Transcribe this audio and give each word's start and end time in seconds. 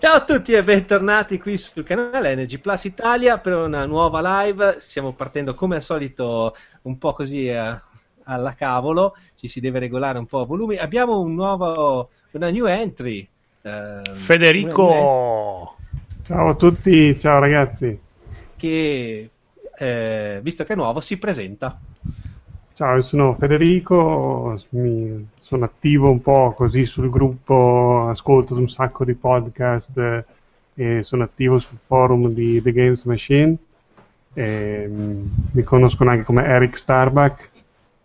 Ciao 0.00 0.14
a 0.14 0.24
tutti 0.24 0.52
e 0.52 0.62
bentornati 0.62 1.40
qui 1.40 1.58
sul 1.58 1.82
canale 1.82 2.30
Energy 2.30 2.58
Plus 2.58 2.84
Italia 2.84 3.38
per 3.38 3.54
una 3.54 3.84
nuova 3.84 4.44
live. 4.44 4.76
Stiamo 4.78 5.12
partendo 5.12 5.54
come 5.54 5.74
al 5.74 5.82
solito 5.82 6.54
un 6.82 6.98
po' 6.98 7.12
così 7.12 7.48
eh, 7.48 7.80
alla 8.22 8.54
cavolo, 8.54 9.16
ci 9.34 9.48
si 9.48 9.58
deve 9.58 9.80
regolare 9.80 10.18
un 10.18 10.26
po' 10.26 10.42
a 10.42 10.46
volumi. 10.46 10.76
Abbiamo 10.76 11.18
un 11.18 11.34
nuovo, 11.34 12.10
una 12.30 12.48
new 12.48 12.66
entry. 12.66 13.28
eh, 13.62 14.00
Federico! 14.12 15.74
Ciao 16.22 16.48
a 16.48 16.54
tutti, 16.54 17.18
ciao 17.18 17.40
ragazzi. 17.40 17.98
Che, 18.54 19.30
eh, 19.76 20.40
visto 20.40 20.62
che 20.62 20.72
è 20.74 20.76
nuovo, 20.76 21.00
si 21.00 21.18
presenta. 21.18 21.76
Ciao, 22.78 23.00
sono 23.00 23.34
Federico, 23.34 24.56
mi, 24.68 25.26
sono 25.42 25.64
attivo 25.64 26.12
un 26.12 26.22
po' 26.22 26.52
così 26.52 26.86
sul 26.86 27.10
gruppo, 27.10 28.06
ascolto 28.08 28.54
un 28.54 28.68
sacco 28.68 29.04
di 29.04 29.14
podcast 29.14 30.24
e 30.74 31.02
sono 31.02 31.24
attivo 31.24 31.58
sul 31.58 31.76
forum 31.84 32.28
di 32.28 32.62
The 32.62 32.70
Games 32.70 33.02
Machine. 33.02 33.56
E, 34.32 34.86
um, 34.88 35.28
mi 35.50 35.62
conoscono 35.64 36.10
anche 36.10 36.22
come 36.22 36.44
Eric 36.44 36.78
Starbuck 36.78 37.50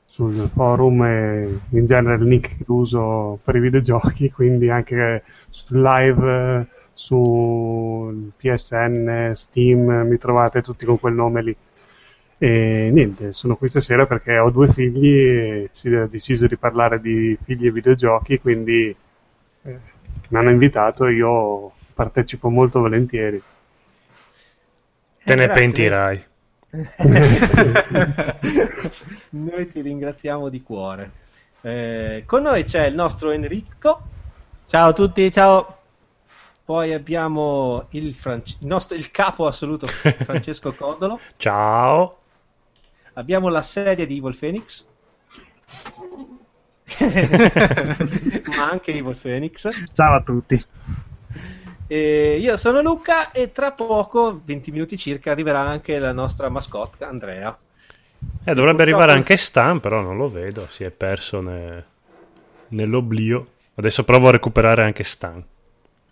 sul 0.07 0.49
forum 0.52 1.03
e 1.03 1.59
in 1.69 1.85
genere 1.85 2.16
il 2.16 2.23
nick 2.27 2.58
che 2.58 2.66
uso 2.66 3.38
per 3.44 3.55
i 3.55 3.59
videogiochi, 3.59 4.31
quindi 4.31 4.71
anche 4.71 5.21
sul 5.52 5.83
live, 5.83 6.67
su 6.94 8.31
PSN, 8.35 9.33
Steam, 9.35 10.08
mi 10.08 10.17
trovate 10.17 10.63
tutti 10.63 10.83
con 10.83 10.99
quel 10.99 11.13
nome 11.13 11.44
lì. 11.44 11.55
E 12.43 12.89
niente, 12.91 13.31
sono 13.31 13.55
qui 13.55 13.70
stasera 13.70 14.05
perché 14.05 14.38
ho 14.38 14.49
due 14.49 14.67
figli 14.67 15.07
e 15.07 15.70
si 15.71 15.89
è 15.89 16.09
deciso 16.09 16.45
di 16.45 16.57
parlare 16.57 16.99
di 16.99 17.38
figli 17.41 17.67
e 17.67 17.71
videogiochi, 17.71 18.38
quindi 18.38 18.93
eh, 19.61 19.79
mi 20.27 20.38
hanno 20.38 20.49
invitato 20.49 21.05
e 21.05 21.13
io 21.13 21.71
partecipo 21.93 22.49
molto 22.49 22.81
volentieri. 22.81 23.41
Te 25.23 25.36
ne 25.36 25.47
pentirai. 25.47 26.21
noi 29.30 29.67
ti 29.69 29.80
ringraziamo 29.80 30.49
di 30.49 30.61
cuore. 30.61 31.11
Eh, 31.61 32.23
con 32.25 32.41
noi 32.41 32.66
c'è 32.66 32.88
il 32.88 32.95
nostro 32.95 33.31
Enrico. 33.31 34.02
Ciao 34.66 34.89
a 34.89 34.94
tutti, 34.94 35.31
ciao. 35.31 35.77
Poi 36.66 36.91
abbiamo 36.91 37.86
il, 37.91 38.14
France- 38.14 38.58
il, 38.59 38.67
nostro, 38.67 38.97
il 38.97 39.11
capo 39.11 39.47
assoluto 39.47 39.88
Francesco 39.88 40.73
Codolo. 40.75 41.21
Ciao 41.38 42.17
abbiamo 43.14 43.50
la 43.50 43.61
serie 43.61 44.06
di 44.06 44.17
Evil 44.17 44.38
Phoenix. 44.38 44.86
ma 48.58 48.70
anche 48.70 48.94
Evil 48.94 49.16
Phoenix. 49.16 49.70
Ciao 49.94 50.16
a 50.16 50.22
tutti. 50.22 50.64
E 51.88 52.38
io 52.39 52.58
sono 52.58 52.81
Luca 52.81 53.31
e 53.31 53.52
tra 53.52 53.72
poco, 53.72 54.42
20 54.44 54.72
minuti 54.72 54.97
circa, 54.97 55.31
arriverà 55.31 55.59
anche 55.59 56.00
la 56.00 56.11
nostra 56.11 56.50
mascotte 56.50 57.03
Andrea. 57.03 57.55
Eh, 58.44 58.53
dovrebbe 58.53 58.83
arrivare 58.83 59.11
anche 59.11 59.38
Stan, 59.38 59.80
però 59.80 60.02
non 60.02 60.17
lo 60.17 60.30
vedo, 60.30 60.67
si 60.70 60.83
è 60.83 60.92
perso 60.92 61.42
ne... 61.42 61.86
nell'oblio. 62.70 63.48
Adesso 63.75 64.03
provo 64.03 64.30
a 64.30 64.31
recuperare 64.31 64.83
anche 64.83 65.03
Stan. 65.03 65.44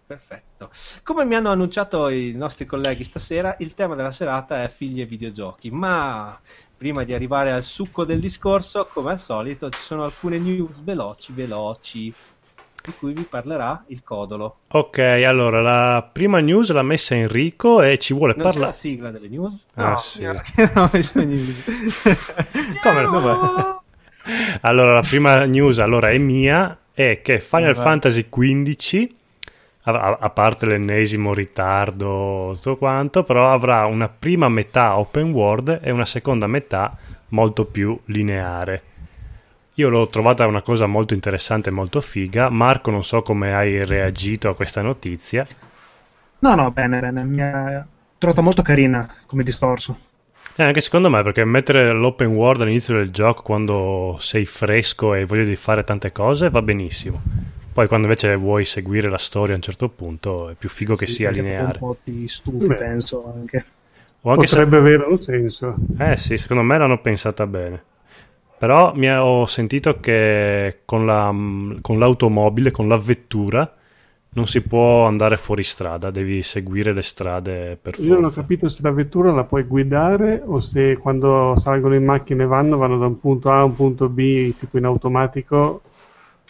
Perfetto. 0.05 0.69
Come 1.03 1.23
mi 1.23 1.35
hanno 1.35 1.51
annunciato 1.51 2.09
i 2.09 2.33
nostri 2.33 2.65
colleghi 2.65 3.03
stasera, 3.05 3.55
il 3.59 3.73
tema 3.73 3.95
della 3.95 4.11
serata 4.11 4.63
è 4.63 4.69
figli 4.69 4.99
e 4.99 5.05
videogiochi, 5.05 5.71
ma 5.71 6.37
prima 6.81 7.03
di 7.03 7.13
arrivare 7.13 7.51
al 7.51 7.61
succo 7.61 8.05
del 8.05 8.19
discorso, 8.19 8.87
come 8.91 9.11
al 9.11 9.19
solito, 9.19 9.69
ci 9.69 9.83
sono 9.83 10.03
alcune 10.03 10.39
news 10.39 10.81
veloci, 10.81 11.31
veloci, 11.31 12.11
di 12.83 12.93
cui 12.97 13.13
vi 13.13 13.21
parlerà 13.21 13.83
il 13.89 14.01
Codolo. 14.03 14.61
Ok, 14.69 14.97
allora 14.97 15.61
la 15.61 16.09
prima 16.11 16.39
news 16.39 16.71
l'ha 16.71 16.81
messa 16.81 17.13
Enrico 17.13 17.83
e 17.83 17.99
ci 17.99 18.15
vuole 18.15 18.33
parlare. 18.33 18.65
la 18.65 18.73
sigla 18.73 19.11
delle 19.11 19.27
news? 19.27 19.53
Ah, 19.75 19.89
no, 19.89 19.97
sì. 19.97 20.25
messo 20.91 21.19
news. 21.23 21.63
come 22.81 23.01
no? 23.03 23.83
allora, 24.61 24.93
la 24.93 25.01
prima 25.01 25.45
news 25.45 25.77
allora 25.77 26.09
è 26.09 26.17
mia, 26.17 26.79
è 26.91 27.21
che 27.21 27.37
Final 27.37 27.75
Fantasy 27.75 28.27
XV 28.27 29.07
a, 29.83 30.17
a, 30.19 30.29
parte 30.29 30.65
l'ennesimo 30.65 31.33
ritardo, 31.33 32.53
tutto 32.55 32.77
quanto, 32.77 33.23
però 33.23 33.51
avrà 33.51 33.85
una 33.85 34.09
prima 34.09 34.47
metà 34.47 34.97
open 34.97 35.31
world 35.31 35.79
e 35.81 35.91
una 35.91 36.05
seconda 36.05 36.47
metà 36.47 36.95
molto 37.29 37.65
più 37.65 37.99
lineare. 38.05 38.83
Io 39.75 39.89
l'ho 39.89 40.05
trovata 40.07 40.45
una 40.45 40.61
cosa 40.61 40.85
molto 40.85 41.13
interessante 41.13 41.69
e 41.69 41.71
molto 41.71 42.01
figa. 42.01 42.49
Marco, 42.49 42.91
non 42.91 43.03
so 43.03 43.21
come 43.21 43.53
hai 43.53 43.83
reagito 43.85 44.49
a 44.49 44.55
questa 44.55 44.81
notizia. 44.81 45.47
No, 46.39 46.55
no, 46.55 46.71
bene, 46.71 46.99
bene. 46.99 47.23
Mi 47.23 47.41
ha 47.41 47.85
trovata 48.17 48.41
molto 48.41 48.61
carina 48.61 49.09
come 49.25 49.43
discorso. 49.43 49.97
Eh, 50.55 50.63
anche 50.63 50.81
secondo 50.81 51.09
me, 51.09 51.23
perché 51.23 51.45
mettere 51.45 51.91
l'open 51.91 52.27
world 52.27 52.61
all'inizio 52.61 52.95
del 52.95 53.09
gioco 53.09 53.41
quando 53.41 54.17
sei 54.19 54.45
fresco 54.45 55.15
e 55.15 55.25
voglia 55.25 55.45
di 55.45 55.55
fare 55.55 55.83
tante 55.83 56.11
cose 56.11 56.49
va 56.49 56.61
benissimo. 56.61 57.21
Poi 57.73 57.87
quando 57.87 58.07
invece 58.07 58.35
vuoi 58.35 58.65
seguire 58.65 59.09
la 59.09 59.17
storia 59.17 59.53
a 59.53 59.57
un 59.57 59.61
certo 59.61 59.87
punto 59.87 60.49
è 60.49 60.55
più 60.55 60.67
figo 60.67 60.95
sì, 60.95 61.05
che 61.05 61.11
sia 61.11 61.31
lineare. 61.31 61.77
Un 61.79 61.87
po' 61.87 61.97
ti 62.03 62.27
stufi, 62.27 62.67
Beh. 62.67 62.75
penso 62.75 63.31
anche. 63.33 63.65
O 64.21 64.31
anche 64.31 64.45
Potrebbe 64.45 64.75
se... 64.75 64.81
avere 64.81 65.03
un 65.03 65.21
senso. 65.21 65.75
Eh 65.97 66.17
sì, 66.17 66.37
secondo 66.37 66.63
me 66.63 66.77
l'hanno 66.77 66.99
pensata 66.99 67.47
bene. 67.47 67.83
Però 68.57 68.93
mi 68.93 69.09
ho 69.09 69.45
sentito 69.47 69.99
che 69.99 70.81
con, 70.85 71.05
la, 71.05 71.33
con 71.81 71.97
l'automobile, 71.97 72.71
con 72.71 72.87
la 72.87 72.97
vettura, 72.97 73.75
non 74.33 74.47
si 74.47 74.61
può 74.61 75.05
andare 75.07 75.35
fuori 75.37 75.63
strada, 75.63 76.11
devi 76.11 76.41
seguire 76.43 76.93
le 76.93 77.01
strade 77.01 77.77
per 77.81 77.95
forza. 77.95 78.07
Io 78.07 78.13
non 78.13 78.25
ho 78.25 78.29
capito 78.29 78.69
se 78.69 78.81
la 78.81 78.91
vettura 78.91 79.31
la 79.31 79.43
puoi 79.45 79.63
guidare 79.63 80.41
o 80.45 80.61
se 80.61 80.97
quando 80.97 81.53
salgono 81.57 81.95
in 81.95 82.05
macchina 82.05 82.43
e 82.43 82.45
vanno, 82.45 82.77
vanno 82.77 82.97
da 82.97 83.07
un 83.07 83.19
punto 83.19 83.49
A 83.49 83.59
a 83.59 83.63
un 83.63 83.75
punto 83.75 84.07
B, 84.07 84.53
tipo 84.57 84.77
in 84.77 84.85
automatico, 84.85 85.81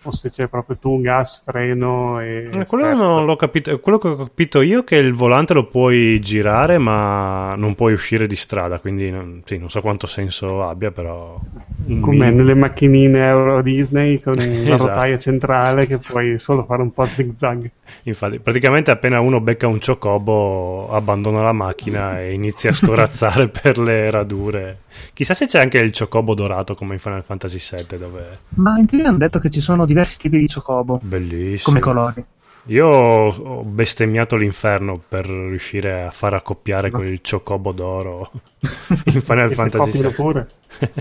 o 0.03 0.12
se 0.12 0.29
c'è 0.29 0.47
proprio 0.47 0.78
tu 0.78 0.89
un 0.89 1.01
gas, 1.01 1.41
freno 1.45 2.19
e... 2.19 2.50
Eh, 2.53 2.66
quello 2.66 2.94
non 2.95 3.25
l'ho 3.25 3.35
capito, 3.35 3.79
quello 3.79 3.97
che 3.97 4.07
ho 4.07 4.16
capito 4.16 4.62
io 4.62 4.81
è 4.81 4.84
che 4.84 4.95
il 4.95 5.13
volante 5.13 5.53
lo 5.53 5.66
puoi 5.66 6.19
girare 6.19 6.78
ma 6.78 7.53
non 7.56 7.75
puoi 7.75 7.94
uscire 7.94 8.25
di 8.25 8.35
strada, 8.35 8.79
quindi 8.79 9.12
non, 9.12 9.41
sì, 9.45 9.57
non 9.57 9.69
so 9.69 9.81
quanto 9.81 10.07
senso 10.07 10.67
abbia, 10.67 10.91
però... 10.91 11.39
Come 11.85 12.00
minimo. 12.00 12.29
nelle 12.31 12.53
macchinine 12.53 13.28
Euro 13.28 13.62
Disney 13.62 14.19
con 14.22 14.38
esatto. 14.39 14.69
la 14.69 14.78
rotaia 14.78 15.17
centrale 15.17 15.88
che 15.88 15.97
puoi 15.97 16.39
solo 16.39 16.63
fare 16.63 16.81
un 16.81 16.91
po' 16.91 17.06
zig 17.06 17.33
zag. 17.38 17.69
Infatti, 18.03 18.39
praticamente 18.39 18.91
appena 18.91 19.19
uno 19.19 19.41
becca 19.41 19.68
un 19.68 19.79
ciocobo 19.79 20.91
abbandona 20.91 21.41
la 21.41 21.51
macchina 21.51 22.19
e 22.19 22.33
inizia 22.33 22.72
a 22.72 22.73
scorazzare 22.73 23.50
per 23.62 23.78
le 23.78 24.09
radure. 24.09 24.78
Chissà 25.13 25.33
se 25.33 25.47
c'è 25.47 25.59
anche 25.59 25.78
il 25.78 25.91
ciocobo 25.91 26.33
dorato 26.33 26.75
come 26.75 26.94
in 26.94 27.00
Final 27.00 27.23
Fantasy 27.23 27.59
VII 27.59 27.97
dove... 27.97 28.39
Ma 28.56 28.78
in 28.78 28.85
teoria 28.85 29.09
hanno 29.09 29.18
detto 29.18 29.39
che 29.39 29.50
ci 29.50 29.62
sono 29.62 29.85
diversi 29.91 30.19
tipi 30.19 30.40
di 30.40 30.47
ciocobo. 30.47 31.00
Bellissimo. 31.03 31.63
Come 31.63 31.79
colori. 31.79 32.25
Io 32.66 32.88
ho 32.88 33.63
bestemmiato 33.63 34.35
l'inferno 34.35 35.02
per 35.06 35.25
riuscire 35.25 36.03
a 36.03 36.12
far 36.12 36.35
accoppiare 36.35 36.90
no. 36.90 37.00
quel 37.00 37.19
ciocobo 37.22 37.72
d'oro 37.72 38.31
in 39.06 39.22
Final 39.22 39.51
Fantasy 39.53 40.00
VII. 40.00 40.12
pure. 40.12 40.47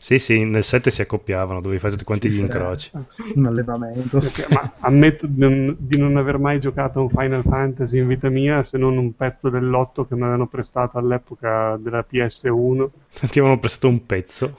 sì, 0.00 0.18
sì, 0.18 0.42
nel 0.42 0.64
7 0.64 0.90
si 0.90 1.02
accoppiavano, 1.02 1.60
dovevi 1.60 1.78
fare 1.78 1.92
tutti 1.92 2.04
quanti 2.04 2.28
sì, 2.28 2.38
gli 2.38 2.40
incroci. 2.40 2.90
Un 3.34 3.46
allevamento. 3.46 4.18
Perché, 4.18 4.46
ma 4.48 4.72
ammetto 4.80 5.26
di 5.28 5.38
non, 5.38 5.76
di 5.78 5.96
non, 5.96 6.16
aver 6.16 6.38
mai 6.38 6.58
giocato 6.58 7.00
un 7.00 7.08
Final 7.08 7.42
Fantasy 7.42 7.98
in 7.98 8.08
vita 8.08 8.28
mia, 8.28 8.64
se 8.64 8.76
non 8.76 8.96
un 8.96 9.14
pezzo 9.14 9.48
dell'otto 9.48 10.06
che 10.06 10.16
mi 10.16 10.22
avevano 10.22 10.48
prestato 10.48 10.98
all'epoca 10.98 11.76
della 11.78 12.04
PS1. 12.10 12.88
Ti 13.30 13.38
avevano 13.38 13.60
prestato 13.60 13.88
un 13.88 14.04
pezzo. 14.04 14.56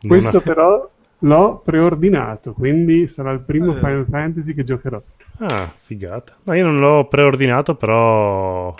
Questo 0.00 0.40
però 0.40 0.88
l'ho 1.20 1.62
preordinato, 1.64 2.52
quindi 2.52 3.08
sarà 3.08 3.30
il 3.32 3.40
primo 3.40 3.72
eh. 3.72 3.78
Final 3.78 4.06
Fantasy 4.08 4.54
che 4.54 4.64
giocherò. 4.64 5.00
Ah, 5.38 5.72
figata. 5.74 6.34
No, 6.44 6.54
io 6.54 6.64
non 6.64 6.78
l'ho 6.78 7.06
preordinato, 7.06 7.74
però 7.74 8.74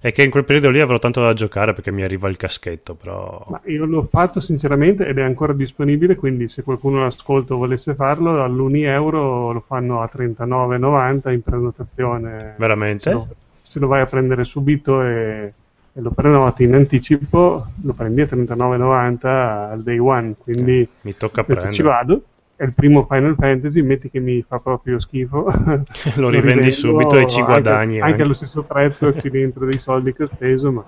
è 0.00 0.12
che 0.12 0.22
in 0.22 0.30
quel 0.30 0.44
periodo 0.44 0.70
lì 0.70 0.80
avrò 0.80 0.98
tanto 0.98 1.20
da 1.20 1.34
giocare 1.34 1.74
perché 1.74 1.90
mi 1.90 2.02
arriva 2.02 2.28
il 2.28 2.36
caschetto, 2.36 2.94
però... 2.94 3.44
Ma 3.48 3.60
io 3.64 3.84
l'ho 3.84 4.08
fatto 4.10 4.40
sinceramente 4.40 5.06
ed 5.06 5.18
è 5.18 5.22
ancora 5.22 5.52
disponibile, 5.52 6.16
quindi 6.16 6.48
se 6.48 6.62
qualcuno 6.62 7.00
l'ascolta 7.00 7.52
o 7.52 7.58
volesse 7.58 7.94
farlo, 7.94 8.42
all'1 8.42 8.86
euro 8.86 9.52
lo 9.52 9.60
fanno 9.60 10.00
a 10.00 10.08
39,90 10.10 11.32
in 11.32 11.42
prenotazione. 11.42 12.54
Veramente? 12.56 13.02
Se 13.02 13.10
lo, 13.10 13.28
se 13.60 13.78
lo 13.78 13.86
vai 13.88 14.00
a 14.00 14.06
prendere 14.06 14.44
subito 14.44 15.02
e, 15.02 15.52
e, 15.92 16.00
lo 16.00 16.10
prenoti 16.10 16.64
in 16.64 16.74
anticipo, 16.74 17.66
lo 17.82 17.92
prendi 17.92 18.20
a 18.20 18.26
39,90 18.26 19.26
al 19.26 19.82
day 19.82 19.98
one, 19.98 20.34
quindi... 20.38 20.80
Eh, 20.80 20.88
mi 21.02 21.16
tocca 21.16 21.44
prendere. 21.44 21.72
Ci 21.72 21.82
vado 21.82 22.22
è 22.60 22.64
il 22.64 22.74
primo 22.74 23.06
Final 23.08 23.36
Fantasy, 23.38 23.80
metti 23.80 24.10
che 24.10 24.20
mi 24.20 24.44
fa 24.46 24.58
proprio 24.58 25.00
schifo. 25.00 25.44
lo 26.16 26.28
rivendi 26.28 26.68
rivendo, 26.68 26.70
subito 26.72 27.16
e 27.16 27.26
ci 27.26 27.40
guadagni. 27.40 27.94
Anche, 27.94 28.10
anche 28.10 28.22
allo 28.22 28.34
stesso 28.34 28.64
prezzo 28.64 29.14
ci 29.18 29.30
rientro 29.30 29.64
dei 29.64 29.78
soldi 29.78 30.12
che 30.12 30.24
ho 30.24 30.30
speso, 30.30 30.70
ma 30.70 30.84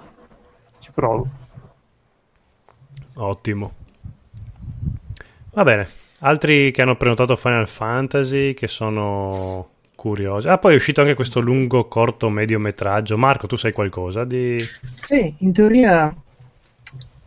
ci 0.81 0.91
provo. 0.93 1.27
Ottimo. 3.15 3.73
Va 5.55 5.63
bene. 5.63 5.89
Altri 6.19 6.71
che 6.73 6.83
hanno 6.83 6.97
prenotato 6.97 7.37
Final 7.37 7.67
Fantasy, 7.67 8.53
che 8.53 8.69
sono 8.69 9.71
curioso. 10.03 10.49
Ah, 10.49 10.59
poi 10.59 10.73
è 10.73 10.77
uscito 10.77 11.01
anche 11.01 11.15
questo 11.15 11.39
lungo, 11.39 11.87
corto, 11.87 12.29
mediometraggio. 12.29 13.17
Marco, 13.17 13.47
tu 13.47 13.55
sai 13.55 13.71
qualcosa 13.71 14.25
di... 14.25 14.59
Sì, 14.95 15.33
in 15.39 15.53
teoria 15.53 16.13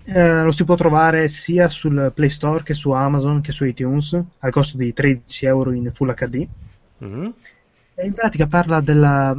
eh, 0.04 0.42
lo 0.42 0.52
si 0.52 0.66
può 0.66 0.76
trovare 0.76 1.30
sia 1.30 1.70
sul 1.70 2.12
Play 2.14 2.30
Store 2.30 2.64
che 2.64 2.74
su 2.74 2.92
Amazon 2.92 3.40
che 3.40 3.54
su 3.54 3.64
iTunes 3.64 4.22
al 4.40 4.52
costo 4.52 4.76
di 4.76 4.92
13 4.92 5.46
euro 5.46 5.72
in 5.72 5.90
Full 5.94 6.14
HD. 6.14 6.46
Mm. 7.06 7.28
E 7.96 8.06
in 8.06 8.14
pratica 8.14 8.46
parla 8.46 8.82
della, 8.82 9.34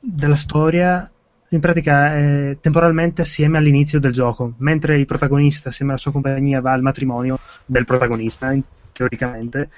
della 0.00 0.36
storia 0.36 1.10
in 1.50 1.60
pratica 1.60 2.14
è 2.14 2.56
temporalmente 2.58 3.20
assieme 3.20 3.58
all'inizio 3.58 4.00
del 4.00 4.12
gioco, 4.12 4.54
mentre 4.58 4.98
il 4.98 5.04
protagonista, 5.04 5.68
assieme 5.68 5.92
alla 5.92 6.00
sua 6.00 6.12
compagnia, 6.12 6.62
va 6.62 6.72
al 6.72 6.82
matrimonio 6.82 7.38
del 7.66 7.84
protagonista, 7.84 8.54
teoricamente, 8.92 9.70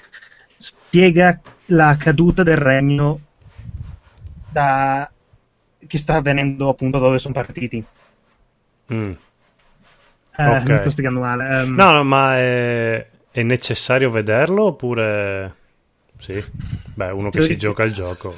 spiega 0.60 1.40
la 1.66 1.96
caduta 1.96 2.42
del 2.42 2.58
regno 2.58 3.20
da... 4.50 5.10
che 5.86 5.98
sta 5.98 6.16
avvenendo 6.16 6.68
appunto 6.68 6.98
dove 6.98 7.18
sono 7.18 7.32
partiti. 7.32 7.82
Mm. 8.92 9.12
Eh, 10.36 10.46
okay. 10.46 10.64
Mi 10.66 10.76
sto 10.76 10.90
spiegando 10.90 11.20
male. 11.20 11.62
Um... 11.62 11.74
No, 11.74 11.92
no, 11.92 12.04
ma 12.04 12.36
è... 12.36 13.08
è 13.30 13.42
necessario 13.42 14.10
vederlo 14.10 14.64
oppure... 14.64 15.56
Sì, 16.18 16.44
beh, 16.94 17.10
uno 17.10 17.30
che 17.30 17.40
si 17.40 17.56
gioca 17.56 17.82
il 17.82 17.94
gioco 17.94 18.34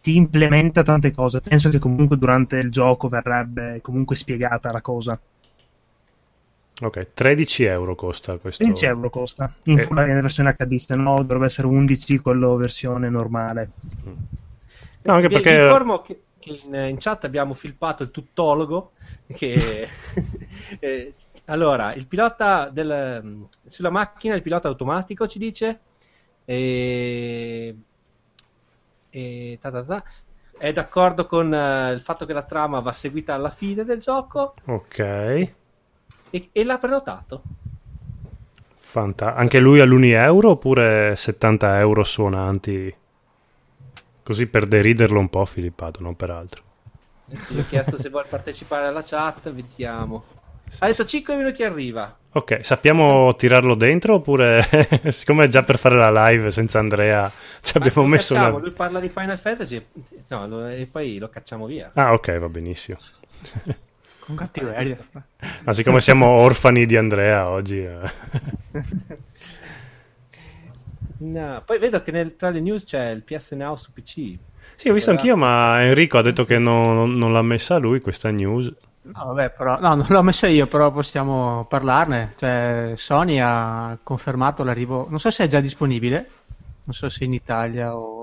ti 0.00 0.16
implementa 0.16 0.82
tante 0.82 1.12
cose. 1.12 1.40
Penso 1.42 1.68
che 1.68 1.78
comunque 1.78 2.16
durante 2.16 2.56
il 2.56 2.70
gioco 2.70 3.08
verrebbe 3.08 3.80
comunque 3.82 4.16
spiegata 4.16 4.72
la 4.72 4.80
cosa. 4.80 5.18
Ok, 6.80 7.08
13 7.14 7.64
euro 7.64 7.94
costa 7.94 8.36
questo. 8.38 8.62
13 8.62 8.86
euro 8.86 9.10
costa 9.10 9.52
in, 9.64 9.78
eh. 9.78 10.20
versione 10.20 10.54
HD, 10.56 10.76
se 10.76 10.94
no 10.94 11.16
dovrebbe 11.16 11.46
essere 11.46 11.66
11 11.66 12.18
quello 12.18 12.56
versione 12.56 13.08
normale. 13.08 13.70
Mm. 14.06 14.12
No, 15.02 15.12
anche 15.14 15.28
perché... 15.28 15.56
Vi 15.56 15.62
informo 15.62 16.02
che, 16.02 16.22
che 16.38 16.60
in, 16.64 16.74
in, 16.74 16.96
chat 16.98 17.24
abbiamo 17.24 17.54
filpato 17.54 18.02
il 18.02 18.10
tuttologo 18.10 18.92
che... 19.34 19.88
eh, 20.78 21.14
allora, 21.46 21.94
il 21.94 22.06
pilota 22.06 22.68
del, 22.68 23.46
sulla 23.66 23.90
macchina, 23.90 24.34
il 24.34 24.42
pilota 24.42 24.68
automatico 24.68 25.26
ci 25.26 25.38
dice... 25.38 25.80
Eh, 26.44 27.76
e 29.10 29.58
ta 29.60 29.70
ta 29.70 29.82
ta, 29.82 30.04
è 30.58 30.72
d'accordo 30.72 31.26
con 31.26 31.50
uh, 31.50 31.92
il 31.92 32.00
fatto 32.00 32.26
che 32.26 32.32
la 32.32 32.42
trama 32.42 32.80
va 32.80 32.92
seguita 32.92 33.34
alla 33.34 33.50
fine 33.50 33.84
del 33.84 34.00
gioco. 34.00 34.54
Ok. 34.66 35.52
E, 36.30 36.48
e 36.52 36.64
l'ha 36.64 36.78
prenotato. 36.78 37.42
Fanta- 38.78 39.34
anche 39.34 39.58
lui 39.58 39.80
all'uni 39.80 40.12
euro 40.12 40.50
oppure 40.50 41.14
70 41.14 41.78
euro 41.78 42.04
suonanti? 42.04 42.94
Così 44.22 44.46
per 44.46 44.66
deriderlo 44.66 45.18
un 45.18 45.28
po', 45.28 45.44
Filippato, 45.44 46.00
non 46.02 46.16
per 46.16 46.30
altro. 46.30 46.62
Gli 47.26 47.58
ho 47.58 47.66
chiesto 47.68 47.96
se 47.96 48.08
vuole 48.08 48.26
partecipare 48.28 48.86
alla 48.86 49.02
chat, 49.02 49.52
vediamo. 49.52 50.24
Adesso 50.78 51.04
5 51.04 51.36
minuti 51.36 51.62
arriva. 51.62 52.16
Ok, 52.32 52.62
sappiamo 52.62 53.34
tirarlo 53.36 53.74
dentro 53.74 54.16
oppure 54.16 54.62
siccome 55.08 55.44
è 55.44 55.48
già 55.48 55.62
per 55.62 55.78
fare 55.78 55.96
la 55.96 56.28
live 56.28 56.50
senza 56.50 56.78
Andrea 56.78 57.30
ci 57.62 57.76
abbiamo 57.78 58.06
messo 58.06 58.34
cacciamo, 58.34 58.56
una... 58.56 58.66
Lui 58.66 58.74
parla 58.74 59.00
di 59.00 59.08
Final 59.08 59.38
Fantasy 59.38 59.82
no, 60.28 60.46
lo, 60.46 60.66
e 60.66 60.86
poi 60.90 61.18
lo 61.18 61.28
cacciamo 61.30 61.64
via. 61.66 61.90
Ah 61.94 62.12
ok, 62.12 62.38
va 62.38 62.48
benissimo. 62.48 62.98
Con 64.28 64.36
cattiveria. 64.36 64.98
Ma 65.64 65.72
siccome 65.72 66.00
siamo 66.00 66.26
orfani 66.26 66.84
di 66.84 66.98
Andrea 66.98 67.48
oggi... 67.48 67.78
Eh. 67.78 68.00
no, 71.16 71.62
poi 71.64 71.78
vedo 71.78 72.02
che 72.02 72.10
nel, 72.10 72.36
tra 72.36 72.50
le 72.50 72.60
news 72.60 72.84
c'è 72.84 73.08
il 73.08 73.22
PS 73.22 73.52
Now 73.52 73.76
su 73.76 73.90
PC. 73.90 74.36
Sì, 74.74 74.90
ho 74.90 74.92
visto 74.92 75.10
anch'io, 75.10 75.34
ma 75.34 75.82
Enrico 75.82 76.18
ha 76.18 76.22
detto 76.22 76.44
che 76.44 76.58
non, 76.58 77.14
non 77.14 77.32
l'ha 77.32 77.40
messa 77.40 77.78
lui 77.78 78.02
questa 78.02 78.30
news. 78.30 78.70
No, 79.00 79.24
vabbè, 79.32 79.48
però, 79.48 79.80
no, 79.80 79.94
non 79.94 80.06
l'ho 80.06 80.22
messa 80.22 80.46
io, 80.46 80.66
però 80.66 80.92
possiamo 80.92 81.64
parlarne. 81.66 82.34
Cioè, 82.36 82.92
Sony 82.96 83.38
ha 83.40 83.96
confermato 84.02 84.62
l'arrivo, 84.62 85.06
non 85.08 85.18
so 85.18 85.30
se 85.30 85.44
è 85.44 85.46
già 85.46 85.60
disponibile, 85.60 86.28
non 86.84 86.94
so 86.94 87.08
se 87.08 87.24
in 87.24 87.32
Italia 87.32 87.96
o 87.96 88.17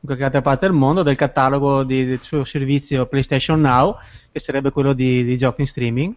in 0.00 0.06
qualche 0.06 0.24
altra 0.24 0.40
parte 0.40 0.66
del 0.66 0.74
mondo, 0.74 1.02
del 1.02 1.16
catalogo 1.16 1.84
di, 1.84 2.06
del 2.06 2.20
suo 2.20 2.44
servizio 2.44 3.06
PlayStation 3.06 3.60
Now, 3.60 3.96
che 4.32 4.38
sarebbe 4.38 4.70
quello 4.70 4.94
di, 4.94 5.22
di 5.24 5.36
giochi 5.36 5.60
in 5.60 5.66
streaming. 5.66 6.14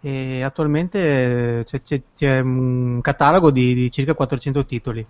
E 0.00 0.42
attualmente 0.42 1.62
c'è, 1.64 1.80
c'è, 1.80 2.02
c'è 2.14 2.40
un 2.40 3.00
catalogo 3.00 3.50
di, 3.50 3.74
di 3.74 3.90
circa 3.90 4.14
400 4.14 4.64
titoli. 4.64 5.06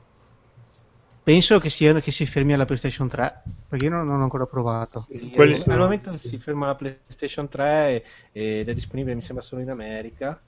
Penso 1.23 1.61
che, 1.61 1.69
sia, 1.69 2.01
che 2.01 2.11
si 2.11 2.27
fermi 2.27 2.53
alla 2.53 2.65
PlayStation 2.65 3.07
3 3.07 3.43
perché 3.69 3.85
io 3.85 3.91
non, 3.93 4.07
non 4.07 4.21
ho 4.21 4.23
ancora 4.25 4.45
provato. 4.45 5.07
Sì, 5.09 5.31
Quelli... 5.31 5.63
al 5.67 5.79
momento 5.79 6.17
si 6.17 6.37
ferma 6.39 6.65
alla 6.65 6.75
PlayStation 6.75 7.49
3 7.49 8.05
ed 8.33 8.69
è 8.69 8.75
disponibile 8.75 9.15
mi 9.15 9.21
sembra 9.21 9.45
solo 9.45 9.63
in 9.63 9.71
America 9.71 10.41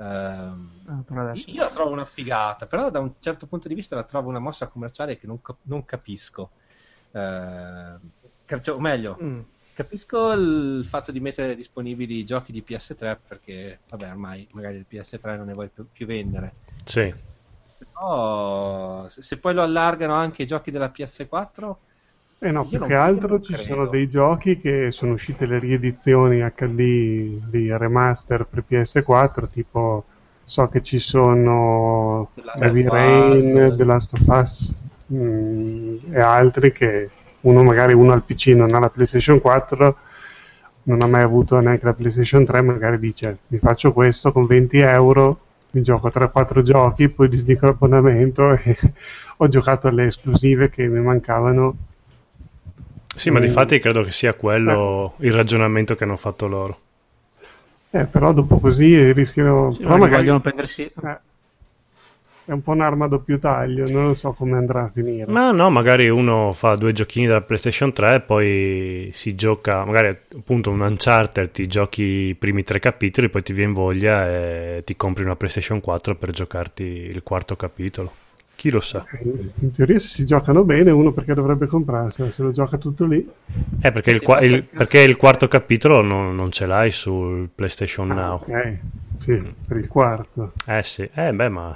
uh, 0.00 1.12
ah, 1.12 1.32
io 1.34 1.62
la 1.62 1.68
trovo 1.68 1.90
una 1.90 2.06
figata 2.06 2.66
però 2.66 2.88
da 2.90 3.00
un 3.00 3.12
certo 3.18 3.46
punto 3.46 3.68
di 3.68 3.74
vista 3.74 3.94
la 3.94 4.04
trovo 4.04 4.30
una 4.30 4.38
mossa 4.38 4.66
commerciale 4.66 5.18
che 5.18 5.26
non, 5.26 5.40
non 5.62 5.84
capisco. 5.84 6.50
Uh, 7.12 7.98
o 8.66 8.80
meglio 8.80 9.18
mm. 9.20 9.40
capisco 9.74 10.30
il 10.30 10.84
fatto 10.88 11.10
di 11.10 11.18
mettere 11.18 11.56
disponibili 11.56 12.24
giochi 12.24 12.52
di 12.52 12.64
PS3 12.66 13.16
perché 13.26 13.80
vabbè 13.88 14.10
ormai 14.10 14.46
magari 14.52 14.76
il 14.76 14.86
PS3 14.88 15.36
non 15.36 15.46
ne 15.46 15.52
vuoi 15.52 15.68
più, 15.68 15.86
più 15.90 16.06
vendere. 16.06 16.54
Sì. 16.84 17.12
Però 17.78 19.08
se 19.08 19.38
poi 19.38 19.54
lo 19.54 19.62
allargano 19.62 20.14
anche 20.14 20.42
i 20.42 20.46
giochi 20.46 20.70
della 20.70 20.92
PS4 20.94 21.74
eh 22.42 22.50
no, 22.50 22.64
più 22.66 22.80
che 22.86 22.94
altro 22.94 23.40
ci 23.40 23.56
sono 23.56 23.86
dei 23.86 24.08
giochi 24.08 24.58
che 24.58 24.90
sono 24.90 25.12
uscite 25.12 25.44
le 25.46 25.58
riedizioni 25.58 26.40
HD 26.40 27.38
di 27.48 27.76
remaster 27.76 28.46
per 28.48 28.64
PS4, 28.68 29.50
tipo 29.50 30.04
so 30.44 30.68
che 30.68 30.82
ci 30.82 30.98
sono 30.98 32.30
Heavy 32.58 32.88
Rain, 32.88 33.74
The 33.76 33.84
Last 33.84 34.14
of 34.14 34.22
Us 34.26 34.74
mh, 35.06 35.16
mm, 35.16 35.96
e 36.10 36.20
altri 36.20 36.72
che 36.72 37.10
uno 37.42 37.62
magari 37.62 37.92
uno 37.92 38.12
al 38.12 38.22
PC 38.22 38.48
non 38.48 38.74
ha 38.74 38.78
la 38.78 38.90
PlayStation 38.90 39.40
4 39.40 39.96
non 40.84 41.02
ha 41.02 41.06
mai 41.06 41.22
avuto 41.22 41.60
neanche 41.60 41.84
la 41.84 41.92
PlayStation 41.94 42.44
3 42.44 42.62
magari 42.62 42.98
dice 42.98 43.38
mi 43.48 43.58
faccio 43.58 43.92
questo 43.92 44.32
con 44.32 44.46
20 44.46 44.78
euro 44.78 45.38
mi 45.72 45.82
gioco 45.82 46.08
3-4 46.08 46.62
giochi, 46.62 47.08
poi 47.08 47.28
disdico 47.28 47.66
l'abbonamento 47.66 48.52
e 48.58 48.76
ho 49.36 49.48
giocato 49.48 49.88
alle 49.88 50.06
esclusive 50.06 50.70
che 50.70 50.86
mi 50.86 51.00
mancavano. 51.00 51.76
Sì, 53.20 53.30
ma 53.30 53.38
di 53.38 53.48
fatti 53.48 53.78
credo 53.78 54.02
che 54.02 54.12
sia 54.12 54.32
quello 54.32 55.12
eh. 55.18 55.26
il 55.26 55.34
ragionamento 55.34 55.94
che 55.94 56.04
hanno 56.04 56.16
fatto 56.16 56.46
loro. 56.46 56.80
Eh, 57.90 58.06
però 58.06 58.32
dopo 58.32 58.58
così 58.58 59.12
rischiano... 59.12 59.72
Sì, 59.72 59.82
però 59.82 59.98
magari 59.98 60.22
vogliono 60.22 60.40
prendersi... 60.40 60.82
Eh, 60.84 61.18
è 62.46 62.52
un 62.52 62.62
po' 62.62 62.72
un'arma 62.72 63.04
a 63.04 63.08
doppio 63.08 63.38
taglio, 63.38 63.88
non 63.90 64.16
so 64.16 64.32
come 64.32 64.56
andrà 64.56 64.84
a 64.84 64.90
finire. 64.92 65.30
Ma 65.30 65.50
no, 65.50 65.68
magari 65.68 66.08
uno 66.08 66.52
fa 66.54 66.76
due 66.76 66.92
giochini 66.92 67.26
della 67.26 67.42
PlayStation 67.42 67.92
3 67.92 68.14
e 68.14 68.20
poi 68.20 69.10
si 69.12 69.34
gioca, 69.34 69.84
magari 69.84 70.18
appunto 70.36 70.70
un 70.70 70.80
Uncharted, 70.80 71.50
ti 71.50 71.66
giochi 71.66 72.02
i 72.02 72.34
primi 72.34 72.64
tre 72.64 72.80
capitoli, 72.80 73.28
poi 73.28 73.42
ti 73.42 73.52
viene 73.52 73.74
voglia 73.74 74.26
e 74.28 74.82
ti 74.84 74.96
compri 74.96 75.24
una 75.24 75.36
PlayStation 75.36 75.80
4 75.80 76.14
per 76.14 76.30
giocarti 76.30 76.82
il 76.82 77.22
quarto 77.22 77.54
capitolo. 77.54 78.12
Chi 78.60 78.68
lo 78.68 78.80
sa? 78.80 79.06
In 79.22 79.72
teoria 79.72 79.98
se 79.98 80.08
si 80.08 80.26
giocano 80.26 80.64
bene 80.64 80.90
uno 80.90 81.12
perché 81.12 81.32
dovrebbe 81.32 81.66
comprarselo, 81.66 82.30
se 82.30 82.42
lo 82.42 82.50
gioca 82.50 82.76
tutto 82.76 83.06
lì. 83.06 83.26
Eh, 83.80 83.90
perché, 83.90 84.10
il, 84.10 84.20
qua- 84.20 84.40
il, 84.40 84.64
perché 84.64 85.00
il 85.00 85.16
quarto 85.16 85.48
capitolo 85.48 86.02
non, 86.02 86.34
non, 86.34 86.52
ce 86.52 86.66
l'hai 86.66 86.90
sul 86.90 87.48
PlayStation 87.54 88.10
ah, 88.10 88.14
Now. 88.14 88.34
Ok, 88.34 88.78
sì, 89.14 89.54
per 89.66 89.78
il 89.78 89.88
quarto. 89.88 90.52
Eh 90.66 90.82
sì, 90.82 91.08
eh 91.10 91.32
beh 91.32 91.48
ma... 91.48 91.74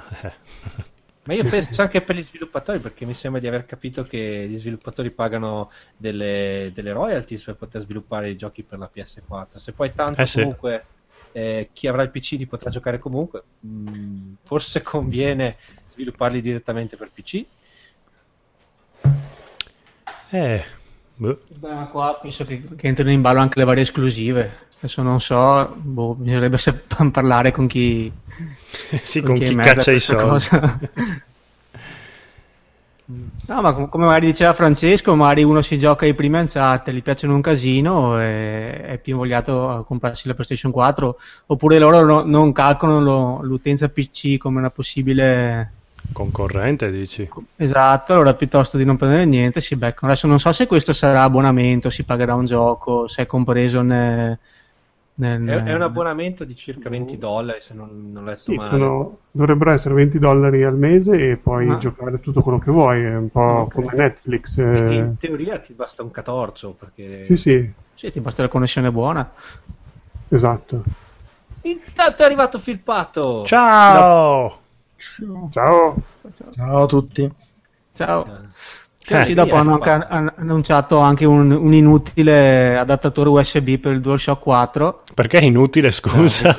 Ma 1.23 1.33
io 1.33 1.43
penso 1.49 1.81
anche 1.81 2.01
per 2.01 2.17
gli 2.17 2.23
sviluppatori, 2.23 2.77
perché 2.77 3.03
mi 3.07 3.15
sembra 3.15 3.41
di 3.41 3.47
aver 3.47 3.65
capito 3.65 4.03
che 4.03 4.45
gli 4.47 4.55
sviluppatori 4.55 5.09
pagano 5.09 5.71
delle, 5.97 6.69
delle 6.71 6.91
royalties 6.91 7.45
per 7.45 7.55
poter 7.55 7.81
sviluppare 7.81 8.29
i 8.29 8.37
giochi 8.37 8.61
per 8.61 8.77
la 8.77 8.91
PS4. 8.93 9.55
Se 9.55 9.71
poi 9.71 9.91
tanto 9.91 10.21
eh 10.21 10.29
comunque 10.31 10.85
sì. 11.31 11.39
eh, 11.39 11.69
chi 11.73 11.87
avrà 11.87 12.03
il 12.03 12.11
PC 12.11 12.33
li 12.33 12.45
potrà 12.45 12.69
giocare 12.69 12.99
comunque, 12.99 13.41
mh, 13.61 13.89
mm, 13.89 14.33
forse 14.43 14.83
conviene 14.83 15.57
svilupparli 15.95 16.41
direttamente 16.41 16.97
per 16.97 17.09
PC? 17.13 17.45
Eh, 20.29 20.63
boh. 21.15 21.39
Beh, 21.47 21.87
qua 21.89 22.19
penso 22.21 22.45
che, 22.45 22.61
che, 22.75 22.87
entrino 22.87 23.11
in 23.11 23.21
ballo 23.21 23.39
anche 23.39 23.59
le 23.59 23.65
varie 23.65 23.83
esclusive. 23.83 24.63
Adesso 24.77 25.01
non 25.01 25.21
so, 25.21 25.73
boh, 25.77 26.15
bisognerebbe 26.15 26.57
parlare 27.11 27.51
con 27.51 27.67
chi... 27.67 28.11
sì, 29.01 29.21
con, 29.21 29.35
con 29.35 29.45
chi, 29.45 29.49
chi 29.51 29.55
caccia 29.55 29.91
i 29.91 29.99
soldi. 29.99 30.45
No, 33.07 33.61
ma 33.61 33.73
come 33.73 34.05
magari 34.05 34.25
diceva 34.25 34.53
Francesco, 34.53 35.13
magari 35.13 35.43
uno 35.43 35.61
si 35.61 35.77
gioca 35.77 36.07
i 36.07 36.15
primi 36.15 36.39
Uncharted, 36.39 36.91
gli 36.91 37.03
piacciono 37.03 37.35
un 37.35 37.41
casino 37.41 38.19
e 38.19 38.81
è 38.81 38.97
più 38.97 39.13
invogliato 39.13 39.69
a 39.69 39.85
comprarsi 39.85 40.27
la 40.27 40.33
PlayStation 40.33 40.71
4, 40.71 41.19
oppure 41.45 41.77
loro 41.77 42.03
no, 42.03 42.23
non 42.23 42.51
calcolano 42.51 43.01
lo, 43.01 43.43
l'utenza 43.43 43.89
PC 43.89 44.37
come 44.37 44.57
una 44.57 44.71
possibile 44.71 45.71
concorrente, 46.11 46.91
dici? 46.91 47.29
Esatto, 47.55 48.13
allora 48.13 48.33
piuttosto 48.33 48.77
di 48.77 48.85
non 48.85 48.97
prendere 48.97 49.25
niente 49.25 49.61
si 49.61 49.75
beccano. 49.75 50.11
Adesso 50.11 50.27
non 50.27 50.39
so 50.39 50.51
se 50.51 50.67
questo 50.67 50.93
sarà 50.93 51.23
abbonamento, 51.23 51.89
si 51.89 52.03
pagherà 52.03 52.33
un 52.35 52.45
gioco, 52.45 53.07
se 53.07 53.23
è 53.23 53.25
compreso 53.25 53.81
nel... 53.81 54.37
nel 55.15 55.45
è, 55.45 55.63
è, 55.63 55.73
un 55.73 55.81
abbonamento 55.81 56.43
di 56.43 56.55
circa 56.55 56.89
20 56.89 57.17
dollari, 57.17 57.61
se 57.61 57.73
non, 57.73 58.11
non 58.11 58.25
letto 58.25 58.39
sì, 58.39 58.55
male. 58.55 58.69
Sono, 58.69 59.17
dovrebbero 59.31 59.71
essere 59.71 59.93
20 59.93 60.19
dollari 60.19 60.63
al 60.63 60.77
mese 60.77 61.31
e 61.31 61.37
poi 61.37 61.69
ah. 61.69 61.77
giocare 61.77 62.19
tutto 62.19 62.41
quello 62.41 62.59
che 62.59 62.71
vuoi, 62.71 63.03
è 63.03 63.15
un 63.15 63.29
po' 63.29 63.41
okay. 63.41 63.83
come 63.83 63.93
Netflix. 63.95 64.57
Eh... 64.57 64.93
In 64.95 65.15
teoria 65.19 65.59
ti 65.59 65.73
basta 65.73 66.03
un 66.03 66.11
catorcio, 66.11 66.71
perché... 66.71 67.25
Sì, 67.25 67.35
sì. 67.35 67.71
Sì, 67.93 68.11
ti 68.11 68.19
basta 68.19 68.41
la 68.41 68.49
connessione 68.49 68.91
buona. 68.91 69.31
Esatto. 70.27 70.83
Intanto 71.61 72.21
è 72.21 72.25
arrivato 72.25 72.59
Filpato. 72.59 73.43
Ciao! 73.45 74.63
Ciao! 75.51 75.95
Ciao 76.51 76.83
a 76.83 76.85
tutti. 76.85 77.31
Ciao. 77.93 78.25
Eh, 79.07 79.33
dopo 79.33 79.55
hanno 79.55 79.79
anche 79.79 79.89
annunciato 80.37 80.97
anche 80.97 81.25
un, 81.25 81.51
un, 81.51 81.73
inutile 81.73 82.75
adattatore 82.77 83.29
USB 83.29 83.77
per 83.77 83.93
il 83.93 84.01
DualShock 84.01 84.41
4. 84.41 85.03
Perché 85.13 85.39
è 85.39 85.43
inutile, 85.43 85.91
scusa? 85.91 86.57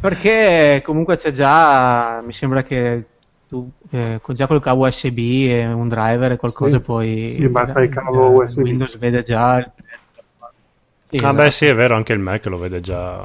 Perché 0.00 0.82
comunque 0.84 1.16
c'è 1.16 1.30
già, 1.30 2.22
mi 2.24 2.32
sembra 2.32 2.62
che 2.62 3.04
tu 3.48 3.70
eh, 3.90 4.20
già 4.28 4.46
col 4.46 4.62
cavo 4.62 4.86
USB 4.86 5.18
e 5.18 5.66
un 5.66 5.88
driver 5.88 6.32
e 6.32 6.36
qualcosa 6.36 6.78
sì. 6.78 6.82
poi... 6.82 7.36
Sì, 7.38 7.48
basta 7.48 7.82
il 7.82 7.90
cavo 7.90 8.30
USB. 8.30 8.58
Windows 8.58 8.96
vede 8.98 9.22
già 9.22 9.58
il 9.58 9.70
Esatto. 11.08 11.32
Ah 11.32 11.34
beh 11.34 11.50
sì, 11.50 11.66
è 11.66 11.74
vero, 11.74 11.94
anche 11.94 12.12
il 12.12 12.18
Mac 12.18 12.44
lo 12.46 12.58
vede 12.58 12.80
già. 12.80 13.22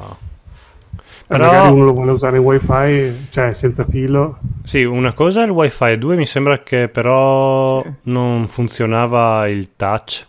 Però... 1.31 1.45
Magari 1.45 1.71
uno 1.71 1.85
lo 1.85 1.93
vuole 1.93 2.11
usare 2.11 2.37
in 2.39 2.43
wifi, 2.43 3.27
cioè 3.29 3.53
senza 3.53 3.85
filo. 3.85 4.39
Sì, 4.65 4.83
una 4.83 5.13
cosa 5.13 5.41
è 5.41 5.45
il 5.45 5.51
wifi, 5.51 5.97
due 5.97 6.17
mi 6.17 6.25
sembra 6.25 6.61
che 6.61 6.89
però 6.89 7.81
sì. 7.81 7.89
non 8.03 8.49
funzionava 8.49 9.47
il 9.47 9.69
touch, 9.77 10.27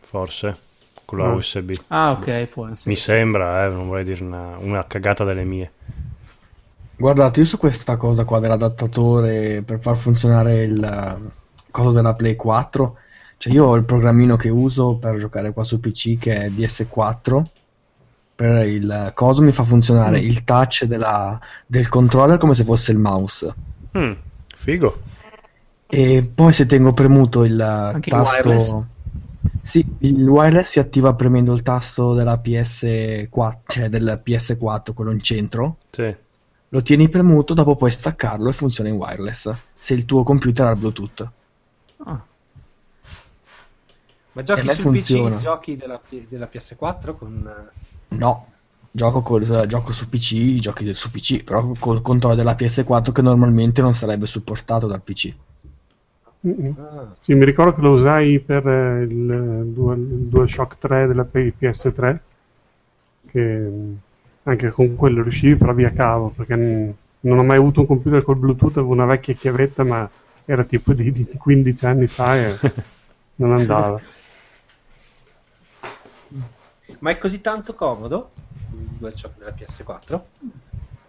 forse, 0.00 0.56
con 1.04 1.18
la 1.18 1.26
no. 1.26 1.34
USB. 1.34 1.72
Ah 1.88 2.12
ok, 2.12 2.46
può 2.46 2.66
essere. 2.66 2.82
Mi 2.84 2.94
sembra, 2.94 3.64
eh, 3.64 3.70
non 3.70 3.88
vorrei 3.88 4.04
dire 4.04 4.22
una, 4.22 4.56
una 4.60 4.86
cagata 4.86 5.24
delle 5.24 5.42
mie. 5.42 5.72
Guardate, 6.96 7.40
io 7.40 7.46
su 7.46 7.58
questa 7.58 7.96
cosa 7.96 8.22
qua 8.22 8.38
dell'adattatore 8.38 9.62
per 9.66 9.80
far 9.80 9.96
funzionare 9.96 10.62
il 10.62 11.32
coso 11.72 11.90
della 11.90 12.14
Play 12.14 12.36
4 12.36 12.98
cioè 13.38 13.52
io 13.52 13.64
ho 13.64 13.74
il 13.74 13.82
programmino 13.82 14.36
che 14.36 14.50
uso 14.50 14.98
per 14.98 15.18
giocare 15.18 15.52
qua 15.52 15.64
su 15.64 15.80
PC 15.80 16.16
che 16.18 16.44
è 16.44 16.48
DS4 16.50 17.42
per 18.42 18.66
il 18.66 19.12
coso 19.14 19.40
mi 19.40 19.52
fa 19.52 19.62
funzionare 19.62 20.20
mm. 20.20 20.24
il 20.24 20.42
touch 20.42 20.82
della, 20.84 21.38
del 21.64 21.88
controller 21.88 22.38
come 22.38 22.54
se 22.54 22.64
fosse 22.64 22.90
il 22.90 22.98
mouse. 22.98 23.54
Mm, 23.96 24.12
figo. 24.56 25.00
E 25.86 26.28
poi 26.34 26.52
se 26.52 26.66
tengo 26.66 26.92
premuto 26.92 27.44
il 27.44 27.60
Anche 27.60 28.10
tasto... 28.10 28.50
Il 28.50 28.56
wireless? 28.56 28.84
Sì, 29.60 29.86
il 29.98 30.26
wireless 30.26 30.70
si 30.70 30.80
attiva 30.80 31.14
premendo 31.14 31.52
il 31.52 31.62
tasto 31.62 32.14
della 32.14 32.40
PS4, 32.42 33.58
cioè 33.66 33.88
del 33.88 34.20
PS4, 34.24 34.92
quello 34.92 35.12
in 35.12 35.20
centro. 35.20 35.76
Sì. 35.92 36.12
Lo 36.68 36.82
tieni 36.82 37.08
premuto, 37.08 37.54
dopo 37.54 37.76
puoi 37.76 37.92
staccarlo 37.92 38.48
e 38.48 38.52
funziona 38.52 38.90
in 38.90 38.96
wireless. 38.96 39.54
Se 39.78 39.94
il 39.94 40.04
tuo 40.04 40.24
computer 40.24 40.66
ha 40.66 40.74
Bluetooth. 40.74 41.30
Ah. 41.98 42.20
Ma 44.32 44.42
giochi 44.42 44.68
su 44.68 44.80
funziona. 44.80 45.36
PC, 45.36 45.42
giochi 45.42 45.76
della, 45.76 46.00
della 46.28 46.48
PS4 46.52 47.16
con... 47.16 47.70
No, 48.18 48.46
gioco, 48.90 49.22
col, 49.22 49.66
gioco 49.66 49.92
su 49.92 50.08
PC, 50.08 50.58
giochi 50.58 50.92
su 50.94 51.10
PC, 51.10 51.42
però 51.42 51.72
col 51.78 52.02
controllo 52.02 52.34
della 52.34 52.54
PS4 52.54 53.12
che 53.12 53.22
normalmente 53.22 53.80
non 53.80 53.94
sarebbe 53.94 54.26
supportato 54.26 54.86
dal 54.86 55.02
PC. 55.02 55.34
Ah. 56.44 57.14
Sì, 57.18 57.34
mi 57.34 57.44
ricordo 57.44 57.74
che 57.74 57.80
lo 57.80 57.92
usai 57.92 58.40
per 58.40 58.66
eh, 58.66 59.02
il, 59.02 59.66
Dual, 59.66 59.98
il 59.98 60.26
DualShock 60.26 60.78
3 60.78 61.06
della 61.06 61.26
PS3, 61.30 62.18
che 63.28 63.70
anche 64.42 64.70
con 64.70 64.96
quello 64.96 65.22
riuscivi 65.22 65.54
però 65.54 65.72
via 65.72 65.92
cavo, 65.92 66.32
perché 66.34 66.56
non 66.56 67.38
ho 67.38 67.42
mai 67.44 67.58
avuto 67.58 67.80
un 67.80 67.86
computer 67.86 68.22
col 68.24 68.36
Bluetooth, 68.36 68.78
avevo 68.78 68.92
una 68.92 69.04
vecchia 69.04 69.34
chiavetta, 69.34 69.84
ma 69.84 70.08
era 70.44 70.64
tipo 70.64 70.92
di, 70.92 71.12
di 71.12 71.24
15 71.24 71.86
anni 71.86 72.06
fa 72.08 72.36
e 72.36 72.58
non 73.36 73.52
andava. 73.52 74.00
Ma 77.00 77.10
è 77.10 77.18
così 77.18 77.40
tanto 77.40 77.74
comodo 77.74 78.30
il 78.72 78.88
DualShock 78.98 79.38
della 79.38 79.54
PS4? 79.56 80.20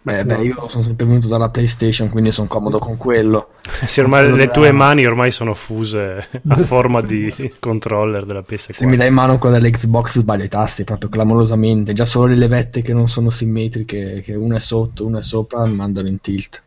Beh, 0.04 0.22
beh, 0.22 0.42
io 0.42 0.68
sono 0.68 0.82
sempre 0.82 1.06
venuto 1.06 1.28
dalla 1.28 1.48
PlayStation, 1.48 2.10
quindi 2.10 2.30
sono 2.30 2.46
comodo 2.46 2.78
con 2.78 2.98
quello. 2.98 3.52
sì, 3.86 4.00
ormai 4.00 4.30
le 4.30 4.48
tue 4.48 4.70
mani 4.70 5.06
ormai 5.06 5.30
sono 5.30 5.54
fuse 5.54 6.28
a 6.46 6.56
forma 6.58 7.00
di 7.00 7.32
controller 7.58 8.26
della 8.26 8.44
PS4. 8.46 8.70
Se 8.72 8.84
mi 8.84 8.96
dai 8.96 9.08
in 9.08 9.14
mano 9.14 9.38
quella 9.38 9.58
dell'Xbox 9.58 10.18
sbaglio 10.18 10.44
i 10.44 10.48
tasti 10.48 10.84
proprio 10.84 11.08
clamorosamente. 11.08 11.94
Già 11.94 12.04
solo 12.04 12.26
le 12.26 12.36
levette 12.36 12.82
che 12.82 12.92
non 12.92 13.08
sono 13.08 13.30
simmetriche, 13.30 14.20
che 14.22 14.34
una 14.34 14.56
è 14.56 14.60
sotto, 14.60 15.06
una 15.06 15.20
è 15.20 15.22
sopra, 15.22 15.64
mi 15.64 15.74
mandano 15.74 16.08
in 16.08 16.20
tilt. 16.20 16.62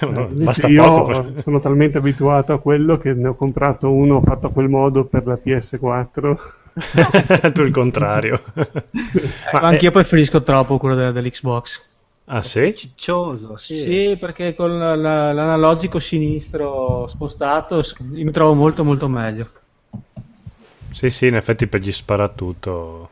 no, 0.00 0.28
basta 0.30 0.66
io 0.66 0.84
poco 0.84 1.22
per... 1.22 1.42
sono 1.42 1.60
talmente 1.60 1.96
abituato 1.96 2.52
a 2.52 2.60
quello 2.60 2.98
che 2.98 3.14
ne 3.14 3.28
ho 3.28 3.34
comprato 3.34 3.90
uno 3.90 4.20
fatto 4.20 4.48
a 4.48 4.50
quel 4.50 4.68
modo 4.68 5.04
per 5.04 5.26
la 5.26 5.38
PS4 5.42 6.36
tu 7.52 7.62
il 7.62 7.70
contrario. 7.70 8.42
Ma 9.52 9.60
anch'io 9.60 9.90
è... 9.90 9.92
preferisco 9.92 10.42
troppo 10.42 10.78
quello 10.78 10.94
de- 10.94 11.12
dell'Xbox. 11.12 11.90
Ah 12.26 12.42
sì? 12.42 12.74
Ciccioso, 12.76 13.56
sì. 13.56 13.80
Sì, 13.80 14.16
perché 14.18 14.54
con 14.54 14.78
la, 14.78 14.94
la, 14.94 15.32
l'analogico 15.32 15.98
sinistro 15.98 17.06
spostato 17.08 17.82
mi 17.98 18.30
trovo 18.30 18.54
molto 18.54 18.84
molto 18.84 19.08
meglio. 19.08 19.50
Sì, 20.92 21.10
sì, 21.10 21.26
in 21.26 21.36
effetti 21.36 21.66
per 21.66 21.80
gli 21.80 21.92
tutto 22.34 23.10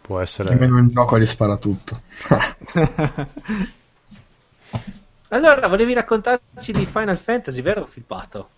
può 0.00 0.20
essere... 0.20 0.52
Almeno 0.52 0.78
in 0.78 0.88
gioco 0.88 1.18
gli 1.18 1.26
spara 1.26 1.56
tutto. 1.56 2.02
allora, 5.28 5.66
volevi 5.66 5.94
raccontarci 5.94 6.72
di 6.72 6.86
Final 6.86 7.18
Fantasy, 7.18 7.62
vero 7.62 7.86
Filpato? 7.86 8.48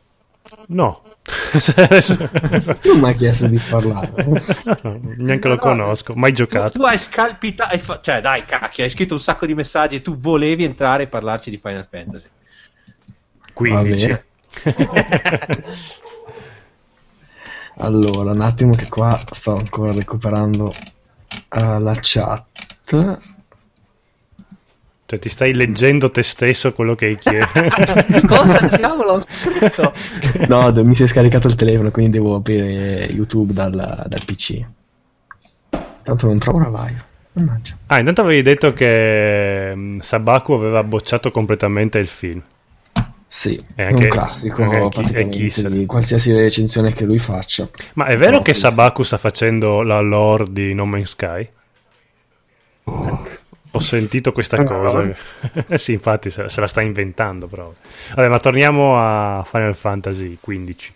No. 0.68 1.02
non 2.82 3.00
mi 3.00 3.08
ha 3.08 3.12
chiesto 3.12 3.46
di 3.46 3.58
parlare. 3.58 4.12
neanche 5.16 5.48
lo 5.48 5.56
conosco, 5.56 6.14
mai 6.14 6.32
giocato. 6.32 6.72
Tu, 6.72 6.78
tu 6.78 6.84
hai 6.84 6.98
scalpitato, 6.98 7.72
hai 7.72 7.78
fa... 7.78 8.00
cioè 8.00 8.20
dai 8.20 8.44
cacchio, 8.44 8.84
hai 8.84 8.90
scritto 8.90 9.14
un 9.14 9.20
sacco 9.20 9.46
di 9.46 9.54
messaggi 9.54 9.96
e 9.96 10.00
tu 10.02 10.16
volevi 10.16 10.64
entrare 10.64 11.04
e 11.04 11.06
parlarci 11.08 11.50
di 11.50 11.58
Final 11.58 11.86
Fantasy. 11.88 12.28
15. 13.52 14.20
allora, 17.78 18.30
un 18.32 18.40
attimo 18.40 18.74
che 18.74 18.88
qua 18.88 19.20
sto 19.30 19.54
ancora 19.56 19.92
recuperando 19.92 20.74
uh, 21.54 21.78
la 21.78 21.96
chat. 22.00 23.34
Cioè, 25.06 25.20
ti 25.20 25.28
stai 25.28 25.54
leggendo 25.54 26.10
te 26.10 26.24
stesso 26.24 26.72
quello 26.72 26.96
che 26.96 27.06
hai 27.06 27.18
chiesto. 27.18 27.60
Cosa 28.26 28.58
diavolo 28.76 29.12
ho 29.12 29.20
scritto? 29.20 29.92
no, 30.48 30.72
mi 30.84 30.96
si 30.96 31.04
è 31.04 31.06
scaricato 31.06 31.46
il 31.46 31.54
telefono, 31.54 31.92
quindi 31.92 32.18
devo 32.18 32.34
aprire 32.34 33.04
YouTube 33.12 33.52
dal, 33.52 33.70
dal 33.70 34.24
PC. 34.24 34.64
Tanto 36.02 36.26
non 36.26 36.38
trovo 36.38 36.58
la 36.58 36.86
live. 36.86 37.04
Mannaggia. 37.34 37.76
Ah, 37.86 37.98
intanto 38.00 38.22
avevi 38.22 38.42
detto 38.42 38.72
che 38.72 39.70
um, 39.72 40.00
Sabaku 40.00 40.54
aveva 40.54 40.82
bocciato 40.82 41.30
completamente 41.30 41.98
il 41.98 42.08
film. 42.08 42.42
Sì, 43.28 43.62
è 43.74 43.82
anche, 43.82 44.04
un 44.04 44.10
classico 44.10 44.90
è 44.90 45.28
chi, 45.28 45.52
di 45.68 45.86
qualsiasi 45.86 46.32
recensione 46.32 46.92
che 46.92 47.04
lui 47.04 47.18
faccia. 47.18 47.68
Ma 47.94 48.06
è 48.06 48.16
vero 48.16 48.38
no, 48.38 48.42
che 48.42 48.54
Sabaku 48.54 49.02
sta 49.04 49.18
facendo 49.18 49.82
la 49.82 50.00
lore 50.00 50.46
di 50.48 50.74
No 50.74 50.86
Man's 50.86 51.10
Sky? 51.10 51.48
Ho 53.76 53.80
sentito 53.80 54.32
questa 54.32 54.62
cosa. 54.64 55.14
sì, 55.76 55.92
infatti 55.92 56.30
se, 56.30 56.48
se, 56.48 56.60
la 56.60 56.66
sta 56.66 56.80
inventando 56.80 57.46
proprio. 57.46 57.80
Vabbè, 58.14 58.28
ma 58.28 58.38
torniamo 58.38 58.98
a 58.98 59.44
Final 59.44 59.74
Fantasy 59.74 60.38
XV. 60.40 60.92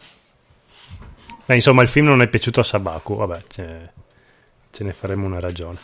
Beh, 1.46 1.54
insomma, 1.54 1.82
il 1.82 1.88
film 1.88 2.06
non 2.06 2.22
è 2.22 2.28
piaciuto 2.28 2.60
a 2.60 2.64
Sabaku. 2.64 3.16
Vabbè, 3.16 3.42
ce, 3.49 3.90
ce 4.70 4.84
ne 4.84 4.92
faremo 4.92 5.26
una 5.26 5.40
ragione. 5.40 5.78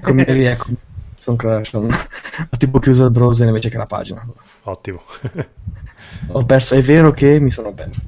Come 0.00 0.24
vedi, 0.24 0.44
ecco, 0.44 0.66
sono 1.18 1.36
crash. 1.36 1.72
Ho 1.74 2.56
tipo 2.58 2.78
chiuso 2.78 3.04
il 3.04 3.10
browser 3.10 3.48
invece 3.48 3.70
che 3.70 3.78
la 3.78 3.86
pagina. 3.86 4.26
Ottimo. 4.62 5.02
ho 6.28 6.44
perso, 6.44 6.74
è 6.74 6.82
vero 6.82 7.12
che 7.12 7.40
mi 7.40 7.50
sono 7.50 7.72
perso 7.72 8.00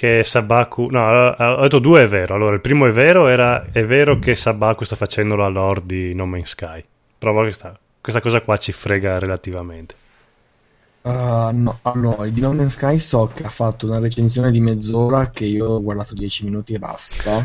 che 0.00 0.24
Sabaku 0.24 0.88
no, 0.88 1.28
ho 1.28 1.60
detto 1.60 1.78
due 1.78 2.00
è 2.00 2.06
vero 2.06 2.34
allora 2.34 2.54
il 2.54 2.62
primo 2.62 2.86
è 2.86 2.90
vero 2.90 3.28
era 3.28 3.66
è 3.70 3.84
vero 3.84 4.18
che 4.18 4.34
Sabaku 4.34 4.84
sta 4.84 4.96
facendo 4.96 5.36
la 5.36 5.48
lore 5.48 5.82
di 5.84 6.14
No 6.14 6.24
Man's 6.24 6.48
Sky 6.48 6.82
Provo 7.20 7.42
questa, 7.42 7.78
questa 8.00 8.22
cosa 8.22 8.40
qua 8.40 8.56
ci 8.56 8.72
frega 8.72 9.18
relativamente. 9.18 9.94
Uh, 11.02 11.50
no, 11.52 11.78
allora, 11.82 12.26
di 12.26 12.40
No 12.40 12.54
Man's 12.54 12.72
Sky 12.72 12.98
so 12.98 13.30
che 13.34 13.44
ha 13.44 13.50
fatto 13.50 13.84
una 13.84 13.98
recensione 13.98 14.50
di 14.50 14.58
mezz'ora 14.58 15.28
che 15.28 15.44
io 15.44 15.66
ho 15.66 15.82
guardato 15.82 16.14
10 16.14 16.44
minuti 16.46 16.72
e 16.72 16.78
basta. 16.78 17.44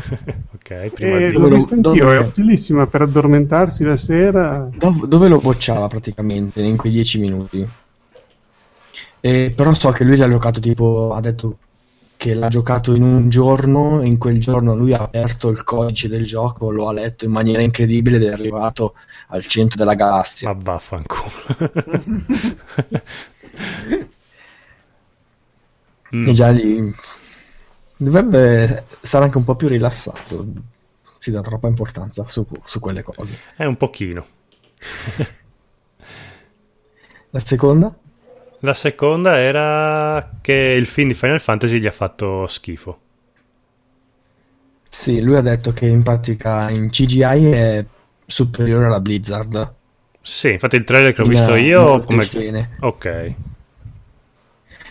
ok, 0.54 0.88
prima 0.88 1.18
eh, 1.18 1.26
di... 1.26 1.34
L'ho 1.34 1.54
anch'io, 1.54 1.80
dove... 1.80 2.16
è 2.16 2.20
utilissima 2.20 2.86
per 2.86 3.02
addormentarsi 3.02 3.84
la 3.84 3.98
sera. 3.98 4.66
Dove, 4.74 5.06
dove 5.08 5.28
lo 5.28 5.40
bocciava 5.40 5.88
praticamente 5.88 6.62
in 6.62 6.78
quei 6.78 6.92
10 6.92 7.18
minuti? 7.18 7.68
E, 9.20 9.52
però 9.54 9.74
so 9.74 9.90
che 9.90 10.04
lui 10.04 10.16
l'ha 10.16 10.30
giocato 10.30 10.58
tipo, 10.58 11.12
ha 11.12 11.20
detto 11.20 11.58
che 12.16 12.34
l'ha 12.34 12.48
giocato 12.48 12.94
in 12.94 13.02
un 13.02 13.28
giorno, 13.28 14.02
in 14.02 14.18
quel 14.18 14.40
giorno 14.40 14.74
lui 14.74 14.92
ha 14.92 15.00
aperto 15.00 15.48
il 15.48 15.62
codice 15.64 16.08
del 16.08 16.24
gioco, 16.24 16.70
lo 16.70 16.88
ha 16.88 16.92
letto 16.92 17.24
in 17.24 17.30
maniera 17.30 17.62
incredibile 17.62 18.16
ed 18.16 18.24
è 18.24 18.32
arrivato 18.32 18.94
al 19.28 19.44
centro 19.46 19.78
della 19.78 19.94
galassia. 19.94 20.52
Ma 20.52 20.60
vaffanculo. 20.62 21.30
mm. 26.14 26.26
E 26.26 26.32
già 26.32 26.50
lì 26.50 26.94
dovrebbe 27.96 28.86
stare 29.00 29.24
anche 29.24 29.38
un 29.38 29.44
po' 29.44 29.56
più 29.56 29.68
rilassato. 29.68 30.46
Si 31.18 31.30
dà 31.30 31.40
troppa 31.40 31.66
importanza 31.66 32.24
su, 32.28 32.46
su 32.64 32.78
quelle 32.78 33.02
cose. 33.02 33.38
È 33.56 33.64
un 33.64 33.76
pochino. 33.76 34.26
La 37.30 37.40
seconda? 37.40 37.94
La 38.60 38.74
seconda 38.74 39.38
era 39.38 40.38
che 40.40 40.52
il 40.52 40.86
film 40.86 41.08
di 41.08 41.14
Final 41.14 41.40
Fantasy 41.40 41.78
gli 41.78 41.86
ha 41.86 41.90
fatto 41.90 42.46
schifo. 42.46 43.00
Sì, 44.88 45.20
lui 45.20 45.36
ha 45.36 45.42
detto 45.42 45.72
che 45.72 45.86
in 45.86 46.02
pratica 46.02 46.70
in 46.70 46.88
CGI 46.88 47.50
è 47.50 47.84
superiore 48.24 48.86
alla 48.86 49.00
Blizzard. 49.00 49.74
Sì, 50.22 50.52
infatti 50.52 50.76
il 50.76 50.84
trailer 50.84 51.14
che 51.14 51.22
ho 51.22 51.26
visto 51.26 51.54
io 51.54 52.00
come 52.00 52.24
scene. 52.24 52.76
Ok. 52.80 53.34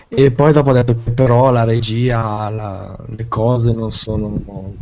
E 0.08 0.32
poi 0.32 0.54
dopo 0.54 0.70
ha 0.70 0.74
detto 0.74 1.02
che 1.04 1.12
però 1.12 1.52
la 1.52 1.64
regia, 1.64 2.50
la, 2.50 2.96
le 3.08 3.28
cose 3.28 3.74
non 3.74 3.92
sono 3.92 4.74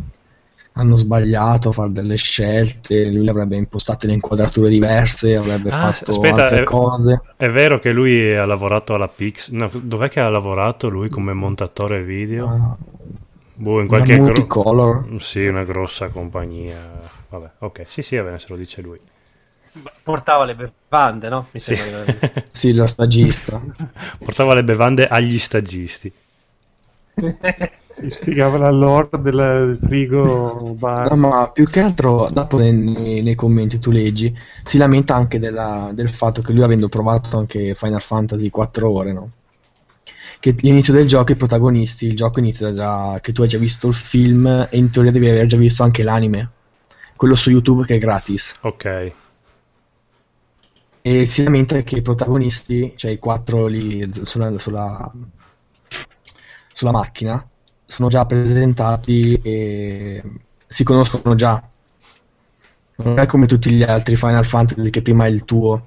hanno 0.73 0.95
sbagliato 0.95 1.69
a 1.69 1.71
fare 1.71 1.91
delle 1.91 2.15
scelte, 2.15 3.05
lui 3.05 3.29
avrebbe 3.29 3.55
impostato 3.55 4.07
le 4.07 4.13
inquadrature 4.13 4.69
diverse, 4.69 5.35
avrebbe 5.35 5.69
ah, 5.69 5.91
fatto 5.91 6.11
aspetta, 6.11 6.43
altre 6.43 6.61
è, 6.61 6.63
cose. 6.63 7.21
È 7.35 7.49
vero 7.49 7.79
che 7.79 7.91
lui 7.91 8.35
ha 8.35 8.45
lavorato 8.45 8.95
alla 8.95 9.07
Pix, 9.07 9.51
no, 9.51 9.69
dov'è 9.71 10.09
che 10.09 10.19
ha 10.19 10.29
lavorato 10.29 10.89
lui 10.89 11.09
come 11.09 11.33
montatore 11.33 12.03
video? 12.03 12.47
Ah, 12.47 12.75
boh, 13.53 13.81
in 13.81 13.87
qualche 13.87 14.17
multicolor. 14.17 15.05
Gro- 15.05 15.19
sì, 15.19 15.45
una 15.45 15.63
grossa 15.63 16.09
compagnia. 16.09 16.79
Vabbè, 17.29 17.49
ok, 17.59 17.85
sì, 17.87 18.01
sì, 18.01 18.15
bene, 18.15 18.39
se 18.39 18.47
lo 18.49 18.55
dice 18.55 18.81
lui. 18.81 18.99
Portava 20.01 20.45
le 20.45 20.55
bevande, 20.55 21.29
no? 21.29 21.47
Mi 21.51 21.59
sì. 21.59 21.77
sì, 22.49 22.73
lo 22.73 22.87
stagista. 22.87 23.61
Portava 24.17 24.55
le 24.55 24.63
bevande 24.63 25.07
agli 25.07 25.37
stagisti. 25.37 26.11
Ti 27.95 28.09
spiegava 28.09 28.57
la 28.57 28.71
lore 28.71 29.09
del 29.21 29.77
frigo 29.81 30.75
bar. 30.77 31.12
No, 31.12 31.15
ma 31.15 31.50
più 31.50 31.67
che 31.69 31.79
altro, 31.79 32.27
dopo 32.31 32.57
nei, 32.57 33.21
nei 33.21 33.35
commenti 33.35 33.79
tu 33.79 33.91
leggi, 33.91 34.35
si 34.63 34.77
lamenta 34.77 35.15
anche 35.15 35.38
della, 35.38 35.91
del 35.93 36.09
fatto 36.09 36.41
che 36.41 36.53
lui, 36.53 36.63
avendo 36.63 36.89
provato 36.89 37.38
anche 37.38 37.75
Final 37.75 38.01
Fantasy 38.01 38.50
4 38.50 38.89
ore, 38.89 39.13
no? 39.13 39.31
Che 40.39 40.55
l'inizio 40.59 40.91
del 40.91 41.07
gioco, 41.07 41.31
i 41.31 41.35
protagonisti, 41.35 42.07
il 42.07 42.15
gioco 42.15 42.39
inizia 42.39 42.73
già 42.73 43.19
che 43.21 43.31
tu 43.31 43.43
hai 43.43 43.47
già 43.47 43.57
visto 43.57 43.88
il 43.88 43.93
film 43.93 44.67
e 44.69 44.77
in 44.77 44.89
teoria 44.89 45.12
devi 45.12 45.29
aver 45.29 45.45
già 45.45 45.57
visto 45.57 45.83
anche 45.83 46.03
l'anime. 46.03 46.50
Quello 47.15 47.35
su 47.35 47.51
YouTube 47.51 47.85
che 47.85 47.95
è 47.95 48.00
gratis. 48.00 48.53
Ok. 48.62 49.12
E 51.01 51.25
si 51.27 51.43
lamenta 51.43 51.79
che 51.81 51.97
i 51.97 52.01
protagonisti, 52.01 52.93
cioè 52.95 53.12
i 53.12 53.19
quattro 53.19 53.67
lì 53.67 54.09
sulla, 54.23 54.57
sulla, 54.57 55.12
sulla 56.71 56.91
macchina, 56.91 57.45
sono 57.93 58.09
già 58.09 58.25
presentati 58.25 59.39
e 59.43 60.23
si 60.65 60.83
conoscono 60.83 61.35
già. 61.35 61.62
Non 62.95 63.19
è 63.19 63.25
come 63.27 63.45
tutti 63.45 63.69
gli 63.69 63.83
altri 63.83 64.15
Final 64.15 64.45
Fantasy 64.45 64.89
che 64.89 65.03
prima 65.03 65.25
è 65.25 65.29
il 65.29 65.45
tuo, 65.45 65.85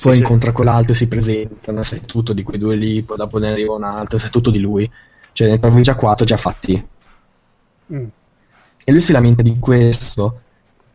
poi 0.00 0.14
sì, 0.14 0.20
incontra 0.20 0.50
sì. 0.50 0.54
quell'altro 0.54 0.92
e 0.92 0.96
si 0.96 1.08
presentano, 1.08 1.82
sai 1.82 2.02
tutto 2.02 2.32
di 2.32 2.44
quei 2.44 2.58
due 2.58 2.76
lì, 2.76 3.02
poi 3.02 3.16
dopo 3.16 3.38
ne 3.38 3.48
arriva 3.48 3.74
un 3.74 3.82
altro, 3.82 4.18
sai 4.18 4.30
tutto 4.30 4.50
di 4.50 4.60
lui. 4.60 4.88
Cioè 5.32 5.48
ne 5.48 5.58
trovi 5.58 5.82
già 5.82 5.96
quattro 5.96 6.24
già 6.24 6.36
fatti. 6.36 6.86
Mm. 7.92 8.06
E 8.84 8.92
lui 8.92 9.00
si 9.00 9.10
lamenta 9.10 9.42
di 9.42 9.58
questo, 9.58 10.42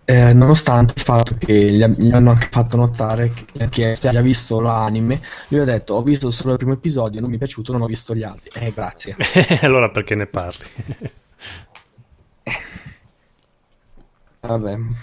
eh, 0.09 0.33
nonostante 0.33 0.93
il 0.95 1.03
fatto 1.03 1.35
che 1.37 1.53
gli, 1.53 1.85
gli, 1.85 2.11
hanno 2.11 2.31
anche 2.31 2.47
fatto 2.49 2.77
notare 2.77 3.31
che, 3.31 3.69
che 3.69 3.93
se 3.93 4.07
ha 4.07 4.11
già 4.11 4.21
visto 4.21 4.59
l'anime, 4.59 5.21
lui 5.49 5.59
ha 5.59 5.65
detto 5.65 5.93
ho 5.93 6.01
visto 6.01 6.31
solo 6.31 6.53
il 6.53 6.57
primo 6.57 6.73
episodio, 6.73 7.21
non 7.21 7.29
mi 7.29 7.35
è 7.35 7.37
piaciuto, 7.37 7.71
non 7.71 7.83
ho 7.83 7.85
visto 7.85 8.15
gli 8.15 8.23
altri. 8.23 8.49
Eh, 8.59 8.73
grazie. 8.73 9.15
allora 9.61 9.91
perché 9.91 10.15
ne 10.15 10.25
parli? 10.25 10.65
Vabbè, 14.41 14.73
un 14.73 14.95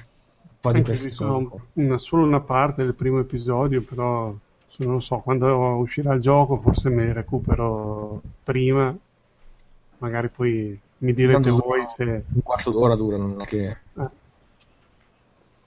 po' 0.61 0.73
di 0.73 0.83
queste 0.83 1.14
cose. 1.14 1.51
Una, 1.75 1.99
solo 1.99 2.25
una 2.25 2.40
parte 2.40 2.83
del 2.83 2.95
primo 2.95 3.21
episodio, 3.21 3.83
però 3.83 4.35
non 4.79 4.92
lo 4.92 4.99
so, 4.99 5.19
quando 5.19 5.47
uscirà 5.77 6.14
il 6.14 6.21
gioco 6.21 6.57
forse 6.57 6.88
me 6.88 7.05
ne 7.05 7.12
recupero 7.12 8.21
prima, 8.42 8.92
magari 9.99 10.31
poi 10.31 10.77
mi 10.99 11.12
direte 11.12 11.51
voi 11.51 11.87
se... 11.87 12.03
Un 12.03 12.42
quarto 12.42 12.73
d'ora 12.73 12.97
dura, 12.97 13.16
non 13.19 13.40
è 13.40 13.45
che... 13.45 13.69
Eh 13.69 14.25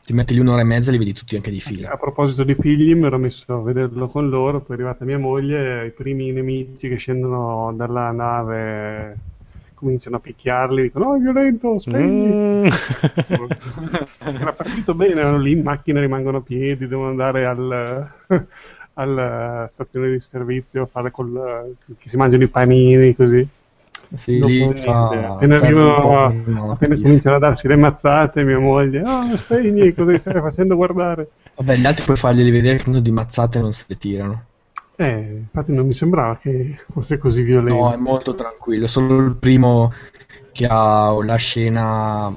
ti 0.09 0.15
metti 0.15 0.33
lì 0.33 0.39
un'ora 0.39 0.61
e 0.61 0.63
mezza 0.63 0.89
e 0.89 0.93
li 0.93 0.97
vedi 0.97 1.13
tutti 1.13 1.35
anche 1.35 1.51
di 1.51 1.59
fila. 1.59 1.91
A 1.91 1.97
proposito 1.97 2.43
di 2.43 2.55
figli, 2.55 2.95
mi 2.95 3.05
ero 3.05 3.19
messo 3.19 3.53
a 3.53 3.61
vederlo 3.61 4.07
con 4.07 4.27
loro, 4.27 4.59
poi 4.59 4.75
è 4.75 4.79
arrivata 4.79 5.05
mia 5.05 5.19
moglie, 5.19 5.85
i 5.85 5.91
primi 5.91 6.31
nemici 6.31 6.89
che 6.89 6.95
scendono 6.95 7.71
dalla 7.75 8.09
nave 8.09 9.17
cominciano 9.75 10.15
a 10.15 10.19
picchiarli, 10.19 10.81
dicono 10.81 11.05
no 11.05 11.15
è 11.15 11.19
violento, 11.19 11.77
spegni. 11.77 12.25
Mm. 12.25 12.65
Era 14.17 14.53
partito 14.53 14.95
bene, 14.95 15.21
erano 15.21 15.37
lì 15.37 15.51
in 15.51 15.61
macchina, 15.61 15.99
rimangono 15.99 16.37
a 16.37 16.41
piedi, 16.41 16.87
devono 16.87 17.09
andare 17.09 17.45
al, 17.45 18.09
alla 18.93 19.67
stazione 19.69 20.09
di 20.09 20.19
servizio 20.19 20.81
a 20.81 20.87
fare 20.87 21.11
col, 21.11 21.75
che 21.99 22.09
si 22.09 22.17
mangiano 22.17 22.41
i 22.41 22.47
panini 22.47 23.15
così. 23.15 23.47
Sì, 24.15 24.43
lì 24.43 24.73
fa, 24.75 25.33
appena 25.33 25.57
arrivano, 25.57 26.71
appena 26.71 26.95
cominciano 26.99 27.35
a 27.35 27.39
darsi 27.39 27.67
le 27.67 27.75
mazzate, 27.75 28.43
mia 28.43 28.57
moglie, 28.57 29.01
oh, 29.01 29.35
spegni, 29.37 29.93
cosa 29.93 30.17
stai 30.17 30.41
facendo 30.41 30.75
guardare? 30.75 31.29
Vabbè, 31.55 31.77
gli 31.77 31.85
altri 31.85 32.05
puoi 32.05 32.17
farglieli 32.17 32.49
vedere 32.49 32.77
che 32.77 32.85
tanto 32.85 33.01
di 33.01 33.11
mazzate 33.11 33.59
non 33.59 33.71
se 33.71 33.85
le 33.87 33.97
tirano. 33.97 34.43
Eh, 34.95 35.37
infatti 35.41 35.71
non 35.71 35.85
mi 35.85 35.93
sembrava 35.93 36.37
che 36.37 36.79
fosse 36.91 37.17
così 37.17 37.43
violento. 37.43 37.81
No, 37.81 37.93
è 37.93 37.97
molto 37.97 38.33
tranquillo, 38.33 38.87
solo 38.87 39.17
il 39.19 39.35
primo 39.35 39.93
che 40.51 40.65
ha 40.67 41.15
la 41.23 41.35
scena 41.35 42.33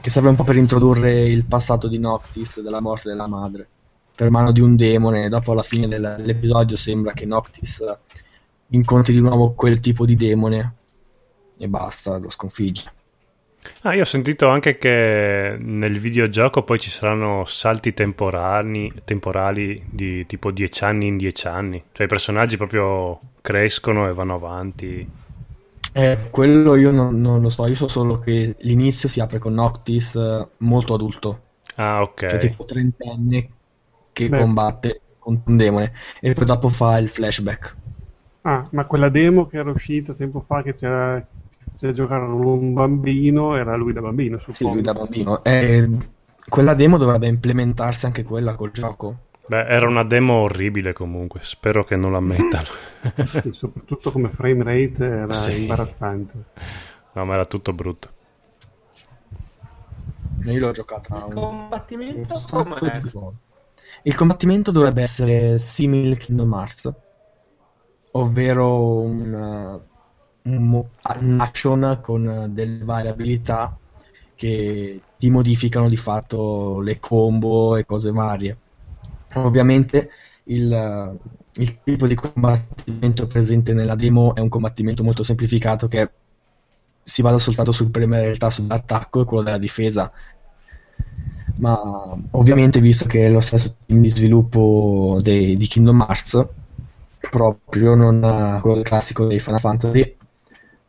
che 0.00 0.10
serve 0.10 0.30
un 0.30 0.36
po' 0.36 0.44
per 0.44 0.56
introdurre 0.56 1.22
il 1.28 1.44
passato 1.44 1.86
di 1.86 1.98
Noctis 1.98 2.60
della 2.62 2.80
morte 2.80 3.08
della 3.10 3.26
madre 3.26 3.66
per 4.14 4.30
mano 4.30 4.52
di 4.52 4.60
un 4.60 4.74
demone. 4.74 5.28
Dopo 5.28 5.52
alla 5.52 5.62
fine 5.62 5.86
dell'episodio 5.86 6.76
sembra 6.76 7.12
che 7.12 7.26
Noctis 7.26 7.84
incontri 8.68 9.12
di 9.12 9.20
nuovo 9.20 9.52
quel 9.52 9.80
tipo 9.80 10.04
di 10.04 10.16
demone 10.16 10.77
e 11.58 11.68
basta, 11.68 12.16
lo 12.16 12.30
sconfigge. 12.30 12.92
Ah, 13.82 13.94
io 13.94 14.02
ho 14.02 14.06
sentito 14.06 14.48
anche 14.48 14.78
che 14.78 15.56
nel 15.58 15.98
videogioco 15.98 16.62
poi 16.62 16.78
ci 16.78 16.90
saranno 16.90 17.44
salti 17.44 17.92
temporali, 17.92 18.92
temporali 19.04 19.84
di 19.90 20.26
tipo 20.26 20.50
10 20.50 20.84
anni 20.84 21.06
in 21.06 21.16
10 21.16 21.46
anni, 21.48 21.82
cioè 21.92 22.06
i 22.06 22.08
personaggi 22.08 22.56
proprio 22.56 23.20
crescono 23.40 24.08
e 24.08 24.14
vanno 24.14 24.34
avanti. 24.34 25.08
Eh, 25.92 26.18
quello 26.30 26.76
io 26.76 26.90
non, 26.90 27.20
non, 27.20 27.40
lo 27.40 27.48
so, 27.48 27.66
io 27.66 27.74
so 27.74 27.88
solo 27.88 28.14
che 28.14 28.54
l'inizio 28.60 29.08
si 29.08 29.20
apre 29.20 29.38
con 29.38 29.54
Noctis 29.54 30.14
eh, 30.14 30.46
molto 30.58 30.94
adulto. 30.94 31.40
Ah, 31.76 32.02
ok. 32.02 32.26
Cioè 32.26 32.38
tipo 32.38 32.64
30 32.64 33.10
anni 33.10 33.50
che 34.12 34.28
Beh. 34.28 34.38
combatte 34.38 35.00
contro 35.18 35.50
un 35.50 35.56
demone 35.56 35.92
e 36.20 36.32
poi 36.32 36.44
dopo 36.44 36.68
fa 36.68 36.98
il 36.98 37.08
flashback. 37.08 37.76
Ah, 38.42 38.66
ma 38.70 38.84
quella 38.84 39.08
demo 39.08 39.46
che 39.46 39.58
era 39.58 39.70
uscita 39.70 40.14
tempo 40.14 40.42
fa 40.46 40.62
che 40.62 40.74
c'era 40.74 41.24
se 41.78 41.92
giocare 41.92 42.26
con 42.26 42.44
un 42.44 42.72
bambino 42.72 43.54
era 43.54 43.76
lui 43.76 43.92
da 43.92 44.00
bambino 44.00 44.36
suppongo. 44.38 44.52
sì 44.52 44.64
lui 44.64 44.80
da 44.82 44.94
bambino. 44.94 45.44
Eh, 45.44 45.88
quella 46.48 46.74
demo 46.74 46.98
dovrebbe 46.98 47.28
implementarsi 47.28 48.04
anche 48.04 48.24
quella 48.24 48.56
col 48.56 48.72
gioco. 48.72 49.26
Beh 49.46 49.64
era 49.64 49.86
una 49.86 50.02
demo 50.02 50.40
orribile 50.40 50.92
comunque 50.92 51.38
spero 51.44 51.84
che 51.84 51.94
non 51.94 52.10
la 52.10 52.18
mettano. 52.18 52.66
Sì, 53.42 53.52
soprattutto 53.52 54.10
come 54.10 54.28
frame 54.30 54.64
rate 54.64 55.04
era 55.04 55.32
sì. 55.32 55.60
imbarazzante. 55.60 56.32
No 57.12 57.24
ma 57.24 57.34
era 57.34 57.44
tutto 57.44 57.72
brutto. 57.72 58.08
Io 60.46 60.58
l'ho 60.58 60.72
giocata 60.72 61.26
il 61.28 61.32
combattimento 61.32 62.42
com'è? 62.50 63.00
il 64.02 64.16
combattimento 64.16 64.72
dovrebbe 64.72 65.02
essere 65.02 65.60
simile 65.60 66.14
a 66.14 66.16
Kingdom 66.16 66.52
Hearts 66.52 66.92
ovvero 68.10 69.00
un 69.00 69.80
action 71.38 71.98
con 72.00 72.50
delle 72.52 72.84
variabilità 72.84 73.76
che 74.34 75.00
ti 75.18 75.30
modificano 75.30 75.88
di 75.88 75.96
fatto 75.96 76.80
le 76.80 76.98
combo 77.00 77.76
e 77.76 77.84
cose 77.84 78.12
varie. 78.12 78.56
Ovviamente 79.34 80.10
il, 80.44 81.18
il, 81.54 81.78
tipo 81.82 82.06
di 82.06 82.14
combattimento 82.14 83.26
presente 83.26 83.72
nella 83.72 83.96
demo 83.96 84.34
è 84.34 84.40
un 84.40 84.48
combattimento 84.48 85.02
molto 85.02 85.22
semplificato 85.22 85.88
che 85.88 86.08
si 87.02 87.22
basa 87.22 87.38
soltanto 87.38 87.72
sul 87.72 87.90
premere 87.90 88.28
il 88.28 88.38
tasto 88.38 88.62
dell'attacco 88.62 89.22
e 89.22 89.24
quello 89.24 89.42
della 89.42 89.58
difesa. 89.58 90.10
Ma 91.56 92.16
ovviamente, 92.32 92.80
visto 92.80 93.06
che 93.06 93.26
è 93.26 93.30
lo 93.30 93.40
stesso 93.40 93.76
team 93.86 94.00
di 94.00 94.10
sviluppo 94.10 95.18
dei, 95.20 95.56
di 95.56 95.66
Kingdom 95.66 96.04
Hearts, 96.06 96.46
proprio, 97.30 97.94
non 97.94 98.60
quello 98.62 98.82
classico 98.82 99.26
dei 99.26 99.40
Final 99.40 99.58
Fantasy. 99.58 100.16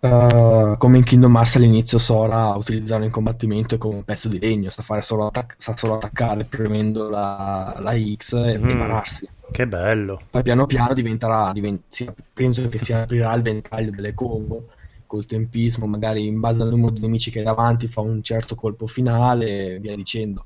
Uh, 0.01 0.77
come 0.77 0.97
in 0.97 1.03
Kingdom 1.03 1.35
Hearts 1.35 1.57
all'inizio 1.57 1.97
Sora 1.97 2.55
utilizzarlo 2.55 3.03
in 3.03 3.11
combattimento 3.11 3.77
come 3.77 3.95
un 3.95 4.03
pezzo 4.05 4.29
di 4.29 4.39
legno, 4.39 4.69
sa, 4.69 4.81
fare 4.81 5.01
solo, 5.01 5.27
attac- 5.27 5.55
sa 5.57 5.75
solo 5.75 5.95
attaccare 5.95 6.45
premendo 6.45 7.09
la, 7.09 7.75
la 7.79 7.93
X 7.97 8.33
e 8.33 8.57
mm, 8.57 8.61
prepararsi. 8.61 9.29
Che 9.51 9.67
bello. 9.67 10.21
Poi 10.29 10.41
piano 10.41 10.65
piano 10.67 10.93
diventerà, 10.93 11.51
divent- 11.51 11.83
si, 11.89 12.09
penso 12.31 12.69
che 12.69 12.81
si 12.81 12.93
aprirà 12.93 13.33
il 13.33 13.41
ventaglio 13.41 13.91
delle 13.91 14.13
combo 14.13 14.67
col 15.05 15.25
tempismo, 15.25 15.85
magari 15.85 16.27
in 16.27 16.39
base 16.39 16.63
al 16.63 16.69
numero 16.69 16.91
di 16.91 17.01
nemici 17.01 17.29
che 17.29 17.39
hai 17.39 17.45
davanti 17.45 17.87
fa 17.87 17.99
un 17.99 18.23
certo 18.23 18.55
colpo 18.55 18.87
finale 18.87 19.73
e 19.73 19.79
via 19.79 19.95
dicendo. 19.97 20.45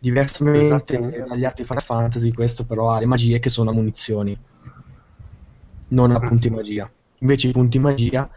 Diversamente 0.00 0.96
esatto. 0.98 1.28
dagli 1.28 1.44
altri 1.44 1.64
Final 1.64 1.82
Fantasy, 1.82 2.32
questo 2.32 2.64
però 2.64 2.90
ha 2.90 2.98
le 2.98 3.06
magie 3.06 3.38
che 3.38 3.50
sono 3.50 3.70
a 3.70 3.72
munizioni, 3.72 4.36
non 5.88 6.10
a 6.10 6.18
punti 6.18 6.50
magia. 6.50 6.90
Invece 7.18 7.48
i 7.48 7.52
punti 7.52 7.78
magia 7.78 8.28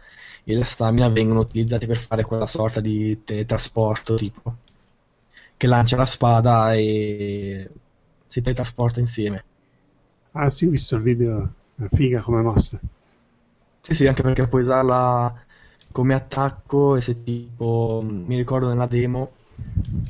e 0.44 0.54
la 0.54 0.64
stamina 0.64 1.08
vengono 1.08 1.40
utilizzati 1.40 1.86
per 1.86 1.98
fare 1.98 2.24
quella 2.24 2.46
sorta 2.46 2.80
di 2.80 3.22
teletrasporto 3.24 4.16
tipo 4.16 4.56
che 5.60 5.66
lancia 5.66 5.96
la 5.96 6.06
spada 6.06 6.74
e 6.74 7.68
si 8.26 8.40
teletrasporta 8.40 8.98
insieme. 8.98 9.44
Ah 10.32 10.48
sì, 10.48 10.64
ho 10.64 10.70
visto 10.70 10.96
il 10.96 11.02
video, 11.02 11.52
è 11.76 11.84
figa 11.92 12.22
come 12.22 12.40
mossa. 12.40 12.80
Sì, 13.80 13.94
sì, 13.94 14.06
anche 14.06 14.22
perché 14.22 14.46
puoi 14.46 14.62
usarla 14.62 15.34
come 15.92 16.14
attacco 16.14 16.96
e 16.96 17.02
se 17.02 17.22
tipo, 17.22 18.02
mi 18.02 18.36
ricordo 18.36 18.68
nella 18.68 18.86
demo, 18.86 19.32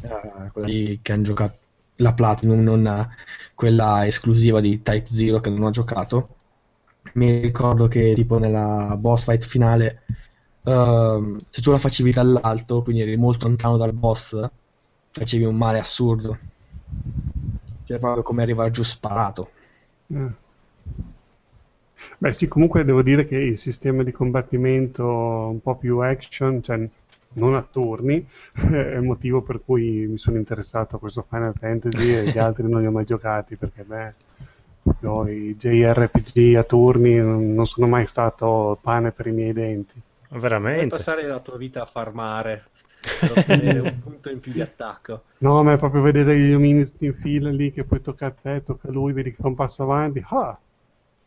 eh, 0.03 0.51
quella 0.53 0.69
lì 0.69 1.01
che 1.03 1.13
hanno 1.13 1.23
giocato 1.23 1.59
la 1.97 2.13
Platinum, 2.15 2.61
non 2.61 3.09
quella 3.55 4.07
esclusiva 4.07 4.61
di 4.61 4.83
Type 4.83 5.11
Zero 5.11 5.41
che 5.41 5.51
non 5.51 5.65
ho 5.65 5.71
giocato, 5.71 6.37
mi 7.15 7.41
ricordo 7.41 7.89
che 7.89 8.13
tipo 8.15 8.39
nella 8.39 8.97
boss 8.99 9.25
fight 9.25 9.45
finale, 9.45 10.03
uh, 10.63 11.37
se 11.51 11.63
tu 11.63 11.71
la 11.71 11.79
facevi 11.79 12.11
dall'alto, 12.11 12.83
quindi 12.83 13.03
eri 13.03 13.17
molto 13.17 13.47
lontano 13.47 13.77
dal 13.77 13.93
boss, 13.93 14.49
facevi 15.11 15.45
un 15.45 15.57
male 15.57 15.79
assurdo. 15.79 16.39
Cioè 17.85 17.99
proprio 17.99 18.23
come 18.23 18.43
arrivare 18.43 18.71
giù 18.71 18.83
sparato. 18.83 19.51
Eh. 20.09 20.49
Beh 22.19 22.33
sì, 22.33 22.49
comunque 22.49 22.85
devo 22.85 23.03
dire 23.03 23.27
che 23.27 23.37
il 23.37 23.59
sistema 23.59 24.03
di 24.03 24.13
combattimento 24.13 25.05
un 25.05 25.61
po' 25.61 25.77
più 25.77 25.99
action, 25.99 26.63
cioè 26.63 26.89
non 27.33 27.55
a 27.55 27.63
turni, 27.63 28.27
è 28.53 28.95
il 28.95 29.03
motivo 29.03 29.43
per 29.43 29.61
cui 29.65 30.07
mi 30.07 30.19
sono 30.19 30.37
interessato 30.37 30.97
a 30.97 30.99
questo 30.99 31.25
Final 31.29 31.55
Fantasy 31.59 32.13
e 32.13 32.25
gli 32.25 32.37
altri 32.39 32.69
non 32.69 32.81
li 32.81 32.87
ho 32.87 32.91
mai 32.91 33.05
giocati 33.05 33.57
perché 33.57 33.85
beh, 33.85 34.15
proprio 34.83 35.29
i 35.29 35.57
JRPG 35.57 36.57
a 36.57 36.65
turni 36.65 37.17
non 37.17 37.67
sono 37.67 37.87
mai 37.87 38.07
stato 38.07 38.79
pane 38.81 39.13
per 39.13 39.27
i 39.27 39.33
miei 39.33 39.53
denti. 39.53 40.01
Veramente? 40.31 40.87
Puoi 40.87 40.91
passare 40.91 41.27
la 41.27 41.41
tua 41.41 41.57
vita 41.57 41.83
a 41.83 41.87
farmare 41.87 42.65
per 43.21 43.33
ottenere 43.39 43.81
un 43.81 43.99
punto 44.03 44.31
in 44.31 44.41
più 44.41 44.53
di 44.53 44.61
attacco. 44.61 45.23
No, 45.39 45.63
ma 45.63 45.73
è 45.73 45.79
proprio 45.79 46.03
vedere 46.03 46.39
gli 46.39 46.53
omini 46.53 46.85
tutti 46.85 47.07
in 47.07 47.15
fila 47.15 47.51
lì 47.51 47.73
che 47.73 47.85
poi 47.85 48.01
tocca 48.01 48.27
a 48.27 48.31
te, 48.31 48.63
tocca 48.65 48.89
a 48.89 48.93
lui, 48.93 49.13
vedi 49.13 49.31
che 49.31 49.39
fa 49.41 49.49
un 49.49 49.55
passo 49.55 49.83
avanti, 49.83 50.23
ah, 50.29 50.59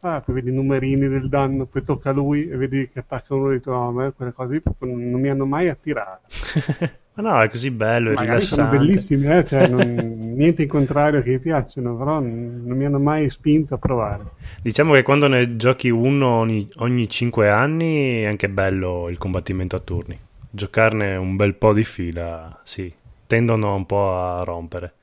Ah, 0.06 0.20
poi 0.20 0.36
vedi 0.36 0.50
i 0.50 0.54
numerini 0.54 1.08
del 1.08 1.30
danno, 1.30 1.66
poi 1.66 1.82
tocca 1.82 2.10
a 2.10 2.14
lui 2.14 2.50
e 2.50 2.58
vedi 2.58 2.90
che 2.90 3.00
attaccano 3.00 3.40
uno 3.40 3.50
dietro 3.52 3.88
a 3.88 3.92
me, 3.94 4.12
quelle 4.12 4.34
cose 4.34 4.60
proprio 4.60 4.98
non 4.98 5.20
mi 5.20 5.30
hanno 5.30 5.46
mai 5.46 5.70
attirato. 5.70 6.28
Ma 7.16 7.30
no, 7.30 7.42
è 7.42 7.50
così 7.50 7.70
bello, 7.70 8.10
è 8.10 8.14
Magari 8.16 8.40
rilassante. 8.40 8.64
sono 8.64 8.70
bellissimi, 8.70 9.28
eh? 9.28 9.46
cioè, 9.46 9.68
non, 9.68 9.80
niente 10.36 10.64
in 10.64 10.68
contrario 10.68 11.22
che 11.22 11.30
mi 11.30 11.40
piacciono, 11.40 11.96
però 11.96 12.20
non, 12.20 12.64
non, 12.66 12.76
mi 12.76 12.86
hanno 12.86 13.00
mai 13.00 13.30
spinto 13.30 13.76
a 13.76 13.78
provare. 13.78 14.24
Diciamo 14.62 14.94
che 14.94 15.04
quando 15.04 15.28
ne 15.28 15.56
giochi 15.56 15.90
uno 15.90 16.28
ogni, 16.28 16.68
ogni 16.78 17.08
5 17.08 17.50
anni 17.50 18.22
è 18.22 18.26
anche 18.26 18.50
bello 18.50 19.10
il 19.10 19.20
combattimento 19.20 19.76
a 19.76 19.80
turni. 19.80 20.20
Giocarne 20.50 21.16
un 21.16 21.36
bel 21.36 21.54
po' 21.54 21.74
di 21.74 21.84
fila, 21.84 22.62
sì, 22.64 22.92
tendono 23.28 23.76
un 23.76 23.86
po' 23.86 24.12
a 24.12 24.44
rompere. 24.44 24.94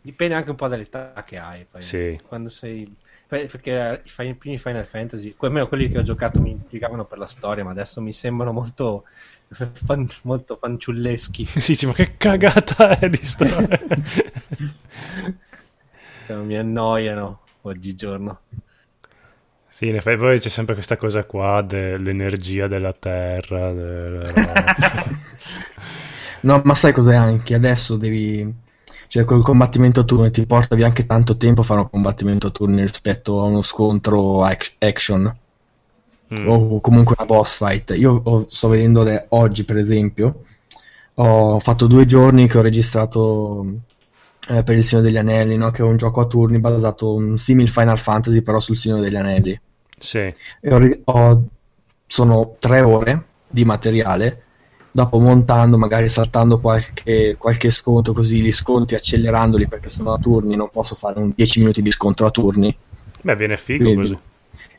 Dipende 0.00 0.34
anche 0.34 0.50
un 0.50 0.56
po' 0.56 0.68
dall'età 0.68 1.24
che 1.26 1.36
hai. 1.36 1.66
Poi. 1.70 1.82
Sì. 1.82 2.18
Quando 2.26 2.48
sei 2.48 2.90
perché 3.26 4.02
i 4.04 4.34
primi 4.34 4.58
Final 4.58 4.86
Fantasy, 4.86 5.34
almeno 5.38 5.66
quelli 5.66 5.88
che 5.88 5.98
ho 5.98 6.02
giocato 6.02 6.40
mi 6.40 6.50
intrigavano 6.50 7.04
per 7.04 7.18
la 7.18 7.26
storia, 7.26 7.64
ma 7.64 7.70
adesso 7.70 8.00
mi 8.00 8.12
sembrano 8.12 8.52
molto, 8.52 9.04
fan, 9.54 10.06
molto 10.22 10.56
fanciulleschi. 10.60 11.44
sì, 11.60 11.86
ma 11.86 11.92
che 11.92 12.16
cagata 12.16 12.98
è 12.98 13.08
di 13.08 13.24
storia! 13.24 13.80
cioè, 16.26 16.36
mi 16.36 16.56
annoiano 16.56 17.40
oggigiorno. 17.62 18.40
Sì, 19.68 19.88
in 19.88 19.96
effetti 19.96 20.16
poi 20.18 20.38
c'è 20.38 20.48
sempre 20.48 20.74
questa 20.74 20.96
cosa 20.96 21.24
qua 21.24 21.62
dell'energia 21.62 22.68
della 22.68 22.92
terra. 22.92 23.72
Della... 23.72 24.32
no, 26.42 26.62
ma 26.64 26.74
sai 26.74 26.92
cos'è 26.92 27.14
anche? 27.14 27.54
Adesso 27.54 27.96
devi 27.96 28.62
cioè 29.08 29.24
col 29.24 29.42
combattimento 29.42 30.00
a 30.00 30.04
turni 30.04 30.30
ti 30.30 30.46
porta 30.46 30.74
via 30.74 30.86
anche 30.86 31.06
tanto 31.06 31.36
tempo 31.36 31.62
fare 31.62 31.80
un 31.80 31.90
combattimento 31.90 32.48
a 32.48 32.50
turni 32.50 32.80
rispetto 32.82 33.40
a 33.40 33.44
uno 33.44 33.62
scontro 33.62 34.42
action 34.42 35.32
mm. 36.32 36.48
o 36.48 36.80
comunque 36.80 37.14
una 37.18 37.26
boss 37.26 37.56
fight. 37.56 37.94
Io 37.96 38.20
ho, 38.22 38.44
sto 38.46 38.68
vedendo 38.68 39.02
le, 39.02 39.26
oggi, 39.30 39.64
per 39.64 39.76
esempio, 39.76 40.44
ho 41.14 41.58
fatto 41.58 41.86
due 41.86 42.06
giorni 42.06 42.48
che 42.48 42.58
ho 42.58 42.62
registrato 42.62 43.66
eh, 44.48 44.62
per 44.62 44.76
il 44.76 44.84
Signore 44.84 45.08
degli 45.08 45.18
Anelli, 45.18 45.56
no? 45.56 45.70
che 45.70 45.82
è 45.82 45.84
un 45.84 45.96
gioco 45.96 46.20
a 46.20 46.26
turni 46.26 46.58
basato 46.58 47.14
un 47.14 47.38
simile 47.38 47.68
Final 47.68 47.98
Fantasy, 47.98 48.42
però 48.42 48.58
sul 48.58 48.76
Signore 48.76 49.02
degli 49.02 49.16
Anelli. 49.16 49.60
Sì. 49.98 50.18
E 50.18 50.34
ho, 50.74 50.98
ho, 51.04 51.42
sono 52.06 52.56
tre 52.58 52.80
ore 52.80 53.24
di 53.48 53.64
materiale 53.64 54.42
dopo 54.94 55.18
montando, 55.18 55.76
magari 55.76 56.08
saltando 56.08 56.60
qualche, 56.60 57.34
qualche 57.36 57.70
sconto, 57.70 58.12
così 58.12 58.40
gli 58.40 58.52
sconti 58.52 58.94
accelerandoli 58.94 59.66
perché 59.66 59.88
sono 59.88 60.12
a 60.12 60.18
turni, 60.18 60.54
non 60.54 60.70
posso 60.70 60.94
fare 60.94 61.18
un 61.18 61.32
10 61.34 61.58
minuti 61.58 61.82
di 61.82 61.90
scontro 61.90 62.26
a 62.26 62.30
turni. 62.30 62.76
Beh, 63.22 63.34
viene 63.34 63.56
figo 63.56 63.82
Quindi, 63.82 64.00
così. 64.00 64.18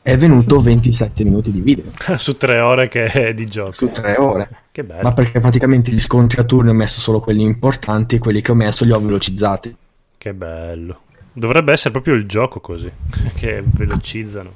È 0.06 0.16
venuto 0.16 0.60
27 0.60 1.24
minuti 1.24 1.50
di 1.50 1.60
video. 1.60 1.90
Su 2.16 2.36
tre 2.36 2.60
ore 2.60 2.86
che 2.86 3.06
è 3.06 3.34
di 3.34 3.44
gioco. 3.46 3.72
Su 3.72 3.90
tre 3.90 4.14
ore. 4.16 4.48
Che 4.70 4.84
bello. 4.84 5.02
Ma 5.02 5.12
perché 5.12 5.40
praticamente 5.40 5.90
gli 5.90 5.98
scontri 5.98 6.40
a 6.40 6.44
turni 6.44 6.70
ho 6.70 6.74
messo 6.74 7.00
solo 7.00 7.18
quelli 7.18 7.42
importanti 7.42 8.14
e 8.14 8.18
quelli 8.20 8.40
che 8.40 8.52
ho 8.52 8.54
messo 8.54 8.84
li 8.84 8.92
ho 8.92 9.00
velocizzati. 9.00 9.74
Che 10.16 10.32
bello. 10.32 11.00
Dovrebbe 11.32 11.72
essere 11.72 11.90
proprio 11.90 12.14
il 12.14 12.24
gioco 12.24 12.60
così, 12.60 12.88
che 13.34 13.64
velocizzano. 13.66 14.54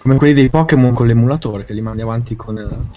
Come 0.00 0.16
quelli 0.16 0.34
dei 0.34 0.50
Pokémon 0.50 0.92
con 0.92 1.06
l'emulatore 1.06 1.64
che 1.64 1.72
li 1.72 1.80
mandi 1.80 2.02
avanti 2.02 2.36
con... 2.36 2.58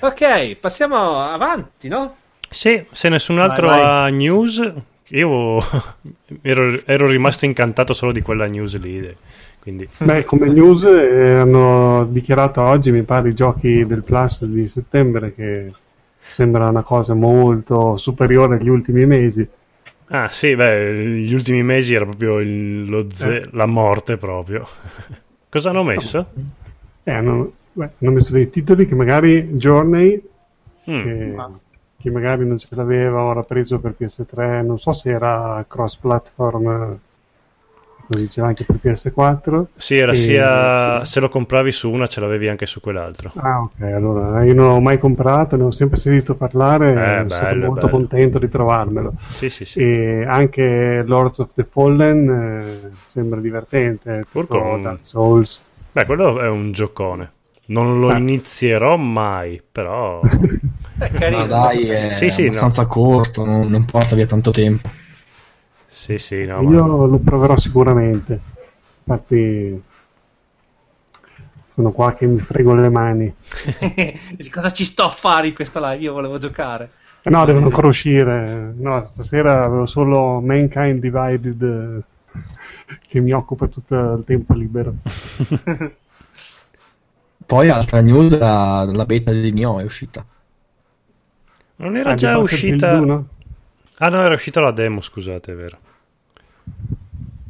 ok, 0.00 0.54
passiamo 0.56 1.20
avanti, 1.20 1.86
no? 1.86 2.16
Sì, 2.50 2.84
se 2.90 3.08
nessun 3.08 3.38
altro 3.38 3.68
vai, 3.68 3.80
vai. 3.80 3.88
ha 3.88 4.08
news, 4.08 4.72
io 5.08 5.58
ero, 6.42 6.80
ero, 6.84 7.06
rimasto 7.06 7.44
incantato 7.44 7.92
solo 7.92 8.12
di 8.12 8.22
quella 8.22 8.46
news 8.46 8.78
lì. 8.80 9.14
Quindi... 9.60 9.88
Beh, 9.98 10.24
come 10.24 10.48
news 10.48 10.84
eh, 10.84 11.32
hanno 11.32 12.06
dichiarato 12.10 12.60
oggi, 12.60 12.90
mi 12.90 13.02
pare, 13.02 13.30
i 13.30 13.34
giochi 13.34 13.86
del 13.86 14.02
Plus 14.02 14.44
di 14.44 14.68
settembre 14.68 15.34
che 15.34 15.72
sembra 16.32 16.68
una 16.68 16.82
cosa 16.82 17.14
molto 17.14 17.96
superiore 17.96 18.56
agli 18.56 18.68
ultimi 18.68 19.06
mesi. 19.06 19.46
Ah 20.08 20.28
sì, 20.28 20.54
beh, 20.54 21.22
gli 21.22 21.32
ultimi 21.32 21.62
mesi 21.62 21.94
era 21.94 22.04
proprio 22.04 22.40
il, 22.40 23.06
ze- 23.10 23.36
eh. 23.36 23.48
la 23.52 23.66
morte 23.66 24.16
proprio. 24.16 24.66
Cosa 25.48 25.70
hanno 25.70 25.84
messo? 25.84 26.26
Eh, 27.04 27.12
hanno, 27.12 27.52
beh, 27.72 27.90
hanno, 28.00 28.10
messo 28.10 28.32
dei 28.32 28.50
titoli 28.50 28.86
che 28.86 28.94
magari 28.94 29.50
Journey, 29.52 30.20
mm. 30.90 31.02
che, 31.02 31.34
che, 32.04 32.10
magari 32.10 32.46
non 32.46 32.58
ce 32.58 32.68
l'aveva, 32.70 33.22
ora 33.22 33.42
preso 33.42 33.78
per 33.78 33.94
PS3, 33.98 34.62
non 34.62 34.78
so 34.78 34.92
se 34.92 35.08
era 35.08 35.64
cross 35.66 35.96
platform 35.96 36.98
lo 38.06 38.18
diceva 38.18 38.48
anche 38.48 38.66
per 38.66 38.76
PS4. 38.82 39.64
Sì, 39.76 39.96
era 39.96 40.12
e, 40.12 40.14
sia 40.14 41.02
sì. 41.02 41.12
se 41.12 41.20
lo 41.20 41.30
compravi 41.30 41.72
su 41.72 41.90
una 41.90 42.06
ce 42.06 42.20
l'avevi 42.20 42.48
anche 42.48 42.66
su 42.66 42.80
quell'altro. 42.80 43.32
Ah, 43.36 43.60
ok, 43.60 43.80
allora 43.80 44.44
io 44.44 44.52
non 44.52 44.68
l'ho 44.68 44.80
mai 44.80 44.98
comprato, 44.98 45.56
ne 45.56 45.62
ho 45.62 45.70
sempre 45.70 45.98
sentito 45.98 46.34
parlare, 46.34 46.90
eh, 46.90 47.28
sono 47.30 47.48
bello, 47.48 47.66
molto 47.66 47.86
bello. 47.86 47.96
contento 47.96 48.38
di 48.38 48.48
trovarmelo. 48.50 49.14
Sì, 49.34 49.48
sì, 49.48 49.64
sì. 49.64 49.80
E 49.80 50.26
anche 50.26 51.02
Lords 51.06 51.38
of 51.38 51.54
the 51.54 51.64
Fallen 51.64 52.28
eh, 52.28 52.90
sembra 53.06 53.40
divertente, 53.40 54.24
con... 54.30 54.82
Dark 54.82 54.98
Souls. 55.02 55.60
Beh, 55.92 56.04
quello 56.04 56.40
è 56.40 56.48
un 56.48 56.72
giocone. 56.72 57.30
Non 57.66 57.98
lo 57.98 58.08
ah. 58.08 58.18
inizierò 58.18 58.96
mai, 58.96 59.62
però... 59.70 60.20
è 60.98 61.10
carino. 61.10 61.40
Ma 61.40 61.46
dai, 61.46 61.88
è 61.88 62.12
sì, 62.12 62.30
sì, 62.30 62.46
abbastanza 62.46 62.82
no. 62.82 62.88
corto, 62.88 63.44
non, 63.44 63.68
non 63.68 63.84
porta 63.84 64.14
via 64.14 64.26
tanto 64.26 64.50
tempo. 64.50 64.90
Sì, 65.86 66.18
sì, 66.18 66.44
no, 66.44 66.60
Io 66.62 66.86
ma... 66.86 67.06
lo 67.06 67.18
proverò 67.18 67.56
sicuramente. 67.56 68.40
Infatti 69.04 69.82
sono 71.70 71.90
qua 71.92 72.14
che 72.14 72.26
mi 72.26 72.40
frego 72.40 72.74
le 72.74 72.88
mani. 72.90 73.34
Cosa 74.50 74.70
ci 74.70 74.84
sto 74.84 75.04
a 75.04 75.10
fare 75.10 75.48
in 75.48 75.54
questa 75.54 75.80
live? 75.80 76.02
Io 76.02 76.12
volevo 76.12 76.38
giocare. 76.38 76.90
no, 77.22 77.44
devono 77.44 77.66
ancora 77.66 77.88
uscire. 77.88 78.74
No, 78.76 79.02
stasera 79.10 79.64
avevo 79.64 79.86
solo 79.86 80.40
Mankind 80.40 81.00
Divided 81.00 82.02
che 83.08 83.20
mi 83.20 83.32
occupa 83.32 83.66
tutto 83.66 83.94
il 83.94 84.24
tempo 84.26 84.52
libero. 84.54 84.94
Poi 87.46 87.68
altra 87.68 88.00
news, 88.00 88.38
la, 88.38 88.88
la 88.90 89.04
beta 89.04 89.30
di 89.32 89.52
Nioh 89.52 89.80
è 89.80 89.84
uscita. 89.84 90.24
Non 91.76 91.96
era 91.96 92.12
ah, 92.12 92.14
già 92.14 92.38
uscita... 92.38 92.92
Ah 93.98 94.08
no, 94.08 94.22
era 94.22 94.34
uscita 94.34 94.60
la 94.60 94.72
demo, 94.72 95.00
scusate, 95.00 95.52
è 95.52 95.54
vero. 95.54 95.78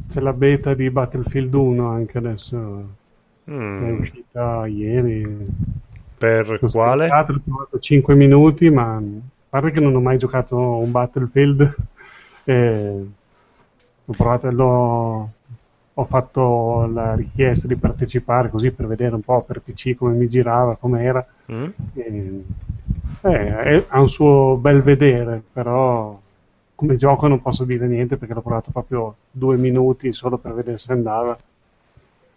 C'è 0.08 0.20
la 0.20 0.32
beta 0.32 0.74
di 0.74 0.90
Battlefield 0.90 1.54
1 1.54 1.88
anche 1.88 2.18
adesso. 2.18 2.88
Mm. 3.50 3.84
È 3.84 3.90
uscita 3.90 4.66
ieri. 4.66 5.44
Per 6.16 6.58
L'ho 6.60 6.70
quale? 6.70 7.08
Ho 7.08 7.24
provato 7.24 7.78
5 7.78 8.14
minuti, 8.14 8.70
ma 8.70 8.96
a 8.96 9.02
parte 9.48 9.70
che 9.70 9.80
non 9.80 9.94
ho 9.94 10.00
mai 10.00 10.18
giocato 10.18 10.56
un 10.56 10.90
Battlefield. 10.90 11.74
E 12.46 13.06
ho 14.04 14.12
provato, 14.12 14.50
l'ho, 14.50 15.32
ho 15.96 16.04
fatto 16.06 16.86
la 16.92 17.14
richiesta 17.14 17.68
di 17.68 17.76
partecipare 17.76 18.50
così 18.50 18.72
per 18.72 18.86
vedere 18.86 19.14
un 19.14 19.22
po' 19.22 19.42
per 19.42 19.60
PC 19.60 19.94
come 19.94 20.14
mi 20.14 20.28
girava, 20.28 20.76
come 20.76 21.02
era. 21.02 21.26
Mm. 21.52 21.68
E, 21.94 22.44
eh, 23.22 23.84
ha 23.88 24.00
un 24.00 24.08
suo 24.08 24.56
bel 24.56 24.82
vedere, 24.82 25.42
però 25.52 26.20
come 26.74 26.96
gioco 26.96 27.28
non 27.28 27.40
posso 27.40 27.64
dire 27.64 27.86
niente 27.86 28.16
perché 28.16 28.34
l'ho 28.34 28.42
provato 28.42 28.70
proprio 28.70 29.14
due 29.30 29.56
minuti 29.56 30.12
solo 30.12 30.38
per 30.38 30.54
vedere 30.54 30.78
se 30.78 30.92
andava. 30.92 31.36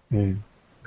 E... 0.10 0.36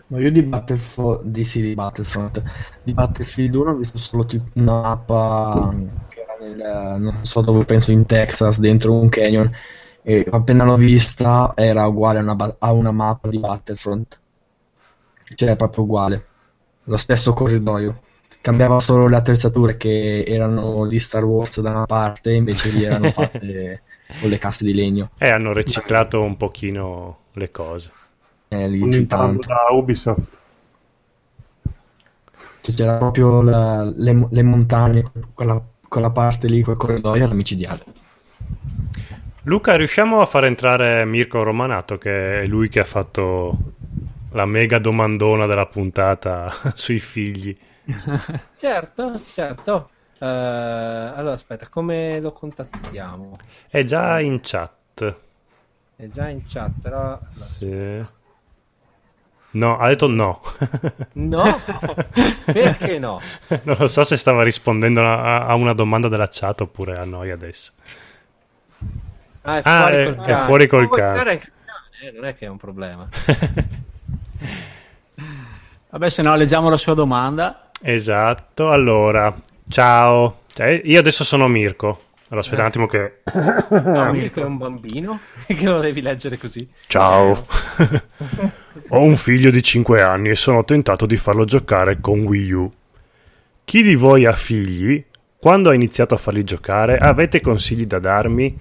Ma 0.07 0.19
io 0.19 0.31
di 0.33 0.43
Battlefront, 0.43 1.23
di, 1.23 1.45
sì, 1.45 1.61
di 1.63 1.75
Battlefront, 1.75 2.43
di 2.83 2.93
Battlefield 2.93 3.55
1 3.55 3.71
ho 3.71 3.75
visto 3.75 3.97
solo 3.97 4.25
tipo 4.25 4.45
una 4.55 4.81
mappa 4.81 5.73
che 6.09 6.21
era 6.21 6.37
nel, 6.41 7.01
non 7.01 7.19
so 7.23 7.41
dove, 7.43 7.65
penso 7.65 7.93
in 7.93 8.07
Texas, 8.07 8.59
dentro 8.59 8.93
un 8.93 9.09
canyon, 9.09 9.51
e 10.03 10.27
appena 10.31 10.65
l'ho 10.65 10.77
vista 10.77 11.53
era 11.55 11.87
uguale 11.87 12.21
a 12.21 12.23
una, 12.23 12.57
a 12.59 12.73
una 12.73 12.91
mappa 12.91 13.29
di 13.29 13.39
Battlefront. 13.39 14.21
Cioè, 15.35 15.57
proprio 15.57 15.85
uguale. 15.85 16.27
Lo 16.85 16.97
stesso 16.97 17.33
corridoio. 17.33 18.01
Cambiava 18.41 18.81
solo 18.81 19.07
le 19.07 19.17
attrezzature 19.17 19.77
che 19.77 20.25
erano 20.27 20.87
di 20.87 20.99
Star 20.99 21.25
Wars 21.25 21.61
da 21.61 21.71
una 21.71 21.87
parte 21.87 22.33
invece 22.33 22.71
lì 22.71 22.85
erano 22.85 23.11
fatte 23.13 23.83
con 24.19 24.31
le 24.31 24.39
casse 24.39 24.65
di 24.65 24.75
legno. 24.75 25.11
E 25.19 25.29
hanno 25.29 25.53
riciclato 25.53 26.23
un 26.23 26.37
pochino 26.37 27.19
le 27.33 27.51
cose. 27.51 27.91
Eh, 28.49 28.67
lì 28.69 29.07
tanto. 29.07 29.47
da 29.47 29.67
Ubisoft. 29.73 30.39
Cioè, 32.63 32.75
c'era 32.75 32.97
proprio 32.97 33.43
la, 33.43 33.85
le, 33.85 34.27
le, 34.31 34.43
montagne 34.43 35.11
quella, 35.33 35.63
quella 35.87 36.11
parte 36.11 36.47
lì 36.49 36.63
quel 36.63 36.77
corridoio 36.77 37.25
era 37.25 37.33
micidiale 37.33 37.85
Luca 39.45 39.75
riusciamo 39.77 40.21
a 40.21 40.27
far 40.27 40.45
entrare 40.45 41.05
Mirko 41.05 41.43
Romanato 41.43 41.97
che 41.99 42.43
è 42.43 42.47
lui 42.47 42.69
che 42.69 42.81
ha 42.81 42.85
fatto 42.85 43.57
la 44.33 44.45
mega 44.45 44.79
domandona 44.79 45.47
della 45.47 45.67
puntata 45.67 46.53
sui 46.75 46.99
figli 46.99 47.57
certo, 48.59 49.21
certo. 49.27 49.91
Uh, 50.19 50.25
allora 50.25 51.33
aspetta, 51.33 51.69
come 51.69 52.21
lo 52.21 52.33
contattiamo? 52.33 53.39
È 53.69 53.83
già 53.85 54.21
in 54.21 54.41
chat. 54.43 55.17
È 55.97 56.09
già 56.09 56.29
in 56.29 56.43
chat, 56.47 56.73
però... 56.81 57.19
Sì. 57.41 58.05
No, 59.53 59.79
ha 59.79 59.89
detto 59.89 60.07
no. 60.07 60.41
No? 61.15 61.61
Perché 62.45 62.99
no? 62.99 63.21
Non 63.63 63.77
lo 63.79 63.89
so 63.89 64.05
se 64.05 64.17
stava 64.17 64.45
rispondendo 64.45 65.01
a, 65.01 65.47
a 65.47 65.55
una 65.55 65.73
domanda 65.73 66.09
della 66.09 66.29
chat 66.31 66.61
oppure 66.61 66.97
a 66.97 67.05
noi 67.05 67.31
adesso. 67.31 67.73
Ah, 69.43 69.59
è 69.59 69.63
ah, 69.65 69.81
fuori 69.81 70.03
ah, 70.03 70.15
col 70.15 70.25
è, 70.25 70.31
è 70.31 70.37
fuori 70.45 70.67
col 70.67 70.89
cane. 70.91 71.25
cane 71.25 71.41
eh, 72.03 72.13
non 72.13 72.25
è 72.25 72.35
che 72.35 72.47
è 72.47 72.49
un 72.49 72.57
problema. 72.57 73.09
Vabbè, 75.91 76.09
se 76.09 76.23
no 76.23 76.35
leggiamo 76.35 76.71
la 76.71 76.79
sua 76.79 76.95
domanda. 76.95 77.71
Esatto, 77.83 78.71
allora, 78.71 79.35
ciao. 79.69 80.41
Cioè, 80.53 80.81
io 80.85 80.99
adesso 80.99 81.25
sono 81.25 81.47
Mirko. 81.49 82.05
Allora, 82.29 82.47
aspetta 82.47 82.63
un 82.63 82.69
attimo 82.69 82.87
che... 82.87 83.23
No, 83.69 84.13
Mirko 84.13 84.41
è 84.41 84.45
un 84.45 84.57
bambino 84.57 85.21
che 85.47 85.65
lo 85.65 85.81
devi 85.81 86.01
leggere 86.01 86.39
così. 86.39 86.67
Ciao. 86.87 87.47
Ho 88.89 89.03
un 89.03 89.17
figlio 89.17 89.51
di 89.51 89.63
5 89.63 90.01
anni 90.01 90.31
e 90.31 90.37
sono 90.37 90.65
tentato 90.65 91.07
di 91.07 91.17
farlo 91.17 91.45
giocare 91.45 92.01
con 92.01 92.21
Wii 92.21 92.53
U. 92.53 92.71
Chi 93.65 93.83
di 93.83 93.95
voi 93.95 94.27
ha 94.27 94.33
figli? 94.33 95.05
Quando 95.37 95.71
ha 95.71 95.75
iniziato 95.75 96.15
a 96.15 96.19
farli 96.19 96.45
giocare, 96.45 96.97
avete 96.97 97.41
consigli 97.41 97.87
da 97.87 97.99
darmi? 97.99 98.59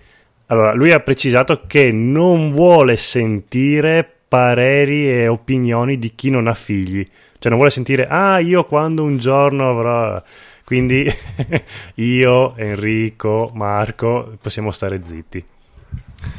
Allora, 0.52 0.74
lui 0.74 0.92
ha 0.92 1.00
precisato 1.00 1.64
che 1.66 1.92
non 1.92 2.52
vuole 2.52 2.96
sentire 2.98 4.08
pareri 4.28 5.10
e 5.10 5.28
opinioni 5.28 5.98
di 5.98 6.14
chi 6.14 6.30
non 6.30 6.48
ha 6.48 6.54
figli 6.54 7.06
cioè 7.40 7.50
non 7.52 7.56
vuole 7.56 7.70
sentire, 7.70 8.06
ah 8.06 8.40
io 8.40 8.66
quando 8.66 9.04
un 9.04 9.18
giorno 9.18 9.70
avrò... 9.70 10.22
Quindi 10.66 11.10
io, 11.96 12.56
Enrico, 12.58 13.50
Marco, 13.54 14.38
possiamo 14.40 14.72
stare 14.72 15.04
zitti. 15.04 15.44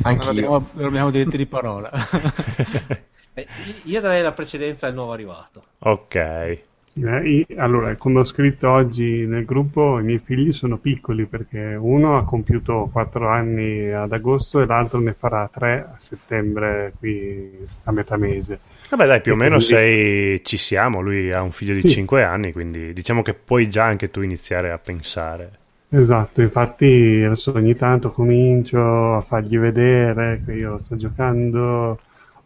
Anche 0.02 0.28
abbiamo, 0.28 0.68
non 0.72 0.86
abbiamo 0.86 1.10
diritto 1.10 1.36
di 1.38 1.46
parola. 1.46 1.90
io 3.84 4.00
darei 4.00 4.22
la 4.22 4.32
precedenza 4.32 4.86
al 4.86 4.94
nuovo 4.94 5.12
arrivato. 5.12 5.62
Ok. 5.78 6.62
Eh, 7.02 7.46
allora, 7.56 7.94
come 7.96 8.20
ho 8.20 8.24
scritto 8.24 8.68
oggi 8.68 9.26
nel 9.26 9.44
gruppo, 9.44 9.98
i 9.98 10.02
miei 10.02 10.20
figli 10.22 10.52
sono 10.52 10.76
piccoli 10.76 11.24
perché 11.24 11.76
uno 11.78 12.18
ha 12.18 12.24
compiuto 12.24 12.88
4 12.92 13.28
anni 13.28 13.90
ad 13.90 14.12
agosto 14.12 14.60
e 14.60 14.66
l'altro 14.66 15.00
ne 15.00 15.14
farà 15.18 15.48
3 15.52 15.88
a 15.92 15.94
settembre, 15.96 16.92
qui 16.98 17.50
a 17.84 17.92
metà 17.92 18.16
mese. 18.16 18.60
Vabbè, 18.90 19.06
dai, 19.06 19.20
più 19.20 19.32
o 19.32 19.36
meno 19.36 19.58
sei, 19.58 20.44
ci 20.44 20.56
siamo. 20.56 21.00
Lui 21.00 21.32
ha 21.32 21.42
un 21.42 21.52
figlio 21.52 21.74
di 21.74 21.80
sì. 21.80 21.88
5 21.88 22.22
anni, 22.22 22.52
quindi 22.52 22.92
diciamo 22.92 23.22
che 23.22 23.34
puoi 23.34 23.68
già 23.68 23.84
anche 23.84 24.10
tu 24.10 24.20
iniziare 24.20 24.70
a 24.70 24.78
pensare. 24.78 25.58
Esatto, 25.92 26.40
infatti 26.40 27.20
adesso 27.24 27.52
ogni 27.54 27.74
tanto 27.74 28.12
comincio 28.12 29.14
a 29.16 29.22
fargli 29.22 29.58
vedere 29.58 30.40
che 30.44 30.52
io 30.52 30.78
sto 30.78 30.96
giocando 30.96 31.98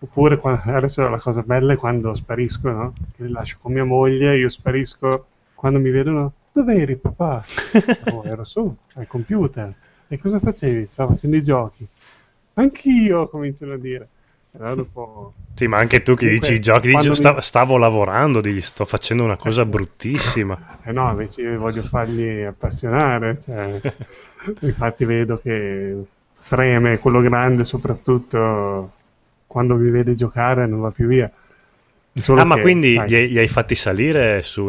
Oppure 0.05 0.38
adesso 0.43 1.09
la 1.09 1.19
cosa 1.19 1.40
bella 1.40 1.73
è 1.73 1.77
quando 1.77 2.14
sparisco, 2.14 2.71
no? 2.71 2.93
Che 3.17 3.25
li 3.25 3.31
lascio 3.31 3.57
con 3.61 3.73
mia 3.73 3.85
moglie, 3.85 4.37
io 4.37 4.51
sparisco, 4.51 5.27
quando 5.55 5.79
mi 5.79 5.88
vedono, 5.88 6.33
dove 6.53 6.75
eri 6.77 6.97
papà? 6.97 7.43
oh, 8.12 8.23
ero 8.25 8.45
su, 8.45 8.75
al 8.95 9.07
computer. 9.07 9.73
E 10.07 10.19
cosa 10.19 10.38
facevi? 10.40 10.88
Stavo 10.90 11.12
facendo 11.12 11.37
i 11.37 11.43
giochi. 11.43 11.87
Anch'io, 12.55 13.29
cominciano 13.29 13.73
a 13.73 13.79
dire. 13.79 14.09
Dopo... 14.51 15.33
Sì, 15.55 15.69
ma 15.69 15.79
anche 15.79 16.03
tu 16.03 16.14
che 16.17 16.29
dici 16.29 16.55
i 16.55 16.61
giochi, 16.61 16.88
dici 16.88 17.09
mi... 17.11 17.14
stavo, 17.14 17.40
stavo 17.40 17.77
lavorando, 17.77 18.40
dici 18.40 18.61
sto 18.61 18.85
facendo 18.85 19.23
una 19.23 19.37
cosa 19.37 19.64
bruttissima. 19.64 20.81
Eh 20.83 20.90
no, 20.90 21.09
invece 21.11 21.43
io 21.43 21.59
voglio 21.61 21.83
fargli 21.83 22.43
appassionare. 22.43 23.38
Cioè, 23.40 23.81
infatti 24.61 25.05
vedo 25.05 25.38
che 25.38 25.97
Freme, 26.40 26.99
quello 26.99 27.21
grande 27.21 27.62
soprattutto, 27.62 28.93
quando 29.55 29.77
vi 29.77 29.88
vede 29.88 30.17
giocare 30.17 30.67
non 30.67 30.81
va 30.81 30.90
più 30.90 31.07
via. 31.07 31.31
Solo 32.14 32.40
ah, 32.40 32.43
che, 32.43 32.49
ma 32.49 32.61
quindi 32.61 33.01
gli, 33.07 33.19
gli, 33.29 33.38
hai 33.38 33.47
fatti 33.47 33.77
salire 33.77 34.43
su, 34.43 34.69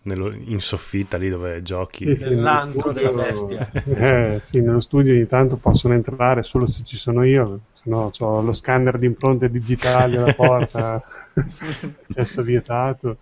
nello, 0.00 0.32
in 0.32 0.60
soffitta 0.60 1.18
lì 1.18 1.28
dove 1.28 1.60
giochi? 1.60 2.06
Sì, 2.06 2.16
sì, 2.16 2.28
Nell'antro 2.30 2.92
della 2.92 3.10
bestia. 3.10 3.70
Eh, 3.84 4.40
sì, 4.42 4.62
nello 4.62 4.80
studio 4.80 5.12
ogni 5.12 5.26
tanto 5.26 5.56
possono 5.56 5.92
entrare 5.92 6.42
solo 6.42 6.66
se 6.66 6.84
ci 6.84 6.96
sono 6.96 7.22
io, 7.22 7.60
se 7.74 7.82
no 7.84 8.10
ho 8.18 8.40
lo 8.40 8.52
scanner 8.54 8.96
di 8.96 9.04
impronte 9.04 9.50
digitali 9.50 10.16
alla 10.16 10.32
porta, 10.32 11.02
accesso 12.08 12.42
vietato. 12.42 13.18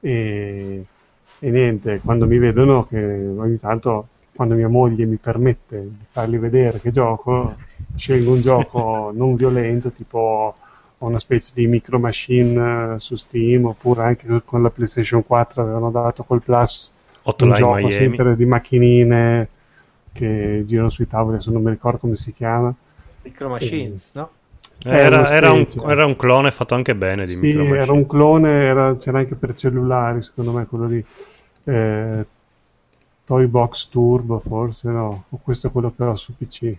E, 0.00 0.84
e 1.38 1.50
niente, 1.50 2.02
quando 2.04 2.26
mi 2.26 2.36
vedono 2.36 2.86
che 2.86 3.02
ogni 3.02 3.58
tanto 3.58 4.08
quando 4.34 4.56
mia 4.56 4.68
moglie 4.68 5.06
mi 5.06 5.16
permette 5.16 5.80
di 5.80 6.04
fargli 6.10 6.38
vedere 6.38 6.80
che 6.80 6.90
gioco, 6.90 7.56
scelgo 7.96 8.32
un 8.32 8.40
gioco 8.40 9.12
non 9.16 9.34
violento, 9.34 9.90
tipo 9.90 10.54
una 10.98 11.18
specie 11.18 11.52
di 11.54 11.66
micro 11.66 11.98
machine 11.98 12.94
eh, 12.94 13.00
su 13.00 13.16
Steam, 13.16 13.66
oppure 13.66 14.02
anche 14.02 14.42
con 14.44 14.62
la 14.62 14.70
PlayStation 14.70 15.24
4 15.24 15.62
avevano 15.62 15.90
dato 15.90 16.24
col 16.24 16.42
Plus 16.42 16.92
Hotline 17.22 17.52
un 17.52 17.58
gioco 17.58 17.74
Miami. 17.74 17.92
sempre 17.92 18.36
di 18.36 18.44
macchinine 18.44 19.48
che 20.12 20.62
girano 20.64 20.88
sui 20.88 21.06
tavoli, 21.06 21.34
adesso 21.34 21.50
non 21.50 21.62
mi 21.62 21.70
ricordo 21.70 21.98
come 21.98 22.16
si 22.16 22.32
chiama. 22.32 22.74
Micro 23.22 23.48
Machines, 23.48 24.12
e... 24.14 24.18
no? 24.18 24.30
Era, 24.84 25.28
era, 25.28 25.50
un, 25.50 25.66
era, 25.88 26.06
un, 26.06 26.14
clone 26.14 26.52
fatto 26.52 26.76
anche 26.76 26.94
bene 26.94 27.26
di 27.26 27.32
sì, 27.32 27.38
Micro 27.38 27.62
Machines. 27.64 27.82
era 27.82 27.92
un 27.92 28.06
clone, 28.06 28.62
era, 28.64 28.96
c'era 28.96 29.18
anche 29.18 29.34
per 29.34 29.54
cellulari, 29.54 30.22
secondo 30.22 30.52
me 30.52 30.66
quello 30.66 30.86
lì. 30.86 31.04
Eh, 31.64 32.26
Toy 33.24 33.46
Box 33.46 33.88
Turbo 33.88 34.38
forse 34.38 34.88
no, 34.88 35.24
o 35.28 35.40
questo 35.42 35.66
è 35.66 35.70
quello 35.70 35.92
che 35.94 36.02
ho 36.02 36.16
su 36.16 36.34
PC. 36.34 36.76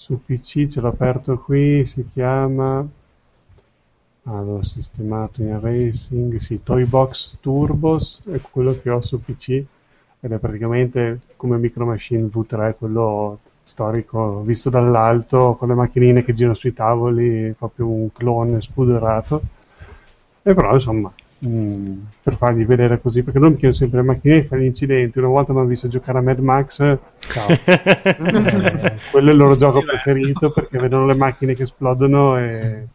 Su 0.00 0.18
PC 0.24 0.66
ce 0.66 0.80
l'ho 0.80 0.88
aperto 0.88 1.38
qui, 1.38 1.84
si 1.84 2.08
chiama... 2.10 2.88
Ah, 4.22 4.40
l'ho 4.40 4.62
sistemato 4.62 5.42
in 5.42 5.60
racing, 5.60 6.36
sì, 6.36 6.62
Toy 6.62 6.84
Box 6.84 7.36
Turbos 7.38 8.22
è 8.24 8.40
quello 8.40 8.80
che 8.80 8.88
ho 8.88 9.02
su 9.02 9.22
PC 9.22 9.62
ed 10.20 10.32
è 10.32 10.38
praticamente 10.38 11.20
come 11.36 11.58
Micro 11.58 11.84
Machine 11.84 12.30
V3, 12.32 12.76
quello 12.78 13.40
storico 13.62 14.40
visto 14.40 14.70
dall'alto 14.70 15.54
con 15.56 15.68
le 15.68 15.74
macchinine 15.74 16.24
che 16.24 16.32
girano 16.32 16.54
sui 16.54 16.72
tavoli, 16.72 17.54
proprio 17.56 17.86
un 17.86 18.10
clone 18.10 18.62
spudorato. 18.62 19.42
E 20.42 20.54
però 20.54 20.72
insomma, 20.72 21.12
mh, 21.40 21.48
mm, 21.48 21.98
per 22.22 22.36
fargli 22.36 22.64
vedere 22.64 23.00
così, 23.00 23.22
perché 23.22 23.38
loro 23.38 23.50
mi 23.50 23.56
chiedono 23.56 23.78
sempre 23.78 24.00
le 24.00 24.06
macchine 24.06 24.40
che 24.40 24.46
fanno 24.46 24.62
gli 24.62 24.66
incidenti. 24.66 25.18
Una 25.18 25.28
volta 25.28 25.52
mi 25.52 25.58
hanno 25.58 25.68
visto 25.68 25.88
giocare 25.88 26.18
a 26.18 26.22
Mad 26.22 26.38
Max, 26.38 26.98
ciao. 27.18 27.48
eh, 27.66 28.96
quello 29.10 29.28
è 29.28 29.32
il 29.32 29.36
loro 29.36 29.56
gioco 29.56 29.82
preferito 29.82 30.50
perché 30.50 30.78
vedono 30.78 31.06
le 31.06 31.14
macchine 31.14 31.54
che 31.54 31.64
esplodono 31.64 32.38
e 32.38 32.86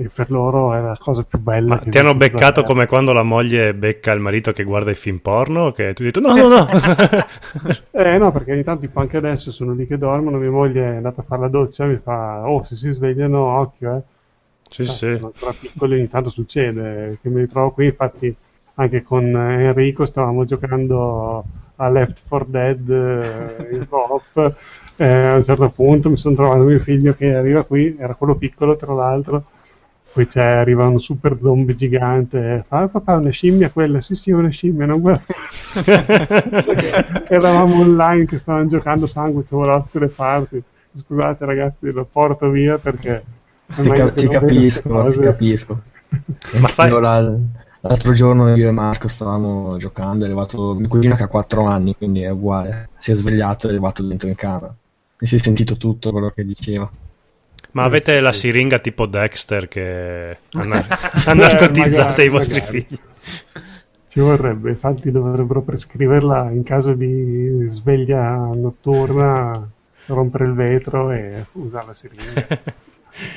e 0.00 0.10
per 0.14 0.30
loro 0.30 0.72
è 0.74 0.80
la 0.80 0.96
cosa 0.96 1.24
più 1.24 1.40
bella. 1.40 1.74
Ma 1.74 1.78
ti 1.78 1.98
hanno 1.98 2.14
beccato 2.14 2.62
come 2.62 2.86
quando 2.86 3.12
la 3.12 3.24
moglie 3.24 3.74
becca 3.74 4.12
il 4.12 4.20
marito 4.20 4.52
che 4.52 4.62
guarda 4.62 4.92
i 4.92 4.94
film 4.94 5.18
porno? 5.18 5.72
Che 5.72 5.92
tu 5.92 6.02
hai 6.02 6.12
detto 6.12 6.20
no, 6.20 6.36
no, 6.36 6.46
no. 6.46 6.68
eh 7.90 8.16
no, 8.16 8.30
perché 8.30 8.52
ogni 8.52 8.62
tanto, 8.62 8.82
tipo 8.82 9.00
anche 9.00 9.16
adesso 9.16 9.50
sono 9.50 9.72
lì 9.72 9.88
che 9.88 9.98
dormono, 9.98 10.38
mia 10.38 10.52
moglie 10.52 10.82
è 10.82 10.96
andata 10.96 11.22
a 11.22 11.24
fare 11.24 11.40
la 11.40 11.48
doccia 11.48 11.84
mi 11.86 11.98
fa, 12.00 12.48
oh, 12.48 12.62
se 12.62 12.76
si 12.76 12.92
svegliano, 12.92 13.58
occhio, 13.58 13.96
eh. 13.96 14.02
Sì, 14.68 14.84
cioè, 14.84 14.94
sì. 14.94 15.14
Sono 15.14 15.32
ancora 15.34 15.54
piccoli, 15.58 15.94
ogni 15.94 16.08
tanto 16.08 16.30
succede. 16.30 17.18
Che 17.20 17.28
mi 17.28 17.40
ritrovo 17.40 17.70
qui, 17.70 17.86
infatti 17.86 18.34
anche 18.74 19.02
con 19.02 19.24
Enrico 19.24 20.06
stavamo 20.06 20.44
giocando 20.44 21.44
a 21.76 21.88
Left 21.88 22.22
4 22.28 22.46
Dead 22.48 22.90
eh, 22.90 23.74
in 23.74 23.86
coop. 23.88 24.54
Eh, 25.00 25.06
a 25.06 25.36
un 25.36 25.44
certo 25.44 25.70
punto 25.70 26.10
mi 26.10 26.16
sono 26.16 26.34
trovato 26.34 26.64
mio 26.64 26.80
figlio 26.80 27.14
che 27.14 27.32
arriva 27.32 27.62
qui, 27.62 27.94
era 27.96 28.16
quello 28.16 28.34
piccolo 28.34 28.74
tra 28.74 28.92
l'altro, 28.92 29.44
poi 30.12 30.26
c'è, 30.26 30.44
arriva 30.44 30.88
un 30.88 30.98
super 30.98 31.38
zombie 31.40 31.76
gigante 31.76 32.64
fa 32.66 32.78
ah, 32.78 32.88
papà 32.88 33.18
una 33.18 33.30
scimmia 33.30 33.70
quella. 33.70 34.00
Sì 34.00 34.16
sì 34.16 34.32
una 34.32 34.48
scimmia 34.48 34.86
non 34.86 34.98
guarda 34.98 35.22
eravamo 37.28 37.82
online 37.82 38.24
che 38.26 38.38
stavano 38.38 38.66
giocando 38.66 39.06
sangue 39.06 39.42
che 39.42 39.54
volava 39.54 39.76
da 39.76 39.82
tutte 39.84 39.98
le 40.00 40.08
parti. 40.08 40.62
Scusate 40.98 41.44
ragazzi 41.44 41.92
lo 41.92 42.04
porto 42.04 42.50
via 42.50 42.78
perché 42.78 43.22
ti, 43.74 43.88
cap- 43.90 44.14
ti 44.14 44.28
capisco 44.28 45.10
ti 45.10 45.20
capisco 45.20 45.82
ma 46.58 46.68
fai... 46.68 46.90
l'altro 46.90 48.12
giorno 48.12 48.54
io 48.56 48.68
e 48.68 48.72
Marco 48.72 49.08
stavamo 49.08 49.76
giocando 49.76 50.24
è 50.24 50.26
arrivato 50.26 50.74
mio 50.74 50.88
cugino 50.88 51.14
che 51.14 51.24
ha 51.24 51.28
4 51.28 51.64
anni 51.64 51.96
quindi 51.96 52.22
è 52.22 52.30
uguale 52.30 52.88
si 52.98 53.12
è 53.12 53.14
svegliato 53.14 53.66
e 53.66 53.70
è 53.70 53.72
arrivato 53.72 54.02
dentro 54.02 54.28
in 54.28 54.34
camera 54.34 54.74
e 55.18 55.26
si 55.26 55.36
è 55.36 55.38
sentito 55.38 55.76
tutto 55.76 56.10
quello 56.10 56.30
che 56.30 56.44
diceva 56.44 56.90
ma 57.72 57.84
avete 57.84 58.18
la 58.20 58.32
siringa 58.32 58.78
tipo 58.78 59.06
Dexter 59.06 59.68
che 59.68 60.36
ha 60.52 60.64
narcotizzate 61.34 62.24
i 62.24 62.28
vostri 62.28 62.60
magari. 62.60 62.86
figli? 62.86 62.98
Ci 64.08 64.20
vorrebbe, 64.20 64.70
infatti 64.70 65.10
dovrebbero 65.10 65.60
prescriverla 65.60 66.50
in 66.50 66.62
caso 66.62 66.94
di 66.94 67.66
sveglia 67.68 68.36
notturna, 68.54 69.68
rompere 70.06 70.46
il 70.46 70.54
vetro 70.54 71.10
e 71.10 71.44
usare 71.52 71.86
la 71.86 71.94
siringa. 71.94 72.46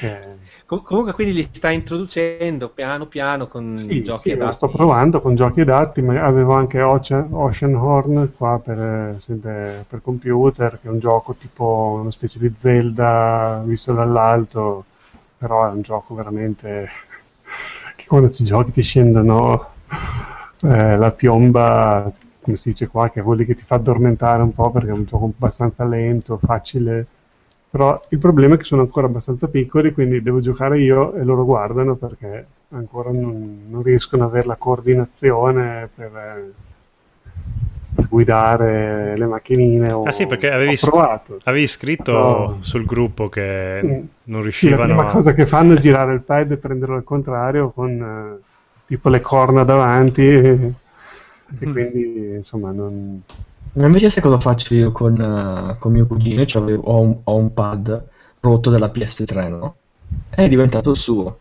Eh. 0.01 0.35
Com- 0.65 0.83
comunque 0.83 1.13
quindi 1.13 1.33
li 1.33 1.43
sta 1.51 1.69
introducendo 1.71 2.69
piano 2.69 3.07
piano 3.07 3.47
con 3.47 3.75
sì, 3.75 4.03
giochi 4.03 4.29
sì, 4.29 4.31
adatti. 4.31 4.55
sto 4.55 4.69
provando 4.69 5.21
con 5.21 5.35
giochi 5.35 5.61
adatti, 5.61 6.01
ma 6.01 6.23
avevo 6.23 6.53
anche 6.53 6.81
Ocean, 6.81 7.29
Ocean 7.31 7.73
Horn 7.73 8.31
qua 8.35 8.59
per, 8.63 9.15
sempre, 9.19 9.85
per 9.87 10.01
computer, 10.01 10.79
che 10.79 10.87
è 10.87 10.91
un 10.91 10.99
gioco 10.99 11.33
tipo 11.33 11.99
una 12.01 12.11
specie 12.11 12.39
di 12.39 12.53
Zelda 12.59 13.61
visto 13.65 13.93
dall'alto, 13.93 14.85
però 15.37 15.67
è 15.67 15.71
un 15.71 15.81
gioco 15.81 16.13
veramente 16.15 16.87
che 17.95 18.05
quando 18.07 18.29
ci 18.29 18.43
giochi 18.43 18.71
ti 18.71 18.81
scendono 18.81 19.69
eh, 20.63 20.97
la 20.97 21.11
piomba, 21.11 22.11
come 22.41 22.57
si 22.57 22.69
dice 22.69 22.87
qua, 22.87 23.09
che 23.09 23.19
è 23.21 23.23
quello 23.23 23.43
che 23.43 23.55
ti 23.55 23.63
fa 23.65 23.75
addormentare 23.75 24.41
un 24.43 24.53
po' 24.53 24.69
perché 24.71 24.89
è 24.89 24.93
un 24.93 25.05
gioco 25.05 25.25
abbastanza 25.25 25.83
lento, 25.85 26.37
facile 26.37 27.05
però 27.71 28.01
il 28.09 28.17
problema 28.17 28.55
è 28.55 28.57
che 28.57 28.65
sono 28.65 28.81
ancora 28.81 29.07
abbastanza 29.07 29.47
piccoli, 29.47 29.93
quindi 29.93 30.21
devo 30.21 30.41
giocare 30.41 30.81
io 30.81 31.13
e 31.13 31.23
loro 31.23 31.45
guardano 31.45 31.95
perché 31.95 32.45
ancora 32.71 33.11
non, 33.11 33.61
non 33.69 33.81
riescono 33.81 34.25
ad 34.25 34.29
avere 34.29 34.45
la 34.45 34.57
coordinazione 34.57 35.89
per, 35.95 36.51
per, 37.95 38.07
guidare 38.09 39.15
le 39.15 39.25
macchinine. 39.25 39.89
Ho, 39.89 40.03
ah 40.03 40.11
sì, 40.11 40.27
perché 40.27 40.51
avevi, 40.51 40.77
avevi 41.43 41.67
scritto 41.67 42.11
Però, 42.11 42.57
sul 42.59 42.83
gruppo 42.83 43.29
che 43.29 43.79
mm, 43.81 44.03
non 44.23 44.41
riuscivano... 44.41 44.81
Sì, 44.81 44.89
la 44.89 44.93
prima 44.95 45.09
a... 45.09 45.13
cosa 45.13 45.33
che 45.33 45.45
fanno 45.45 45.73
è 45.73 45.77
girare 45.77 46.13
il 46.13 46.21
pad 46.23 46.51
e 46.51 46.57
prenderlo 46.57 46.95
al 46.95 47.05
contrario 47.05 47.69
con 47.69 47.89
eh, 47.89 48.43
tipo 48.85 49.07
le 49.07 49.21
corna 49.21 49.63
davanti 49.63 50.27
e, 50.27 50.57
mm. 50.57 50.69
e 51.57 51.71
quindi 51.71 52.33
insomma 52.35 52.71
non 52.71 53.21
Invece 53.73 54.09
sai 54.09 54.21
cosa 54.21 54.39
faccio 54.39 54.73
io 54.73 54.91
con, 54.91 55.13
uh, 55.13 55.77
con 55.77 55.93
mio 55.93 56.05
cugino? 56.05 56.45
Cioè, 56.45 56.77
ho, 56.77 56.99
un, 56.99 57.19
ho, 57.23 57.35
un, 57.35 57.53
pad 57.53 58.05
rotto 58.41 58.69
della 58.69 58.91
PS3, 58.93 59.49
no? 59.49 59.75
È 60.29 60.47
diventato 60.49 60.93
suo. 60.93 61.37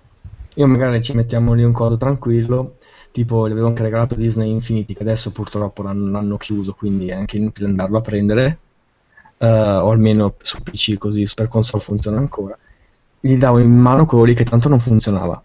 Io 0.54 0.66
magari 0.68 1.02
ci 1.02 1.12
mettiamo 1.14 1.54
lì 1.54 1.64
un 1.64 1.72
coso 1.72 1.96
tranquillo, 1.96 2.76
tipo 3.10 3.48
gli 3.48 3.52
avevo 3.52 3.66
anche 3.66 3.82
regalato 3.82 4.14
Disney 4.14 4.50
Infinity, 4.50 4.94
che 4.94 5.02
adesso 5.02 5.32
purtroppo 5.32 5.82
l'hanno, 5.82 6.08
l'hanno 6.10 6.36
chiuso, 6.36 6.72
quindi 6.74 7.08
è 7.08 7.14
anche 7.14 7.36
inutile 7.36 7.66
andarlo 7.66 7.98
a 7.98 8.00
prendere, 8.00 8.58
uh, 9.38 9.46
o 9.46 9.90
almeno 9.90 10.34
su 10.40 10.62
PC 10.62 10.98
così, 10.98 11.26
per 11.34 11.48
console 11.48 11.82
funziona 11.82 12.18
ancora. 12.18 12.56
Gli 13.18 13.36
davo 13.36 13.58
in 13.58 13.76
mano 13.76 14.06
quello 14.06 14.24
lì 14.24 14.34
che 14.34 14.44
tanto 14.44 14.68
non 14.68 14.78
funzionava 14.78 15.42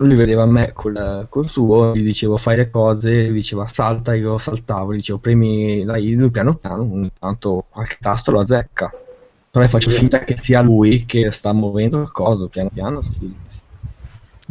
lui 0.00 0.16
vedeva 0.16 0.46
me 0.46 0.72
col, 0.72 1.26
col 1.28 1.48
suo, 1.48 1.94
gli 1.94 2.02
dicevo 2.02 2.36
fai 2.36 2.56
le 2.56 2.70
cose, 2.70 3.26
lui 3.26 3.34
diceva 3.34 3.66
salta, 3.66 4.14
io 4.14 4.38
saltavo, 4.38 4.92
gli 4.92 4.96
dicevo 4.96 5.18
premi 5.18 5.84
la 5.84 5.96
I, 5.96 6.30
piano 6.30 6.54
piano, 6.54 6.82
ogni 6.82 7.10
tanto 7.18 7.66
qualche 7.68 7.98
tasto 8.00 8.30
lo 8.30 8.40
azzecca. 8.40 8.90
Però 9.50 9.66
faccio 9.66 9.90
finta 9.90 10.20
che 10.20 10.36
sia 10.36 10.62
lui 10.62 11.04
che 11.04 11.32
sta 11.32 11.52
muovendo 11.52 12.00
il 12.00 12.12
coso, 12.12 12.48
piano 12.48 12.70
piano 12.72 13.02
si, 13.02 13.34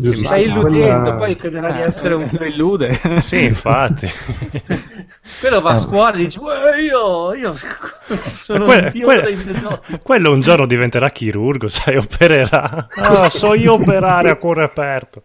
Giusto. 0.01 0.23
Stai 0.23 0.43
illudendo, 0.45 1.01
quella... 1.01 1.15
poi 1.15 1.35
crederà 1.35 1.71
di 1.73 1.81
essere 1.81 2.13
un 2.13 2.29
che 2.29 2.45
illude. 2.45 2.99
sì, 3.21 3.43
infatti. 3.43 4.07
quello 5.41 5.59
va 5.59 5.71
a 5.71 5.77
scuola 5.79 6.13
e 6.13 6.17
dice, 6.17 6.39
io, 6.81 7.33
io 7.33 7.53
sono 8.39 8.65
que- 8.65 8.77
un 8.77 8.89
dio 8.93 9.07
que- 9.07 9.21
dei. 9.21 9.99
Quello 10.01 10.31
un 10.31 10.39
giorno 10.39 10.65
diventerà 10.65 11.09
chirurgo, 11.09 11.67
sai, 11.69 11.97
opererà. 11.97 12.87
Oh, 12.95 13.29
so 13.29 13.53
io 13.55 13.73
operare 13.73 14.29
a 14.29 14.35
cuore 14.37 14.63
aperto. 14.63 15.23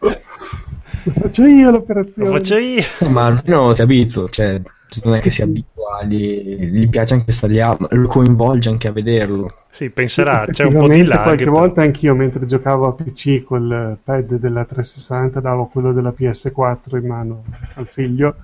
Lo 0.00 1.12
faccio 1.12 1.44
io 1.44 1.70
l'operazione. 1.70 2.28
Lo 2.28 2.36
faccio 2.36 2.56
io. 2.56 2.82
Ma 3.08 3.26
almeno 3.26 3.74
si 3.74 3.82
abitua, 3.82 4.28
cioè 4.28 4.60
non 5.04 5.14
è 5.14 5.20
che 5.20 5.30
si 5.30 5.42
abitua, 5.42 6.04
gli, 6.04 6.88
piace 6.88 7.14
anche 7.14 7.32
stare 7.32 7.52
lì, 7.52 7.60
lo 7.60 8.08
coinvolge 8.08 8.68
anche 8.68 8.88
a 8.88 8.92
vederlo. 8.92 9.52
Sì, 9.70 9.90
penserà, 9.90 10.46
c'è 10.50 10.64
un 10.64 10.78
po' 10.78 10.88
di 10.88 11.04
lag. 11.04 11.22
Qualche 11.22 11.44
per... 11.44 11.52
volta 11.52 11.82
anch'io 11.82 12.14
mentre 12.14 12.44
giocavo 12.46 12.88
a 12.88 12.92
PC 12.92 13.44
col 13.44 13.96
pad 14.02 14.34
della 14.34 14.64
360 14.64 15.40
davo 15.40 15.66
quello 15.66 15.92
della 15.92 16.12
PS4 16.16 16.96
in 16.96 17.06
mano 17.06 17.44
al 17.74 17.86
figlio, 17.86 18.34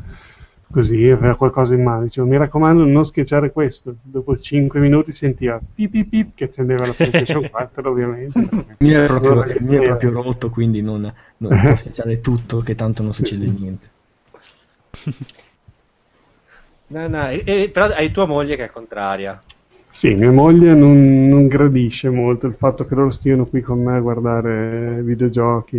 così 0.70 1.08
aveva 1.08 1.34
qualcosa 1.34 1.74
in 1.74 1.82
mano. 1.82 2.02
Dicevo, 2.02 2.28
mi 2.28 2.36
raccomando 2.36 2.84
non 2.84 3.04
schiacciare 3.04 3.50
questo. 3.50 3.96
Dopo 4.02 4.38
5 4.38 4.78
minuti 4.78 5.12
sentiva 5.12 5.60
pip 5.74 5.90
pip 5.90 6.08
pip 6.08 6.28
che 6.34 6.44
accendeva 6.44 6.86
la 6.86 6.92
PlayStation 6.92 7.48
4 7.50 7.90
ovviamente. 7.90 8.48
mi 8.78 8.90
è 8.90 9.06
proprio, 9.06 9.44
mi 9.60 9.76
è 9.76 9.82
proprio 9.82 10.10
rotto, 10.12 10.50
quindi 10.50 10.80
non, 10.80 11.12
non 11.38 11.60
può 11.60 11.74
schiacciare 11.74 12.20
tutto 12.20 12.60
che 12.60 12.74
tanto 12.74 13.02
non 13.02 13.12
succede 13.12 13.46
sì. 13.46 13.56
niente. 13.58 13.88
No, 16.88 17.08
no, 17.08 17.28
e, 17.28 17.42
e, 17.44 17.70
però 17.70 17.86
hai 17.86 18.10
tua 18.10 18.26
moglie 18.26 18.56
che 18.56 18.64
è 18.64 18.70
contraria. 18.70 19.40
Sì, 19.88 20.14
mia 20.14 20.30
moglie 20.30 20.74
non, 20.74 21.26
non, 21.28 21.46
gradisce 21.48 22.10
molto 22.10 22.46
il 22.46 22.54
fatto 22.54 22.86
che 22.86 22.94
loro 22.94 23.10
stiano 23.10 23.46
qui 23.46 23.62
con 23.62 23.82
me 23.82 23.96
a 23.96 24.00
guardare 24.00 25.00
videogiochi. 25.02 25.78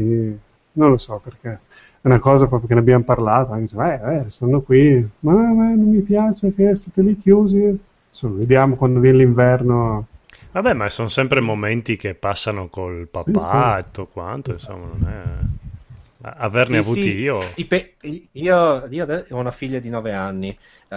Non 0.74 0.90
lo 0.90 0.98
so 0.98 1.22
perché. 1.24 1.60
È 2.02 2.08
una 2.08 2.20
cosa 2.20 2.48
proprio 2.48 2.68
che 2.68 2.74
ne 2.74 2.80
abbiamo 2.80 3.04
parlato. 3.04 3.54
Anche, 3.54 3.76
eh, 3.78 4.16
eh, 4.16 4.26
stanno 4.30 4.62
qui, 4.62 5.08
ma, 5.20 5.34
ma 5.34 5.70
non 5.70 5.90
mi 5.90 6.02
piace 6.02 6.54
che 6.54 6.76
state 6.76 7.02
lì 7.02 7.18
chiusi. 7.20 7.80
Insomma, 8.10 8.38
vediamo 8.40 8.76
quando 8.76 9.00
viene 9.00 9.20
l'inverno. 9.20 10.08
Vabbè, 10.52 10.74
ma 10.74 10.90
sono 10.90 11.10
sempre 11.10 11.40
momenti 11.40 11.96
che 11.96 12.16
passano 12.16 12.68
col 12.68 13.08
papà 13.08 13.32
sì, 13.32 13.40
sì. 13.40 13.80
e 13.80 13.84
tutto 13.84 14.08
quanto, 14.08 14.52
insomma, 14.54 14.86
non 14.88 15.08
è 15.08 15.67
averne 16.36 16.82
sì, 16.82 16.90
avuti 16.90 17.04
sì. 17.04 17.16
io. 17.16 17.54
io. 18.32 18.88
Io 18.90 19.26
ho 19.30 19.36
una 19.38 19.52
figlia 19.52 19.80
di 19.80 19.90
9 19.90 20.14
anni, 20.14 20.58
uh, 20.90 20.96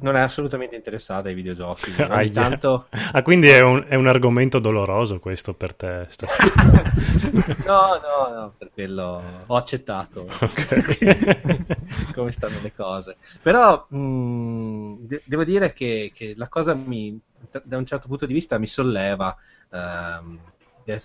non 0.00 0.16
è 0.16 0.20
assolutamente 0.20 0.76
interessata 0.76 1.28
ai 1.28 1.34
videogiochi. 1.34 1.94
Ogni 2.08 2.32
tanto... 2.32 2.86
Ah, 3.12 3.22
quindi 3.22 3.48
è 3.48 3.60
un, 3.60 3.84
è 3.88 3.94
un, 3.94 4.06
argomento 4.06 4.58
doloroso 4.58 5.18
questo 5.18 5.54
per 5.54 5.74
te 5.74 6.06
no, 7.64 8.00
no, 8.00 8.34
no, 8.34 8.54
per 8.56 8.70
quello 8.72 9.22
ho 9.46 9.56
accettato 9.56 10.28
okay. 10.40 11.64
come 12.12 12.32
stanno 12.32 12.58
le 12.62 12.72
cose. 12.74 13.16
Però 13.42 13.86
mh, 13.88 13.98
mm, 13.98 14.94
de- 15.00 15.22
devo 15.24 15.44
dire 15.44 15.72
che, 15.72 16.12
che, 16.14 16.34
la 16.36 16.48
cosa 16.48 16.74
mi, 16.74 17.18
da 17.62 17.76
un 17.76 17.86
certo 17.86 18.08
punto 18.08 18.26
di 18.26 18.32
vista 18.32 18.58
mi 18.58 18.66
solleva. 18.66 19.36
Uh, 19.68 20.38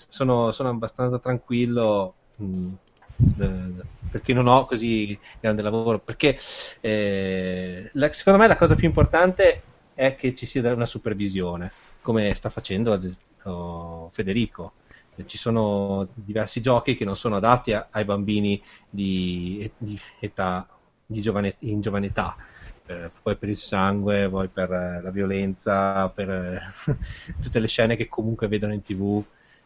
sono, 0.07 0.51
sono 0.51 0.69
abbastanza 0.69 1.19
tranquillo. 1.19 2.13
Mh, 2.37 2.69
perché 4.11 4.33
non 4.33 4.47
ho 4.47 4.65
così 4.65 5.17
grande 5.39 5.61
lavoro. 5.61 5.99
Perché 5.99 6.37
eh, 6.79 7.89
la, 7.93 8.11
secondo 8.11 8.39
me 8.39 8.47
la 8.47 8.57
cosa 8.57 8.75
più 8.75 8.87
importante 8.87 9.61
è 9.93 10.15
che 10.15 10.35
ci 10.35 10.45
sia 10.45 10.73
una 10.73 10.85
supervisione, 10.85 11.71
come 12.01 12.33
sta 12.33 12.49
facendo 12.49 12.99
oh, 13.43 14.09
Federico. 14.11 14.73
Ci 15.25 15.37
sono 15.37 16.07
diversi 16.13 16.61
giochi 16.61 16.95
che 16.95 17.05
non 17.05 17.15
sono 17.15 17.35
adatti 17.35 17.73
a, 17.73 17.87
ai 17.91 18.05
bambini 18.05 18.61
di, 18.89 19.69
di 19.77 19.99
età 20.19 20.67
di 21.11 21.21
giovane, 21.21 21.55
in 21.59 21.81
giovane 21.81 22.07
età. 22.07 22.35
Per, 22.83 23.11
poi 23.21 23.35
per 23.35 23.49
il 23.49 23.57
sangue, 23.57 24.27
poi 24.29 24.47
per 24.47 24.69
la 24.69 25.11
violenza, 25.11 26.09
per 26.09 26.61
tutte 27.39 27.59
le 27.59 27.67
scene 27.67 27.95
che 27.95 28.07
comunque 28.07 28.47
vedono 28.47 28.73
in 28.73 28.81
tv. 28.81 29.23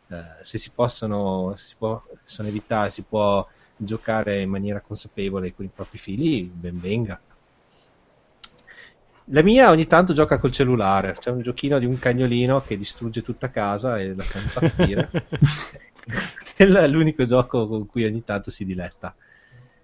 Eh, 0.07 0.43
se 0.43 0.57
si 0.57 0.71
possono, 0.73 1.53
se 1.55 1.67
si 1.67 1.75
possono 1.77 2.47
evitare, 2.47 2.89
si 2.89 3.01
può 3.01 3.45
giocare 3.75 4.41
in 4.41 4.49
maniera 4.49 4.81
consapevole 4.81 5.53
con 5.53 5.65
i 5.65 5.71
propri 5.73 5.97
figli, 5.97 6.45
ben 6.45 6.79
venga. 6.79 7.19
La 9.29 9.41
mia 9.41 9.71
ogni 9.71 9.87
tanto 9.87 10.13
gioca 10.13 10.37
col 10.37 10.51
cellulare, 10.51 11.15
c'è 11.19 11.31
un 11.31 11.41
giochino 11.41 11.79
di 11.79 11.85
un 11.85 11.97
cagnolino 11.97 12.61
che 12.61 12.77
distrugge 12.77 13.23
tutta 13.23 13.49
casa 13.49 13.99
e 13.99 14.13
la 14.13 14.23
fa 14.23 14.37
impazzire. 14.37 15.09
è 16.55 16.87
l'unico 16.87 17.25
gioco 17.25 17.67
con 17.67 17.87
cui 17.87 18.03
ogni 18.03 18.23
tanto 18.23 18.51
si 18.51 18.65
diletta. 18.65 19.15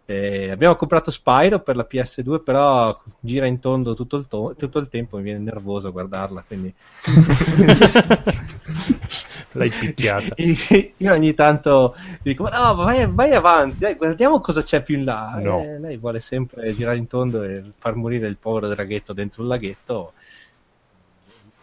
Eh, 0.05 0.51
abbiamo 0.51 0.76
comprato 0.76 1.09
Spyro 1.09 1.61
per 1.61 1.76
la 1.76 1.88
PS2, 1.89 2.43
però 2.43 3.01
gira 3.19 3.45
in 3.45 3.59
tondo 3.59 3.93
tutto 3.93 4.17
il, 4.17 4.28
to- 4.28 4.55
tutto 4.57 4.80
il 4.80 4.89
tempo, 4.89 5.17
mi 5.17 5.24
viene 5.24 5.39
nervoso 5.39 5.88
a 5.88 5.91
guardarla, 5.91 6.43
quindi... 6.45 6.74
L'hai 9.54 9.70
picchiata. 9.70 10.36
Io 10.38 11.12
ogni 11.12 11.34
tanto 11.34 11.95
dico, 12.22 12.47
no, 12.49 12.76
vai, 12.76 13.08
vai 13.10 13.34
avanti, 13.34 13.78
dai, 13.80 13.95
guardiamo 13.95 14.39
cosa 14.39 14.64
c'è 14.64 14.82
più 14.82 14.97
in 14.97 15.06
là. 15.06 15.38
No. 15.41 15.62
Eh, 15.62 15.80
lei 15.80 15.97
vuole 15.97 16.20
sempre 16.20 16.74
girare 16.76 16.97
in 16.97 17.08
tondo 17.08 17.43
e 17.43 17.62
far 17.78 17.95
morire 17.95 18.28
il 18.28 18.38
povero 18.38 18.68
draghetto 18.68 19.14
dentro 19.14 19.41
un 19.41 19.47
laghetto. 19.49 20.14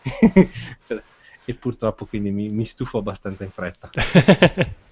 Cioè, 0.86 1.03
e 1.45 1.55
purtroppo 1.55 2.05
quindi 2.05 2.30
mi, 2.30 2.49
mi 2.49 2.64
stufo 2.66 2.99
abbastanza 2.99 3.43
in 3.45 3.51
fretta. 3.51 3.89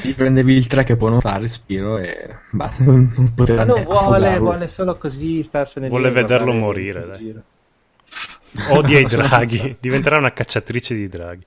Ti 0.00 0.14
prendevi 0.14 0.54
il 0.54 0.66
3 0.66 0.84
che 0.84 0.96
può 0.96 1.08
nuotare, 1.08 1.48
Spiro, 1.48 1.98
e 1.98 2.36
bah, 2.50 2.72
non 2.78 3.32
poteva 3.34 3.64
non 3.64 3.82
vuole, 3.84 4.38
vuole 4.38 4.68
solo 4.68 4.96
così 4.96 5.42
starsene 5.42 5.88
Vuole 5.88 6.10
vederlo 6.10 6.52
morire, 6.52 7.06
dai. 7.06 7.34
Odia 8.70 8.98
i 8.98 9.04
draghi, 9.04 9.76
diventerà 9.78 10.16
una 10.16 10.32
cacciatrice 10.32 10.94
di 10.94 11.08
draghi. 11.08 11.44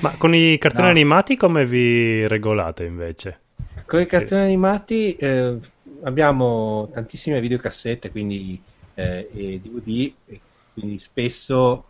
Ma 0.00 0.14
con 0.16 0.34
i 0.34 0.58
cartoni 0.58 0.84
no. 0.84 0.90
animati 0.90 1.36
come 1.36 1.64
vi 1.66 2.26
regolate 2.26 2.84
invece? 2.84 3.40
Con 3.86 4.00
i 4.00 4.06
cartoni 4.06 4.42
animati 4.42 5.14
eh, 5.16 5.58
abbiamo 6.02 6.90
tantissime 6.92 7.40
videocassette, 7.40 8.10
quindi 8.10 8.60
eh, 8.94 9.28
e 9.32 9.60
DVD, 9.62 10.12
e 10.26 10.40
quindi 10.74 10.98
spesso 10.98 11.84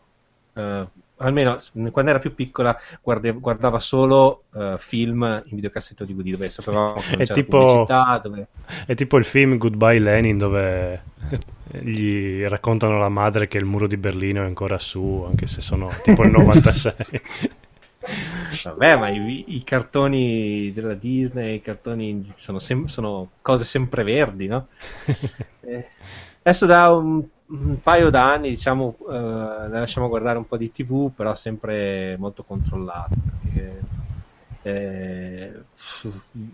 eh, 0.55 0.87
almeno 1.19 1.59
quando 1.91 2.11
era 2.11 2.19
più 2.19 2.35
piccola 2.35 2.79
guarde, 3.01 3.33
guardava 3.33 3.79
solo 3.79 4.43
uh, 4.53 4.77
film 4.77 5.23
in 5.47 5.55
videocassetta 5.55 6.05
DVD 6.05 6.31
dove 6.31 6.51
sapevamo 6.51 6.95
che 7.01 7.17
è 7.17 7.27
tipo, 7.27 7.87
dove... 8.23 8.49
è 8.85 8.95
tipo 8.95 9.17
il 9.17 9.25
film 9.25 9.57
Goodbye 9.57 9.99
Lenin 9.99 10.37
dove 10.37 11.03
gli 11.71 12.43
raccontano 12.45 12.99
la 12.99 13.09
madre 13.09 13.49
che 13.49 13.57
il 13.57 13.65
muro 13.65 13.87
di 13.87 13.97
Berlino 13.97 14.43
è 14.43 14.47
ancora 14.47 14.79
su 14.79 15.25
anche 15.27 15.47
se 15.47 15.63
sono 15.63 15.89
tipo 16.03 16.23
il 16.23 16.33
96 16.33 16.95
Vabbè, 18.65 18.97
ma 18.97 19.09
i, 19.09 19.57
i, 19.57 19.65
cartoni 19.65 20.73
della 20.73 20.95
Disney, 20.95 21.57
i 21.57 21.61
cartoni 21.61 22.33
sono, 22.37 22.59
sem- 22.59 22.87
sono 22.87 23.31
cose 23.43 23.65
sempreverdi, 23.65 24.47
no? 24.47 24.69
eh, 25.61 25.89
adesso 26.43 26.67
da 26.67 26.93
un 26.93 27.25
un 27.49 27.81
paio 27.81 28.11
d'anni, 28.11 28.49
diciamo, 28.49 28.97
ne 29.09 29.69
lasciamo 29.69 30.09
guardare 30.09 30.39
un 30.39 30.47
po' 30.47 30.57
di 30.57 30.73
TV, 30.73 31.13
però 31.15 31.35
sempre 31.35 32.17
molto 32.19 32.43
controllato. 32.43 33.15
Perché, 33.43 33.81
eh, 34.63 35.53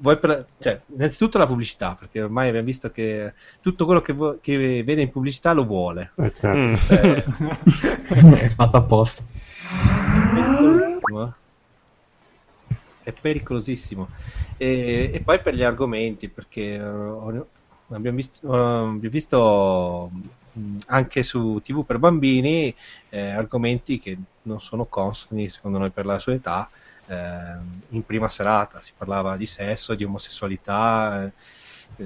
per, 0.02 0.46
cioè, 0.58 0.80
innanzitutto 0.94 1.38
la 1.38 1.46
pubblicità, 1.46 1.96
perché 1.98 2.22
ormai 2.22 2.48
abbiamo 2.48 2.66
visto 2.66 2.90
che 2.90 3.32
tutto 3.60 3.86
quello 3.86 4.02
che, 4.02 4.12
vo- 4.12 4.38
che 4.40 4.82
vede 4.82 5.02
in 5.02 5.10
pubblicità 5.10 5.52
lo 5.52 5.64
vuole. 5.64 6.12
Eh, 6.16 6.32
certo. 6.32 6.58
mm. 6.58 6.74
eh, 6.90 7.24
è 8.44 8.48
fatto 8.50 8.76
apposta. 8.76 9.22
È 13.02 13.12
pericolosissimo. 13.12 14.08
E, 14.56 15.10
e, 15.12 15.20
poi 15.20 15.40
per 15.40 15.54
gli 15.54 15.62
argomenti, 15.62 16.28
perché 16.28 16.78
uh, 16.78 17.46
abbiamo 17.88 18.16
visto, 18.16 18.46
uh, 18.46 18.52
abbiamo 18.52 19.10
visto 19.10 20.10
anche 20.86 21.22
su 21.22 21.60
TV 21.62 21.84
per 21.84 21.98
bambini 21.98 22.74
eh, 23.08 23.30
argomenti 23.30 23.98
che 23.98 24.16
non 24.42 24.60
sono 24.60 24.84
consoni 24.84 25.48
secondo 25.48 25.78
noi 25.78 25.90
per 25.90 26.04
la 26.04 26.18
sua 26.18 26.34
età 26.34 26.68
eh, 27.06 27.16
in 27.90 28.04
prima 28.04 28.28
serata 28.28 28.82
si 28.82 28.92
parlava 28.96 29.36
di 29.36 29.46
sesso, 29.46 29.94
di 29.94 30.04
omosessualità 30.04 31.30
eh, 31.96 32.04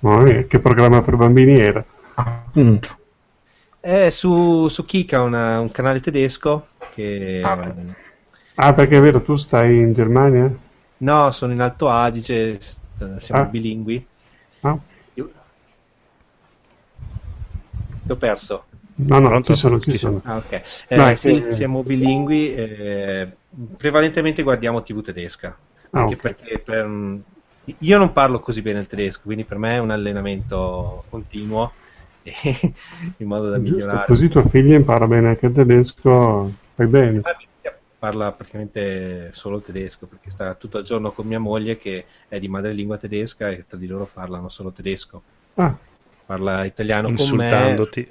oh, 0.00 0.46
che 0.46 0.58
programma 0.58 1.02
per 1.02 1.16
bambini 1.16 1.58
era? 1.58 1.84
appunto 2.14 2.98
è 3.78 4.10
su, 4.10 4.66
su 4.68 4.84
Kika 4.84 5.22
una, 5.22 5.60
un 5.60 5.70
canale 5.70 6.00
tedesco 6.00 6.68
che 6.94 7.40
ah, 7.44 7.72
ah, 8.56 8.74
perché 8.74 8.98
è 8.98 9.00
vero 9.00 9.22
tu 9.22 9.36
stai 9.36 9.78
in 9.78 9.92
Germania? 9.92 10.50
no 10.98 11.30
sono 11.30 11.52
in 11.52 11.60
Alto 11.60 11.88
Adige 11.88 12.58
siamo 13.18 13.42
ah. 13.42 13.44
bilingui 13.44 14.06
ah 14.60 14.78
Ti 18.06 18.12
ho 18.12 18.16
perso. 18.16 18.64
No, 18.98 19.18
no, 19.18 19.28
Pronto? 19.28 19.52
ci 19.52 19.58
sono, 19.58 19.80
ci 19.80 19.98
sono. 19.98 20.20
Ah, 20.24 20.36
ok. 20.36 20.62
Eh, 20.88 20.96
no, 20.96 21.14
sì, 21.16 21.42
che... 21.42 21.54
siamo 21.54 21.82
bilingui, 21.82 22.54
eh, 22.54 23.28
prevalentemente 23.76 24.42
guardiamo 24.42 24.82
TV 24.82 25.02
tedesca. 25.02 25.56
Ah, 25.90 26.00
anche 26.00 26.14
okay. 26.14 26.34
perché 26.34 26.58
per, 26.60 26.88
io 27.78 27.98
non 27.98 28.12
parlo 28.12 28.38
così 28.38 28.62
bene 28.62 28.80
il 28.80 28.86
tedesco, 28.86 29.22
quindi 29.24 29.44
per 29.44 29.58
me 29.58 29.74
è 29.74 29.78
un 29.78 29.90
allenamento 29.90 31.04
continuo 31.10 31.72
in 32.22 33.26
modo 33.26 33.50
da 33.50 33.56
Giusto, 33.56 33.74
migliorare. 33.74 34.06
Così 34.06 34.28
tua 34.28 34.48
figlia 34.48 34.76
impara 34.76 35.06
bene 35.08 35.28
anche 35.28 35.46
il 35.46 35.52
tedesco, 35.52 36.52
fai 36.74 36.86
bene. 36.86 37.20
Parla 37.98 38.30
praticamente 38.32 39.30
solo 39.32 39.60
tedesco 39.60 40.06
perché 40.06 40.30
sta 40.30 40.54
tutto 40.54 40.78
il 40.78 40.84
giorno 40.84 41.12
con 41.12 41.26
mia 41.26 41.38
moglie 41.38 41.78
che 41.78 42.04
è 42.28 42.38
di 42.38 42.46
madrelingua 42.46 42.98
tedesca 42.98 43.48
e 43.48 43.64
tra 43.66 43.78
di 43.78 43.86
loro 43.86 44.08
parlano 44.12 44.48
solo 44.48 44.70
tedesco. 44.70 45.22
Ah, 45.54 45.74
parla 46.26 46.64
italiano 46.64 47.08
Insultandoti. 47.08 48.10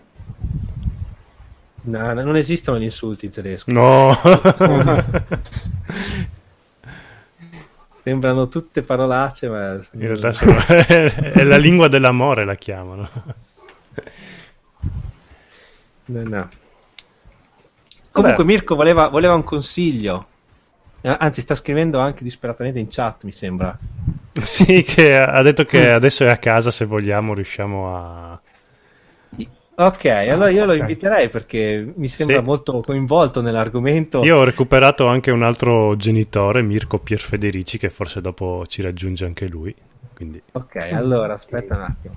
No, 1.88 2.14
non 2.14 2.36
esistono 2.36 2.80
gli 2.80 2.84
insulti 2.84 3.26
in 3.26 3.32
tedesco. 3.32 3.72
No. 3.72 4.12
Sembrano 8.02 8.48
tutte 8.48 8.82
parolacce, 8.82 9.50
ma... 9.50 9.74
In 9.74 10.00
realtà 10.00 10.32
sono... 10.32 10.58
è 10.66 11.44
la 11.44 11.58
lingua 11.58 11.88
dell'amore, 11.88 12.46
la 12.46 12.56
chiamano. 12.56 13.10
No, 16.06 16.24
no. 16.24 16.50
Comunque 18.16 18.46
Vabbè. 18.46 18.56
Mirko 18.56 18.76
voleva, 18.76 19.10
voleva 19.10 19.34
un 19.34 19.44
consiglio. 19.44 20.28
Eh, 21.02 21.14
anzi, 21.20 21.42
sta 21.42 21.54
scrivendo 21.54 22.00
anche 22.00 22.24
disperatamente 22.24 22.80
in 22.80 22.88
chat, 22.90 23.26
mi 23.26 23.34
sembra. 23.34 23.78
Sì, 24.42 24.84
che 24.84 25.18
ha 25.18 25.42
detto 25.42 25.64
che 25.64 25.92
adesso 25.92 26.26
è 26.26 26.30
a 26.30 26.36
casa, 26.38 26.70
se 26.70 26.84
vogliamo 26.86 27.34
riusciamo 27.34 27.96
a... 27.96 28.40
Ok, 29.78 30.06
allora 30.06 30.50
io 30.50 30.66
lo 30.66 30.74
inviterei 30.74 31.30
perché 31.30 31.94
mi 31.96 32.10
sembra 32.10 32.40
sì. 32.40 32.42
molto 32.44 32.82
coinvolto 32.82 33.42
nell'argomento. 33.42 34.24
Io 34.24 34.38
ho 34.38 34.44
recuperato 34.44 35.08
anche 35.08 35.32
un 35.32 35.44
altro 35.44 35.96
genitore, 35.96 36.62
Mirko 36.62 37.00
Pierfederici, 37.00 37.78
che 37.78 37.90
forse 37.90 38.20
dopo 38.20 38.64
ci 38.68 38.82
raggiunge 38.82 39.26
anche 39.26 39.48
lui. 39.48 39.74
Quindi... 40.14 40.42
Ok, 40.52 40.76
allora 40.92 41.34
aspetta 41.34 41.76
un 41.76 41.82
attimo. 41.82 42.16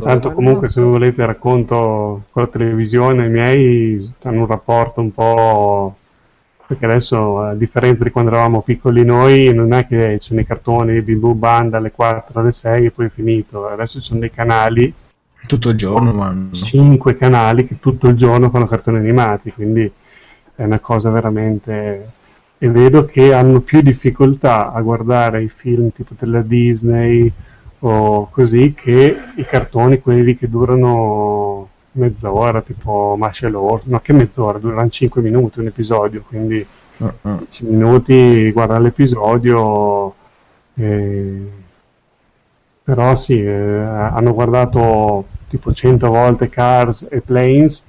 Tanto 0.00 0.32
comunque 0.32 0.70
se 0.70 0.80
volete 0.80 1.26
racconto 1.26 2.24
con 2.30 2.42
la 2.42 2.48
televisione, 2.48 3.26
i 3.26 3.30
miei 3.30 4.14
hanno 4.22 4.40
un 4.40 4.46
rapporto 4.46 5.00
un 5.00 5.12
po' 5.12 5.96
perché 6.66 6.86
adesso 6.86 7.40
a 7.40 7.54
differenza 7.54 8.04
di 8.04 8.10
quando 8.10 8.30
eravamo 8.30 8.62
piccoli 8.62 9.04
noi 9.04 9.52
non 9.52 9.72
è 9.74 9.86
che 9.86 10.18
ci 10.18 10.28
sono 10.28 10.40
i 10.40 10.46
cartoni 10.46 11.02
di 11.02 11.16
Blue 11.16 11.34
Band 11.34 11.74
alle 11.74 11.90
4 11.90 12.40
alle 12.40 12.52
6 12.52 12.86
e 12.86 12.90
poi 12.90 13.06
è 13.06 13.10
finito. 13.10 13.66
Adesso 13.66 14.00
ci 14.00 14.06
sono 14.06 14.20
dei 14.20 14.30
canali 14.30 14.92
tutto 15.46 15.70
il 15.70 15.76
giorno 15.76 16.12
vanno. 16.14 16.52
5 16.52 17.16
canali 17.16 17.66
che 17.66 17.78
tutto 17.78 18.08
il 18.08 18.16
giorno 18.16 18.48
fanno 18.48 18.66
cartoni 18.66 18.96
animati 18.96 19.52
quindi 19.52 19.90
è 20.54 20.64
una 20.64 20.78
cosa 20.78 21.10
veramente 21.10 22.10
e 22.56 22.68
vedo 22.70 23.04
che 23.04 23.34
hanno 23.34 23.60
più 23.60 23.82
difficoltà 23.82 24.72
a 24.72 24.80
guardare 24.80 25.42
i 25.42 25.48
film 25.48 25.90
tipo 25.90 26.14
della 26.18 26.40
Disney 26.40 27.30
o 27.86 28.28
così 28.30 28.72
che 28.74 29.16
i 29.36 29.44
cartoni 29.44 30.00
quelli 30.00 30.36
che 30.36 30.48
durano 30.48 31.68
mezz'ora, 31.92 32.62
tipo 32.62 33.14
Martial 33.18 33.52
Law, 33.52 33.80
no 33.84 34.00
che 34.00 34.12
mezz'ora, 34.14 34.58
durano 34.58 34.88
5 34.88 35.20
minuti 35.20 35.60
un 35.60 35.66
episodio, 35.66 36.24
quindi 36.26 36.66
uh-uh. 36.96 37.36
10 37.38 37.64
minuti, 37.66 38.50
guarda 38.52 38.78
l'episodio. 38.78 40.14
Eh, 40.74 41.50
però 42.82 43.14
sì, 43.16 43.42
eh, 43.42 43.50
hanno 43.52 44.32
guardato 44.32 45.26
tipo 45.48 45.72
100 45.72 46.08
volte 46.08 46.48
Cars 46.48 47.06
e 47.10 47.20
Planes, 47.20 47.82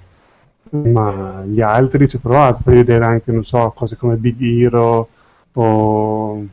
ma 0.72 1.42
gli 1.46 1.62
altri 1.62 2.08
ci 2.10 2.18
ho 2.18 2.20
provato 2.20 2.62
per 2.64 2.74
vedere 2.74 3.06
anche, 3.06 3.32
non 3.32 3.46
so, 3.46 3.72
cose 3.76 3.96
come 3.96 4.16
Big 4.18 4.42
Hero, 4.42 5.08
o... 5.54 6.46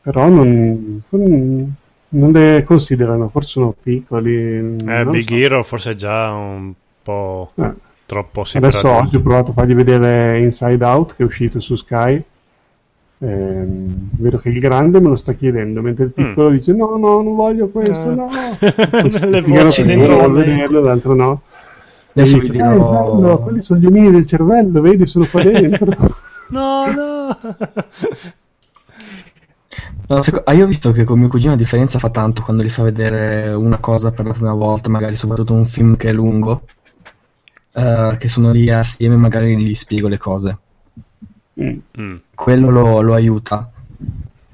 però 0.00 0.28
non, 0.28 1.02
non 1.10 1.74
le 2.10 2.64
considerano, 2.64 3.28
forse 3.28 3.50
sono 3.50 3.74
piccoli. 3.80 4.76
Eh, 4.84 5.04
Big 5.06 5.28
so. 5.28 5.34
Hero 5.34 5.62
forse 5.62 5.90
è 5.92 5.94
già 5.94 6.32
un 6.32 6.72
po' 7.02 7.52
eh. 7.54 7.72
troppo 8.06 8.44
Adesso 8.52 8.88
oggi 8.88 9.16
ho 9.16 9.22
provato 9.22 9.50
a 9.50 9.54
fargli 9.54 9.74
vedere 9.74 10.40
Inside 10.40 10.84
Out 10.84 11.16
che 11.16 11.22
è 11.22 11.26
uscito 11.26 11.60
su 11.60 11.76
Sky 11.76 12.22
eh, 13.20 13.64
vedo 13.66 14.38
che 14.38 14.48
il 14.48 14.60
grande 14.60 15.00
me 15.00 15.08
lo 15.08 15.16
sta 15.16 15.32
chiedendo, 15.32 15.82
mentre 15.82 16.04
il 16.04 16.12
piccolo 16.12 16.50
mm. 16.50 16.52
dice 16.52 16.72
no, 16.72 16.96
no, 16.96 17.20
non 17.20 17.34
voglio 17.34 17.68
questo, 17.68 18.14
no. 18.14 18.28
Le 18.60 19.40
voci 19.40 19.82
dentro 19.82 20.30
vederlo, 20.30 20.80
l'altro 20.80 21.14
no. 21.14 21.42
Adesso 22.12 22.38
dico, 22.38 22.52
dirò... 22.52 22.72
eh, 22.72 23.20
bello, 23.20 23.38
quelli 23.38 23.60
sono 23.60 23.80
gli 23.80 23.86
omini 23.86 24.10
del 24.12 24.24
cervello, 24.24 24.80
vedi, 24.80 25.06
sono 25.06 25.26
qua 25.28 25.42
dentro. 25.42 25.92
no, 26.50 26.92
no. 26.92 27.38
No, 30.08 30.22
seco- 30.22 30.42
ah, 30.44 30.54
io 30.54 30.64
ho 30.64 30.66
visto 30.66 30.90
che 30.90 31.04
con 31.04 31.18
mio 31.18 31.28
cugino 31.28 31.50
la 31.50 31.58
differenza 31.58 31.98
fa 31.98 32.08
tanto 32.08 32.42
quando 32.42 32.62
gli 32.62 32.70
fa 32.70 32.82
vedere 32.82 33.52
una 33.52 33.76
cosa 33.76 34.10
per 34.10 34.24
la 34.24 34.32
prima 34.32 34.54
volta, 34.54 34.88
magari 34.88 35.16
soprattutto 35.16 35.52
un 35.52 35.66
film 35.66 35.96
che 35.96 36.08
è 36.08 36.12
lungo, 36.14 36.62
uh, 37.72 38.16
che 38.16 38.28
sono 38.28 38.50
lì 38.50 38.70
assieme, 38.70 39.16
magari 39.16 39.54
gli 39.58 39.74
spiego 39.74 40.08
le 40.08 40.16
cose. 40.16 40.58
Mm. 41.60 42.16
Quello 42.34 42.70
lo, 42.70 43.02
lo, 43.02 43.12
aiuta 43.12 43.70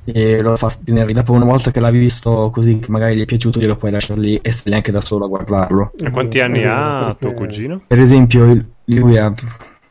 e 0.04 0.40
lo 0.40 0.56
fa 0.56 0.70
tenere 0.84 1.12
dopo 1.12 1.32
una 1.32 1.44
volta 1.44 1.70
che 1.70 1.78
l'hai 1.78 1.96
visto 1.96 2.50
così 2.52 2.78
che 2.78 2.90
magari 2.90 3.16
gli 3.16 3.22
è 3.22 3.24
piaciuto 3.24 3.58
glielo 3.58 3.76
puoi 3.76 3.90
lasciare 3.90 4.20
lì 4.20 4.36
e 4.36 4.52
stai 4.52 4.74
anche 4.74 4.92
da 4.92 5.00
solo 5.00 5.24
a 5.24 5.28
guardarlo 5.28 5.92
e 5.96 6.10
quanti 6.10 6.40
anni 6.40 6.60
eh, 6.60 6.66
ha 6.66 7.16
tuo 7.18 7.32
cugino? 7.32 7.80
per 7.86 8.00
esempio 8.00 8.66
lui 8.84 9.16
ha 9.16 9.32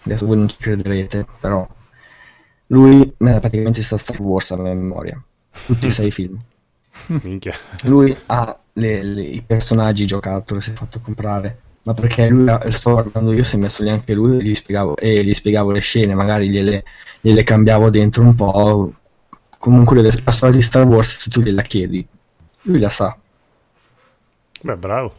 adesso 0.04 0.28
voi 0.28 0.38
non 0.38 0.50
ci 0.50 0.58
crederete 0.60 1.26
però 1.40 1.68
lui 2.68 3.12
praticamente 3.18 3.82
sta 3.82 3.98
Star 3.98 4.22
Wars 4.22 4.52
a 4.52 4.58
memoria 4.58 5.20
tutti 5.66 5.88
i 5.88 5.92
sei 5.92 6.12
film 6.12 6.38
Minchia. 7.22 7.54
lui 7.84 8.16
ha 8.28 8.58
le, 8.74 9.04
le, 9.04 9.22
i 9.22 9.42
personaggi 9.42 10.06
giocattoli 10.06 10.62
si 10.62 10.72
è 10.72 10.74
fatto 10.74 11.00
comprare 11.00 11.60
ma 11.84 11.94
perché 11.94 12.28
lui 12.28 12.50
sto 12.70 12.94
guardando 12.94 13.34
io 13.34 13.44
si 13.44 13.56
è 13.56 13.60
messo 13.60 13.84
lì 13.84 13.90
anche 13.90 14.14
lui 14.14 14.38
e 14.38 14.44
gli 14.44 14.56
spiegavo, 14.56 14.96
e 14.96 15.24
gli 15.24 15.34
spiegavo 15.34 15.72
le 15.72 15.82
scene, 15.82 16.16
magari 16.16 16.50
gliele, 16.50 16.86
gliele 17.20 17.44
cambiavo 17.44 17.90
dentro 17.90 18.24
un 18.24 18.36
po'. 18.36 18.94
Comunque 19.58 20.02
la 20.02 20.32
storia 20.32 20.56
di 20.56 20.62
Star 20.62 20.86
Wars, 20.86 21.20
se 21.20 21.30
tu 21.30 21.42
gliela 21.42 21.62
chiedi, 21.62 22.06
lui 22.64 22.80
la 22.80 22.90
sa. 22.90 23.18
Beh, 24.62 24.78
bravo. 24.78 25.14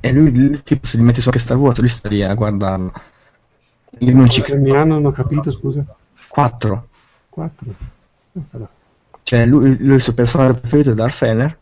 E 0.00 0.12
lui, 0.12 0.34
lui 0.34 0.62
tipo, 0.62 0.86
se 0.86 0.96
gli 0.96 1.02
metti 1.02 1.20
su 1.20 1.28
anche 1.28 1.40
Star 1.40 1.58
Wars, 1.58 1.78
lui 1.78 1.88
sta 1.88 2.08
lì 2.08 2.22
a 2.22 2.32
guardarlo. 2.32 2.92
Io 3.98 4.14
non 4.14 4.30
ci 4.30 4.40
credo. 4.40 4.74
anno 4.74 4.94
non 4.94 5.06
ho 5.06 5.12
capito, 5.12 5.50
scusa? 5.50 5.84
Quattro. 6.28 6.88
Quattro? 7.28 7.74
Cioè, 9.24 9.46
lui, 9.46 9.76
lui 9.78 9.94
il 9.96 10.00
suo 10.00 10.14
personaggio 10.14 10.60
preferito 10.60 10.90
è 10.90 10.94
Darth 10.94 11.14
Fener. 11.14 11.58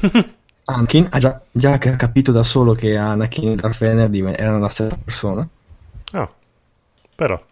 Anakin 0.64 1.08
ha 1.10 1.18
già, 1.18 1.42
già 1.50 1.76
capito 1.76 2.30
da 2.30 2.44
solo 2.44 2.72
che 2.72 2.96
Anakin 2.96 3.50
e 3.50 3.54
Darth 3.56 3.78
Vader 3.78 4.40
erano 4.40 4.60
la 4.60 4.68
stessa 4.68 4.96
persona. 5.02 5.46
Oh, 6.14 6.34
però 7.14 7.42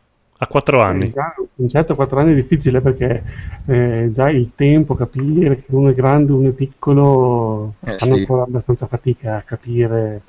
a 0.40 0.46
4 0.46 0.80
anni. 0.80 1.06
Eh, 1.06 1.10
già, 1.10 1.34
un 1.56 1.68
certo 1.68 1.96
4 1.96 2.20
anni 2.20 2.32
è 2.32 2.34
difficile 2.36 2.80
perché 2.80 3.24
eh, 3.66 4.10
già 4.12 4.30
il 4.30 4.52
tempo 4.54 4.94
capire 4.94 5.56
che 5.56 5.64
uno 5.74 5.90
è 5.90 5.94
grande, 5.94 6.30
uno 6.30 6.48
è 6.48 6.52
piccolo, 6.52 7.74
eh, 7.80 7.98
fanno 7.98 8.14
sì. 8.14 8.20
ancora 8.20 8.42
abbastanza 8.44 8.86
fatica 8.86 9.38
a 9.38 9.42
capire 9.42 10.22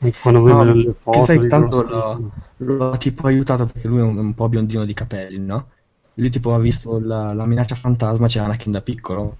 anche 0.00 0.18
quando 0.20 0.40
no, 0.40 0.58
vedo 0.58 0.74
le 0.74 0.94
foto. 1.00 1.24
Sai, 1.24 1.46
tanto 1.48 1.82
l'ho, 1.82 2.32
l'ho, 2.56 2.96
tipo 2.98 3.26
aiutato 3.26 3.66
perché 3.66 3.88
lui 3.88 4.00
è 4.00 4.02
un, 4.02 4.18
un, 4.18 4.34
po' 4.34 4.48
biondino 4.48 4.84
di 4.84 4.94
capelli, 4.94 5.38
no? 5.38 5.68
Lui 6.14 6.30
tipo 6.30 6.54
ha 6.54 6.58
visto 6.58 6.98
la, 6.98 7.32
la 7.32 7.46
minaccia 7.46 7.74
fantasma, 7.74 8.26
c'è 8.26 8.40
Anakin 8.40 8.72
da 8.72 8.80
piccolo 8.80 9.36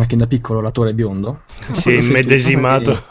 anche 0.00 0.16
da 0.16 0.26
piccolo 0.26 0.60
l'attore 0.60 0.94
biondo. 0.94 1.42
Si 1.72 1.90
è 1.90 2.00
immedesimato. 2.00 3.02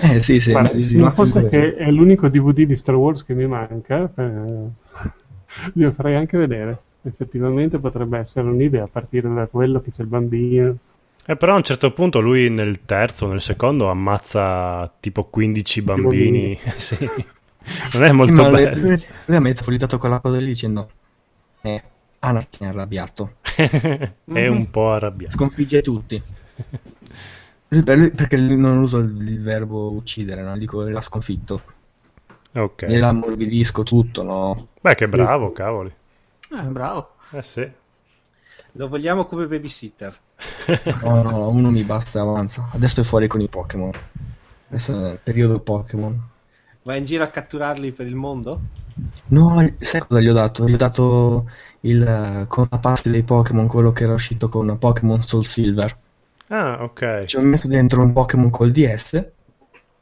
Eh 0.00 0.22
sì, 0.22 0.38
sì. 0.38 0.52
Guarda, 0.52 0.78
ma 0.98 1.10
forse 1.10 1.48
che 1.48 1.76
è 1.76 1.90
l'unico 1.90 2.28
DVD 2.28 2.62
di 2.62 2.76
Star 2.76 2.94
Wars 2.94 3.24
che 3.24 3.34
mi 3.34 3.46
manca, 3.46 4.10
eh, 4.14 4.22
lo 5.72 5.92
farei 5.92 6.14
anche 6.14 6.38
vedere. 6.38 6.78
Effettivamente 7.02 7.78
potrebbe 7.78 8.18
essere 8.18 8.48
un'idea 8.48 8.84
a 8.84 8.88
partire 8.88 9.32
da 9.32 9.46
quello 9.46 9.80
che 9.80 9.90
c'è 9.90 10.02
il 10.02 10.08
bambino. 10.08 10.76
Eh, 11.24 11.36
però 11.36 11.54
a 11.54 11.56
un 11.56 11.62
certo 11.62 11.92
punto 11.92 12.20
lui 12.20 12.48
nel 12.48 12.84
terzo, 12.84 13.26
nel 13.26 13.40
secondo 13.40 13.88
ammazza 13.88 14.90
tipo 15.00 15.24
15 15.24 15.82
bambini. 15.82 16.58
sì. 16.76 16.96
Non 17.94 18.04
è 18.04 18.12
molto 18.12 18.44
sì, 18.44 18.50
bello. 18.50 18.98
Lui, 19.26 19.36
ha 19.36 19.40
metropolizzato 19.40 19.98
quella 19.98 20.20
cosa 20.20 20.38
lì 20.38 20.46
dicendo 20.46 20.90
eh, 21.74 21.82
Anakin 22.20 22.66
è 22.66 22.70
arrabbiato. 22.70 23.34
è 23.54 24.46
un 24.46 24.70
po' 24.70 24.92
arrabbiato. 24.92 25.36
Sconfigge 25.36 25.82
tutti. 25.82 26.22
perché 27.68 28.36
non 28.36 28.78
uso 28.78 28.98
il, 28.98 29.42
verbo 29.42 29.92
uccidere, 29.92 30.42
no? 30.42 30.56
dico 30.56 30.82
l'ha 30.82 31.00
sconfitto. 31.00 31.62
Ok. 32.54 32.86
Gliela 32.86 33.08
ammorbidisco 33.08 33.82
tutto, 33.82 34.22
no? 34.22 34.68
Beh, 34.80 34.94
che 34.94 35.06
bravo, 35.06 35.52
cavoli. 35.52 35.92
Eh, 36.50 36.62
bravo. 36.62 37.16
Eh 37.30 37.42
sì. 37.42 37.70
Lo 38.72 38.88
vogliamo 38.88 39.26
come 39.26 39.46
babysitter. 39.46 40.16
no, 41.02 41.22
no, 41.22 41.48
uno 41.48 41.70
mi 41.70 41.82
basta 41.84 42.18
e 42.18 42.22
avanza. 42.22 42.70
Adesso 42.72 43.00
è 43.00 43.04
fuori 43.04 43.26
con 43.26 43.40
i 43.40 43.48
Pokémon. 43.48 43.92
Adesso 44.68 45.06
è 45.06 45.12
il 45.12 45.18
periodo 45.22 45.60
Pokémon. 45.60 46.28
Vai 46.82 46.98
in 46.98 47.04
giro 47.04 47.24
a 47.24 47.28
catturarli 47.28 47.92
per 47.92 48.06
il 48.06 48.14
mondo? 48.14 48.60
No, 49.28 49.72
sai 49.80 50.00
cosa 50.00 50.20
gli 50.20 50.28
ho 50.28 50.32
dato? 50.32 50.68
Gli 50.68 50.74
ho 50.74 50.76
dato 50.76 51.50
il 51.80 52.44
contapaste 52.48 53.10
dei 53.10 53.22
Pokémon, 53.22 53.66
quello 53.66 53.92
che 53.92 54.04
era 54.04 54.14
uscito 54.14 54.48
con 54.48 54.76
Pokémon 54.78 55.22
Soul 55.22 55.44
Silver. 55.44 55.96
Ah, 56.48 56.82
ok. 56.82 57.24
Ci 57.26 57.36
ho 57.36 57.40
messo 57.40 57.68
dentro 57.68 58.02
un 58.02 58.12
Pokémon 58.12 58.50
col 58.50 58.70
DS, 58.70 59.24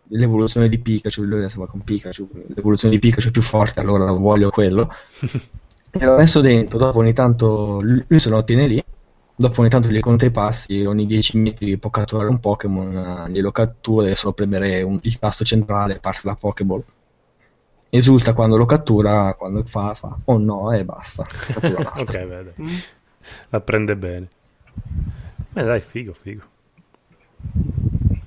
l'evoluzione 0.08 0.68
di 0.68 0.78
Pikachu, 0.78 1.22
lui 1.22 1.46
va 1.54 1.66
con 1.66 1.82
Pikachu, 1.82 2.28
l'evoluzione 2.54 2.94
di 2.94 3.00
Pikachu 3.00 3.28
è 3.28 3.30
più 3.30 3.42
forte, 3.42 3.80
allora 3.80 4.10
voglio 4.12 4.50
quello. 4.50 4.88
e 5.90 6.04
l'ho 6.04 6.16
messo 6.16 6.40
dentro, 6.40 6.78
dopo 6.78 6.98
ogni 6.98 7.12
tanto 7.12 7.80
lui 7.80 8.18
se 8.18 8.28
lo 8.28 8.36
ottiene 8.36 8.66
lì, 8.68 8.82
dopo 9.34 9.60
ogni 9.60 9.70
tanto 9.70 9.88
gli 9.88 10.00
conta 10.00 10.24
i 10.24 10.30
passi, 10.30 10.84
ogni 10.84 11.06
10 11.06 11.36
metri 11.38 11.76
può 11.78 11.90
catturare 11.90 12.28
un 12.28 12.38
Pokémon, 12.38 13.26
glielo 13.28 13.50
cattura, 13.50 14.04
deve 14.04 14.14
solo 14.14 14.32
premere 14.32 14.82
un, 14.82 14.98
il 15.02 15.18
tasto 15.18 15.44
centrale, 15.44 15.98
parte 15.98 16.20
la 16.24 16.36
Pokéball 16.36 16.84
esulta 17.90 18.32
quando 18.32 18.56
lo 18.56 18.66
cattura, 18.66 19.34
quando 19.34 19.64
fa, 19.64 19.94
fa 19.94 20.16
oh 20.24 20.38
no 20.38 20.72
e 20.72 20.84
basta. 20.84 21.22
ok, 21.54 22.12
vede. 22.26 22.54
Mm. 22.60 22.76
La 23.50 23.60
prende 23.60 23.96
bene. 23.96 24.28
Beh, 25.52 25.62
dai, 25.62 25.80
figo, 25.80 26.12
figo. 26.12 26.42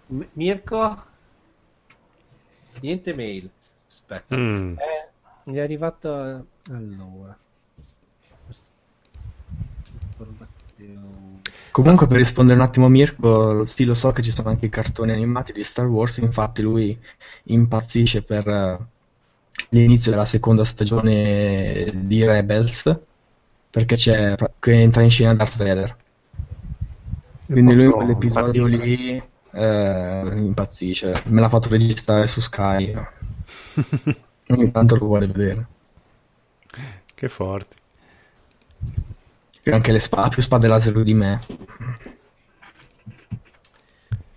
M- 0.07 0.27
Mirko? 0.33 1.01
Niente 2.81 3.13
mail. 3.13 3.49
Aspetta. 3.87 4.35
Mm. 4.35 4.75
Eh, 4.77 5.51
è 5.51 5.59
arrivato... 5.59 6.45
Allora. 6.71 7.37
Comunque 11.71 12.07
per 12.07 12.17
rispondere 12.17 12.59
un 12.59 12.65
attimo 12.65 12.87
a 12.87 12.89
Mirko, 12.89 13.65
sì 13.65 13.85
lo 13.85 13.93
so 13.93 14.11
che 14.11 14.21
ci 14.21 14.31
sono 14.31 14.49
anche 14.49 14.65
i 14.65 14.69
cartoni 14.69 15.11
animati 15.11 15.53
di 15.53 15.63
Star 15.63 15.85
Wars, 15.85 16.17
infatti 16.17 16.61
lui 16.61 16.97
impazzisce 17.43 18.21
per 18.23 18.87
l'inizio 19.69 20.11
della 20.11 20.25
seconda 20.25 20.63
stagione 20.63 21.91
di 21.93 22.25
Rebels 22.25 22.97
perché 23.69 23.95
c'è 23.95 24.35
che 24.59 24.73
entra 24.73 25.01
in 25.03 25.11
scena 25.11 25.33
Darth 25.33 25.57
Vader. 25.57 25.95
Quindi 27.45 27.73
lui 27.73 27.85
in 27.85 27.91
quell'episodio 27.91 28.65
lì 28.65 29.21
eh, 29.51 30.23
impazzisce. 30.35 31.23
Me 31.25 31.41
l'ha 31.41 31.49
fatto 31.49 31.69
registrare 31.69 32.27
su 32.27 32.39
Sky. 32.39 32.93
Ogni 34.49 34.71
tanto 34.71 34.95
lo 34.95 35.05
vuole 35.05 35.27
vedere. 35.27 35.67
Che 37.13 37.27
forti 37.27 37.77
e 39.69 39.71
anche 39.71 39.91
le 39.91 39.99
spade 39.99 40.29
più 40.29 40.41
spade 40.41 40.67
laser 40.67 41.03
di 41.03 41.13
me. 41.13 41.41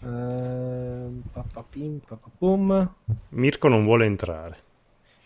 Uh, 0.01 1.23
Mirko 3.31 3.69
non 3.69 3.85
vuole 3.85 4.05
entrare 4.05 4.57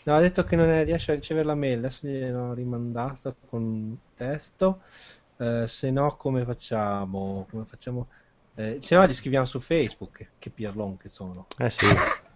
No, 0.07 0.15
ha 0.15 0.21
detto 0.21 0.45
che 0.45 0.55
non 0.55 0.85
riesce 0.85 1.11
a 1.11 1.15
ricevere 1.17 1.45
la 1.45 1.57
mail, 1.57 1.79
adesso 1.79 2.07
gliel'ho 2.07 2.55
rimandata 2.55 3.35
con 3.49 3.99
testo. 4.15 4.83
Eh, 5.37 5.65
se 5.67 5.91
no, 5.91 6.15
come 6.15 6.45
facciamo? 6.45 7.49
Come 7.51 7.65
facciamo? 7.69 8.07
Eh, 8.55 8.79
se 8.83 8.95
no, 8.95 9.05
gli 9.05 9.13
scriviamo 9.13 9.45
su 9.45 9.59
Facebook, 9.59 10.17
che, 10.17 10.29
che 10.39 10.51
pirlon 10.51 10.97
che 10.97 11.09
sono. 11.09 11.47
Eh 11.59 11.71
sì, 11.71 11.87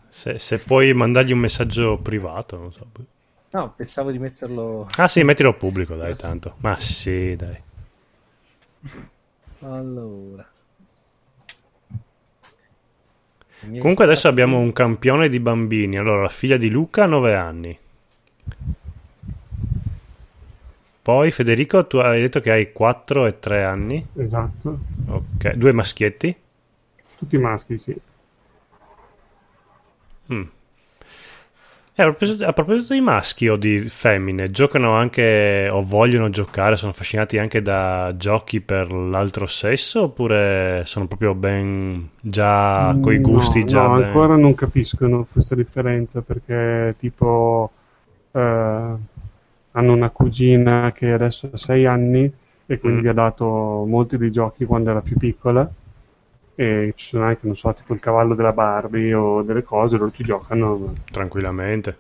se, 0.09 0.41
se 0.41 0.59
puoi 0.59 0.93
mandargli 0.95 1.31
un 1.31 1.39
messaggio 1.39 1.97
privato, 1.99 2.57
non 2.57 2.73
so. 2.73 2.89
No, 3.51 3.73
pensavo 3.77 4.11
di 4.11 4.18
metterlo... 4.18 4.89
Ah 4.97 5.07
sì, 5.07 5.23
mettilo 5.23 5.55
pubblico, 5.55 5.95
dai, 5.95 6.16
tanto. 6.16 6.57
Ma 6.59 6.75
sì, 6.81 7.37
dai. 7.37 7.62
Allora... 9.61 10.50
Comunque 13.61 14.05
adesso 14.05 14.29
abbiamo 14.29 14.59
un 14.59 14.73
campione 14.73 15.29
di 15.29 15.39
bambini. 15.39 15.99
Allora, 15.99 16.23
la 16.23 16.29
figlia 16.29 16.57
di 16.57 16.71
Luca 16.71 17.05
ha 17.05 17.07
9 17.07 17.37
anni. 17.37 17.79
Poi 21.03 21.31
Federico, 21.31 21.87
tu 21.87 21.97
hai 21.99 22.21
detto 22.21 22.41
che 22.41 22.51
hai 22.51 22.73
4 22.73 23.27
e 23.27 23.39
3 23.39 23.65
anni. 23.65 24.07
Esatto. 24.17 24.79
Ok, 25.09 25.53
due 25.53 25.73
maschietti? 25.73 26.35
Tutti 27.19 27.37
maschi, 27.39 27.79
sì. 27.79 28.01
Mm. 30.33 30.43
Eh, 32.01 32.03
a, 32.03 32.07
proposito, 32.07 32.47
a, 32.47 32.53
proposito, 32.55 32.95
di 32.95 33.01
maschi 33.03 33.47
o 33.49 33.57
di 33.57 33.79
femmine, 33.81 34.51
giocano 34.51 34.95
anche 34.95 35.69
o 35.71 35.83
vogliono 35.83 36.31
giocare, 36.31 36.77
sono 36.77 36.93
affascinati 36.93 37.37
anche 37.37 37.61
da 37.61 38.15
giochi 38.17 38.63
per 38.63 38.91
l'altro 38.91 39.47
sesso 39.47 40.05
oppure 40.05 40.83
sono 40.87 41.07
proprio 41.07 41.35
ben 41.35 42.09
già 42.19 42.97
coi 43.03 43.19
gusti 43.19 43.61
no, 43.61 43.65
già 43.67 43.87
no, 43.87 43.95
ben... 43.97 44.05
ancora 44.05 44.37
non 44.37 44.55
capiscono 44.55 45.27
questa 45.31 45.55
differenza 45.55 46.23
perché 46.23 46.95
tipo 46.99 47.71
eh, 48.33 48.41
hanno 49.73 49.93
una 49.93 50.09
cugina 50.09 50.93
che 50.93 51.13
adesso 51.13 51.51
ha 51.53 51.59
6 51.59 51.85
anni 51.85 52.33
e 52.65 52.79
quindi 52.79 53.07
mm. 53.07 53.11
ha 53.11 53.13
dato 53.13 53.85
molti 53.87 54.17
dei 54.17 54.33
giochi 54.33 54.65
quando 54.65 54.89
era 54.91 55.03
più 55.03 55.19
piccola 55.19 55.71
e 56.61 56.93
ci 56.95 57.07
sono 57.07 57.25
anche, 57.25 57.47
non 57.47 57.57
so, 57.57 57.73
tipo 57.73 57.95
il 57.95 58.01
cavallo 58.01 58.35
della 58.35 58.53
Barbie 58.53 59.15
o 59.15 59.41
delle 59.41 59.63
cose, 59.63 59.97
loro 59.97 60.11
ci 60.11 60.23
giocano. 60.23 60.93
Tranquillamente. 61.11 61.97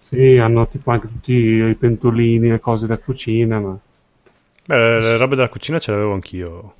Sì, 0.00 0.36
hanno 0.36 0.66
tipo 0.66 0.90
anche 0.90 1.06
tutti 1.06 1.32
i 1.32 1.76
pentolini, 1.76 2.48
le 2.48 2.58
cose 2.58 2.88
da 2.88 2.98
cucina, 2.98 3.60
ma... 3.60 3.78
Beh, 4.66 5.00
le 5.00 5.16
robe 5.16 5.36
della 5.36 5.48
cucina 5.48 5.78
ce 5.78 5.92
l'avevo 5.92 6.14
anch'io. 6.14 6.74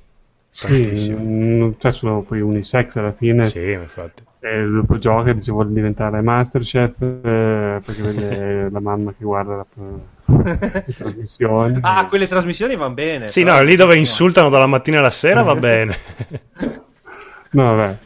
Sì, 0.49 1.09
mh, 1.13 1.75
cioè 1.77 1.93
sono 1.93 2.21
poi 2.21 2.41
unisex 2.41 2.97
alla 2.97 3.13
fine. 3.13 3.45
Sì, 3.45 3.71
infatti. 3.71 4.23
E 4.41 4.65
dopo 4.65 4.97
gioca 4.97 5.29
e 5.29 5.35
dice 5.35 5.51
vuole 5.51 5.71
diventare 5.71 6.19
Masterchef 6.19 6.99
eh, 6.99 7.79
perché 7.85 8.01
vede 8.01 8.67
la 8.73 8.79
mamma 8.81 9.13
che 9.17 9.23
guarda 9.23 9.55
la, 9.55 9.65
le 10.25 10.85
trasmissioni. 10.97 11.79
Ah, 11.81 12.07
quelle 12.07 12.27
trasmissioni 12.27 12.75
vanno 12.75 12.93
bene. 12.93 13.29
Sì, 13.29 13.43
no, 13.43 13.61
lì 13.61 13.77
dove 13.77 13.95
insultano 13.95 14.49
dalla 14.49 14.67
mattina 14.67 14.99
alla 14.99 15.09
sera 15.09 15.43
va 15.43 15.55
bene. 15.55 15.97
No, 17.51 17.63
vabbè. 17.63 17.97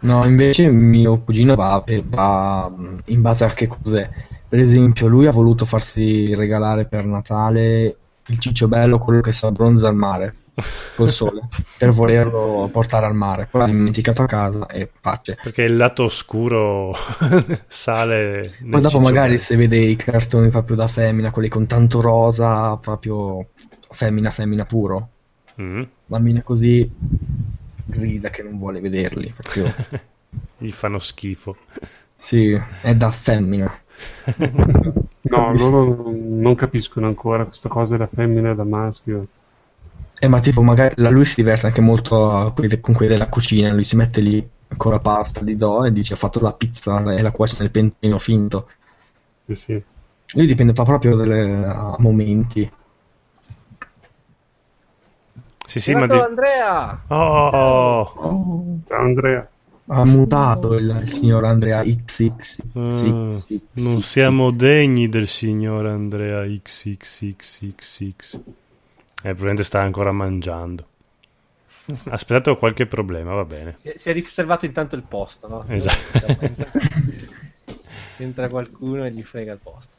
No, 0.00 0.24
invece 0.26 0.70
mio 0.70 1.18
cugino 1.18 1.54
va, 1.54 1.82
va, 2.04 2.72
in 3.06 3.20
base 3.22 3.44
a 3.44 3.50
che 3.50 3.66
cos'è. 3.66 4.08
Per 4.48 4.58
esempio, 4.58 5.08
lui 5.08 5.26
ha 5.26 5.32
voluto 5.32 5.64
farsi 5.64 6.34
regalare 6.34 6.86
per 6.86 7.04
Natale 7.04 7.96
il 8.26 8.38
ciccio 8.38 8.68
bello, 8.68 8.98
quello 8.98 9.20
che 9.20 9.32
si 9.32 9.46
abbronza 9.46 9.88
al 9.88 9.94
mare 9.94 10.34
col 10.94 11.08
sole, 11.08 11.48
per 11.78 11.90
volerlo 11.90 12.68
portare 12.72 13.06
al 13.06 13.14
mare. 13.14 13.48
Poi 13.50 13.62
l'ha 13.62 13.66
dimenticato 13.66 14.22
a 14.22 14.26
casa 14.26 14.66
e 14.66 14.88
pace. 15.00 15.38
Perché 15.42 15.62
il 15.62 15.76
lato 15.76 16.04
oscuro 16.04 16.94
sale. 17.66 18.52
Poi 18.68 18.80
dopo 18.80 19.00
magari 19.00 19.38
se 19.38 19.56
vede 19.56 19.78
i 19.78 19.96
cartoni 19.96 20.48
proprio 20.50 20.76
da 20.76 20.88
femmina, 20.88 21.30
quelli 21.30 21.48
con 21.48 21.66
tanto 21.66 22.00
rosa, 22.00 22.76
proprio 22.76 23.48
femmina, 23.90 24.30
femmina 24.30 24.64
puro. 24.64 25.08
Mm. 25.60 25.82
Bambine 26.06 26.42
così 26.42 26.88
grida 27.86 28.30
che 28.30 28.42
non 28.42 28.58
vuole 28.58 28.80
vederli. 28.80 29.32
Proprio. 29.36 29.72
Gli 30.58 30.70
fanno 30.70 30.98
schifo. 30.98 31.56
Sì, 32.16 32.58
è 32.82 32.94
da 32.94 33.10
femmina. 33.10 33.72
no, 34.36 35.52
loro 35.54 36.12
non 36.12 36.54
capiscono 36.54 37.06
ancora 37.06 37.44
questa 37.44 37.68
cosa 37.68 37.96
della 37.96 38.08
femmina 38.12 38.50
e 38.50 38.54
da 38.54 38.64
maschio. 38.64 39.26
Eh, 40.18 40.28
ma 40.28 40.40
tipo, 40.40 40.62
magari 40.62 40.94
la 40.98 41.10
lui 41.10 41.24
si 41.24 41.36
diverte 41.36 41.66
anche 41.66 41.80
molto 41.80 42.52
con 42.80 42.94
quelli 42.94 43.12
della 43.12 43.28
cucina. 43.28 43.72
Lui 43.72 43.84
si 43.84 43.96
mette 43.96 44.20
lì 44.20 44.46
con 44.76 44.92
la 44.92 44.98
pasta 44.98 45.40
di 45.40 45.56
do 45.56 45.84
e 45.84 45.92
dice: 45.92 46.14
Ho 46.14 46.16
fatto 46.16 46.40
la 46.40 46.52
pizza 46.52 47.14
e 47.14 47.22
la 47.22 47.30
cuoce 47.30 47.56
nel 47.58 47.70
pentino 47.70 48.18
finto. 48.18 48.68
Sì, 49.46 49.54
sì. 49.54 49.82
Lui 50.32 50.46
dipende 50.46 50.72
fa 50.72 50.82
proprio 50.82 51.16
delle, 51.16 51.64
a 51.64 51.96
momenti. 51.98 52.70
Sì, 55.66 55.80
sì, 55.80 55.94
ma 55.94 56.06
di... 56.06 56.16
Andrea! 56.16 57.02
Oh. 57.08 58.14
oh. 58.16 58.78
Ciao 58.86 59.00
Andrea. 59.00 59.48
Ha 59.88 60.04
mutato 60.04 60.74
il, 60.74 61.02
signor 61.06 61.44
Andrea 61.44 61.82
XX. 61.82 62.58
Uh, 62.72 63.60
non 63.74 64.02
siamo 64.02 64.50
degni 64.50 65.08
del 65.08 65.28
signor 65.28 65.86
Andrea 65.86 66.44
XXXXX. 66.44 68.34
Eh, 68.34 68.40
probabilmente 69.20 69.64
sta 69.64 69.80
ancora 69.80 70.12
mangiando. 70.12 70.86
Ha 71.86 72.12
aspettato 72.12 72.56
qualche 72.56 72.86
problema, 72.86 73.34
va 73.34 73.44
bene. 73.44 73.76
Si 73.78 73.88
è, 73.88 73.96
si 73.96 74.10
è 74.10 74.12
riservato 74.12 74.66
intanto 74.66 74.96
il 74.96 75.02
posto, 75.02 75.46
no? 75.46 75.64
Esatto. 75.68 76.36
Entra 78.18 78.48
qualcuno 78.48 79.04
e 79.04 79.12
gli 79.12 79.22
frega 79.22 79.52
il 79.52 79.60
posto. 79.62 79.94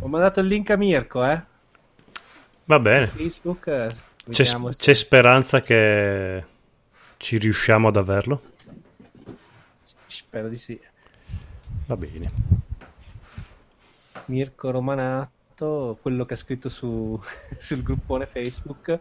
Ho 0.00 0.08
mandato 0.08 0.40
il 0.40 0.46
link 0.46 0.70
a 0.70 0.76
Mirko, 0.76 1.24
eh? 1.24 1.42
Va 2.70 2.78
bene. 2.78 3.08
Facebook, 3.08 3.66
eh, 3.66 3.90
c'è, 4.30 4.44
c'è, 4.76 4.94
speranza 4.94 5.60
che 5.60 6.44
ci 7.16 7.36
riusciamo 7.36 7.88
ad 7.88 7.96
averlo? 7.96 8.42
Spero 10.06 10.48
di 10.48 10.56
sì. 10.56 10.78
Va 11.86 11.96
bene. 11.96 12.30
Mirko 14.26 14.70
Romanato, 14.70 15.98
quello 16.00 16.24
che 16.24 16.34
ha 16.34 16.36
scritto 16.36 16.68
su, 16.68 17.20
sul 17.58 17.82
gruppone 17.82 18.26
Facebook. 18.26 19.00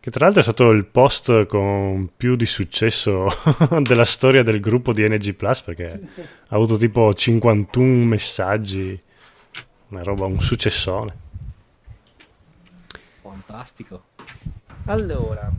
Che 0.00 0.10
tra 0.10 0.24
l'altro 0.24 0.40
è 0.40 0.44
stato 0.44 0.70
il 0.70 0.86
post 0.86 1.44
con 1.44 2.12
più 2.16 2.34
di 2.34 2.46
successo 2.46 3.26
della 3.82 4.06
storia 4.06 4.42
del 4.42 4.60
gruppo 4.60 4.94
di 4.94 5.06
NG 5.06 5.34
Plus 5.34 5.60
perché 5.60 6.00
ha 6.22 6.54
avuto 6.54 6.78
tipo 6.78 7.12
51 7.12 8.04
messaggi, 8.06 8.98
una 9.88 10.02
roba, 10.02 10.24
un 10.24 10.40
successone 10.40 11.26
fantastico. 13.48 14.02
Allora, 14.84 15.50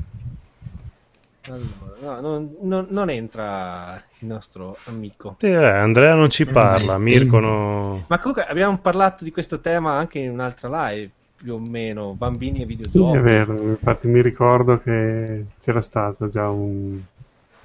allora 1.47 1.97
no, 2.01 2.21
non, 2.21 2.55
non, 2.61 2.87
non, 2.89 3.09
entra 3.09 4.01
il 4.19 4.27
nostro 4.27 4.77
amico. 4.85 5.37
Eh, 5.39 5.55
Andrea 5.55 6.13
non 6.13 6.29
ci 6.29 6.45
parla, 6.45 6.99
Mirko 6.99 7.39
no... 7.39 8.05
Ma 8.07 8.19
comunque 8.19 8.45
abbiamo 8.45 8.77
parlato 8.77 9.23
di 9.23 9.31
questo 9.31 9.59
tema 9.59 9.93
anche 9.93 10.19
in 10.19 10.29
un'altra 10.29 10.89
live, 10.89 11.09
più 11.35 11.55
o 11.55 11.59
meno, 11.59 12.13
bambini 12.13 12.61
e 12.61 12.65
videogiochi. 12.65 13.11
Sì, 13.11 13.17
è 13.17 13.21
vero, 13.21 13.59
infatti 13.59 14.07
mi 14.07 14.21
ricordo 14.21 14.79
che 14.79 15.45
c'era 15.59 15.81
stato 15.81 16.29
già 16.29 16.49
un, 16.49 16.99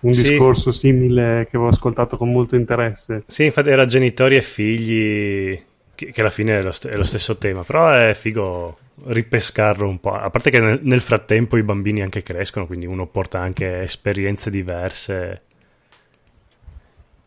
un 0.00 0.12
sì. 0.12 0.30
discorso 0.30 0.72
simile 0.72 1.46
che 1.50 1.56
avevo 1.56 1.68
ascoltato 1.68 2.16
con 2.16 2.30
molto 2.30 2.56
interesse. 2.56 3.24
Sì, 3.26 3.44
infatti 3.44 3.68
era 3.68 3.84
genitori 3.84 4.36
e 4.36 4.42
figli, 4.42 5.62
che, 5.94 6.12
che 6.12 6.20
alla 6.20 6.30
fine 6.30 6.56
è 6.56 6.62
lo, 6.62 6.72
st- 6.72 6.88
è 6.88 6.96
lo 6.96 7.04
stesso 7.04 7.36
tema, 7.36 7.62
però 7.62 7.90
è 7.90 8.14
figo 8.14 8.78
ripescarlo 9.02 9.88
un 9.88 10.00
po'. 10.00 10.12
A 10.12 10.30
parte 10.30 10.50
che 10.50 10.60
nel, 10.60 10.80
nel, 10.82 11.00
frattempo 11.00 11.56
i 11.56 11.62
bambini 11.62 12.02
anche 12.02 12.22
crescono, 12.22 12.66
quindi 12.66 12.86
uno 12.86 13.06
porta 13.06 13.40
anche 13.40 13.82
esperienze 13.82 14.50
diverse 14.50 15.42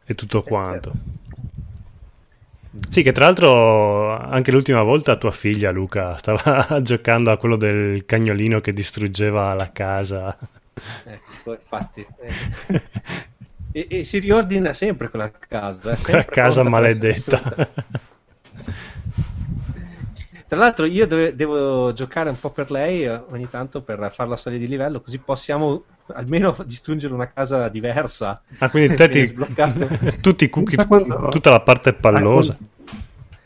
e 0.05 0.15
tutto 0.15 0.41
quanto. 0.43 0.93
Sì, 2.89 3.01
che 3.01 3.11
tra 3.11 3.25
l'altro 3.25 4.17
anche 4.17 4.51
l'ultima 4.51 4.83
volta 4.83 5.17
tua 5.17 5.31
figlia 5.31 5.71
Luca 5.71 6.15
stava 6.17 6.81
giocando 6.81 7.31
a 7.31 7.37
quello 7.37 7.55
del 7.55 8.05
cagnolino 8.05 8.61
che 8.61 8.71
distruggeva 8.71 9.53
la 9.53 9.71
casa. 9.71 10.37
Ecco, 11.03 11.53
infatti. 11.53 12.05
Eh. 12.21 12.81
e, 13.71 13.87
e, 13.89 14.03
si 14.03 14.19
riordina 14.19 14.73
sempre 14.73 15.09
quella 15.09 15.31
casa. 15.31 15.93
Eh, 15.93 16.01
quella 16.01 16.25
casa 16.25 16.63
maledetta. 16.63 17.69
Tra 20.47 20.57
l'altro 20.57 20.85
io 20.85 21.05
dove, 21.05 21.35
devo 21.35 21.91
giocare 21.91 22.29
un 22.29 22.39
po' 22.39 22.51
per 22.51 22.71
lei 22.71 23.03
eh, 23.03 23.21
ogni 23.31 23.49
tanto 23.49 23.81
per 23.81 24.09
farla 24.13 24.37
salire 24.37 24.61
di 24.61 24.69
livello, 24.69 25.01
così 25.01 25.17
possiamo 25.19 25.83
almeno 26.13 26.55
distruggere 26.65 27.13
una 27.13 27.29
casa 27.29 27.67
diversa. 27.67 28.41
Ah, 28.59 28.69
quindi 28.69 28.95
te 28.95 29.09
ti... 29.09 29.33
tutti 30.21 30.45
i 30.45 30.49
cookie, 30.49 30.85
quando... 30.85 31.27
tutta 31.29 31.49
la 31.49 31.59
parte 31.59 31.91
pallosa. 31.93 32.57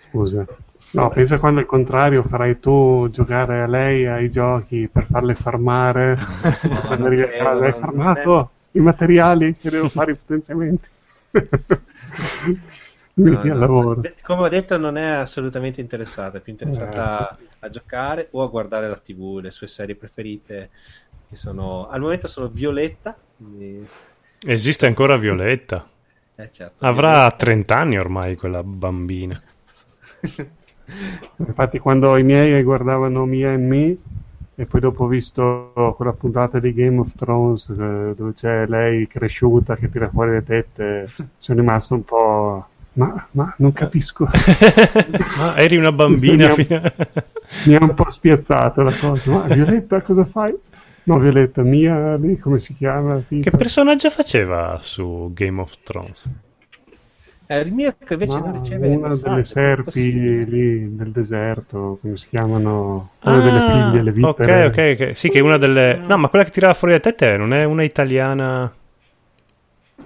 Scusa. 0.09 0.45
No, 0.91 1.09
pensa 1.09 1.39
quando 1.39 1.61
al 1.61 1.65
contrario 1.65 2.21
farai 2.21 2.59
tu 2.59 3.07
giocare 3.11 3.61
a 3.61 3.67
lei 3.67 4.05
ai 4.05 4.29
giochi 4.29 4.89
per 4.91 5.07
farle 5.09 5.35
farmare. 5.35 6.19
No, 6.63 6.81
quando 6.81 7.05
arrivi 7.05 7.21
a 7.21 7.29
casa 7.29 7.65
hai 7.65 7.73
farmato 7.79 8.49
i 8.71 8.79
materiali 8.79 9.55
che 9.57 9.69
devo 9.69 9.89
fare 9.89 10.11
i 10.11 10.15
potenziamenti. 10.15 10.87
No, 13.21 13.67
no, 13.67 14.01
come 14.23 14.41
ho 14.41 14.47
detto, 14.47 14.77
non 14.77 14.97
è 14.97 15.09
assolutamente 15.09 15.81
interessata, 15.81 16.37
è 16.37 16.41
più 16.41 16.51
interessata 16.51 17.37
eh. 17.37 17.45
a, 17.59 17.69
giocare 17.69 18.27
o 18.31 18.43
a 18.43 18.47
guardare 18.47 18.87
la 18.87 18.97
TV, 18.97 19.39
le 19.41 19.51
sue 19.51 19.67
serie 19.67 19.95
preferite, 19.95 20.69
che 21.27 21.35
sono 21.35 21.87
al 21.89 22.01
momento 22.01 22.27
sono 22.27 22.47
Violetta. 22.47 23.15
Esiste 24.43 24.85
ancora 24.87 25.17
Violetta? 25.17 25.87
Eh, 26.35 26.49
certo, 26.51 26.85
Avrà 26.85 27.29
30 27.29 27.77
anni 27.77 27.97
ormai 27.97 28.35
quella 28.35 28.63
bambina. 28.63 29.39
Infatti 31.37 31.79
quando 31.79 32.17
i 32.17 32.23
miei 32.23 32.61
guardavano 32.63 33.25
Mia 33.25 33.53
e 33.53 33.57
Me 33.57 33.97
e 34.55 34.65
poi 34.65 34.79
dopo 34.79 35.05
ho 35.05 35.07
visto 35.07 35.71
quella 35.95 36.13
puntata 36.13 36.59
di 36.59 36.73
Game 36.73 36.99
of 36.99 37.15
Thrones 37.15 37.69
eh, 37.69 38.13
dove 38.15 38.33
c'è 38.33 38.67
lei 38.67 39.07
cresciuta 39.07 39.75
che 39.75 39.89
tira 39.89 40.09
fuori 40.09 40.31
le 40.31 40.43
tette, 40.43 41.09
sono 41.37 41.59
rimasto 41.59 41.95
un 41.95 42.03
po'... 42.03 42.65
Ma, 42.93 43.27
ma 43.31 43.53
non 43.57 43.71
capisco. 43.71 44.27
ma 45.37 45.55
eri 45.57 45.77
una 45.77 45.91
bambina. 45.91 46.53
mi, 46.55 46.67
ha, 46.69 46.93
mi 47.65 47.75
ha 47.75 47.83
un 47.83 47.93
po' 47.93 48.09
spiazzato 48.09 48.81
la 48.81 48.93
cosa. 48.93 49.31
Ma 49.31 49.41
Violetta 49.53 50.01
cosa 50.01 50.25
fai? 50.25 50.53
No, 51.03 51.17
Violetta, 51.17 51.63
Mia, 51.63 52.15
lì 52.15 52.37
come 52.37 52.59
si 52.59 52.75
chiama? 52.75 53.21
Che 53.27 53.51
personaggio 53.51 54.09
faceva 54.09 54.77
su 54.81 55.31
Game 55.33 55.61
of 55.61 55.75
Thrones? 55.83 56.29
Eh, 57.47 57.69
Mirk 57.69 58.09
invece 58.11 58.39
Ma 58.39 58.45
non 58.45 58.61
riceve 58.61 58.87
una 58.87 59.13
delle 59.13 59.43
serpi 59.43 60.45
lì 60.45 60.87
nel 60.87 61.11
deserto, 61.11 61.97
come 62.01 62.15
si 62.15 62.27
chiamano? 62.29 63.11
Una 63.23 63.35
ah, 63.35 63.41
delle 63.41 63.71
figlie, 63.71 64.03
le 64.03 64.11
vipere. 64.11 64.65
Ok, 64.67 64.77
ok, 64.77 65.01
ok. 65.09 65.17
Sì, 65.17 65.29
che 65.29 65.39
è 65.39 65.41
una 65.41 65.57
delle... 65.57 65.97
No, 65.97 66.17
ma 66.17 66.29
quella 66.29 66.45
che 66.45 66.51
tirava 66.51 66.73
fuori 66.73 66.93
le 66.93 66.99
tette 66.99 67.35
non 67.35 67.53
è 67.53 67.63
una 67.63 67.83
italiana... 67.83 68.71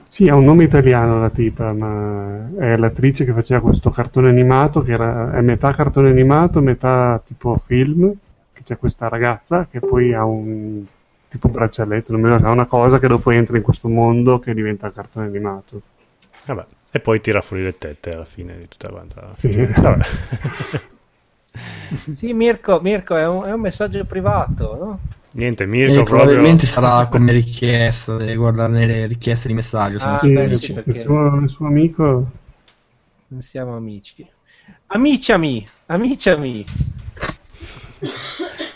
Sì, 0.08 0.30
ha 0.30 0.36
un 0.36 0.45
nome 0.45 0.64
italiano 0.64 1.20
la 1.20 1.30
tipa, 1.30 1.74
ma 1.74 2.49
è 2.58 2.78
l'attrice 2.78 3.26
che 3.26 3.34
faceva 3.34 3.62
questo 3.62 3.89
cartone 3.89 4.30
animato, 4.30 4.82
che 4.82 4.93
era, 4.93 5.34
è 5.34 5.41
metà 5.41 5.74
cartone 5.74 6.10
animato, 6.10 6.62
metà 6.62 7.22
tipo 7.26 7.58
film, 7.66 8.14
che 8.53 8.64
c'è 8.64 8.78
questa 8.78 9.10
ragazza 9.10 9.68
che 9.70 9.80
poi 9.80 10.14
ha 10.14 10.24
un 10.24 10.86
tipo 11.28 11.49
braccialetto, 11.49 12.14
non 12.14 12.22
mi 12.22 12.28
ricordo, 12.28 12.47
ha 12.47 12.51
una 12.51 12.66
cosa 12.66 12.99
che 12.99 13.08
dopo 13.08 13.32
entra 13.32 13.58
in 13.58 13.64
questo 13.64 13.89
mondo 13.89 14.39
che 14.39 14.53
diventa 14.53 14.91
cartone 14.91 15.26
animato. 15.26 15.82
Vabbè. 16.45 16.66
E 16.91 16.99
poi 17.01 17.20
tira 17.20 17.41
fuori 17.41 17.64
le 17.64 17.78
tette 17.78 18.12
alla 18.12 18.24
fine 18.24 18.58
di 18.58 18.68
tutta 18.70 18.88
quanta. 18.88 19.32
Sì, 19.36 19.68
sì 22.16 22.34
Mirko, 22.34 22.80
Mirko 22.82 23.16
è, 23.18 23.28
un, 23.28 23.43
è, 23.43 23.51
un, 23.51 23.60
messaggio 23.60 24.03
privato, 24.06 24.78
no? 24.78 24.99
Niente, 25.36 25.65
Mirko 25.65 25.99
eh, 25.99 26.03
probabilmente 26.03 26.65
sarà 26.65 27.07
come 27.07 27.33
richiesta, 27.33 28.15
deve 28.15 28.36
guardare 28.36 28.86
le 28.86 29.05
richieste 29.05 29.49
di 29.49 29.53
messaggio. 29.53 29.97
Ah, 29.97 30.17
sì, 30.17 30.31
perché... 30.31 30.71
il, 30.86 30.95
suo, 30.95 31.36
il 31.36 31.49
suo 31.49 31.67
amico. 31.67 32.31
Non 33.27 33.41
siamo 33.41 33.75
amici. 33.75 34.25
Amiciami, 34.88 35.67
amiciami. 35.88 36.65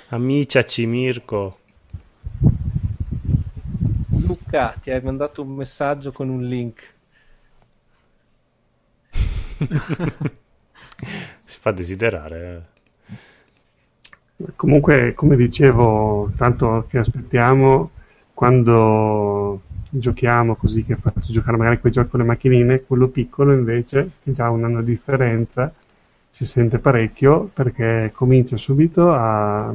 Amiciaci 0.09 0.85
Mirko. 0.85 1.59
Luca, 4.09 4.75
ti 4.81 4.91
hai 4.91 5.01
mandato 5.01 5.41
un 5.41 5.51
messaggio 5.51 6.11
con 6.11 6.27
un 6.27 6.43
link. 6.43 6.93
si 11.45 11.59
fa 11.59 11.71
desiderare. 11.71 12.77
Comunque, 14.55 15.13
come 15.13 15.35
dicevo, 15.35 16.31
tanto 16.37 16.85
che 16.89 16.97
aspettiamo 16.97 17.91
quando 18.33 19.61
giochiamo 19.89 20.55
così 20.55 20.85
che 20.85 20.95
faccio 20.95 21.31
giocare 21.31 21.57
magari 21.57 21.79
quei 21.79 21.91
giochi 21.91 22.09
con 22.09 22.19
le 22.21 22.25
macchinine, 22.25 22.83
quello 22.83 23.07
piccolo 23.07 23.51
invece, 23.51 24.11
che 24.23 24.31
già 24.31 24.45
ha 24.45 24.51
un 24.51 24.63
anno 24.63 24.81
di 24.81 24.91
differenza, 24.91 25.73
si 26.29 26.45
sente 26.45 26.79
parecchio 26.79 27.49
perché 27.51 28.11
comincia 28.13 28.55
subito 28.55 29.11
a 29.11 29.73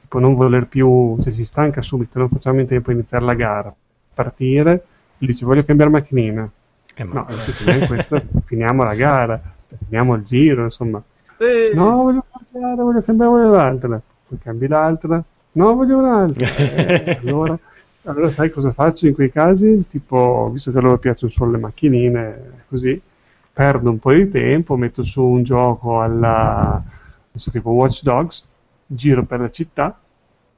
tipo, 0.00 0.18
non 0.18 0.34
voler 0.34 0.66
più, 0.66 1.18
cioè 1.20 1.32
si 1.32 1.44
stanca 1.44 1.82
subito, 1.82 2.18
non 2.18 2.30
facciamo 2.30 2.60
in 2.60 2.66
tempo 2.66 2.90
a 2.90 2.94
iniziare 2.94 3.24
la 3.24 3.34
gara, 3.34 3.74
partire, 4.14 4.84
dice 5.18 5.44
voglio 5.44 5.64
cambiare 5.64 5.90
macchinina, 5.90 6.50
eh, 6.94 7.04
ma... 7.04 7.20
No, 7.20 7.26
in 7.70 7.86
questo 7.86 8.22
finiamo 8.46 8.82
la 8.82 8.94
gara, 8.94 9.40
finiamo 9.84 10.14
il 10.14 10.22
giro, 10.22 10.64
insomma. 10.64 11.02
Eh. 11.38 11.70
No, 11.74 12.02
voglio 12.02 12.24
cambiare, 12.50 12.82
voglio 12.82 13.02
cambiare 13.02 13.48
l'altra. 13.48 14.00
Poi 14.28 14.38
cambi 14.38 14.66
l'altra. 14.66 15.22
No, 15.52 15.74
voglio 15.74 15.98
un'altra. 15.98 16.46
Eh, 16.58 17.20
allora, 17.22 17.58
allora 18.04 18.30
sai 18.30 18.50
cosa 18.50 18.72
faccio 18.72 19.06
in 19.06 19.14
quei 19.14 19.30
casi? 19.30 19.84
Tipo, 19.88 20.50
visto 20.52 20.70
che 20.70 20.78
a 20.78 20.80
loro 20.80 20.98
piacciono 20.98 21.30
solo 21.30 21.52
le 21.52 21.58
macchinine, 21.58 22.64
così, 22.68 23.00
perdo 23.52 23.90
un 23.90 23.98
po' 23.98 24.12
di 24.12 24.30
tempo, 24.30 24.76
metto 24.76 25.02
su 25.02 25.22
un 25.22 25.42
gioco 25.42 26.00
alla, 26.00 26.82
tipo 27.50 27.70
Watch 27.70 28.02
Dogs, 28.02 28.44
giro 28.86 29.24
per 29.24 29.40
la 29.40 29.50
città, 29.50 29.98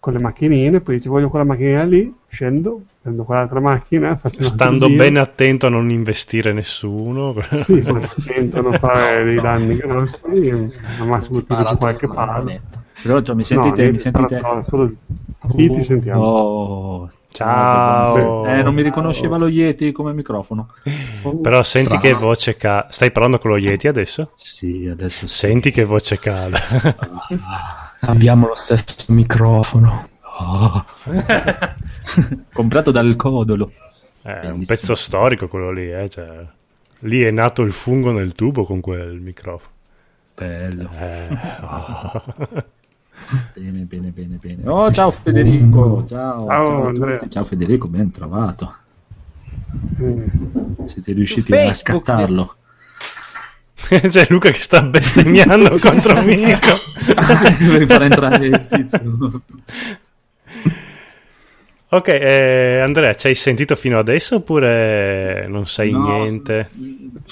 con 0.00 0.14
le 0.14 0.18
macchinine, 0.18 0.80
poi 0.80 0.96
dice 0.96 1.10
voglio 1.10 1.28
quella 1.28 1.44
macchinina 1.44 1.84
lì, 1.84 2.12
scendo, 2.26 2.80
prendo 3.02 3.22
quell'altra 3.24 3.60
macchina. 3.60 4.18
Stando 4.38 4.88
bene 4.88 5.20
attento 5.20 5.66
a 5.66 5.68
non 5.68 5.90
investire 5.90 6.52
nessuno. 6.54 7.34
Sì, 7.60 7.82
stando 7.82 8.06
attento 8.06 8.58
a 8.58 8.62
non 8.62 8.72
fare 8.78 9.24
dei 9.24 9.40
danni 9.40 9.76
grossi, 9.76 10.22
al 10.24 11.06
massimo 11.06 11.44
tiro 11.44 11.76
qualche 11.76 12.08
palla. 12.08 12.58
Però 13.02 13.34
mi 13.34 13.44
sentite? 13.44 13.84
No, 13.84 13.92
mi 13.92 13.98
sentite? 13.98 14.42
Solo... 14.66 14.92
Sì, 15.48 15.70
ti 15.70 15.82
sentiamo. 15.82 16.22
Oh, 16.22 17.10
ciao. 17.30 18.46
Eh, 18.46 18.62
non 18.62 18.74
mi 18.74 18.82
riconosceva 18.82 19.36
lo 19.36 19.48
Yeti 19.48 19.92
come 19.92 20.14
microfono. 20.14 20.68
Però 21.42 21.62
senti 21.62 21.96
Strano. 21.96 22.02
che 22.02 22.12
voce 22.14 22.56
cade. 22.56 22.86
Stai 22.90 23.10
parlando 23.10 23.38
con 23.38 23.50
lo 23.50 23.58
Yeti 23.58 23.86
adesso? 23.86 24.32
Sì, 24.34 24.88
adesso 24.90 25.26
sì. 25.26 25.34
Senti 25.34 25.70
che 25.70 25.84
voce 25.84 26.18
cade. 26.18 26.58
Abbiamo 28.00 28.46
lo 28.46 28.54
stesso 28.54 29.04
microfono. 29.08 30.08
Oh. 30.22 30.84
Comprato 32.52 32.90
dal 32.90 33.14
Codolo. 33.16 33.72
È 34.22 34.48
un 34.48 34.64
pezzo 34.64 34.94
storico 34.94 35.48
quello 35.48 35.70
lì, 35.70 35.90
eh? 35.90 36.08
cioè, 36.08 36.46
lì 37.00 37.22
è 37.22 37.30
nato 37.30 37.62
il 37.62 37.72
fungo 37.72 38.12
nel 38.12 38.34
tubo 38.34 38.64
con 38.64 38.80
quel 38.80 39.20
microfono. 39.20 39.72
Bello. 40.34 40.88
Eh, 40.98 41.28
oh. 41.62 42.22
bene, 43.54 43.84
bene, 43.84 44.10
bene, 44.10 44.36
bene. 44.36 44.68
Oh, 44.68 44.90
ciao 44.92 45.10
Federico. 45.10 46.04
Ciao, 46.06 46.46
ciao, 46.46 46.94
ciao, 46.94 47.28
ciao 47.28 47.44
Federico, 47.44 47.88
ben 47.88 48.10
trovato. 48.10 48.74
Siete 50.84 51.12
riusciti 51.12 51.54
a 51.54 51.72
scattarlo. 51.72 52.56
C'è 54.08 54.26
Luca 54.28 54.50
che 54.50 54.60
sta 54.60 54.82
bestemmiando 54.82 55.78
contro 55.80 56.22
Mirko 56.22 56.78
per 57.04 57.86
far 57.86 58.02
entrare 58.02 58.46
il 58.46 58.66
tizio. 58.68 59.42
Ok, 61.92 62.06
eh, 62.08 62.78
Andrea, 62.78 63.14
ci 63.14 63.26
hai 63.26 63.34
sentito 63.34 63.74
fino 63.74 63.98
adesso 63.98 64.36
oppure 64.36 65.48
non 65.48 65.66
sai 65.66 65.90
no, 65.90 66.22
niente? 66.22 66.70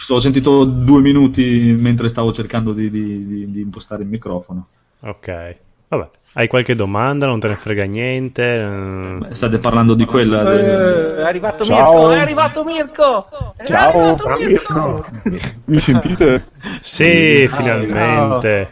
Ho 0.08 0.18
sentito 0.18 0.64
due 0.64 1.00
minuti 1.00 1.76
mentre 1.78 2.08
stavo 2.08 2.32
cercando 2.32 2.72
di, 2.72 2.90
di, 2.90 3.24
di, 3.24 3.50
di 3.50 3.60
impostare 3.60 4.02
il 4.02 4.08
microfono. 4.08 4.66
Ok, 5.00 5.56
vabbè. 5.88 6.08
Hai 6.34 6.46
qualche 6.46 6.74
domanda? 6.74 7.26
Non 7.26 7.40
te 7.40 7.48
ne 7.48 7.56
frega 7.56 7.84
niente? 7.84 9.18
Beh, 9.18 9.34
state 9.34 9.58
parlando 9.58 9.94
di 9.94 10.04
quella. 10.04 10.42
Del... 10.42 10.58
Eh, 10.58 11.16
è 11.16 11.22
arrivato 11.22 11.64
Ciao. 11.64 11.92
Mirko! 11.92 12.10
È 12.10 12.18
arrivato 12.18 12.64
Mirko! 12.64 13.28
È 13.56 13.64
Ciao, 13.64 14.16
arrivato 14.16 14.36
Mirko! 14.38 15.04
Mi 15.64 15.78
sentite? 15.78 16.48
Sì, 16.80 17.48
finalmente. 17.48 18.70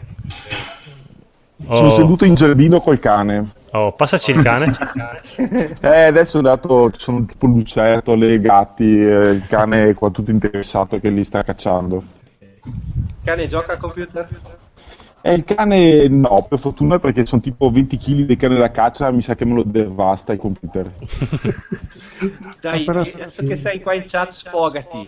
Oh. 1.65 1.75
Sono 1.75 1.89
seduto 1.89 2.25
in 2.25 2.35
giardino 2.35 2.79
col 2.79 2.99
cane. 2.99 3.51
Oh, 3.71 3.91
passaci 3.91 4.31
il 4.31 4.41
cane. 4.41 4.71
eh, 5.81 6.03
adesso 6.03 6.37
ho 6.37 6.41
dato, 6.41 6.91
sono 6.95 7.25
tipo 7.25 7.47
lucertole, 7.47 8.39
gatti, 8.39 8.83
eh, 8.83 9.29
il 9.31 9.45
cane 9.47 9.89
è 9.89 9.93
qua 9.93 10.09
tutto 10.09 10.31
interessato 10.31 10.99
che 10.99 11.09
li 11.09 11.23
sta 11.23 11.43
cacciando. 11.43 12.03
Il 12.63 13.15
cane 13.23 13.47
gioca 13.47 13.73
al 13.73 13.79
computer? 13.79 14.27
Eh, 15.27 15.33
il 15.33 15.43
cane 15.43 16.07
no, 16.07 16.45
per 16.47 16.57
fortuna 16.57 16.99
perché 16.99 17.25
sono 17.25 17.41
tipo 17.41 17.69
20 17.69 17.97
kg 17.97 18.21
di 18.21 18.37
cane 18.37 18.55
da 18.55 18.71
caccia, 18.71 19.11
mi 19.11 19.21
sa 19.21 19.35
che 19.35 19.43
me 19.43 19.55
lo 19.55 19.63
devasta 19.63 20.31
il 20.31 20.39
computer. 20.39 20.89
Dai, 22.61 22.85
adesso 22.87 23.43
che 23.43 23.57
sei 23.57 23.81
qua 23.81 23.93
in 23.93 24.03
chat, 24.07 24.31
sfogati. 24.31 25.05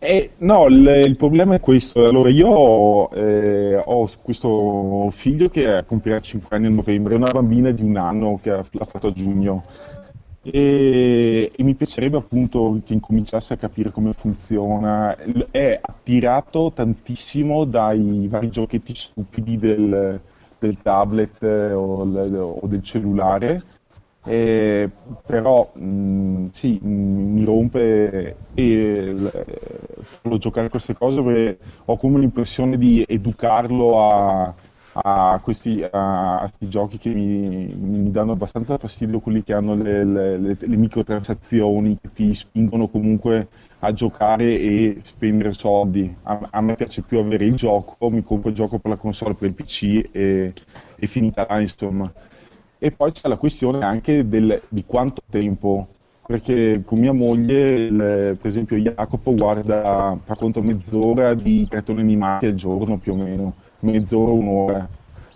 Eh, 0.00 0.30
no, 0.38 0.66
il, 0.66 1.02
il, 1.06 1.16
problema 1.16 1.54
è 1.54 1.60
questo. 1.60 2.08
Allora, 2.08 2.28
io 2.28 3.08
eh, 3.12 3.80
ho 3.84 4.10
questo 4.20 5.12
figlio 5.12 5.48
che 5.48 5.84
compirà 5.86 6.18
5 6.18 6.56
anni 6.56 6.66
a 6.66 6.70
novembre, 6.70 7.14
una 7.14 7.30
bambina 7.30 7.70
di 7.70 7.84
un 7.84 7.96
anno 7.96 8.40
che 8.42 8.50
l'ha 8.50 8.84
fatto 8.84 9.06
a 9.06 9.12
giugno. 9.12 9.62
E, 10.44 11.52
e, 11.54 11.62
mi 11.62 11.74
piacerebbe 11.74 12.16
appunto 12.16 12.80
che 12.84 12.94
incominciasse 12.94 13.54
a 13.54 13.56
capire 13.56 13.92
come 13.92 14.12
funziona. 14.12 15.16
È 15.50 15.78
attirato 15.80 16.72
tantissimo 16.74 17.64
dai 17.64 18.26
vari 18.28 18.50
giochetti 18.50 18.94
stupidi 18.94 19.56
del, 19.56 20.20
del 20.58 20.78
tablet 20.82 21.42
o, 21.42 22.02
o, 22.02 22.66
del 22.66 22.82
cellulare. 22.82 23.62
Eh, 24.24 24.88
però 25.26 25.72
mh, 25.74 26.50
sì, 26.52 26.78
mh, 26.80 26.88
mi 26.88 27.44
rompe 27.44 28.36
e 28.54 29.14
farlo 30.00 30.38
giocare 30.38 30.68
queste 30.68 30.94
cose 30.94 31.20
perché 31.20 31.58
ho 31.86 31.96
come 31.96 32.20
l'impressione 32.20 32.78
di 32.78 33.04
educarlo 33.06 34.00
a, 34.00 34.54
a 34.94 35.40
questi, 35.42 35.82
a, 35.82 36.34
a 36.36 36.40
questi 36.40 36.68
giochi 36.68 36.98
che 36.98 37.08
mi, 37.10 37.74
mi, 37.74 38.10
danno 38.10 38.32
abbastanza 38.32 38.76
fastidio, 38.76 39.20
quelli 39.20 39.42
che 39.42 39.54
hanno 39.54 39.74
le, 39.74 40.04
le, 40.04 40.38
le, 40.38 40.56
le 40.58 40.76
microtransazioni 40.76 41.98
che 42.00 42.10
ti 42.12 42.34
spingono 42.34 42.88
comunque 42.88 43.48
a 43.80 43.92
giocare 43.92 44.58
e 44.58 45.00
spendere 45.02 45.52
soldi. 45.52 46.14
A, 46.24 46.48
a, 46.50 46.60
me 46.60 46.74
piace 46.76 47.02
più 47.02 47.18
avere 47.18 47.46
il 47.46 47.54
gioco, 47.54 48.10
mi 48.10 48.22
compro 48.22 48.50
il 48.50 48.54
gioco 48.54 48.78
per 48.78 48.90
la 48.90 48.96
console, 48.96 49.34
per 49.34 49.48
il 49.48 49.54
PC 49.54 50.10
e, 50.12 50.52
e 50.96 51.06
finita 51.06 51.46
là, 51.48 51.60
insomma. 51.60 52.12
E 52.78 52.90
poi 52.90 53.12
c'è 53.12 53.28
la 53.28 53.36
questione 53.36 53.84
anche 53.84 54.28
del, 54.28 54.60
di 54.68 54.84
quanto 54.84 55.22
tempo, 55.30 55.86
perché 56.26 56.82
con 56.84 56.98
mia 56.98 57.12
moglie, 57.12 57.64
il, 57.64 58.36
per 58.40 58.46
esempio 58.46 58.76
Jacopo 58.76 59.34
guarda, 59.34 60.18
fa 60.22 60.34
conto 60.34 60.60
mezz'ora 60.60 61.32
di 61.32 61.66
cartoni 61.70 62.00
animati 62.00 62.46
al 62.46 62.54
giorno 62.54 62.98
più 62.98 63.12
o 63.12 63.16
meno 63.16 63.54
mezz'ora, 63.82 64.32
un'ora, 64.32 64.88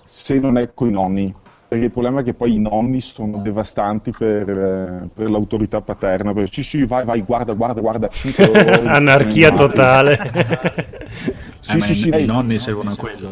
se 0.04 0.38
non 0.38 0.58
è 0.58 0.70
con 0.74 0.88
i 0.88 0.92
nonni. 0.92 1.34
Perché 1.68 1.86
il 1.86 1.90
problema 1.90 2.20
è 2.20 2.22
che 2.22 2.32
poi 2.32 2.54
i 2.54 2.60
nonni 2.60 3.00
sono 3.00 3.38
devastanti 3.38 4.12
per, 4.16 4.48
eh, 4.48 5.08
per 5.12 5.30
l'autorità 5.30 5.80
paterna. 5.80 6.32
Perché 6.32 6.52
sì, 6.52 6.62
sì, 6.62 6.84
vai, 6.84 7.04
vai, 7.04 7.22
guarda, 7.22 7.54
guarda, 7.54 7.80
guarda. 7.80 8.08
Anarchia 8.86 9.52
totale. 9.52 10.16
sì, 11.60 11.76
eh, 11.76 11.80
sì, 11.80 11.94
sì, 11.94 12.08
i 12.08 12.24
nonni 12.24 12.58
servono 12.60 12.90
a 12.90 12.96
quello. 12.96 13.30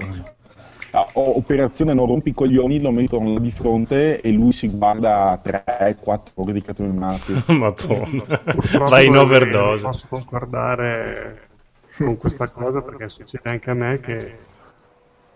Ah, 0.90 1.08
operazione 1.12 1.92
non 1.92 2.06
rompi 2.06 2.28
i 2.28 2.34
coglioni, 2.34 2.80
lo 2.80 2.92
mettono 2.92 3.32
là 3.32 3.40
di 3.40 3.50
fronte 3.50 4.20
e 4.20 4.30
lui 4.30 4.52
si 4.52 4.68
guarda 4.68 5.40
3-4 5.44 6.20
ore 6.34 6.52
di 6.52 6.62
cartoni 6.62 6.90
animati. 6.90 7.42
Madonna, 7.52 8.40
vai 8.88 9.06
in 9.06 9.16
overdose. 9.16 9.82
Posso 9.82 10.06
concordare 10.08 11.48
con 11.96 12.16
questa 12.16 12.48
cosa 12.48 12.80
perché 12.80 13.08
succede 13.08 13.50
anche 13.50 13.70
a 13.70 13.74
me 13.74 13.98
che 13.98 14.38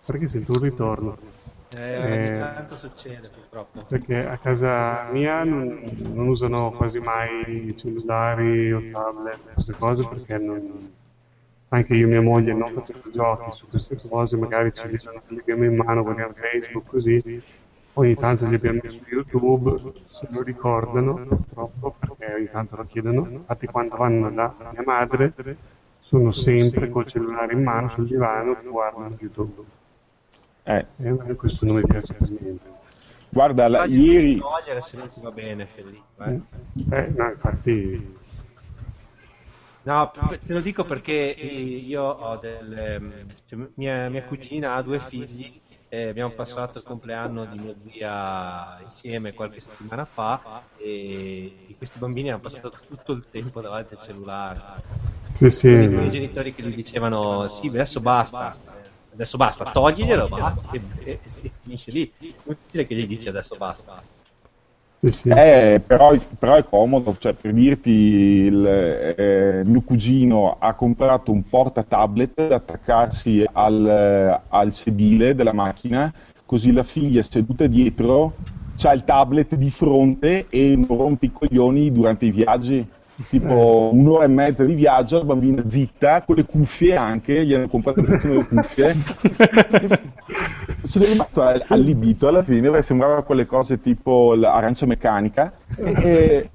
perché 0.09 0.27
sento 0.27 0.53
un 0.53 0.61
ritorno. 0.61 1.19
Eh, 1.77 1.99
ogni 1.99 2.37
eh, 2.37 2.39
tanto 2.39 2.77
succede 2.77 3.29
purtroppo. 3.29 3.85
Perché 3.87 4.27
a 4.27 4.39
casa 4.39 5.07
mia 5.13 5.45
non, 5.45 5.83
non 6.15 6.29
usano 6.29 6.71
quasi 6.71 6.99
mai 6.99 7.75
cellulari 7.77 8.73
o 8.73 8.83
tablet, 8.91 9.53
queste 9.53 9.75
cose, 9.75 10.09
perché 10.09 10.39
non, 10.39 10.93
anche 11.69 11.95
io 11.95 12.07
e 12.07 12.09
mia 12.09 12.23
moglie 12.23 12.55
non 12.55 12.69
facciamo 12.69 13.03
giochi 13.13 13.53
su 13.53 13.69
queste 13.69 13.99
cose, 14.09 14.39
magari 14.39 14.73
ce 14.73 14.89
li 14.89 14.99
abbiamo 15.41 15.65
in 15.65 15.77
mano, 15.77 16.03
guardiamo 16.03 16.33
Facebook 16.33 16.89
così, 16.89 17.43
ogni 17.93 18.15
tanto 18.15 18.47
li 18.47 18.55
abbiamo 18.55 18.81
su 18.89 19.03
YouTube, 19.11 19.93
se 20.09 20.27
lo 20.31 20.41
ricordano 20.41 21.17
purtroppo, 21.17 21.95
perché 21.99 22.33
ogni 22.33 22.51
tanto 22.51 22.77
lo 22.77 22.87
chiedono, 22.87 23.29
infatti 23.29 23.67
quando 23.67 23.95
vanno 23.95 24.31
da 24.31 24.55
mia 24.73 24.83
madre 24.87 25.35
sono 25.99 26.33
sempre 26.33 26.89
col 26.89 27.07
cellulare 27.07 27.53
in 27.53 27.63
mano 27.63 27.91
sul 27.91 28.07
divano 28.07 28.59
e 28.59 28.67
guardano 28.67 29.11
YouTube. 29.21 29.77
Eh. 30.69 30.85
E 30.99 31.35
questo 31.35 31.65
non 31.65 31.77
mi 31.77 31.83
piace 31.83 32.13
per 32.13 32.29
niente. 32.29 32.77
Guarda, 33.31 33.69
la, 33.69 33.85
ieri... 33.87 34.37
Togliere 34.37 34.83
se 34.83 34.99
non 34.99 35.09
ti 35.09 35.21
va 35.23 35.31
bene, 35.31 35.65
Federico. 35.65 36.05
Eh. 36.19 36.41
eh, 36.91 37.09
no, 37.17 37.31
infatti... 37.31 38.17
No, 39.83 40.11
te 40.29 40.53
lo 40.53 40.61
dico 40.61 40.85
perché 40.85 41.15
io 41.15 42.03
ho 42.03 42.37
del... 42.37 43.27
Cioè, 43.47 43.67
mia, 43.77 44.11
mia 44.11 44.23
cugina 44.25 44.75
ha 44.75 44.83
due 44.83 44.99
figli 45.01 45.59
e 45.89 46.09
abbiamo 46.09 46.35
passato 46.35 46.77
il 46.77 46.85
compleanno 46.85 47.47
di 47.47 47.59
mia 47.59 47.75
zia 47.79 48.79
insieme 48.83 49.33
qualche 49.33 49.61
settimana 49.61 50.05
fa 50.05 50.65
e 50.77 51.75
questi 51.79 51.99
bambini 51.99 52.29
hanno 52.29 52.41
passato 52.41 52.75
tutto 52.87 53.13
il 53.13 53.25
tempo 53.31 53.63
davanti 53.63 53.95
al 53.95 54.03
cellulare. 54.03 54.61
Sì, 55.33 55.49
sì. 55.49 55.69
I 55.69 55.89
miei 55.89 56.11
genitori 56.11 56.53
che 56.53 56.63
gli 56.63 56.75
dicevano 56.75 57.49
sì, 57.49 57.69
adesso 57.69 58.01
basta 58.01 58.55
adesso 59.19 59.37
basta, 59.37 59.65
togliglielo 59.65 60.29
va, 60.29 60.55
e, 60.71 60.81
e, 61.05 61.21
e, 61.43 61.51
finisce 61.61 61.91
lì. 61.91 62.13
Inutile 62.45 62.85
che 62.85 62.95
gli 62.95 63.07
dici 63.07 63.29
adesso 63.29 63.57
basta. 63.57 64.01
Sì, 65.01 65.11
sì. 65.11 65.29
Eh, 65.29 65.83
però, 65.85 66.17
però, 66.39 66.55
è 66.55 66.65
comodo, 66.65 67.17
cioè 67.19 67.33
per 67.33 67.53
dirti 67.53 67.91
il 67.91 68.67
eh, 68.67 69.63
mio 69.65 69.81
cugino 69.83 70.57
ha 70.59 70.75
comprato 70.75 71.31
un 71.31 71.49
porta 71.49 71.83
tablet 71.83 72.49
da 72.49 72.57
attaccarsi 72.57 73.45
al, 73.53 74.41
al 74.49 74.73
sedile 74.73 75.35
della 75.35 75.53
macchina, 75.53 76.13
così 76.45 76.73
la 76.73 76.83
figlia 76.83 77.23
seduta 77.23 77.67
dietro 77.67 78.35
ha 78.81 78.93
il 78.93 79.03
tablet 79.03 79.57
di 79.57 79.71
fronte 79.71 80.47
e 80.49 80.77
non 80.77 80.97
rompe 80.97 81.27
i 81.27 81.33
coglioni 81.33 81.91
durante 81.91 82.27
i 82.27 82.31
viaggi 82.31 82.87
tipo 83.29 83.91
un'ora 83.93 84.25
e 84.25 84.29
mezza 84.29 84.65
di 84.65 84.75
viaggio, 84.75 85.19
la 85.19 85.25
bambina 85.25 85.63
zitta, 85.69 86.23
con 86.23 86.37
le 86.37 86.45
cuffie 86.45 86.95
anche, 86.95 87.45
gli 87.45 87.53
hanno 87.53 87.69
comprato 87.69 88.03
tutte 88.03 88.29
le 88.29 88.45
cuffie. 88.47 88.97
Sono 90.85 91.05
rimasto 91.05 91.43
allibito 91.43 92.29
alla 92.29 92.43
fine 92.43 92.83
sembrava 92.83 93.23
quelle 93.23 93.47
cose 93.47 93.81
tipo 93.81 94.35
l'arancia 94.35 94.87
meccanica. 94.87 95.53
E, 95.77 96.51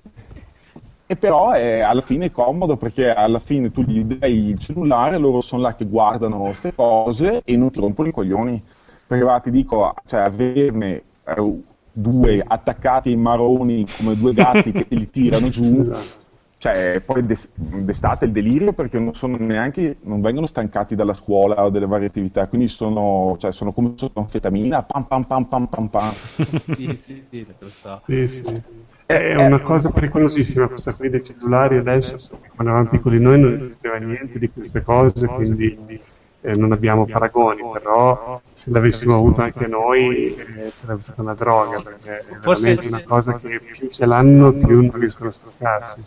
e 1.05 1.15
però 1.17 1.51
è, 1.51 1.81
alla 1.81 2.01
fine 2.01 2.25
è 2.25 2.31
comodo 2.31 2.77
perché 2.77 3.13
alla 3.13 3.39
fine 3.39 3.71
tu 3.71 3.81
gli 3.81 4.03
dai 4.03 4.49
il 4.49 4.59
cellulare, 4.59 5.17
loro 5.17 5.41
sono 5.41 5.63
là 5.63 5.75
che 5.75 5.85
guardano 5.85 6.39
queste 6.43 6.73
cose 6.73 7.41
e 7.43 7.57
non 7.57 7.71
ti 7.71 7.79
rompono 7.81 8.07
i 8.07 8.13
coglioni. 8.13 8.63
Perché 9.05 9.23
va, 9.23 9.39
ti 9.39 9.51
dico, 9.51 9.93
cioè 10.05 10.21
averne 10.21 11.03
eh, 11.25 11.61
due 11.91 12.43
attaccati 12.45 13.09
ai 13.09 13.17
maroni 13.17 13.85
come 13.97 14.15
due 14.15 14.33
gatti 14.33 14.71
che 14.71 14.87
li 14.89 15.09
tirano 15.09 15.49
giù 15.49 15.81
esatto 15.81 16.21
cioè, 16.63 17.01
poi 17.01 17.25
d'estate 17.25 18.23
il 18.23 18.31
delirio 18.31 18.71
perché 18.71 18.97
non, 18.97 19.13
sono 19.13 19.35
neanche, 19.35 19.97
non 20.03 20.21
vengono 20.21 20.45
stancati 20.45 20.95
dalla 20.95 21.11
scuola 21.11 21.61
o 21.65 21.69
delle 21.69 21.85
varie 21.85 22.07
attività, 22.07 22.47
quindi 22.47 22.69
sono, 22.69 23.35
cioè, 23.37 23.51
sono 23.51 23.73
come 23.73 23.91
sotto 23.97 24.21
anfetamina, 24.21 24.81
pam 24.83 25.03
pam 25.03 25.25
pam 25.25 25.43
pam 25.43 25.65
pam 25.65 25.87
pam. 25.89 26.11
sì, 26.73 26.95
sì, 26.95 27.21
sì, 27.29 27.45
lo 27.59 27.67
so. 27.67 27.99
Sì, 28.05 28.27
sì. 28.29 28.61
È 29.05 29.35
una 29.45 29.59
cosa 29.59 29.89
pericolosissima 29.89 30.69
questa 30.69 30.93
qui 30.93 31.09
dei 31.09 31.21
cellulari 31.21 31.75
adesso, 31.75 32.15
quando 32.55 32.71
eravamo 32.71 32.87
piccoli 32.91 33.19
noi 33.19 33.41
non 33.41 33.55
esisteva 33.55 33.97
niente 33.97 34.39
di 34.39 34.49
queste 34.49 34.81
cose, 34.83 35.27
quindi 35.27 35.99
eh, 36.39 36.51
non 36.55 36.71
abbiamo 36.71 37.05
paragoni, 37.05 37.61
però 37.73 38.39
se 38.53 38.71
l'avessimo 38.71 39.15
avuto 39.15 39.41
anche 39.41 39.67
noi 39.67 40.33
eh, 40.33 40.71
sarebbe 40.71 41.01
stata 41.01 41.21
una 41.21 41.33
droga, 41.33 41.81
perché 41.81 42.19
è 42.19 42.25
veramente 42.41 42.87
una 42.87 43.03
cosa 43.03 43.33
che 43.33 43.59
più 43.59 43.89
ce 43.89 44.05
l'hanno 44.05 44.53
più 44.53 44.79
non 44.79 44.97
riescono 44.97 45.27
a 45.27 45.33
staccarsi. 45.33 46.01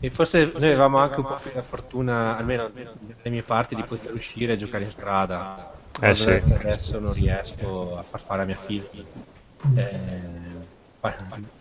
E 0.00 0.10
forse 0.10 0.44
noi 0.44 0.64
avevamo 0.64 0.98
anche 0.98 1.20
un 1.20 1.26
po' 1.26 1.38
più 1.40 1.50
la 1.54 1.62
fortuna, 1.62 2.36
almeno 2.36 2.70
dalle 2.70 3.30
mie 3.30 3.42
parti, 3.42 3.74
di 3.74 3.82
poter 3.82 4.12
uscire 4.12 4.52
e 4.52 4.56
giocare 4.56 4.84
in 4.84 4.90
strada. 4.90 5.72
Eh 6.00 6.14
sì. 6.14 6.30
Adesso 6.30 6.98
non 6.98 7.12
riesco 7.12 7.96
a 7.96 8.02
far 8.02 8.20
fare 8.20 8.42
a 8.42 8.44
mia 8.44 8.58
figlia. 8.60 9.02
Eh, 9.76 11.12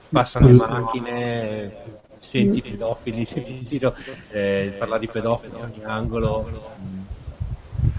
passano 0.10 0.48
le 0.48 0.56
macchine, 0.56 1.72
senti 2.18 2.62
pedofili, 2.62 3.26
senti 3.26 3.80
eh, 4.32 4.74
parlare 4.78 5.00
di 5.00 5.08
pedofili 5.08 5.54
a 5.60 5.64
ogni 5.64 5.84
angolo. 5.84 6.50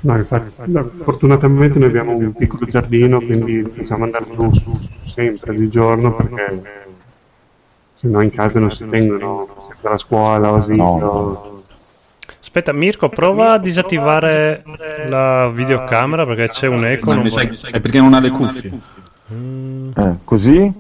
No, 0.01 0.17
infatti, 0.17 0.51
fortunatamente 1.03 1.79
noi 1.79 1.89
abbiamo 1.89 2.17
un 2.17 2.33
piccolo 2.33 2.67
giardino, 2.67 3.21
quindi 3.21 3.63
possiamo 3.63 4.05
andare 4.05 4.27
giù 4.35 4.51
sempre 5.05 5.55
di 5.55 5.69
giorno 5.69 6.15
perché 6.15 6.84
se 8.05 8.11
no 8.11 8.21
in 8.21 8.31
casa 8.31 8.61
non 8.61 8.71
si 8.71 8.87
tengono 8.87 9.49
dalla 9.81 9.97
scuola 9.97 10.53
o 10.53 10.67
no. 10.67 11.63
Aspetta, 12.41 12.73
Mirko, 12.73 13.09
prova 13.09 13.53
a 13.53 13.59
disattivare 13.59 14.63
la 15.09 15.49
videocamera 15.49 16.27
perché 16.27 16.49
c'è 16.51 16.69
un 16.69 16.85
eco. 16.85 17.15
Non 17.15 17.31
sai, 17.31 17.59
è 17.71 17.81
perché 17.81 18.01
non 18.01 18.13
ha 18.13 18.21
le 18.21 18.31
cuffie. 18.31 18.73
Mm. 19.33 19.91
Eh, 19.97 20.17
così? 20.23 20.73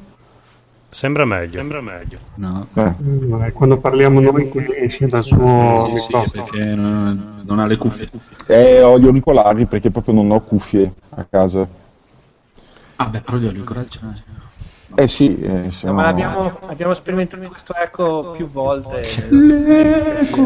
Sembra 0.90 1.24
meglio. 1.24 1.56
Sembra 1.56 1.80
meglio. 1.80 2.18
No. 2.34 2.68
Eh. 2.74 3.52
Quando 3.52 3.78
parliamo 3.78 4.20
noi 4.20 4.50
esce 4.78 5.06
dal 5.06 5.24
suo 5.24 5.90
sì, 5.96 6.02
sì, 6.02 6.30
perché 6.30 6.62
non, 6.62 7.42
non, 7.44 7.58
ha 7.58 7.66
le 7.66 7.78
cuffie. 7.78 8.10
Eh, 8.46 8.82
ho 8.82 8.98
gli 8.98 9.06
auricolari 9.06 9.64
perché 9.66 9.90
proprio 9.90 10.14
non 10.14 10.30
ho 10.30 10.40
cuffie 10.42 10.92
a 11.10 11.26
casa. 11.28 11.66
Ah 12.96 13.06
beh, 13.06 13.20
però 13.22 13.38
gli 13.38 13.46
auricolari 13.46 13.90
ce 13.90 13.98
l'hai. 14.02 14.22
Eh 14.96 15.08
sì, 15.08 15.36
eh, 15.36 15.70
siamo... 15.70 15.96
no, 15.96 16.02
ma 16.02 16.08
abbiamo, 16.08 16.58
abbiamo, 16.66 16.94
sperimentato 16.94 17.46
questo 17.48 17.74
eco 17.74 18.32
più 18.36 18.48
volte. 18.48 19.00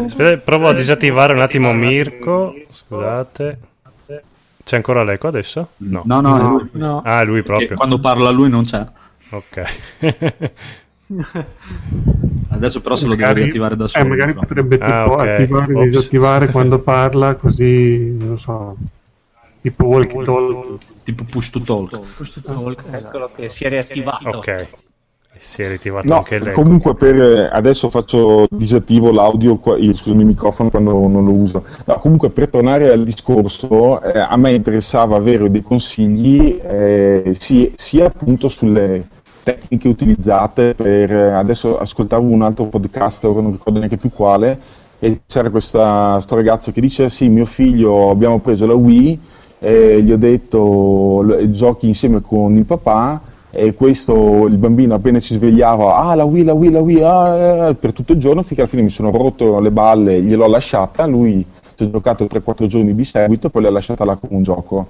Aspetta, 0.05 0.37
provo 0.37 0.69
a 0.69 0.73
disattivare 0.73 1.33
un 1.33 1.41
attimo 1.41 1.71
Mirko. 1.73 2.55
Scusate. 2.69 3.59
C'è 4.63 4.75
ancora 4.75 5.03
l'eco 5.03 5.27
adesso? 5.27 5.69
No, 5.77 6.03
no, 6.05 6.21
no, 6.21 6.37
no. 6.37 6.49
Lui. 6.49 6.69
no. 6.73 7.01
Ah, 7.03 7.23
lui 7.23 7.41
proprio. 7.41 7.69
Perché 7.69 7.75
quando 7.75 7.99
parla 7.99 8.29
lui 8.29 8.49
non 8.49 8.65
c'è. 8.65 8.85
Ok. 9.31 9.63
Adesso 12.49 12.81
però 12.81 12.95
se 12.95 13.07
lo 13.07 13.15
devo 13.15 13.33
riattivare 13.33 13.75
da 13.75 13.87
solo. 13.87 14.05
Eh, 14.05 14.07
magari 14.07 14.33
potrebbe 14.33 14.77
tipo 14.77 14.91
ah, 14.91 15.11
okay. 15.11 15.41
attivare 15.41 15.73
e 15.73 15.83
disattivare 15.83 16.47
quando 16.49 16.77
parla, 16.79 17.33
così 17.33 18.15
non 18.15 18.37
so. 18.37 18.75
Tipo 19.61 19.85
walkie 19.85 20.23
talkie. 20.23 20.77
Tipo 21.03 21.23
push 21.29 21.49
to 21.49 21.61
talk. 21.61 21.99
Push 22.15 22.33
to 22.33 22.41
talk. 22.41 22.83
Eccolo 22.91 23.29
che 23.35 23.49
si 23.49 23.65
è 23.65 23.69
riattivato. 23.69 24.29
Ok. 24.29 24.67
Si 25.37 25.61
è 25.61 25.69
ritirato 25.69 26.05
no, 26.05 26.17
anche 26.17 26.37
lei. 26.37 26.53
Comunque 26.53 26.95
per, 26.95 27.15
eh, 27.15 27.49
adesso 27.49 27.89
faccio 27.89 28.45
disattivo 28.49 29.09
l'audio, 29.09 29.57
il, 29.77 29.95
sul 29.95 30.15
mio 30.15 30.25
microfono 30.25 30.69
quando 30.69 30.91
non 31.07 31.23
lo 31.23 31.31
uso. 31.31 31.63
No, 31.85 31.97
comunque 31.97 32.29
per 32.29 32.49
tornare 32.49 32.91
al 32.91 33.05
discorso, 33.05 34.01
eh, 34.01 34.19
a 34.19 34.35
me 34.35 34.51
interessava 34.51 35.15
avere 35.15 35.49
dei 35.49 35.61
consigli 35.61 36.59
eh, 36.61 37.33
sia, 37.37 37.69
sia 37.75 38.07
appunto 38.07 38.49
sulle 38.49 39.07
tecniche 39.43 39.87
utilizzate 39.87 40.73
per... 40.73 41.09
Eh, 41.09 41.31
adesso 41.31 41.77
ascoltavo 41.77 42.27
un 42.27 42.41
altro 42.41 42.65
podcast, 42.65 43.23
ora 43.23 43.39
non 43.39 43.51
ricordo 43.51 43.79
neanche 43.79 43.97
più 43.97 44.11
quale, 44.11 44.59
e 44.99 45.21
c'era 45.25 45.49
questo 45.49 45.79
ragazzo 45.79 46.73
che 46.73 46.81
dice 46.81 47.07
sì, 47.07 47.29
mio 47.29 47.45
figlio 47.45 48.09
abbiamo 48.09 48.39
preso 48.39 48.65
la 48.65 48.73
Wii, 48.73 49.19
eh, 49.59 50.01
gli 50.01 50.11
ho 50.11 50.17
detto 50.17 51.25
giochi 51.49 51.87
insieme 51.87 52.21
con 52.21 52.55
il 52.55 52.65
papà 52.65 53.21
e 53.51 53.73
questo 53.73 54.45
il 54.47 54.57
bambino 54.57 54.93
appena 54.93 55.19
si 55.19 55.33
svegliava 55.33 55.95
ah 55.95 56.15
la 56.15 56.23
Wii 56.23 56.43
la 56.43 56.53
Wii 56.53 56.71
la 56.71 56.79
Wii 56.81 57.01
ah, 57.01 57.75
per 57.79 57.93
tutto 57.93 58.13
il 58.13 58.19
giorno 58.19 58.43
finché 58.43 58.61
alla 58.61 58.69
fine 58.69 58.83
mi 58.83 58.91
sono 58.91 59.09
rotto 59.09 59.59
le 59.59 59.71
balle 59.71 60.21
gliel'ho 60.21 60.47
lasciata 60.47 61.05
lui 61.05 61.45
ci 61.79 61.85
ha 61.85 61.89
giocato 61.89 62.25
3-4 62.25 62.67
giorni 62.67 62.93
di 62.93 63.05
seguito 63.05 63.49
poi 63.49 63.63
l'ha 63.63 63.69
lasciata 63.69 64.03
là 64.03 64.15
come 64.15 64.35
un 64.35 64.43
gioco. 64.43 64.87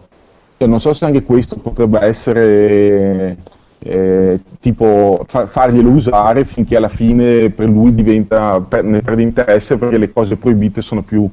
Cioè, 0.58 0.68
non 0.68 0.80
so 0.80 0.92
se 0.94 1.06
anche 1.06 1.24
questo 1.24 1.58
potrebbe 1.58 2.00
essere 2.02 3.38
eh, 3.80 4.40
tipo 4.60 5.24
fa- 5.28 5.46
farglielo 5.46 5.90
usare 5.90 6.46
finché 6.46 6.76
alla 6.76 6.90
fine 6.90 7.52
per 7.52 7.70
lui 7.70 7.94
diventa 7.94 8.60
per- 8.60 8.84
ne 8.84 9.02
perde 9.02 9.22
interesse 9.22 9.78
perché 9.78 9.98
le 9.98 10.12
cose 10.12 10.36
proibite 10.36 10.82
sono 10.82 11.04
più 11.04 11.30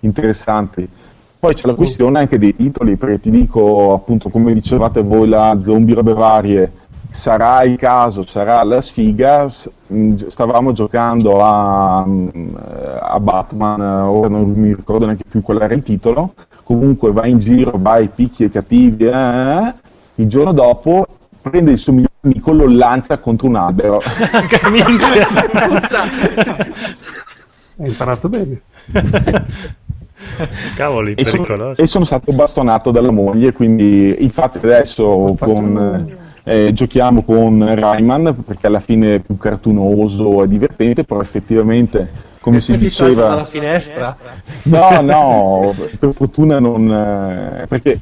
interessanti 0.00 0.86
poi 1.46 1.54
c'è 1.54 1.68
la 1.68 1.74
questione 1.74 2.18
anche 2.18 2.40
dei 2.40 2.56
titoli, 2.56 2.96
perché 2.96 3.20
ti 3.20 3.30
dico, 3.30 3.92
appunto, 3.92 4.30
come 4.30 4.52
dicevate 4.52 5.00
voi, 5.00 5.28
la 5.28 5.56
zombie 5.62 5.94
robe 5.94 6.12
varie, 6.12 6.72
sarà 7.10 7.62
il 7.62 7.76
caso, 7.76 8.26
sarà 8.26 8.64
la 8.64 8.80
sfiga, 8.80 9.46
mm, 9.92 10.16
stavamo 10.26 10.72
giocando 10.72 11.40
a, 11.40 12.04
mm, 12.04 12.48
a 13.00 13.20
Batman, 13.20 13.80
ora 13.80 14.28
non 14.28 14.50
mi 14.56 14.74
ricordo 14.74 15.04
neanche 15.04 15.22
più 15.28 15.40
qual 15.40 15.62
era 15.62 15.72
il 15.72 15.84
titolo, 15.84 16.34
comunque 16.64 17.12
vai 17.12 17.30
in 17.30 17.38
giro, 17.38 17.74
vai 17.76 18.08
picchi 18.08 18.42
e 18.42 18.50
cattivi, 18.50 19.04
eh, 19.04 19.10
eh, 19.12 19.74
il 20.16 20.26
giorno 20.26 20.50
dopo 20.52 21.06
prende 21.40 21.70
il 21.70 21.78
suo 21.78 21.92
migliore 21.92 22.12
amico, 22.22 22.52
lo 22.52 22.66
lancia 22.66 23.18
contro 23.18 23.46
un 23.46 23.54
albero. 23.54 24.00
Hai 27.78 27.88
imparato 27.88 28.28
bene. 28.28 28.60
Cavoli, 30.74 31.14
e 31.14 31.24
sono, 31.24 31.74
e 31.74 31.86
sono, 31.86 32.04
stato 32.04 32.32
bastonato 32.32 32.90
dalla 32.90 33.10
moglie, 33.10 33.52
quindi 33.52 34.16
infatti 34.20 34.58
adesso 34.58 35.36
con, 35.38 36.16
eh, 36.44 36.72
giochiamo 36.72 37.22
con 37.22 37.74
Rayman 37.74 38.44
perché 38.44 38.66
alla 38.66 38.80
fine 38.80 39.16
è 39.16 39.18
più 39.20 39.36
cartunoso 39.36 40.42
e 40.42 40.48
divertente, 40.48 41.04
però 41.04 41.20
effettivamente 41.20 42.34
come 42.46 42.60
si 42.60 42.78
diceva 42.78 43.28
dalla 43.28 43.44
finestra. 43.44 44.16
No 44.64 45.00
no 45.00 45.74
per 45.98 46.12
fortuna 46.12 46.60
non 46.60 46.88
eh, 46.88 47.66
perché 47.66 47.98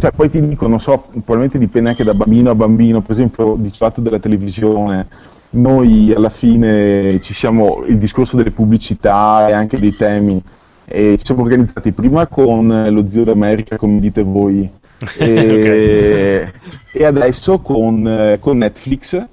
cioè, 0.00 0.12
poi 0.12 0.30
ti 0.30 0.40
dico 0.40 0.66
non 0.66 0.80
so 0.80 1.08
probabilmente 1.10 1.58
dipende 1.58 1.90
anche 1.90 2.02
da 2.02 2.14
bambino 2.14 2.48
a 2.50 2.54
bambino 2.54 3.02
per 3.02 3.10
esempio 3.10 3.54
dicevate 3.58 4.00
della 4.00 4.18
televisione 4.18 5.06
noi 5.50 6.10
alla 6.14 6.30
fine 6.30 7.20
ci 7.20 7.34
siamo 7.34 7.84
il 7.86 7.98
discorso 7.98 8.36
delle 8.36 8.52
pubblicità 8.52 9.48
e 9.48 9.52
anche 9.52 9.78
dei 9.78 9.94
temi 9.94 10.42
e 10.84 11.16
ci 11.18 11.24
siamo 11.24 11.42
organizzati 11.42 11.92
prima 11.92 12.26
con 12.26 12.86
lo 12.90 13.08
zio 13.08 13.24
d'America, 13.24 13.76
come 13.76 14.00
dite 14.00 14.22
voi, 14.22 14.68
e, 15.18 16.52
e 16.92 17.04
adesso 17.04 17.58
con, 17.60 18.36
con 18.40 18.58
Netflix. 18.58 19.26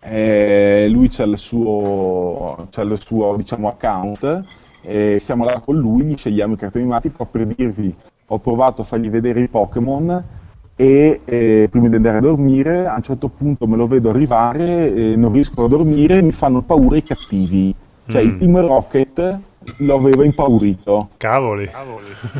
Eh, 0.00 0.86
lui 0.88 1.08
c'ha 1.08 1.24
il 1.24 1.36
suo, 1.36 2.68
c'ha 2.70 2.82
il 2.82 2.98
suo 3.04 3.36
diciamo, 3.36 3.68
account, 3.68 4.44
e 4.82 5.18
siamo 5.20 5.44
là 5.44 5.60
con 5.64 5.76
lui, 5.76 6.04
gli 6.04 6.16
scegliamo 6.16 6.54
i 6.54 6.56
cartoni 6.56 6.84
animati 6.84 7.10
proprio 7.10 7.46
per 7.46 7.54
dirvi 7.54 7.94
ho 8.30 8.38
provato 8.38 8.82
a 8.82 8.84
fargli 8.84 9.08
vedere 9.08 9.40
i 9.40 9.48
Pokémon 9.48 10.22
e 10.76 11.20
eh, 11.24 11.68
prima 11.70 11.88
di 11.88 11.96
andare 11.96 12.18
a 12.18 12.20
dormire 12.20 12.86
a 12.86 12.94
un 12.94 13.02
certo 13.02 13.28
punto 13.28 13.66
me 13.66 13.76
lo 13.76 13.86
vedo 13.86 14.10
arrivare, 14.10 14.94
eh, 14.94 15.16
non 15.16 15.32
riesco 15.32 15.64
a 15.64 15.68
dormire, 15.68 16.22
mi 16.22 16.32
fanno 16.32 16.62
paura 16.62 16.96
i 16.96 17.02
cattivi. 17.02 17.74
Cioè 18.06 18.22
mm. 18.22 18.26
il 18.26 18.38
Team 18.38 18.60
Rocket 18.60 19.38
lo 19.78 19.96
aveva 19.96 20.24
impaurito. 20.24 21.10
Cavoli. 21.70 21.70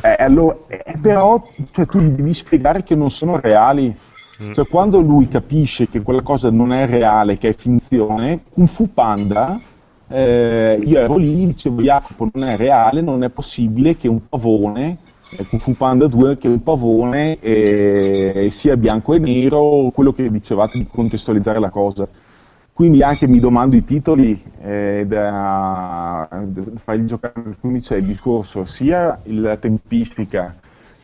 Eh, 0.03 0.17
allora, 0.19 0.57
eh, 0.69 0.97
però 1.01 1.43
cioè, 1.73 1.87
tu 1.87 1.99
gli 2.01 2.11
devi 2.11 2.33
spiegare 2.33 2.83
che 2.83 2.95
non 2.95 3.11
sono 3.11 3.39
reali. 3.39 3.95
Mm. 4.43 4.53
Cioè, 4.53 4.67
quando 4.69 5.01
lui 5.01 5.29
capisce 5.29 5.89
che 5.89 6.01
quella 6.01 6.23
cosa 6.23 6.51
non 6.51 6.73
è 6.73 6.87
reale, 6.87 7.39
che 7.39 7.51
è 7.51 7.55
finzione, 7.55 8.43
Kung 8.53 8.69
Fu 8.69 8.93
Panda, 8.93 9.61
eh, 10.09 10.81
io 10.83 11.01
ero 11.01 11.17
lì, 11.17 11.47
dicevo 11.47 11.83
Jacopo 11.83 12.29
non 12.33 12.49
è 12.49 12.57
reale, 12.57 13.01
non 13.01 13.23
è 13.25 13.31
possibile 13.31 13.97
che 13.97 14.09
un 14.09 14.29
pavone, 14.29 14.99
Kung 15.49 15.61
Fu 15.61 15.77
Panda 15.77 16.07
2, 16.07 16.39
che 16.39 16.49
un 16.49 16.63
pavone 16.63 17.39
eh, 17.41 18.49
sia 18.51 18.77
bianco 18.77 19.15
e 19.15 19.19
nero, 19.19 19.91
quello 19.93 20.13
che 20.13 20.31
dicevate 20.31 20.79
di 20.79 20.87
contestualizzare 20.87 21.59
la 21.59 21.71
cosa. 21.71 22.09
Quindi 22.79 23.03
anche 23.03 23.27
mi 23.27 23.41
domando 23.41 23.75
i 23.75 23.83
titoli 23.83 24.41
eh, 24.63 25.05
da, 25.05 26.29
fargli 26.77 27.07
giocare, 27.07 27.57
quindi 27.59 27.81
c'è 27.81 27.97
il 27.97 28.05
discorso 28.05 28.65
sia 28.65 29.19
la 29.25 29.57
tempistica, 29.57 30.55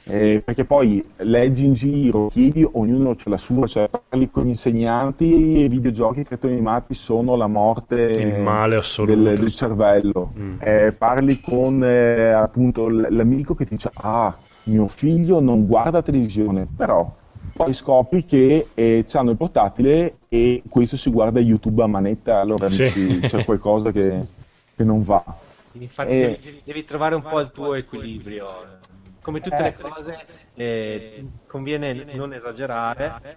eh, 0.04 0.40
perché 0.44 0.66
poi 0.66 1.04
leggi 1.16 1.64
in 1.64 1.72
giro, 1.72 2.28
chiedi, 2.28 2.64
ognuno 2.74 3.10
ha 3.10 3.16
la 3.24 3.36
sua, 3.36 3.66
cioè 3.66 3.90
parli 3.90 4.30
con 4.30 4.44
gli 4.44 4.50
insegnanti, 4.50 5.24
i 5.64 5.68
videogiochi, 5.68 6.20
i 6.20 6.24
cartoni 6.24 6.52
animati 6.52 6.94
sono 6.94 7.34
la 7.34 7.48
morte 7.48 8.02
il 8.02 8.40
male 8.40 8.76
assoluto. 8.76 9.20
Del, 9.20 9.36
del 9.36 9.52
cervello. 9.52 10.32
Mm. 10.38 10.56
Eh, 10.60 10.94
parli 10.96 11.40
con 11.40 11.82
eh, 11.82 12.30
appunto 12.30 12.88
l'amico 12.88 13.56
che 13.56 13.64
ti 13.64 13.74
dice, 13.74 13.90
ah, 13.94 14.32
mio 14.66 14.86
figlio 14.86 15.40
non 15.40 15.66
guarda 15.66 16.02
televisione, 16.02 16.68
però 16.76 17.22
poi 17.54 17.72
scopri 17.72 18.24
che 18.24 18.68
eh, 18.74 19.06
hanno 19.12 19.30
il 19.30 19.36
portatile 19.36 20.16
e 20.28 20.62
questo 20.68 20.96
si 20.96 21.08
guarda 21.08 21.38
YouTube 21.38 21.82
a 21.84 21.86
manetta, 21.86 22.40
allora 22.40 22.68
sì. 22.68 22.92
dici, 22.92 23.20
c'è 23.20 23.44
qualcosa 23.44 23.92
che, 23.92 24.26
che, 24.74 24.82
non 24.82 25.04
va. 25.04 25.24
Infatti. 25.72 26.10
Eh, 26.10 26.38
devi, 26.42 26.60
devi, 26.64 26.84
trovare 26.84 27.14
un 27.14 27.22
po' 27.22 27.38
il 27.38 27.52
tuo 27.52 27.74
equilibrio. 27.74 28.82
Come 29.22 29.40
tutte 29.40 29.62
le 29.62 29.74
cose 29.80 30.26
eh, 30.54 31.24
conviene 31.46 32.04
non 32.12 32.32
esagerare, 32.34 33.36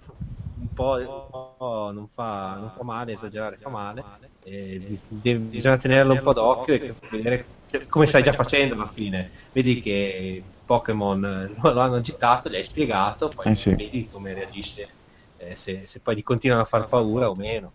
un 0.60 0.74
po' 0.74 1.92
non 1.94 2.08
fa, 2.08 2.58
non 2.60 2.72
fa 2.72 2.84
male, 2.84 3.14
esagerare 3.14 3.58
fa 3.58 3.70
male, 3.70 4.04
eh, 4.44 5.00
bisogna 5.10 5.78
tenerlo 5.78 6.14
un 6.14 6.22
po' 6.22 6.34
d'occhio 6.34 6.74
e 6.74 6.94
vedere 7.12 7.46
come 7.88 8.08
stai 8.08 8.24
già 8.24 8.32
facendo 8.32 8.74
alla 8.74 8.88
fine. 8.88 9.30
Vedi 9.52 9.80
che 9.80 10.42
Pokémon 10.68 11.26
eh, 11.26 11.50
lo 11.72 11.80
hanno 11.80 11.96
agitato, 11.96 12.50
gli 12.50 12.56
hai 12.56 12.64
spiegato, 12.64 13.32
poi 13.34 13.54
eh 13.54 13.56
sì. 13.56 13.74
vedi 13.74 14.08
come 14.12 14.34
reagisce, 14.34 14.88
eh, 15.38 15.56
se, 15.56 15.82
se, 15.86 16.00
poi 16.02 16.18
gli 16.18 16.24
continuano 16.24 16.62
a 16.62 16.66
far 16.66 16.86
paura 16.86 17.30
o 17.30 17.36
meno. 17.36 17.72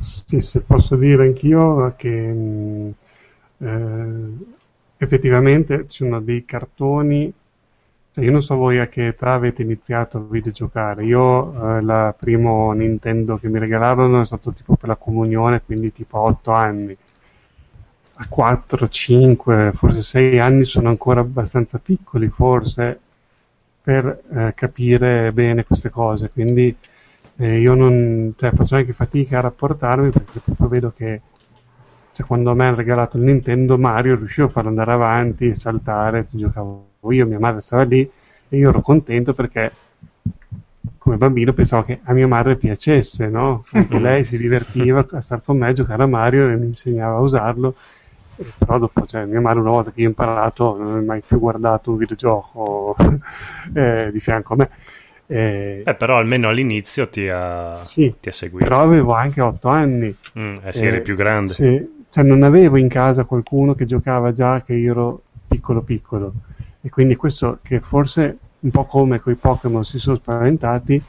Sì, 0.00 0.42
se 0.42 0.60
posso 0.60 0.96
dire 0.96 1.24
anch'io 1.24 1.94
che 1.96 2.10
mm, 2.10 2.90
eh, 3.58 4.32
effettivamente 4.98 5.86
ci 5.88 6.04
sono 6.04 6.20
dei 6.20 6.44
cartoni, 6.44 7.32
cioè 8.12 8.24
io 8.24 8.30
non 8.30 8.42
so 8.42 8.56
voi 8.56 8.78
a 8.80 8.88
che 8.88 9.06
età 9.06 9.32
avete 9.32 9.62
iniziato 9.62 10.18
a 10.18 10.26
videgiocare, 10.28 11.04
io 11.04 11.76
eh, 11.76 11.78
il 11.78 12.14
primo 12.18 12.72
Nintendo 12.72 13.38
che 13.38 13.48
mi 13.48 13.58
regalarono 13.58 14.20
è 14.20 14.26
stato 14.26 14.52
tipo 14.52 14.76
per 14.76 14.88
la 14.88 14.96
comunione, 14.96 15.62
quindi 15.62 15.92
tipo 15.92 16.18
8 16.18 16.50
anni 16.50 16.96
a 18.16 18.26
4, 18.28 18.88
5, 18.88 19.72
forse 19.74 20.02
6 20.02 20.38
anni 20.38 20.64
sono 20.64 20.88
ancora 20.88 21.20
abbastanza 21.20 21.78
piccoli, 21.78 22.28
forse, 22.28 23.00
per 23.82 24.22
eh, 24.32 24.52
capire 24.54 25.32
bene 25.32 25.64
queste 25.64 25.90
cose. 25.90 26.30
Quindi 26.30 26.74
eh, 27.36 27.58
io 27.58 27.74
non 27.74 28.32
cioè, 28.36 28.52
faccio 28.52 28.76
anche 28.76 28.92
fatica 28.92 29.38
a 29.38 29.42
rapportarmi 29.42 30.10
perché 30.10 30.40
proprio 30.40 30.68
vedo 30.68 30.92
che 30.96 31.20
cioè, 32.12 32.26
quando 32.26 32.52
a 32.52 32.54
me 32.54 32.66
hanno 32.66 32.76
regalato 32.76 33.16
il 33.16 33.24
Nintendo 33.24 33.76
Mario 33.76 34.14
riuscivo 34.14 34.46
a 34.46 34.50
farlo 34.50 34.68
andare 34.68 34.92
avanti 34.92 35.48
e 35.48 35.54
saltare, 35.56 36.28
giocavo 36.30 36.86
io, 37.10 37.26
mia 37.26 37.40
madre 37.40 37.60
stava 37.60 37.82
lì 37.82 38.08
e 38.48 38.56
io 38.56 38.68
ero 38.68 38.80
contento 38.80 39.34
perché 39.34 39.72
come 40.96 41.16
bambino 41.16 41.52
pensavo 41.52 41.84
che 41.84 42.00
a 42.04 42.12
mia 42.12 42.28
madre 42.28 42.56
piacesse, 42.56 43.28
no? 43.28 43.64
Anche 43.72 43.98
lei 44.00 44.24
si 44.24 44.38
divertiva 44.38 45.04
a 45.10 45.20
stare 45.20 45.42
con 45.44 45.58
me 45.58 45.68
a 45.68 45.72
giocare 45.72 46.04
a 46.04 46.06
Mario 46.06 46.48
e 46.48 46.56
mi 46.56 46.66
insegnava 46.66 47.16
a 47.16 47.20
usarlo 47.20 47.74
però 48.58 48.78
dopo, 48.78 49.06
cioè, 49.06 49.24
mia 49.24 49.40
madre 49.40 49.60
una 49.60 49.70
volta 49.70 49.90
che 49.92 50.04
ho 50.04 50.08
imparato 50.08 50.76
non 50.76 50.96
ha 50.96 51.00
mai 51.00 51.22
più 51.26 51.38
guardato 51.38 51.90
un 51.90 51.96
videogioco 51.96 52.96
eh, 53.74 54.10
di 54.12 54.20
fianco 54.20 54.54
a 54.54 54.56
me. 54.56 54.70
Eh, 55.26 55.82
eh, 55.86 55.94
però 55.94 56.18
almeno 56.18 56.48
all'inizio 56.48 57.08
ti 57.08 57.28
ha, 57.28 57.82
sì, 57.82 58.14
ti 58.20 58.28
ha 58.28 58.32
seguito. 58.32 58.68
Però 58.68 58.82
avevo 58.82 59.12
anche 59.12 59.40
otto 59.40 59.68
anni. 59.68 60.14
Mm, 60.38 60.56
eh 60.62 60.72
sì, 60.72 60.86
eri 60.86 61.00
più 61.00 61.16
grande. 61.16 61.52
Sì, 61.52 62.04
cioè 62.10 62.24
non 62.24 62.42
avevo 62.42 62.76
in 62.76 62.88
casa 62.88 63.24
qualcuno 63.24 63.74
che 63.74 63.86
giocava 63.86 64.32
già 64.32 64.62
che 64.62 64.74
io 64.74 64.90
ero 64.90 65.22
piccolo 65.48 65.80
piccolo. 65.82 66.32
E 66.80 66.90
quindi 66.90 67.16
questo 67.16 67.58
che 67.62 67.80
forse 67.80 68.38
un 68.60 68.70
po' 68.70 68.84
come 68.84 69.20
con 69.20 69.32
i 69.32 69.36
Pokémon 69.36 69.84
si 69.84 69.98
sono 69.98 70.16
spaventati, 70.16 71.02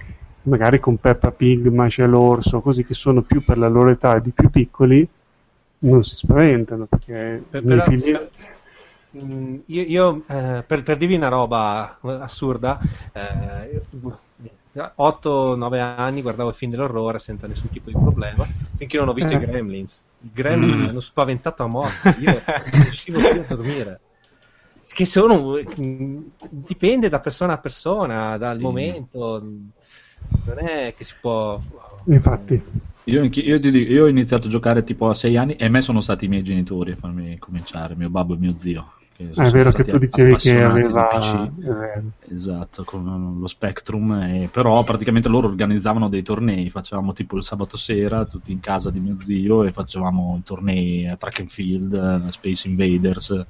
magari 0.43 0.79
con 0.79 0.97
Peppa 0.97 1.31
Pig, 1.31 1.67
Masha 1.67 2.05
l'orso, 2.05 2.61
così 2.61 2.85
che 2.85 2.93
sono 2.93 3.21
più 3.21 3.43
per 3.43 3.57
la 3.57 3.67
loro 3.67 3.89
età 3.89 4.19
di 4.19 4.31
più 4.31 4.49
piccoli, 4.49 5.07
non 5.89 6.03
si 6.03 6.15
spaventano 6.15 6.85
perché 6.85 7.43
per, 7.49 7.63
però, 7.63 7.83
figli... 7.83 8.17
Mm, 9.17 9.57
io, 9.67 9.81
io 9.83 10.23
eh, 10.27 10.63
per, 10.67 10.83
per, 10.83 10.97
dirvi 10.97 11.15
una 11.15 11.29
roba 11.29 11.97
assurda, 12.01 12.79
eh, 13.13 13.81
8-9 14.75 15.79
anni 15.79 16.21
guardavo 16.21 16.49
il 16.49 16.55
film 16.55 16.71
dell'orrore 16.71 17.19
senza 17.19 17.47
nessun 17.47 17.69
tipo 17.69 17.89
di 17.89 17.95
problema 17.95 18.45
finché 18.75 18.97
non 18.97 19.07
ho 19.07 19.13
visto 19.13 19.31
eh. 19.31 19.35
i 19.35 19.39
Gremlins. 19.39 20.03
I 20.21 20.29
Gremlins 20.33 20.75
mm. 20.75 20.79
mi 20.81 20.87
hanno 20.89 20.99
spaventato 20.99 21.63
a 21.63 21.67
morte. 21.67 22.15
Io 22.19 22.31
non 22.31 22.43
riuscivo 22.83 23.19
più 23.19 23.41
a 23.41 23.55
dormire. 23.55 23.99
Che 24.87 25.05
sono. 25.05 25.59
Mm, 25.79 26.21
dipende 26.49 27.09
da 27.09 27.19
persona 27.19 27.53
a 27.53 27.57
persona, 27.57 28.37
dal 28.37 28.57
sì. 28.57 28.61
momento. 28.61 29.43
Non 30.45 30.59
è 30.59 30.93
che 30.95 31.03
si 31.03 31.13
può. 31.19 31.59
Infatti. 32.05 32.93
Io, 33.07 33.23
io, 33.23 33.57
io, 33.57 34.03
ho 34.03 34.07
iniziato 34.07 34.47
a 34.47 34.49
giocare 34.49 34.83
tipo 34.83 35.07
a 35.09 35.13
6 35.13 35.37
anni 35.37 35.55
e 35.55 35.65
a 35.65 35.69
me 35.69 35.81
sono 35.81 36.01
stati 36.01 36.25
i 36.25 36.27
miei 36.27 36.43
genitori 36.43 36.91
a 36.91 36.95
farmi 36.95 37.37
cominciare, 37.39 37.95
mio 37.95 38.09
babbo 38.09 38.33
e 38.33 38.37
mio 38.37 38.55
zio. 38.55 38.94
È 39.17 39.49
vero 39.49 39.71
che 39.71 39.85
tu 39.85 39.97
dicevi 39.97 40.35
che 40.35 40.61
aveva 40.61 41.49
esatto 42.29 42.83
con 42.83 43.37
lo 43.39 43.47
Spectrum 43.47 44.11
e, 44.11 44.49
però 44.51 44.83
praticamente 44.83 45.29
loro 45.29 45.47
organizzavano 45.47 46.09
dei 46.09 46.21
tornei 46.21 46.69
facevamo 46.69 47.13
tipo 47.13 47.37
il 47.37 47.43
sabato 47.43 47.77
sera 47.77 48.25
tutti 48.25 48.51
in 48.51 48.59
casa 48.59 48.89
di 48.89 48.99
mio 48.99 49.15
zio 49.23 49.63
e 49.63 49.71
facevamo 49.71 50.41
tornei 50.43 51.07
a 51.07 51.15
track 51.15 51.39
and 51.39 51.47
field 51.47 52.27
Space 52.29 52.67
Invaders 52.67 53.45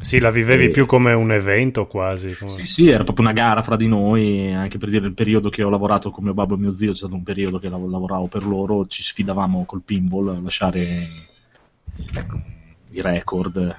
sì, 0.00 0.18
la 0.18 0.30
vivevi 0.30 0.66
e... 0.66 0.70
più 0.70 0.86
come 0.86 1.12
un 1.12 1.32
evento 1.32 1.86
quasi. 1.86 2.36
Come... 2.36 2.50
Sì, 2.50 2.66
sì, 2.66 2.88
era 2.88 3.04
proprio 3.04 3.24
una 3.24 3.34
gara 3.34 3.62
fra 3.62 3.74
di 3.74 3.88
noi, 3.88 4.52
anche 4.52 4.76
per 4.76 4.90
dire 4.90 5.06
il 5.06 5.14
periodo 5.14 5.48
che 5.48 5.62
ho 5.62 5.70
lavorato 5.70 6.10
con 6.10 6.24
mio 6.24 6.34
babbo 6.34 6.54
e 6.54 6.58
mio 6.58 6.72
zio, 6.72 6.90
c'è 6.90 6.96
stato 6.96 7.14
un 7.14 7.22
periodo 7.22 7.58
che 7.58 7.68
lavoravo 7.68 8.26
per 8.26 8.44
loro, 8.44 8.86
ci 8.86 9.02
sfidavamo 9.02 9.64
col 9.64 9.82
pinball 9.82 10.28
a 10.28 10.40
lasciare 10.40 11.08
ecco, 12.12 12.40
i 12.90 13.00
record 13.00 13.74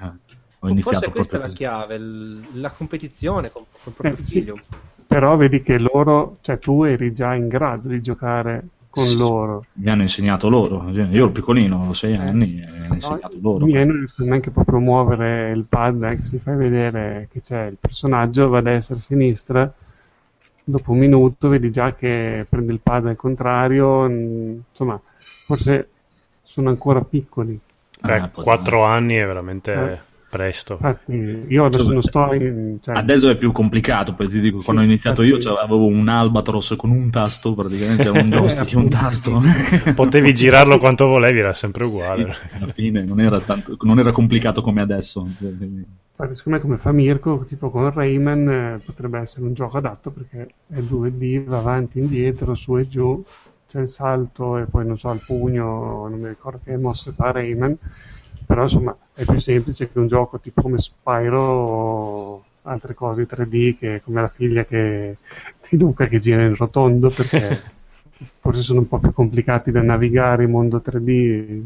ho 0.58 0.68
iniziato 0.68 1.10
Forse 1.10 1.10
questa 1.10 1.36
è 1.36 1.40
la 1.40 1.52
chiave, 1.52 1.98
la 1.98 2.70
competizione 2.70 3.50
con, 3.50 3.64
con 3.70 3.82
il 3.86 3.92
proprio 3.92 4.24
eh, 4.24 4.24
figlio. 4.24 4.56
Sì. 4.56 4.76
Però 5.06 5.36
vedi 5.36 5.62
che 5.62 5.78
loro, 5.78 6.36
cioè 6.40 6.58
tu 6.58 6.82
eri 6.82 7.12
già 7.12 7.34
in 7.34 7.48
grado 7.48 7.88
di 7.88 8.00
giocare 8.00 8.68
con 8.90 9.04
sì, 9.04 9.16
loro. 9.16 9.66
Mi 9.74 9.90
hanno 9.90 10.02
insegnato 10.02 10.48
loro, 10.48 10.88
io 10.90 11.06
ero 11.08 11.30
piccolino, 11.30 11.88
ho 11.88 11.92
sei 11.92 12.14
eh. 12.14 12.16
anni, 12.16 12.60
e 12.60 12.64
hanno 12.64 12.94
insegnato 12.94 13.36
loro. 13.40 13.66
Io 13.66 13.84
non 13.84 13.98
riesco 13.98 14.24
neanche 14.24 14.50
proprio 14.50 14.78
a 14.78 14.80
muovere 14.80 15.50
il 15.52 15.64
pad, 15.68 16.02
eh, 16.02 16.22
si 16.22 16.38
fai 16.38 16.56
vedere 16.56 17.28
che 17.30 17.40
c'è 17.40 17.66
il 17.66 17.76
personaggio, 17.78 18.48
va 18.48 18.58
a 18.58 18.62
destra, 18.62 18.96
a 18.96 19.00
sinistra, 19.00 19.72
dopo 20.64 20.92
un 20.92 20.98
minuto 20.98 21.48
vedi 21.48 21.70
già 21.70 21.94
che 21.94 22.46
prende 22.48 22.72
il 22.72 22.80
pad 22.82 23.06
al 23.06 23.16
contrario, 23.16 24.06
insomma, 24.06 24.98
forse 25.44 25.90
sono 26.42 26.70
ancora 26.70 27.02
piccoli. 27.02 27.58
Beh, 28.00 28.16
ah, 28.18 28.28
4 28.28 28.82
anni 28.82 29.14
è 29.14 29.26
veramente... 29.26 29.72
Eh 29.72 30.05
presto. 30.28 30.78
Ah, 30.80 30.96
io 31.06 31.64
adesso 31.64 31.84
cioè, 31.84 31.92
non 31.92 32.02
sto 32.02 32.32
in, 32.34 32.78
cioè... 32.82 32.96
Adesso 32.96 33.30
è 33.30 33.36
più 33.36 33.52
complicato, 33.52 34.14
poi 34.14 34.28
ti 34.28 34.40
dico, 34.40 34.58
sì, 34.58 34.64
quando 34.64 34.82
ho 34.82 34.84
iniziato 34.84 35.22
io 35.22 35.38
cioè, 35.38 35.62
avevo 35.62 35.86
un 35.86 36.08
Albatros 36.08 36.74
con 36.76 36.90
un 36.90 37.10
tasto, 37.10 37.54
praticamente 37.54 38.08
un 38.08 38.28
joystick 38.30 38.76
un 38.76 38.88
tasto. 38.88 39.42
Potevi 39.94 40.34
girarlo 40.34 40.78
quanto 40.78 41.06
volevi, 41.06 41.38
era 41.38 41.52
sempre 41.52 41.84
uguale. 41.84 42.32
Sì, 42.32 42.56
alla 42.56 42.72
fine 42.72 43.02
non 43.02 43.20
era, 43.20 43.40
tanto, 43.40 43.76
non 43.82 43.98
era 43.98 44.12
complicato 44.12 44.60
come 44.60 44.80
adesso. 44.80 45.28
Cioè, 45.38 46.34
secondo 46.34 46.42
me 46.44 46.60
come 46.60 46.78
fa 46.78 46.92
Mirko, 46.92 47.44
tipo 47.46 47.70
con 47.70 47.90
Rayman, 47.92 48.48
eh, 48.48 48.80
potrebbe 48.84 49.18
essere 49.20 49.44
un 49.44 49.54
gioco 49.54 49.78
adatto 49.78 50.10
perché 50.10 50.48
è 50.68 50.78
2D, 50.78 51.44
va 51.44 51.58
avanti 51.58 51.98
e 51.98 52.02
indietro, 52.02 52.54
su 52.54 52.76
e 52.78 52.88
giù, 52.88 53.22
c'è 53.68 53.80
il 53.80 53.88
salto 53.88 54.58
e 54.58 54.64
poi 54.64 54.86
non 54.86 54.98
so, 54.98 55.10
il 55.12 55.22
pugno, 55.24 56.08
non 56.08 56.18
mi 56.18 56.28
ricordo 56.28 56.60
che 56.64 56.76
mosse 56.76 57.12
fa 57.12 57.32
Rayman 57.32 57.76
però 58.46 58.62
insomma 58.62 58.96
è 59.12 59.24
più 59.24 59.40
semplice 59.40 59.90
che 59.90 59.98
un 59.98 60.06
gioco 60.06 60.38
tipo 60.38 60.62
come 60.62 60.78
Spyro 60.78 61.40
o 61.42 62.44
altre 62.62 62.94
cose 62.94 63.26
3D 63.26 63.78
che 63.78 64.02
come 64.04 64.20
la 64.20 64.28
figlia 64.28 64.64
che 64.64 65.16
di 65.68 65.76
Luca 65.76 66.06
che 66.06 66.18
gira 66.18 66.42
in 66.42 66.54
rotondo 66.54 67.10
perché 67.10 67.62
forse 68.40 68.62
sono 68.62 68.80
un 68.80 68.88
po' 68.88 68.98
più 68.98 69.12
complicati 69.12 69.70
da 69.70 69.82
navigare 69.82 70.44
in 70.44 70.50
mondo 70.50 70.82
3D 70.84 71.60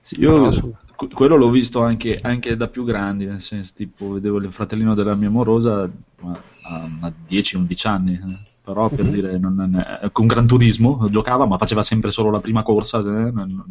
sì, 0.00 0.20
io 0.20 0.32
Però, 0.34 0.46
insomma, 0.46 0.78
quello 1.14 1.36
l'ho 1.36 1.48
visto 1.48 1.82
anche, 1.82 2.18
anche, 2.20 2.56
da 2.56 2.68
più 2.68 2.84
grandi 2.84 3.24
nel 3.24 3.40
senso 3.40 3.72
tipo 3.74 4.12
vedevo 4.12 4.36
il 4.36 4.52
fratellino 4.52 4.94
della 4.94 5.14
mia 5.14 5.30
morosa 5.30 5.82
a 5.82 7.12
10-11 7.28 7.88
anni 7.88 8.12
eh. 8.12 8.38
però 8.62 8.88
per 8.90 9.04
mm-hmm. 9.04 9.12
dire 9.12 9.38
non, 9.38 9.54
non, 9.54 10.10
con 10.12 10.26
Gran 10.26 10.46
Turismo 10.46 11.08
giocava 11.10 11.46
ma 11.46 11.56
faceva 11.56 11.82
sempre 11.82 12.10
solo 12.10 12.30
la 12.30 12.40
prima 12.40 12.62
corsa 12.62 12.98
eh, 12.98 13.30
non, 13.30 13.64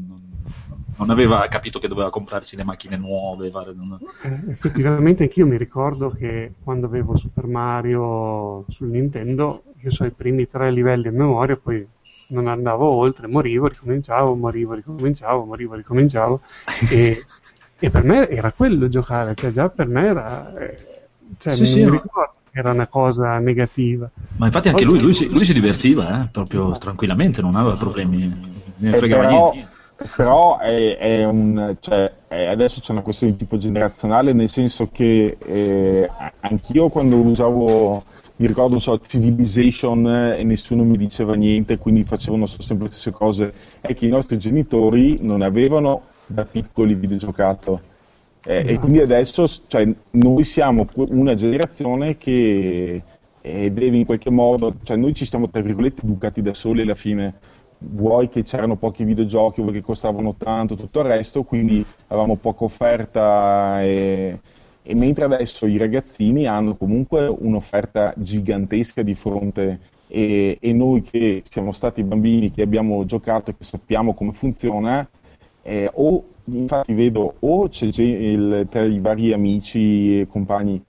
non 0.97 1.09
aveva 1.09 1.47
capito 1.47 1.79
che 1.79 1.87
doveva 1.87 2.09
comprarsi 2.09 2.55
le 2.55 2.63
macchine 2.63 2.97
nuove. 2.97 3.49
Fare... 3.49 3.73
Eh, 4.21 4.51
effettivamente 4.51 5.23
anch'io 5.23 5.45
mi 5.45 5.57
ricordo 5.57 6.09
che 6.09 6.53
quando 6.63 6.85
avevo 6.85 7.15
Super 7.17 7.47
Mario 7.47 8.65
sul 8.69 8.89
Nintendo, 8.89 9.63
io 9.81 9.91
so 9.91 10.05
i 10.05 10.11
primi 10.11 10.47
tre 10.47 10.71
livelli 10.71 11.07
a 11.07 11.11
memoria, 11.11 11.57
poi 11.57 11.85
non 12.27 12.47
andavo 12.47 12.87
oltre, 12.87 13.27
morivo, 13.27 13.67
ricominciavo, 13.67 14.35
morivo, 14.35 14.73
ricominciavo, 14.73 15.45
morivo, 15.45 15.75
ricominciavo. 15.75 16.41
e, 16.89 17.23
e, 17.79 17.89
per 17.89 18.03
me 18.03 18.29
era 18.29 18.51
quello 18.51 18.87
giocare, 18.87 19.35
cioè 19.35 19.51
già 19.51 19.69
per 19.69 19.87
me 19.87 20.05
era... 20.05 20.57
Eh, 20.57 20.87
cioè, 21.37 21.53
sì, 21.53 21.65
sì, 21.65 21.83
mi 21.83 21.91
ricordo 21.91 22.33
che 22.51 22.59
era 22.59 22.71
una 22.71 22.87
cosa 22.87 23.39
negativa. 23.39 24.09
Ma 24.35 24.45
infatti 24.45 24.69
anche 24.69 24.83
lui, 24.83 24.99
lui, 24.99 25.13
si, 25.13 25.27
lui 25.27 25.43
si 25.43 25.53
divertiva, 25.53 26.23
eh, 26.23 26.27
proprio 26.31 26.71
tranquillamente, 26.73 27.41
non 27.41 27.55
aveva 27.55 27.75
problemi, 27.75 28.27
non 28.27 28.51
ne 28.77 28.97
fregava 28.97 29.23
però... 29.23 29.51
niente 29.51 29.72
però 30.15 30.57
è, 30.57 30.97
è 30.97 31.25
un, 31.25 31.75
cioè, 31.79 32.11
è, 32.27 32.45
adesso 32.45 32.81
c'è 32.81 32.91
una 32.91 33.01
questione 33.01 33.33
di 33.33 33.39
tipo 33.39 33.57
generazionale, 33.57 34.33
nel 34.33 34.49
senso 34.49 34.89
che 34.91 35.37
eh, 35.39 36.09
anch'io 36.41 36.89
quando 36.89 37.17
usavo, 37.17 38.03
mi 38.37 38.47
ricordo, 38.47 38.79
so, 38.79 38.99
Civilization 38.99 40.07
eh, 40.07 40.39
e 40.39 40.43
nessuno 40.43 40.83
mi 40.83 40.97
diceva 40.97 41.35
niente, 41.35 41.77
quindi 41.77 42.03
facevano 42.03 42.45
sempre 42.45 42.85
le 42.85 42.91
stesse 42.91 43.11
cose, 43.11 43.53
è 43.81 43.93
che 43.93 44.05
i 44.05 44.09
nostri 44.09 44.37
genitori 44.37 45.19
non 45.21 45.41
avevano 45.41 46.03
da 46.25 46.45
piccoli 46.45 46.95
videogiocato. 46.95 47.91
Eh, 48.45 48.57
esatto. 48.57 48.71
E 48.71 48.79
quindi 48.79 48.99
adesso 48.99 49.47
cioè, 49.67 49.87
noi 50.11 50.43
siamo 50.43 50.87
una 50.95 51.35
generazione 51.35 52.17
che 52.17 53.01
eh, 53.39 53.71
deve 53.71 53.97
in 53.97 54.05
qualche 54.05 54.29
modo, 54.29 54.75
cioè 54.83 54.97
noi 54.97 55.13
ci 55.13 55.25
siamo 55.25 55.49
tra 55.49 55.61
virgolette 55.61 56.01
educati 56.03 56.41
da 56.41 56.53
soli 56.53 56.81
alla 56.81 56.95
fine 56.95 57.35
vuoi 57.91 58.29
che 58.29 58.43
c'erano 58.43 58.75
pochi 58.75 59.03
videogiochi, 59.03 59.61
vuoi 59.61 59.73
che 59.73 59.81
costavano 59.81 60.35
tanto, 60.37 60.75
tutto 60.75 60.99
il 60.99 61.05
resto, 61.05 61.43
quindi 61.43 61.85
avevamo 62.07 62.35
poca 62.35 62.63
offerta 62.63 63.81
e, 63.81 64.39
e 64.81 64.95
mentre 64.95 65.25
adesso 65.25 65.65
i 65.65 65.77
ragazzini 65.77 66.45
hanno 66.45 66.75
comunque 66.75 67.25
un'offerta 67.27 68.13
gigantesca 68.17 69.01
di 69.01 69.15
fronte 69.15 69.79
e, 70.07 70.57
e, 70.59 70.73
noi 70.73 71.01
che 71.01 71.43
siamo 71.49 71.71
stati 71.71 72.03
bambini, 72.03 72.51
che 72.51 72.61
abbiamo 72.61 73.03
giocato 73.05 73.51
e 73.51 73.55
che 73.57 73.63
sappiamo 73.63 74.13
come 74.13 74.33
funziona, 74.33 75.07
eh, 75.61 75.89
o 75.93 76.23
infatti 76.45 76.93
vedo 76.93 77.35
o 77.39 77.69
c'è 77.69 77.85
il, 77.85 78.67
tra 78.69 78.83
i 78.83 78.99
vari 78.99 79.31
amici 79.31 80.19
e 80.19 80.27
compagni 80.27 80.83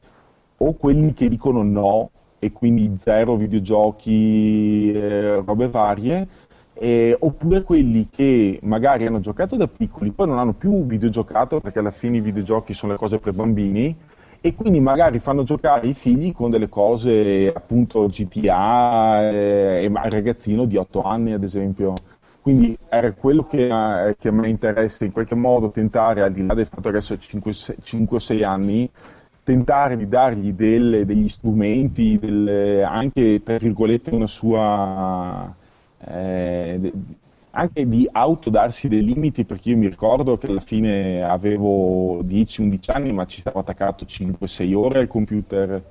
o 0.56 0.74
quelli 0.74 1.12
che 1.12 1.28
dicono 1.28 1.62
no 1.62 2.10
e 2.38 2.52
quindi 2.52 2.98
zero 3.00 3.36
videogiochi, 3.36 4.92
eh, 4.92 5.36
robe 5.36 5.68
varie, 5.68 6.28
eh, 6.74 7.16
oppure 7.18 7.62
quelli 7.62 8.08
che 8.10 8.58
magari 8.62 9.06
hanno 9.06 9.20
giocato 9.20 9.56
da 9.56 9.68
piccoli, 9.68 10.10
poi 10.10 10.26
non 10.26 10.38
hanno 10.38 10.54
più 10.54 10.84
videogiocato 10.84 11.60
perché 11.60 11.78
alla 11.78 11.90
fine 11.90 12.16
i 12.16 12.20
videogiochi 12.20 12.74
sono 12.74 12.92
le 12.92 12.98
cose 12.98 13.18
per 13.18 13.32
bambini 13.32 13.96
e 14.40 14.54
quindi 14.54 14.80
magari 14.80 15.20
fanno 15.20 15.44
giocare 15.44 15.86
i 15.86 15.94
figli 15.94 16.32
con 16.32 16.50
delle 16.50 16.68
cose 16.68 17.50
appunto 17.54 18.06
GTA 18.08 19.30
eh, 19.30 19.84
e 19.84 19.90
al 19.94 20.10
ragazzino 20.10 20.66
di 20.66 20.76
8 20.76 21.02
anni 21.02 21.32
ad 21.32 21.42
esempio. 21.42 21.94
Quindi 22.42 22.76
era 22.90 23.10
quello 23.12 23.46
che, 23.46 23.68
eh, 23.68 24.16
che 24.18 24.30
me 24.30 24.48
interessa 24.48 25.06
in 25.06 25.12
qualche 25.12 25.34
modo 25.34 25.70
tentare, 25.70 26.20
al 26.20 26.32
di 26.32 26.44
là 26.44 26.52
del 26.52 26.66
fatto 26.66 26.82
che 26.82 26.88
adesso 26.88 27.14
è 27.14 27.18
5 27.18 28.16
o 28.16 28.18
6 28.18 28.42
anni, 28.42 28.90
tentare 29.42 29.96
di 29.96 30.06
dargli 30.08 30.52
delle, 30.52 31.06
degli 31.06 31.28
strumenti, 31.28 32.18
delle, 32.18 32.82
anche 32.82 33.42
tra 33.42 33.56
virgolette 33.56 34.14
una 34.14 34.26
sua 34.26 35.54
eh, 36.06 36.92
anche 37.50 37.88
di 37.88 38.08
autodarsi 38.10 38.88
dei 38.88 39.04
limiti, 39.04 39.44
perché 39.44 39.70
io 39.70 39.76
mi 39.76 39.88
ricordo 39.88 40.36
che 40.36 40.46
alla 40.46 40.60
fine 40.60 41.22
avevo 41.22 42.22
10-11 42.22 42.78
anni, 42.92 43.12
ma 43.12 43.26
ci 43.26 43.40
stavo 43.40 43.60
attaccato 43.60 44.04
5-6 44.04 44.74
ore 44.74 44.98
al 45.00 45.06
computer. 45.06 45.82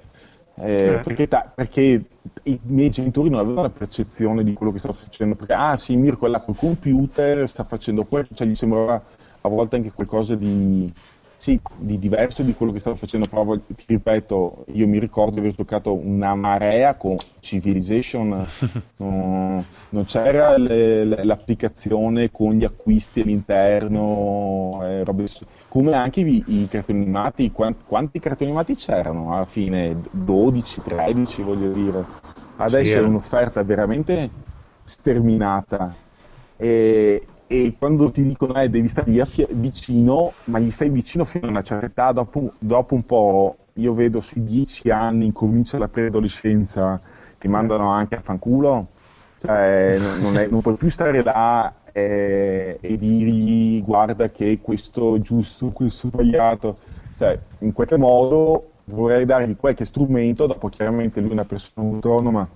Eh, 0.56 1.00
perché, 1.04 1.28
ta- 1.28 1.52
perché, 1.54 2.04
i 2.44 2.60
miei 2.64 2.90
genitori 2.90 3.30
non 3.30 3.40
avevano 3.40 3.64
la 3.64 3.70
percezione 3.70 4.44
di 4.44 4.54
quello 4.54 4.72
che 4.72 4.80
stavo 4.80 4.94
facendo, 4.94 5.36
perché 5.36 5.54
ah 5.54 5.78
sì, 5.78 5.96
Mirko 5.96 6.28
è 6.28 6.30
là 6.30 6.42
col 6.42 6.56
computer, 6.56 7.48
sta 7.48 7.64
facendo 7.64 8.04
questo, 8.04 8.36
cioè 8.36 8.46
gli 8.46 8.56
sembrava 8.56 9.02
a 9.42 9.50
volte 9.50 9.78
anche 9.78 9.92
qualcosa 9.92 10.36
di 10.36 10.92
sì, 11.44 11.60
di 11.76 12.00
diverso 12.00 12.42
di 12.42 12.54
quello 12.54 12.72
che 12.72 12.80
stavo 12.80 12.96
facendo, 12.96 13.28
però 13.28 13.44
ti 13.58 13.84
ripeto, 13.86 14.64
io 14.72 14.88
mi 14.88 14.98
ricordo 14.98 15.34
di 15.34 15.40
aver 15.40 15.54
giocato 15.54 15.94
una 15.94 16.36
marea 16.36 16.96
con 16.96 17.18
Civilization, 17.42 18.48
no, 18.96 19.66
non 19.90 20.06
c'era 20.06 20.56
le, 20.56 21.04
le, 21.04 21.26
l'applicazione 21.26 22.32
con 22.32 22.54
gli 22.54 22.64
acquisti 22.64 23.20
all'interno, 23.20 24.80
eh, 24.86 25.04
robe, 25.04 25.26
come 25.68 25.94
anche 25.96 26.22
i, 26.22 26.44
i 26.48 26.68
cartoni 26.70 27.02
animati, 27.02 27.52
quanti, 27.52 27.84
quanti, 27.86 28.20
cartoni 28.20 28.52
animati 28.52 28.76
c'erano 28.76 29.34
alla 29.34 29.44
fine? 29.44 29.98
12, 30.12 30.82
13 30.82 31.42
voglio 31.42 31.74
dire. 31.74 32.06
Adesso 32.56 32.90
sì, 32.90 32.92
è 32.92 33.02
un'offerta 33.02 33.62
veramente 33.64 34.30
sterminata. 34.86 35.94
E, 36.56 37.28
e 37.54 37.76
quando 37.78 38.10
ti 38.10 38.24
dicono 38.24 38.56
eh, 38.56 38.68
devi 38.68 38.88
stare 38.88 39.12
vicino, 39.52 40.34
ma 40.46 40.58
gli 40.58 40.72
stai 40.72 40.90
vicino 40.90 41.24
fino 41.24 41.46
a 41.46 41.50
una 41.52 41.62
certa 41.62 41.86
età, 41.86 42.12
dopo, 42.12 42.54
dopo 42.58 42.96
un 42.96 43.06
po', 43.06 43.58
io 43.74 43.94
vedo 43.94 44.22
sui 44.22 44.44
dieci 44.44 44.90
anni, 44.90 45.26
incomincia 45.26 45.78
la 45.78 45.88
preadolescenza, 45.88 47.00
ti 47.38 47.48
mandano 47.48 47.90
anche 47.90 48.16
a 48.16 48.22
fanculo, 48.22 48.88
cioè 49.38 50.00
non, 50.20 50.36
è, 50.36 50.48
non 50.48 50.62
puoi 50.62 50.78
più 50.78 50.90
stare 50.90 51.22
là 51.22 51.72
eh, 51.92 52.80
e 52.82 52.98
dirgli 52.98 53.84
guarda 53.84 54.32
che 54.32 54.58
questo 54.60 55.16
è 55.16 55.20
giusto, 55.20 55.70
questo 55.70 56.08
è 56.08 56.10
sbagliato, 56.10 56.78
cioè 57.20 57.38
in 57.60 57.72
qualche 57.72 57.98
modo 57.98 58.72
vorrei 58.86 59.26
dargli 59.26 59.56
qualche 59.56 59.86
strumento, 59.86 60.48
dopo 60.48 60.70
chiaramente 60.70 61.20
lui 61.20 61.30
è 61.30 61.34
una 61.34 61.46
persona 61.46 61.88
autonoma, 61.88 62.50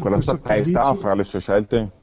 con 0.00 0.10
la 0.10 0.20
sua 0.22 0.38
testa 0.38 0.80
a 0.80 0.94
fare 0.94 1.16
le 1.16 1.24
sue 1.24 1.40
scelte. 1.40 2.02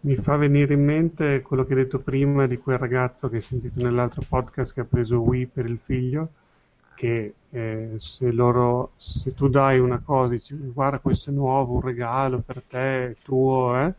Mi 0.00 0.14
fa 0.14 0.36
venire 0.36 0.74
in 0.74 0.84
mente 0.84 1.42
quello 1.42 1.64
che 1.64 1.72
hai 1.72 1.82
detto 1.82 1.98
prima 1.98 2.46
di 2.46 2.56
quel 2.58 2.78
ragazzo 2.78 3.28
che 3.28 3.36
hai 3.36 3.42
sentito 3.42 3.82
nell'altro 3.82 4.22
podcast 4.26 4.72
che 4.72 4.80
ha 4.80 4.84
preso 4.84 5.18
Wii 5.20 5.46
per 5.46 5.66
il 5.66 5.78
figlio, 5.82 6.28
che 6.94 7.34
eh, 7.50 7.94
se, 7.96 8.30
loro, 8.30 8.92
se 8.94 9.34
tu 9.34 9.48
dai 9.48 9.80
una 9.80 9.98
cosa, 9.98 10.34
dici 10.34 10.54
guarda 10.54 11.00
questo 11.00 11.30
è 11.30 11.32
nuovo, 11.32 11.74
un 11.74 11.80
regalo 11.80 12.38
per 12.38 12.62
te, 12.62 13.16
tuo, 13.24 13.76
eh? 13.76 13.92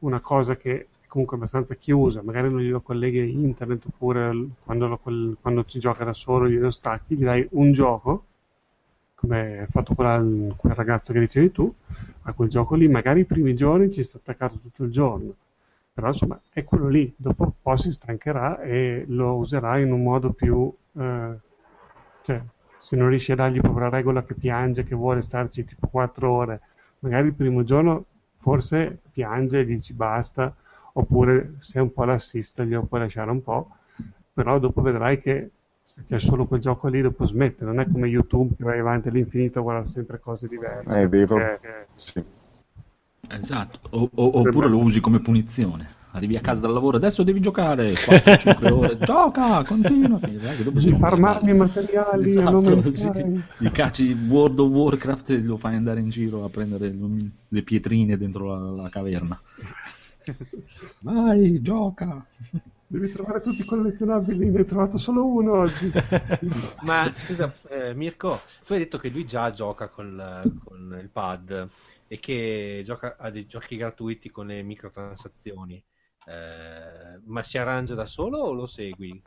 una 0.00 0.20
cosa 0.20 0.56
che 0.56 0.78
è 0.78 0.86
comunque 1.06 1.36
abbastanza 1.38 1.74
chiusa, 1.74 2.22
magari 2.22 2.50
non 2.50 2.60
glielo 2.60 2.82
colleghi 2.82 3.20
a 3.20 3.24
internet 3.24 3.86
oppure 3.86 4.46
quando, 4.62 4.88
lo, 4.88 5.00
quando 5.40 5.64
ci 5.64 5.78
gioca 5.78 6.04
da 6.04 6.12
solo 6.12 6.50
glielo 6.50 6.70
stacchi, 6.70 7.16
gli 7.16 7.24
dai 7.24 7.46
un 7.52 7.72
gioco 7.72 8.24
come 9.20 9.66
fatto 9.70 9.94
quel, 9.94 10.54
quel 10.56 10.74
ragazzo 10.74 11.12
che 11.12 11.20
dicevi 11.20 11.52
tu, 11.52 11.72
a 12.22 12.32
quel 12.32 12.48
gioco 12.48 12.74
lì, 12.74 12.88
magari 12.88 13.20
i 13.20 13.24
primi 13.26 13.54
giorni 13.54 13.90
ci 13.90 14.02
sta 14.02 14.16
attaccato 14.16 14.58
tutto 14.58 14.84
il 14.84 14.90
giorno, 14.90 15.34
però 15.92 16.08
insomma 16.08 16.40
è 16.50 16.64
quello 16.64 16.88
lì, 16.88 17.12
dopo 17.16 17.44
un 17.44 17.52
po' 17.60 17.76
si 17.76 17.92
stancherà 17.92 18.60
e 18.62 19.04
lo 19.08 19.36
userà 19.36 19.78
in 19.78 19.92
un 19.92 20.02
modo 20.02 20.30
più... 20.32 20.72
Eh, 20.94 21.38
cioè, 22.22 22.42
se 22.78 22.96
non 22.96 23.08
riesci 23.10 23.32
a 23.32 23.34
dargli 23.36 23.60
proprio 23.60 23.84
la 23.84 23.90
regola 23.90 24.24
che 24.24 24.34
piange, 24.34 24.84
che 24.84 24.94
vuole 24.94 25.20
starci 25.20 25.64
tipo 25.64 25.86
4 25.88 26.30
ore, 26.30 26.60
magari 27.00 27.26
il 27.26 27.34
primo 27.34 27.62
giorno 27.62 28.06
forse 28.38 29.00
piange 29.12 29.60
e 29.60 29.64
dici 29.66 29.92
basta, 29.92 30.54
oppure 30.94 31.56
se 31.58 31.78
è 31.78 31.82
un 31.82 31.92
po' 31.92 32.04
l'assista 32.04 32.64
glielo 32.64 32.84
puoi 32.84 33.00
lasciare 33.00 33.30
un 33.30 33.42
po', 33.42 33.70
però 34.32 34.58
dopo 34.58 34.80
vedrai 34.80 35.20
che 35.20 35.50
c'è 36.06 36.18
solo 36.18 36.46
quel 36.46 36.60
gioco 36.60 36.88
lì 36.88 37.00
dopo 37.00 37.26
smette, 37.26 37.64
non 37.64 37.80
è 37.80 37.86
come 37.90 38.08
YouTube 38.08 38.54
che 38.56 38.64
vai 38.64 38.78
avanti 38.78 39.08
all'infinito 39.08 39.58
a 39.58 39.62
guardare 39.62 39.88
sempre 39.88 40.20
cose 40.20 40.48
diverse. 40.48 41.00
È 41.00 41.08
vero. 41.08 41.36
Perché... 41.36 41.86
Sì. 41.94 42.22
Esatto, 43.28 43.80
o, 43.90 44.10
o, 44.12 44.38
oppure 44.40 44.68
lo 44.68 44.78
usi 44.78 45.00
come 45.00 45.20
punizione. 45.20 45.98
Arrivi 46.12 46.36
a 46.36 46.40
casa 46.40 46.62
dal 46.62 46.72
lavoro, 46.72 46.96
adesso 46.96 47.22
devi 47.22 47.40
giocare 47.40 47.92
4-5 47.92 48.72
ore, 48.74 48.98
gioca, 48.98 49.62
continua. 49.62 50.18
Devi 50.18 50.96
farmarmi 50.98 51.50
i 51.50 51.54
materiali 51.54 52.30
esatto, 52.30 52.82
sì. 52.82 53.42
Gli 53.58 53.70
cacci 53.70 54.12
World 54.12 54.58
of 54.58 54.72
Warcraft 54.72 55.30
e 55.30 55.40
lo 55.40 55.56
fai 55.56 55.76
andare 55.76 56.00
in 56.00 56.08
giro 56.08 56.44
a 56.44 56.48
prendere 56.48 56.92
le 57.46 57.62
pietrine 57.62 58.16
dentro 58.16 58.46
la, 58.46 58.82
la 58.82 58.88
caverna. 58.88 59.40
Vai, 61.00 61.62
gioca. 61.62 62.26
Devi 62.92 63.08
trovare 63.08 63.40
tutti 63.40 63.60
i 63.60 63.64
collezionabili, 63.64 64.50
ne 64.50 64.58
hai 64.58 64.64
trovato 64.64 64.98
solo 64.98 65.24
uno 65.24 65.60
oggi. 65.60 65.92
Ma 66.82 67.08
scusa, 67.14 67.54
eh, 67.68 67.94
Mirko, 67.94 68.40
tu 68.66 68.72
hai 68.72 68.80
detto 68.80 68.98
che 68.98 69.10
lui 69.10 69.24
già 69.24 69.52
gioca 69.52 69.86
con, 69.86 70.60
con, 70.64 70.98
il 71.00 71.08
pad 71.08 71.68
e 72.08 72.18
che 72.18 72.82
gioca 72.84 73.14
a 73.16 73.30
dei 73.30 73.46
giochi 73.46 73.76
gratuiti 73.76 74.28
con 74.32 74.48
le 74.48 74.64
microtransazioni. 74.64 75.80
Eh, 76.26 77.20
ma 77.26 77.42
si 77.44 77.58
arrangia 77.58 77.94
da 77.94 78.06
solo 78.06 78.38
o 78.38 78.52
lo 78.52 78.66
segui? 78.66 79.22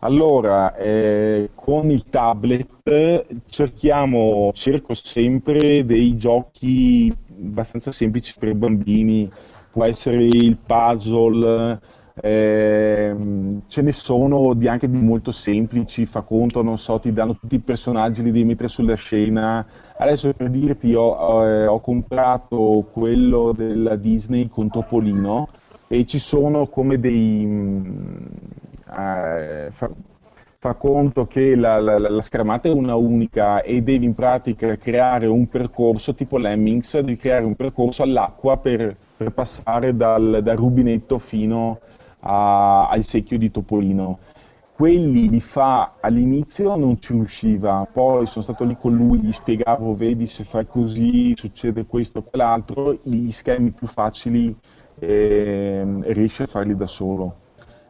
Allora, 0.00 0.76
eh, 0.76 1.52
con 1.54 1.88
il 1.88 2.10
tablet 2.10 3.24
cerchiamo, 3.46 4.52
cerco 4.52 4.92
sempre 4.92 5.86
dei 5.86 6.14
giochi 6.18 7.10
abbastanza 7.26 7.90
semplici 7.90 8.34
per 8.38 8.50
i 8.50 8.54
bambini, 8.54 9.32
può 9.70 9.82
essere 9.84 10.24
il 10.24 10.58
puzzle 10.58 11.98
eh, 12.22 13.16
ce 13.66 13.82
ne 13.82 13.92
sono 13.92 14.52
di 14.54 14.68
anche 14.68 14.90
di 14.90 14.98
molto 14.98 15.32
semplici, 15.32 16.04
fa 16.04 16.20
conto, 16.20 16.62
non 16.62 16.76
so, 16.76 16.98
ti 16.98 17.12
danno 17.12 17.36
tutti 17.36 17.54
i 17.54 17.60
personaggi, 17.60 18.22
li 18.22 18.30
devi 18.30 18.44
mettere 18.44 18.68
sulla 18.68 18.94
scena. 18.94 19.66
Adesso 19.96 20.32
per 20.34 20.50
dirti, 20.50 20.94
ho, 20.94 21.46
eh, 21.46 21.66
ho 21.66 21.80
comprato 21.80 22.88
quello 22.92 23.52
della 23.52 23.96
Disney 23.96 24.48
con 24.48 24.68
Topolino 24.68 25.48
e 25.88 26.04
ci 26.04 26.18
sono 26.18 26.66
come 26.66 26.98
dei... 27.00 27.44
Mm, 27.46 28.26
eh, 28.98 29.70
fa, 29.72 29.90
fa, 30.58 30.74
conto 30.74 31.26
che 31.26 31.56
la, 31.56 31.80
la, 31.80 31.98
la, 31.98 32.22
schermata 32.22 32.68
è 32.68 32.72
una 32.72 32.96
unica 32.96 33.62
e 33.62 33.82
devi 33.82 34.04
in 34.04 34.14
pratica 34.14 34.76
creare 34.76 35.26
un 35.26 35.48
percorso 35.48 36.14
tipo 36.14 36.36
Lemmings, 36.36 36.94
devi 36.96 37.16
creare 37.16 37.44
un 37.44 37.54
percorso 37.54 38.02
all'acqua 38.02 38.58
per, 38.58 38.94
per 39.16 39.30
passare 39.30 39.96
dal, 39.96 40.40
dal 40.42 40.56
rubinetto 40.56 41.18
fino 41.18 41.78
a, 42.20 42.88
al 42.88 43.04
secchio 43.04 43.38
di 43.38 43.50
Topolino. 43.50 44.18
Quelli 44.74 45.28
li 45.28 45.40
fa 45.40 45.96
all'inizio 46.00 46.74
non 46.74 46.98
ci 47.00 47.12
riusciva, 47.12 47.86
poi 47.92 48.24
sono 48.26 48.42
stato 48.42 48.64
lì 48.64 48.78
con 48.80 48.94
lui, 48.94 49.20
gli 49.20 49.32
spiegavo, 49.32 49.94
vedi 49.94 50.26
se 50.26 50.44
fai 50.44 50.66
così 50.66 51.34
succede 51.36 51.84
questo 51.84 52.20
o 52.20 52.22
quell'altro, 52.22 52.98
gli 53.02 53.30
schemi 53.30 53.72
più 53.72 53.86
facili 53.86 54.56
eh, 54.98 55.84
riesce 56.04 56.44
a 56.44 56.46
farli 56.46 56.74
da 56.74 56.86
solo. 56.86 57.34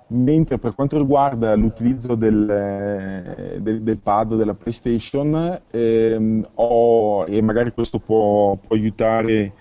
Mentre 0.09 0.59
per 0.59 0.75
quanto 0.75 0.99
riguarda 0.99 1.55
l'utilizzo 1.55 2.17
del, 2.17 3.57
del, 3.61 3.83
del 3.83 3.99
pad 3.99 4.35
della 4.35 4.55
PlayStation, 4.55 5.61
ehm, 5.71 6.49
ho, 6.55 7.25
e 7.27 7.41
magari 7.41 7.71
questo 7.71 8.01
può, 8.01 8.57
può 8.57 8.75
aiutare 8.75 9.53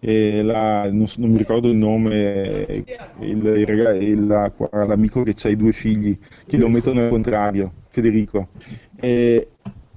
la, 0.00 0.90
non, 0.90 1.06
non, 1.16 1.30
mi 1.30 1.38
ricordo 1.38 1.68
il 1.68 1.76
nome, 1.76 2.84
il, 3.20 3.44
il, 3.44 4.26
la, 4.26 4.52
l'amico 4.86 5.22
che 5.22 5.34
ha 5.42 5.48
i 5.48 5.56
due 5.56 5.72
figli, 5.72 6.16
che 6.46 6.56
lo 6.56 6.68
mettono 6.68 7.00
al 7.00 7.08
contrario, 7.08 7.72
Federico. 7.88 8.48
E 8.96 9.48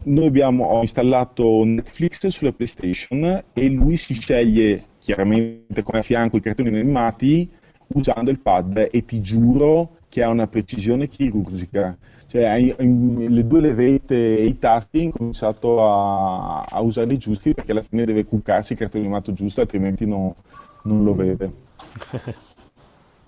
noi 0.04 0.26
abbiamo, 0.26 0.66
ho 0.66 0.82
installato 0.82 1.64
Netflix 1.64 2.28
sulla 2.28 2.52
PlayStation 2.52 3.44
e 3.54 3.70
lui 3.70 3.98
si 3.98 4.14
sceglie 4.14 4.84
chiaramente 5.00 5.84
come 5.84 6.00
a 6.00 6.04
fianco 6.04 6.38
i 6.38 6.42
cartoni 6.42 6.70
animati 6.70 7.50
usando 7.94 8.32
il 8.32 8.40
pad 8.40 8.90
e 8.92 9.06
ti 9.06 9.22
giuro 9.22 9.98
che 10.12 10.22
ha 10.22 10.28
una 10.28 10.48
precisione 10.48 11.08
chirurgica. 11.08 11.98
Cioè 12.28 12.76
le 12.78 13.48
due 13.48 13.62
levette 13.62 14.38
e 14.38 14.46
i 14.46 14.60
tasti 14.60 14.98
hai 14.98 15.04
incominciato 15.06 15.86
a, 15.86 16.60
a, 16.60 16.82
usarli 16.82 17.18
giusti 17.18 17.54
perché 17.54 17.72
alla 17.72 17.82
fine 17.82 18.06
deve 18.06 18.26
cuccarsi 18.26 18.74
il 18.74 18.80
cartone 18.80 19.04
animato 19.04 19.32
giusto 19.32 19.62
altrimenti 19.62 20.06
no, 20.06 20.36
non 20.84 21.04
lo 21.04 21.16
vede. 21.16 21.54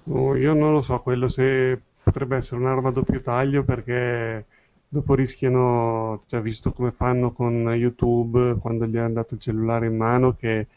Oh, 0.09 0.35
io 0.35 0.53
non 0.53 0.73
lo 0.73 0.81
so 0.81 0.99
quello 0.99 1.29
se 1.29 1.79
potrebbe 2.03 2.35
essere 2.35 2.59
un'arma 2.59 2.89
a 2.89 2.91
doppio 2.91 3.21
taglio 3.21 3.63
perché 3.63 4.45
dopo 4.89 5.15
rischiano 5.15 6.21
cioè 6.25 6.41
visto 6.41 6.73
come 6.73 6.91
fanno 6.91 7.31
con 7.31 7.73
YouTube 7.73 8.57
quando 8.59 8.85
gli 8.85 8.97
hanno 8.97 9.13
dato 9.13 9.35
il 9.35 9.39
cellulare 9.39 9.85
in 9.85 9.95
mano 9.95 10.35
che 10.35 10.67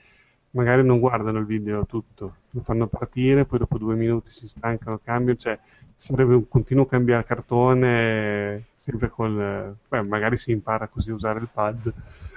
magari 0.51 0.85
non 0.85 1.01
guardano 1.01 1.41
il 1.41 1.45
video 1.45 1.85
tutto 1.87 2.37
lo 2.51 2.61
fanno 2.61 2.87
partire 2.87 3.47
poi 3.47 3.59
dopo 3.59 3.78
due 3.78 3.97
minuti 3.97 4.31
si 4.31 4.47
stancano 4.47 5.01
cambiano 5.03 5.41
cioè 5.41 5.59
sarebbe 5.97 6.35
un 6.35 6.48
continuo 6.48 6.85
cambiare 6.85 7.24
cartone 7.24 8.66
sempre 8.78 9.09
col 9.09 9.74
beh, 9.89 10.02
magari 10.02 10.36
si 10.36 10.52
impara 10.52 10.86
così 10.89 11.10
a 11.10 11.14
usare 11.14 11.40
il 11.40 11.48
pad 11.52 11.93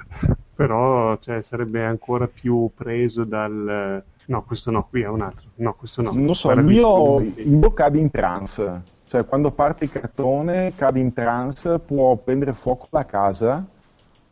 però 0.55 1.17
cioè, 1.17 1.41
sarebbe 1.41 1.83
ancora 1.83 2.27
più 2.27 2.69
preso 2.73 3.23
dal 3.23 4.01
no 4.25 4.43
questo 4.43 4.71
no 4.71 4.87
qui 4.89 5.01
è 5.01 5.07
un 5.07 5.21
altro 5.21 5.49
no 5.55 5.73
questo 5.73 6.01
no. 6.01 6.11
Non 6.11 6.35
so 6.35 6.51
il 6.51 6.63
mio, 6.63 7.19
mio 7.19 7.73
cade 7.73 7.99
in 7.99 8.09
trance 8.09 8.81
cioè 9.07 9.25
quando 9.25 9.51
parte 9.51 9.83
il 9.85 9.91
cartone 9.91 10.73
cade 10.75 10.99
in 10.99 11.13
trance 11.13 11.79
può 11.79 12.15
prendere 12.15 12.53
fuoco 12.53 12.87
la 12.91 13.05
casa 13.05 13.65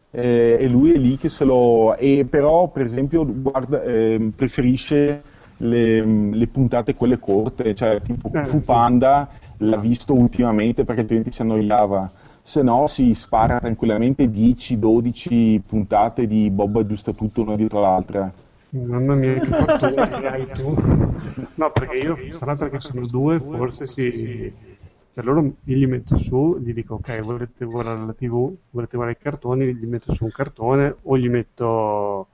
eh, 0.10 0.58
e 0.60 0.70
lui 0.70 0.94
è 0.94 0.98
lì 0.98 1.18
che 1.18 1.30
se 1.30 1.44
lo 1.44 1.96
e 1.96 2.26
però 2.28 2.70
per 2.70 2.86
esempio 2.86 3.26
guarda, 3.26 3.84
eh, 3.84 4.32
preferisce 4.36 5.22
le, 5.58 6.04
le, 6.04 6.48
puntate 6.48 6.96
quelle 6.96 7.20
corte, 7.20 7.74
cioè 7.76 8.02
tipo 8.02 8.32
eh, 8.34 8.46
Fu 8.46 8.64
Panda 8.64 9.30
l'ha 9.58 9.78
visto 9.78 10.14
ultimamente 10.14 10.86
perché 10.86 11.02
altrimenti 11.02 11.32
si 11.32 11.42
annoiava 11.42 12.12
se 12.48 12.62
no 12.62 12.88
si 12.88 13.14
spara 13.14 13.60
tranquillamente 13.60 14.24
10-12 14.24 15.60
puntate 15.68 16.28
di 16.28 16.50
Bob 16.50 16.78
aggiusta 16.78 17.12
tutto 17.12 17.42
una 17.42 17.58
dietro 17.58 17.82
l'altra. 17.82 18.32
Mamma 18.70 19.16
mia, 19.16 19.34
che 19.34 19.48
fortuna 19.48 20.08
che 20.08 20.28
hai 20.28 20.48
tu. 20.54 20.74
No, 21.56 21.72
perché 21.74 21.98
io, 21.98 22.18
sarà 22.30 22.56
perché 22.56 22.80
sono 22.80 23.06
due, 23.06 23.38
forse 23.38 23.86
si... 23.86 24.54
Cioè 25.12 25.26
loro 25.26 25.42
io 25.42 25.76
gli 25.76 25.88
metto 25.88 26.18
su, 26.18 26.58
gli 26.64 26.74
dico 26.74 26.94
ok, 26.94 27.20
volete 27.22 27.66
guardare 27.66 28.06
la 28.06 28.14
tv, 28.14 28.54
volete 28.70 28.96
guardare 28.96 29.18
i 29.20 29.22
cartoni, 29.22 29.76
gli 29.76 29.86
metto 29.86 30.14
su 30.14 30.24
un 30.24 30.32
cartone 30.32 30.96
o 31.02 31.18
gli 31.18 31.28
metto 31.28 32.28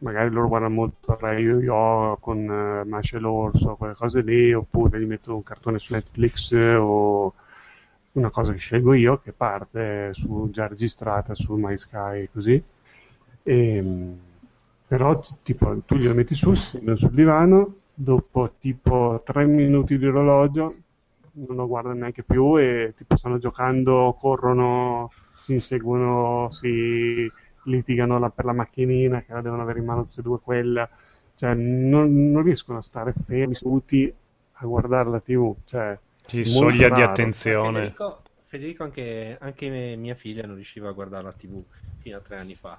magari 0.00 0.30
loro 0.30 0.48
guardano 0.48 0.74
molto 0.74 1.16
Ray 1.18 1.42
Yo 1.42 2.16
con 2.20 2.38
uh, 2.38 2.88
Masha 2.88 3.18
l'orso, 3.18 3.76
quelle 3.76 3.94
cose 3.94 4.22
lì, 4.22 4.52
oppure 4.52 5.00
gli 5.00 5.06
metto 5.06 5.34
un 5.34 5.42
cartone 5.42 5.78
su 5.78 5.94
Netflix 5.94 6.52
o 6.52 7.32
una 8.12 8.30
cosa 8.30 8.52
che 8.52 8.58
scelgo 8.58 8.92
io 8.94 9.20
che 9.20 9.32
parte 9.32 10.12
su, 10.12 10.48
già 10.50 10.66
registrata 10.66 11.34
su 11.34 11.54
MySky 11.54 12.28
così. 12.32 12.62
E, 13.42 13.76
ehm, 13.76 14.18
però 14.86 15.22
tipo, 15.42 15.80
tu 15.86 15.96
glielo 15.96 16.14
metti 16.14 16.34
su, 16.34 16.54
sul 16.54 17.10
divano, 17.10 17.74
dopo 17.94 18.54
tipo 18.58 19.22
tre 19.24 19.46
minuti 19.46 19.98
di 19.98 20.06
orologio 20.06 20.74
non 21.32 21.56
lo 21.56 21.66
guardano 21.68 21.94
neanche 21.94 22.22
più 22.24 22.58
e 22.58 22.94
tipo 22.96 23.16
stanno 23.16 23.38
giocando, 23.38 24.16
corrono, 24.18 25.10
si 25.32 25.52
inseguono, 25.54 26.50
si 26.50 27.30
litigano 27.64 28.18
la, 28.18 28.30
per 28.30 28.44
la 28.44 28.52
macchinina 28.52 29.22
che 29.22 29.32
la 29.32 29.40
devono 29.40 29.62
avere 29.62 29.78
in 29.78 29.84
mano 29.84 30.04
tutte 30.06 30.20
e 30.20 30.22
due 30.22 30.40
quella. 30.40 30.88
Cioè, 31.34 31.54
non, 31.54 32.30
non 32.30 32.42
riescono 32.42 32.78
a 32.78 32.82
stare 32.82 33.14
fermi, 33.26 33.54
seduti 33.54 34.12
a 34.52 34.66
guardare 34.66 35.10
la 35.10 35.20
tv. 35.20 35.56
Cioè, 35.64 35.98
sì, 36.26 36.44
soglia 36.44 36.88
raro. 36.88 36.94
di 36.94 37.02
attenzione. 37.02 37.78
Federico, 37.78 38.22
Federico 38.46 38.82
anche, 38.84 39.36
anche, 39.40 39.96
mia 39.96 40.14
figlia 40.14 40.44
non 40.44 40.54
riusciva 40.54 40.88
a 40.88 40.92
guardare 40.92 41.24
la 41.24 41.32
tv 41.32 41.62
fino 41.98 42.16
a 42.16 42.20
tre 42.20 42.36
anni 42.36 42.54
fa. 42.54 42.78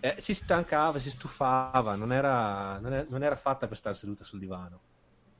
Eh, 0.00 0.16
si 0.18 0.34
stancava, 0.34 0.98
si 0.98 1.10
stufava, 1.10 1.94
non 1.94 2.12
era, 2.12 2.78
non, 2.78 2.92
era, 2.92 3.06
non 3.08 3.22
era, 3.22 3.36
fatta 3.36 3.66
per 3.66 3.76
stare 3.76 3.94
seduta 3.94 4.22
sul 4.22 4.38
divano. 4.38 4.80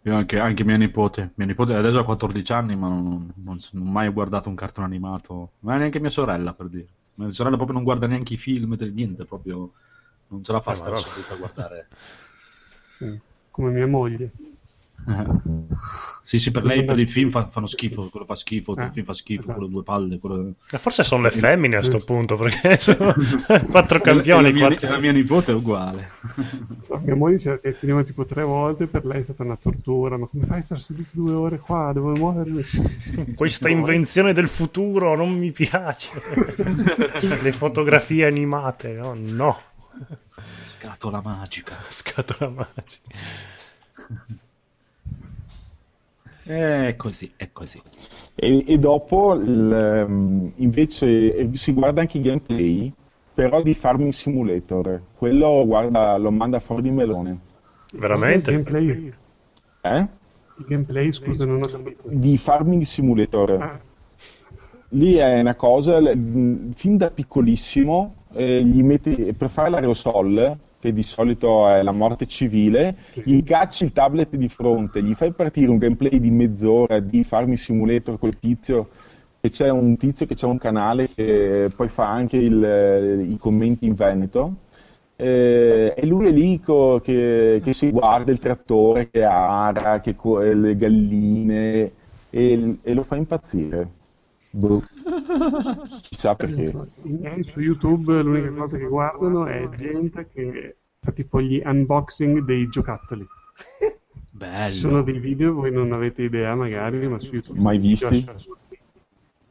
Io 0.03 0.15
anche, 0.15 0.39
anche 0.39 0.65
mia 0.65 0.77
nipote, 0.77 1.33
mia 1.35 1.47
nipote 1.47 1.75
adesso 1.75 1.99
ha 1.99 2.05
14 2.05 2.53
anni, 2.53 2.77
ma 2.77 2.89
non, 2.89 3.33
non, 3.37 3.59
non 3.73 3.87
ho 3.87 3.91
mai 3.91 4.09
guardato 4.09 4.49
un 4.49 4.55
cartone 4.55 4.87
animato, 4.87 5.53
ma 5.61 5.77
neanche 5.77 6.01
mia 6.01 6.11
sorella 6.11 6.53
per 6.53 6.69
dire. 6.69 6.87
Mia 7.17 7.31
sorella 7.31 7.57
proprio 7.57 7.77
non 7.77 7.85
guarda 7.85 8.07
neanche 8.07 8.35
i 8.35 8.37
film, 8.37 8.77
niente, 8.93 9.25
proprio 9.25 9.73
non 10.29 10.43
ce 10.43 10.53
la 10.53 10.61
fa 10.61 10.73
eh, 10.73 10.75
stare 10.75 10.97
a 10.97 11.35
guardare. 11.37 11.89
Come 13.51 13.71
mia 13.71 13.87
moglie. 13.87 14.33
Sì, 16.23 16.39
sì, 16.39 16.51
per 16.51 16.65
lei 16.65 16.85
per 16.85 16.99
il 16.99 17.09
film 17.09 17.31
fa, 17.31 17.47
fanno 17.49 17.67
schifo, 17.67 18.09
quello 18.09 18.25
fa 18.25 18.35
schifo, 18.35 18.77
eh, 18.77 18.85
il 18.85 18.91
film 18.93 19.05
fa 19.05 19.15
schifo, 19.15 19.41
esatto. 19.41 19.59
quello 19.59 19.73
due 19.73 19.83
palle. 19.83 20.19
Quello... 20.19 20.55
Forse 20.61 21.03
sono 21.03 21.23
le 21.23 21.31
femmine 21.31 21.77
a 21.77 21.81
questo 21.81 21.99
punto, 21.99 22.37
perché 22.37 22.79
sono 22.81 23.13
quattro 23.69 24.01
campioni. 24.01 24.53
La, 24.53 24.69
quattro... 24.69 24.91
la 24.91 24.99
mia 24.99 25.13
nipote 25.13 25.53
è 25.53 25.55
uguale. 25.55 26.11
So, 26.85 27.01
mia 27.03 27.15
moglie 27.15 27.39
si 27.39 27.49
è 27.49 27.75
cinema 27.77 28.03
tipo 28.03 28.27
tre 28.27 28.43
volte, 28.43 28.87
per 28.87 29.07
lei 29.07 29.21
è 29.21 29.23
stata 29.23 29.43
una 29.43 29.57
tortura, 29.57 30.19
ma 30.19 30.27
come 30.27 30.45
fai 30.45 30.59
a 30.59 30.63
stare 30.63 30.81
seduto 30.83 31.11
due 31.15 31.33
ore 31.33 31.59
qua, 31.59 31.93
devo 31.95 32.13
muovermi? 32.13 32.63
Questa 33.35 33.71
invenzione 33.71 34.35
del 34.35 34.49
futuro 34.49 35.17
non 35.17 35.31
mi 35.31 35.51
piace. 35.51 36.21
le 37.41 37.53
fotografie 37.53 38.27
animate, 38.27 38.99
oh, 39.01 39.15
no. 39.15 39.59
Scatola 40.63 41.23
magica. 41.23 41.77
Scatola 41.89 42.51
magica. 42.51 43.19
È 46.45 46.95
così, 46.97 47.33
è 47.37 47.49
così. 47.53 47.81
E, 48.35 48.65
e 48.67 48.79
dopo 48.79 49.33
il, 49.33 49.73
ehm, 49.73 50.53
invece 50.57 51.57
si 51.57 51.73
guarda 51.73 52.03
anche 52.03 52.19
i 52.19 52.21
gameplay, 52.21 52.93
però 53.33 53.63
di 53.63 53.73
Farming 53.73 54.13
Simulator. 54.13 55.01
Quello 55.17 55.65
guarda, 55.65 56.19
lo 56.19 56.31
manda 56.31 56.61
fuori 56.61 56.83
di 56.83 56.91
melone. 56.91 57.39
Veramente? 57.95 58.51
Il 58.51 58.63
gameplay? 58.63 59.13
Eh? 59.81 60.09
Il 60.59 60.65
gameplay, 60.69 61.13
scusa, 61.13 61.47
non 61.47 61.63
ho 61.63 61.67
capito. 61.67 62.03
Di 62.05 62.37
Farming 62.37 62.83
Simulator. 62.83 63.51
Ah. 63.53 63.81
Lì 64.91 65.15
è 65.15 65.41
una 65.41 65.55
cosa, 65.55 65.99
fin 66.01 66.97
da 66.97 67.11
piccolissimo, 67.11 68.15
eh, 68.35 68.63
gli 68.63 68.83
metti, 68.83 69.33
per 69.33 69.49
fare 69.49 69.71
l'aerosol, 69.71 70.57
che 70.85 70.93
di 70.93 71.03
solito 71.03 71.67
è 71.67 71.83
la 71.83 71.93
morte 71.93 72.27
civile, 72.27 72.95
gli 73.15 73.43
cacci 73.43 73.85
il 73.85 73.93
tablet 73.93 74.37
di 74.37 74.51
fronte, 74.51 75.03
gli 75.03 75.15
fai 75.15 75.33
partire 75.33 75.71
un 75.71 75.79
gameplay 75.79 76.21
di 76.21 76.31
mezz'ora 76.31 77.01
di 77.01 77.25
Farming 77.25 77.57
Simulator 77.57 78.19
col 78.19 78.39
tizio 78.39 78.91
e 79.41 79.49
c'è 79.49 79.71
un 79.71 79.97
tizio 79.97 80.27
che 80.27 80.35
c'è 80.35 80.45
un 80.45 80.59
canale 80.59 81.09
che 81.09 81.71
poi 81.75 81.89
fa 81.89 82.11
anche 82.11 82.37
il, 82.37 83.29
i 83.31 83.39
commenti 83.39 83.87
in 83.87 83.95
veneto 83.95 84.57
eh, 85.17 85.95
e 85.97 86.07
lui 86.07 86.27
è 86.27 86.31
lì 86.31 86.61
co, 86.61 87.01
che, 87.03 87.63
che, 87.65 87.73
si 87.73 87.91
guarda 87.91 88.31
il 88.31 88.39
trattore 88.39 89.09
che 89.09 89.25
ara, 89.25 90.01
che 90.01 90.15
co, 90.15 90.41
le 90.41 90.77
galline 90.77 91.93
e, 92.29 92.79
e, 92.83 92.95
lo 92.95 93.03
fa 93.05 93.17
impazzire. 93.17 94.03
Boh. 94.55 94.85
Chissà 96.03 96.37
perché. 96.37 96.73
Su 97.43 97.61
YouTube 97.61 98.23
l'unica 98.23 98.53
cosa 98.53 98.77
che 98.77 98.87
guardano 98.87 99.47
è 99.47 99.69
gente 99.71 100.29
che 100.33 100.77
fa 101.01 101.11
tipo 101.11 101.41
gli 101.41 101.61
unboxing 101.65 102.45
dei 102.45 102.69
giocattoli. 102.69 103.27
Bello. 104.31 104.73
Ci 104.73 104.79
sono 104.79 105.03
dei 105.03 105.19
video, 105.19 105.55
voi 105.55 105.73
non 105.73 105.93
avete 105.93 106.23
idea 106.23 106.55
magari, 106.55 107.07
ma 107.09 107.19
su 107.19 107.35
YouTube... 107.35 107.59
Mai 107.61 107.79
visti? 107.79 108.25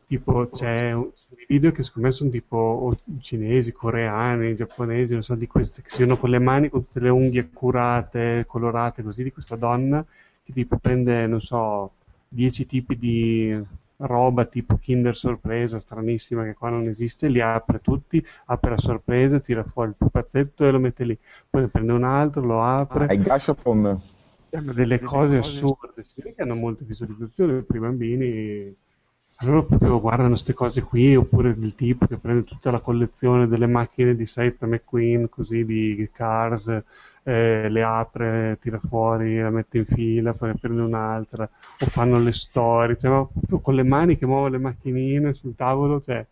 Tipo 0.08 0.48
c'è 0.50 0.94
un, 0.94 1.10
dei 1.30 1.46
video 1.48 1.72
che 1.72 1.84
secondo 1.84 2.08
me 2.08 2.14
sono 2.14 2.30
tipo 2.30 2.98
cinesi, 3.20 3.74
coreani, 3.74 4.56
giapponesi, 4.56 5.14
non 5.14 5.24
so, 5.24 5.36
di 5.36 5.48
queste 5.48 5.82
che 5.82 5.90
si 5.90 6.00
vedono 6.00 6.20
con 6.20 6.30
le 6.30 6.40
mani, 6.40 6.70
con 6.70 6.86
tutte 6.86 7.02
le 7.02 7.10
unghie 7.10 7.50
curate, 7.52 8.46
colorate 8.48 9.04
così, 9.04 9.24
di 9.24 9.32
questa 9.34 9.58
donna 9.58 10.06
che 10.44 10.54
tipo 10.54 10.78
prende, 10.78 11.28
non 11.28 11.42
so, 11.42 11.92
dieci 12.28 12.66
tipi 12.66 12.98
di 12.98 13.66
roba 13.98 14.46
tipo 14.46 14.78
Kinder 14.78 15.16
sorpresa 15.16 15.80
stranissima 15.80 16.44
che 16.44 16.54
qua 16.54 16.70
non 16.70 16.88
esiste, 16.88 17.28
li 17.28 17.42
apre 17.42 17.80
tutti, 17.82 18.26
apre 18.46 18.72
la 18.72 18.78
sorpresa, 18.78 19.40
tira 19.40 19.64
fuori 19.64 19.90
il 19.90 19.96
pupazzetto 19.98 20.66
e 20.66 20.72
lo 20.72 20.80
mette 20.80 21.06
lì, 21.06 21.18
poi 21.50 21.62
ne 21.62 21.68
prende 21.68 21.94
un 21.94 22.04
altro, 22.04 22.42
lo 22.42 22.64
apre. 22.64 23.08
Ah, 23.08 23.14
il 23.14 23.22
gashapon. 23.22 24.02
Hanno 24.52 24.74
delle 24.74 25.00
cose 25.00 25.38
assurde, 25.38 26.04
si 26.04 26.14
vede 26.16 26.36
che 26.36 26.42
hanno 26.44 26.56
molte 26.56 26.84
visualizzazioni 26.84 27.62
per 27.62 27.76
i 27.76 27.80
bambini. 27.80 28.76
Allora 29.38 29.64
proprio 29.64 30.00
guardano 30.00 30.30
queste 30.30 30.54
cose 30.54 30.84
qui, 30.84 31.16
oppure 31.16 31.58
del 31.58 31.74
tipo 31.74 32.06
che 32.06 32.18
prende 32.18 32.44
tutta 32.44 32.70
la 32.70 32.80
collezione 32.80 33.48
delle 33.48 33.66
macchine 33.66 34.16
di 34.16 34.28
Seth 34.28 34.64
McQueen, 34.64 35.28
così 35.28 35.66
di 35.66 36.08
Cars, 36.14 36.84
eh, 37.24 37.70
le 37.70 37.84
apre, 37.84 38.58
tira 38.62 38.80
fuori, 38.80 39.40
la 39.40 39.50
mette 39.50 39.78
in 39.80 39.86
fila, 39.86 40.34
poi 40.34 40.50
ne 40.50 40.56
prende 40.60 40.82
un'altra, 40.82 41.50
o 41.80 41.86
fanno 41.88 42.20
le 42.20 42.34
storie, 42.34 42.98
cioè, 42.98 43.10
proprio 43.10 43.60
con 43.60 43.76
le 43.76 43.84
mani 43.84 44.18
che 44.18 44.26
muovono 44.26 44.50
le 44.50 44.58
macchinine 44.60 45.34
sul 45.34 45.56
tavolo, 45.56 46.02
cioè 46.02 46.26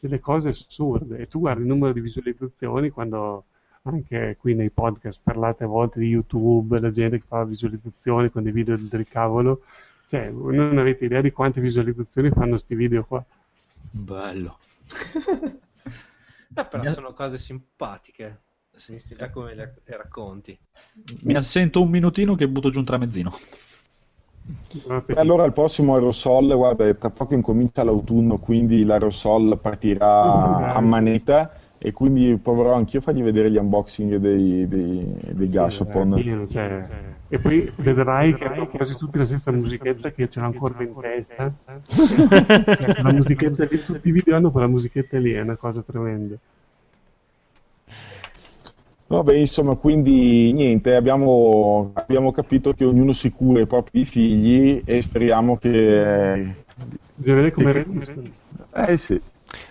delle 0.00 0.20
cose 0.20 0.50
assurde. 0.50 1.18
E 1.18 1.26
tu 1.28 1.40
guardi 1.40 1.62
il 1.62 1.68
numero 1.68 1.92
di 1.92 2.00
visualizzazioni 2.00 2.90
quando 2.90 3.44
anche 3.82 4.36
qui 4.38 4.54
nei 4.54 4.70
podcast 4.70 5.20
parlate 5.22 5.64
a 5.64 5.68
volte 5.68 6.00
di 6.00 6.06
YouTube, 6.06 6.80
la 6.80 6.90
gente 6.90 7.18
che 7.18 7.24
fa 7.26 7.44
visualizzazioni 7.44 8.30
con 8.30 8.42
dei 8.42 8.52
video 8.52 8.76
del 8.76 9.06
cavolo, 9.08 9.62
cioè 10.06 10.28
non 10.30 10.76
avete 10.78 11.04
idea 11.04 11.20
di 11.20 11.30
quante 11.30 11.60
visualizzazioni 11.60 12.30
fanno 12.30 12.50
questi 12.50 12.74
video 12.74 13.04
qua. 13.04 13.24
Bello. 13.90 14.58
eh, 16.54 16.64
però 16.64 16.84
sono 16.90 17.12
cose 17.12 17.38
simpatiche. 17.38 18.40
Sì, 18.76 18.98
sì, 18.98 19.14
da 19.14 19.30
come 19.30 19.54
le, 19.54 19.74
le 19.84 19.96
racconti. 19.96 20.56
Mi 21.24 21.34
assento 21.34 21.82
un 21.82 21.88
minutino 21.88 22.34
che 22.34 22.46
butto 22.46 22.70
giù 22.70 22.78
un 22.78 22.84
tramezzino. 22.84 23.32
Allora 25.14 25.44
il 25.44 25.52
prossimo 25.52 25.94
aerosol, 25.94 26.54
guarda, 26.54 26.92
tra 26.94 27.10
poco 27.10 27.34
incomincia 27.34 27.82
l'autunno, 27.82 28.38
quindi 28.38 28.84
l'aerosol 28.84 29.58
partirà 29.60 30.74
a 30.74 30.80
manetta 30.80 31.52
e 31.78 31.92
quindi 31.92 32.36
proverò 32.36 32.74
anch'io 32.74 33.00
a 33.00 33.02
fargli 33.02 33.22
vedere 33.22 33.50
gli 33.50 33.56
unboxing 33.56 34.16
dei, 34.16 34.68
dei, 34.68 35.18
dei 35.32 35.48
Gashapon. 35.48 36.46
Cioè, 36.48 36.88
e 37.28 37.38
poi 37.40 37.72
vedrai 37.76 38.34
che 38.34 38.44
hanno 38.44 38.68
quasi 38.68 38.94
tutti 38.96 39.18
la 39.18 39.26
stessa 39.26 39.50
musichetta 39.50 40.12
che 40.12 40.28
ce 40.28 40.38
l'ho 40.38 40.46
ancora 40.46 40.82
in 40.82 40.94
testa. 41.00 41.52
cioè, 41.86 43.02
la 43.02 43.12
musichetta 43.12 43.64
lì, 43.64 43.82
tutti 43.84 44.08
i 44.08 44.12
video 44.12 44.36
hanno 44.36 44.52
quella 44.52 44.68
musichetta 44.68 45.18
lì, 45.18 45.32
è 45.32 45.40
una 45.40 45.56
cosa 45.56 45.82
tremenda. 45.82 46.36
Vabbè, 49.08 49.34
insomma, 49.34 49.76
quindi 49.76 50.52
niente, 50.52 50.96
abbiamo, 50.96 51.92
abbiamo, 51.94 52.32
capito 52.32 52.72
che 52.72 52.84
ognuno 52.84 53.12
si 53.12 53.30
cura 53.30 53.60
i 53.60 53.66
propri 53.66 54.04
figli 54.04 54.82
e 54.84 55.00
speriamo 55.00 55.56
che... 55.58 56.54
Bisogna 57.14 57.36
vedere 57.36 57.52
come 57.52 57.72
che... 57.72 58.32
Eh 58.90 58.96
sì. 58.96 59.20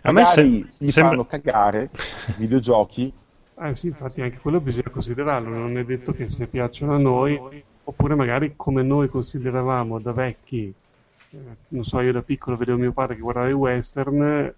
A 0.03 0.12
me 0.14 0.26
se... 0.26 0.41
mi 0.44 0.90
sembra... 0.90 1.12
fanno 1.12 1.26
cagare 1.26 1.90
videogiochi. 2.38 3.12
Eh 3.57 3.76
sì, 3.76 3.88
infatti 3.88 4.22
anche 4.22 4.38
quello 4.38 4.62
bisogna 4.62 4.90
considerarlo, 4.90 5.49
non 5.49 5.78
è 5.78 5.84
detto 5.84 6.14
che 6.14 6.32
se 6.32 6.48
piacciono 6.48 6.94
a 6.94 6.98
noi 6.98 7.40
oppure 7.84 8.16
magari 8.16 8.53
come 8.56 8.84
noi 8.84 9.10
consideravamo 9.10 9.99
da 9.99 10.12
vecchi, 10.12 10.74
eh, 11.32 11.38
non 11.70 11.84
so, 11.84 11.99
io 11.99 12.12
da 12.12 12.22
piccolo 12.22 12.57
vedevo 12.57 12.78
mio 12.78 12.91
padre 12.91 13.16
che 13.16 13.22
guardava 13.22 13.49
i 13.49 13.53
western, 13.53 14.53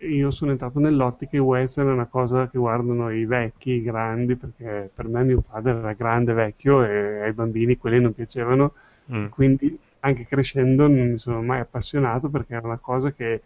io 0.00 0.30
sono 0.30 0.50
entrato 0.50 0.80
nell'ottica 0.80 1.36
i 1.36 1.40
western 1.40 1.88
è 1.88 1.92
una 1.92 2.06
cosa 2.06 2.48
che 2.48 2.58
guardano 2.58 3.10
i 3.10 3.24
vecchi, 3.26 3.72
i 3.72 3.82
grandi, 3.82 4.36
perché 4.36 4.90
per 4.92 5.08
me 5.08 5.24
mio 5.24 5.42
padre 5.42 5.78
era 5.78 5.92
grande, 5.92 6.32
vecchio 6.32 6.84
e 6.84 7.22
ai 7.22 7.32
bambini 7.32 7.76
quelli 7.76 8.00
non 8.00 8.14
piacevano, 8.14 8.72
mm. 9.12 9.26
quindi 9.26 9.78
anche 10.00 10.26
crescendo 10.26 10.88
non 10.88 11.12
mi 11.12 11.18
sono 11.18 11.42
mai 11.42 11.60
appassionato 11.60 12.28
perché 12.28 12.54
era 12.54 12.66
una 12.66 12.78
cosa 12.78 13.12
che 13.12 13.42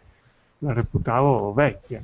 la 0.59 0.73
reputavo 0.73 1.53
vecchia. 1.53 2.01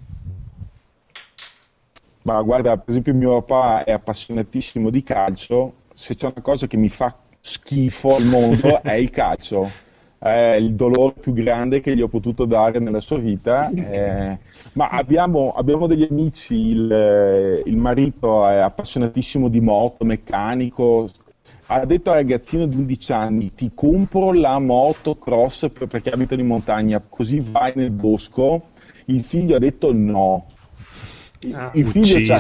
Ma 2.24 2.42
guarda, 2.42 2.78
per 2.78 2.90
esempio 2.90 3.14
mio 3.14 3.42
papà 3.42 3.84
è 3.84 3.92
appassionatissimo 3.92 4.90
di 4.90 5.02
calcio, 5.02 5.74
se 5.94 6.16
c'è 6.16 6.28
una 6.28 6.42
cosa 6.42 6.68
che 6.68 6.78
mi 6.78 6.90
fa 6.90 7.16
schifo 7.40 8.16
al 8.16 8.26
mondo 8.26 8.82
è 8.84 8.94
il 8.94 9.10
calcio. 9.10 9.90
È 10.24 10.56
il 10.56 10.76
dolore 10.76 11.16
più 11.20 11.34
grande 11.34 11.82
che 11.82 11.96
gli 11.96 12.02
ho 12.02 12.08
potuto 12.08 12.46
dare 12.46 12.78
nella 12.78 13.00
sua 13.00 13.18
vita. 13.18 13.72
Eh, 13.92 14.38
ma 14.74 14.90
abbiamo, 14.90 15.52
abbiamo, 15.52 15.88
degli 15.88 16.08
amici, 16.10 16.54
il, 16.54 17.64
il, 17.66 17.76
marito 17.76 18.48
è 18.48 18.58
appassionatissimo 18.58 19.50
di 19.50 19.60
moto, 19.60 20.06
meccanico. 20.06 21.10
Ha 21.66 21.84
detto 21.86 22.12
al 22.12 22.18
ragazzino 22.18 22.68
di 22.68 22.76
11 22.76 23.12
anni: 23.12 23.54
Ti 23.56 23.72
compro 23.74 24.32
la 24.32 24.60
moto 24.60 25.18
cross 25.18 25.70
perché 25.70 26.12
abitano 26.12 26.42
in 26.42 26.48
montagna, 26.48 27.02
così 27.08 27.40
vai 27.40 27.74
nel 27.76 27.90
bosco. 27.90 28.70
Il 29.06 29.24
figlio 29.24 29.56
ha 29.56 29.60
detto 29.60 29.92
no 29.92 30.46
Ah, 31.52 31.72
il 31.74 31.88
figlio 31.88 32.34
ha 32.34 32.40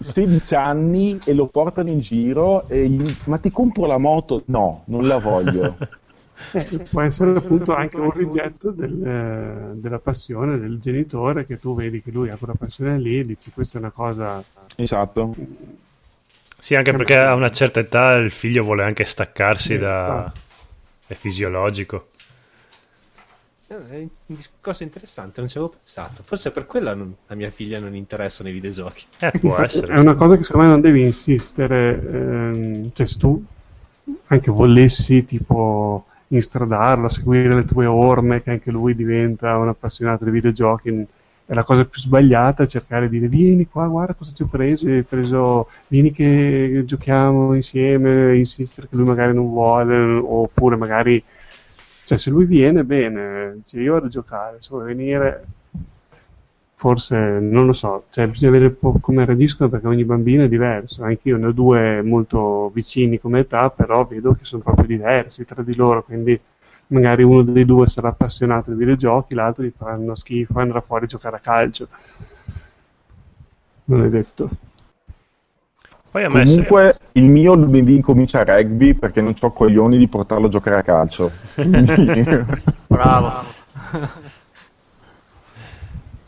16 0.00 0.54
anni 0.56 1.20
e 1.24 1.32
lo 1.34 1.46
portano 1.46 1.88
in 1.88 2.00
giro 2.00 2.66
e 2.68 2.88
gli... 2.88 3.06
ma 3.26 3.38
ti 3.38 3.52
compro 3.52 3.86
la 3.86 3.98
moto? 3.98 4.42
No, 4.46 4.82
non 4.86 5.06
la 5.06 5.18
voglio. 5.18 5.76
Eh, 6.52 6.86
può 6.90 7.00
essere 7.00 7.30
appunto 7.32 7.74
anche 7.74 7.96
un 7.96 8.10
rigetto 8.10 8.70
del, 8.70 9.04
eh, 9.04 9.80
della 9.80 9.98
passione 9.98 10.58
del 10.58 10.78
genitore 10.78 11.46
che 11.46 11.58
tu 11.58 11.74
vedi 11.74 12.02
che 12.02 12.10
lui 12.10 12.28
ha 12.28 12.36
quella 12.36 12.54
passione 12.54 12.98
lì 12.98 13.20
e 13.20 13.24
dici 13.24 13.50
questa 13.52 13.78
è 13.78 13.80
una 13.80 13.90
cosa 13.90 14.42
esatto 14.74 15.34
sì 16.58 16.74
anche 16.74 16.92
perché 16.92 17.16
a 17.16 17.34
una 17.34 17.50
certa 17.50 17.80
età 17.80 18.14
il 18.14 18.30
figlio 18.30 18.64
vuole 18.64 18.82
anche 18.82 19.04
staccarsi 19.04 19.78
da 19.78 20.32
è 21.06 21.14
fisiologico 21.14 22.08
è 23.66 23.96
un 23.96 24.08
discorso 24.26 24.82
interessante, 24.82 25.40
non 25.40 25.48
ci 25.48 25.56
avevo 25.58 25.72
pensato. 25.72 26.22
Forse 26.22 26.50
per 26.50 26.66
quello 26.66 26.94
non, 26.94 27.14
a 27.28 27.34
mia 27.34 27.50
figlia 27.50 27.80
non 27.80 27.94
interessano 27.94 28.48
i 28.48 28.52
videogiochi. 28.52 29.04
Eh, 29.18 29.32
può 29.40 29.56
essere. 29.58 29.94
È 29.94 29.98
una 29.98 30.14
cosa 30.14 30.36
che 30.36 30.44
secondo 30.44 30.66
me 30.66 30.72
non 30.72 30.80
devi 30.80 31.02
insistere. 31.02 31.92
Ehm, 31.94 32.90
cioè, 32.92 33.06
se 33.06 33.18
tu 33.18 33.44
anche 34.26 34.50
volessi 34.50 35.24
tipo 35.24 36.06
instradarlo, 36.36 37.08
seguire 37.08 37.54
le 37.54 37.64
tue 37.64 37.86
orme, 37.86 38.42
che 38.42 38.50
anche 38.50 38.70
lui 38.70 38.94
diventa 38.94 39.56
un 39.56 39.68
appassionato 39.68 40.24
di 40.24 40.30
videogiochi, 40.30 41.06
è 41.46 41.52
la 41.52 41.64
cosa 41.64 41.84
più 41.84 42.00
sbagliata 42.00 42.66
cercare 42.66 43.08
di 43.08 43.18
dire 43.18 43.28
vieni 43.28 43.66
qua, 43.68 43.86
guarda 43.86 44.14
cosa 44.14 44.32
ti 44.34 44.42
ho 44.42 44.46
preso, 44.46 44.86
hai 44.86 45.02
preso, 45.02 45.68
vieni 45.88 46.10
che 46.10 46.82
giochiamo 46.86 47.54
insieme, 47.54 48.36
insistere 48.36 48.88
che 48.88 48.96
lui 48.96 49.06
magari 49.06 49.34
non 49.34 49.48
vuole, 49.48 49.94
oppure 49.96 50.76
magari 50.76 51.22
cioè, 52.04 52.18
se 52.18 52.30
lui 52.30 52.44
viene, 52.44 52.84
bene, 52.84 53.54
dice 53.56 53.80
io 53.80 53.94
vado 53.94 54.06
a 54.06 54.10
giocare, 54.10 54.58
se 54.60 54.68
vuole 54.70 54.94
venire, 54.94 55.44
forse 56.84 57.16
non 57.16 57.64
lo 57.64 57.72
so, 57.72 58.04
cioè, 58.10 58.28
bisogna 58.28 58.50
vedere 58.50 58.76
come 59.00 59.24
reagiscono 59.24 59.70
perché 59.70 59.86
ogni 59.86 60.04
bambino 60.04 60.44
è 60.44 60.48
diverso. 60.48 61.02
Anch'io 61.02 61.38
ne 61.38 61.46
ho 61.46 61.52
due 61.52 62.02
molto 62.02 62.70
vicini 62.74 63.18
come 63.18 63.38
età, 63.38 63.70
però 63.70 64.04
vedo 64.04 64.34
che 64.34 64.44
sono 64.44 64.60
proprio 64.60 64.86
diversi 64.86 65.46
tra 65.46 65.62
di 65.62 65.74
loro, 65.74 66.04
quindi 66.04 66.38
magari 66.88 67.22
uno 67.22 67.40
dei 67.40 67.64
due 67.64 67.86
sarà 67.86 68.08
appassionato 68.08 68.70
di 68.70 68.76
videogiochi, 68.76 69.32
l'altro 69.32 69.64
gli 69.64 69.72
faranno 69.74 70.14
schifo 70.14 70.58
e 70.58 70.60
andrà 70.60 70.82
fuori 70.82 71.06
a 71.06 71.08
giocare 71.08 71.36
a 71.36 71.38
calcio. 71.38 71.88
Non 73.84 74.04
è 74.04 74.08
detto. 74.10 74.50
Poi 76.10 76.28
Comunque 76.28 76.96
se... 76.98 77.18
il 77.18 77.30
mio 77.30 77.54
lunedì 77.54 77.94
incomincia 77.94 78.44
rugby 78.44 78.92
perché 78.92 79.22
non 79.22 79.34
ho 79.40 79.52
coglioni 79.52 79.96
di 79.96 80.06
portarlo 80.06 80.48
a 80.48 80.50
giocare 80.50 80.76
a 80.76 80.82
calcio. 80.82 81.30
Bravo. 82.88 83.42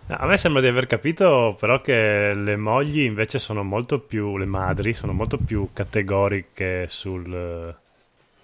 A 0.08 0.26
me 0.26 0.36
sembra 0.36 0.60
di 0.60 0.68
aver 0.68 0.86
capito 0.86 1.56
però 1.58 1.80
che 1.80 2.32
le 2.32 2.56
mogli 2.56 3.00
invece 3.00 3.38
sono 3.38 3.64
molto 3.64 3.98
più, 3.98 4.36
le 4.36 4.44
madri 4.44 4.94
sono 4.94 5.12
molto 5.12 5.36
più 5.36 5.70
categoriche 5.72 6.86
sul 6.88 7.74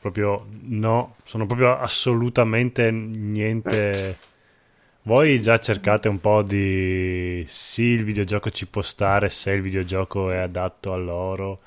proprio 0.00 0.44
no, 0.62 1.16
sono 1.24 1.46
proprio 1.46 1.78
assolutamente 1.78 2.90
niente 2.90 4.16
voi 5.04 5.42
già 5.42 5.58
cercate 5.58 6.08
un 6.08 6.20
po' 6.20 6.42
di 6.42 7.44
sì, 7.48 7.82
il 7.82 8.04
videogioco 8.04 8.50
ci 8.50 8.66
può 8.66 8.82
stare 8.82 9.28
se 9.30 9.50
il 9.50 9.60
videogioco 9.60 10.30
è 10.30 10.36
adatto 10.36 10.92
a 10.92 10.96
loro. 10.96 11.60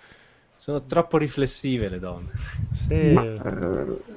Sono 0.56 0.86
troppo 0.86 1.18
riflessive 1.18 1.90
le 1.90 2.00
donne. 2.00 2.32
Sì. 2.72 3.12
Ma, 3.12 3.24
eh, 3.26 4.15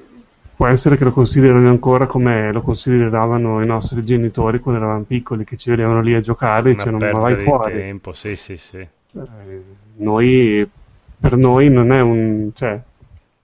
può 0.59 0.67
essere 0.67 0.97
che 0.97 1.05
lo 1.05 1.13
considerano 1.13 1.69
ancora 1.69 2.05
come 2.05 2.51
lo 2.51 2.61
consideravano 2.61 3.63
i 3.63 3.65
nostri 3.65 4.03
genitori 4.03 4.59
quando 4.59 4.81
eravamo 4.81 5.05
piccoli, 5.05 5.45
che 5.45 5.55
ci 5.55 5.69
vedevano 5.69 6.01
lì 6.01 6.13
a 6.13 6.19
giocare 6.19 6.71
e 6.71 6.73
dicevano 6.73 6.97
ma 6.97 7.11
vai 7.17 7.37
fuori. 7.45 7.75
Tempo. 7.75 8.11
Sì, 8.11 8.35
sì, 8.35 8.57
sì. 8.57 8.75
Eh, 8.75 9.63
noi, 9.95 10.69
per 11.17 11.37
noi 11.37 11.69
non 11.69 11.93
è 11.93 12.01
un... 12.01 12.51
cioè, 12.53 12.77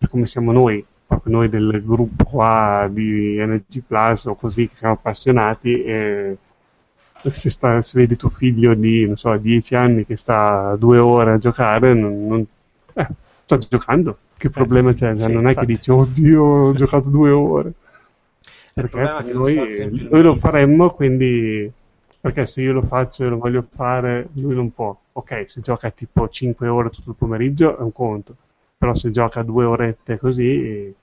come 0.10 0.28
siamo 0.28 0.52
noi, 0.52 0.86
proprio 1.08 1.38
noi 1.38 1.48
del 1.48 1.82
gruppo 1.86 2.26
qua 2.26 2.90
di 2.92 3.38
NG 3.40 3.84
Plus 3.88 4.26
o 4.26 4.36
così 4.36 4.68
che 4.68 4.76
siamo 4.76 4.96
appassionati 4.96 5.84
e 5.86 6.38
se, 7.32 7.50
sta, 7.50 7.82
se 7.82 7.98
vedi 7.98 8.18
tuo 8.18 8.30
figlio 8.30 8.74
di 8.74 9.06
non 9.06 9.16
so 9.16 9.34
10 9.34 9.74
anni 9.76 10.06
che 10.06 10.18
sta 10.18 10.76
due 10.76 11.00
ore 11.00 11.32
a 11.32 11.38
giocare 11.38 11.94
non, 11.94 12.28
non 12.28 12.46
eh, 12.94 13.08
sta 13.46 13.58
giocando 13.58 14.18
che 14.38 14.50
problema 14.50 14.94
c'è? 14.94 15.16
Sì, 15.18 15.32
non 15.32 15.46
è 15.46 15.50
infatti. 15.50 15.68
che 15.68 15.74
dici 15.74 15.92
oddio 15.92 16.44
ho 16.44 16.74
giocato 16.76 17.10
due 17.10 17.30
ore 17.32 17.74
perché 18.74 19.32
noi, 19.32 20.08
noi 20.10 20.22
lo 20.22 20.36
faremmo 20.36 20.92
quindi 20.92 21.72
perché 22.20 22.46
se 22.46 22.62
io 22.62 22.74
lo 22.74 22.82
faccio 22.82 23.24
e 23.24 23.28
lo 23.28 23.38
voglio 23.38 23.66
fare 23.74 24.30
lui 24.34 24.56
non 24.56 24.74
può 24.74 24.98
ok 25.14 25.44
se 25.50 25.62
gioca 25.62 25.90
tipo 25.92 26.28
5 26.28 26.68
ore 26.68 26.90
tutto 26.90 27.12
il 27.12 27.16
pomeriggio 27.18 27.78
è 27.78 27.82
un 27.82 27.92
conto 27.92 28.36
però 28.78 28.94
se 28.94 29.12
gioca 29.12 29.42
due 29.44 29.64
orette 29.64 30.18
così 30.18 30.94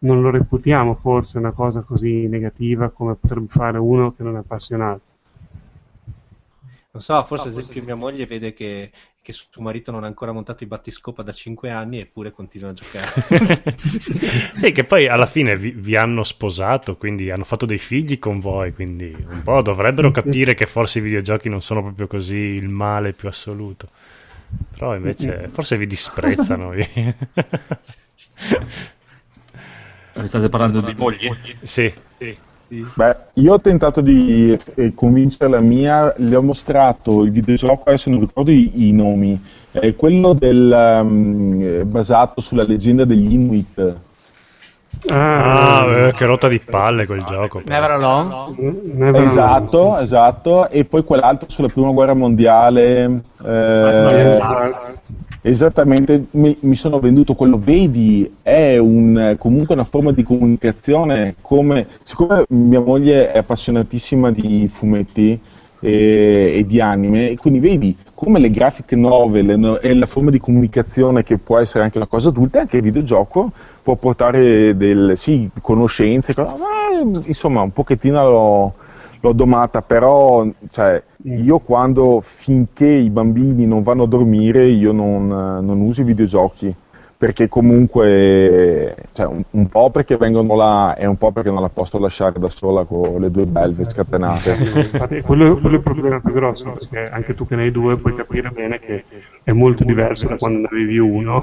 non 0.00 0.22
lo 0.22 0.30
reputiamo 0.30 0.94
forse 0.94 1.38
una 1.38 1.52
cosa 1.52 1.80
così 1.80 2.26
negativa 2.26 2.90
come 2.90 3.14
potrebbe 3.14 3.48
fare 3.48 3.78
uno 3.78 4.14
che 4.14 4.22
non 4.22 4.36
è 4.36 4.38
appassionato. 4.38 5.00
Non 6.92 7.02
so, 7.02 7.22
forse 7.24 7.48
ad 7.48 7.56
esempio 7.56 7.84
mia 7.84 7.94
moglie 7.94 8.26
vede 8.26 8.52
che, 8.52 8.90
che, 9.22 9.32
suo 9.32 9.62
marito 9.62 9.90
non 9.90 10.04
ha 10.04 10.06
ancora 10.06 10.32
montato 10.32 10.64
i 10.64 10.66
battiscopa 10.66 11.22
da 11.22 11.32
5 11.32 11.70
anni 11.70 12.00
eppure 12.00 12.30
continua 12.30 12.70
a 12.70 12.74
giocare. 12.74 13.74
sì, 14.56 14.72
che 14.72 14.84
poi 14.84 15.08
alla 15.08 15.26
fine 15.26 15.56
vi, 15.56 15.70
vi, 15.70 15.96
hanno 15.96 16.22
sposato, 16.22 16.96
quindi 16.96 17.30
hanno 17.30 17.44
fatto 17.44 17.66
dei 17.66 17.78
figli 17.78 18.18
con 18.18 18.40
voi, 18.40 18.72
quindi 18.72 19.14
un 19.28 19.42
po' 19.42 19.60
dovrebbero 19.62 20.10
capire 20.12 20.54
che 20.54 20.66
forse 20.66 20.98
i 21.00 21.02
videogiochi 21.02 21.48
non 21.48 21.60
sono 21.60 21.82
proprio 21.82 22.06
così 22.06 22.36
il 22.36 22.68
male 22.68 23.12
più 23.12 23.28
assoluto. 23.28 23.88
Però 24.72 24.96
invece 24.96 25.48
forse 25.52 25.76
vi 25.76 25.86
disprezzano. 25.86 26.72
State 30.24 30.48
parlando 30.48 30.80
di 30.80 30.94
mogli? 30.94 31.30
Sì. 31.62 31.92
sì. 32.18 32.36
Beh, 32.94 33.16
io 33.34 33.54
ho 33.54 33.60
tentato 33.60 34.00
di 34.00 34.56
eh, 34.76 34.94
convincere 34.94 35.50
la 35.50 35.60
mia, 35.60 36.14
le 36.16 36.36
ho 36.36 36.42
mostrato 36.42 37.24
il 37.24 37.32
videogioco, 37.32 37.82
adesso 37.86 38.10
non 38.10 38.20
ricordo 38.20 38.52
i, 38.52 38.88
i 38.88 38.92
nomi, 38.92 39.40
è 39.72 39.96
quello 39.96 40.34
del, 40.34 41.00
um, 41.02 41.82
basato 41.90 42.40
sulla 42.40 42.62
leggenda 42.62 43.04
degli 43.04 43.32
Inuit. 43.32 43.96
Ah, 45.08 45.84
eh, 45.86 46.12
che 46.12 46.26
rotta 46.26 46.46
di 46.48 46.60
palle 46.60 47.06
quel 47.06 47.24
gioco. 47.24 47.62
Never 47.64 47.90
Alone. 47.92 48.54
Never 48.92 49.22
esatto, 49.22 49.96
esatto. 49.98 50.68
E 50.68 50.84
poi 50.84 51.04
quell'altro 51.04 51.48
sulla 51.48 51.68
prima 51.68 51.90
guerra 51.90 52.14
mondiale. 52.14 53.22
Eh, 53.42 54.38
Esattamente, 55.42 56.26
mi, 56.32 56.56
mi, 56.60 56.74
sono 56.74 57.00
venduto 57.00 57.34
quello, 57.34 57.58
vedi, 57.58 58.30
è 58.42 58.76
un, 58.76 59.36
comunque 59.38 59.74
una 59.74 59.84
forma 59.84 60.12
di 60.12 60.22
comunicazione, 60.22 61.36
come, 61.40 61.86
siccome 62.02 62.44
mia 62.48 62.80
moglie 62.80 63.32
è 63.32 63.38
appassionatissima 63.38 64.30
di 64.30 64.68
fumetti 64.68 65.40
e, 65.80 66.52
e 66.58 66.66
di 66.66 66.80
anime, 66.80 67.30
e 67.30 67.36
quindi 67.36 67.58
vedi 67.58 67.96
come 68.12 68.38
le 68.38 68.50
graphic 68.50 68.92
novel 68.92 69.78
è 69.80 69.94
la 69.94 70.04
forma 70.04 70.30
di 70.30 70.38
comunicazione 70.38 71.22
che 71.22 71.38
può 71.38 71.56
essere 71.56 71.84
anche 71.84 71.96
una 71.96 72.06
cosa 72.06 72.28
adulta, 72.28 72.60
anche 72.60 72.76
il 72.76 72.82
videogioco 72.82 73.50
può 73.82 73.96
portare 73.96 74.76
delle 74.76 75.16
sì, 75.16 75.48
conoscenze, 75.62 76.34
ma, 76.36 76.54
insomma 77.24 77.62
un 77.62 77.72
pochettino 77.72 78.22
lo, 78.28 78.74
l'ho 79.20 79.32
domata, 79.32 79.82
però 79.82 80.46
cioè, 80.70 81.02
mm. 81.28 81.42
io 81.42 81.58
quando 81.58 82.20
finché 82.22 82.86
i 82.86 83.10
bambini 83.10 83.66
non 83.66 83.82
vanno 83.82 84.04
a 84.04 84.08
dormire 84.08 84.66
io 84.66 84.92
non, 84.92 85.26
non 85.28 85.80
uso 85.80 86.00
i 86.00 86.04
videogiochi 86.04 86.74
perché 87.20 87.50
comunque 87.50 88.96
cioè, 89.12 89.26
un, 89.26 89.42
un, 89.50 89.68
po' 89.68 89.90
perché 89.90 90.16
vengono 90.16 90.56
là 90.56 90.96
e 90.96 91.04
un 91.04 91.18
po' 91.18 91.32
perché 91.32 91.50
non 91.50 91.60
la 91.60 91.68
posso 91.68 91.98
lasciare 91.98 92.38
da 92.38 92.48
sola 92.48 92.84
con 92.84 93.20
le 93.20 93.30
due 93.30 93.44
belve 93.44 93.84
scatenate. 93.84 94.52
Infatti, 94.90 95.20
quello, 95.20 95.58
quello, 95.58 95.74
è 95.74 95.78
il 95.78 95.82
problema 95.82 96.18
più 96.20 96.32
grosso, 96.32 96.70
perché 96.70 97.10
anche 97.10 97.34
tu 97.34 97.46
che 97.46 97.56
ne 97.56 97.64
hai 97.64 97.72
due 97.72 97.98
puoi 97.98 98.14
capire 98.14 98.48
bene 98.48 98.78
che 98.78 99.04
è 99.42 99.52
molto 99.52 99.84
diverso 99.84 100.28
da 100.28 100.36
quando 100.36 100.60
ne 100.60 100.68
avevi 100.70 100.96
uno. 100.96 101.42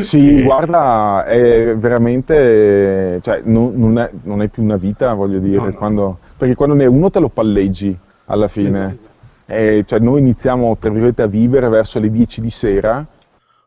Sì, 0.00 0.36
e... 0.36 0.42
guarda, 0.42 1.24
è 1.24 1.74
veramente, 1.78 3.20
cioè, 3.22 3.40
non, 3.44 3.72
non, 3.76 3.98
è, 3.98 4.10
non, 4.24 4.42
è, 4.42 4.48
più 4.48 4.62
una 4.62 4.76
vita, 4.76 5.14
voglio 5.14 5.38
dire, 5.38 5.56
no, 5.56 5.64
no. 5.64 5.72
Quando, 5.72 6.18
perché 6.40 6.54
quando 6.54 6.74
ne 6.74 6.84
hai 6.84 6.88
uno 6.88 7.10
te 7.10 7.20
lo 7.20 7.28
palleggi 7.28 7.94
alla 8.24 8.48
fine. 8.48 8.96
E, 9.44 9.84
cioè, 9.86 9.98
noi 9.98 10.20
iniziamo, 10.20 10.74
a 10.80 11.26
vivere 11.26 11.68
verso 11.68 11.98
le 11.98 12.10
10 12.10 12.40
di 12.40 12.48
sera. 12.48 13.06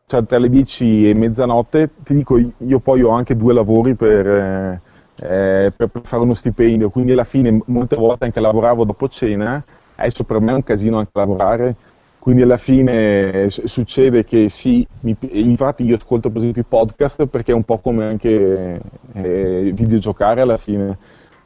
Cioè 0.06 0.24
tra 0.24 0.38
le 0.38 0.50
10 0.50 1.08
e 1.08 1.14
mezzanotte, 1.14 1.90
ti 2.02 2.14
dico, 2.14 2.36
io 2.36 2.78
poi 2.80 3.02
ho 3.02 3.10
anche 3.10 3.36
due 3.36 3.54
lavori 3.54 3.94
per, 3.94 4.26
eh, 4.26 4.80
eh, 5.22 5.72
per, 5.74 5.86
per, 5.86 6.02
fare 6.02 6.22
uno 6.22 6.34
stipendio, 6.34 6.90
quindi 6.90 7.12
alla 7.12 7.24
fine 7.24 7.60
molte 7.66 7.96
volte 7.96 8.24
anche 8.24 8.40
lavoravo 8.40 8.84
dopo 8.84 9.08
cena, 9.08 9.64
adesso 9.94 10.24
per 10.24 10.40
me 10.40 10.50
è 10.50 10.54
un 10.56 10.62
casino 10.62 10.98
anche 10.98 11.10
lavorare, 11.14 11.74
quindi 12.18 12.42
alla 12.42 12.58
fine 12.58 13.48
succede 13.48 14.24
che 14.24 14.50
sì, 14.50 14.86
mi, 15.00 15.16
infatti 15.30 15.84
io 15.84 15.96
ascolto 15.96 16.28
per 16.28 16.38
esempio 16.38 16.62
i 16.62 16.66
podcast 16.68 17.26
perché 17.26 17.52
è 17.52 17.54
un 17.54 17.64
po' 17.64 17.78
come 17.78 18.04
anche 18.04 18.80
eh, 19.12 19.70
videgiocare 19.72 20.42
alla 20.42 20.58
fine, 20.58 20.98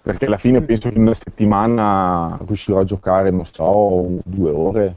perché 0.03 0.27
alla 0.27 0.39
fine 0.39 0.61
penso 0.63 0.89
che 0.89 0.95
in 0.95 1.03
una 1.03 1.15
settimana 1.15 2.39
riuscirò 2.47 2.81
a 2.81 2.85
giocare, 2.85 3.31
non 3.31 3.45
so, 3.47 4.21
due 4.25 4.51
ore. 4.51 4.95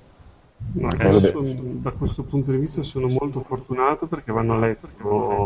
Adesso, 0.82 1.34
da 1.44 1.92
questo 1.92 2.24
punto 2.24 2.52
di 2.52 2.58
vista 2.58 2.84
sono 2.84 3.08
molto 3.08 3.42
fortunato 3.42 4.06
perché 4.06 4.32
vanno 4.32 4.54
a 4.54 4.60
letto 4.60 4.88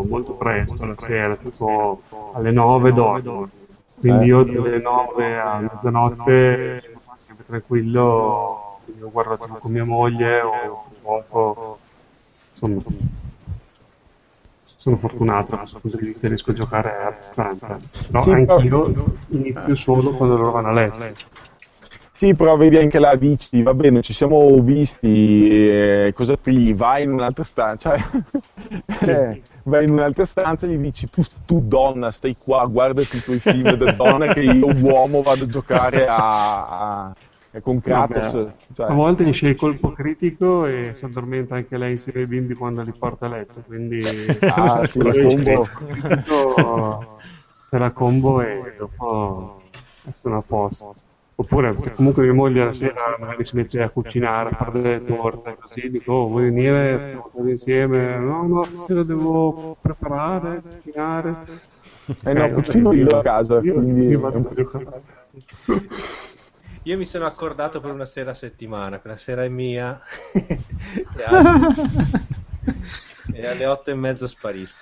molto 0.07 0.33
presto 0.33 0.85
la 0.85 0.95
sera, 0.97 1.35
tipo 1.35 2.01
alle 2.33 2.51
9 2.51 2.93
dormo. 2.93 3.49
Quindi 3.97 4.25
io 4.25 4.43
dalle 4.43 4.79
9 4.79 5.39
a 5.39 5.59
mezzanotte 5.59 6.81
sono 6.81 7.15
sempre 7.17 7.45
tranquillo, 7.45 8.79
quindi 8.83 9.03
ho 9.03 9.09
guardato 9.09 9.47
con 9.47 9.71
mia 9.71 9.85
moglie 9.85 10.41
o 10.41 10.83
poco. 11.01 11.79
Insomma, 12.53 12.81
sono 14.85 14.97
fortunato 14.97 15.49
da 15.51 15.57
questo 15.57 15.79
punto 15.79 15.97
di 15.97 16.05
vista 16.05 16.27
riesco 16.27 16.51
a 16.51 16.53
giocare 16.53 16.95
abbastanza. 17.07 17.79
Però 18.07 18.21
sì, 18.21 18.29
anch'io 18.29 19.15
inizio 19.29 19.75
solo 19.75 20.11
quando 20.11 20.37
loro 20.37 20.51
vanno 20.51 20.67
a 20.67 20.73
letto. 20.73 21.15
Sì, 22.17 22.35
però 22.35 22.55
vedi 22.55 22.77
anche 22.77 22.99
là, 22.99 23.15
dici, 23.15 23.63
va 23.63 23.73
bene, 23.73 24.03
ci 24.03 24.13
siamo 24.13 24.61
visti, 24.61 25.49
eh, 25.49 26.11
cosa 26.13 26.37
pigli? 26.37 26.75
Vai 26.75 27.01
in 27.01 27.13
un'altra 27.13 27.43
stanza, 27.43 27.95
cioè, 29.03 29.31
eh, 29.31 29.41
vai 29.65 29.85
in 29.85 29.89
un'altra 29.89 30.23
stanza 30.23 30.67
e 30.67 30.69
gli 30.69 30.77
dici, 30.77 31.09
tu, 31.09 31.23
tu, 31.45 31.61
donna 31.61 32.11
stai 32.11 32.37
qua, 32.37 32.63
guardati 32.67 33.17
i 33.17 33.21
tuoi 33.21 33.39
film 33.39 33.73
da 33.73 33.91
donna 33.91 34.27
che 34.33 34.41
io 34.41 34.67
uomo 34.67 35.23
vado 35.23 35.45
a 35.45 35.47
giocare 35.47 36.07
a, 36.07 36.67
a, 36.67 37.13
a 37.57 37.61
con 37.61 37.81
Kratos. 37.81 38.53
Cioè. 38.73 38.89
A 38.89 38.93
volte 38.93 39.23
gli 39.23 39.33
sceglie 39.33 39.53
il 39.53 39.57
colpo 39.57 39.91
critico 39.91 40.65
e 40.65 40.91
si 40.93 41.05
addormenta 41.05 41.55
anche 41.55 41.77
lei 41.77 41.91
insieme 41.91 42.21
ai 42.21 42.27
bimbi 42.27 42.53
quando 42.53 42.81
li 42.81 42.93
porta 42.97 43.25
a 43.25 43.29
letto, 43.29 43.61
quindi... 43.65 44.03
Ah, 44.41 44.85
sì, 44.87 45.01
la 45.01 45.13
combo. 45.21 45.67
Te 47.69 47.77
la 47.77 47.91
combo 47.91 48.41
e 48.41 48.75
dopo 48.77 49.61
sono 50.13 50.37
a 50.37 50.43
posto. 50.45 50.95
Oppure 51.37 51.75
cioè, 51.81 51.91
comunque 51.91 52.23
mia 52.23 52.33
moglie 52.33 52.63
la 52.63 52.71
sera 52.71 53.17
magari 53.19 53.43
si 53.43 53.57
mette 53.57 53.81
a 53.81 53.89
cucinare, 53.89 54.51
a 54.51 54.55
fare 54.55 54.81
delle 54.81 55.03
torte, 55.03 55.57
così 55.59 55.89
dico, 55.89 56.13
oh, 56.13 56.27
vuoi 56.29 56.45
venire? 56.45 56.97
Facciamo 56.97 57.29
cose 57.33 57.49
insieme. 57.49 58.17
No, 58.17 58.47
no, 58.47 58.63
stasera 58.63 59.03
devo 59.03 59.75
preparare, 59.81 60.61
cucinare. 60.81 61.35
Eh 62.23 62.33
no, 62.33 62.49
cucino 62.51 62.93
io 62.93 63.07
a 63.17 63.21
casa, 63.21 63.59
io, 63.61 63.73
quindi... 63.73 64.07
Io, 64.07 64.19
vado 64.21 64.37
a 64.37 65.01
io 66.85 66.97
mi 66.97 67.05
sono 67.05 67.25
accordato 67.25 67.79
per 67.79 67.91
una 67.91 68.05
sera 68.05 68.31
a 68.31 68.35
settimana, 68.35 68.99
quella 68.99 69.17
sera 69.17 69.43
è 69.43 69.49
mia 69.49 69.99
e, 73.33 73.47
alle... 73.47 73.65
otto 73.65 73.89
e 73.89 73.95
mezzo 73.95 74.27
sparisco. 74.27 74.77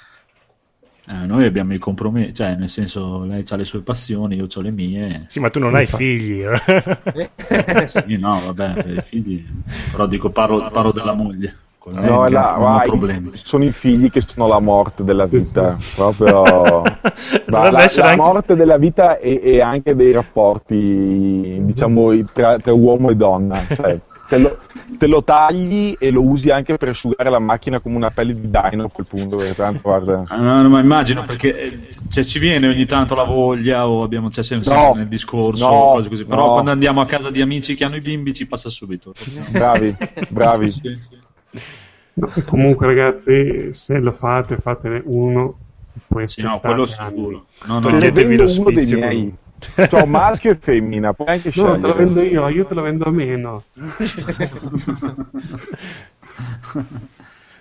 Eh, 1.05 1.25
noi 1.25 1.45
abbiamo 1.45 1.73
i 1.73 1.79
compromessi, 1.79 2.33
cioè 2.33 2.55
nel 2.55 2.69
senso 2.69 3.23
lei 3.23 3.43
ha 3.47 3.55
le 3.55 3.65
sue 3.65 3.81
passioni, 3.81 4.35
io 4.35 4.47
ho 4.53 4.61
le 4.61 4.71
mie. 4.71 5.25
Sì, 5.27 5.39
ma 5.39 5.49
tu 5.49 5.59
non 5.59 5.75
hai 5.75 5.85
figli. 5.85 6.43
Eh? 6.43 7.87
sì, 7.87 8.17
no, 8.17 8.39
vabbè, 8.45 9.01
figli, 9.01 9.45
però 9.91 10.05
dico 10.05 10.29
parlo, 10.29 10.69
parlo 10.71 10.91
della 10.91 11.13
moglie. 11.13 11.57
No, 11.91 12.29
là, 12.29 12.55
vai, 12.57 13.31
sono 13.43 13.65
i 13.65 13.71
figli 13.71 14.09
che 14.09 14.21
sono 14.21 14.47
la 14.47 14.59
morte 14.59 15.03
della 15.03 15.25
vita, 15.25 15.77
sì, 15.77 15.85
sì. 15.85 15.95
proprio 15.95 16.81
la, 17.47 17.71
la, 17.71 17.79
anche... 17.79 18.15
morte 18.15 18.55
della 18.55 18.77
vita 18.77 19.17
e, 19.17 19.41
e, 19.43 19.61
anche 19.61 19.93
dei 19.93 20.13
rapporti, 20.13 21.57
diciamo, 21.61 22.11
tra, 22.31 22.57
tra 22.59 22.73
uomo 22.73 23.09
e 23.09 23.15
donna. 23.15 23.65
Cioè, 23.67 23.99
te 24.29 24.37
lo, 24.37 24.57
te 24.97 25.07
lo, 25.07 25.23
tagli 25.23 25.95
e 25.99 26.09
lo 26.09 26.23
usi 26.23 26.49
anche 26.49 26.77
per 26.77 26.89
asciugare 26.89 27.29
la 27.29 27.39
macchina 27.39 27.79
come 27.79 27.97
una 27.97 28.11
pelle 28.11 28.33
di 28.33 28.49
dino 28.49 28.85
a 28.85 28.89
quel 28.89 29.05
punto. 29.05 29.37
Tanto, 29.53 29.81
guarda. 29.81 30.23
Ah, 30.27 30.37
no, 30.37 30.61
no, 30.61 30.69
ma 30.69 30.79
immagino 30.79 31.25
perché 31.25 31.59
eh, 31.59 31.87
cioè, 32.09 32.23
ci 32.23 32.39
viene 32.39 32.67
ogni 32.67 32.85
tanto 32.85 33.13
la 33.13 33.23
voglia 33.23 33.87
o 33.87 34.03
abbiamo 34.03 34.29
c'è 34.29 34.41
sempre 34.41 34.73
no, 34.73 34.93
nel 34.95 35.07
discorso, 35.07 35.67
no, 35.67 35.79
cose 35.93 36.09
così. 36.09 36.25
però 36.25 36.45
no. 36.45 36.51
quando 36.53 36.71
andiamo 36.71 37.01
a 37.01 37.05
casa 37.05 37.29
di 37.29 37.41
amici 37.41 37.75
che 37.75 37.83
hanno 37.83 37.97
i 37.97 38.01
bimbi 38.01 38.33
ci 38.33 38.47
passa 38.47 38.69
subito. 38.69 39.13
Bravi, 39.49 39.95
bravi. 40.29 41.11
No, 42.15 42.29
comunque 42.45 42.85
ragazzi, 42.85 43.73
se 43.73 43.99
lo 43.99 44.11
fate, 44.11 44.57
fatene 44.57 45.01
uno. 45.05 45.57
Poi 46.07 46.27
sì, 46.27 46.41
no, 46.41 46.59
quello 46.59 46.85
sicuro. 46.85 47.45
No, 47.65 47.75
no, 47.75 47.79
Toglietevi 47.79 48.35
lo 48.35 48.47
sfizio. 48.47 49.37
Cioè, 49.89 50.05
maschio 50.05 50.51
e 50.51 50.55
femmina, 50.55 51.13
puoi 51.13 51.29
anche 51.29 51.49
scegliere. 51.49 51.77
No, 51.77 51.81
te 51.81 51.87
lo 51.87 51.95
vendo 51.95 52.21
io, 52.21 52.47
io 52.49 52.65
te 52.65 52.73
lo 52.73 52.81
vendo 52.81 53.05
a 53.05 53.11
meno. 53.11 53.63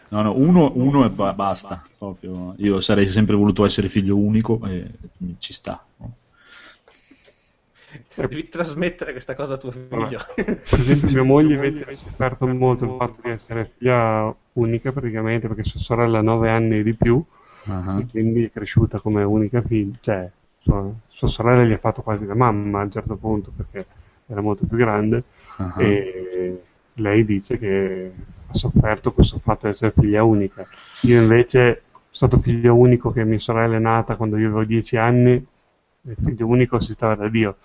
No, 0.09 0.20
no, 0.20 0.36
uno, 0.36 0.73
uno 0.74 1.05
e 1.06 1.10
ba- 1.10 1.32
basta. 1.32 1.82
Proprio. 1.97 2.55
Io 2.59 2.81
sarei 2.81 3.06
sempre 3.10 3.35
voluto 3.35 3.64
essere 3.64 3.89
figlio 3.89 4.16
unico 4.16 4.60
e 4.66 4.90
ci 5.39 5.55
sta. 5.55 5.82
No? 5.97 6.12
Devi 8.14 8.48
trasmettere 8.48 9.12
questa 9.12 9.35
cosa 9.35 9.55
a 9.55 9.56
tuo 9.56 9.70
figlio. 9.70 10.19
Per 10.35 10.81
esempio, 10.81 11.09
mia 11.12 11.23
moglie 11.23 11.55
invece 11.55 11.85
ha 11.85 11.94
sofferto 11.94 12.47
molto 12.47 12.85
il 12.85 12.94
fatto 12.98 13.20
di 13.23 13.31
essere 13.31 13.70
figlia 13.77 14.35
unica 14.55 14.93
praticamente 14.93 15.48
perché 15.48 15.64
sua 15.64 15.81
sorella 15.81 16.19
ha 16.19 16.23
9 16.23 16.51
anni 16.51 16.78
e 16.78 16.82
di 16.82 16.94
più, 16.94 17.23
uh-huh. 17.64 18.06
quindi 18.10 18.44
è 18.44 18.51
cresciuta 18.51 19.01
come 19.01 19.23
unica 19.23 19.62
figlia, 19.62 19.97
cioè 20.01 20.31
sua, 20.59 20.90
sua, 21.09 21.28
sorella 21.28 21.64
gli 21.64 21.73
ha 21.73 21.78
fatto 21.78 22.02
quasi 22.02 22.24
da 22.27 22.35
mamma 22.35 22.81
a 22.81 22.85
un 22.85 22.90
certo 22.90 23.16
punto 23.16 23.52
perché 23.55 23.86
era 24.27 24.40
molto 24.40 24.64
più 24.66 24.77
grande 24.77 25.23
uh-huh. 25.56 25.81
e 25.81 26.62
lei 26.94 27.24
dice 27.24 27.59
che 27.59 28.12
ha 28.47 28.55
sofferto 28.55 29.12
questo 29.12 29.39
fatto 29.39 29.66
di 29.66 29.73
essere 29.73 29.93
figlia 29.97 30.23
unica. 30.23 30.66
Io 31.02 31.20
invece 31.20 31.82
sono 32.10 32.31
stato 32.31 32.39
figlio 32.39 32.74
unico 32.74 33.10
che 33.10 33.24
mia 33.24 33.39
sorella 33.39 33.77
è 33.77 33.81
nata 33.81 34.16
quando 34.16 34.36
io 34.36 34.48
avevo 34.48 34.64
10 34.64 34.97
anni 34.97 35.47
figlio 36.23 36.47
unico 36.47 36.81
si 36.81 36.93
stava 36.93 37.15
da 37.15 37.29
Dio 37.29 37.57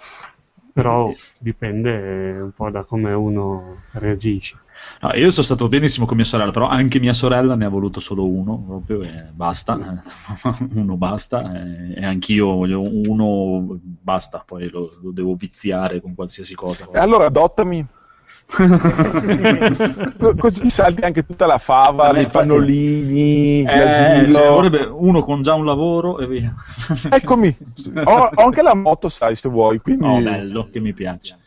però 0.78 1.12
dipende 1.40 2.40
un 2.40 2.52
po' 2.52 2.70
da 2.70 2.84
come 2.84 3.12
uno 3.12 3.78
reagisce. 3.94 4.60
No, 5.02 5.12
io 5.16 5.32
sono 5.32 5.44
stato 5.44 5.68
benissimo 5.68 6.06
con 6.06 6.16
mia 6.16 6.24
sorella, 6.24 6.52
però 6.52 6.68
anche 6.68 7.00
mia 7.00 7.14
sorella 7.14 7.56
ne 7.56 7.66
ha 7.66 7.70
voluto 7.70 8.00
solo 8.00 8.28
uno, 8.28 8.64
proprio, 8.64 9.02
e 9.02 9.24
basta, 9.34 9.74
uno 10.76 10.96
basta, 10.96 11.52
e, 11.52 11.96
e 11.96 12.06
anch'io 12.06 12.54
voglio 12.54 12.82
uno, 12.82 13.80
basta, 13.82 14.44
poi 14.46 14.70
lo, 14.70 15.00
lo 15.02 15.10
devo 15.10 15.34
viziare 15.34 16.00
con 16.00 16.14
qualsiasi 16.14 16.54
cosa. 16.54 16.88
E 16.92 17.00
allora 17.00 17.26
adottami. 17.26 17.84
Così 20.38 20.70
salvi 20.70 21.02
anche 21.02 21.26
tutta 21.26 21.46
la 21.46 21.58
fava, 21.58 22.14
dei 22.14 22.28
pannolini, 22.28 23.64
eh, 23.64 24.32
cioè, 24.32 24.50
vorrebbe 24.50 24.84
uno 24.84 25.22
con 25.22 25.44
già 25.44 25.54
un 25.54 25.66
lavoro 25.66 26.18
e 26.20 26.28
via. 26.28 26.56
Eccomi, 27.10 27.54
ho, 27.94 28.30
ho, 28.34 28.44
anche 28.44 28.62
la 28.62 28.74
moto, 28.74 29.10
sai, 29.10 29.36
se 29.36 29.50
vuoi. 29.50 29.80
Quindi... 29.80 30.06
Oh, 30.06 30.22
bello, 30.22 30.70
che 30.72 30.80
mi 30.80 30.94
piace. 30.94 31.38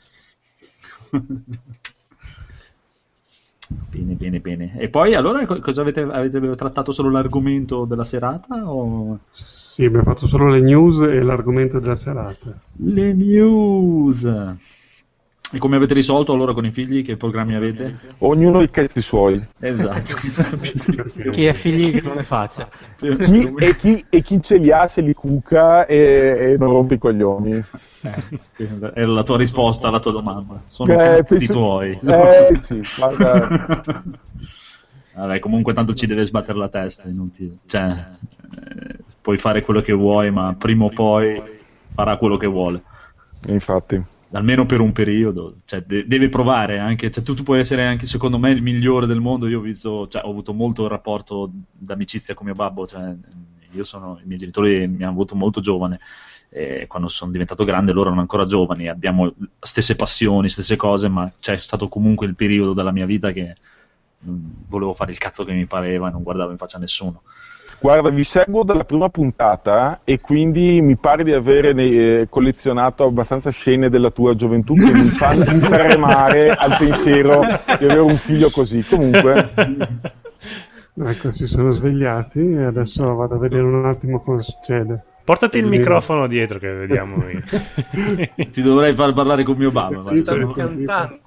Bene, 3.90 4.14
bene, 4.14 4.40
bene. 4.40 4.78
E 4.78 4.88
poi 4.88 5.14
allora 5.14 5.46
cosa 5.46 5.80
avete, 5.80 6.02
avete 6.02 6.54
trattato 6.54 6.92
solo 6.92 7.08
l'argomento 7.10 7.86
della 7.86 8.04
serata? 8.04 8.68
O... 8.68 9.20
Sì, 9.28 9.84
abbiamo 9.84 10.04
fatto 10.04 10.26
solo 10.26 10.48
le 10.48 10.60
news 10.60 11.00
e 11.00 11.22
l'argomento 11.22 11.78
della 11.80 11.96
serata. 11.96 12.52
Le 12.76 13.12
news! 13.14 14.28
E 15.52 15.58
come 15.58 15.74
avete 15.74 15.94
risolto 15.94 16.32
allora 16.32 16.52
con 16.52 16.64
i 16.64 16.70
figli? 16.70 17.04
Che 17.04 17.16
programmi 17.16 17.56
avete? 17.56 17.98
Ognuno 18.18 18.60
i 18.60 18.70
cazzi 18.70 19.02
suoi. 19.02 19.44
Esatto. 19.58 20.14
chi 21.32 21.48
ha 21.48 21.52
figli 21.52 21.90
che 21.90 22.02
non 22.02 22.16
ne 22.16 22.22
faccia. 22.22 22.68
Chi, 22.96 23.52
e, 23.58 23.76
chi, 23.76 24.04
e, 24.08 24.22
chi, 24.22 24.40
ce 24.40 24.58
li 24.58 24.70
ha 24.70 24.86
se 24.86 25.00
li 25.00 25.12
cuca 25.12 25.86
e, 25.86 26.52
e 26.52 26.56
non 26.56 26.70
rompe 26.70 26.94
i 26.94 26.98
coglioni. 26.98 27.64
Eh, 28.02 28.92
è 28.94 29.04
la 29.04 29.24
tua 29.24 29.36
risposta 29.38 29.88
alla 29.88 29.98
tua 29.98 30.12
domanda. 30.12 30.62
Sono 30.66 30.92
eh, 30.92 30.96
cazzi 30.96 31.46
penso... 31.46 31.52
tuoi. 31.52 31.98
Eh 32.00 32.60
sì, 32.62 32.82
guarda... 32.96 34.02
Vabbè, 35.12 35.40
comunque 35.40 35.74
tanto 35.74 35.94
ci 35.94 36.06
deve 36.06 36.22
sbattere 36.22 36.58
la 36.58 36.68
testa, 36.68 37.08
inutile. 37.08 37.58
Cioè, 37.66 37.90
eh, 37.90 38.96
puoi 39.20 39.36
fare 39.36 39.62
quello 39.62 39.80
che 39.80 39.92
vuoi, 39.92 40.30
ma 40.30 40.54
prima 40.56 40.84
o 40.84 40.90
poi 40.90 41.42
farà 41.92 42.16
quello 42.16 42.36
che 42.36 42.46
vuole. 42.46 42.80
Infatti. 43.48 44.18
Almeno 44.32 44.64
per 44.64 44.80
un 44.80 44.92
periodo, 44.92 45.56
cioè, 45.64 45.82
de- 45.82 46.06
deve 46.06 46.28
provare 46.28 46.78
anche. 46.78 47.10
Cioè, 47.10 47.22
tu, 47.24 47.34
tu, 47.34 47.42
puoi 47.42 47.58
essere 47.60 47.84
anche, 47.84 48.06
secondo 48.06 48.38
me, 48.38 48.50
il 48.50 48.62
migliore 48.62 49.06
del 49.06 49.20
mondo. 49.20 49.48
Io 49.48 49.58
ho, 49.58 49.62
visto, 49.62 50.06
cioè, 50.08 50.22
ho 50.24 50.30
avuto 50.30 50.52
molto 50.52 50.86
rapporto 50.86 51.50
d'amicizia 51.72 52.34
con 52.34 52.46
mio 52.46 52.54
babbo. 52.54 52.86
Cioè, 52.86 53.16
io 53.72 53.84
sono, 53.84 54.18
i 54.22 54.26
miei 54.26 54.38
genitori 54.38 54.86
mi 54.86 55.02
hanno 55.02 55.12
avuto 55.12 55.34
molto 55.34 55.60
giovane. 55.60 55.98
E 56.48 56.86
quando 56.86 57.08
sono 57.08 57.30
diventato 57.32 57.64
grande, 57.64 57.92
loro 57.92 58.06
erano 58.06 58.20
ancora 58.20 58.46
giovani. 58.46 58.88
Abbiamo 58.88 59.32
stesse 59.58 59.96
passioni, 59.96 60.48
stesse 60.48 60.76
cose, 60.76 61.08
ma 61.08 61.30
c'è 61.40 61.56
stato 61.56 61.88
comunque 61.88 62.26
il 62.26 62.36
periodo 62.36 62.72
della 62.72 62.92
mia 62.92 63.06
vita 63.06 63.32
che 63.32 63.56
volevo 64.22 64.94
fare 64.94 65.12
il 65.12 65.18
cazzo 65.18 65.44
che 65.44 65.52
mi 65.52 65.66
pareva 65.66 66.08
e 66.08 66.10
non 66.10 66.22
guardavo 66.22 66.50
in 66.50 66.56
faccia 66.56 66.76
a 66.76 66.80
nessuno. 66.80 67.22
Guarda, 67.82 68.10
vi 68.10 68.24
seguo 68.24 68.62
dalla 68.62 68.84
prima 68.84 69.08
puntata 69.08 70.00
e 70.04 70.20
quindi 70.20 70.82
mi 70.82 70.96
pare 70.96 71.24
di 71.24 71.32
avere 71.32 71.70
eh, 71.70 72.26
collezionato 72.28 73.04
abbastanza 73.04 73.48
scene 73.48 73.88
della 73.88 74.10
tua 74.10 74.34
gioventù 74.34 74.74
che 74.74 74.92
mi 74.92 75.06
fanno 75.06 75.44
tremare 75.66 76.50
al 76.50 76.76
pensiero 76.76 77.40
di 77.40 77.84
avere 77.84 78.00
un 78.00 78.16
figlio 78.16 78.50
così. 78.50 78.84
Comunque. 78.86 79.52
Ecco, 80.92 81.32
si 81.32 81.46
sono 81.46 81.72
svegliati 81.72 82.40
e 82.40 82.64
adesso 82.64 83.14
vado 83.14 83.36
a 83.36 83.38
vedere 83.38 83.62
un 83.62 83.86
attimo 83.86 84.20
cosa 84.20 84.42
succede. 84.42 85.04
Portati 85.30 85.58
il 85.58 85.66
microfono 85.66 86.26
dietro 86.26 86.58
che 86.58 86.72
vediamo. 86.72 87.22
Ti 88.50 88.62
dovrei 88.62 88.92
far 88.96 89.12
parlare 89.12 89.44
con 89.44 89.56
mio 89.56 89.70
babbo. 89.70 90.16
Sto 90.16 90.48
cantando. 90.48 91.20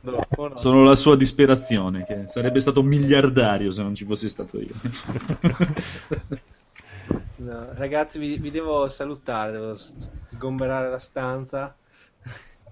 Sono 0.55 0.84
la 0.84 0.95
sua 0.95 1.15
disperazione, 1.15 2.03
che 2.03 2.23
sarebbe 2.25 2.59
stato 2.59 2.84
miliardario 2.84 3.71
se 3.71 3.81
non 3.81 3.95
ci 3.95 4.03
fossi 4.03 4.27
stato 4.27 4.59
io. 4.59 4.73
No, 7.35 7.67
ragazzi, 7.73 8.19
vi, 8.19 8.38
vi, 8.38 8.51
devo 8.51 8.88
salutare, 8.88 9.51
devo 9.51 9.75
sgomberare 9.75 10.89
la 10.89 10.97
stanza. 10.97 11.75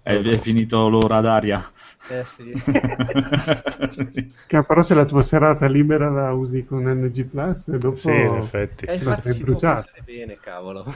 È, 0.03 0.17
è 0.17 0.37
finito 0.39 0.89
l'ora 0.89 1.21
d'aria. 1.21 1.63
Eh 2.09 2.25
sì. 2.25 2.51
che 4.47 4.63
però 4.63 4.81
se 4.81 4.95
la 4.95 5.05
tua 5.05 5.21
serata 5.21 5.67
libera 5.67 6.09
la 6.09 6.33
usi 6.33 6.65
con 6.65 6.83
NG 6.83 7.25
Plus 7.25 7.67
e 7.67 7.77
dopo 7.77 7.95
sì, 7.95 8.09
in 8.09 8.35
effetti. 8.35 8.85
Eh, 8.85 9.03
la 9.03 9.13
stai 9.15 9.35
bruciando. 9.35 9.85
bene, 10.03 10.37
cavolo. 10.41 10.83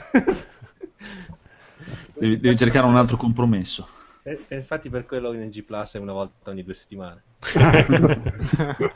devi, 2.14 2.40
devi, 2.40 2.56
cercare 2.56 2.86
un 2.86 2.96
altro 2.96 3.16
compromesso. 3.16 3.86
E, 4.24 4.40
e 4.48 4.56
infatti 4.56 4.90
per 4.90 5.06
quello 5.06 5.32
NG 5.32 5.62
Plus 5.62 5.94
è 5.94 5.98
una 5.98 6.12
volta 6.12 6.50
ogni 6.50 6.64
due 6.64 6.74
settimane. 6.74 7.22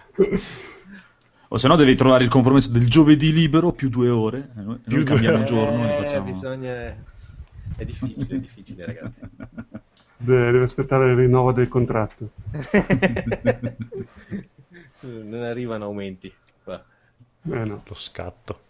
o 1.47 1.57
se 1.57 1.69
no 1.69 1.77
devi 1.77 1.95
trovare 1.95 2.25
il 2.25 2.31
compromesso 2.31 2.73
del 2.73 2.91
giovedì 2.91 3.33
libero 3.33 3.71
più 3.71 3.89
due 3.89 4.09
ore. 4.09 4.51
Eh, 4.59 4.63
noi, 4.63 4.79
più 4.79 4.97
noi 4.97 5.05
cambiamo 5.05 5.45
giorno. 5.45 5.89
Eh, 5.89 6.03
facciamo... 6.03 6.25
bisogna... 6.25 6.97
È 7.77 7.85
difficile, 7.85 8.35
è 8.35 8.39
difficile 8.39 8.85
ragazzi 8.85 9.21
deve 10.21 10.63
aspettare 10.63 11.11
il 11.11 11.17
rinnovo 11.17 11.53
del 11.53 11.69
contratto. 11.69 12.31
non 15.01 15.43
arrivano 15.43 15.87
aumenti 15.87 16.33
qua. 16.63 16.85
Eh 17.51 17.65
no. 17.65 17.83
Lo 17.87 17.95
scatto. 17.95 18.61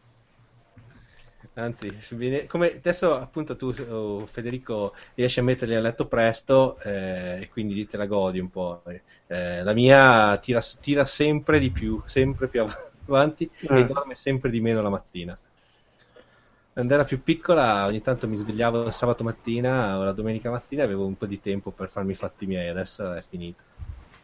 Anzi, 1.54 1.92
viene, 2.12 2.46
come 2.46 2.76
adesso 2.76 3.14
appunto 3.14 3.56
tu 3.56 3.74
oh, 3.88 4.24
Federico 4.26 4.94
riesci 5.14 5.40
a 5.40 5.42
metterli 5.42 5.74
a 5.74 5.80
letto 5.80 6.06
presto 6.06 6.78
eh, 6.78 7.40
e 7.42 7.48
quindi 7.48 7.86
te 7.86 7.96
la 7.96 8.06
godi 8.06 8.38
un 8.38 8.50
po'. 8.50 8.82
Eh, 9.26 9.62
la 9.62 9.72
mia 9.72 10.36
tira, 10.38 10.60
tira, 10.80 11.04
sempre 11.04 11.58
di 11.58 11.70
più, 11.70 12.00
sempre 12.04 12.46
più 12.46 12.64
avanti 13.06 13.50
eh. 13.68 13.80
e 13.80 13.86
dorme 13.86 14.14
sempre 14.14 14.48
di 14.48 14.60
meno 14.60 14.80
la 14.80 14.90
mattina 14.90 15.36
quando 16.72 16.94
era 16.94 17.04
più 17.04 17.22
piccola 17.22 17.86
ogni 17.86 18.00
tanto 18.00 18.28
mi 18.28 18.36
svegliavo 18.36 18.86
il 18.86 18.92
sabato 18.92 19.24
mattina 19.24 19.98
o 19.98 20.04
la 20.04 20.12
domenica 20.12 20.50
mattina 20.50 20.82
e 20.82 20.84
avevo 20.84 21.06
un 21.06 21.16
po' 21.16 21.26
di 21.26 21.40
tempo 21.40 21.70
per 21.70 21.88
farmi 21.88 22.12
i 22.12 22.16
fatti 22.16 22.46
miei, 22.46 22.68
adesso 22.68 23.12
è 23.12 23.22
finito. 23.28 23.62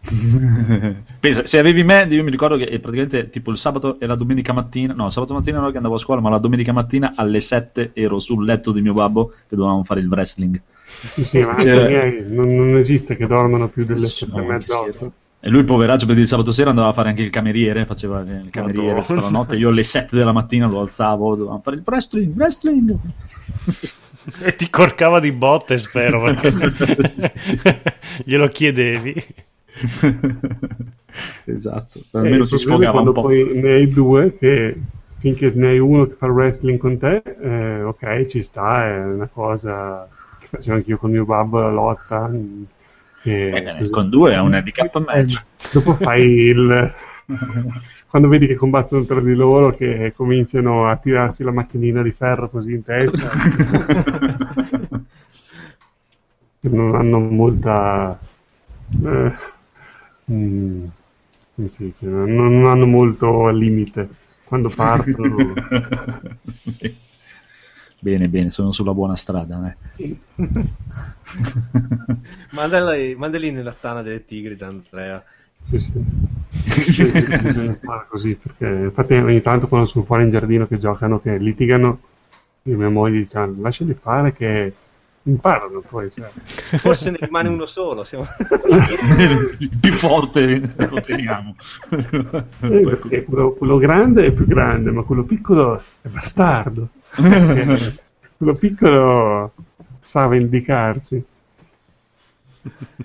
Pensa, 1.19 1.45
se 1.45 1.59
avevi 1.59 1.83
me, 1.83 2.07
io 2.09 2.23
mi 2.23 2.31
ricordo 2.31 2.57
che 2.57 2.67
praticamente 2.79 3.29
tipo 3.29 3.51
il 3.51 3.59
sabato 3.59 3.99
e 3.99 4.07
la 4.07 4.15
domenica 4.15 4.53
mattina, 4.53 4.95
no, 4.95 5.11
sabato 5.11 5.35
mattina 5.35 5.59
non 5.59 5.71
che 5.71 5.77
andavo 5.79 5.97
a 5.97 5.99
scuola, 5.99 6.21
ma 6.21 6.31
la 6.31 6.39
domenica 6.39 6.73
mattina 6.73 7.13
alle 7.17 7.41
7 7.41 7.91
ero 7.93 8.21
sul 8.21 8.45
letto 8.45 8.71
di 8.71 8.81
mio 8.81 8.93
babbo 8.93 9.31
che 9.49 9.57
dovevamo 9.57 9.83
fare 9.83 10.01
il 10.01 10.07
wrestling. 10.07 10.61
Sì, 10.85 11.43
ma 11.43 11.57
cioè, 11.59 12.25
non, 12.29 12.55
non, 12.55 12.77
esiste 12.77 13.17
che 13.17 13.27
dormono 13.27 13.69
più 13.69 13.85
delle 13.85 14.07
7 14.07 14.41
e 14.41 14.43
mezza, 14.43 14.81
8. 14.81 15.13
E 15.39 15.49
lui, 15.49 15.65
poveraccio, 15.65 16.07
per 16.07 16.19
il 16.19 16.27
sabato 16.27 16.51
sera 16.51 16.71
andava 16.71 16.89
a 16.89 16.93
fare 16.93 17.11
anche 17.11 17.23
il 17.23 17.31
cameriere, 17.31 17.87
faceva 17.87 18.21
il 18.21 18.49
cameriere 18.51 19.05
tutta 19.05 19.21
la 19.21 19.29
notte. 19.29 19.57
Io 19.57 19.69
alle 19.69 19.83
7 19.83 20.17
della 20.17 20.33
mattina 20.33 20.67
lo 20.67 20.81
alzavo, 20.81 21.37
dovevamo 21.37 21.61
fare 21.63 21.77
il 21.77 21.83
wrestling, 21.85 22.35
wrestling. 22.35 22.97
E 24.43 24.57
ti 24.57 24.69
corcava 24.71 25.21
di 25.21 25.31
botte, 25.31 25.79
spero, 25.79 26.23
perché 26.35 27.83
glielo 28.25 28.49
chiedevi. 28.49 29.25
esatto, 31.45 32.01
almeno 32.13 32.45
si 32.45 32.57
sfogava 32.57 33.01
un 33.01 33.13
po'. 33.13 33.23
Poi 33.23 33.61
ne 33.61 33.73
hai 33.73 33.89
due 33.89 34.37
che 34.37 34.77
finché 35.19 35.53
ne 35.55 35.69
hai 35.69 35.79
uno 35.79 36.07
che 36.07 36.15
fa 36.15 36.27
il 36.27 36.33
wrestling 36.33 36.79
con 36.79 36.99
te, 36.99 37.23
eh, 37.41 37.83
ok, 37.83 38.27
ci 38.27 38.43
sta, 38.43 38.87
è 38.87 39.05
una 39.05 39.29
cosa 39.33 40.09
che 40.41 40.49
facevo 40.51 40.77
anch'io 40.77 40.99
con 40.99 41.11
mio 41.11 41.25
babbo, 41.25 41.61
la 41.61 41.71
lotta 41.71 42.31
che, 43.27 43.49
eh, 43.49 43.91
con 43.91 44.09
due 44.09 44.33
è 44.33 44.39
un 44.39 44.55
handicap 44.55 45.05
match. 45.05 45.43
Dopo 45.73 45.95
fai 45.95 46.23
il... 46.23 46.95
quando 48.09 48.29
vedi 48.29 48.47
che 48.47 48.55
combattono 48.55 49.05
tra 49.05 49.21
di 49.21 49.35
loro 49.35 49.75
che 49.75 50.13
cominciano 50.15 50.87
a 50.87 50.95
tirarsi 50.97 51.43
la 51.43 51.51
macchinina 51.51 52.03
di 52.03 52.13
ferro 52.13 52.49
così 52.49 52.73
in 52.73 52.85
testa. 52.85 53.31
Non 56.67 56.97
hanno 56.97 57.21
molta 57.21 58.19
eh, 59.05 59.33
si 60.27 61.85
dice? 61.85 62.07
Non, 62.07 62.35
non 62.35 62.67
hanno 62.67 62.87
molto 62.87 63.49
limite. 63.51 64.09
Quando 64.45 64.69
partono 64.75 65.37
Bene, 68.07 68.29
bene, 68.29 68.51
sono 68.51 68.71
sulla 68.71 68.95
buona 68.95 69.17
strada. 69.17 69.75
Eh. 69.97 70.17
mandali, 72.53 73.17
mandali 73.17 73.51
nella 73.51 73.75
tana 73.75 74.01
delle 74.03 74.25
tigri 74.25 74.57
Andrea. 74.61 75.25
Sì, 75.69 75.81
sì. 75.81 75.91
così, 78.09 78.39
perché 78.41 78.85
infatti 78.85 79.15
ogni 79.15 79.41
tanto 79.41 79.67
quando 79.67 79.89
sono 79.89 80.05
fuori 80.05 80.23
in 80.23 80.31
giardino 80.31 80.69
che 80.69 80.79
giocano, 80.79 81.19
che 81.21 81.37
litigano, 81.37 81.99
mia 82.63 82.89
moglie 82.91 83.19
dice, 83.19 83.53
lasciali 83.59 83.95
fare 84.01 84.33
che 84.33 84.73
imparano 85.27 85.81
poi. 85.81 86.11
Cioè. 86.11 86.31
Forse 86.79 87.11
ne 87.11 87.19
rimane 87.21 87.49
uno 87.49 87.67
solo. 87.67 88.05
Siamo... 88.05 88.27
il 89.59 89.71
più 89.81 89.97
forte 89.97 90.75
lo 90.77 91.01
teniamo. 91.01 91.55
Eh, 91.91 92.99
quello, 93.25 93.53
quello, 93.53 93.77
grande 93.79 94.27
è 94.27 94.33
più 94.33 94.47
grande, 94.47 94.91
ma 94.91 95.03
quello 95.03 95.25
piccolo 95.25 95.83
è 96.01 96.09
bastardo. 96.09 96.89
quello 97.15 98.55
piccolo 98.59 99.53
sa 100.01 100.27
vendicarsi. 100.27 101.25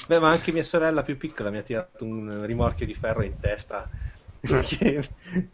Beh, 0.07 0.19
ma 0.19 0.29
anche 0.29 0.51
mia 0.51 0.63
sorella 0.63 1.03
più 1.03 1.17
piccola 1.17 1.51
mi 1.51 1.57
ha 1.57 1.61
tirato 1.61 2.03
un 2.03 2.45
rimorchio 2.45 2.85
di 2.85 2.95
ferro 2.95 3.23
in 3.23 3.39
testa. 3.39 3.87
Eh. 4.43 4.59
che, 4.61 5.03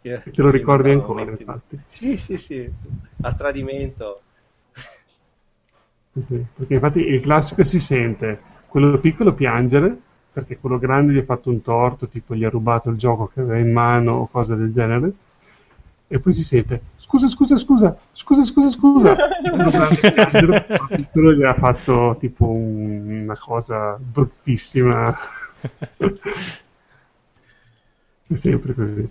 che 0.00 0.22
Te 0.30 0.42
lo 0.42 0.50
ricordi 0.50 0.90
ancora, 0.90 1.22
infatti. 1.22 1.78
Sì, 1.90 2.16
sì, 2.16 2.38
sì. 2.38 2.70
A 3.22 3.34
tradimento. 3.34 4.22
Sì, 6.12 6.44
perché 6.54 6.74
infatti 6.74 7.00
il 7.00 7.20
classico 7.20 7.64
si 7.64 7.78
sente 7.78 8.40
quello 8.66 8.98
piccolo 8.98 9.32
piangere 9.34 9.96
perché 10.32 10.58
quello 10.58 10.78
grande 10.78 11.12
gli 11.12 11.18
ha 11.18 11.24
fatto 11.24 11.50
un 11.50 11.62
torto, 11.62 12.06
tipo 12.06 12.34
gli 12.34 12.44
ha 12.44 12.48
rubato 12.50 12.90
il 12.90 12.96
gioco 12.96 13.26
che 13.26 13.40
aveva 13.40 13.58
in 13.58 13.72
mano 13.72 14.12
o 14.12 14.28
cose 14.28 14.54
del 14.54 14.72
genere, 14.72 15.12
e 16.06 16.20
poi 16.20 16.32
si 16.32 16.44
sente 16.44 16.80
scusa, 16.96 17.26
scusa, 17.26 17.56
scusa, 17.56 17.98
scusa, 18.12 18.44
scusa, 18.44 18.70
scusa. 18.70 19.16
piccolo 20.94 21.32
gli 21.32 21.42
ha 21.42 21.54
fatto 21.54 22.16
tipo 22.20 22.48
un, 22.48 23.22
una 23.22 23.36
cosa 23.36 23.98
bruttissima. 23.98 25.16
È 28.30 28.36
sempre 28.36 28.74
così. 28.74 29.08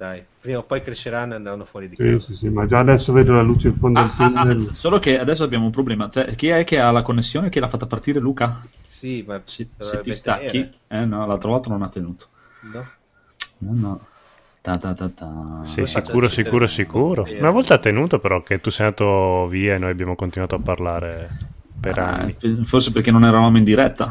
Dai, 0.00 0.24
prima 0.40 0.60
o 0.60 0.62
poi 0.62 0.82
cresceranno 0.82 1.34
e 1.34 1.36
andranno 1.36 1.66
fuori 1.66 1.86
di 1.86 1.94
sì, 1.94 2.02
casa. 2.02 2.24
Sì, 2.24 2.34
sì, 2.34 2.48
ma 2.48 2.64
già 2.64 2.78
adesso 2.78 3.12
vedo 3.12 3.34
la 3.34 3.42
luce 3.42 3.68
in 3.68 3.76
fondo 3.76 3.98
ah, 3.98 4.04
al 4.04 4.16
tunnel. 4.16 4.68
Ah, 4.70 4.74
solo 4.74 4.98
che 4.98 5.18
adesso 5.18 5.44
abbiamo 5.44 5.66
un 5.66 5.70
problema. 5.70 6.08
Te, 6.08 6.34
chi 6.36 6.48
è 6.48 6.64
che 6.64 6.80
ha 6.80 6.90
la 6.90 7.02
connessione 7.02 7.50
che 7.50 7.60
l'ha 7.60 7.68
fatta 7.68 7.84
partire 7.84 8.18
Luca? 8.18 8.62
Sì, 8.88 9.22
ma 9.26 9.42
se, 9.44 9.68
se 9.76 10.00
ti 10.00 10.10
stacchi, 10.10 10.66
eh 10.88 11.04
no, 11.04 11.26
l'altra 11.26 11.50
volta 11.50 11.68
non 11.68 11.82
ha 11.82 11.90
tenuto. 11.90 12.28
No. 12.72 12.86
No, 13.58 13.72
no. 13.74 14.00
Ta, 14.62 14.78
ta, 14.78 14.94
ta, 14.94 15.10
ta. 15.10 15.60
Sì, 15.64 15.84
sicuro, 15.84 16.30
sicuro, 16.30 16.66
sicuro. 16.66 17.28
Una 17.38 17.50
volta 17.50 17.74
ha 17.74 17.78
tenuto 17.78 18.18
però 18.18 18.42
che 18.42 18.58
tu 18.58 18.70
sei 18.70 18.86
andato 18.86 19.48
via 19.48 19.74
e 19.74 19.78
noi 19.78 19.90
abbiamo 19.90 20.14
continuato 20.14 20.54
a 20.54 20.60
parlare 20.60 21.28
per 21.78 21.98
ah, 21.98 22.08
anni. 22.08 22.64
Forse 22.64 22.90
perché 22.90 23.10
non 23.10 23.24
eravamo 23.24 23.58
in 23.58 23.64
diretta. 23.64 24.10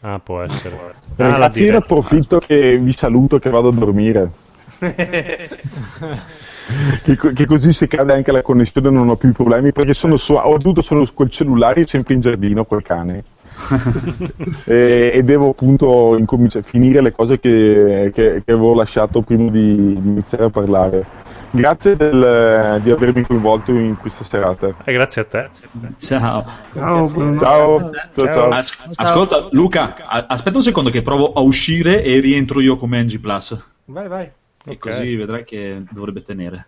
Ah, 0.00 0.18
può 0.18 0.42
essere. 0.42 0.76
Ah, 1.16 1.30
Ragazzi, 1.30 1.62
io 1.62 1.78
approfitto 1.78 2.38
che 2.38 2.76
vi 2.76 2.92
saluto 2.92 3.38
che 3.38 3.48
vado 3.48 3.68
a 3.68 3.72
dormire. 3.72 4.41
che, 7.02 7.16
che, 7.34 7.46
così 7.46 7.72
se 7.72 7.86
cade 7.86 8.12
anche 8.12 8.32
la 8.32 8.42
connessione 8.42 8.90
non 8.90 9.08
ho 9.08 9.16
più 9.16 9.32
problemi 9.32 9.72
perché 9.72 9.94
sono 9.94 10.16
su, 10.16 10.34
ho 10.34 10.54
avuto 10.54 10.80
solo 10.80 11.08
col 11.14 11.30
cellulare 11.30 11.86
sempre 11.86 12.14
in 12.14 12.20
giardino 12.20 12.64
col 12.64 12.82
cane 12.82 13.22
e, 14.64 15.12
e, 15.14 15.22
devo 15.22 15.50
appunto 15.50 16.18
finire 16.62 17.00
le 17.00 17.12
cose 17.12 17.38
che, 17.38 18.10
che, 18.12 18.42
che 18.44 18.52
avevo 18.52 18.74
lasciato 18.74 19.22
prima 19.22 19.50
di, 19.50 19.76
di 19.76 20.08
iniziare 20.08 20.44
a 20.44 20.50
parlare 20.50 21.06
grazie 21.52 21.96
del, 21.96 22.80
di 22.82 22.90
avermi 22.90 23.22
coinvolto 23.22 23.72
in 23.72 23.96
questa 23.96 24.24
serata. 24.24 24.74
Eh, 24.84 24.92
grazie 24.92 25.22
a 25.22 25.24
te. 25.24 25.50
Ciao. 25.98 26.44
Ciao. 26.72 27.08
Ciao. 27.08 27.38
ciao. 27.38 27.90
ciao. 28.14 28.32
ciao. 28.32 28.48
As- 28.48 28.78
ascolta, 28.96 29.48
Luca, 29.52 29.96
a- 30.06 30.26
aspetta 30.28 30.56
un 30.56 30.62
secondo 30.62 30.90
che 30.90 31.02
provo 31.02 31.32
a 31.32 31.40
uscire 31.40 32.02
e 32.02 32.20
rientro 32.20 32.60
io 32.60 32.76
come 32.76 32.98
Angie 32.98 33.20
Plus. 33.20 33.56
Vai, 33.84 34.08
vai. 34.08 34.30
E 34.64 34.72
okay. 34.72 34.76
così 34.76 35.14
vedrai 35.14 35.44
che 35.44 35.82
dovrebbe 35.90 36.22
tenere. 36.22 36.66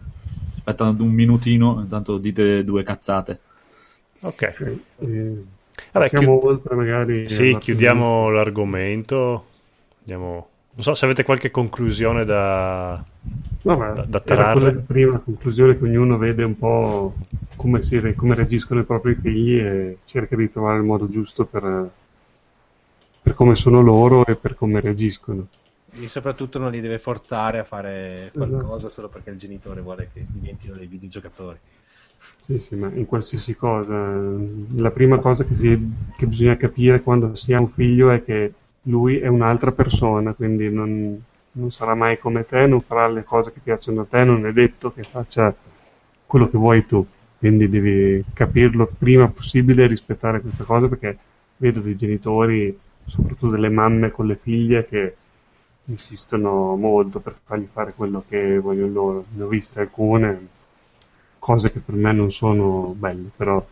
Aspetta 0.57 0.85
un 0.85 1.11
minutino, 1.11 1.81
intanto 1.81 2.19
dite 2.19 2.65
due 2.65 2.83
cazzate. 2.83 3.41
Ok. 4.21 4.43
Eh, 4.99 5.45
Vabbè, 5.93 6.09
chiud- 6.09 6.45
oltre 6.45 6.75
magari. 6.75 7.29
Sì, 7.29 7.57
chiudiamo 7.59 8.31
l'argomento. 8.31 9.47
Andiamo 10.01 10.49
non 10.77 10.83
so 10.83 10.95
se 10.95 11.05
avete 11.05 11.23
qualche 11.23 11.53
conclusione 11.53 12.25
da, 12.25 13.01
no, 13.63 13.77
da, 13.77 14.05
da 14.09 14.21
trarre. 14.21 14.75
La 14.75 14.81
prima 14.81 15.19
conclusione 15.21 15.79
che 15.79 15.85
ognuno 15.85 16.19
vede 16.19 16.43
un 16.43 16.59
po' 16.59 17.15
come, 17.55 17.81
si, 17.81 18.01
come, 18.17 18.35
reagiscono 18.35 18.81
i 18.81 18.85
propri 18.85 19.15
figli 19.15 19.57
e 19.57 19.99
cerca 20.05 20.35
di 20.35 20.51
trovare 20.51 20.79
il 20.79 20.83
modo 20.83 21.09
giusto 21.09 21.45
per, 21.45 21.91
per 23.23 23.35
come 23.35 23.55
sono 23.55 23.83
loro 23.83 24.27
e 24.27 24.35
per 24.35 24.57
come 24.57 24.81
reagiscono. 24.81 25.47
E 25.97 26.09
soprattutto 26.09 26.59
non 26.59 26.71
li 26.71 26.81
deve 26.81 26.99
forzare 26.99 27.59
a 27.59 27.65
fare 27.65 28.31
qualcosa 28.35 28.77
esatto. 28.77 28.89
solo 28.89 29.09
perché 29.09 29.31
il 29.31 29.39
genitore 29.39 29.81
vuole 29.81 30.11
che 30.13 30.27
diventino 30.29 30.75
dei 30.75 30.87
videogiocatori. 30.87 31.59
Sì, 32.41 32.59
sì, 32.59 32.75
ma 32.75 32.91
in 32.93 33.07
qualsiasi 33.07 33.55
cosa. 33.55 33.95
La 34.77 34.91
prima 34.91 35.19
cosa 35.19 35.45
che, 35.45 35.55
si, 35.55 35.93
che 36.17 36.27
bisogna 36.27 36.57
capire 36.57 37.01
quando 37.01 37.35
si 37.37 37.53
ha 37.53 37.61
un 37.61 37.69
figlio 37.69 38.11
è 38.11 38.25
che 38.25 38.53
lui 38.83 39.19
è 39.19 39.29
un'altra 39.29 39.73
persona, 39.73 40.35
quindi 40.35 40.71
non, 40.71 41.23
non, 41.53 41.71
sarà 41.71 41.95
mai 41.95 42.19
come 42.19 42.45
te, 42.45 42.67
non 42.67 42.81
farà 42.81 43.09
le 43.09 43.25
cose 43.25 43.53
che 43.53 43.61
piacciono 43.63 44.03
a 44.03 44.07
te, 44.09 44.25
non 44.25 44.47
è 44.47 44.53
detto 44.53 44.93
che 44.93 45.05
faccia 45.05 45.55
quello 46.27 46.51
che 46.51 46.59
vuoi 46.59 46.85
tu, 46.85 47.07
quindi 47.39 47.69
devi 47.69 48.23
capirlo 48.35 48.91
prima 48.99 49.29
possibile 49.29 49.85
e 49.85 49.87
rispettare 49.87 50.41
questa 50.41 50.65
cosa 50.65 50.89
perché 50.89 51.17
vedo 51.57 51.81
dei 51.81 51.97
genitori, 51.97 52.77
soprattutto 53.07 53.49
delle 53.49 53.71
mamme 53.71 54.11
con 54.11 54.27
le 54.27 54.37
figlie 54.37 54.87
che 54.87 55.15
insistono 55.87 56.77
molto 56.77 57.21
per 57.21 57.37
fargli 57.45 57.69
fare 57.71 57.95
quello 57.95 58.25
che 58.29 58.59
vogliono 58.59 58.93
loro. 58.93 59.25
Ne 59.35 59.43
ho 59.43 59.49
viste 59.49 59.81
alcune 59.81 60.49
cose 61.39 61.71
che 61.71 61.81
per 61.81 61.95
me 61.95 62.13
non 62.13 62.33
sono 62.33 62.95
belle, 62.97 63.31
però 63.37 63.65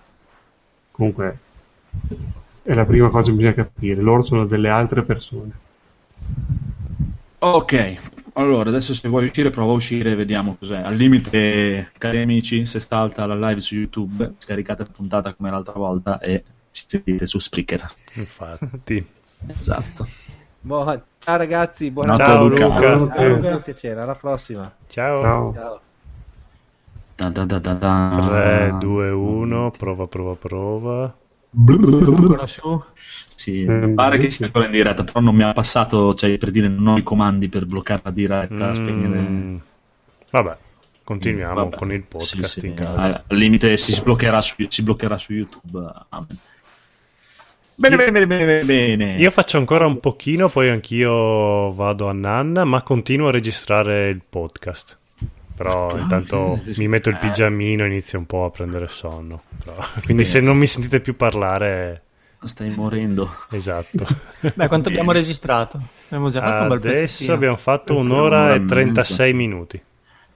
comunque 0.91 1.39
è 2.63 2.75
la 2.75 2.85
prima 2.85 3.09
cosa 3.09 3.31
che 3.31 3.37
bisogna 3.37 3.55
capire. 3.55 4.03
Loro 4.03 4.23
sono 4.23 4.45
delle 4.45 4.69
altre 4.69 5.03
persone. 5.03 5.53
Ok, 7.39 7.97
allora 8.35 8.71
adesso 8.71 8.95
se 8.95 9.09
vuoi 9.09 9.25
uscire 9.25 9.51
prova 9.51 9.73
a 9.73 9.77
uscire 9.77 10.13
e 10.13 10.15
vediamo 10.15 10.57
cos'è. 10.57 10.79
Al 10.79 10.95
limite, 10.95 11.91
cari 11.99 12.21
amici, 12.21 12.67
se 12.67 12.79
salta 12.79 13.27
la 13.27 13.49
live 13.49 13.61
su 13.61 13.75
YouTube, 13.75 14.35
scaricate 14.39 14.85
la 14.85 14.91
puntata 14.93 15.35
come 15.35 15.51
l'altra 15.51 15.75
volta 15.75 16.21
e 16.21 16.45
ci 16.71 16.85
sentite 16.87 17.27
su 17.27 17.39
Spreaker. 17.39 17.93
Infatti. 18.17 19.05
esatto. 19.47 20.07
Boh, 20.65 21.03
ciao 21.19 21.37
ragazzi, 21.37 21.91
buona 21.91 22.15
ciao 22.15 22.47
Luca. 22.47 22.67
Luca. 22.67 22.81
Ciao, 22.81 22.97
Luca. 22.97 23.57
Un 23.57 23.63
piacere, 23.63 24.01
alla 24.01 24.15
prossima. 24.15 24.73
Ciao. 24.89 25.21
Ciao. 25.21 25.53
ciao. 25.53 25.81
Da, 27.17 27.29
da, 27.31 27.45
da, 27.45 27.59
da, 27.59 27.73
da. 27.75 28.29
3, 28.29 28.77
2, 28.79 29.11
1, 29.11 29.71
prova, 29.77 30.07
prova, 30.07 30.35
prova. 30.37 31.15
Sì, 33.35 33.67
pare 33.95 34.19
che 34.19 34.31
sia 34.31 34.47
ancora 34.47 34.67
in 34.67 34.71
diretta, 34.71 35.03
però 35.03 35.19
non 35.19 35.35
mi 35.35 35.43
ha 35.43 35.53
passato, 35.53 36.15
cioè, 36.15 36.39
per 36.39 36.53
dire, 36.53 36.69
non 36.69 36.87
ho 36.87 36.97
i 36.97 37.03
comandi 37.03 37.49
per 37.49 37.67
bloccare 37.67 38.03
la 38.05 38.11
diretta, 38.13 38.69
mm. 38.69 38.73
spegnere... 38.73 39.61
Vabbè, 40.31 40.57
continuiamo 41.03 41.55
Vabbè. 41.55 41.77
con 41.77 41.93
il 41.93 42.05
podcast 42.05 42.61
sì, 42.61 42.61
sì. 42.61 42.75
Al 42.83 43.25
limite 43.29 43.77
si 43.77 43.93
sbloccherà 43.93 44.41
su, 44.41 44.55
si 44.69 44.83
bloccherà 44.83 45.19
su 45.19 45.33
YouTube. 45.33 45.93
Amen. 46.09 46.39
Bene, 47.83 47.97
bene, 47.97 48.13
bene, 48.13 48.45
bene, 48.45 48.65
bene. 48.65 49.17
Io 49.17 49.31
faccio 49.33 49.59
ancora 49.59 49.87
un 49.87 49.99
pochino, 49.99 50.49
poi 50.49 50.69
anch'io 50.69 51.75
vado 51.75 52.09
a 52.09 52.13
Nanna, 52.13 52.63
ma 52.63 52.81
continuo 52.83 53.27
a 53.27 53.31
registrare 53.33 54.09
il 54.09 54.23
podcast. 54.27 54.99
Però 55.57 55.89
ah, 55.89 55.99
intanto 55.99 56.63
mi 56.77 56.87
metto 56.87 57.09
il 57.09 57.19
pigiamino 57.19 57.83
e 57.83 57.89
inizio 57.89 58.21
un 58.21 58.27
po' 58.27 58.45
a 58.45 58.51
prendere 58.51 58.87
sonno. 58.87 59.43
Però, 59.65 59.75
quindi 60.05 60.25
se 60.25 60.39
non 60.39 60.59
mi 60.59 60.69
sentite 60.69 61.01
più 61.01 61.17
parlare... 61.17 62.03
Stai 62.45 62.71
morendo. 62.71 63.29
Esatto. 63.51 64.07
Beh, 64.55 64.69
quanto 64.69 64.89
abbiamo 64.89 65.11
registrato? 65.11 65.81
Abbiamo 66.05 66.29
già 66.29 66.41
fatto 66.41 66.63
un 66.63 66.69
bel 66.69 66.79
Adesso 66.79 67.33
abbiamo 67.33 67.57
fatto 67.57 67.97
un'ora 67.97 68.55
e 68.55 68.65
36 68.65 69.33
minuti. 69.33 69.83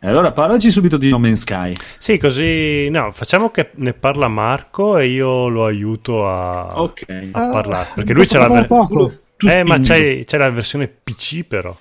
Allora 0.06 0.32
parlaci 0.32 0.70
subito 0.70 0.96
di 0.96 1.10
No 1.10 1.18
Man's 1.18 1.40
Sky. 1.40 1.74
Sì, 1.98 2.16
così... 2.18 2.88
No, 2.90 3.10
facciamo 3.12 3.50
che 3.50 3.70
ne 3.74 3.92
parla 3.92 4.28
Marco 4.28 4.98
e 4.98 5.08
io 5.08 5.48
lo 5.48 5.66
aiuto 5.66 6.28
a, 6.28 6.80
okay. 6.80 7.30
a 7.32 7.50
parlare. 7.50 7.88
Perché 7.94 8.12
lui 8.12 8.26
c'è 8.26 8.38
la... 8.38 8.48
Ver- 8.48 9.24
eh, 9.38 9.64
ma 9.64 9.78
c'è, 9.78 10.24
c'è 10.24 10.38
la 10.38 10.50
versione 10.50 10.88
PC 10.88 11.44
però. 11.44 11.76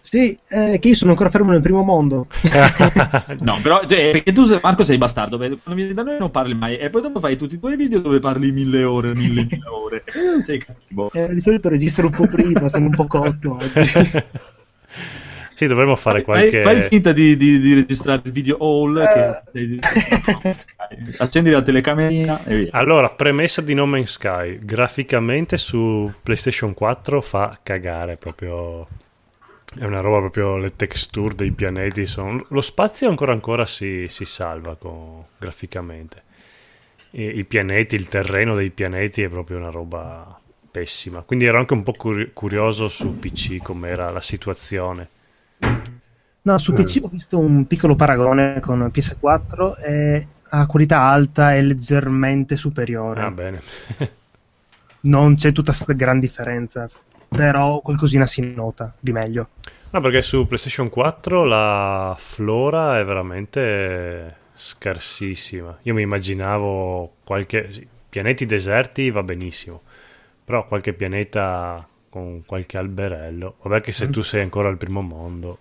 Sì, 0.00 0.38
eh, 0.50 0.78
che 0.80 0.88
io 0.88 0.94
sono 0.94 1.12
ancora 1.12 1.30
fermo 1.30 1.50
nel 1.50 1.62
primo 1.62 1.82
mondo. 1.82 2.26
no, 3.40 3.58
però 3.62 3.86
cioè, 3.86 4.10
perché 4.10 4.32
tu, 4.32 4.46
Marco, 4.60 4.84
sei 4.84 4.98
bastardo. 4.98 5.38
Quando 5.38 5.58
vieni 5.72 5.94
da 5.94 6.02
noi 6.02 6.18
non 6.18 6.30
parli 6.30 6.54
mai, 6.54 6.76
e 6.76 6.90
poi 6.90 7.00
dopo 7.00 7.20
fai 7.20 7.38
tutti 7.38 7.54
i 7.54 7.58
tuoi 7.58 7.74
video 7.74 8.00
dove 8.00 8.20
parli 8.20 8.52
mille 8.52 8.84
ore, 8.84 9.14
mille, 9.14 9.46
mille 9.48 9.66
ore. 9.66 10.04
Sei 10.44 10.58
cattivo. 10.58 11.10
Eh, 11.10 11.32
di 11.32 11.40
solito 11.40 11.70
registro 11.70 12.06
un 12.06 12.12
po' 12.12 12.26
prima, 12.26 12.68
sono 12.68 12.84
un 12.84 12.94
po' 12.94 13.06
cotto 13.06 13.58
Sì, 15.64 15.66
dovremmo 15.66 15.96
fare 15.96 16.22
qualche. 16.22 16.62
Fai, 16.62 16.80
fai 16.80 16.88
finta 16.88 17.12
di, 17.12 17.36
di, 17.36 17.58
di, 17.58 17.74
registrare 17.74 18.20
il 18.24 18.32
video 18.32 18.56
all. 18.58 18.94
Uh... 18.94 19.50
Che... 19.50 20.56
Accendi 21.18 21.50
la 21.50 21.62
telecamerina 21.62 22.44
e 22.44 22.56
via. 22.56 22.68
Allora, 22.72 23.08
premessa 23.08 23.62
di 23.62 23.72
No 23.72 23.86
Man's 23.86 24.12
Sky. 24.12 24.58
Graficamente 24.60 25.56
su 25.56 26.12
PlayStation 26.22 26.74
4 26.74 27.20
fa 27.22 27.58
cagare 27.62 28.16
proprio 28.16 28.86
è 29.76 29.84
una 29.84 30.00
roba 30.00 30.18
proprio 30.20 30.56
le 30.56 30.76
texture 30.76 31.34
dei 31.34 31.50
pianeti 31.50 32.06
sono... 32.06 32.44
lo 32.50 32.60
spazio 32.60 33.08
ancora 33.08 33.32
ancora 33.32 33.66
si, 33.66 34.06
si 34.08 34.24
salva 34.24 34.76
con... 34.76 35.24
graficamente 35.36 36.22
e, 37.10 37.26
i 37.26 37.44
pianeti 37.44 37.96
il 37.96 38.08
terreno 38.08 38.54
dei 38.54 38.70
pianeti 38.70 39.22
è 39.22 39.28
proprio 39.28 39.56
una 39.56 39.70
roba 39.70 40.38
pessima 40.70 41.22
quindi 41.22 41.46
ero 41.46 41.58
anche 41.58 41.72
un 41.72 41.82
po' 41.82 41.92
curi- 41.92 42.30
curioso 42.32 42.86
su 42.86 43.18
PC 43.18 43.56
com'era 43.62 44.10
la 44.10 44.20
situazione 44.20 45.08
no 46.44 46.58
su 46.58 46.72
PC 46.72 47.00
ho 47.02 47.08
visto 47.08 47.38
un 47.38 47.66
piccolo 47.66 47.94
paragone 47.94 48.60
con 48.60 48.90
PS4 48.92 49.82
e 49.82 50.26
a 50.48 50.66
qualità 50.66 51.00
alta 51.02 51.54
è 51.54 51.60
leggermente 51.60 52.56
superiore 52.56 53.22
ah 53.22 53.30
bene 53.30 53.60
non 55.02 55.34
c'è 55.34 55.52
tutta 55.52 55.72
questa 55.72 55.92
gran 55.92 56.18
differenza 56.18 56.88
però 57.34 57.80
qualcosina 57.80 58.26
si 58.26 58.54
nota 58.54 58.94
di 58.98 59.12
meglio. 59.12 59.48
No, 59.90 60.00
perché 60.00 60.22
su 60.22 60.46
PlayStation 60.46 60.88
4 60.88 61.44
la 61.44 62.16
flora 62.18 62.98
è 62.98 63.04
veramente 63.04 64.36
scarsissima. 64.54 65.78
Io 65.82 65.94
mi 65.94 66.02
immaginavo 66.02 67.14
qualche 67.24 67.72
sì, 67.72 67.86
pianeti 68.08 68.46
deserti 68.46 69.10
va 69.10 69.22
benissimo, 69.22 69.82
però 70.44 70.66
qualche 70.66 70.94
pianeta 70.94 71.86
con 72.08 72.44
qualche 72.44 72.76
alberello. 72.76 73.56
Vabbè 73.62 73.80
che 73.80 73.92
se 73.92 74.08
mm. 74.08 74.10
tu 74.10 74.22
sei 74.22 74.42
ancora 74.42 74.68
al 74.68 74.76
primo 74.76 75.00
mondo. 75.00 75.58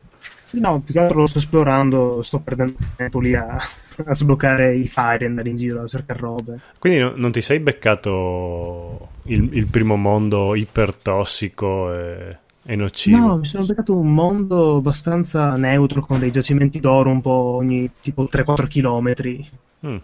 Sì, 0.54 0.60
no, 0.60 0.82
più 0.82 0.94
che 0.94 1.00
altro 1.00 1.18
lo 1.18 1.26
sto 1.26 1.40
esplorando, 1.40 2.22
sto 2.22 2.38
perdendo 2.38 2.76
tempo 2.96 3.20
lì 3.20 3.34
a, 3.34 3.58
a 4.06 4.14
sbloccare 4.14 4.76
i 4.76 4.88
fari, 4.88 5.26
andare 5.26 5.50
in 5.50 5.56
giro 5.56 5.82
a 5.82 5.88
cercare 5.88 6.20
robe. 6.20 6.60
Quindi 6.78 7.00
no, 7.00 7.14
non 7.16 7.32
ti 7.32 7.42
sei 7.42 7.60
beccato 7.60 9.10
il, 9.24 9.50
il 9.52 9.66
primo 9.66 9.96
mondo 9.96 10.54
ipertossico 10.54 11.92
e, 11.92 12.38
e 12.66 12.76
nocivo? 12.76 13.18
No, 13.18 13.38
mi 13.38 13.46
sono 13.46 13.66
beccato 13.66 13.98
un 13.98 14.14
mondo 14.14 14.76
abbastanza 14.76 15.56
neutro 15.56 16.02
con 16.02 16.20
dei 16.20 16.30
giacimenti 16.30 16.80
d'oro 16.80 17.10
un 17.10 17.22
po' 17.22 17.56
ogni 17.58 17.90
tipo 18.00 18.30
3-4 18.32 18.68
km. 18.68 19.46
Mm. 19.88 19.98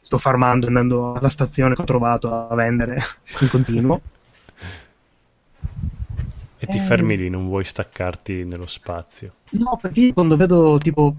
Sto 0.00 0.16
farmando 0.16 0.66
andando 0.66 1.12
alla 1.12 1.28
stazione 1.28 1.74
che 1.74 1.82
ho 1.82 1.84
trovato 1.84 2.48
a 2.48 2.54
vendere 2.54 2.98
in 3.40 3.50
continuo. 3.50 4.00
E 6.62 6.66
ti 6.66 6.76
eh... 6.76 6.80
fermi 6.80 7.16
lì, 7.16 7.30
non 7.30 7.48
vuoi 7.48 7.64
staccarti 7.64 8.44
nello 8.44 8.66
spazio? 8.66 9.32
No, 9.52 9.78
perché 9.80 10.12
quando 10.12 10.36
vedo 10.36 10.78
tipo 10.78 11.16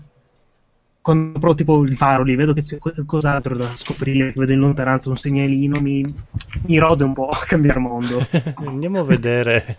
quando 1.01 1.39
provo 1.39 1.55
tipo 1.55 1.83
il 1.83 1.97
faro 1.97 2.21
lì, 2.21 2.35
vedo 2.35 2.53
che 2.53 2.61
c'è 2.61 2.77
qualcos'altro 2.77 3.57
da 3.57 3.75
scoprire, 3.75 4.33
vedo 4.35 4.51
in 4.51 4.59
lontananza 4.59 5.09
un 5.09 5.17
segnalino, 5.17 5.81
mi, 5.81 6.03
mi 6.67 6.77
rode 6.77 7.03
un 7.03 7.13
po' 7.13 7.27
a 7.27 7.43
cambiare 7.43 7.79
mondo. 7.79 8.23
Andiamo 8.57 8.99
a 8.99 9.03
vedere. 9.03 9.75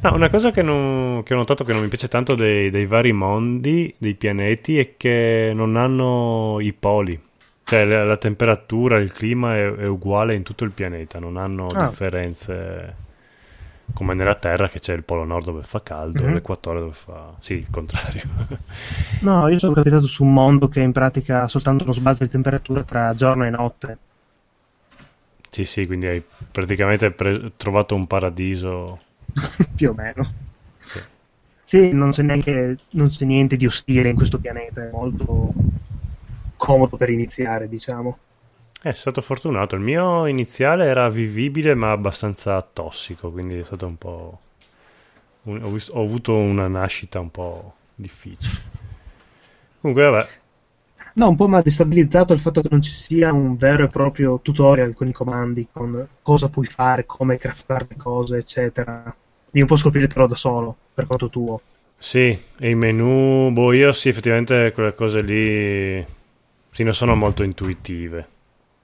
No, 0.00 0.14
una 0.14 0.30
cosa 0.30 0.52
che, 0.52 0.62
non, 0.62 1.24
che, 1.24 1.34
ho 1.34 1.36
notato 1.36 1.64
che 1.64 1.72
non 1.72 1.82
mi 1.82 1.88
piace 1.88 2.06
tanto 2.06 2.36
dei, 2.36 2.70
dei, 2.70 2.86
vari 2.86 3.12
mondi, 3.12 3.92
dei 3.98 4.14
pianeti, 4.14 4.78
è 4.78 4.96
che 4.96 5.50
non 5.52 5.74
hanno 5.76 6.58
i 6.60 6.72
poli. 6.72 7.20
Cioè 7.72 7.86
la, 7.86 8.04
la 8.04 8.18
temperatura, 8.18 8.98
il 8.98 9.14
clima 9.14 9.56
è, 9.56 9.72
è, 9.72 9.86
uguale 9.86 10.34
in 10.34 10.42
tutto 10.42 10.64
il 10.64 10.72
pianeta, 10.72 11.18
non 11.18 11.38
hanno 11.38 11.68
ah. 11.68 11.86
differenze 11.86 12.96
come 13.94 14.12
nella 14.12 14.34
Terra 14.34 14.68
che 14.68 14.78
c'è 14.78 14.92
il 14.92 15.04
polo 15.04 15.24
nord 15.24 15.46
dove 15.46 15.62
fa 15.62 15.82
caldo, 15.82 16.22
mm-hmm. 16.22 16.34
l'equatore 16.34 16.80
dove 16.80 16.92
fa... 16.92 17.34
Sì, 17.40 17.54
il 17.54 17.70
contrario. 17.70 18.24
no, 19.22 19.48
io 19.48 19.58
sono 19.58 19.72
capitato 19.72 20.06
su 20.06 20.22
un 20.22 20.34
mondo 20.34 20.68
che 20.68 20.80
in 20.80 20.92
pratica 20.92 21.44
ha 21.44 21.48
soltanto 21.48 21.84
uno 21.84 21.94
sbalzo 21.94 22.24
di 22.24 22.28
temperatura 22.28 22.82
tra 22.82 23.14
giorno 23.14 23.46
e 23.46 23.50
notte. 23.50 23.98
Sì, 25.48 25.64
sì, 25.64 25.86
quindi 25.86 26.06
hai 26.08 26.22
praticamente 26.50 27.10
pre- 27.10 27.52
trovato 27.56 27.94
un 27.94 28.06
paradiso. 28.06 28.98
Più 29.74 29.88
o 29.88 29.94
meno. 29.94 30.30
Sì. 30.78 31.00
sì, 31.62 31.92
non 31.92 32.10
c'è 32.10 32.20
neanche 32.20 32.76
non 32.90 33.08
c'è 33.08 33.24
niente 33.24 33.56
di 33.56 33.64
ostile 33.64 34.10
in 34.10 34.16
questo 34.16 34.38
pianeta, 34.38 34.82
è 34.82 34.90
molto 34.92 35.54
comodo 36.62 36.96
per 36.96 37.10
iniziare, 37.10 37.68
diciamo. 37.68 38.18
È 38.80 38.92
stato 38.92 39.20
fortunato. 39.20 39.74
Il 39.74 39.80
mio 39.80 40.26
iniziale 40.26 40.84
era 40.84 41.08
vivibile 41.08 41.74
ma 41.74 41.90
abbastanza 41.90 42.62
tossico, 42.62 43.32
quindi 43.32 43.58
è 43.58 43.64
stato 43.64 43.86
un 43.86 43.98
po'... 43.98 44.38
Un... 45.42 45.60
Ho, 45.64 45.70
visto... 45.70 45.92
ho, 45.94 46.04
avuto 46.04 46.36
una 46.36 46.68
nascita 46.68 47.18
un 47.18 47.32
po' 47.32 47.74
difficile. 47.96 48.60
Comunque, 49.80 50.08
vabbè. 50.08 50.28
No, 51.14 51.28
un 51.30 51.34
po' 51.34 51.48
mi 51.48 51.56
ha 51.56 51.62
destabilizzato 51.62 52.32
il 52.32 52.38
fatto 52.38 52.62
che 52.62 52.68
non 52.70 52.80
ci 52.80 52.92
sia 52.92 53.32
un 53.32 53.56
vero 53.56 53.84
e 53.84 53.88
proprio 53.88 54.38
tutorial 54.40 54.94
con 54.94 55.08
i 55.08 55.12
comandi, 55.12 55.66
con 55.70 56.06
cosa 56.22 56.48
puoi 56.48 56.66
fare, 56.66 57.04
come 57.06 57.38
craftare 57.38 57.86
le 57.88 57.96
cose, 57.96 58.36
eccetera. 58.36 59.02
Devi 59.46 59.60
un 59.60 59.66
po' 59.66 59.76
scoprirtelo 59.76 60.28
da 60.28 60.36
solo, 60.36 60.76
per 60.94 61.08
conto 61.08 61.28
tuo. 61.28 61.60
Sì, 61.98 62.38
e 62.56 62.70
i 62.70 62.74
menu, 62.76 63.50
boh, 63.50 63.72
io 63.72 63.92
sì, 63.92 64.08
effettivamente 64.08 64.70
quelle 64.72 64.94
cose 64.94 65.22
lì 65.22 66.20
sì, 66.72 66.82
non 66.82 66.94
sono 66.94 67.14
molto 67.14 67.42
intuitive. 67.42 68.26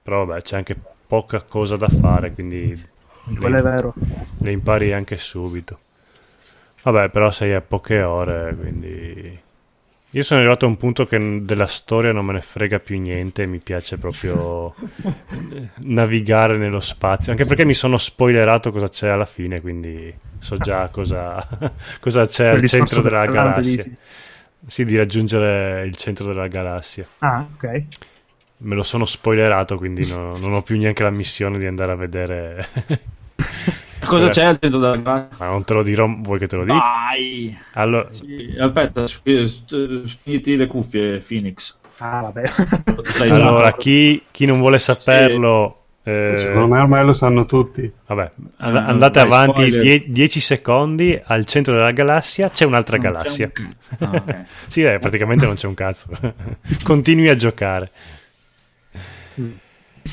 Però 0.03 0.23
vabbè, 0.23 0.41
c'è 0.41 0.55
anche 0.57 0.77
poca 1.07 1.41
cosa 1.41 1.75
da 1.75 1.89
fare, 1.89 2.31
quindi... 2.31 2.87
Quello 3.35 3.49
le, 3.49 3.59
è 3.59 3.63
vero. 3.63 3.93
Le 4.37 4.51
impari 4.51 4.93
anche 4.93 5.17
subito. 5.17 5.79
Vabbè, 6.83 7.09
però 7.09 7.31
sei 7.31 7.53
a 7.53 7.61
poche 7.61 8.01
ore, 8.03 8.55
quindi... 8.55 9.39
Io 10.13 10.23
sono 10.23 10.39
arrivato 10.39 10.65
a 10.65 10.69
un 10.69 10.77
punto 10.77 11.05
che 11.05 11.41
della 11.43 11.67
storia 11.67 12.11
non 12.11 12.25
me 12.25 12.33
ne 12.33 12.41
frega 12.41 12.79
più 12.79 12.99
niente, 12.99 13.45
mi 13.45 13.59
piace 13.59 13.97
proprio 13.97 14.73
navigare 15.81 16.57
nello 16.57 16.79
spazio, 16.79 17.31
anche 17.31 17.45
perché 17.45 17.63
mi 17.63 17.75
sono 17.75 17.97
spoilerato 17.97 18.71
cosa 18.71 18.89
c'è 18.89 19.09
alla 19.09 19.25
fine, 19.25 19.61
quindi 19.61 20.11
so 20.39 20.57
già 20.57 20.87
cosa, 20.93 21.47
cosa 22.01 22.25
c'è 22.25 22.47
al 22.47 22.65
centro 22.65 23.01
della 23.01 23.27
galassia. 23.27 23.85
Sì, 24.67 24.85
di 24.85 24.97
raggiungere 24.97 25.85
il 25.85 25.95
centro 25.95 26.25
della 26.25 26.47
galassia. 26.47 27.07
Ah, 27.19 27.45
ok 27.55 27.83
me 28.61 28.75
lo 28.75 28.83
sono 28.83 29.05
spoilerato, 29.05 29.77
quindi 29.77 30.07
no, 30.07 30.37
non 30.37 30.53
ho 30.53 30.61
più 30.61 30.77
neanche 30.77 31.03
la 31.03 31.09
missione 31.09 31.57
di 31.57 31.65
andare 31.65 31.91
a 31.91 31.95
vedere. 31.95 32.67
Cosa 34.03 34.29
c'è 34.29 34.43
al 34.43 34.57
centro 34.59 34.79
della 34.79 34.97
galassia? 34.97 35.35
Ma 35.37 35.51
non 35.51 35.63
te 35.63 35.73
lo 35.73 35.83
dirò, 35.83 36.07
vuoi 36.07 36.39
che 36.39 36.47
te 36.47 36.55
lo 36.55 36.63
dica? 36.63 36.77
Vai! 36.77 37.57
Allora... 37.73 38.11
Sì, 38.11 38.55
aspetta, 38.59 39.05
finiti 39.07 40.55
le 40.55 40.67
cuffie, 40.67 41.19
Phoenix. 41.19 41.75
Ah, 41.99 42.21
vabbè. 42.21 42.43
allora, 43.29 43.73
chi, 43.73 44.23
chi, 44.31 44.45
non 44.45 44.59
vuole 44.59 44.79
saperlo... 44.79 45.75
Eh... 46.09 46.37
Secondo 46.37 46.67
me 46.67 46.81
ormai 46.81 47.05
lo 47.05 47.13
sanno 47.13 47.45
tutti. 47.45 47.91
Vabbè, 48.07 48.31
and- 48.57 48.75
ah, 48.75 48.85
andate 48.85 49.23
vai, 49.25 49.43
avanti 49.43 50.11
10 50.11 50.39
secondi 50.39 51.19
al 51.23 51.45
centro 51.45 51.75
della 51.75 51.91
galassia 51.91 52.49
c'è 52.49 52.65
un'altra 52.65 52.97
non 52.97 53.05
galassia. 53.05 53.51
Un 53.55 53.75
ah, 53.99 54.15
okay. 54.15 54.45
sì, 54.67 54.83
eh, 54.83 54.97
praticamente 54.97 55.45
non 55.45 55.55
c'è 55.55 55.67
un 55.67 55.73
cazzo. 55.75 56.07
Continui 56.83 57.29
a 57.29 57.35
giocare 57.35 57.91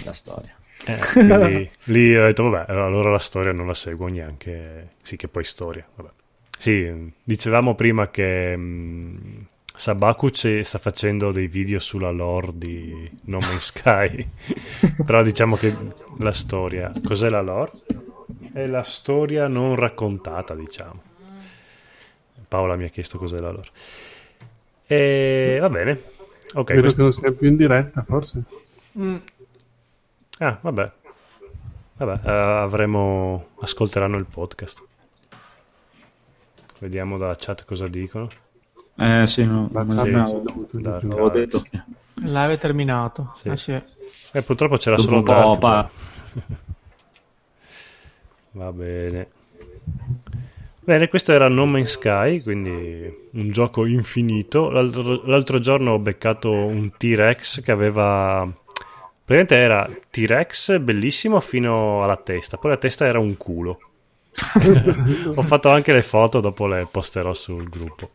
la 0.05 0.12
storia. 0.12 0.55
Eh, 0.85 0.98
quindi 1.12 1.70
lì 1.85 2.16
ho 2.16 2.24
detto, 2.24 2.48
vabbè, 2.48 2.70
allora 2.70 3.10
la 3.10 3.18
storia 3.18 3.52
non 3.52 3.66
la 3.66 3.74
seguo 3.74 4.06
neanche. 4.09 4.90
Sì, 5.02 5.16
che 5.16 5.28
poi 5.28 5.44
storia. 5.44 5.86
Vabbè. 5.94 6.10
Sì, 6.59 7.12
dicevamo 7.23 7.74
prima 7.74 8.10
che 8.10 8.56
mh, 8.56 9.47
mm, 9.77 9.78
Sabaku 9.78 10.28
sta 10.32 10.78
facendo 10.78 11.32
dei 11.32 11.47
video 11.47 11.78
sulla 11.78 12.11
lore 12.11 12.51
di 12.55 13.11
No 13.24 13.39
Man's 13.39 13.66
Sky. 13.66 14.28
Però 15.05 15.23
diciamo 15.23 15.57
che 15.57 15.77
la 16.19 16.32
storia. 16.32 16.93
Cos'è 17.05 17.28
la 17.28 17.43
lore? 17.43 17.73
È 18.53 18.66
la 18.66 18.82
storia 18.82 19.48
non 19.48 19.77
raccontata, 19.77 20.55
diciamo. 20.55 21.03
Paola 22.48 22.77
mi 22.77 22.85
ha 22.85 22.89
chiesto 22.89 23.19
cos'è 23.19 23.39
la 23.39 23.51
lore. 23.51 23.69
E 24.86 25.59
va 25.61 25.69
bene. 25.69 26.03
Ok. 26.55 26.65
Credo 26.65 26.81
questo... 26.81 26.97
che 26.97 27.03
non 27.03 27.12
sia 27.12 27.32
più 27.32 27.48
in 27.48 27.57
diretta, 27.57 28.03
forse. 28.03 28.43
Mm. 28.98 29.16
Ah, 30.39 30.59
vabbè. 30.61 30.93
Vabbè, 31.98 32.20
uh, 32.24 32.62
avremo... 32.62 33.48
ascolteranno 33.61 34.16
il 34.16 34.27
podcast. 34.27 34.82
Vediamo 36.78 37.19
dalla 37.19 37.36
chat 37.39 37.65
cosa 37.65 37.89
dicono. 37.89 38.28
Eh 38.98 39.27
sì, 39.27 39.44
no, 39.44 39.68
sì, 39.70 40.81
l'avevo 40.82 41.28
detto. 41.28 41.64
Live 42.14 42.59
terminato. 42.59 43.35
Sì. 43.36 43.48
Eh, 43.48 43.56
sì. 43.56 43.73
eh, 44.32 44.43
purtroppo 44.43 44.77
c'era 44.77 44.97
Dopo 44.97 45.09
solo 45.09 45.23
Dark. 45.23 45.90
Va 48.52 48.73
bene. 48.73 49.28
Bene, 50.81 51.09
questo 51.09 51.32
era 51.32 51.48
No 51.48 51.66
Man's 51.66 51.90
Sky, 51.90 52.40
quindi 52.40 53.28
un 53.32 53.51
gioco 53.51 53.85
infinito. 53.85 54.70
L'altro, 54.70 55.27
l'altro 55.27 55.59
giorno 55.59 55.93
ho 55.93 55.98
beccato 55.98 56.51
un 56.51 56.93
T-Rex 56.97 57.60
che 57.62 57.73
aveva 57.73 58.48
Praticamente 59.27 59.56
era 59.56 59.90
T-Rex 60.09 60.78
bellissimo 60.78 61.40
fino 61.40 62.05
alla 62.05 62.16
testa, 62.16 62.59
poi 62.59 62.70
la 62.70 62.77
testa 62.77 63.06
era 63.06 63.18
un 63.18 63.36
culo. 63.36 63.81
Ho 65.35 65.43
fatto 65.43 65.68
anche 65.68 65.93
le 65.93 66.02
foto, 66.02 66.39
dopo 66.39 66.68
le 66.68 66.86
posterò 66.89 67.35
sul 67.35 67.68
gruppo. 67.68 68.12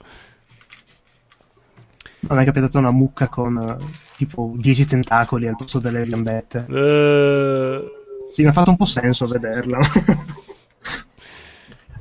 Non 2.22 2.39
è 2.39 2.45
capitata 2.45 2.77
una 2.77 2.91
mucca 2.91 3.27
con 3.27 3.56
uh, 3.56 3.77
tipo 4.15 4.53
10 4.56 4.85
tentacoli 4.85 5.48
al 5.48 5.56
posto 5.56 5.80
delle 5.80 6.06
gambette? 6.06 6.65
Uh... 6.69 7.99
Sì, 8.31 8.43
mi 8.43 8.48
ha 8.48 8.53
fatto 8.53 8.69
un 8.69 8.77
po' 8.77 8.85
senso 8.85 9.26
vederla. 9.26 9.80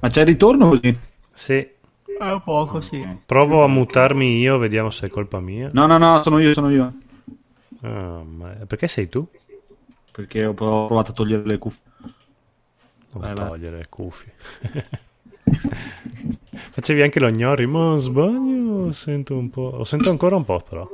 Ma 0.00 0.08
c'è 0.08 0.20
il 0.20 0.26
ritorno 0.26 0.68
così? 0.68 0.96
Sì. 1.32 1.54
È 1.56 2.40
poco, 2.44 2.80
sì. 2.80 3.04
Provo 3.26 3.64
a 3.64 3.66
mutarmi 3.66 4.38
io, 4.38 4.58
vediamo 4.58 4.90
se 4.90 5.06
è 5.06 5.08
colpa 5.08 5.40
mia. 5.40 5.70
No, 5.72 5.86
no, 5.86 5.98
no, 5.98 6.22
sono 6.22 6.38
io, 6.38 6.52
sono 6.52 6.70
io. 6.70 6.92
Ah, 7.80 8.22
ma 8.22 8.50
perché 8.66 8.86
sei 8.86 9.08
tu? 9.08 9.26
Perché 10.12 10.44
ho 10.44 10.54
provato 10.54 11.10
a 11.10 11.14
togliere 11.14 11.44
le 11.44 11.58
cuffie. 11.58 11.82
Non 13.12 13.22
vai, 13.22 13.34
togliere 13.34 13.76
le 13.78 13.86
cuffie. 13.88 14.34
Facevi 16.70 17.02
anche 17.02 17.20
lo 17.20 17.30
gnori, 17.30 17.66
ma 17.66 17.96
sbaglio, 17.96 18.92
sento 18.92 19.36
un 19.36 19.50
po'. 19.50 19.76
Lo 19.76 19.84
sento 19.84 20.10
ancora 20.10 20.36
un 20.36 20.44
po', 20.44 20.60
però. 20.60 20.88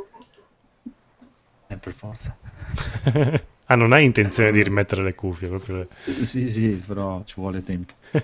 Eh, 1.68 1.76
per 1.76 1.92
forza. 1.92 2.36
ah, 3.66 3.74
non 3.74 3.92
hai 3.92 4.04
intenzione 4.04 4.52
di 4.52 4.62
rimettere 4.62 5.02
le 5.02 5.14
cuffie? 5.14 5.48
Proprio... 5.48 5.88
Sì, 6.22 6.48
sì, 6.48 6.82
però 6.86 7.22
ci 7.24 7.34
vuole 7.36 7.62
tempo. 7.62 7.92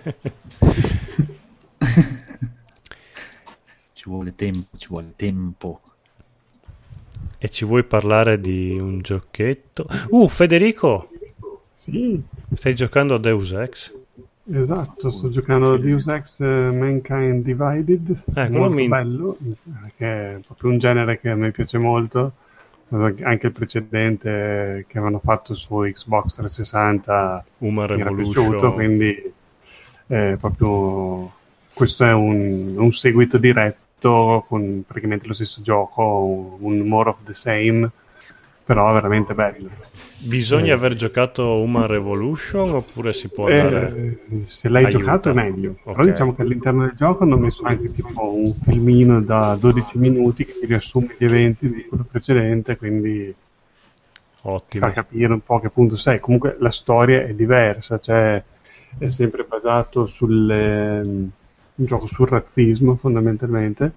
ci 3.92 4.04
vuole 4.04 4.34
tempo, 4.34 4.76
ci 4.76 4.86
vuole 4.88 5.12
tempo. 5.16 5.80
E 7.38 7.48
ci 7.48 7.64
vuoi 7.64 7.82
parlare 7.82 8.40
di 8.40 8.78
un 8.78 9.00
giochetto? 9.00 9.88
Uh, 10.10 10.28
Federico! 10.28 11.10
Sì. 11.74 12.22
Stai 12.54 12.74
giocando 12.76 13.16
a 13.16 13.18
Deus 13.18 13.50
Ex? 13.50 13.92
Esatto, 14.50 15.10
sto 15.10 15.30
giocando 15.30 15.74
a 15.74 15.78
Deus 15.78 16.08
Ex 16.08 16.40
uh, 16.40 16.44
Mankind 16.44 17.44
Divided. 17.44 18.24
Eh, 18.34 18.48
molto 18.48 18.74
mi... 18.74 18.88
bello, 18.88 19.36
che 19.96 20.34
è 20.34 20.38
proprio 20.44 20.70
un 20.70 20.78
genere 20.78 21.20
che 21.20 21.30
a 21.30 21.36
me 21.36 21.50
piace 21.52 21.78
molto. 21.78 22.32
Anche 22.88 23.46
il 23.46 23.52
precedente 23.52 24.84
che 24.86 24.98
avevano 24.98 25.18
fatto 25.18 25.54
su 25.54 25.76
Xbox 25.76 26.34
360 26.34 27.44
Human 27.58 27.94
mi 27.94 28.00
era 28.00 28.12
piaciuto, 28.12 28.74
quindi 28.74 29.32
eh, 30.08 30.36
proprio 30.38 31.32
questo 31.72 32.04
è 32.04 32.12
un, 32.12 32.74
un 32.76 32.92
seguito 32.92 33.38
diretto 33.38 34.44
con 34.46 34.82
praticamente 34.86 35.26
lo 35.26 35.32
stesso 35.32 35.62
gioco, 35.62 36.58
un 36.60 36.80
more 36.80 37.08
of 37.08 37.18
the 37.24 37.32
same, 37.32 37.90
però 38.64 38.92
veramente 38.92 39.34
bello. 39.34 39.68
Bisogna 40.18 40.68
eh. 40.68 40.72
aver 40.72 40.94
giocato 40.94 41.60
Human 41.60 41.86
Revolution 41.86 42.70
oppure 42.70 43.12
si 43.12 43.28
può 43.28 43.48
andare... 43.48 44.18
Eh, 44.30 44.44
se 44.46 44.68
l'hai 44.68 44.84
Aiuta. 44.84 44.98
giocato 44.98 45.30
è 45.30 45.32
meglio. 45.32 45.76
Okay. 45.82 45.94
Però 45.94 46.04
diciamo 46.08 46.34
che 46.34 46.42
all'interno 46.42 46.82
del 46.82 46.94
gioco 46.96 47.24
hanno 47.24 47.36
messo 47.36 47.64
anche 47.64 47.92
tipo 47.92 48.32
un 48.32 48.54
filmino 48.54 49.20
da 49.20 49.56
12 49.58 49.98
minuti 49.98 50.44
che 50.44 50.56
ti 50.60 50.66
riassume 50.66 51.16
gli 51.18 51.24
eventi 51.24 51.68
di 51.68 51.84
quello 51.86 52.06
precedente, 52.08 52.76
quindi 52.76 53.34
Ottimo. 54.42 54.86
fa 54.86 54.92
capire 54.92 55.32
un 55.32 55.40
po' 55.40 55.58
che 55.58 55.70
punto 55.70 55.96
sei. 55.96 56.20
Comunque 56.20 56.56
la 56.60 56.70
storia 56.70 57.22
è 57.22 57.34
diversa, 57.34 57.98
cioè 57.98 58.42
è 58.98 59.08
sempre 59.08 59.44
basato 59.44 60.06
sulle 60.06 61.30
un 61.74 61.86
gioco 61.86 62.06
sul 62.06 62.28
razzismo 62.28 62.96
fondamentalmente, 62.96 63.92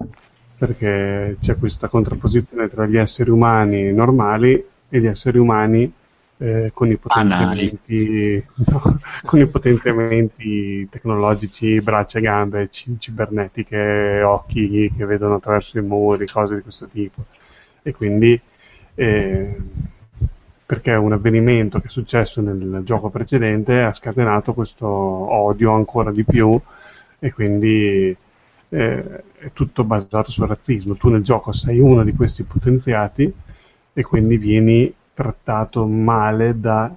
perché 0.58 1.36
c'è 1.40 1.56
questa 1.58 1.88
contrapposizione 1.88 2.68
tra 2.68 2.86
gli 2.86 2.96
esseri 2.96 3.30
umani 3.30 3.92
normali 3.92 4.64
e 4.88 5.00
gli 5.00 5.06
esseri 5.06 5.38
umani 5.38 5.92
eh, 6.38 6.70
con, 6.74 6.90
i 6.90 6.96
potenziamenti, 6.96 8.44
no, 8.68 8.98
con 9.24 9.40
i 9.40 9.46
potenziamenti 9.46 10.88
tecnologici, 10.88 11.80
braccia 11.80 12.18
e 12.18 12.22
gambe, 12.22 12.68
c- 12.68 12.96
cibernetiche, 12.98 14.22
occhi 14.22 14.92
che 14.96 15.04
vedono 15.04 15.34
attraverso 15.34 15.78
i 15.78 15.82
muri, 15.82 16.26
cose 16.26 16.56
di 16.56 16.62
questo 16.62 16.86
tipo. 16.88 17.24
E 17.82 17.92
quindi 17.94 18.38
eh, 18.94 19.56
perché 20.66 20.94
un 20.94 21.12
avvenimento 21.12 21.80
che 21.80 21.86
è 21.86 21.90
successo 21.90 22.40
nel 22.40 22.80
gioco 22.84 23.08
precedente 23.08 23.82
ha 23.82 23.92
scatenato 23.92 24.52
questo 24.52 24.86
odio 24.86 25.72
ancora 25.72 26.10
di 26.10 26.24
più 26.24 26.58
e 27.18 27.32
quindi 27.32 28.16
eh, 28.68 29.22
è 29.38 29.52
tutto 29.52 29.84
basato 29.84 30.30
sul 30.30 30.46
razzismo. 30.46 30.94
Tu 30.94 31.08
nel 31.10 31.22
gioco 31.22 31.52
sei 31.52 31.78
uno 31.78 32.04
di 32.04 32.14
questi 32.14 32.42
potenziati 32.42 33.32
e 33.92 34.02
quindi 34.02 34.36
vieni 34.36 34.92
trattato 35.14 35.86
male 35.86 36.58
da, 36.58 36.94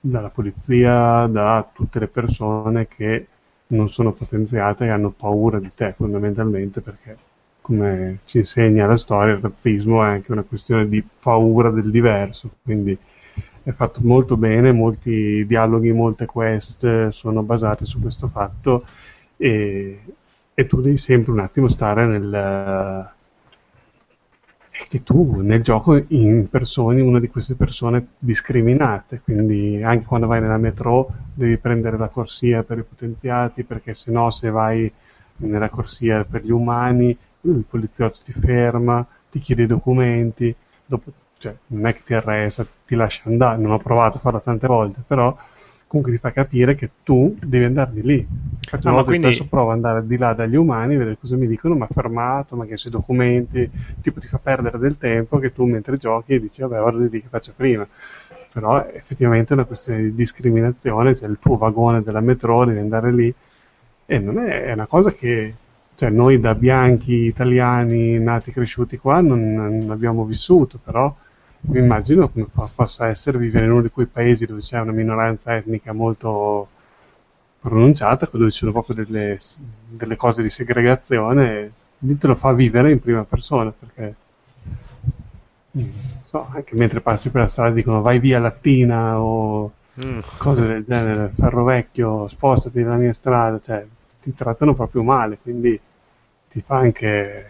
dalla 0.00 0.28
polizia, 0.28 1.26
da 1.26 1.68
tutte 1.72 1.98
le 1.98 2.08
persone 2.08 2.88
che 2.88 3.26
non 3.68 3.88
sono 3.88 4.12
potenziate 4.12 4.84
e 4.84 4.88
hanno 4.88 5.10
paura 5.10 5.58
di 5.58 5.70
te 5.74 5.94
fondamentalmente 5.96 6.80
perché 6.80 7.16
come 7.60 8.18
ci 8.26 8.38
insegna 8.38 8.86
la 8.86 8.96
storia 8.96 9.34
il 9.34 9.40
razzismo 9.40 10.04
è 10.04 10.08
anche 10.08 10.32
una 10.32 10.42
questione 10.42 10.86
di 10.86 11.02
paura 11.02 11.70
del 11.70 11.90
diverso 11.90 12.50
quindi 12.62 12.96
è 13.62 13.70
fatto 13.70 14.00
molto 14.02 14.36
bene 14.36 14.70
molti 14.72 15.46
dialoghi, 15.46 15.90
molte 15.92 16.26
quest 16.26 17.08
sono 17.08 17.42
basate 17.42 17.86
su 17.86 18.00
questo 18.00 18.28
fatto 18.28 18.84
e, 19.38 19.98
e 20.54 20.66
tu 20.66 20.80
devi 20.80 20.96
sempre 20.96 21.32
un 21.32 21.40
attimo 21.40 21.68
stare 21.68 22.06
nel 22.06 23.12
che 24.88 25.02
tu 25.02 25.40
nel 25.40 25.62
gioco 25.62 25.96
impersoni 25.96 27.00
una 27.00 27.20
di 27.20 27.28
queste 27.28 27.54
persone 27.54 28.08
discriminate, 28.18 29.20
quindi 29.22 29.80
anche 29.82 30.04
quando 30.04 30.26
vai 30.26 30.40
nella 30.40 30.58
metro 30.58 31.08
devi 31.32 31.56
prendere 31.58 31.96
la 31.96 32.08
corsia 32.08 32.64
per 32.64 32.78
i 32.78 32.82
potenziati, 32.82 33.62
perché 33.62 33.94
se 33.94 34.10
no 34.10 34.30
se 34.30 34.50
vai 34.50 34.90
nella 35.36 35.68
corsia 35.68 36.24
per 36.24 36.44
gli 36.44 36.50
umani 36.50 37.16
il 37.42 37.64
poliziotto 37.68 38.18
ti 38.24 38.32
ferma, 38.32 39.06
ti 39.30 39.38
chiede 39.38 39.64
i 39.64 39.66
documenti, 39.66 40.54
dopo, 40.86 41.12
cioè, 41.38 41.54
non 41.68 41.86
è 41.86 41.94
che 41.94 42.02
ti 42.04 42.14
arresta, 42.14 42.66
ti 42.86 42.94
lascia 42.94 43.22
andare, 43.26 43.60
non 43.60 43.72
ho 43.72 43.78
provato 43.78 44.16
a 44.16 44.20
farlo 44.20 44.40
tante 44.40 44.66
volte, 44.66 45.02
però 45.06 45.36
comunque 45.94 46.10
ti 46.10 46.18
fa 46.18 46.32
capire 46.32 46.74
che 46.74 46.90
tu 47.04 47.36
devi 47.40 47.64
andare 47.64 47.92
di 47.92 48.02
lì. 48.02 48.26
Faccio 48.68 48.90
no, 48.90 49.04
quindi... 49.04 49.26
spesso 49.26 49.46
provo 49.48 49.70
ad 49.70 49.76
andare 49.76 50.04
di 50.04 50.16
là 50.16 50.32
dagli 50.32 50.56
umani, 50.56 50.96
vedere 50.96 51.16
cosa 51.20 51.36
mi 51.36 51.46
dicono, 51.46 51.76
ma 51.76 51.86
fermato, 51.86 52.56
ma 52.56 52.64
che 52.64 52.74
i 52.74 52.90
documenti, 52.90 53.70
tipo 54.00 54.18
ti 54.18 54.26
fa 54.26 54.38
perdere 54.38 54.78
del 54.78 54.98
tempo 54.98 55.38
che 55.38 55.52
tu 55.52 55.64
mentre 55.66 55.96
giochi 55.96 56.40
dici 56.40 56.62
vabbè 56.62 56.80
ora 56.80 56.98
di 56.98 57.20
che 57.20 57.28
faccio 57.28 57.52
prima. 57.54 57.86
Però 58.52 58.84
effettivamente 58.92 59.50
è 59.50 59.56
una 59.56 59.66
questione 59.66 60.02
di 60.02 60.14
discriminazione, 60.14 61.12
c'è 61.12 61.20
cioè 61.20 61.28
il 61.28 61.38
tuo 61.40 61.56
vagone 61.56 62.02
della 62.02 62.20
metro, 62.20 62.64
devi 62.64 62.78
andare 62.80 63.12
lì 63.12 63.32
e 64.06 64.18
non 64.18 64.38
è, 64.38 64.64
è 64.64 64.72
una 64.72 64.86
cosa 64.86 65.12
che 65.12 65.54
cioè, 65.94 66.10
noi 66.10 66.40
da 66.40 66.56
bianchi 66.56 67.26
italiani 67.26 68.18
nati 68.18 68.50
e 68.50 68.52
cresciuti 68.52 68.98
qua 68.98 69.20
non, 69.20 69.54
non 69.54 69.90
abbiamo 69.90 70.24
vissuto, 70.24 70.78
però 70.82 71.14
mi 71.66 71.78
immagino 71.78 72.28
come 72.28 72.46
possa 72.74 73.08
essere 73.08 73.38
vivere 73.38 73.64
in 73.64 73.72
uno 73.72 73.82
di 73.82 73.90
quei 73.90 74.06
paesi 74.06 74.44
dove 74.46 74.60
c'è 74.60 74.78
una 74.80 74.92
minoranza 74.92 75.56
etnica 75.56 75.92
molto 75.92 76.68
pronunciata, 77.60 78.28
dove 78.30 78.50
ci 78.50 78.58
sono 78.58 78.72
proprio 78.72 78.96
delle, 78.96 79.38
delle 79.88 80.16
cose 80.16 80.42
di 80.42 80.50
segregazione, 80.50 81.72
lì 82.00 82.18
te 82.18 82.26
lo 82.26 82.34
fa 82.34 82.52
vivere 82.52 82.92
in 82.92 83.00
prima 83.00 83.24
persona, 83.24 83.72
perché 83.72 84.14
mm, 85.78 85.90
so, 86.26 86.46
anche 86.50 86.74
mentre 86.76 87.00
passi 87.00 87.30
per 87.30 87.42
la 87.42 87.48
strada 87.48 87.72
dicono 87.72 88.02
vai 88.02 88.18
via 88.18 88.38
Latina 88.38 89.18
o 89.18 89.72
mm. 90.04 90.18
cose 90.36 90.66
del 90.66 90.84
genere, 90.84 91.32
ferro 91.34 91.64
vecchio, 91.64 92.28
spostati 92.28 92.82
dalla 92.82 92.96
mia 92.96 93.14
strada, 93.14 93.58
cioè 93.60 93.86
ti 94.22 94.34
trattano 94.34 94.74
proprio 94.74 95.02
male, 95.02 95.38
quindi 95.40 95.80
ti 96.50 96.60
fa 96.60 96.76
anche... 96.76 97.46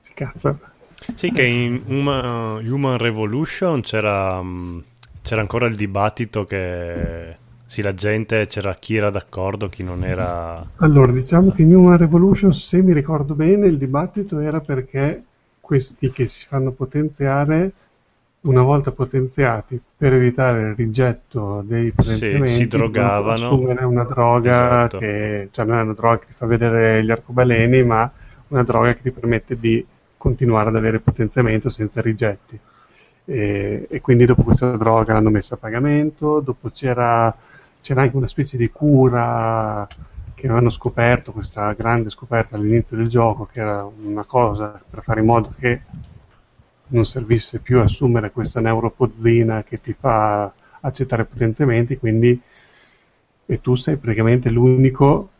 si 0.00 0.12
cazzo 0.12 0.74
sì, 1.14 1.30
che 1.30 1.44
in 1.44 1.82
Human, 1.86 2.60
uh, 2.64 2.72
Human 2.72 2.98
Revolution 2.98 3.80
c'era, 3.80 4.38
um, 4.38 4.82
c'era, 5.22 5.40
ancora 5.40 5.66
il 5.66 5.76
dibattito 5.76 6.44
che 6.44 7.36
sì, 7.66 7.82
la 7.82 7.94
gente 7.94 8.46
c'era 8.46 8.74
chi 8.74 8.96
era 8.96 9.10
d'accordo, 9.10 9.68
chi 9.68 9.82
non 9.82 10.04
era. 10.04 10.64
Allora, 10.76 11.12
diciamo 11.12 11.50
che 11.50 11.62
in 11.62 11.74
Human 11.74 11.96
Revolution, 11.96 12.54
se 12.54 12.80
mi 12.82 12.92
ricordo 12.92 13.34
bene, 13.34 13.66
il 13.66 13.78
dibattito 13.78 14.38
era 14.38 14.60
perché 14.60 15.22
questi 15.60 16.10
che 16.10 16.28
si 16.28 16.46
fanno 16.46 16.70
potenziare 16.70 17.72
una 18.42 18.62
volta 18.62 18.92
potenziati 18.92 19.80
per 19.96 20.12
evitare 20.12 20.68
il 20.68 20.74
rigetto 20.76 21.62
dei 21.66 21.90
potenziamenti 21.90 22.48
sì, 22.48 22.54
si 22.54 22.66
drogavano 22.68 23.46
assumere 23.46 23.84
una 23.84 24.04
droga 24.04 24.86
esatto. 24.86 24.98
che 24.98 25.48
cioè 25.50 25.64
non 25.64 25.78
è 25.78 25.82
una 25.82 25.94
droga 25.94 26.18
che 26.20 26.26
ti 26.26 26.32
fa 26.32 26.46
vedere 26.46 27.04
gli 27.04 27.10
arcobaleni 27.10 27.82
ma 27.82 28.08
una 28.48 28.62
droga 28.62 28.94
che 28.94 29.02
ti 29.02 29.10
permette 29.10 29.58
di 29.58 29.84
continuare 30.16 30.68
ad 30.68 30.76
avere 30.76 31.00
potenziamento 31.00 31.68
senza 31.68 32.00
rigetti. 32.00 32.58
E, 33.24 33.86
e, 33.90 34.00
quindi 34.00 34.24
dopo 34.24 34.42
questa 34.42 34.76
droga 34.76 35.12
l'hanno 35.12 35.30
messa 35.30 35.54
a 35.54 35.58
pagamento, 35.58 36.40
dopo 36.40 36.70
c'era, 36.70 37.34
c'era 37.80 38.02
anche 38.02 38.16
una 38.16 38.28
specie 38.28 38.56
di 38.56 38.70
cura 38.70 39.86
che 40.34 40.46
avevano 40.46 40.70
scoperto, 40.70 41.32
questa 41.32 41.72
grande 41.72 42.10
scoperta 42.10 42.56
all'inizio 42.56 42.96
del 42.96 43.08
gioco, 43.08 43.46
che 43.46 43.60
era 43.60 43.84
una 43.84 44.24
cosa 44.24 44.80
per 44.88 45.02
fare 45.02 45.20
in 45.20 45.26
modo 45.26 45.54
che 45.58 45.80
non 46.88 47.04
servisse 47.04 47.58
più 47.60 47.80
assumere 47.80 48.30
questa 48.30 48.60
neuropozzina 48.60 49.64
che 49.64 49.80
ti 49.80 49.92
fa 49.98 50.52
accettare 50.80 51.24
potenziamenti, 51.24 51.96
quindi 51.96 52.40
e 53.48 53.60
tu 53.60 53.76
sei 53.76 53.96
praticamente 53.96 54.50
l'unico 54.50 55.30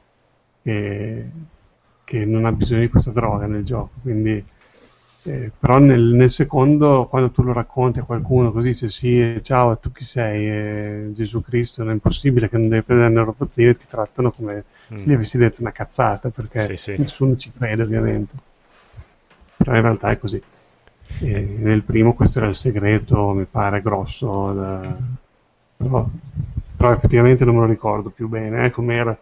che, 0.63 1.29
che 2.05 2.25
non 2.25 2.45
ha 2.45 2.53
bisogno 2.53 2.81
di 2.81 2.89
questa 2.89 3.11
droga 3.11 3.47
nel 3.47 3.65
gioco, 3.65 3.91
quindi 4.03 4.45
eh, 5.27 5.51
però 5.59 5.79
nel, 5.79 6.03
nel, 6.03 6.31
secondo, 6.31 7.07
quando 7.11 7.31
tu 7.31 7.43
lo 7.43 7.53
racconti 7.53 7.99
a 7.99 8.05
qualcuno 8.05 8.53
così 8.53 8.69
dice 8.69 8.89
sì, 8.89 9.41
ciao, 9.43 9.77
tu 9.77 9.91
chi 9.91 10.05
sei? 10.05 10.49
Eh, 10.49 11.13
Gesù 11.13 11.43
Cristo, 11.43 11.83
non 11.83 11.91
è 11.91 11.95
impossibile 11.95 12.49
che 12.49 12.57
non 12.57 12.69
devi 12.69 12.83
prendere 12.83 13.13
neuropatia 13.13 13.71
e 13.71 13.77
ti 13.77 13.87
trattano 13.89 14.31
come 14.31 14.65
mm. 14.93 14.95
se 14.95 15.07
gli 15.07 15.13
avessi 15.13 15.37
detto 15.37 15.63
una 15.63 15.73
cazzata, 15.73 16.29
perché 16.29 16.61
sì, 16.61 16.77
sì. 16.77 16.97
nessuno 16.97 17.37
ci 17.37 17.51
crede 17.51 17.83
ovviamente. 17.83 18.35
Però 19.57 19.75
in 19.75 19.83
realtà 19.83 20.11
è 20.11 20.19
così. 20.19 20.41
E 21.19 21.57
nel 21.59 21.83
primo 21.83 22.15
questo 22.15 22.39
era 22.39 22.49
il 22.49 22.57
segreto, 22.57 23.33
mi 23.33 23.47
pare, 23.51 23.83
grosso, 23.83 24.53
da... 24.53 24.97
però, 25.77 26.09
però, 26.77 26.93
effettivamente 26.93 27.45
non 27.45 27.55
me 27.55 27.61
lo 27.63 27.67
ricordo 27.67 28.11
più 28.11 28.29
bene 28.29 28.67
eh, 28.67 28.71
com'era. 28.71 29.17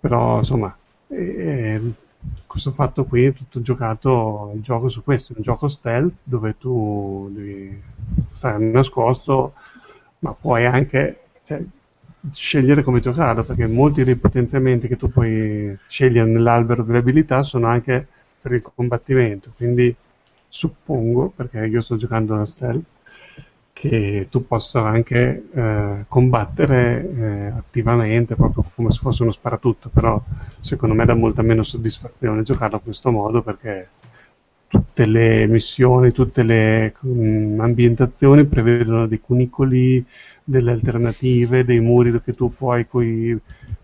Però 0.00 0.38
insomma... 0.38 0.76
Eh, 1.08 1.80
questo 2.46 2.70
fatto 2.70 3.04
qui? 3.04 3.26
È 3.26 3.32
tutto 3.32 3.60
giocato 3.62 4.52
il 4.54 4.60
gioco 4.60 4.88
su 4.88 5.02
questo, 5.02 5.32
è 5.32 5.36
un 5.36 5.42
gioco 5.42 5.68
stealth 5.68 6.14
dove 6.22 6.56
tu 6.58 7.30
devi 7.32 7.80
stare 8.30 8.58
nascosto, 8.64 9.54
ma 10.20 10.34
puoi 10.34 10.66
anche 10.66 11.20
cioè, 11.44 11.62
scegliere 12.32 12.82
come 12.82 13.00
giocarlo, 13.00 13.44
perché 13.44 13.66
molti 13.66 14.04
dei 14.04 14.16
potenziamenti 14.16 14.88
che 14.88 14.96
tu 14.96 15.10
puoi 15.10 15.76
scegliere 15.88 16.28
nell'albero 16.28 16.82
delle 16.82 16.98
abilità 16.98 17.42
sono 17.42 17.66
anche 17.66 18.06
per 18.40 18.52
il 18.52 18.62
combattimento, 18.62 19.52
quindi 19.56 19.94
suppongo, 20.48 21.32
perché 21.34 21.66
io 21.66 21.80
sto 21.80 21.96
giocando 21.96 22.36
da 22.36 22.44
stealth, 22.44 22.84
che 23.80 24.26
tu 24.28 24.46
possa 24.46 24.84
anche 24.84 25.44
eh, 25.54 26.04
combattere 26.06 27.10
eh, 27.16 27.46
attivamente, 27.46 28.34
proprio 28.34 28.62
come 28.74 28.90
se 28.90 29.00
fosse 29.00 29.22
uno 29.22 29.32
sparatutto, 29.32 29.88
però 29.88 30.22
secondo 30.60 30.94
me 30.94 31.06
dà 31.06 31.14
molta 31.14 31.40
meno 31.40 31.62
soddisfazione 31.62 32.42
giocarlo 32.42 32.76
a 32.76 32.80
questo 32.80 33.10
modo 33.10 33.40
perché 33.40 33.88
tutte 34.68 35.06
le 35.06 35.46
missioni, 35.46 36.12
tutte 36.12 36.42
le 36.42 36.92
mh, 37.00 37.08
mm, 37.08 37.60
ambientazioni 37.60 38.44
prevedono 38.44 39.06
dei 39.06 39.18
cunicoli, 39.18 40.04
delle 40.44 40.72
alternative, 40.72 41.64
dei 41.64 41.80
muri 41.80 42.20
che 42.20 42.34
tu 42.34 42.54
puoi 42.54 42.86
coi, 42.86 43.34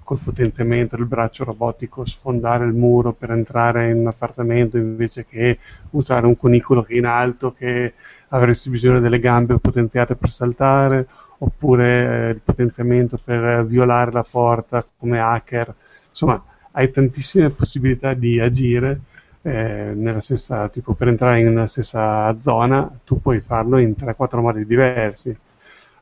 col 0.03 0.19
potenziamento 0.23 0.97
del 0.97 1.07
braccio 1.07 1.45
robotico 1.45 2.05
sfondare 2.05 2.67
il 2.67 2.75
muro 2.75 3.15
per 3.15 3.31
entrare 3.31 3.89
in 3.89 4.01
un 4.01 4.09
appartamento 4.09 4.77
invece 4.77 5.25
che 5.25 5.59
usare 5.93 6.27
un 6.27 6.37
cunicolo 6.37 6.83
che 6.83 6.93
è 6.93 6.99
in 6.99 7.07
alto 7.07 7.55
che 7.55 7.95
avresti 8.29 8.71
bisogno 8.71 9.01
delle 9.01 9.19
gambe 9.19 9.59
potenziate 9.59 10.15
per 10.17 10.31
saltare, 10.31 11.07
oppure 11.39 12.29
eh, 12.29 12.31
il 12.31 12.41
potenziamento 12.43 13.19
per 13.23 13.65
violare 13.67 14.13
la 14.13 14.25
porta 14.29 14.85
come 14.99 15.21
hacker. 15.21 15.75
Insomma, 16.09 16.43
hai 16.73 16.91
tantissime 16.91 17.51
possibilità 17.51 18.15
di 18.15 18.41
agire 18.41 19.01
eh, 19.43 19.93
nella 19.95 20.21
stessa, 20.21 20.69
tipo 20.69 20.95
per 20.95 21.09
entrare 21.09 21.41
in 21.41 21.49
una 21.49 21.67
stessa 21.67 22.37
zona, 22.43 22.91
tu 23.05 23.21
puoi 23.21 23.41
farlo 23.41 23.79
in 23.79 23.95
3-4 23.99 24.41
modi 24.41 24.67
diversi. 24.67 25.37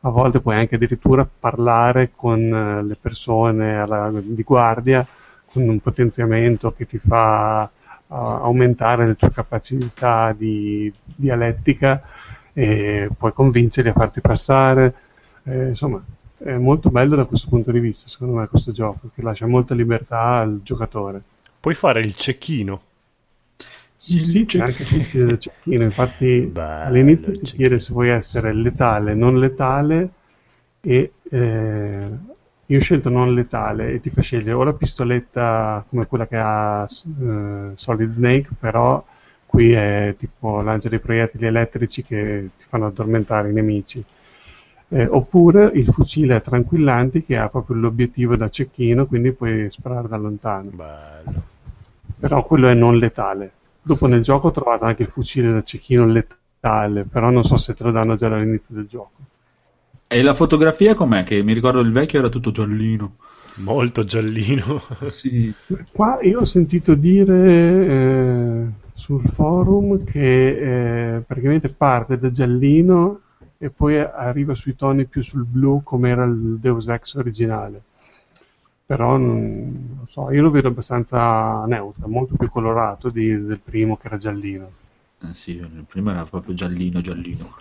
A 0.06 0.10
volte 0.10 0.40
puoi 0.40 0.56
anche 0.56 0.74
addirittura 0.74 1.26
parlare 1.38 2.10
con 2.14 2.40
eh, 2.40 2.82
le 2.82 2.96
persone 3.00 3.78
alla, 3.78 4.10
di 4.12 4.42
guardia 4.42 5.06
con 5.50 5.68
un 5.68 5.78
potenziamento 5.80 6.72
che 6.72 6.86
ti 6.86 6.98
fa 6.98 7.70
aumentare 8.14 9.06
le 9.06 9.16
tue 9.16 9.32
capacità 9.32 10.32
di 10.32 10.92
dialettica 11.04 12.02
e 12.52 13.08
puoi 13.16 13.32
convincerli 13.32 13.90
a 13.90 13.94
farti 13.94 14.20
passare. 14.20 14.94
Eh, 15.44 15.68
insomma, 15.68 16.02
è 16.38 16.56
molto 16.56 16.90
bello 16.90 17.16
da 17.16 17.24
questo 17.24 17.48
punto 17.48 17.70
di 17.70 17.80
vista, 17.80 18.08
secondo 18.08 18.34
me, 18.34 18.46
questo 18.48 18.72
gioco, 18.72 19.10
che 19.14 19.22
lascia 19.22 19.46
molta 19.46 19.74
libertà 19.74 20.36
al 20.36 20.60
giocatore. 20.62 21.22
Puoi 21.60 21.74
fare 21.74 22.00
il 22.00 22.14
cecchino. 22.14 22.80
Sì, 23.96 24.18
sì 24.18 24.44
c'è 24.44 24.60
anche 24.60 24.84
del 25.12 25.38
cecchino, 25.38 25.82
infatti 25.82 26.40
Bello, 26.40 26.84
all'inizio 26.84 27.32
ti 27.38 27.56
chiede 27.56 27.78
se 27.78 27.92
vuoi 27.94 28.10
essere 28.10 28.52
letale, 28.52 29.14
non 29.14 29.38
letale 29.38 30.10
e 30.82 31.12
eh, 31.30 32.08
io 32.66 32.78
ho 32.78 32.80
scelto 32.80 33.10
non 33.10 33.34
letale 33.34 33.92
e 33.92 34.00
ti 34.00 34.10
fa 34.10 34.22
scegliere 34.22 34.52
o 34.52 34.62
la 34.62 34.72
pistoletta 34.72 35.84
come 35.88 36.06
quella 36.06 36.26
che 36.26 36.36
ha 36.38 36.86
eh, 36.86 37.72
Solid 37.74 38.08
Snake, 38.08 38.48
però 38.58 39.04
qui 39.44 39.72
è 39.72 40.14
tipo 40.18 40.62
lancia 40.62 40.88
dei 40.88 40.98
proiettili 40.98 41.46
elettrici 41.46 42.02
che 42.02 42.50
ti 42.56 42.64
fanno 42.66 42.86
addormentare 42.86 43.50
i 43.50 43.52
nemici. 43.52 44.02
Eh, 44.88 45.06
oppure 45.06 45.70
il 45.74 45.86
fucile 45.92 46.34
a 46.34 46.40
tranquillanti 46.40 47.24
che 47.24 47.36
ha 47.36 47.48
proprio 47.48 47.76
l'obiettivo 47.76 48.36
da 48.36 48.48
cecchino, 48.48 49.06
quindi 49.06 49.32
puoi 49.32 49.68
sparare 49.70 50.08
da 50.08 50.16
lontano. 50.16 50.70
Bello. 50.70 51.42
Però 52.18 52.44
quello 52.44 52.68
è 52.68 52.74
non 52.74 52.96
letale. 52.96 53.52
Dopo 53.82 54.06
nel 54.06 54.22
gioco 54.22 54.48
ho 54.48 54.52
trovato 54.52 54.84
anche 54.84 55.02
il 55.02 55.08
fucile 55.08 55.52
da 55.52 55.62
cecchino 55.62 56.06
letale, 56.06 57.04
però 57.04 57.30
non 57.30 57.44
so 57.44 57.56
se 57.56 57.74
te 57.74 57.84
lo 57.84 57.90
danno 57.90 58.14
già 58.14 58.28
dall'inizio 58.28 58.74
del 58.74 58.86
gioco. 58.86 59.10
E 60.14 60.22
la 60.22 60.34
fotografia 60.34 60.94
com'è? 60.94 61.24
Che 61.24 61.42
mi 61.42 61.52
ricordo 61.52 61.80
il 61.80 61.90
vecchio 61.90 62.20
era 62.20 62.28
tutto 62.28 62.52
giallino. 62.52 63.16
Molto 63.56 64.04
giallino. 64.04 64.80
sì. 65.10 65.52
Qua 65.90 66.20
io 66.22 66.38
ho 66.38 66.44
sentito 66.44 66.94
dire 66.94 67.86
eh, 67.86 68.66
sul 68.94 69.24
forum 69.32 70.04
che 70.04 71.16
eh, 71.16 71.20
praticamente 71.22 71.68
parte 71.70 72.16
da 72.16 72.30
giallino 72.30 73.22
e 73.58 73.70
poi 73.70 73.98
arriva 73.98 74.54
sui 74.54 74.76
toni 74.76 75.04
più 75.06 75.20
sul 75.20 75.44
blu 75.44 75.82
come 75.82 76.10
era 76.10 76.22
il 76.22 76.58
Deus 76.60 76.86
Ex 76.86 77.16
originale 77.16 77.82
però 78.86 79.16
non, 79.16 79.96
non 79.96 80.06
so, 80.06 80.30
io 80.30 80.42
lo 80.42 80.50
vedo 80.50 80.68
abbastanza 80.68 81.64
neutro, 81.66 82.06
molto 82.06 82.36
più 82.36 82.48
colorato 82.50 83.08
di, 83.08 83.30
del 83.44 83.58
primo 83.58 83.96
che 83.96 84.06
era 84.06 84.16
giallino. 84.18 84.70
Eh 85.22 85.32
sì, 85.32 85.56
il 85.56 85.84
primo 85.88 86.10
era 86.10 86.24
proprio 86.24 86.54
giallino, 86.54 87.00
giallino. 87.00 87.56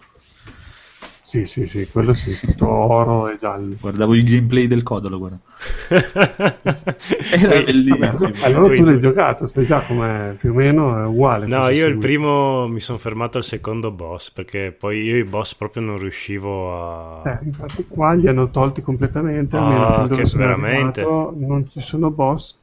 Sì, 1.26 1.46
sì, 1.46 1.66
sì, 1.68 1.88
quello 1.90 2.14
sì, 2.14 2.38
tutto 2.38 2.68
oro 2.68 3.30
e 3.30 3.38
giallo. 3.38 3.76
Guardavo 3.80 4.14
il 4.14 4.26
gameplay 4.26 4.68
del 4.68 4.84
Codolo, 4.84 5.18
guarda. 5.18 5.40
Era 7.32 7.64
bellissimo. 7.64 8.34
allora 8.44 8.76
tu 8.76 8.84
l'hai 8.84 9.00
giocato, 9.00 9.46
sai 9.46 9.66
già 9.66 9.80
com'è, 9.80 10.36
più 10.38 10.52
o 10.52 10.54
meno 10.54 11.02
è 11.02 11.06
uguale. 11.06 11.48
No, 11.48 11.70
io 11.70 11.88
il 11.88 11.98
primo 11.98 12.68
mi 12.68 12.82
sono 12.82 12.98
fermato 12.98 13.38
al 13.38 13.46
secondo 13.46 13.90
boss, 13.90 14.32
perché 14.32 14.76
poi 14.78 15.02
io 15.02 15.16
i 15.16 15.24
boss 15.24 15.56
proprio 15.56 15.82
non 15.82 15.98
riuscivo 15.98 17.22
a... 17.24 17.30
Eh, 17.30 17.40
infatti 17.46 17.86
qua 17.88 18.12
li 18.12 18.28
hanno 18.28 18.50
tolti 18.50 18.82
completamente, 18.82 19.56
almeno 19.56 19.86
oh, 19.86 20.08
che 20.08 20.24
veramente... 20.36 21.02
Arrivato, 21.02 21.34
non 21.38 21.70
ci 21.70 21.80
sono 21.80 22.12
boss, 22.12 22.54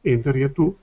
e 0.00 0.10
in 0.10 0.20
teoria 0.20 0.48
tu 0.48 0.76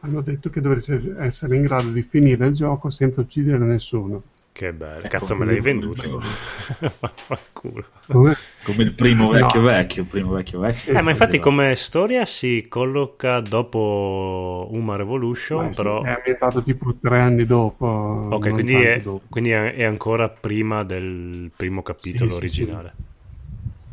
hanno 0.00 0.20
detto 0.20 0.50
che 0.50 0.60
dovresti 0.60 1.14
essere 1.18 1.56
in 1.56 1.62
grado 1.62 1.88
di 1.88 2.02
finire 2.02 2.46
il 2.46 2.54
gioco 2.54 2.90
senza 2.90 3.22
uccidere 3.22 3.58
nessuno. 3.58 4.22
Che 4.58 4.72
bello, 4.72 4.98
ecco, 4.98 5.08
cazzo 5.08 5.36
me 5.36 5.44
l'hai 5.44 5.60
venduto. 5.60 6.20
Vaffanculo. 6.98 7.84
Come? 8.08 8.34
come 8.64 8.82
il 8.82 8.92
primo 8.92 9.28
vecchio 9.28 9.60
no. 9.60 9.66
vecchio, 9.66 10.04
primo 10.04 10.32
vecchio 10.32 10.58
vecchio. 10.58 10.98
Eh, 10.98 11.00
ma 11.00 11.10
infatti 11.10 11.38
come 11.38 11.76
storia 11.76 12.24
si 12.24 12.66
colloca 12.68 13.38
dopo 13.38 14.66
Uma 14.72 14.96
Revolution, 14.96 15.68
Beh, 15.68 15.74
però... 15.76 16.02
Sì, 16.02 16.08
è 16.08 16.10
ambientato 16.10 16.64
tipo 16.64 16.92
tre 17.00 17.20
anni 17.20 17.46
dopo. 17.46 17.86
Ok, 17.86 18.50
quindi, 18.50 18.74
è, 18.74 19.00
dopo. 19.00 19.22
quindi 19.28 19.50
è, 19.50 19.84
ancora 19.84 20.28
prima 20.28 20.82
del 20.82 21.52
primo 21.54 21.82
capitolo 21.82 22.32
sì, 22.32 22.36
originale. 22.38 22.94
Sì, 22.96 23.02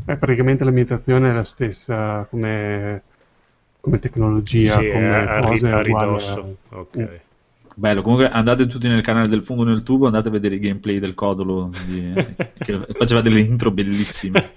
sì. 0.04 0.12
Eh, 0.14 0.16
praticamente 0.16 0.64
l'ambientazione 0.64 1.30
è 1.30 1.34
la 1.34 1.44
stessa 1.44 2.26
come, 2.28 3.04
come 3.82 4.00
tecnologia, 4.00 4.80
sì, 4.80 4.90
come 4.90 5.16
a, 5.16 5.40
cose, 5.42 5.70
a 5.70 5.82
ridosso. 5.84 6.58
A... 6.70 6.78
Ok. 6.80 6.98
Mm. 6.98 7.24
Bello, 7.77 8.02
comunque 8.02 8.30
andate 8.30 8.68
tutti 8.68 8.88
nel 8.88 9.02
canale 9.02 9.27
del 9.27 9.43
fungo 9.43 9.64
nel 9.64 9.84
tubo, 9.84 10.06
andate 10.06 10.30
a 10.30 10.31
vedere 10.31 10.56
i 10.56 10.60
gameplay 10.60 10.97
del 10.97 11.14
codolo 11.14 11.69
di, 11.85 12.14
che 12.57 12.80
faceva 12.93 13.19
delle 13.19 13.41
intro 13.41 13.69
bellissime 13.69 14.52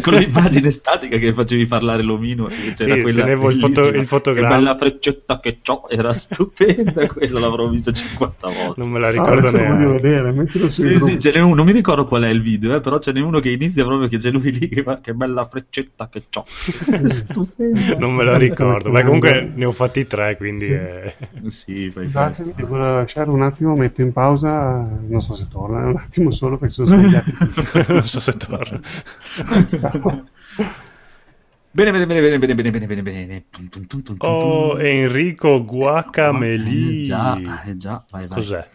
con, 0.00 0.14
l'immagine 0.14 0.70
statica 0.70 1.18
che 1.18 1.34
facevi 1.34 1.66
parlare 1.66 2.02
l'omino. 2.02 2.46
C'era 2.74 2.94
sì, 2.94 3.02
quella 3.02 3.22
tenevo 3.22 3.50
il, 3.50 3.58
foto, 3.58 3.88
il 3.88 4.06
fotogramma. 4.06 4.48
Che 4.48 4.54
bella 4.54 4.76
freccetta 4.76 5.40
che 5.40 5.58
ho, 5.66 5.86
era 5.90 6.14
stupenda 6.14 7.06
quella, 7.08 7.38
l'avrò 7.38 7.68
vista 7.68 7.92
50 7.92 8.48
volte. 8.48 8.80
Non 8.80 8.90
me 8.90 8.98
la 8.98 9.10
ricordo 9.10 9.48
ah, 9.48 9.50
neanche. 9.50 10.00
vedere, 10.00 10.68
sì, 10.70 10.98
sì, 10.98 11.18
ce 11.18 11.32
n'è 11.32 11.40
uno, 11.40 11.54
non 11.54 11.66
mi 11.66 11.72
ricordo 11.72 12.06
qual 12.06 12.22
è 12.22 12.28
il 12.28 12.40
video, 12.40 12.74
eh, 12.74 12.80
però 12.80 12.98
ce 12.98 13.12
n'è 13.12 13.20
uno 13.20 13.40
che 13.40 13.50
inizia 13.50 13.84
proprio 13.84 14.08
che 14.08 14.16
c'è 14.16 14.30
lui 14.30 14.52
lì 14.52 14.68
che 14.68 14.82
fa 14.82 15.00
che 15.00 15.12
bella 15.12 15.46
freccetta 15.46 16.08
che 16.10 16.22
ho. 16.34 16.44
stupenda. 17.06 17.98
Non 17.98 18.14
me 18.14 18.24
la 18.24 18.38
ricordo, 18.38 18.90
ma 18.90 19.02
comunque 19.02 19.50
ne 19.54 19.64
ho 19.66 19.72
fatti 19.72 20.06
tre, 20.06 20.38
quindi... 20.38 20.66
Sì, 20.66 20.72
è... 20.72 21.14
sì 21.48 21.90
fai 21.90 22.08
Scusatemi, 22.37 22.37
ti 22.44 22.62
volevo 22.62 22.96
lasciare 22.96 23.30
un 23.30 23.42
attimo, 23.42 23.74
metto 23.76 24.02
in 24.02 24.12
pausa, 24.12 24.86
non 25.06 25.20
so 25.20 25.34
se 25.34 25.48
torna, 25.48 25.86
un 25.86 25.96
attimo 25.96 26.30
solo 26.30 26.58
perché 26.58 26.74
sono 26.74 26.88
sbagliati. 26.88 27.34
non 27.92 28.06
so 28.06 28.20
se 28.20 28.32
torna. 28.36 28.80
Bene, 31.70 31.90
bene, 31.92 32.06
bene, 32.06 32.20
bene, 32.38 32.54
bene, 32.54 32.70
bene, 32.70 32.86
bene, 32.86 33.02
bene. 33.02 33.44
Oh, 34.18 34.78
Enrico 34.80 35.64
Guacameli. 35.64 37.00
Eh 37.00 37.04
già, 37.04 37.62
eh 37.64 37.76
già, 37.76 38.04
vai, 38.10 38.26
vai. 38.26 38.38
Cos'è? 38.38 38.66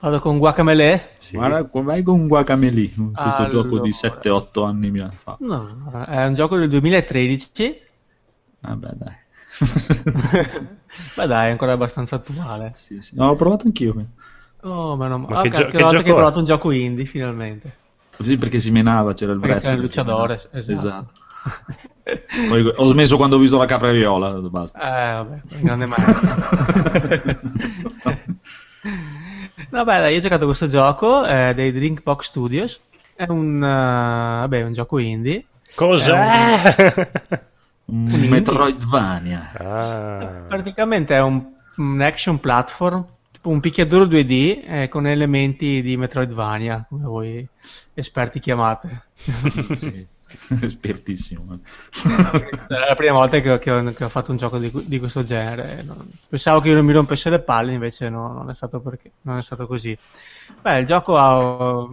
Vado 0.00 0.18
con 0.18 0.38
Guacamele? 0.38 1.10
Sì. 1.18 1.36
Guarda, 1.36 1.68
vai 1.82 2.02
con 2.02 2.26
Guacamele, 2.26 2.90
questo 2.90 3.12
allora... 3.14 3.48
gioco 3.48 3.78
di 3.80 3.90
7-8 3.90 4.66
anni 4.66 5.10
fa. 5.16 5.36
No, 5.38 6.04
è 6.08 6.24
un 6.24 6.34
gioco 6.34 6.56
del 6.56 6.68
2013. 6.68 7.80
Vabbè, 8.58 8.88
dai. 8.94 9.14
Beh 11.14 11.26
dai, 11.26 11.48
è 11.48 11.50
ancora 11.50 11.72
abbastanza 11.72 12.16
attuale. 12.16 12.72
Sì, 12.74 13.00
sì. 13.00 13.14
No, 13.16 13.28
l'ho 13.28 13.36
provato 13.36 13.66
anch'io. 13.66 13.94
Oh, 14.62 14.96
meno 14.96 15.18
male. 15.18 15.34
Ma 15.34 15.42
che, 15.42 15.50
gio- 15.50 15.64
che, 15.66 15.76
che 15.76 15.82
volta 15.82 16.02
che 16.02 16.08
hai 16.08 16.14
provato 16.14 16.38
un 16.38 16.44
gioco 16.44 16.70
indie, 16.70 17.04
finalmente. 17.04 17.80
Sì, 18.20 18.36
perché 18.36 18.58
si 18.58 18.70
menava, 18.70 19.14
c'era 19.14 19.32
il 19.32 19.40
perché 19.40 19.60
c'era 19.60 19.74
il 19.74 19.80
luciadore, 19.80 20.34
esatto. 20.34 20.72
esatto. 20.72 21.12
Poi 22.48 22.72
ho 22.76 22.86
smesso 22.86 23.16
quando 23.16 23.36
ho 23.36 23.38
visto 23.38 23.58
la 23.58 23.66
capra 23.66 23.90
viola, 23.90 24.30
basta. 24.32 24.78
Eh, 24.78 25.12
vabbè, 25.14 25.40
grande 25.60 25.86
maestro. 25.86 26.20
vabbè, 29.70 30.00
dai, 30.00 30.12
io 30.12 30.18
ho 30.18 30.22
giocato 30.22 30.46
questo 30.46 30.68
gioco 30.68 31.26
eh, 31.26 31.52
dei 31.54 31.72
Drinkbox 31.72 32.26
Studios. 32.26 32.80
È 33.14 33.26
un, 33.28 33.56
uh, 33.56 34.40
vabbè, 34.40 34.62
un 34.62 34.72
gioco 34.72 34.98
indie. 34.98 35.46
Cos'è? 35.74 37.10
Un... 37.86 38.10
Un 38.10 38.28
Metroidvania. 38.28 39.52
Ah. 39.54 40.44
Praticamente 40.48 41.14
è 41.14 41.20
un, 41.20 41.44
un, 41.76 42.00
action 42.00 42.40
platform, 42.40 43.04
tipo 43.30 43.48
un 43.48 43.60
picchiaduro 43.60 44.06
2D 44.06 44.62
eh, 44.64 44.88
con 44.88 45.06
elementi 45.06 45.82
di 45.82 45.96
Metroidvania, 45.96 46.86
come 46.88 47.04
voi 47.04 47.48
esperti 47.94 48.40
chiamate. 48.40 49.06
sì, 49.76 50.06
espertissimo. 50.60 51.58
è 52.68 52.88
la 52.88 52.94
prima 52.96 53.14
volta 53.14 53.40
che, 53.40 53.58
che, 53.58 53.70
ho, 53.70 53.92
che 53.92 54.04
ho, 54.04 54.08
fatto 54.08 54.30
un 54.30 54.36
gioco 54.36 54.58
di, 54.58 54.70
di 54.86 54.98
questo 54.98 55.22
genere. 55.22 55.84
Pensavo 56.28 56.60
che 56.60 56.68
io 56.68 56.74
non 56.74 56.84
mi 56.84 56.92
rompesse 56.92 57.30
le 57.30 57.40
palle, 57.40 57.72
invece 57.72 58.08
no, 58.08 58.32
non, 58.32 58.48
è 58.48 58.54
stato 58.54 58.80
perché, 58.80 59.12
non 59.22 59.38
è 59.38 59.42
stato 59.42 59.66
così. 59.66 59.96
Beh, 60.60 60.78
il 60.78 60.86
gioco 60.86 61.16
ha 61.16 61.86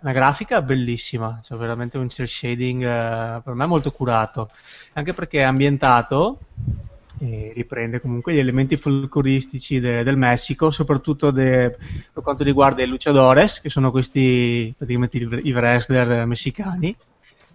una 0.00 0.12
grafica 0.12 0.62
bellissima, 0.62 1.40
cioè 1.42 1.58
veramente 1.58 1.98
un 1.98 2.08
cel 2.08 2.28
shading 2.28 2.82
eh, 2.82 3.40
per 3.42 3.54
me 3.54 3.66
molto 3.66 3.90
curato, 3.90 4.50
anche 4.94 5.14
perché 5.14 5.40
è 5.40 5.42
ambientato 5.42 6.38
e 7.20 7.52
riprende 7.54 8.00
comunque 8.00 8.32
gli 8.32 8.38
elementi 8.38 8.76
folcloristici 8.76 9.80
de- 9.80 10.04
del 10.04 10.16
Messico, 10.16 10.70
soprattutto 10.70 11.30
de- 11.30 11.76
per 12.12 12.22
quanto 12.22 12.44
riguarda 12.44 12.82
i 12.82 12.86
luchadores, 12.86 13.60
che 13.60 13.70
sono 13.70 13.90
questi 13.90 14.72
praticamente 14.76 15.18
i, 15.18 15.28
i 15.44 15.52
wrestler 15.52 16.26
messicani, 16.26 16.94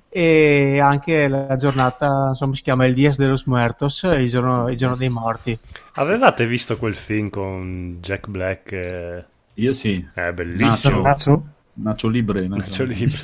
e 0.10 0.80
anche 0.80 1.28
la 1.28 1.56
giornata, 1.56 2.28
insomma, 2.30 2.54
si 2.54 2.62
chiama 2.62 2.86
il 2.86 2.94
Dies 2.94 3.18
de 3.18 3.26
los 3.26 3.46
Muertos, 3.46 4.04
il 4.04 4.30
giorno, 4.30 4.70
il 4.70 4.78
giorno 4.78 4.96
dei 4.96 5.10
morti. 5.10 5.58
Avevate 5.94 6.46
visto 6.46 6.78
quel 6.78 6.94
film 6.94 7.30
con 7.30 7.98
Jack 8.00 8.28
Black? 8.28 8.72
Eh... 8.74 9.26
Io 9.56 9.74
sì. 9.74 10.06
È 10.14 10.32
bellissimo. 10.32 11.02
Nacho? 11.02 11.46
Nacho 11.74 12.08
Libre. 12.08 12.48
Nacho 12.48 12.84
Libre. 12.84 13.20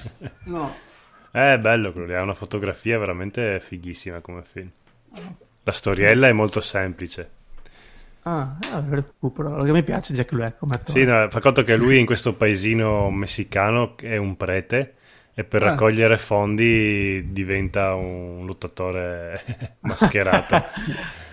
no. 0.45 0.75
È 1.31 1.57
bello 1.61 1.91
quello 1.91 2.07
lì, 2.07 2.15
ha 2.15 2.21
una 2.21 2.33
fotografia 2.33 2.97
veramente 2.97 3.59
fighissima 3.59 4.19
come 4.19 4.43
film. 4.43 4.69
La 5.63 5.71
storiella 5.71 6.27
è 6.27 6.31
molto 6.31 6.61
semplice. 6.61 7.37
Ah, 8.23 8.57
eh, 8.63 8.83
recupero, 8.89 9.55
perché 9.55 9.71
mi 9.71 9.83
piace 9.83 10.13
Jack 10.13 10.33
Black 10.33 10.57
come 10.57 10.75
attore. 10.75 10.99
Sì, 10.99 11.05
no, 11.05 11.29
fa 11.29 11.39
conto 11.39 11.63
che 11.63 11.75
lui 11.75 11.99
in 11.99 12.05
questo 12.05 12.33
paesino 12.33 13.09
messicano 13.09 13.95
è 13.97 14.17
un 14.17 14.35
prete 14.35 14.95
e 15.33 15.43
per 15.43 15.63
ah. 15.63 15.69
raccogliere 15.69 16.17
fondi 16.17 17.31
diventa 17.31 17.93
un 17.93 18.45
lottatore 18.45 19.77
mascherato. 19.81 20.63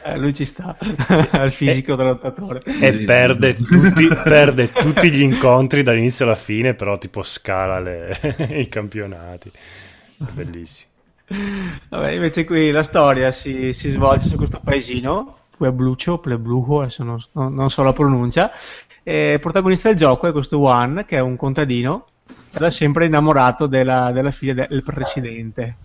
eh, 0.04 0.16
lui 0.16 0.32
ci 0.32 0.44
sta, 0.44 0.76
al 1.32 1.50
fisico 1.50 1.94
e, 1.94 1.96
del 1.96 2.06
lottatore. 2.06 2.62
E 2.64 2.92
sì, 2.92 3.04
perde, 3.04 3.54
tutti, 3.54 4.06
perde, 4.06 4.70
tutti, 4.70 5.10
gli 5.10 5.22
incontri 5.22 5.82
dall'inizio 5.82 6.24
alla 6.24 6.34
fine, 6.34 6.74
però 6.74 6.98
tipo 6.98 7.22
scala 7.22 7.80
le, 7.80 8.16
i 8.50 8.68
campionati. 8.68 9.50
È 9.50 10.30
bellissimo. 10.32 10.90
Vabbè, 11.88 12.12
invece 12.12 12.44
qui 12.44 12.70
la 12.70 12.84
storia 12.84 13.32
si, 13.32 13.72
si 13.72 13.90
svolge 13.90 14.28
su 14.28 14.36
questo 14.36 14.60
paesino, 14.62 15.38
Puebluccio, 15.56 16.18
Pueblujo, 16.18 16.82
adesso 16.82 17.02
non, 17.02 17.18
non, 17.32 17.70
so 17.70 17.82
la 17.82 17.92
pronuncia. 17.92 18.52
E 19.02 19.32
il 19.32 19.40
protagonista 19.40 19.88
del 19.88 19.96
gioco 19.96 20.28
è 20.28 20.32
questo 20.32 20.58
Juan, 20.58 21.04
che 21.06 21.16
è 21.16 21.20
un 21.20 21.36
contadino 21.36 22.04
era 22.56 22.70
sempre 22.70 23.04
innamorato 23.04 23.66
della, 23.66 24.10
della 24.12 24.30
figlia 24.30 24.66
del 24.66 24.82
presidente. 24.82 25.76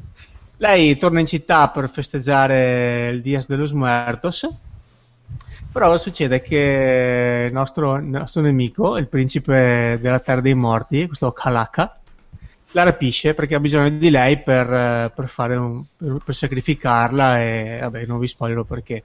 Lei 0.57 0.95
torna 0.97 1.19
in 1.19 1.25
città 1.25 1.67
per 1.69 1.89
festeggiare 1.89 3.09
il 3.09 3.21
Dias 3.21 3.47
de 3.47 3.55
los 3.57 3.71
Muertos, 3.73 4.47
però 5.71 5.97
succede 5.97 6.41
che 6.41 7.45
il 7.47 7.53
nostro, 7.53 7.95
il 7.95 8.05
nostro 8.05 8.41
nemico, 8.41 8.97
il 8.97 9.07
principe 9.07 9.97
della 10.01 10.19
terra 10.19 10.41
dei 10.41 10.53
morti, 10.53 11.07
questo 11.07 11.31
Kalaka, 11.31 11.99
la 12.71 12.83
rapisce 12.83 13.33
perché 13.33 13.55
ha 13.55 13.59
bisogno 13.59 13.89
di 13.89 14.09
lei 14.09 14.41
per, 14.41 15.11
per, 15.13 15.59
un, 15.59 15.83
per, 15.97 16.17
per 16.23 16.35
sacrificarla 16.35 17.41
e 17.41 17.79
vabbè 17.81 18.05
non 18.05 18.17
vi 18.17 18.27
spoilerò 18.27 18.63
perché 18.63 19.03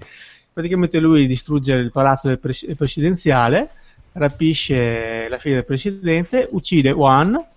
praticamente 0.53 1.01
lui 1.01 1.27
distrugge 1.27 1.73
il 1.73 1.91
palazzo 1.91 2.29
del 2.29 2.39
pres- 2.39 2.73
presidenziale 2.77 3.71
rapisce 4.13 5.29
la 5.29 5.39
figlia 5.39 5.57
del 5.57 5.65
presidente 5.65 6.47
uccide 6.53 6.93
Juan 6.93 7.55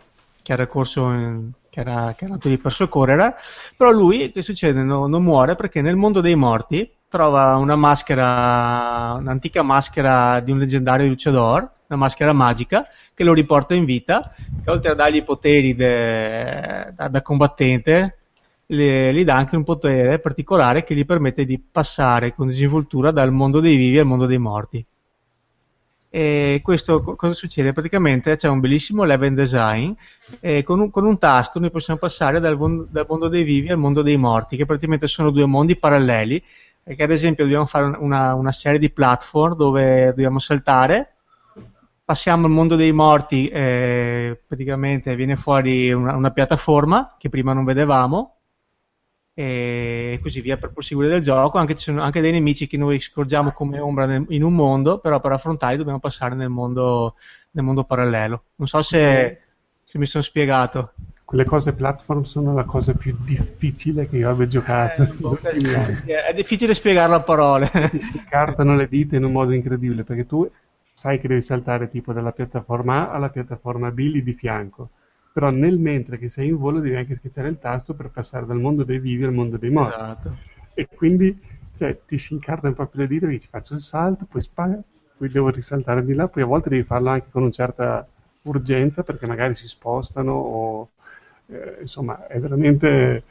che 0.50 0.56
era 0.56 0.66
corso 0.66 1.12
in, 1.12 1.52
che, 1.70 1.80
era, 1.80 2.16
che 2.18 2.24
era 2.24 2.34
andato 2.34 2.50
lì 2.50 2.58
per 2.58 2.72
soccorrere, 2.72 3.36
però 3.78 3.92
lui, 3.92 4.32
che 4.32 4.42
succede, 4.42 4.82
no, 4.82 5.06
non 5.06 5.22
muore 5.22 5.54
perché 5.54 5.80
nel 5.80 5.96
mondo 5.96 6.22
dei 6.22 6.34
morti 6.34 6.92
trova 7.08 7.56
una 7.58 7.76
maschera, 7.76 9.14
un'antica 9.20 9.62
maschera 9.62 10.40
di 10.40 10.52
un 10.52 10.58
leggendario 10.58 11.06
luciador, 11.06 11.70
una 11.88 12.00
maschera 12.00 12.34
magica, 12.34 12.88
che 13.14 13.24
lo 13.24 13.34
riporta 13.34 13.76
in 13.76 13.86
vita, 13.86 14.34
e 14.66 14.72
oltre 14.72 14.90
a 14.90 14.96
dargli 14.96 15.18
i 15.18 15.24
poteri 15.24 15.76
de, 15.76 16.94
da, 16.96 17.08
da, 17.10 17.22
combattente, 17.22 18.18
gli 18.66 19.24
dà 19.24 19.36
anche 19.36 19.56
un 19.56 19.64
potere 19.64 20.18
particolare 20.18 20.84
che 20.84 20.96
gli 20.96 21.06
permette 21.06 21.46
di 21.46 21.60
passare 21.60 22.34
con 22.34 22.48
disinvoltura 22.48 23.12
dal 23.12 23.32
mondo 23.32 23.60
dei 23.60 23.76
vivi 23.76 24.00
al 24.00 24.06
mondo 24.06 24.26
dei 24.26 24.40
morti. 24.40 24.84
E 26.12 26.62
questo 26.64 27.04
cosa 27.04 27.34
succede? 27.34 27.72
Praticamente 27.72 28.36
c'è 28.36 28.48
un 28.48 28.60
bellissimo 28.60 29.04
level 29.04 29.36
design 29.36 29.92
e 30.40 30.64
con 30.64 30.80
un, 30.80 30.90
con 30.90 31.06
un 31.06 31.20
tasto 31.20 31.60
noi 31.60 31.70
possiamo 31.70 32.00
passare 32.00 32.40
dal, 32.40 32.58
dal, 32.90 33.06
mondo 33.08 33.28
dei 33.28 33.44
vivi 33.44 33.70
al 33.70 33.78
mondo 33.78 34.02
dei 34.02 34.18
morti, 34.18 34.58
che 34.58 34.66
praticamente 34.66 35.06
sono 35.06 35.30
due 35.30 35.46
mondi 35.46 35.76
paralleli. 35.76 36.44
Che 36.84 37.04
ad 37.04 37.12
esempio 37.12 37.44
dobbiamo 37.44 37.68
fare 37.68 37.96
una, 38.00 38.34
una 38.34 38.52
serie 38.52 38.80
di 38.80 38.90
platform 38.90 39.56
dove 39.56 40.08
dobbiamo 40.08 40.40
saltare, 40.40 41.14
passiamo 42.04 42.48
al 42.48 42.52
mondo 42.52 42.76
dei 42.76 42.92
morti, 42.92 43.48
e 43.48 44.42
praticamente 44.48 45.16
viene 45.16 45.36
fuori 45.36 45.92
una, 45.92 46.16
una 46.16 46.32
piattaforma 46.32 47.16
che 47.20 47.30
prima 47.30 47.54
non 47.54 47.66
vedevamo 47.66 48.39
e 49.40 50.20
così 50.22 50.42
via 50.42 50.58
per 50.58 50.72
proseguire 50.72 51.14
del 51.14 51.22
gioco. 51.22 51.58
Anche 51.58 51.74
ci 51.76 51.84
sono 51.84 52.02
anche 52.02 52.20
dei 52.20 52.34
nemici 52.34 52.68
che 52.68 52.76
noi 52.76 53.00
scorgiamo 53.00 53.54
come 53.54 53.80
ombra 53.80 54.06
nel, 54.06 54.26
in 54.28 54.44
un 54.44 54.54
mondo, 54.54 55.00
però 55.00 55.22
per 55.22 55.32
affrontarli 55.32 55.78
dobbiamo 55.78 56.00
passare 56.00 56.36
nel 56.36 56.50
mondo, 56.50 57.16
nel 57.52 57.64
mondo 57.64 57.86
parallelo. 57.86 58.44
Non 58.56 58.68
so 58.68 58.82
se, 58.82 59.40
se, 59.82 59.98
mi 59.98 60.06
sono 60.06 60.24
spiegato. 60.24 60.92
Quelle 61.24 61.46
cose 61.46 61.72
platform 61.72 62.24
sono 62.24 62.54
la 62.54 62.66
cosa 62.66 62.94
più 62.94 63.16
difficile 63.18 64.10
che 64.10 64.18
io 64.18 64.30
abbia 64.30 64.48
giocato. 64.48 65.04
Eh, 65.42 66.26
è 66.26 66.34
difficile 66.34 66.74
spiegarlo 66.74 67.16
a 67.16 67.22
parole. 67.22 67.72
si 68.02 68.18
incartano 68.18 68.76
le 68.76 68.90
dita 68.90 69.16
in 69.16 69.24
un 69.24 69.32
modo 69.32 69.54
incredibile 69.54 70.04
perché 70.04 70.26
tu 70.26 70.52
sai 70.92 71.18
che 71.18 71.30
devi 71.30 71.42
saltare 71.42 71.90
tipo 71.90 72.12
dalla 72.12 72.34
piattaforma 72.34 73.10
A 73.10 73.14
alla 73.14 73.30
piattaforma 73.30 73.90
B 73.90 74.00
lì 74.00 74.22
di 74.22 74.34
fianco 74.34 74.90
però 75.32 75.52
nel 75.52 75.78
mentre 75.78 76.18
che 76.18 76.30
sei 76.30 76.48
in 76.48 76.58
volo 76.58 76.80
devi 76.80 76.96
anche 76.96 77.16
schiacciare 77.16 77.50
il 77.50 77.60
tasto 77.60 77.94
per 77.94 78.10
passare 78.10 78.46
dal 78.46 78.60
mondo 78.60 78.84
dei 78.84 79.00
vivi 79.00 79.24
al 79.24 79.34
mondo 79.34 79.58
dei 79.58 79.70
morti. 79.70 79.94
Esatto. 79.94 80.38
E 80.74 80.88
quindi 80.94 81.40
cioè, 81.78 81.98
ti 82.06 82.18
si 82.18 82.34
incartano 82.34 82.74
proprio 82.74 83.02
le 83.02 83.08
dita 83.08 83.26
e 83.26 83.30
dici 83.30 83.48
faccio 83.50 83.74
il 83.74 83.82
salto, 83.82 84.26
poi 84.26 84.42
spara, 84.42 84.78
poi 85.18 85.30
devo 85.30 85.50
risaltare 85.50 86.04
di 86.04 86.14
là, 86.14 86.28
poi 86.28 86.44
a 86.44 86.46
volte 86.46 86.70
devi 86.70 86.84
farlo 86.84 87.10
anche 87.10 87.28
con 87.32 87.44
una 87.44 87.52
certa 87.52 88.08
urgenza 88.42 89.04
perché 89.04 89.26
magari 89.28 89.56
si 89.56 89.68
spostano 89.68 90.32
o 90.34 90.90
eh, 91.48 91.78
insomma 91.82 92.28
è 92.28 92.40
veramente 92.40 93.24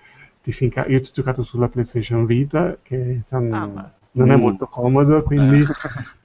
ti 0.43 0.53
si 0.53 0.65
incar- 0.65 0.89
io 0.89 1.01
ci 1.01 1.11
ho 1.11 1.15
giocato 1.15 1.43
sulla 1.43 1.69
PlayStation 1.69 2.27
Vita 2.27 2.77
che 2.83 2.97
insomma, 2.97 3.63
ah, 3.63 3.91
non 4.13 4.29
mm. 4.29 4.31
è 4.31 4.37
molto 4.37 4.67
comodo 4.67 5.23
quindi 5.23 5.61
eh. 5.61 5.67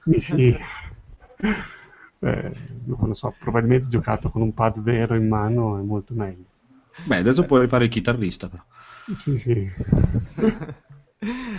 mi 0.04 0.20
si 0.20 0.56
eh, 2.24 2.52
non 2.86 3.14
so, 3.14 3.34
probabilmente 3.38 3.88
giocato 3.88 4.30
con 4.30 4.42
un 4.42 4.54
pad 4.54 4.80
vero 4.80 5.14
in 5.14 5.28
mano 5.28 5.78
è 5.78 5.82
molto 5.82 6.14
meglio. 6.14 6.44
Beh, 7.04 7.18
adesso 7.18 7.42
Beh. 7.42 7.46
puoi 7.46 7.68
fare 7.68 7.84
il 7.84 7.90
chitarrista 7.90 8.48
però. 8.48 8.62
Sì, 9.14 9.36
sì. 9.38 9.68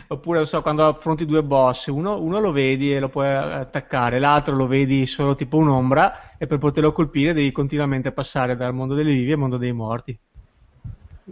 Oppure, 0.07 0.37
non 0.37 0.47
so, 0.47 0.61
quando 0.61 0.85
affronti 0.87 1.25
due 1.25 1.43
boss, 1.43 1.87
uno, 1.87 2.21
uno, 2.21 2.39
lo 2.39 2.51
vedi 2.51 2.93
e 2.93 2.99
lo 2.99 3.09
puoi 3.09 3.27
attaccare, 3.27 4.19
l'altro 4.19 4.55
lo 4.55 4.67
vedi 4.67 5.05
solo 5.05 5.33
tipo 5.35 5.57
un'ombra 5.57 6.37
e 6.37 6.45
per 6.45 6.57
poterlo 6.59 6.91
colpire 6.91 7.33
devi 7.33 7.51
continuamente 7.51 8.11
passare 8.11 8.55
dal 8.55 8.73
mondo 8.73 8.93
dei 8.93 9.03
vivi 9.03 9.31
al 9.31 9.39
mondo 9.39 9.57
dei 9.57 9.71
morti. 9.71 10.19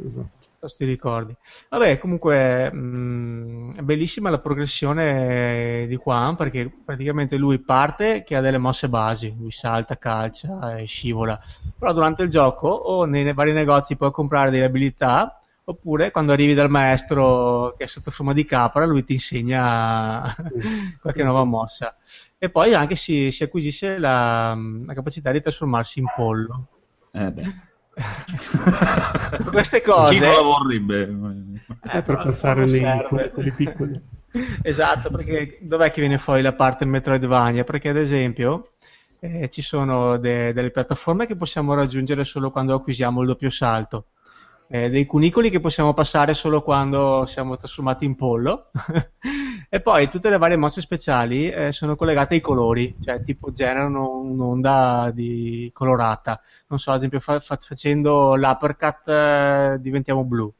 Esatto 0.05 0.42
sti 0.67 0.85
ricordi. 0.85 1.35
Vabbè, 1.69 1.97
comunque 1.97 2.71
mh, 2.71 2.77
mm, 2.77 3.71
è 3.77 3.81
bellissima 3.81 4.29
la 4.29 4.39
progressione 4.39 5.85
di 5.87 5.97
Juan 5.97 6.35
perché 6.35 6.71
praticamente 6.83 7.37
lui 7.37 7.59
parte 7.59 8.23
che 8.23 8.35
ha 8.35 8.41
delle 8.41 8.57
mosse 8.57 8.89
basi, 8.89 9.35
lui 9.37 9.51
salta, 9.51 9.97
calcia 9.97 10.75
e 10.75 10.85
scivola. 10.85 11.39
Però 11.77 11.93
durante 11.93 12.23
il 12.23 12.29
gioco 12.29 12.67
o 12.67 13.05
nei 13.05 13.33
vari 13.33 13.53
negozi 13.53 13.95
puoi 13.95 14.11
comprare 14.11 14.49
delle 14.49 14.65
abilità 14.65 15.37
oppure 15.65 16.11
quando 16.11 16.33
arrivi 16.33 16.53
dal 16.53 16.69
maestro 16.69 17.73
che 17.77 17.85
è 17.85 17.87
sotto 17.87 18.11
forma 18.11 18.33
di 18.33 18.43
capra 18.43 18.85
lui 18.85 19.05
ti 19.05 19.13
insegna 19.13 20.35
qualche 21.01 21.23
nuova 21.23 21.43
mossa. 21.43 21.95
E 22.37 22.49
poi 22.49 22.73
anche 22.73 22.95
si, 22.95 23.31
si 23.31 23.43
acquisisce 23.43 23.97
la, 23.97 24.57
la 24.85 24.93
capacità 24.93 25.31
di 25.31 25.41
trasformarsi 25.41 25.99
in 25.99 26.05
pollo. 26.15 26.67
Eh 27.11 27.31
queste 29.51 29.81
cose 29.81 30.15
chi 30.15 30.19
non 30.19 30.33
la 30.33 30.41
vorrebbe 30.41 31.01
eh, 31.91 32.01
per 32.01 32.17
passare 32.23 32.65
nei 32.65 33.29
quelli 33.31 33.51
piccoli. 33.51 34.01
Esatto 34.63 35.11
perché 35.11 35.59
dov'è 35.61 35.91
che 35.91 36.01
viene 36.01 36.17
fuori 36.17 36.41
la 36.41 36.53
parte 36.53 36.85
Metroidvania? 36.85 37.63
Perché 37.63 37.89
ad 37.89 37.97
esempio 37.97 38.71
eh, 39.19 39.47
ci 39.49 39.61
sono 39.61 40.17
de- 40.17 40.53
delle 40.53 40.71
piattaforme 40.71 41.27
che 41.27 41.35
possiamo 41.35 41.75
raggiungere 41.75 42.23
solo 42.23 42.49
quando 42.49 42.73
acquisiamo 42.73 43.21
il 43.21 43.27
doppio 43.27 43.51
salto 43.51 44.07
eh, 44.73 44.89
dei 44.89 45.05
cunicoli 45.05 45.51
che 45.51 45.59
possiamo 45.59 45.93
passare 45.93 46.33
solo 46.33 46.63
quando 46.63 47.27
siamo 47.27 47.55
trasformati 47.57 48.05
in 48.05 48.15
pollo 48.15 48.71
e 49.69 49.79
poi 49.81 50.09
tutte 50.09 50.31
le 50.31 50.39
varie 50.39 50.57
mosse 50.57 50.81
speciali 50.81 51.47
eh, 51.47 51.71
sono 51.71 51.95
collegate 51.95 52.33
ai 52.33 52.41
colori, 52.41 52.95
cioè 52.99 53.23
tipo 53.23 53.51
generano 53.51 54.17
un'onda 54.17 55.11
di 55.13 55.69
colorata. 55.71 56.41
Non 56.69 56.79
so, 56.79 56.89
ad 56.89 56.97
esempio 56.97 57.19
fa- 57.19 57.39
fa- 57.39 57.59
facendo 57.61 58.35
l'uppercut 58.35 59.07
eh, 59.09 59.77
diventiamo 59.79 60.23
blu. 60.23 60.51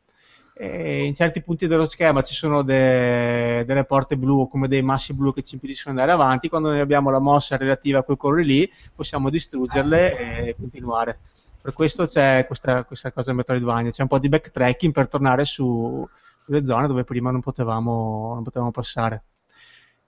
E 0.55 1.05
in 1.05 1.15
certi 1.15 1.41
punti 1.41 1.65
dello 1.65 1.85
schema 1.85 2.21
ci 2.21 2.35
sono 2.35 2.61
de- 2.61 3.63
delle 3.65 3.83
porte 3.83 4.15
blu 4.15 4.41
o 4.41 4.47
come 4.47 4.67
dei 4.67 4.83
massi 4.83 5.15
blu 5.15 5.33
che 5.33 5.41
ci 5.41 5.55
impediscono 5.55 5.95
di 5.95 6.01
andare 6.01 6.21
avanti. 6.21 6.49
Quando 6.49 6.69
noi 6.69 6.81
abbiamo 6.81 7.09
la 7.09 7.17
mossa 7.19 7.57
relativa 7.57 7.97
a 7.99 8.03
quei 8.03 8.17
colori 8.17 8.45
lì, 8.45 8.71
possiamo 8.93 9.31
distruggerle 9.31 10.45
e 10.45 10.55
continuare. 10.55 11.17
Per 11.63 11.71
questo 11.71 12.05
c'è 12.07 12.45
questa, 12.45 12.83
questa 12.83 13.13
cosa 13.13 13.27
del 13.27 13.37
Metroidvania, 13.37 13.89
c'è 13.89 14.01
un 14.01 14.09
po' 14.09 14.19
di 14.19 14.27
backtracking 14.27 14.91
per 14.91 15.07
tornare 15.07 15.45
su, 15.45 16.05
sulle 16.43 16.65
zone 16.65 16.87
dove 16.87 17.05
prima 17.05 17.31
non 17.31 17.39
potevamo, 17.39 18.33
non 18.33 18.43
potevamo 18.43 18.71
passare. 18.71 19.23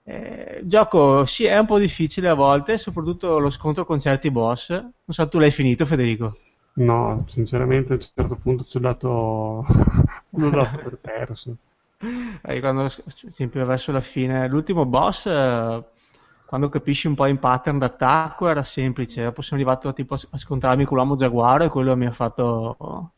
Eh, 0.02 0.58
il 0.60 0.68
gioco 0.68 1.24
sì, 1.24 1.44
è 1.44 1.58
un 1.58 1.64
po' 1.64 1.78
difficile 1.78 2.28
a 2.28 2.34
volte, 2.34 2.76
soprattutto 2.76 3.38
lo 3.38 3.48
scontro 3.48 3.86
con 3.86 3.98
certi 3.98 4.30
boss. 4.30 4.68
Non 4.68 4.92
so, 5.06 5.28
tu 5.28 5.38
l'hai 5.38 5.50
finito, 5.50 5.86
Federico? 5.86 6.36
No, 6.74 7.24
sinceramente 7.26 7.92
a 7.92 7.96
un 7.96 8.02
certo 8.02 8.36
punto 8.36 8.64
ci 8.64 8.76
ho 8.76 8.80
dato, 8.80 9.64
l'ho 10.28 10.50
dato 10.50 10.76
per 10.76 10.98
perso. 10.98 11.56
Eh, 12.42 12.60
quando, 12.60 12.86
esempio, 13.26 13.64
verso 13.64 13.92
la 13.92 14.02
fine, 14.02 14.46
l'ultimo 14.46 14.84
boss 14.84 15.24
eh, 15.24 15.84
quando 16.46 16.68
capisci 16.68 17.08
un 17.08 17.14
po' 17.14 17.26
in 17.26 17.38
pattern 17.38 17.78
d'attacco 17.78 18.48
era 18.48 18.62
semplice, 18.62 19.24
dopo 19.24 19.42
sono 19.42 19.60
arrivato 19.60 19.92
tipo, 19.92 20.14
a 20.14 20.38
scontrarmi 20.38 20.84
con 20.84 20.96
l'uomo 20.96 21.16
giaguaro 21.16 21.64
e 21.64 21.68
quello 21.68 21.96
mi 21.96 22.06
ha 22.06 22.12
fatto 22.12 23.10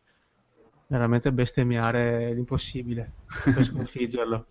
veramente 0.86 1.30
bestemmiare 1.30 2.32
l'impossibile 2.32 3.12
per 3.44 3.64
sconfiggerlo. 3.64 4.46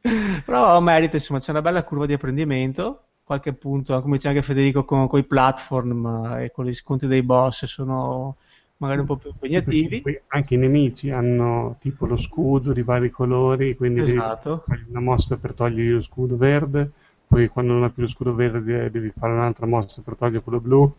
Però 0.44 0.80
merita, 0.80 1.16
insomma, 1.16 1.38
c'è 1.38 1.50
una 1.50 1.60
bella 1.60 1.84
curva 1.84 2.06
di 2.06 2.14
apprendimento, 2.14 3.02
qualche 3.24 3.52
punto, 3.52 4.00
come 4.00 4.16
dice 4.16 4.28
anche 4.28 4.42
Federico, 4.42 4.84
con, 4.84 5.06
con 5.06 5.20
i 5.20 5.24
platform 5.24 6.36
e 6.38 6.50
con 6.50 6.64
gli 6.64 6.72
scontri 6.72 7.08
dei 7.08 7.22
boss 7.22 7.66
sono 7.66 8.36
magari 8.78 9.00
un 9.00 9.06
po' 9.06 9.16
più 9.16 9.30
impegnativi. 9.30 10.02
Sì, 10.02 10.20
anche 10.28 10.54
i 10.54 10.58
nemici 10.58 11.10
hanno 11.10 11.76
tipo 11.78 12.06
lo 12.06 12.16
scudo 12.16 12.72
di 12.72 12.82
vari 12.82 13.10
colori, 13.10 13.76
quindi 13.76 14.00
esatto. 14.00 14.64
devi 14.66 14.80
fare 14.80 14.86
una 14.88 15.00
mossa 15.00 15.36
per 15.36 15.52
togliere 15.52 15.96
lo 15.96 16.02
scudo 16.02 16.36
verde, 16.36 16.90
poi 17.28 17.48
quando 17.48 17.74
non 17.74 17.84
ha 17.84 17.90
più 17.90 18.02
lo 18.02 18.08
scudo 18.08 18.34
verde 18.34 18.90
devi 18.90 19.12
fare 19.16 19.34
un'altra 19.34 19.66
mossa 19.66 20.02
per 20.02 20.16
togliere 20.16 20.42
quello 20.42 20.60
blu. 20.60 20.92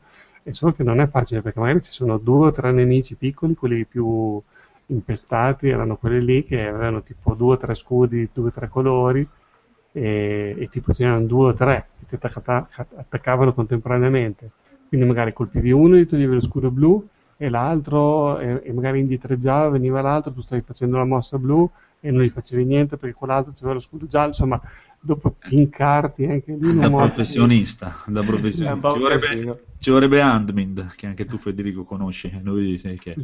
E 0.43 0.53
solo 0.53 0.73
che 0.73 0.83
non 0.83 1.01
è 1.01 1.09
facile 1.09 1.41
perché 1.41 1.59
magari 1.59 1.81
ci 1.81 1.91
sono 1.91 2.17
due 2.17 2.47
o 2.47 2.51
tre 2.51 2.71
nemici 2.71 3.15
piccoli, 3.15 3.55
quelli 3.55 3.85
più 3.85 4.41
impestati 4.87 5.67
erano 5.67 5.97
quelli 5.97 6.23
lì 6.23 6.45
che 6.45 6.67
avevano 6.67 7.03
tipo 7.03 7.33
due 7.33 7.53
o 7.53 7.57
tre 7.57 7.75
scudi, 7.75 8.29
due 8.31 8.47
o 8.47 8.51
tre 8.51 8.69
colori 8.69 9.27
e, 9.91 10.55
e 10.57 10.69
tipo 10.69 10.91
c'erano 10.91 11.25
due 11.25 11.49
o 11.49 11.53
tre 11.53 11.87
che 12.07 12.17
ti 12.17 12.25
attaccavano 12.25 13.53
contemporaneamente. 13.53 14.51
Quindi 14.87 15.05
magari 15.05 15.33
colpivi 15.33 15.71
uno 15.71 15.95
e 15.95 16.01
gli 16.01 16.07
toglievi 16.07 16.35
lo 16.35 16.41
scudo 16.41 16.71
blu 16.71 17.05
e 17.37 17.49
l'altro 17.49 18.39
e, 18.39 18.61
e 18.63 18.73
magari 18.73 18.99
indietreggiava, 18.99 19.69
veniva 19.69 20.01
l'altro, 20.01 20.31
tu 20.31 20.41
stavi 20.41 20.61
facendo 20.61 20.97
la 20.97 21.05
mossa 21.05 21.37
blu 21.37 21.69
e 21.99 22.11
non 22.11 22.23
gli 22.23 22.29
facevi 22.29 22.65
niente 22.65 22.97
perché 22.97 23.15
quell'altro 23.15 23.51
aveva 23.57 23.73
lo 23.73 23.79
scudo 23.79 24.07
giallo, 24.07 24.27
insomma 24.29 24.59
dopo 24.99 25.35
ti 25.39 25.55
incarti 25.55 26.25
anche 26.25 26.57
lì 26.59 26.77
da 26.77 26.89
professionista, 26.89 28.03
da 28.07 28.21
professionista. 28.21 28.89
Ci, 28.89 28.99
vorrebbe, 28.99 29.63
ci 29.79 29.89
vorrebbe 29.91 30.21
Andmind 30.21 30.95
che 30.95 31.07
anche 31.07 31.25
tu 31.25 31.37
Federico 31.37 31.83
conosci 31.83 32.31
lui, 32.43 32.77
che, 32.77 33.15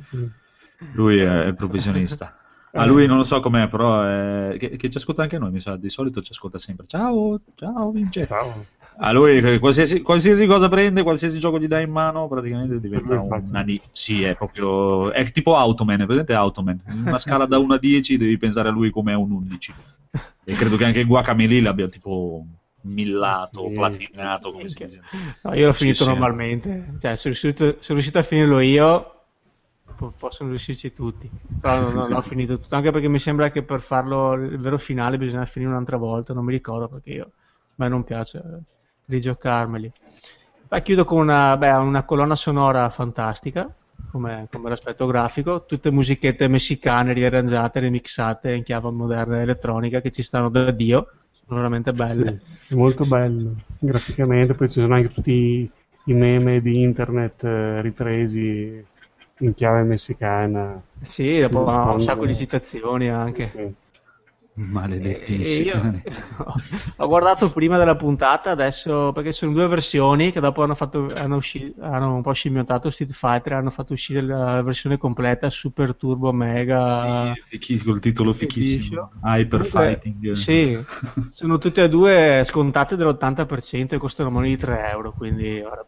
lui 0.94 1.20
è 1.20 1.54
professionista 1.54 2.38
a 2.76 2.82
ah, 2.82 2.86
lui 2.86 3.08
non 3.08 3.16
lo 3.16 3.24
so 3.24 3.40
com'è, 3.40 3.70
però 3.70 4.04
è... 4.04 4.58
Che, 4.58 4.76
che, 4.76 4.90
ci 4.90 4.98
ascolta 4.98 5.22
anche 5.22 5.38
noi, 5.38 5.50
mi 5.50 5.62
sa, 5.62 5.78
di 5.78 5.90
solito 5.90 6.22
ci 6.22 6.34
ascolta 6.34 6.58
sempre. 6.58 6.86
Ciao, 6.88 7.40
ciao 7.56 7.90
Vince. 7.92 8.28
Ciao. 8.28 8.66
A 8.98 9.12
lui 9.14 9.60
qualsiasi, 9.60 10.02
qualsiasi, 10.02 10.46
cosa 10.46 10.68
prende, 10.68 11.02
qualsiasi 11.02 11.40
gioco 11.40 11.58
gli 11.58 11.68
dai 11.68 11.86
in 11.86 11.92
mano, 11.92 12.28
praticamente 12.28 12.82
diventa 12.82 13.20
un 13.20 13.42
nani. 13.50 13.80
Sì, 13.94 14.24
è 14.24 14.36
proprio. 14.36 15.12
È 15.14 15.24
tipo 15.32 15.56
Automan, 15.56 16.06
presente 16.06 16.34
Automan. 16.34 16.82
In 16.90 17.04
una 17.06 17.18
scala 17.18 17.46
da 17.46 17.58
1 17.58 17.74
a 17.74 17.78
10 17.78 18.18
devi 18.18 18.38
pensare 18.38 18.68
a 18.68 18.72
lui 18.72 18.90
come 18.90 19.14
a 19.14 19.18
un 19.18 19.32
11. 19.32 19.74
E 20.46 20.54
credo 20.54 20.78
che 20.78 20.86
anche 20.86 21.04
Guacamele 21.04 21.60
l'abbia 21.60 21.88
tipo 21.88 22.46
millato, 22.82 23.68
sì, 23.68 23.74
platinato, 23.74 24.52
come 24.52 24.70
si 24.70 24.84
dice. 24.84 25.02
No, 25.42 25.54
io 25.54 25.66
l'ho 25.66 25.74
finito 25.74 26.04
sì, 26.04 26.10
normalmente. 26.10 26.94
Cioè, 27.00 27.16
sono 27.16 27.34
riuscito, 27.34 27.66
sono 27.80 28.00
riuscito 28.00 28.20
a 28.20 28.24
finirlo 28.24 28.60
io 28.60 29.10
possono 30.18 30.50
riuscirci 30.50 30.94
tutti. 30.94 31.30
Però 31.62 31.80
non, 31.80 31.94
non 31.94 32.10
l'ho 32.10 32.22
finito 32.22 32.60
tutto, 32.60 32.76
anche 32.76 32.92
perché 32.92 33.08
mi 33.08 33.20
sembra 33.20 33.50
che 33.50 33.64
per 33.64 33.82
farlo 33.82 34.34
il 34.34 34.58
vero 34.58 34.78
finale 34.78 35.18
bisogna 35.18 35.46
finire 35.46 35.72
un'altra 35.72 35.98
volta, 35.98 36.34
non 36.34 36.46
mi 36.46 36.52
ricordo 36.52 36.88
perché 36.88 37.12
io, 37.12 37.24
a 37.24 37.30
me 37.76 37.88
non 37.88 38.04
piace 38.04 38.42
rigiocarmeli. 39.08 39.92
Beh, 40.68 40.82
chiudo 40.82 41.06
con 41.06 41.20
una, 41.20 41.56
beh, 41.58 41.72
una 41.74 42.04
colonna 42.04 42.36
sonora 42.36 42.90
fantastica, 42.90 43.74
come, 44.16 44.48
come, 44.50 44.70
l'aspetto 44.70 45.06
grafico, 45.06 45.66
tutte 45.66 45.92
musichette 45.92 46.48
messicane 46.48 47.12
riarrangiate, 47.12 47.82
remixate 47.82 48.54
in 48.54 48.64
chiave 48.64 48.90
moderna 48.90 49.42
elettronica 49.42 50.00
che 50.00 50.10
ci 50.10 50.24
stanno 50.24 50.48
da 50.48 50.72
Dio, 50.72 51.12
sono 51.46 51.60
veramente 51.60 51.92
belle. 51.92 52.40
Sì, 52.66 52.74
è 52.74 52.78
molto 52.78 53.04
bello, 53.04 53.56
graficamente, 53.78 54.54
poi 54.54 54.70
ci 54.70 54.80
sono 54.80 54.94
anche 54.94 55.12
tutti 55.12 55.70
i 56.06 56.14
meme 56.14 56.62
di 56.62 56.82
internet 56.82 57.44
eh, 57.44 57.82
ripresi 57.82 58.86
in 59.40 59.54
chiave 59.54 59.82
messicana. 59.82 60.82
Sì, 61.02 61.40
dopo 61.40 61.68
ha 61.68 61.92
un 61.92 62.02
sacco 62.02 62.26
di 62.26 62.36
citazioni 62.36 63.10
anche. 63.10 63.44
Sì, 63.44 63.52
sì. 63.52 63.74
Maledetti 64.56 65.42
e. 65.42 65.62
Io, 65.64 66.02
ho 66.96 67.08
guardato 67.08 67.52
prima 67.52 67.78
della 67.78 67.98
puntata, 67.98 68.52
adesso 68.52 69.12
perché 69.12 69.34
sono 69.34 69.52
due 69.52 69.68
versioni 69.68 70.32
che 70.32 70.40
dopo 70.40 70.64
hanno, 70.64 70.76
fatto, 70.76 71.12
hanno, 71.14 71.36
usci, 71.36 71.74
hanno 71.80 72.16
un 72.16 72.22
po' 72.22 72.32
scimmiottato 72.32 72.90
Street 72.90 73.12
Fighter 73.12 73.54
hanno 73.54 73.70
fatto 73.70 73.94
uscire 73.94 74.22
la 74.22 74.62
versione 74.62 74.98
completa 74.98 75.50
Super 75.50 75.96
Turbo 75.96 76.32
Mega. 76.32 77.34
Sì, 77.50 77.84
col 77.84 78.00
titolo 78.00 78.32
fichissimo. 78.32 79.12
Hyper 79.24 79.66
Fighting. 79.66 80.32
Sì, 80.32 80.78
sono 81.32 81.58
tutte 81.58 81.84
e 81.84 81.90
due 81.90 82.42
scontate 82.46 82.96
dell'80% 82.96 83.96
e 83.96 83.98
costano 83.98 84.30
meno 84.30 84.46
di 84.46 84.56
3 84.56 84.90
euro. 84.90 85.12
Quindi 85.12 85.60
ora, 85.60 85.86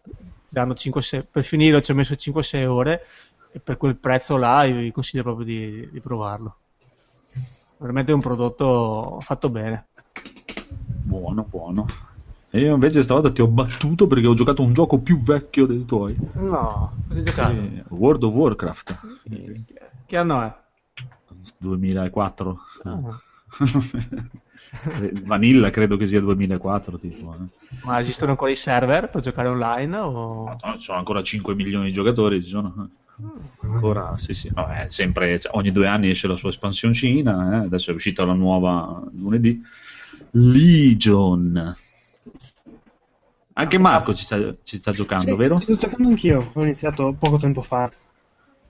5, 0.74 1.02
6, 1.02 1.26
per 1.32 1.46
finire 1.46 1.82
ci 1.82 1.92
ho 1.92 1.96
messo 1.96 2.16
5-6 2.16 2.66
ore 2.66 3.06
e 3.52 3.60
per 3.60 3.78
quel 3.78 3.96
prezzo 3.96 4.36
là 4.36 4.64
io 4.66 4.76
vi 4.76 4.92
consiglio 4.92 5.24
proprio 5.24 5.46
di, 5.46 5.90
di 5.90 6.02
provarlo. 6.02 6.58
Veramente 7.80 8.12
un 8.12 8.20
prodotto 8.20 9.20
fatto 9.22 9.50
bene. 9.50 9.88
Buono, 11.04 11.46
buono. 11.48 11.86
E 12.50 12.60
io 12.62 12.74
invece 12.74 13.04
stavolta 13.04 13.32
ti 13.32 13.42
ho 13.42 13.48
battuto 13.48 14.08
perché 14.08 14.26
ho 14.26 14.34
giocato 14.34 14.62
un 14.64 14.74
gioco 14.74 15.00
più 15.00 15.22
vecchio 15.22 15.66
dei 15.66 15.86
tuoi. 15.86 16.18
No, 16.34 16.92
cosa 17.08 17.20
hai 17.20 17.24
giocato? 17.24 17.52
Sì, 17.52 17.84
World 17.90 18.24
of 18.24 18.34
Warcraft. 18.34 19.00
Che 20.06 20.18
anno 20.18 20.42
è? 20.42 20.56
2004. 21.60 22.60
Oh. 22.84 23.22
Vanilla 25.24 25.70
credo 25.70 25.98
che 25.98 26.08
sia 26.08 26.20
2004 26.20 26.98
tipo, 26.98 27.36
eh. 27.36 27.78
ma 27.84 28.00
esistono 28.00 28.32
ancora 28.32 28.52
i 28.52 28.56
server 28.56 29.10
per 29.10 29.22
giocare 29.22 29.48
online 29.48 29.96
o... 29.98 30.58
no, 30.62 30.74
ci 30.78 30.82
sono 30.82 30.98
ancora 30.98 31.22
5 31.22 31.56
milioni 31.56 31.86
di 31.86 31.94
giocatori 31.94 32.44
ci 32.44 32.50
sono 32.50 32.90
Ancora, 33.62 34.18
sì, 34.18 34.34
sì. 34.34 34.52
No, 34.54 34.68
sempre, 34.88 35.40
cioè, 35.40 35.56
ogni 35.56 35.72
due 35.72 35.88
anni 35.88 36.10
esce 36.10 36.28
la 36.28 36.36
sua 36.36 36.50
espansioncina. 36.50 37.54
Eh? 37.54 37.66
Adesso 37.66 37.92
è 37.92 37.94
uscita 37.94 38.26
la 38.26 38.34
nuova 38.34 39.02
lunedì. 39.14 39.60
Legion. 40.32 41.76
Anche 43.54 43.78
Marco 43.80 44.14
ci 44.14 44.24
sta, 44.24 44.56
ci 44.64 44.78
sta 44.78 44.92
giocando, 44.92 45.32
sì, 45.32 45.36
vero? 45.36 45.58
Ci 45.58 45.64
sto 45.64 45.76
giocando 45.76 46.10
anch'io. 46.10 46.52
Ho 46.54 46.64
iniziato 46.64 47.16
poco 47.18 47.38
tempo 47.38 47.64
fa. 47.64 47.92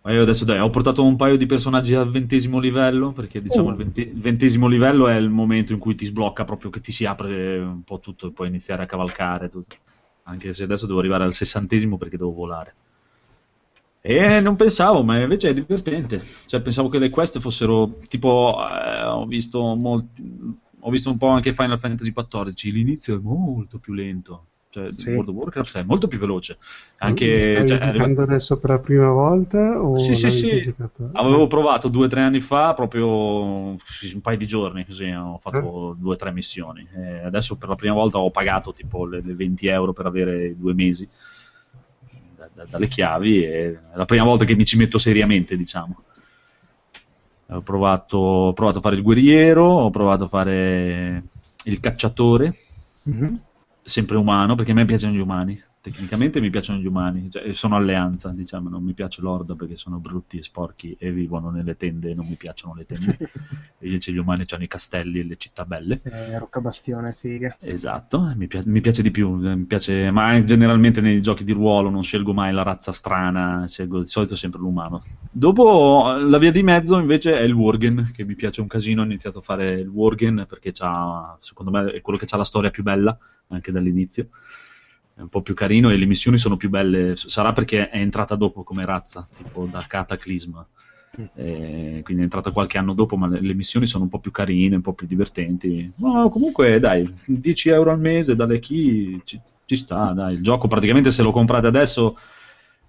Ma 0.01 0.13
io 0.13 0.21
adesso 0.21 0.45
dai, 0.45 0.59
ho 0.59 0.69
portato 0.69 1.03
un 1.03 1.17
paio 1.17 1.35
di 1.35 1.45
personaggi 1.45 1.93
al 1.93 2.09
ventesimo 2.09 2.59
livello, 2.59 3.11
perché 3.11 3.41
diciamo 3.41 3.67
oh. 3.67 3.71
il, 3.71 3.75
venti, 3.75 4.01
il, 4.01 4.21
ventesimo 4.21 4.67
livello 4.67 5.09
è 5.09 5.15
il 5.15 5.29
momento 5.29 5.73
in 5.73 5.79
cui 5.79 5.95
ti 5.95 6.05
sblocca 6.05 6.45
proprio 6.45 6.69
che 6.69 6.79
ti 6.79 6.93
si 6.93 7.03
apre 7.03 7.57
un 7.57 7.83
po' 7.83 7.99
tutto 7.99 8.27
e 8.27 8.31
puoi 8.31 8.47
iniziare 8.47 8.83
a 8.83 8.85
cavalcare 8.85 9.49
tutto. 9.49 9.75
Anche 10.23 10.53
se 10.53 10.63
adesso 10.63 10.85
devo 10.85 10.99
arrivare 10.99 11.25
al 11.25 11.33
sessantesimo 11.33 11.97
perché 11.97 12.15
devo 12.15 12.31
volare. 12.31 12.73
E 14.09 14.39
non 14.39 14.55
pensavo, 14.55 15.03
ma 15.03 15.19
invece 15.19 15.49
è 15.49 15.53
divertente. 15.53 16.21
Cioè, 16.45 16.61
pensavo 16.61 16.87
che 16.87 16.97
le 16.97 17.09
quest 17.09 17.39
fossero 17.39 17.95
tipo. 18.07 18.55
Eh, 18.57 19.03
ho 19.03 19.25
visto 19.25 19.75
molti. 19.75 20.23
Ho 20.79 20.89
visto 20.89 21.11
un 21.11 21.17
po' 21.17 21.27
anche 21.27 21.53
Final 21.53 21.77
Fantasy 21.77 22.13
XIV. 22.13 22.71
L'inizio 22.71 23.17
è 23.17 23.19
molto 23.21 23.79
più 23.79 23.91
lento. 23.91 24.45
Cioè, 24.69 24.91
sì. 24.95 25.09
World 25.09 25.27
of 25.29 25.35
Warcraft 25.35 25.77
è 25.79 25.83
molto 25.83 26.07
più 26.07 26.19
veloce. 26.19 26.57
Anche. 26.99 27.65
Cioè, 27.67 27.79
giocando 27.81 28.21
adesso 28.21 28.57
per 28.57 28.69
la 28.69 28.79
prima 28.79 29.09
volta? 29.09 29.81
O 29.83 29.99
sì, 29.99 30.15
sì, 30.15 30.29
sì. 30.29 30.73
Avevo 31.11 31.47
provato 31.47 31.89
due 31.89 32.05
o 32.05 32.07
tre 32.07 32.21
anni 32.21 32.39
fa, 32.39 32.73
proprio 32.73 33.05
un 33.05 33.77
paio 34.21 34.37
di 34.37 34.47
giorni. 34.47 34.85
Così 34.85 35.09
ho 35.09 35.37
fatto 35.41 35.91
eh? 35.91 35.95
due 35.99 36.13
o 36.13 36.15
tre 36.15 36.31
missioni. 36.31 36.87
E 36.95 37.25
adesso 37.25 37.57
per 37.57 37.67
la 37.67 37.75
prima 37.75 37.95
volta 37.95 38.19
ho 38.19 38.31
pagato 38.31 38.71
tipo 38.71 39.05
le, 39.05 39.21
le 39.21 39.35
20 39.35 39.67
euro 39.67 39.91
per 39.91 40.05
avere 40.05 40.55
due 40.57 40.73
mesi 40.73 41.05
da, 42.53 42.65
dalle 42.65 42.87
chiavi 42.87 43.43
e 43.43 43.73
è 43.73 43.79
la 43.95 44.05
prima 44.05 44.23
volta 44.23 44.45
che 44.45 44.55
mi 44.55 44.65
ci 44.65 44.77
metto 44.77 44.97
seriamente, 44.97 45.57
diciamo. 45.57 46.03
Ho 47.49 47.61
provato, 47.61 48.17
ho 48.17 48.53
provato 48.53 48.79
a 48.79 48.81
fare 48.81 48.95
il 48.95 49.01
guerriero, 49.01 49.63
ho 49.65 49.89
provato 49.89 50.25
a 50.25 50.27
fare 50.27 51.23
il 51.63 51.79
cacciatore, 51.79 52.53
mm-hmm. 53.09 53.35
sempre 53.83 54.17
umano, 54.17 54.55
perché 54.55 54.71
a 54.71 54.73
me 54.75 54.85
piacciono 54.85 55.13
gli 55.13 55.19
umani 55.19 55.61
tecnicamente 55.87 56.41
mi 56.41 56.49
piacciono 56.49 56.79
gli 56.79 56.85
umani, 56.85 57.29
cioè, 57.31 57.53
sono 57.53 57.77
alleanza, 57.77 58.29
diciamo, 58.29 58.67
non 58.67 58.83
mi 58.83 58.93
piace 58.93 59.21
l'orda 59.21 59.55
perché 59.55 59.77
sono 59.77 59.99
brutti 59.99 60.37
e 60.37 60.43
sporchi 60.43 60.97
e 60.99 61.11
vivono 61.11 61.49
nelle 61.49 61.77
tende 61.77 62.11
e 62.11 62.13
non 62.13 62.27
mi 62.27 62.35
piacciono 62.35 62.73
le 62.75 62.85
tende. 62.85 63.17
Invece 63.79 64.11
gli 64.11 64.17
umani 64.17 64.45
hanno 64.49 64.63
i 64.63 64.67
castelli 64.67 65.19
e 65.19 65.23
le 65.23 65.37
città 65.37 65.63
belle. 65.63 66.01
Eh, 66.03 66.37
Roccabastione, 66.37 67.15
figa. 67.17 67.55
Esatto, 67.61 68.33
mi, 68.35 68.47
pi- 68.47 68.63
mi, 68.65 68.81
piace 68.81 69.01
di 69.01 69.11
più, 69.11 69.29
mi 69.29 69.63
piace, 69.63 70.11
ma 70.11 70.43
generalmente 70.43 70.99
nei 70.99 71.21
giochi 71.21 71.45
di 71.45 71.53
ruolo 71.53 71.89
non 71.89 72.03
scelgo 72.03 72.33
mai 72.33 72.51
la 72.51 72.63
razza 72.63 72.91
strana, 72.91 73.65
scelgo 73.65 73.99
di 73.99 74.07
solito 74.07 74.35
sempre 74.35 74.59
l'umano. 74.59 75.01
Dopo 75.31 76.17
la 76.19 76.37
via 76.37 76.51
di 76.51 76.63
mezzo 76.63 76.97
invece 76.99 77.37
è 77.37 77.43
il 77.43 77.53
Worgen, 77.53 78.11
che 78.13 78.25
mi 78.25 78.35
piace 78.35 78.59
un 78.59 78.67
casino, 78.67 79.01
ho 79.01 79.05
iniziato 79.05 79.39
a 79.39 79.41
fare 79.41 79.79
il 79.79 79.87
Worgen 79.87 80.45
perché 80.49 80.73
secondo 80.73 81.71
me 81.71 81.91
è 81.91 82.01
quello 82.01 82.19
che 82.19 82.25
ha 82.27 82.37
la 82.37 82.43
storia 82.43 82.71
più 82.71 82.83
bella, 82.83 83.17
anche 83.47 83.71
dall'inizio 83.71 84.27
è 85.17 85.21
un 85.21 85.29
po' 85.29 85.41
più 85.41 85.55
carino 85.55 85.89
e 85.89 85.97
le 85.97 86.05
missioni 86.05 86.37
sono 86.37 86.57
più 86.57 86.69
belle. 86.69 87.15
Sarà 87.15 87.51
perché 87.51 87.89
è 87.89 87.97
entrata 87.97 88.35
dopo 88.35 88.61
come 88.61 88.85
razza, 88.85 89.27
tipo 89.35 89.65
da 89.65 89.83
Cataclysm. 89.87 90.63
Mm. 91.19 91.25
Eh, 91.33 92.01
quindi 92.03 92.21
è 92.21 92.25
entrata 92.25 92.51
qualche 92.51 92.77
anno 92.77 92.93
dopo, 92.93 93.17
ma 93.17 93.27
le, 93.27 93.41
le, 93.41 93.55
missioni 93.55 93.87
sono 93.87 94.03
un 94.03 94.09
po' 94.11 94.19
più 94.19 94.29
carine, 94.29 94.75
un 94.75 94.83
po' 94.83 94.93
più 94.93 95.07
divertenti. 95.07 95.91
No, 95.95 96.29
comunque, 96.29 96.79
dai, 96.79 97.11
10 97.25 97.69
euro 97.69 97.89
al 97.89 97.99
mese 97.99 98.35
dalle 98.35 98.59
key 98.59 99.19
ci, 99.23 99.39
ci 99.65 99.75
sta, 99.75 100.11
dai. 100.13 100.35
Il 100.35 100.43
gioco 100.43 100.67
praticamente 100.67 101.09
se 101.09 101.23
lo 101.23 101.31
comprate 101.31 101.65
adesso 101.65 102.15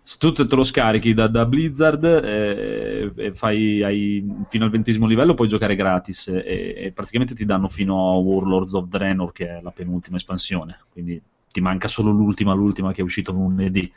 se 0.02 0.16
tu 0.18 0.32
te 0.32 0.46
lo 0.54 0.64
scarichi 0.64 1.12
da, 1.12 1.28
da 1.28 1.44
Blizzard 1.44 2.02
eh, 2.02 3.12
e 3.14 3.34
fai 3.34 3.82
hai, 3.82 4.26
fino 4.48 4.64
al 4.64 4.70
ventesimo 4.70 5.06
livello 5.06 5.34
puoi 5.34 5.48
giocare 5.48 5.76
gratis 5.76 6.28
e, 6.28 6.74
e, 6.78 6.92
praticamente 6.94 7.34
ti 7.34 7.44
danno 7.44 7.68
fino 7.68 8.10
a 8.10 8.16
Warlords 8.16 8.72
of 8.72 8.86
Draenor 8.86 9.32
che 9.32 9.58
è 9.58 9.60
la 9.60 9.70
penultima 9.70 10.16
espansione 10.16 10.78
quindi 10.94 11.20
ti 11.50 11.60
manca 11.60 11.88
solo 11.88 12.10
l'ultima, 12.10 12.52
l'ultima 12.54 12.92
che 12.92 13.00
è 13.00 13.04
uscita 13.04 13.32
lunedì. 13.32 13.92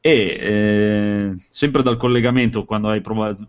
e 0.00 0.10
eh, 0.40 1.32
sempre 1.50 1.82
dal 1.82 1.96
collegamento 1.96 2.64
quando 2.64 2.88
hai 2.88 3.00
provato, 3.00 3.42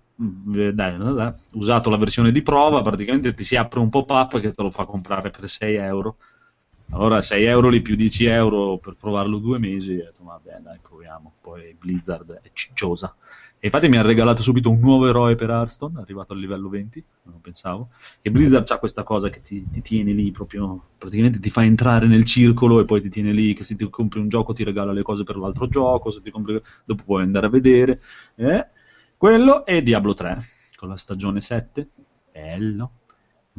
eh, 0.56 0.74
dai, 0.74 0.98
dai, 0.98 1.34
usato 1.54 1.90
la 1.90 1.98
versione 1.98 2.32
di 2.32 2.42
prova 2.42 2.82
praticamente 2.82 3.34
ti 3.36 3.44
si 3.44 3.56
apre 3.56 3.80
un 3.80 3.90
pop-up 3.90 4.40
che 4.40 4.52
te 4.52 4.62
lo 4.64 4.72
fa 4.72 4.86
comprare 4.86 5.30
per 5.30 5.48
6 5.48 5.76
euro. 5.76 6.18
Allora 6.92 7.22
6 7.22 7.44
euro 7.46 7.70
lì 7.70 7.82
più 7.82 7.96
10 7.96 8.26
euro 8.26 8.78
per 8.78 8.96
provarlo 9.00 9.38
due 9.38 9.60
mesi 9.60 9.94
e 9.98 10.02
ho 10.02 10.06
detto 10.06 10.24
vabbè 10.24 10.60
dai 10.62 10.80
proviamo. 10.82 11.34
Poi 11.42 11.76
Blizzard 11.80 12.40
è 12.42 12.50
cicciosa 12.54 13.16
e 13.62 13.66
infatti 13.68 13.90
mi 13.90 13.98
ha 13.98 14.02
regalato 14.02 14.42
subito 14.42 14.70
un 14.70 14.80
nuovo 14.80 15.08
eroe 15.08 15.36
per 15.36 15.50
Hearthstone, 15.50 16.00
arrivato 16.00 16.32
al 16.32 16.40
livello 16.40 16.70
20, 16.70 17.04
non 17.24 17.42
pensavo. 17.42 17.90
E 18.22 18.32
Blizzard 18.32 18.70
ha 18.72 18.80
questa 18.80 19.04
cosa 19.04 19.30
che 19.30 19.42
ti, 19.42 19.70
ti, 19.70 19.82
tiene 19.82 20.14
lì 20.14 20.32
proprio, 20.32 20.82
praticamente 20.98 21.40
ti 21.40 21.50
fa 21.50 21.66
entrare 21.66 22.08
nel 22.08 22.24
circolo 22.24 22.80
e 22.80 22.86
poi 22.86 23.02
ti 23.02 23.10
tiene 23.10 23.34
lì 23.34 23.54
che 23.54 23.64
se 23.64 23.76
ti 23.76 23.90
compri 23.90 24.22
un 24.22 24.30
gioco 24.30 24.54
ti 24.54 24.64
regala 24.64 24.94
le 24.94 25.02
cose 25.02 25.24
per 25.24 25.36
l'altro 25.36 25.68
gioco, 25.68 26.10
se 26.10 26.22
ti 26.22 26.32
compri, 26.32 26.62
dopo 26.86 27.04
puoi 27.04 27.24
andare 27.24 27.48
a 27.48 27.50
vedere. 27.50 28.02
Eh? 28.36 28.66
Quello 29.18 29.66
è 29.66 29.82
Diablo 29.82 30.14
3, 30.14 30.38
con 30.78 30.88
la 30.88 30.96
stagione 30.96 31.42
7, 31.42 31.88
bello 32.32 32.92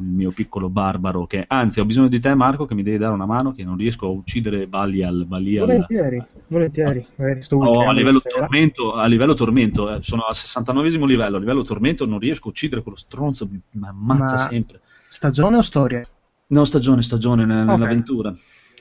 il 0.01 0.07
mio 0.07 0.31
piccolo 0.31 0.69
barbaro 0.69 1.25
che 1.25 1.45
anzi 1.47 1.79
ho 1.79 1.85
bisogno 1.85 2.07
di 2.07 2.19
te 2.19 2.33
Marco 2.35 2.65
che 2.65 2.73
mi 2.73 2.83
devi 2.83 2.97
dare 2.97 3.13
una 3.13 3.25
mano 3.25 3.53
che 3.53 3.63
non 3.63 3.77
riesco 3.77 4.07
a 4.07 4.09
uccidere 4.09 4.67
Balial, 4.67 5.25
Balial. 5.25 5.65
volentieri 5.65 6.23
volentieri 6.47 7.07
oh, 7.51 7.87
a, 7.87 7.91
livello 7.93 8.21
tormento, 8.21 8.93
a 8.93 9.05
livello 9.05 9.33
tormento 9.33 9.95
eh, 9.95 9.99
sono 10.01 10.23
al 10.23 10.35
69 10.35 10.89
livello 11.05 11.37
a 11.37 11.39
livello 11.39 11.63
tormento 11.63 12.05
non 12.05 12.19
riesco 12.19 12.47
a 12.47 12.51
uccidere 12.51 12.81
quello 12.81 12.97
stronzo 12.97 13.47
mi 13.47 13.61
ammazza 13.81 14.33
Ma 14.33 14.37
sempre 14.37 14.81
stagione 15.07 15.57
o 15.57 15.61
storia? 15.61 16.05
no 16.47 16.65
stagione 16.65 17.01
stagione 17.01 17.43
okay. 17.43 17.65
nell'avventura 17.65 18.33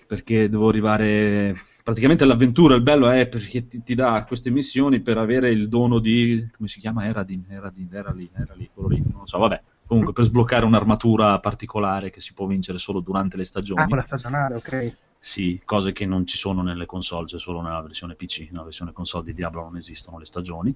perché 0.06 0.48
devo 0.48 0.68
arrivare 0.68 1.54
praticamente 1.84 2.24
l'avventura 2.24 2.74
il 2.74 2.82
bello 2.82 3.08
è 3.08 3.26
perché 3.26 3.66
ti, 3.66 3.82
ti, 3.82 3.94
dà 3.94 4.24
queste 4.26 4.50
missioni 4.50 5.00
per 5.00 5.18
avere 5.18 5.50
il 5.50 5.68
dono 5.68 5.98
di 5.98 6.48
come 6.56 6.68
si 6.68 6.80
chiama 6.80 7.06
Eradin 7.06 7.44
Eradin 7.48 7.88
era 7.90 8.10
lì 8.10 8.28
era 8.34 8.52
lì 8.56 8.68
quello 8.72 8.88
lì 8.88 9.02
non 9.12 9.26
so 9.26 9.38
vabbè 9.38 9.60
comunque 9.90 10.12
per 10.12 10.22
sbloccare 10.22 10.64
un'armatura 10.64 11.36
particolare 11.40 12.10
che 12.10 12.20
si 12.20 12.32
può 12.32 12.46
vincere 12.46 12.78
solo 12.78 13.00
durante 13.00 13.36
le 13.36 13.42
stagioni. 13.42 13.82
Ah, 13.82 13.86
quella 13.88 14.02
stagionale, 14.02 14.54
ok. 14.54 14.96
Sì, 15.18 15.60
cose 15.64 15.90
che 15.90 16.06
non 16.06 16.24
ci 16.28 16.36
sono 16.36 16.62
nelle 16.62 16.86
console, 16.86 17.26
c'è 17.26 17.40
solo 17.40 17.60
nella 17.60 17.82
versione 17.82 18.14
PC, 18.14 18.50
nella 18.52 18.62
versione 18.62 18.92
console 18.92 19.24
di 19.24 19.32
Diablo 19.32 19.62
non 19.62 19.76
esistono 19.76 20.20
le 20.20 20.26
stagioni. 20.26 20.72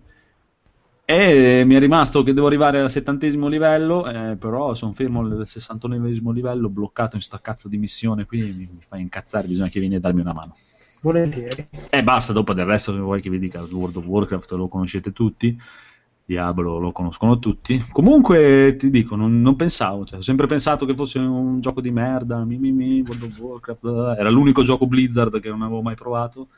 E 1.05 1.63
mi 1.65 1.77
è 1.77 1.79
rimasto 1.79 2.25
che 2.25 2.33
devo 2.33 2.49
arrivare 2.49 2.81
al 2.81 2.91
settantesimo 2.91 3.47
livello, 3.47 4.05
eh, 4.05 4.35
però 4.35 4.75
sono 4.75 4.93
fermo 4.93 5.21
al 5.21 5.47
sessantonovesimo 5.47 6.33
livello, 6.33 6.69
bloccato 6.69 7.15
in 7.15 7.23
sta 7.23 7.39
cazzo 7.39 7.69
di 7.69 7.79
missione 7.79 8.27
qui, 8.27 8.41
mi, 8.41 8.69
mi 8.73 8.85
fa 8.85 8.97
incazzare, 8.97 9.47
bisogna 9.47 9.69
che 9.69 9.79
vieni 9.79 9.95
a 9.95 10.01
darmi 10.01 10.23
una 10.23 10.33
mano. 10.33 10.57
Volentieri. 11.03 11.69
E 11.89 12.03
basta, 12.03 12.33
dopo 12.33 12.53
del 12.53 12.65
resto 12.65 12.93
vuoi 12.97 13.21
che 13.21 13.31
vi 13.31 13.39
dica, 13.39 13.63
World 13.63 13.97
of 13.97 14.07
Warcraft 14.07 14.51
lo 14.53 14.67
conoscete 14.67 15.13
tutti, 15.13 15.57
Diablo 16.27 16.79
lo 16.79 16.91
conoscono 16.93 17.39
tutti. 17.39 17.83
Comunque 17.93 18.77
ti 18.79 18.89
dico, 18.89 19.15
non, 19.15 19.43
non 19.43 19.57
pensavo, 19.57 20.07
cioè, 20.07 20.19
ho 20.19 20.23
sempre 20.23 20.47
pensato 20.47 20.87
che 20.87 20.95
fosse 20.95 21.19
un 21.19 21.61
gioco 21.61 21.83
di 21.83 21.91
merda, 21.91 22.45
mi, 22.45 22.57
mi, 22.57 22.73
mi, 22.73 23.01
World 23.03 23.23
of 23.25 23.39
Warcraft, 23.39 24.19
era 24.19 24.31
l'unico 24.31 24.63
gioco 24.63 24.87
Blizzard 24.87 25.39
che 25.41 25.51
non 25.51 25.63
avevo 25.63 25.83
mai 25.83 25.95
provato. 25.95 26.49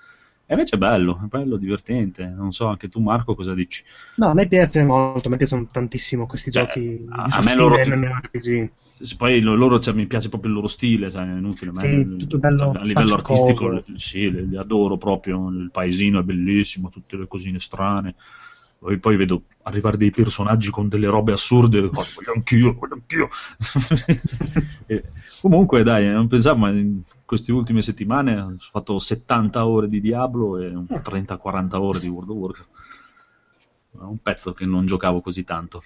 E 0.49 0.55
invece 0.55 0.77
è 0.77 0.79
bello, 0.79 1.21
è 1.21 1.27
bello, 1.27 1.57
divertente. 1.57 2.25
Non 2.25 2.53
so, 2.53 2.67
anche 2.67 2.89
tu 2.89 3.01
Marco 3.01 3.35
cosa 3.35 3.53
dici? 3.53 3.83
No, 4.15 4.29
a 4.29 4.35
me 4.35 4.47
piace 4.47 4.85
molto, 4.85 5.27
a 5.27 5.31
me 5.33 5.37
piacciono 5.37 5.67
tantissimo 5.73 6.27
questi 6.27 6.53
cioè, 6.53 6.67
giochi 6.67 7.05
a, 7.09 7.43
me 7.45 7.57
loro 7.57 7.77
MMORPG. 7.85 8.71
Poi 9.17 9.41
loro, 9.41 9.81
cioè, 9.81 9.93
mi 9.93 10.07
piace 10.07 10.29
proprio 10.29 10.51
il 10.51 10.57
loro 10.57 10.69
stile, 10.69 11.11
cioè, 11.11 11.23
è 11.23 11.37
inutile. 11.37 11.75
Sì, 11.75 11.89
me, 11.89 12.17
tutto 12.19 12.39
bello 12.39 12.71
a 12.71 12.85
livello 12.85 13.15
artistico, 13.15 13.83
sì, 13.97 14.31
li, 14.31 14.49
li 14.49 14.57
adoro 14.57 14.97
proprio. 14.97 15.49
Il 15.51 15.71
paesino 15.73 16.21
è 16.21 16.23
bellissimo, 16.23 16.91
tutte 16.91 17.17
le 17.17 17.27
cosine 17.27 17.59
strane. 17.59 18.15
Poi, 18.79 18.99
poi 18.99 19.17
vedo 19.17 19.43
arrivare 19.63 19.97
dei 19.97 20.11
personaggi 20.11 20.71
con 20.71 20.89
delle 20.89 21.09
robe 21.09 21.33
assurde, 21.33 21.79
oh, 21.81 21.91
voglio 21.91 22.33
anch'io, 22.35 22.75
voglio 22.75 22.95
anch'io. 22.95 23.29
e, 24.87 25.05
comunque, 25.41 25.83
dai, 25.83 26.09
non 26.09 26.29
pensavo, 26.29 26.59
ma 26.59 26.71
in 26.71 27.01
queste 27.25 27.53
ultime 27.53 27.83
settimane 27.83 28.39
ho 28.39 28.57
fatto 28.59 28.99
70 28.99 29.67
ore 29.67 29.89
di 29.89 30.01
Diablo 30.01 30.59
e 30.59 30.71
30-40 30.71 31.77
ore 31.77 32.01
di 32.01 32.09
World 32.09 32.31
of 32.31 32.37
Warcraft. 32.37 32.71
Un 33.99 34.19
pezzo 34.19 34.53
che 34.53 34.67
non 34.67 34.87
giocavo 34.87 35.21
così 35.23 35.43
tanto. 35.43 35.81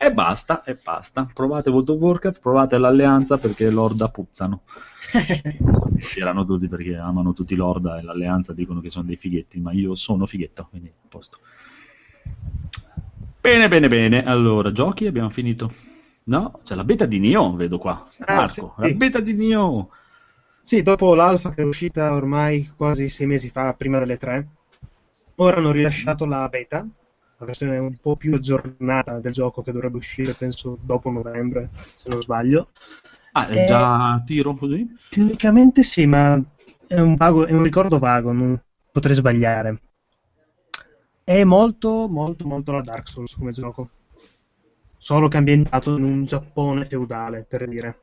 E 0.00 0.12
basta, 0.12 0.62
e 0.62 0.78
basta. 0.80 1.26
Provate 1.32 1.70
World 1.70 1.88
of 1.88 1.98
Warcraft, 1.98 2.40
provate 2.40 2.78
l'alleanza 2.78 3.36
perché 3.36 3.68
l'Orda 3.68 4.08
puzzano. 4.08 4.62
erano 6.16 6.44
tutti 6.44 6.68
perché 6.68 6.96
amano 6.96 7.32
tutti 7.32 7.56
l'Orda 7.56 7.98
e 7.98 8.02
l'alleanza 8.02 8.52
dicono 8.52 8.80
che 8.80 8.90
sono 8.90 9.06
dei 9.06 9.16
fighetti, 9.16 9.58
ma 9.58 9.72
io 9.72 9.96
sono 9.96 10.26
fighetto, 10.26 10.68
quindi 10.70 10.88
a 10.88 11.08
posto. 11.08 11.38
Bene, 13.40 13.68
bene, 13.68 13.88
bene. 13.88 14.24
Allora, 14.24 14.72
giochi 14.72 15.06
abbiamo 15.06 15.30
finito. 15.30 15.72
No? 16.24 16.60
C'è 16.62 16.74
la 16.74 16.84
beta 16.84 17.06
di 17.06 17.18
Nio, 17.18 17.54
vedo 17.56 17.78
qua. 17.78 18.06
Ah, 18.26 18.34
Marco, 18.34 18.74
sì. 18.76 18.82
la 18.82 18.88
beta 18.90 19.20
di 19.20 19.32
Nio. 19.32 19.88
Sì, 20.60 20.82
dopo 20.82 21.14
l'alfa 21.14 21.52
che 21.52 21.62
è 21.62 21.64
uscita 21.64 22.12
ormai 22.12 22.70
quasi 22.76 23.08
sei 23.08 23.26
mesi 23.26 23.48
fa, 23.48 23.72
prima 23.72 23.98
delle 23.98 24.18
tre, 24.18 24.48
ora 25.36 25.56
hanno 25.56 25.70
rilasciato 25.70 26.26
la 26.26 26.46
beta, 26.50 26.86
la 27.38 27.46
versione 27.46 27.78
un 27.78 27.94
po' 27.96 28.16
più 28.16 28.34
aggiornata 28.34 29.18
del 29.18 29.32
gioco 29.32 29.62
che 29.62 29.72
dovrebbe 29.72 29.96
uscire, 29.96 30.34
penso, 30.34 30.76
dopo 30.82 31.10
novembre, 31.10 31.70
se 31.94 32.10
non 32.10 32.20
sbaglio. 32.20 32.68
Ah, 33.32 33.46
è 33.46 33.64
già 33.64 34.12
a 34.12 34.20
tiro 34.20 34.54
così? 34.56 34.86
Teoricamente 35.08 35.82
sì, 35.82 36.04
ma 36.04 36.38
è 36.86 37.00
un, 37.00 37.14
vago, 37.14 37.46
è 37.46 37.52
un 37.52 37.62
ricordo 37.62 37.98
vago, 37.98 38.32
non 38.32 38.60
potrei 38.92 39.14
sbagliare. 39.14 39.80
È 41.28 41.44
molto, 41.44 42.08
molto, 42.08 42.46
molto 42.46 42.72
la 42.72 42.80
Dark 42.80 43.06
Souls 43.06 43.34
come 43.34 43.52
gioco. 43.52 43.90
Solo 44.96 45.28
che 45.28 45.36
ambientato 45.36 45.94
in 45.94 46.04
un 46.04 46.24
Giappone 46.24 46.86
feudale, 46.86 47.44
per 47.46 47.68
dire. 47.68 47.98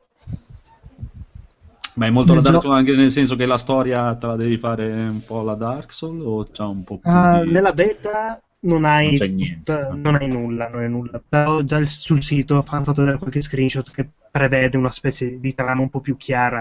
Ma 1.94 2.06
è 2.06 2.10
molto 2.10 2.34
nel 2.34 2.44
la 2.44 2.50
Dark 2.50 2.62
Souls 2.62 2.76
anche 2.76 2.94
nel 2.94 3.10
senso 3.10 3.34
che 3.34 3.44
la 3.44 3.56
storia 3.56 4.14
te 4.14 4.28
la 4.28 4.36
devi 4.36 4.56
fare 4.58 4.92
un 4.92 5.24
po' 5.26 5.42
la 5.42 5.54
Dark 5.54 5.90
Souls 5.90 6.22
o 6.24 6.48
c'è 6.52 6.62
un 6.62 6.84
po' 6.84 6.98
più 6.98 7.10
uh, 7.10 7.42
di... 7.42 7.50
Nella 7.50 7.72
beta 7.72 8.40
non 8.60 8.84
hai, 8.84 9.16
non, 9.16 9.34
niente, 9.34 9.88
non 9.92 10.14
hai 10.14 10.28
nulla, 10.28 10.68
non 10.68 10.82
hai 10.82 10.88
nulla. 10.88 11.20
Però 11.28 11.62
già 11.62 11.82
sul 11.82 12.22
sito 12.22 12.64
hanno 12.68 12.84
fatto 12.84 13.00
vedere 13.00 13.18
qualche 13.18 13.42
screenshot 13.42 13.90
che 13.90 14.08
prevede 14.30 14.76
una 14.76 14.92
specie 14.92 15.40
di 15.40 15.52
trama 15.52 15.80
un 15.80 15.90
po' 15.90 15.98
più 15.98 16.16
chiara. 16.16 16.60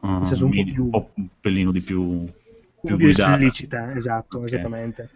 Uh, 0.00 0.08
nel 0.08 0.26
senso 0.26 0.46
un, 0.46 0.50
po' 0.50 0.64
più... 0.64 0.90
un 0.90 1.28
pelino 1.38 1.70
di 1.70 1.80
più... 1.80 2.28
Più, 2.80 2.96
più 2.96 3.06
esplicita, 3.06 3.94
esatto, 3.94 4.38
okay. 4.38 4.48
esattamente. 4.48 5.10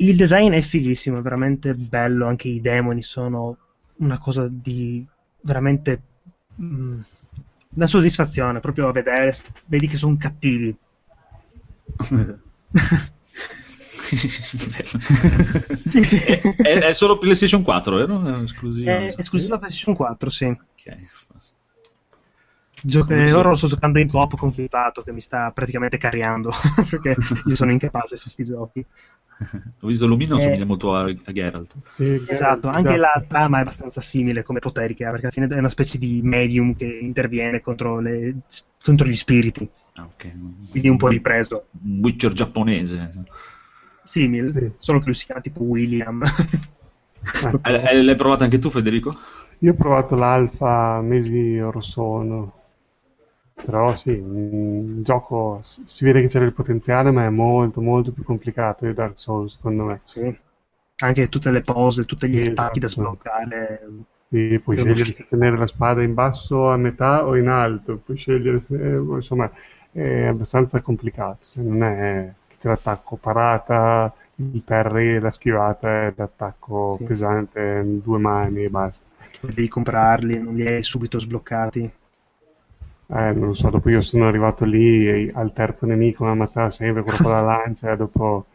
Il 0.00 0.16
design 0.16 0.52
è 0.52 0.60
fighissimo, 0.62 1.18
è 1.18 1.22
veramente 1.22 1.74
bello, 1.74 2.26
anche 2.26 2.48
i 2.48 2.60
demoni 2.60 3.02
sono 3.02 3.56
una 3.96 4.18
cosa 4.18 4.48
di 4.50 5.06
veramente 5.42 6.00
mm, 6.60 7.00
una 7.74 7.86
soddisfazione 7.86 8.60
proprio 8.60 8.88
a 8.88 8.92
vedere, 8.92 9.34
vedi 9.66 9.86
che 9.88 9.98
sono 9.98 10.16
cattivi. 10.16 10.74
è, 16.62 16.78
è, 16.78 16.92
solo 16.92 17.18
PlayStation 17.18 17.62
4, 17.62 17.96
vero? 17.96 18.24
È 18.24 18.42
esclusiva, 18.42 18.90
è 18.90 19.14
esclusiva 19.18 19.58
PlayStation 19.58 19.94
4, 19.94 20.30
sì. 20.30 20.44
Ok. 20.46 20.96
Gioco, 22.82 23.12
ora 23.14 23.50
lo 23.50 23.54
sto 23.54 23.66
giocando 23.66 23.98
in 23.98 24.08
coop 24.08 24.36
con 24.36 24.52
Flippato 24.52 25.02
che 25.02 25.12
mi 25.12 25.20
sta 25.20 25.50
praticamente 25.50 25.98
carriando 25.98 26.50
perché 26.88 27.14
io 27.46 27.54
sono 27.54 27.70
incapace 27.70 28.16
su 28.16 28.24
questi 28.24 28.44
giochi. 28.44 28.84
Ho 29.80 29.86
visto 29.86 30.06
Lumino 30.06 30.36
eh, 30.36 30.42
somiglia 30.42 30.66
molto 30.66 30.94
a, 30.94 31.04
a 31.04 31.32
Geralt. 31.32 31.74
Sì, 31.94 32.22
esatto, 32.26 32.68
anche 32.68 32.94
esatto. 32.94 33.20
la 33.20 33.24
trama 33.26 33.58
è 33.58 33.60
abbastanza 33.62 34.00
simile 34.00 34.42
come 34.42 34.58
poteri 34.58 34.94
che 34.94 35.06
ha, 35.06 35.10
perché 35.10 35.26
alla 35.26 35.34
fine 35.34 35.46
è 35.46 35.58
una 35.58 35.68
specie 35.70 35.96
di 35.96 36.20
medium 36.22 36.74
che 36.74 36.84
interviene 36.84 37.60
contro, 37.60 38.00
le, 38.00 38.36
contro 38.82 39.06
gli 39.06 39.14
spiriti. 39.14 39.68
Ah, 39.94 40.04
okay. 40.04 40.32
Quindi 40.70 40.88
un 40.88 40.98
po' 40.98 41.08
ripreso. 41.08 41.66
Un 41.82 42.00
Witcher 42.02 42.32
giapponese. 42.32 43.10
Simile, 44.02 44.52
sì. 44.52 44.70
solo 44.78 44.98
che 44.98 45.06
lui 45.06 45.14
si 45.14 45.24
chiama 45.24 45.40
tipo 45.40 45.62
William. 45.62 46.22
Eh, 47.62 48.02
l'hai 48.02 48.16
provato 48.16 48.44
anche 48.44 48.58
tu, 48.58 48.70
Federico? 48.70 49.14
Io 49.58 49.72
ho 49.72 49.74
provato 49.74 50.14
l'alfa 50.14 51.02
mesi 51.02 51.58
or 51.58 51.84
sono 51.84 52.59
però 53.64 53.94
sì, 53.94 54.10
il 54.10 55.02
gioco 55.02 55.60
si 55.62 56.04
vede 56.04 56.20
che 56.22 56.26
c'è 56.28 56.38
del 56.38 56.52
potenziale, 56.52 57.10
ma 57.10 57.24
è 57.24 57.30
molto 57.30 57.80
molto 57.80 58.12
più 58.12 58.24
complicato 58.24 58.86
di 58.86 58.94
Dark 58.94 59.18
Souls, 59.18 59.54
secondo 59.54 59.84
me. 59.84 60.00
Sì. 60.02 60.38
Anche 61.02 61.28
tutte 61.28 61.50
le 61.50 61.62
pose, 61.62 62.04
tutti 62.04 62.28
gli 62.28 62.42
sì, 62.42 62.50
attacchi 62.50 62.78
esatto. 62.78 62.80
da 62.80 62.88
sbloccare. 62.88 63.88
Sì, 64.28 64.60
puoi 64.62 64.76
scegliere 64.76 65.12
se 65.12 65.26
tenere 65.28 65.56
la 65.56 65.66
spada 65.66 66.02
in 66.02 66.14
basso, 66.14 66.70
a 66.70 66.76
metà 66.76 67.26
o 67.26 67.36
in 67.36 67.48
alto, 67.48 67.96
puoi 68.04 68.16
scegliere 68.16 68.60
se, 68.60 68.76
insomma, 68.76 69.50
è 69.90 70.26
abbastanza 70.26 70.80
complicato, 70.80 71.38
se 71.40 71.60
non 71.60 71.82
è 71.82 72.32
che 72.58 72.68
l'attacco 72.68 73.16
parata, 73.16 74.12
il 74.36 74.62
parry, 74.62 75.18
la 75.18 75.30
schivata 75.30 76.06
è 76.06 76.12
l'attacco 76.14 76.96
sì. 76.98 77.04
pesante, 77.04 77.82
due 77.84 78.18
mani 78.18 78.64
e 78.64 78.70
basta. 78.70 79.04
Devi 79.40 79.68
comprarli, 79.68 80.38
non 80.38 80.54
li 80.54 80.66
hai 80.66 80.82
subito 80.82 81.18
sbloccati. 81.18 81.90
Eh, 83.12 83.32
non 83.32 83.56
so, 83.56 83.70
dopo 83.70 83.88
io 83.90 84.00
sono 84.00 84.28
arrivato 84.28 84.64
lì 84.64 85.28
al 85.32 85.52
terzo 85.52 85.84
nemico, 85.84 86.22
mi 86.24 86.30
ammazzava 86.30 86.70
sempre 86.70 87.02
quello 87.02 87.18
con 87.20 87.32
la 87.32 87.40
lancia, 87.40 87.90
e 87.90 87.96
dopo, 87.96 88.46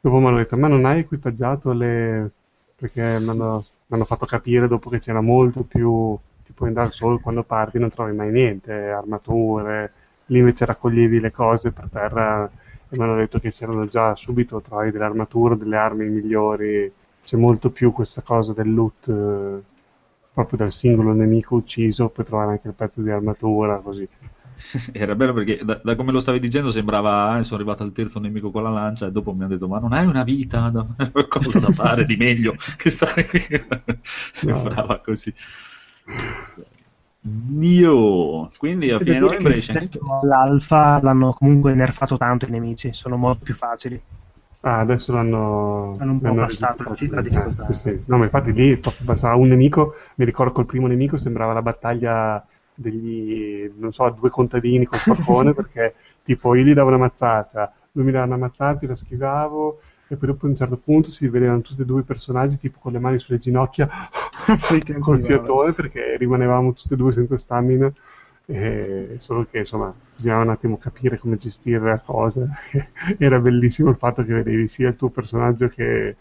dopo 0.00 0.18
mi 0.18 0.26
hanno 0.26 0.36
detto, 0.36 0.56
ma 0.56 0.68
non 0.68 0.84
hai 0.84 1.00
equipaggiato 1.00 1.72
le... 1.72 2.30
perché 2.76 3.18
mi 3.18 3.28
hanno, 3.30 3.64
hanno, 3.88 4.04
fatto 4.04 4.24
capire 4.24 4.68
dopo 4.68 4.88
che 4.88 4.98
c'era 4.98 5.20
molto 5.20 5.64
più, 5.64 6.16
tipo 6.44 6.66
in 6.66 6.72
Dark 6.74 6.92
Souls, 6.94 7.20
quando 7.22 7.42
parti 7.42 7.78
non 7.80 7.90
trovi 7.90 8.12
mai 8.14 8.30
niente, 8.30 8.72
armature, 8.72 9.92
lì 10.26 10.38
invece 10.38 10.64
raccoglievi 10.64 11.18
le 11.18 11.32
cose 11.32 11.72
per 11.72 11.88
terra 11.90 12.48
e 12.88 12.96
mi 12.96 13.02
hanno 13.02 13.16
detto 13.16 13.40
che 13.40 13.50
c'erano 13.50 13.86
già 13.88 14.14
subito 14.14 14.60
trovi 14.60 14.92
delle 14.92 15.04
armature, 15.04 15.56
delle 15.56 15.76
armi 15.76 16.08
migliori, 16.08 16.90
c'è 17.24 17.36
molto 17.36 17.70
più 17.70 17.92
questa 17.92 18.22
cosa 18.22 18.52
del 18.52 18.72
loot 18.72 19.08
eh, 19.08 19.62
proprio 20.34 20.58
dal 20.58 20.72
singolo 20.72 21.12
nemico 21.12 21.54
ucciso, 21.54 22.08
puoi 22.08 22.26
trovare 22.26 22.50
anche 22.50 22.66
il 22.66 22.74
pezzo 22.74 23.00
di 23.00 23.10
armatura, 23.10 23.78
così. 23.78 24.06
Era 24.92 25.14
bello 25.14 25.32
perché 25.32 25.60
da, 25.64 25.80
da, 25.82 25.94
come 25.94 26.10
lo 26.12 26.20
stavi 26.20 26.38
dicendo 26.38 26.70
sembrava 26.70 27.38
eh, 27.38 27.44
sono 27.44 27.56
arrivato 27.56 27.82
al 27.82 27.92
terzo 27.92 28.20
nemico 28.20 28.50
con 28.50 28.62
la 28.62 28.70
lancia 28.70 29.06
e 29.06 29.10
dopo 29.10 29.32
mi 29.32 29.40
hanno 29.40 29.54
detto 29.54 29.66
ma 29.66 29.78
non 29.78 29.92
hai 29.92 30.06
una 30.06 30.22
vita, 30.22 30.70
da, 30.70 30.86
qualcosa 31.10 31.58
da 31.60 31.72
fare 31.72 32.04
di 32.04 32.16
meglio 32.16 32.56
che 32.76 32.90
stare 32.90 33.26
qui. 33.26 33.44
sembrava 34.02 34.94
no. 34.94 35.00
così. 35.04 35.32
Dio, 37.20 38.50
quindi 38.58 38.90
a 38.90 38.98
fine 38.98 39.18
novembre 39.18 39.56
L'alfa 40.24 41.00
l'hanno 41.00 41.32
comunque 41.32 41.72
nerfato 41.72 42.18
tanto 42.18 42.46
i 42.46 42.50
nemici, 42.50 42.92
sono 42.92 43.16
molto 43.16 43.44
più 43.44 43.54
facili. 43.54 44.00
Ah, 44.64 44.78
adesso 44.78 45.12
l'hanno... 45.12 45.94
Hanno 45.98 46.12
un 46.12 46.20
po' 46.20 46.28
abbassato 46.28 46.84
la 46.84 47.20
difficoltà. 47.20 47.70
Sì, 47.70 47.74
sì. 47.74 48.02
No, 48.06 48.16
ma 48.16 48.24
infatti 48.24 48.50
lì 48.52 48.80
passava 49.04 49.36
un 49.36 49.48
nemico, 49.48 49.94
mi 50.14 50.24
ricordo 50.24 50.52
col 50.52 50.64
primo 50.64 50.86
nemico 50.86 51.18
sembrava 51.18 51.52
la 51.52 51.60
battaglia 51.60 52.42
degli, 52.74 53.70
non 53.76 53.92
so, 53.92 54.08
due 54.18 54.30
contadini 54.30 54.86
col 54.86 54.98
falcone, 55.00 55.52
perché 55.54 55.94
tipo 56.24 56.54
io 56.54 56.64
gli 56.64 56.72
davo 56.72 56.88
una 56.88 56.96
mazzata, 56.96 57.74
lui 57.92 58.04
mi 58.04 58.12
dava 58.12 58.24
una 58.24 58.38
mazzata, 58.38 58.78
io 58.80 58.88
la 58.88 58.94
schivavo, 58.94 59.80
e 60.08 60.16
poi 60.16 60.28
dopo 60.28 60.46
a 60.46 60.48
un 60.48 60.56
certo 60.56 60.78
punto 60.78 61.10
si 61.10 61.28
vedevano 61.28 61.60
tutti 61.60 61.82
e 61.82 61.84
due 61.84 62.00
i 62.00 62.04
personaggi 62.04 62.56
tipo 62.56 62.78
con 62.80 62.92
le 62.92 62.98
mani 62.98 63.18
sulle 63.18 63.38
ginocchia, 63.38 63.86
sì, 64.56 64.80
col 64.98 65.22
fiatone, 65.22 65.74
perché 65.74 66.16
rimanevamo 66.16 66.72
tutti 66.72 66.94
e 66.94 66.96
due 66.96 67.12
senza 67.12 67.36
stamina. 67.36 67.92
Eh, 68.46 69.16
solo 69.18 69.46
che 69.50 69.58
insomma 69.60 69.94
bisognava 70.14 70.42
un 70.42 70.50
attimo 70.50 70.76
capire 70.76 71.16
come 71.16 71.36
gestire 71.36 71.78
la 71.78 71.98
cosa 71.98 72.46
era 73.16 73.40
bellissimo 73.40 73.88
il 73.88 73.96
fatto 73.96 74.22
che 74.22 74.34
vedevi 74.34 74.68
sia 74.68 74.88
il 74.88 74.96
tuo 74.96 75.08
personaggio 75.08 75.68
che 75.68 76.14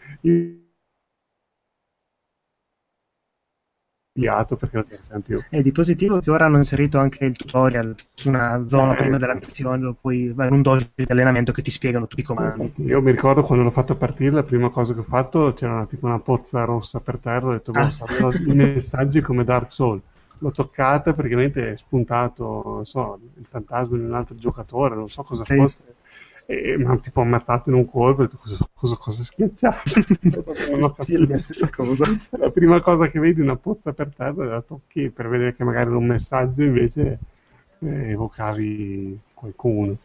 inviato 4.16 4.56
perché 4.56 4.76
non 4.76 4.86
c'era 4.86 5.20
più. 5.20 5.44
È 5.50 5.62
di 5.62 5.72
positivo 5.72 6.20
che 6.20 6.30
ora 6.32 6.45
hanno 6.45 6.58
inserito 6.58 7.00
anche 7.00 7.26
il 7.26 7.36
tutorial 7.36 7.95
su 8.14 8.30
una 8.30 8.64
zona 8.68 8.94
eh, 8.94 8.95
prima 8.95 9.18
della 9.18 9.34
missione, 9.34 9.95
poi 10.00 10.32
vai 10.32 10.48
in 10.48 10.54
un 10.54 10.62
dojo 10.62 10.88
di 10.95 11.06
allenamento 11.08 11.52
che 11.52 11.62
ti 11.62 11.72
spiegano 11.72 12.08
tutti 12.08 12.22
i 12.22 12.26
comandi. 12.26 12.74
Io 12.78 13.02
mi 13.02 13.12
ricordo 13.12 13.44
quando 13.44 13.64
l'ho 13.64 13.72
fatto 13.72 13.95
partire, 13.95 14.32
la 14.32 14.44
prima 14.44 14.70
cosa 14.70 14.94
che 14.94 15.00
ho 15.00 15.06
fatto 15.08 15.54
c'era 15.54 15.74
una, 15.74 15.86
tipo 15.86 16.06
una 16.06 16.20
pozza 16.20 16.64
rossa 16.64 17.00
per 17.00 17.18
terra, 17.18 17.48
ho 17.48 17.52
detto, 17.52 17.72
ah. 17.72 17.91
i 18.45 18.54
messaggi 18.54 19.22
come 19.22 19.44
Dark 19.44 19.74
Souls. 19.74 20.02
L'ho 20.40 20.52
toccata 20.52 21.14
praticamente 21.14 21.74
è 21.74 21.78
spuntato, 21.78 22.62
non 22.66 22.86
so, 22.86 23.20
il 23.38 23.46
fantasma 23.46 23.98
di 23.98 24.04
un 24.04 24.14
altro 24.14 24.36
giocatore, 24.36 24.96
non 24.96 25.10
so 25.10 25.24
cosa 25.24 25.44
sì. 25.44 25.56
fosse 25.56 25.84
e 26.46 26.78
mi 26.78 26.86
hanno 26.86 27.00
tipo 27.00 27.22
ammazzato 27.22 27.70
in 27.70 27.76
un 27.76 27.86
colpo 27.86 28.22
e 28.22 28.26
ho 28.26 28.28
detto 28.28 28.38
cosa, 28.38 28.70
cosa, 28.74 28.96
cosa 28.98 29.24
schiacciato? 29.24 29.82
Sì, 31.04 31.26
la 31.26 31.38
stessa 31.38 31.70
cosa. 31.70 32.06
La 32.32 32.50
prima 32.50 32.82
cosa 32.82 33.10
che 33.10 33.20
vedi 33.20 33.42
una 33.42 33.56
pozza 33.56 33.94
per 33.94 34.12
terra 34.16 34.46
la 34.46 34.62
tocchi 34.62 35.10
per 35.10 35.30
vedere 35.30 35.56
che 35.56 35.64
magari 35.64 35.88
era 35.88 35.98
un 35.98 36.06
messaggio 36.06 36.64
invece 36.64 37.20
eh, 37.80 38.10
evocavi 38.12 39.20
qualcuno. 39.34 39.96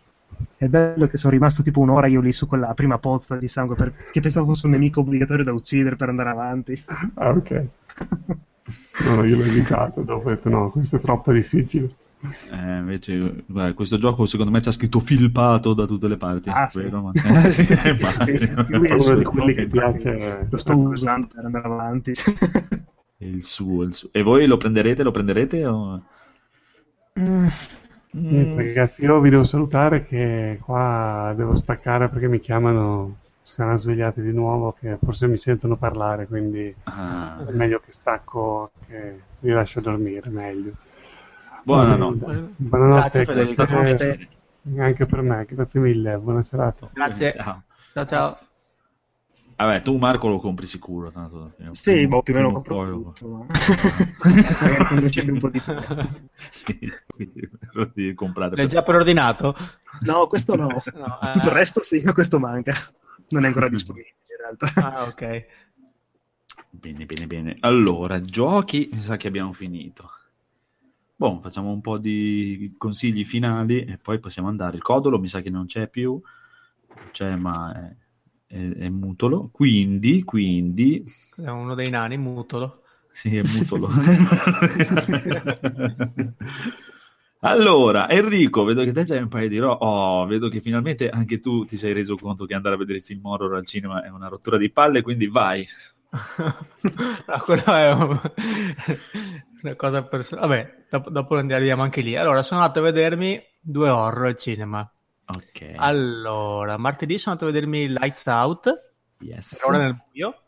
È 0.57 0.67
bello 0.67 1.07
che 1.07 1.17
sono 1.17 1.33
rimasto 1.33 1.63
tipo 1.63 1.81
un'ora 1.81 2.07
io 2.07 2.21
lì 2.21 2.33
su 2.33 2.47
quella 2.47 2.75
prima 2.75 2.99
pozza 2.99 3.37
di 3.37 3.49
sangue 3.49 3.75
perché 3.75 4.21
pensavo 4.21 4.47
fosse 4.47 4.67
un 4.67 4.73
nemico 4.73 5.01
obbligatorio 5.01 5.45
da 5.45 5.53
uccidere 5.53 5.97
per 5.97 6.09
andare 6.09 6.31
avanti. 6.31 6.83
Ah 7.15 7.31
ok 7.31 7.67
no, 9.05 9.25
io 9.25 9.37
l'ho 9.37 9.45
evitato 9.45 10.03
dopo 10.03 10.29
ho 10.29 10.31
detto 10.31 10.49
no 10.49 10.71
questo 10.71 10.97
è 10.97 11.01
troppo 11.01 11.33
difficile 11.33 11.95
eh, 12.51 12.79
invece, 12.79 13.45
beh, 13.47 13.75
questo 13.75 13.97
gioco 13.97 14.27
secondo 14.27 14.51
me 14.51 14.61
c'è 14.61 14.73
scritto 14.73 14.99
filpato 14.99 15.73
da 15.73 15.87
tutte 15.87 16.09
le 16.09 16.17
parti. 16.17 16.51
Ah, 16.51 16.69
sì. 16.69 16.83
Vero, 16.83 17.01
ma... 17.01 17.13
eh, 17.15 17.53
sì, 17.53 17.65
sì, 17.65 18.53
uno 18.53 19.15
di 19.15 19.25
quelli 19.25 19.55
che 19.55 19.69
piace. 19.69 20.49
Lo 20.51 20.59
sto 20.59 20.77
usando 20.77 21.29
per 21.33 21.45
andare 21.45 21.67
avanti. 21.67 22.13
il 23.19 23.45
suo, 23.45 23.85
il 23.85 23.95
suo. 23.95 24.09
E 24.11 24.23
voi 24.23 24.47
lo 24.47 24.57
prenderete? 24.57 25.05
Lo 25.05 25.13
prenderete? 25.13 25.65
O... 25.65 26.03
Mm. 27.21 27.47
Mm. 28.17 28.57
Ragazzi, 28.57 29.05
io 29.05 29.21
vi 29.21 29.31
devo 29.31 29.45
salutare 29.45 30.05
che 30.05 30.59
qua 30.63 31.33
devo 31.37 31.57
staccare 31.57 32.09
perché 32.09 32.27
mi 32.27 32.41
chiamano, 32.41 33.19
saranno 33.59 33.77
svegliati 33.77 34.23
di 34.23 34.33
nuovo, 34.33 34.77
che 34.79 34.99
forse 35.03 35.27
mi 35.27 35.37
sentono 35.37 35.77
parlare, 35.77 36.29
quindi 36.29 36.73
ah. 36.85 37.45
è 37.45 37.51
meglio 37.51 37.81
che 37.85 37.93
stacco, 37.93 38.71
che 38.87 39.21
vi 39.41 39.51
lascio 39.51 39.81
dormire, 39.81 40.31
meglio. 40.31 40.75
Buonanotte. 41.65 42.53
Buonanotte, 42.55 43.25
grazie, 43.25 43.55
grazie 43.55 44.29
anche 44.77 45.07
per 45.07 45.23
me, 45.23 45.45
grazie 45.49 45.81
mille, 45.81 46.17
buona 46.19 46.43
serata. 46.43 46.89
Grazie. 46.93 47.33
Ciao. 47.33 47.63
ciao 47.95 48.05
ciao. 48.05 48.39
Vabbè, 49.57 49.83
tu 49.83 49.97
Marco 49.97 50.29
lo 50.29 50.39
compri 50.39 50.69
sicuro. 50.69 51.11
Tanto, 51.11 51.55
sì, 51.71 52.07
boh, 52.07 52.23
più 52.23 52.35
o 52.35 52.37
meno 52.37 52.53
compro 52.53 52.75
poi... 52.77 52.91
tutto. 52.91 53.47
un 55.33 55.39
po' 55.41 55.49
di 55.49 55.61
sì, 56.49 56.79
quindi 57.09 58.15
comprate. 58.15 58.55
L'hai 58.55 58.69
già 58.69 58.85
preordinato? 58.85 59.57
No, 60.03 60.29
questo 60.29 60.55
no. 60.55 60.69
no 60.95 61.21
eh... 61.23 61.33
Tutto 61.33 61.49
il 61.49 61.55
resto 61.55 61.83
sì, 61.83 62.01
ma 62.05 62.13
questo 62.13 62.39
manca. 62.39 62.73
Non 63.29 63.45
è 63.45 63.47
ancora 63.47 63.69
disponibile 63.73 64.15
in 64.29 64.37
realtà. 64.37 64.95
Ah, 64.95 65.05
ok. 65.05 65.47
Bene, 66.71 67.07
bene, 67.07 67.27
bene. 67.27 67.57
Allora, 67.61 68.21
giochi, 68.21 68.91
mi 68.93 69.01
sa 69.01 69.17
che 69.17 69.29
abbiamo 69.29 69.53
finito. 69.53 70.11
Boh, 71.17 71.39
facciamo 71.41 71.71
un 71.71 71.81
po' 71.81 71.99
di 71.99 72.75
consigli 72.79 73.25
finali 73.25 73.85
e 73.85 73.99
poi 73.99 74.21
possiamo 74.21 74.49
andare. 74.49 74.77
Il 74.77 74.83
codolo 74.83 75.19
mi 75.19 75.29
sa 75.29 75.41
che 75.41 75.51
non 75.51 75.67
c'è 75.67 75.89
più, 75.89 76.21
c'è 77.11 77.35
ma 77.35 77.75
è, 77.75 77.97
è, 78.55 78.69
è 78.69 78.89
mutolo. 78.89 79.49
Quindi, 79.51 80.23
quindi... 80.23 81.03
È 81.37 81.51
uno 81.51 81.75
dei 81.75 81.91
nani, 81.91 82.17
mutolo. 82.17 82.83
Sì, 83.11 83.37
è 83.37 83.43
mutolo. 83.43 83.89
allora, 87.41 88.09
Enrico, 88.11 88.65
vedo 88.65 88.83
che 88.83 88.93
te 88.93 89.05
c'hai 89.05 89.23
un 89.23 89.29
paio 89.29 89.49
di 89.49 89.59
ro... 89.59 89.73
Oh, 89.73 90.27
vedo 90.27 90.49
che 90.49 90.61
finalmente 90.61 91.09
anche 91.09 91.39
tu 91.39 91.65
ti 91.65 91.77
sei 91.77 91.93
reso 91.93 92.17
conto 92.17 92.47
che 92.47 92.55
andare 92.55 92.75
a 92.75 92.79
vedere 92.79 93.01
film 93.01 93.25
horror 93.27 93.55
al 93.55 93.67
cinema 93.67 94.03
è 94.03 94.09
una 94.09 94.29
rottura 94.29 94.57
di 94.57 94.71
palle, 94.71 95.03
quindi 95.03 95.29
vai. 95.29 95.67
no, 96.41 97.43
quello 97.45 97.65
è 97.65 97.93
un... 97.93 98.21
una 99.63 99.75
cosa 99.77 100.03
personale. 100.05 100.47
Vabbè, 100.47 100.85
dopo, 100.91 101.11
dopo 101.11 101.37
andiamo 101.37 101.83
anche 101.83 102.01
lì. 102.01 102.17
Allora, 102.17 102.43
sono 102.43 102.61
andato 102.61 102.81
a 102.81 102.83
vedermi 102.83 103.41
due 103.61 103.89
horror 103.89 104.27
al 104.27 104.37
cinema. 104.37 104.91
Ok. 105.27 105.75
Allora, 105.77 106.77
martedì 106.77 107.19
sono 107.19 107.37
andato 107.37 107.51
a 107.51 107.53
vedermi 107.53 107.89
Lights 107.89 108.27
Out. 108.27 108.93
Yes. 109.21 109.61
Per 109.61 109.75
ora 109.75 109.85
nel 109.85 109.97
buio. 110.11 110.43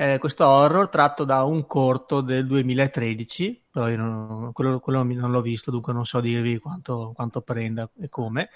Eh, 0.00 0.18
questo 0.18 0.46
horror 0.46 0.88
tratto 0.88 1.24
da 1.24 1.42
un 1.42 1.66
corto 1.66 2.20
del 2.20 2.46
2013, 2.46 3.64
però 3.68 3.88
io 3.88 3.96
non, 3.96 4.52
quello, 4.52 4.78
quello, 4.78 5.02
non 5.02 5.32
l'ho 5.32 5.40
visto, 5.40 5.72
dunque 5.72 5.92
non 5.92 6.06
so 6.06 6.20
dirvi 6.20 6.56
quanto, 6.58 7.10
quanto 7.16 7.40
prenda 7.40 7.90
e 8.00 8.08
come. 8.08 8.48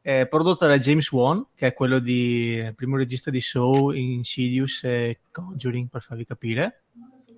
Eh, 0.00 0.26
prodotto 0.26 0.66
da 0.66 0.76
James 0.76 1.08
Wan, 1.12 1.50
che 1.54 1.68
è 1.68 1.72
quello 1.72 2.00
di 2.00 2.72
primo 2.74 2.96
regista 2.96 3.30
di 3.30 3.40
Saw, 3.40 3.92
Insidious 3.92 4.82
e 4.82 5.20
Conjuring, 5.30 5.88
per 5.88 6.02
farvi 6.02 6.26
capire. 6.26 6.82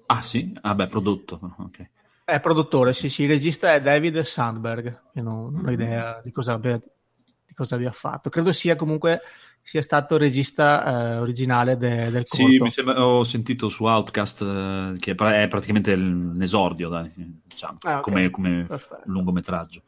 Ah 0.07 0.23
sì? 0.23 0.57
Ah 0.63 0.75
beh, 0.75 0.87
prodotto. 0.87 1.39
Okay. 1.59 1.91
È 2.25 2.41
produttore, 2.41 2.95
sì 2.95 3.11
sì, 3.11 3.25
il 3.25 3.29
regista 3.29 3.75
è 3.75 3.83
David 3.83 4.23
Sandberg, 4.23 5.03
che 5.13 5.21
non, 5.21 5.53
non 5.53 5.67
ho 5.67 5.71
idea 5.71 6.19
di 6.25 6.31
cosa, 6.31 6.55
abbia, 6.55 6.79
di 6.79 7.53
cosa 7.53 7.75
abbia 7.75 7.93
fatto. 7.93 8.31
Credo 8.31 8.53
sia 8.53 8.75
comunque 8.75 9.21
sia 9.63 9.83
stato 9.83 10.17
regista 10.17 10.85
eh, 10.85 11.19
originale 11.19 11.77
de, 11.77 12.11
del 12.11 12.27
corto. 12.27 12.49
Sì, 12.49 12.59
mi 12.59 12.71
sembra, 12.71 13.05
ho 13.05 13.25
sentito 13.25 13.69
su 13.69 13.85
Outcast 13.85 14.43
eh, 14.43 14.97
che 14.99 15.13
è 15.13 15.49
praticamente 15.49 15.95
l'esordio, 15.95 16.89
dai, 16.89 17.11
diciamo, 17.15 17.79
ah, 17.83 17.99
okay. 17.99 18.03
come, 18.03 18.31
come 18.31 18.67
lungometraggio. 19.05 19.83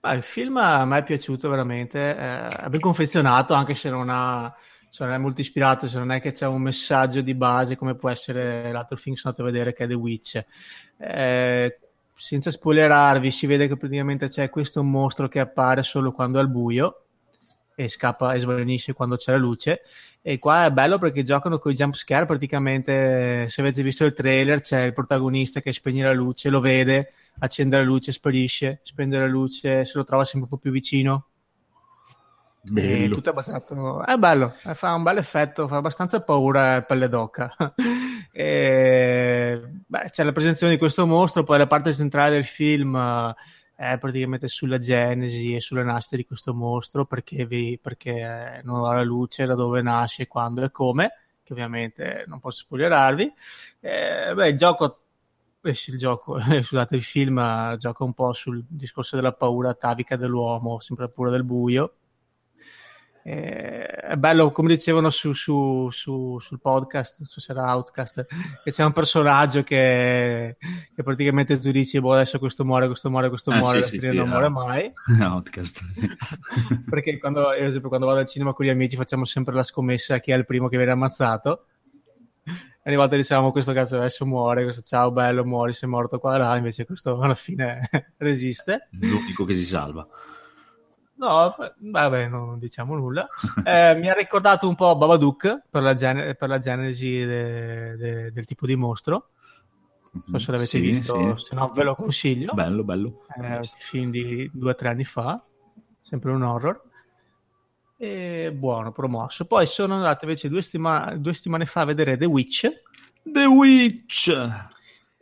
Ah, 0.00 0.14
il 0.14 0.22
film 0.22 0.56
a 0.56 0.84
me 0.86 0.98
è 0.98 1.02
piaciuto 1.02 1.50
veramente, 1.50 2.16
eh, 2.16 2.46
è 2.46 2.68
ben 2.68 2.80
confezionato 2.80 3.52
anche 3.52 3.74
se 3.74 3.90
non 3.90 4.08
ha 4.08 4.54
se 4.88 5.04
non 5.04 5.12
è 5.12 5.18
molto 5.18 5.40
ispirato, 5.40 5.86
se 5.86 5.98
non 5.98 6.10
è 6.10 6.20
che 6.20 6.32
c'è 6.32 6.46
un 6.46 6.62
messaggio 6.62 7.20
di 7.20 7.34
base 7.34 7.76
come 7.76 7.94
può 7.94 8.10
essere 8.10 8.72
l'altro 8.72 8.96
film 8.96 9.14
che 9.14 9.20
sono 9.20 9.34
andato 9.36 9.48
a 9.48 9.52
vedere 9.52 9.72
che 9.72 9.84
è 9.84 9.86
The 9.86 9.94
Witch. 9.94 10.44
Eh, 10.96 11.78
senza 12.16 12.50
spoilerarvi, 12.50 13.30
si 13.30 13.46
vede 13.46 13.68
che 13.68 13.76
praticamente 13.76 14.28
c'è 14.28 14.50
questo 14.50 14.82
mostro 14.82 15.28
che 15.28 15.38
appare 15.38 15.84
solo 15.84 16.10
quando 16.10 16.38
è 16.38 16.40
al 16.40 16.50
buio 16.50 17.04
e 17.84 17.88
scappa 17.88 18.34
e 18.34 18.40
svanisce 18.40 18.92
quando 18.92 19.16
c'è 19.16 19.32
la 19.32 19.38
luce. 19.38 19.82
E 20.20 20.38
qua 20.38 20.66
è 20.66 20.70
bello 20.70 20.98
perché 20.98 21.22
giocano 21.22 21.58
con 21.58 21.72
i 21.72 21.74
jump 21.74 21.94
scare. 21.94 22.26
Praticamente, 22.26 23.48
se 23.48 23.60
avete 23.60 23.82
visto 23.82 24.04
il 24.04 24.12
trailer, 24.12 24.60
c'è 24.60 24.82
il 24.82 24.92
protagonista 24.92 25.60
che 25.60 25.72
spegne 25.72 26.04
la 26.04 26.12
luce, 26.12 26.50
lo 26.50 26.60
vede, 26.60 27.12
accende 27.38 27.78
la 27.78 27.82
luce, 27.82 28.12
sparisce, 28.12 28.80
spegne 28.82 29.18
la 29.18 29.26
luce, 29.26 29.84
se 29.84 29.92
lo 29.96 30.04
trova 30.04 30.24
sempre 30.24 30.48
un 30.50 30.56
po' 30.56 30.62
più 30.62 30.70
vicino. 30.70 31.26
Bello. 32.62 33.14
tutto 33.14 33.30
è 33.30 33.32
basato. 33.32 34.04
È 34.04 34.16
bello, 34.16 34.54
fa 34.74 34.92
un 34.92 35.02
bel 35.02 35.16
effetto, 35.16 35.66
fa 35.66 35.76
abbastanza 35.76 36.20
paura 36.20 36.82
pelle 36.82 37.08
d'oca. 37.08 37.54
e, 38.30 39.62
beh, 39.86 40.04
c'è 40.10 40.22
la 40.22 40.32
presentazione 40.32 40.74
di 40.74 40.78
questo 40.78 41.06
mostro, 41.06 41.42
poi 41.44 41.56
la 41.56 41.66
parte 41.66 41.94
centrale 41.94 42.32
del 42.32 42.44
film 42.44 43.34
è 43.80 43.96
praticamente 43.96 44.46
sulla 44.46 44.76
genesi 44.76 45.54
e 45.54 45.60
sulla 45.60 45.82
nascita 45.82 46.16
di 46.16 46.26
questo 46.26 46.52
mostro 46.52 47.06
perché, 47.06 47.46
vi, 47.46 47.78
perché 47.80 48.60
non 48.62 48.84
ha 48.84 48.92
la 48.92 49.02
luce 49.02 49.46
da 49.46 49.54
dove 49.54 49.80
nasce, 49.80 50.26
quando 50.26 50.62
e 50.62 50.70
come, 50.70 51.10
che 51.42 51.54
ovviamente 51.54 52.24
non 52.26 52.40
posso 52.40 52.58
spoilerarvi. 52.58 53.32
Eh, 53.80 54.34
beh, 54.34 54.48
il 54.48 54.56
gioco, 54.58 55.00
eh, 55.62 55.70
il 55.86 55.96
gioco, 55.96 56.38
scusate, 56.62 56.94
il 56.94 57.02
film 57.02 57.74
gioca 57.78 58.04
un 58.04 58.12
po' 58.12 58.34
sul 58.34 58.62
discorso 58.68 59.16
della 59.16 59.32
paura 59.32 59.70
atavica 59.70 60.16
dell'uomo, 60.16 60.78
sempre 60.80 61.06
la 61.06 61.10
paura 61.10 61.30
del 61.30 61.44
buio 61.44 61.94
eh, 63.22 63.84
è 63.84 64.16
bello, 64.16 64.50
come 64.50 64.74
dicevano 64.74 65.10
su, 65.10 65.32
su, 65.32 65.88
su, 65.90 66.38
sul 66.38 66.60
podcast, 66.60 67.18
non 67.18 67.28
so 67.28 67.40
se 67.40 67.52
era 67.52 67.74
Outcast, 67.74 68.26
che 68.64 68.70
c'è 68.70 68.84
un 68.84 68.92
personaggio 68.92 69.62
che, 69.62 70.56
che 70.94 71.02
praticamente 71.02 71.58
tu 71.58 71.70
dici, 71.70 72.00
boh, 72.00 72.14
adesso 72.14 72.38
questo 72.38 72.64
muore, 72.64 72.86
questo 72.86 73.10
muore, 73.10 73.28
questo 73.28 73.50
ah, 73.50 73.58
muore, 73.58 73.82
sì, 73.82 73.98
sì, 73.98 74.00
sì, 74.00 74.16
non 74.16 74.28
muore 74.28 74.48
mai. 74.48 74.90
Outcast. 75.20 75.82
Perché 76.88 77.18
quando, 77.18 77.52
io, 77.52 77.66
esempio, 77.66 77.88
quando 77.88 78.06
vado 78.06 78.20
al 78.20 78.26
cinema 78.26 78.52
con 78.52 78.64
gli 78.64 78.70
amici 78.70 78.96
facciamo 78.96 79.24
sempre 79.24 79.54
la 79.54 79.62
scommessa 79.62 80.18
chi 80.18 80.30
è 80.30 80.36
il 80.36 80.46
primo 80.46 80.68
che 80.68 80.76
viene 80.76 80.92
ammazzato. 80.92 81.66
E 82.42 82.88
ogni 82.88 82.96
volta 82.96 83.14
diciamo 83.14 83.52
questo 83.52 83.74
cazzo 83.74 83.96
adesso 83.96 84.24
muore, 84.24 84.62
questo 84.62 84.80
ciao 84.80 85.12
bello 85.12 85.44
muori, 85.44 85.74
sei 85.74 85.88
morto 85.88 86.18
qua 86.18 86.38
là, 86.38 86.56
invece 86.56 86.86
questo 86.86 87.20
alla 87.20 87.34
fine 87.34 87.90
resiste. 88.16 88.88
L'unico 88.92 89.44
che 89.44 89.54
si 89.54 89.66
salva. 89.66 90.08
No, 91.20 91.54
vabbè, 91.76 92.28
non 92.28 92.58
diciamo 92.58 92.96
nulla. 92.96 93.26
Eh, 93.62 93.94
mi 93.94 94.08
ha 94.08 94.14
ricordato 94.14 94.66
un 94.66 94.74
po' 94.74 94.96
Babadook 94.96 95.64
per 95.68 95.82
la, 95.82 95.92
gen- 95.92 96.34
per 96.34 96.48
la 96.48 96.56
genesi 96.56 97.26
de- 97.26 97.96
de- 97.96 98.32
del 98.32 98.44
tipo 98.46 98.64
di 98.64 98.74
mostro. 98.74 99.28
Non 100.12 100.40
so 100.40 100.46
se 100.46 100.50
l'avete 100.52 100.68
sì, 100.70 100.80
visto, 100.80 101.36
sì. 101.36 101.44
se 101.48 101.54
no 101.54 101.70
ve 101.74 101.82
lo 101.84 101.94
consiglio. 101.94 102.54
Bello, 102.54 102.82
bello. 102.84 103.26
Film 103.76 104.10
di 104.10 104.50
due 104.50 104.70
o 104.70 104.74
tre 104.74 104.88
anni 104.88 105.04
fa, 105.04 105.38
sempre 106.00 106.30
un 106.32 106.40
horror. 106.42 106.82
E 107.98 108.50
buono, 108.56 108.90
promosso. 108.90 109.44
Poi 109.44 109.66
sono 109.66 109.96
andato 109.96 110.24
invece 110.24 110.48
due, 110.48 110.62
settima- 110.62 111.14
due 111.16 111.34
settimane 111.34 111.66
fa 111.66 111.82
a 111.82 111.84
vedere 111.84 112.16
The 112.16 112.24
Witch. 112.24 112.66
The 113.22 113.44
Witch! 113.44 114.32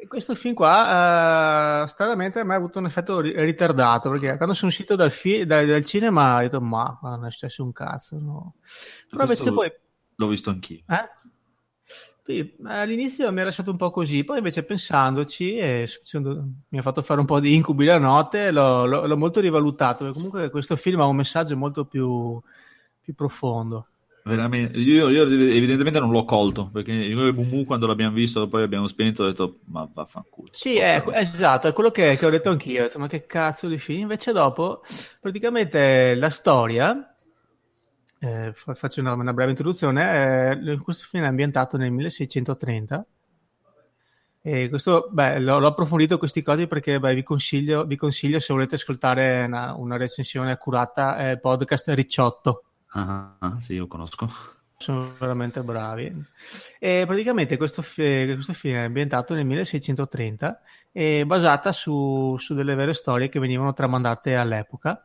Questo 0.07 0.35
film 0.35 0.55
qua, 0.55 1.83
uh, 1.83 1.87
stranamente, 1.87 2.41
a 2.41 2.45
me 2.45 2.55
ha 2.55 2.57
avuto 2.57 2.79
un 2.79 2.87
effetto 2.87 3.21
ritardato 3.21 4.11
perché 4.11 4.37
quando 4.37 4.55
sono 4.55 4.71
uscito 4.71 4.95
dal, 4.95 5.11
fi- 5.11 5.45
dal, 5.45 5.67
dal 5.67 5.85
cinema 5.85 6.37
ho 6.37 6.41
detto, 6.41 6.61
ma 6.61 6.99
non 7.03 7.27
è 7.27 7.31
successo 7.31 7.65
un 7.65 7.73
cazzo. 7.73 8.19
No. 8.19 8.55
Però 9.11 9.23
invece 9.23 9.53
poi. 9.53 9.73
L'ho 10.15 10.27
visto 10.29 10.51
anch'io. 10.51 10.83
Eh? 10.89 11.09
Sì, 12.25 12.57
all'inizio 12.65 13.33
mi 13.33 13.41
ha 13.41 13.45
lasciato 13.45 13.71
un 13.71 13.79
po' 13.79 13.91
così, 13.91 14.23
poi 14.23 14.37
invece 14.37 14.63
pensandoci 14.63 15.57
e 15.57 15.89
mi 16.69 16.79
ha 16.79 16.83
fatto 16.83 17.01
fare 17.01 17.21
un 17.21 17.27
po' 17.27 17.41
di 17.41 17.55
incubi 17.55 17.87
la 17.87 17.99
notte, 17.99 18.51
l'ho, 18.51 18.85
l'ho, 18.85 19.07
l'ho 19.07 19.17
molto 19.17 19.41
rivalutato, 19.41 20.05
perché 20.05 20.13
comunque 20.13 20.51
questo 20.51 20.77
film 20.77 21.01
ha 21.01 21.07
un 21.07 21.17
messaggio 21.17 21.57
molto 21.57 21.87
più, 21.87 22.39
più 23.01 23.15
profondo. 23.15 23.89
Veramente, 24.29 24.77
io, 24.79 25.09
io, 25.09 25.23
evidentemente 25.23 25.99
non 25.99 26.11
l'ho 26.11 26.27
colto 26.27 26.69
perché 26.71 26.93
e 26.93 27.15
Mumu 27.15 27.65
quando 27.65 27.87
l'abbiamo 27.87 28.15
visto 28.15 28.47
poi 28.47 28.63
abbiamo 28.63 28.87
spento 28.87 29.23
ho 29.23 29.27
detto 29.27 29.61
ma 29.65 29.89
vaffanculo 29.91 30.49
sì 30.51 30.77
è, 30.77 31.03
esatto 31.15 31.67
è 31.67 31.73
quello 31.73 31.91
che, 31.91 32.15
che, 32.19 32.27
ho 32.27 32.31
detto 32.31 32.51
anch'io 32.51 32.91
ma 32.97 33.07
che 33.07 33.25
cazzo 33.25 33.69
di 33.69 33.79
film. 33.79 34.01
Invece 34.01 34.33
dopo 34.33 34.83
praticamente 35.19 36.15
la 36.15 36.29
storia 36.29 37.17
eh, 38.19 38.53
faccio 38.53 39.01
una, 39.01 39.15
una, 39.15 39.33
breve 39.33 39.51
introduzione 39.51 40.61
eh, 40.61 40.77
questo 40.77 41.07
film 41.09 41.25
è 41.25 41.29
ambientato 41.29 41.79
nel 41.79 41.91
1630 41.91 43.07
e 44.43 44.69
questo 44.69 45.09
beh, 45.11 45.39
l'ho, 45.39 45.59
l'ho 45.59 45.69
approfondito 45.69 46.19
questi 46.19 46.43
cose 46.43 46.67
perché 46.67 47.01
beh, 47.01 47.15
vi, 47.15 47.23
consiglio, 47.23 47.85
vi, 47.87 47.97
consiglio, 47.97 48.41
se 48.41 48.53
volete 48.53 48.75
ascoltare 48.75 49.45
una, 49.47 49.75
una 49.75 49.97
recensione 49.97 50.51
accurata 50.53 51.31
eh, 51.31 51.39
podcast 51.39 51.89
Ricciotto 51.89 52.65
Ah, 52.91 53.37
ah, 53.39 53.61
sì, 53.61 53.77
lo 53.77 53.87
conosco. 53.87 54.29
Sono 54.79 55.13
veramente 55.19 55.63
bravi. 55.63 56.25
E 56.79 57.03
praticamente 57.05 57.57
questo, 57.57 57.83
questo 57.83 58.53
film 58.53 58.77
è 58.77 58.85
ambientato 58.85 59.35
nel 59.35 59.45
1630 59.45 60.61
e 60.93 61.27
basata 61.27 61.73
su, 61.73 62.37
su 62.39 62.55
delle 62.55 62.77
vere 62.77 62.95
storie 62.95 63.29
che 63.29 63.41
venivano 63.41 63.73
tramandate 63.73 64.37
all'epoca. 64.37 65.05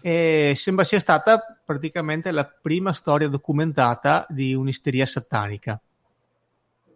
E 0.00 0.52
sembra 0.54 0.84
sia 0.84 1.00
stata 1.00 1.60
praticamente 1.64 2.30
la 2.30 2.44
prima 2.44 2.92
storia 2.92 3.26
documentata 3.26 4.24
di 4.28 4.54
un'isteria 4.54 5.04
satanica. 5.04 5.80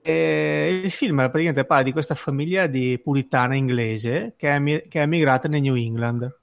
E 0.01 0.81
il 0.85 0.91
film 0.93 1.17
praticamente 1.17 1.65
parla 1.65 1.83
di 1.83 1.93
questa 1.93 2.15
famiglia 2.15 2.69
di 2.69 3.01
puritana 3.03 3.57
inglese 3.57 4.35
che 4.37 4.55
è, 4.55 4.89
che 4.89 5.01
è 5.01 5.03
emigrata 5.03 5.49
nel 5.49 5.61
New 5.61 5.75
England 5.75 6.41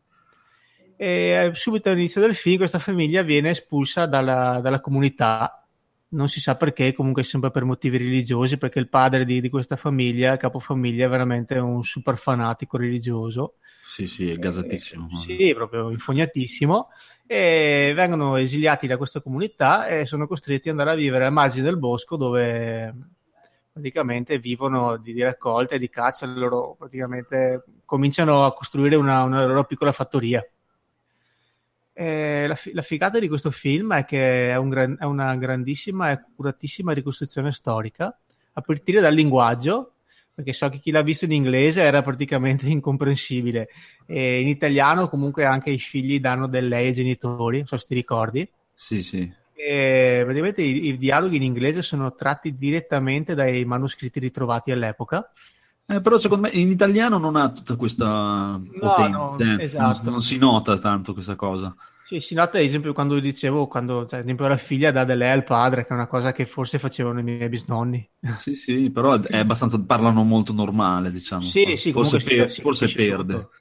e 1.02 1.52
subito 1.54 1.90
all'inizio 1.90 2.20
del 2.20 2.36
film 2.36 2.58
questa 2.58 2.78
famiglia 2.78 3.22
viene 3.22 3.52
espulsa 3.52 4.06
dalla, 4.06 4.60
dalla 4.62 4.82
comunità 4.82 5.64
non 6.10 6.28
si 6.28 6.42
sa 6.42 6.56
perché, 6.56 6.92
comunque 6.94 7.24
sempre 7.24 7.52
per 7.52 7.64
motivi 7.64 7.98
religiosi, 7.98 8.58
perché 8.58 8.80
il 8.80 8.90
padre 8.90 9.26
di, 9.26 9.42
di 9.42 9.50
questa 9.50 9.76
famiglia, 9.76 10.38
capofamiglia, 10.38 11.06
è 11.06 11.10
veramente 11.10 11.58
un 11.58 11.84
super 11.84 12.18
fanatico 12.18 12.78
religioso. 12.78 13.56
Sì, 13.84 14.08
sì, 14.08 14.30
è 14.30 14.36
gasatissimo. 14.38 15.08
Eh, 15.12 15.16
sì, 15.16 15.54
proprio 15.54 15.90
infognatissimo. 15.92 16.90
E 17.28 17.92
vengono 17.96 18.38
esiliati 18.38 18.88
da 18.88 18.98
questa 18.98 19.22
comunità 19.22 19.88
e 19.88 20.06
sono 20.06 20.26
costretti 20.26 20.70
ad 20.70 20.80
andare 20.80 20.98
a 20.98 21.00
vivere 21.00 21.26
a 21.26 21.30
margine 21.30 21.64
del 21.64 21.78
bosco 21.78 22.18
dove 22.18 22.94
praticamente 23.72 24.40
vivono 24.40 24.98
di, 24.98 25.14
di 25.14 25.22
raccolta 25.22 25.76
e 25.76 25.80
di 25.80 25.90
caccia. 25.90 26.26
Loro 26.26 26.76
praticamente 26.78 27.66
cominciano 27.86 28.46
a 28.46 28.54
costruire 28.54 28.96
una, 28.96 29.24
una 29.24 29.46
loro 29.46 29.64
piccola 29.66 29.92
fattoria. 29.92 30.44
Eh, 32.00 32.48
la, 32.48 32.58
la, 32.72 32.82
figata 32.82 33.20
di 33.20 33.28
questo 33.28 33.52
film 33.52 33.94
è 33.94 34.06
che 34.06 34.52
è, 34.52 34.56
un 34.56 34.70
gran, 34.70 34.96
è, 34.98 35.04
una 35.04 35.36
grandissima 35.36 36.08
e 36.08 36.12
accuratissima 36.14 36.94
ricostruzione 36.94 37.52
storica, 37.52 38.18
a 38.54 38.62
partire 38.62 39.02
dal 39.02 39.14
linguaggio, 39.14 39.96
perché 40.34 40.54
so 40.54 40.70
che 40.70 40.78
chi 40.78 40.92
l'ha 40.92 41.02
visto 41.02 41.26
in 41.26 41.34
inglese 41.34 41.82
era 41.82 42.02
praticamente 42.02 42.68
incomprensibile, 42.72 43.68
e 44.06 44.40
in 44.40 44.48
italiano 44.48 45.10
comunque 45.10 45.44
anche 45.44 45.72
i 45.72 45.78
figli 45.78 46.22
danno 46.22 46.48
del 46.48 46.70
lei 46.70 46.88
ai 46.88 46.94
genitori, 46.94 47.58
non 47.58 47.68
so 47.68 47.76
se 47.76 47.88
ti 47.88 47.96
ricordi. 47.96 48.50
Sì, 48.74 49.04
sì. 49.04 49.30
E 49.54 50.22
praticamente 50.24 50.62
i, 50.62 50.86
i 50.86 50.98
dialoghi 50.98 51.36
in 51.36 51.44
inglese 51.44 51.82
sono 51.82 52.16
tratti 52.16 52.56
direttamente 52.56 53.36
dai 53.36 53.66
manoscritti 53.66 54.22
ritrovati 54.22 54.72
all'epoca. 54.72 55.30
Eh, 55.92 56.02
però 56.02 56.20
secondo 56.20 56.48
me 56.48 56.54
in 56.54 56.70
italiano 56.70 57.18
non 57.18 57.36
ha 57.36 57.50
tutta 57.50 57.76
questa 57.76 58.06
no, 58.06 58.64
potenza, 58.80 59.18
no, 59.18 59.60
esatto. 59.60 60.04
non, 60.04 60.12
non, 60.12 60.22
si 60.22 60.38
nota 60.38 60.78
tanto 60.78 61.14
questa 61.14 61.36
cosa. 61.36 61.76
Sì, 62.04 62.20
si 62.20 62.36
nota 62.36 62.60
ad 62.60 62.64
esempio 62.64 62.94
quando 62.94 63.20
dicevo, 63.20 63.66
quando 63.66 64.06
cioè, 64.06 64.20
ad 64.20 64.26
esempio 64.26 64.48
la 64.48 64.58
figlia 64.58 64.92
dà 64.92 65.04
delle 65.04 65.32
al 65.32 65.44
padre, 65.44 65.84
che 65.84 65.90
è 65.90 65.94
una 65.94 66.06
cosa 66.06 66.32
che 66.32 66.46
forse 66.46 66.78
facevano 66.78 67.22
i 67.22 67.24
miei 67.24 67.50
bisnonni. 67.50 68.08
Sì, 68.38 68.54
sì, 68.54 68.92
però 68.92 69.20
è 69.20 69.40
abbastanza, 69.40 69.82
parlano 69.82 70.22
molto 70.22 70.54
normale, 70.54 71.10
diciamo. 71.12 71.42
Sì, 71.42 71.76
sì, 71.76 71.92
forse, 71.92 72.20
per, 72.20 72.52
si, 72.52 72.62
forse 72.62 72.86
perde. 72.86 73.34
Tutto. 73.34 73.52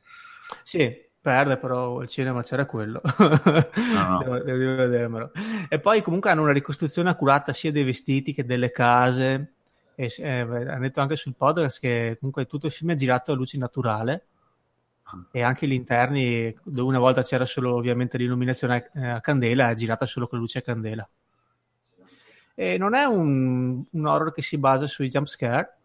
Sì, 0.62 0.94
perde, 1.18 1.56
però 1.56 2.00
al 2.00 2.08
cinema 2.08 2.42
c'era 2.42 2.66
quello. 2.66 3.00
No, 3.18 4.08
no. 4.08 4.18
devo, 4.22 4.38
devo 4.40 4.74
vedermelo. 4.76 5.30
E 5.66 5.80
poi 5.80 6.02
comunque 6.02 6.28
hanno 6.28 6.42
una 6.42 6.52
ricostruzione 6.52 7.08
accurata 7.08 7.54
sia 7.54 7.72
dei 7.72 7.84
vestiti 7.84 8.34
che 8.34 8.44
delle 8.44 8.70
case 8.70 9.54
e 10.00 10.14
eh, 10.18 10.40
ha 10.42 10.78
detto 10.78 11.00
anche 11.00 11.16
sul 11.16 11.34
podcast 11.34 11.80
che 11.80 12.16
comunque 12.20 12.46
tutto 12.46 12.66
il 12.66 12.72
film 12.72 12.92
è 12.92 12.94
girato 12.94 13.32
a 13.32 13.34
luce 13.34 13.58
naturale 13.58 14.26
e 15.32 15.42
anche 15.42 15.66
gli 15.66 15.72
interni 15.72 16.54
dove 16.62 16.88
una 16.88 17.00
volta 17.00 17.24
c'era 17.24 17.44
solo 17.44 17.74
ovviamente 17.74 18.16
l'illuminazione 18.16 18.90
a 18.94 19.20
candela 19.20 19.70
è 19.70 19.74
girata 19.74 20.06
solo 20.06 20.28
con 20.28 20.38
luce 20.38 20.58
a 20.58 20.62
candela. 20.62 21.08
E 22.54 22.78
non 22.78 22.94
è 22.94 23.06
un, 23.06 23.82
un 23.90 24.06
horror 24.06 24.32
che 24.32 24.42
si 24.42 24.56
basa 24.56 24.86
sui 24.86 25.08
jump 25.08 25.26
scare 25.26 25.78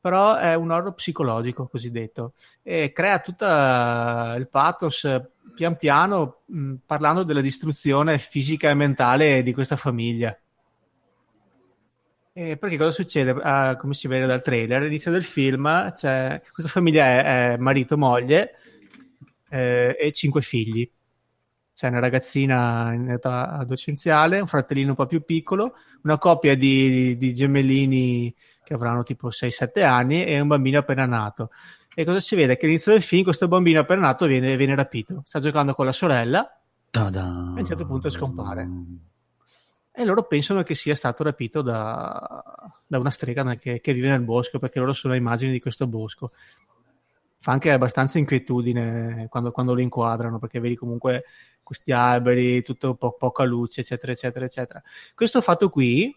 però 0.00 0.36
è 0.36 0.54
un 0.54 0.70
horror 0.72 0.94
psicologico 0.94 1.68
cosiddetto. 1.68 2.32
E 2.62 2.90
crea 2.92 3.20
tutto 3.20 3.44
il 3.44 4.48
pathos 4.50 5.06
pian 5.54 5.76
piano 5.76 6.40
mh, 6.46 6.74
parlando 6.84 7.22
della 7.22 7.42
distruzione 7.42 8.18
fisica 8.18 8.70
e 8.70 8.74
mentale 8.74 9.44
di 9.44 9.52
questa 9.52 9.76
famiglia 9.76 10.36
eh, 12.40 12.56
perché 12.56 12.78
cosa 12.78 12.90
succede? 12.90 13.32
Ah, 13.42 13.76
come 13.76 13.92
si 13.92 14.08
vede 14.08 14.24
dal 14.26 14.42
trailer, 14.42 14.80
all'inizio 14.80 15.10
del 15.10 15.24
film 15.24 15.92
c'è, 15.92 16.40
questa 16.52 16.72
famiglia 16.72 17.04
è, 17.04 17.52
è 17.52 17.56
marito, 17.58 17.98
moglie 17.98 18.52
eh, 19.50 19.94
e 20.00 20.12
cinque 20.12 20.40
figli. 20.40 20.90
c'è 21.74 21.88
una 21.88 21.98
ragazzina 21.98 22.94
in 22.94 23.10
età 23.10 23.50
adolescenziale, 23.50 24.40
un 24.40 24.46
fratellino 24.46 24.90
un 24.90 24.96
po' 24.96 25.06
più 25.06 25.22
piccolo, 25.22 25.74
una 26.02 26.16
coppia 26.16 26.56
di, 26.56 27.16
di 27.18 27.34
gemellini 27.34 28.34
che 28.64 28.72
avranno 28.74 29.02
tipo 29.02 29.28
6-7 29.28 29.84
anni 29.84 30.24
e 30.24 30.40
un 30.40 30.48
bambino 30.48 30.78
appena 30.78 31.04
nato. 31.04 31.50
E 31.94 32.04
cosa 32.04 32.20
si 32.20 32.36
vede? 32.36 32.56
Che 32.56 32.64
all'inizio 32.64 32.92
del 32.92 33.02
film 33.02 33.24
questo 33.24 33.48
bambino 33.48 33.80
appena 33.80 34.00
nato 34.00 34.24
viene, 34.24 34.56
viene 34.56 34.74
rapito, 34.74 35.22
sta 35.26 35.40
giocando 35.40 35.74
con 35.74 35.84
la 35.84 35.92
sorella 35.92 36.58
Ta-da. 36.90 37.20
e 37.20 37.56
a 37.56 37.60
un 37.60 37.64
certo 37.66 37.84
punto 37.84 38.08
scompare. 38.08 38.68
E 39.92 40.04
loro 40.04 40.24
pensano 40.24 40.62
che 40.62 40.74
sia 40.74 40.94
stato 40.94 41.24
rapito 41.24 41.62
da, 41.62 42.42
da 42.86 42.98
una 42.98 43.10
strega 43.10 43.54
che, 43.56 43.80
che, 43.80 43.92
vive 43.92 44.08
nel 44.08 44.20
bosco, 44.20 44.58
perché 44.58 44.78
loro 44.78 44.92
sono 44.92 45.14
immagini 45.14 45.52
di 45.52 45.60
questo 45.60 45.86
bosco. 45.86 46.32
Fa 47.38 47.52
anche 47.52 47.72
abbastanza 47.72 48.18
inquietudine 48.18 49.26
quando, 49.28 49.50
quando 49.50 49.74
lo 49.74 49.80
inquadrano, 49.80 50.38
perché 50.38 50.60
vedi 50.60 50.76
comunque 50.76 51.24
questi 51.62 51.92
alberi, 51.92 52.62
tutto 52.62 52.94
po- 52.94 53.12
poca 53.12 53.44
luce, 53.44 53.80
eccetera, 53.80 54.12
eccetera, 54.12 54.44
eccetera. 54.44 54.82
Questo 55.14 55.40
fatto 55.40 55.68
qui, 55.68 56.14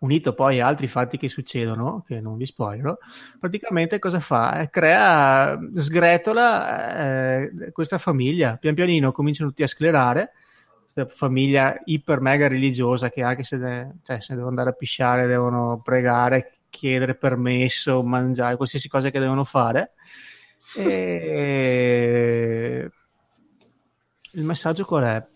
unito 0.00 0.34
poi 0.34 0.60
a 0.60 0.66
altri 0.66 0.86
fatti 0.86 1.16
che 1.16 1.28
succedono, 1.28 2.02
che 2.06 2.20
non 2.20 2.36
vi 2.36 2.46
spoilerò, 2.46 2.96
praticamente 3.38 3.98
cosa 3.98 4.20
fa? 4.20 4.60
Eh, 4.60 4.70
crea, 4.70 5.58
sgretola 5.72 6.96
eh, 6.98 7.72
questa 7.72 7.98
famiglia, 7.98 8.56
pian 8.56 8.74
pianino 8.74 9.12
cominciano 9.12 9.48
tutti 9.48 9.62
a 9.62 9.68
sclerare, 9.68 10.32
questa 10.84 11.06
famiglia 11.06 11.80
iper 11.84 12.20
mega 12.20 12.46
religiosa 12.46 13.10
che 13.10 13.22
anche 13.22 13.42
se, 13.42 13.56
de- 13.56 13.94
cioè, 14.02 14.20
se 14.20 14.34
devono 14.34 14.50
andare 14.50 14.70
a 14.70 14.74
pisciare 14.74 15.26
devono 15.26 15.80
pregare, 15.82 16.52
chiedere 16.70 17.14
permesso, 17.14 18.02
mangiare, 18.02 18.56
qualsiasi 18.56 18.88
cosa 18.88 19.10
che 19.10 19.18
devono 19.18 19.44
fare. 19.44 19.92
E... 20.76 22.10
Il 24.32 24.44
messaggio 24.44 24.84
qual 24.84 25.04
è? 25.04 25.26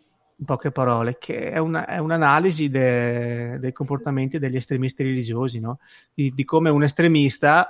In 0.41 0.45
poche 0.45 0.71
parole, 0.71 1.19
che 1.19 1.51
è, 1.51 1.59
una, 1.59 1.87
è 1.87 1.99
un'analisi 1.99 2.69
de- 2.69 3.59
dei 3.59 3.73
comportamenti 3.73 4.39
degli 4.39 4.57
estremisti 4.57 5.03
religiosi, 5.03 5.59
no? 5.59 5.81
di, 6.15 6.33
di 6.33 6.45
come 6.45 6.71
un 6.71 6.85
estremista 6.85 7.69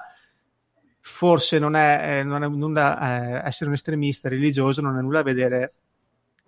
forse 1.01 1.59
non 1.59 1.75
è, 1.75 2.23
non 2.23 2.45
è 2.45 2.49
nulla, 2.49 2.99
eh, 3.01 3.47
essere 3.47 3.71
un 3.71 3.77
estremista 3.77 4.29
religioso 4.29 4.83
non 4.83 4.97
ha 4.97 5.01
nulla 5.01 5.21
a 5.21 5.23
vedere 5.23 5.73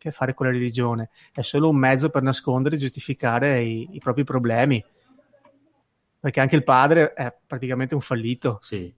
che 0.00 0.10
fare 0.10 0.32
con 0.32 0.46
la 0.46 0.52
religione, 0.52 1.10
è 1.30 1.42
solo 1.42 1.68
un 1.68 1.76
mezzo 1.76 2.08
per 2.08 2.22
nascondere 2.22 2.76
e 2.76 2.78
giustificare 2.78 3.60
i, 3.60 3.88
i 3.92 3.98
propri 3.98 4.24
problemi. 4.24 4.82
Perché 6.18 6.40
anche 6.40 6.56
il 6.56 6.64
padre 6.64 7.12
è 7.12 7.34
praticamente 7.46 7.94
un 7.94 8.00
fallito. 8.00 8.58
Sì 8.62 8.92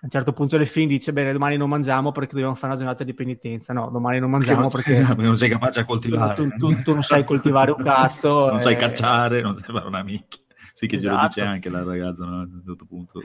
a 0.00 0.04
un 0.04 0.10
certo 0.10 0.32
punto 0.32 0.56
del 0.56 0.66
film 0.68 0.86
dice 0.86 1.12
bene 1.12 1.32
domani 1.32 1.56
non 1.56 1.68
mangiamo 1.68 2.12
perché 2.12 2.34
dobbiamo 2.34 2.54
fare 2.54 2.68
una 2.68 2.76
giornata 2.76 3.02
di 3.02 3.14
penitenza 3.14 3.72
no 3.72 3.90
domani 3.90 4.20
non 4.20 4.30
mangiamo 4.30 4.68
perché, 4.68 4.92
perché 4.92 5.22
non 5.22 5.36
sei 5.36 5.48
capace 5.48 5.80
a 5.80 5.84
coltivare 5.84 6.34
tu, 6.34 6.48
tu, 6.56 6.82
tu 6.82 6.92
non 6.92 7.02
sai 7.02 7.24
coltivare 7.24 7.72
un 7.72 7.82
cazzo 7.82 8.46
non 8.46 8.56
e... 8.56 8.60
sai 8.60 8.76
cacciare 8.76 9.40
non 9.40 9.56
sai 9.56 9.74
fare 9.74 9.88
una 9.88 10.04
minchia 10.04 10.40
sì 10.72 10.86
che 10.86 10.96
esatto. 10.96 11.14
glielo 11.14 11.26
dice 11.26 11.40
anche 11.40 11.68
la 11.68 11.82
ragazza 11.82 12.24
no? 12.24 12.36
a 12.36 12.42
un 12.42 12.62
certo 12.64 12.84
punto 12.84 13.20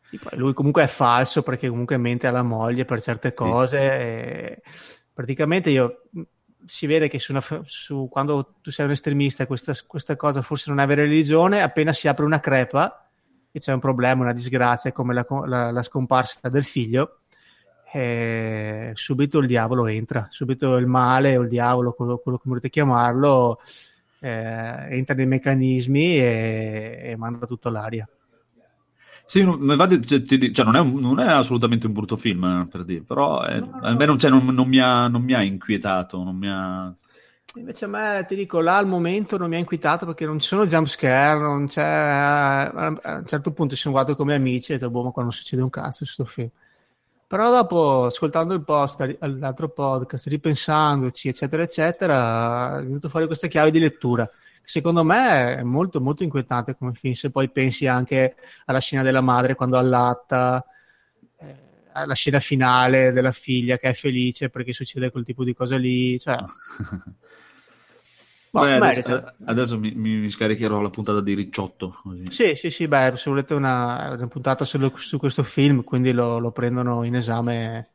sì, 0.00 0.20
lui 0.34 0.52
comunque 0.52 0.84
è 0.84 0.86
falso 0.86 1.42
perché 1.42 1.68
comunque 1.68 1.96
mente 1.96 2.28
alla 2.28 2.42
moglie 2.42 2.84
per 2.84 3.00
certe 3.00 3.30
sì, 3.30 3.36
cose 3.36 3.80
sì. 3.80 3.86
E... 3.86 4.62
praticamente 5.12 5.70
io 5.70 6.02
si 6.64 6.86
vede 6.86 7.08
che 7.08 7.18
su 7.18 7.32
una, 7.32 7.42
su, 7.64 8.08
quando 8.10 8.54
tu 8.60 8.70
sei 8.70 8.86
un 8.86 8.92
estremista 8.92 9.46
questa, 9.46 9.74
questa 9.86 10.16
cosa 10.16 10.42
forse 10.42 10.70
non 10.70 10.80
è 10.80 10.86
vera 10.86 11.02
religione 11.02 11.60
appena 11.60 11.92
si 11.92 12.06
apre 12.08 12.24
una 12.24 12.40
crepa 12.40 13.08
che 13.52 13.58
c'è 13.58 13.72
un 13.72 13.80
problema, 13.80 14.22
una 14.22 14.32
disgrazia 14.32 14.92
come 14.92 15.12
la, 15.12 15.26
la, 15.44 15.70
la 15.70 15.82
scomparsa 15.82 16.48
del 16.48 16.64
figlio, 16.64 17.18
eh, 17.92 18.92
subito 18.94 19.38
il 19.40 19.46
diavolo 19.46 19.86
entra, 19.86 20.26
subito 20.30 20.76
il 20.76 20.86
male 20.86 21.36
o 21.36 21.42
il 21.42 21.48
diavolo, 21.48 21.92
quello, 21.92 22.16
quello 22.16 22.38
che 22.38 22.48
volete 22.48 22.70
chiamarlo, 22.70 23.60
eh, 24.20 24.96
entra 24.96 25.14
nei 25.14 25.26
meccanismi 25.26 26.16
e, 26.16 27.00
e 27.02 27.16
manda 27.18 27.44
tutto 27.44 27.68
all'aria. 27.68 28.08
Sì, 29.24 29.40
cioè, 29.42 30.52
cioè, 30.52 30.64
non, 30.64 30.76
è 30.76 30.80
un, 30.80 31.00
non, 31.00 31.20
è 31.20 31.26
assolutamente 31.26 31.86
un 31.86 31.92
brutto 31.92 32.16
film, 32.16 32.44
eh, 32.44 32.68
per 32.70 32.84
dire, 32.84 33.02
però 33.02 33.42
è, 33.42 33.60
no, 33.60 33.78
a 33.80 33.94
me 33.94 34.04
non, 34.04 34.18
cioè, 34.18 34.30
non, 34.30 34.44
non, 34.46 34.68
mi 34.68 34.78
ha, 34.78 35.08
non, 35.08 35.22
mi 35.22 35.34
ha, 35.34 35.42
inquietato, 35.42 36.22
non 36.22 36.36
mi 36.36 36.48
ha... 36.48 36.92
Invece 37.56 37.84
a 37.84 37.88
me, 37.88 38.24
ti 38.26 38.34
dico, 38.34 38.60
là 38.60 38.76
al 38.76 38.86
momento 38.86 39.36
non 39.36 39.48
mi 39.48 39.56
ha 39.56 39.58
inquietato 39.58 40.06
perché 40.06 40.26
non 40.26 40.38
ci 40.38 40.48
sono 40.48 40.66
jump 40.66 40.86
scare, 40.86 41.38
non 41.40 41.66
c'è... 41.66 41.82
A 41.82 42.88
un 42.88 43.26
certo 43.26 43.52
punto 43.52 43.76
sono 43.76 43.94
guardato 43.94 44.16
come 44.16 44.34
amici 44.34 44.72
e 44.72 44.74
ho 44.74 44.78
detto, 44.78 44.90
boh, 44.90 45.04
ma 45.04 45.10
qua 45.10 45.22
non 45.22 45.32
succede 45.32 45.62
un 45.62 45.70
cazzo 45.70 46.04
questo 46.04 46.24
film. 46.24 46.50
Però 47.32 47.50
dopo, 47.50 48.04
ascoltando 48.04 48.52
il 48.52 48.62
post, 48.62 49.16
l'altro 49.20 49.70
podcast, 49.70 50.26
ripensandoci, 50.26 51.28
eccetera, 51.28 51.62
eccetera, 51.62 52.78
è 52.78 52.82
venuto 52.82 53.08
fuori 53.08 53.24
questa 53.24 53.46
chiave 53.46 53.70
di 53.70 53.78
lettura. 53.78 54.30
Secondo 54.64 55.04
me 55.04 55.56
è 55.56 55.62
molto, 55.62 56.00
molto 56.00 56.22
inquietante 56.22 56.76
come 56.76 56.94
film, 56.94 57.14
se 57.14 57.30
poi 57.30 57.50
pensi 57.50 57.86
anche 57.86 58.36
alla 58.66 58.80
scena 58.80 59.02
della 59.02 59.20
madre 59.20 59.54
quando 59.54 59.76
allatta, 59.76 60.64
eh, 61.38 61.54
alla 61.92 62.14
scena 62.14 62.38
finale 62.38 63.12
della 63.12 63.32
figlia 63.32 63.76
che 63.76 63.90
è 63.90 63.94
felice 63.94 64.48
perché 64.50 64.72
succede 64.72 65.10
quel 65.10 65.24
tipo 65.24 65.44
di 65.44 65.54
cosa 65.54 65.76
lì, 65.76 66.18
cioè... 66.18 66.36
Beh, 68.52 68.74
adesso, 68.74 69.34
adesso 69.46 69.78
mi, 69.78 69.92
mi, 69.94 70.28
scaricherò 70.28 70.82
la 70.82 70.90
puntata 70.90 71.22
di 71.22 71.32
Ricciotto. 71.32 71.88
Così. 72.02 72.26
Sì, 72.28 72.54
sì, 72.54 72.68
sì, 72.68 72.86
beh, 72.86 73.14
se 73.16 73.30
volete 73.30 73.54
una, 73.54 74.12
una 74.12 74.26
puntata 74.26 74.66
solo 74.66 74.92
su 74.94 75.16
questo 75.16 75.42
film, 75.42 75.82
quindi 75.84 76.12
lo, 76.12 76.38
lo, 76.38 76.52
prendono 76.52 77.02
in 77.04 77.14
esame 77.14 77.91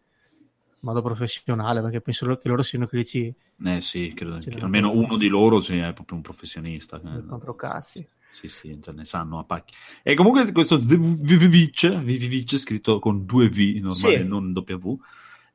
modo 0.82 1.02
professionale, 1.02 1.82
perché 1.82 2.02
penso 2.02 2.36
che 2.38 2.48
loro 2.48 2.62
siano 2.62 2.86
critici. 2.86 3.34
Eh 3.66 3.82
sì, 3.82 4.14
credo 4.16 4.38
che 4.38 4.56
almeno 4.60 4.92
uno 4.92 5.18
di 5.18 5.28
loro 5.28 5.60
sì, 5.60 5.78
è 5.78 5.94
proprio 5.94 6.18
un 6.18 6.24
professionista. 6.24 6.98
Eh, 6.98 7.26
contro 7.26 7.56
cazzi. 7.56 8.06
Sì, 8.30 8.48
sì, 8.48 8.78
cioè 8.82 8.94
ne 8.94 9.06
sanno 9.06 9.40
a 9.40 9.44
pacchi. 9.44 9.74
E 10.04 10.16
comunque 10.16 10.52
questo 10.52 10.78
Vivic, 10.78 12.58
scritto 12.58 13.00
con 13.00 13.26
due 13.26 13.50
V 13.50 13.80
normale, 13.82 14.24
non 14.24 14.54
W 14.54 15.00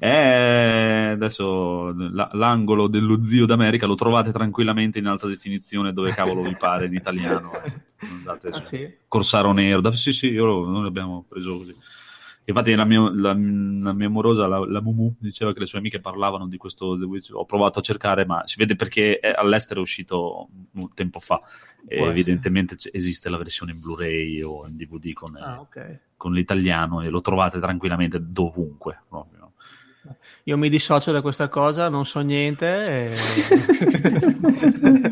è 0.03 1.11
adesso 1.13 1.95
l'angolo 1.95 2.89
dello 2.89 3.23
zio 3.23 3.47
d'America 3.47 3.87
lo 3.87 3.95
trovate 3.95 4.33
tranquillamente 4.33 4.99
in 4.99 5.07
alta 5.07 5.29
definizione 5.29 5.93
dove 5.93 6.11
cavolo 6.11 6.43
vi 6.43 6.57
pare 6.57 6.87
in 6.87 6.95
italiano. 6.95 7.53
Eh. 7.63 7.73
Andate 8.11 8.49
ah, 8.49 8.65
sì? 8.65 8.93
Corsaro 9.07 9.53
Nero. 9.53 9.93
Sì, 9.93 10.13
sì, 10.13 10.27
io, 10.27 10.45
noi 10.67 10.83
l'abbiamo 10.83 11.25
preso 11.29 11.57
così. 11.57 11.77
Infatti 12.45 12.75
la 12.75 12.85
mia, 12.85 13.01
la, 13.13 13.33
la 13.33 13.93
mia 13.93 14.07
amorosa, 14.07 14.49
la, 14.49 14.59
la, 14.59 14.81
Mumu, 14.81 15.15
diceva 15.19 15.53
che 15.53 15.61
le 15.61 15.67
sue 15.67 15.79
amiche 15.79 16.01
parlavano 16.01 16.49
di 16.49 16.57
questo 16.57 16.99
The 16.99 17.05
Witch. 17.05 17.31
Ho 17.33 17.45
provato 17.45 17.79
a 17.79 17.83
cercare, 17.83 18.25
ma 18.25 18.43
si 18.47 18.57
vede 18.59 18.75
perché 18.75 19.21
è, 19.21 19.33
all'estero 19.37 19.79
è 19.79 19.83
uscito 19.83 20.49
un 20.73 20.93
tempo 20.93 21.21
fa. 21.21 21.41
E 21.87 22.03
evidentemente 22.03 22.77
esiste 22.93 23.29
la 23.29 23.37
versione 23.37 23.73
in 23.73 23.81
Blu-ray 23.81 24.43
o 24.43 24.67
in 24.67 24.77
DVD 24.77 25.13
con, 25.13 25.37
ah, 25.37 25.61
okay. 25.61 25.99
con 26.17 26.33
l'italiano 26.33 27.01
e 27.01 27.11
lo 27.11 27.21
trovate 27.21 27.61
tranquillamente 27.61 28.19
dovunque. 28.21 29.01
Proprio. 29.09 29.53
Io 30.45 30.57
mi 30.57 30.69
dissocio 30.69 31.13
da 31.13 31.21
questa 31.21 31.49
cosa, 31.49 31.89
non 31.89 32.05
so 32.07 32.19
niente. 32.21 33.13
E... 33.13 33.15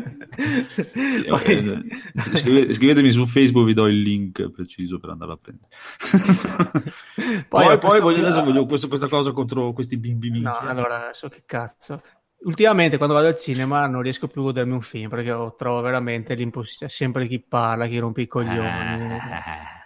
Poi... 1.27 1.89
Scrivete, 2.35 2.73
scrivetemi 2.73 3.11
su 3.11 3.25
Facebook, 3.25 3.65
vi 3.65 3.73
do 3.73 3.87
il 3.87 3.99
link 3.99 4.49
preciso 4.49 4.99
per 4.99 5.09
andare 5.09 5.31
a 5.33 5.37
prendere. 5.37 5.69
poi, 7.47 7.65
poi, 7.65 7.77
poi 7.77 7.99
voglio, 7.99 8.25
adesso 8.25 8.43
voglio 8.43 8.65
questo, 8.65 8.87
questa 8.87 9.07
cosa 9.07 9.31
contro 9.31 9.73
questi 9.73 9.97
bimbi 9.97 10.29
minci. 10.29 10.45
No, 10.45 10.69
allora, 10.69 11.09
so 11.13 11.27
che 11.27 11.43
cazzo. 11.45 12.01
Ultimamente 12.43 12.97
quando 12.97 13.13
vado 13.13 13.27
al 13.27 13.37
cinema 13.37 13.85
non 13.85 14.01
riesco 14.01 14.27
più 14.27 14.41
a 14.41 14.45
godermi 14.45 14.73
un 14.73 14.81
film 14.81 15.09
perché 15.09 15.53
trovo 15.57 15.81
veramente 15.81 16.33
l'impossibile. 16.33 16.89
sempre 16.89 17.27
chi 17.27 17.39
parla, 17.39 17.85
chi 17.85 17.99
rompe 17.99 18.21
i 18.21 18.27
coglioni. 18.27 19.15
Eh 19.15 19.81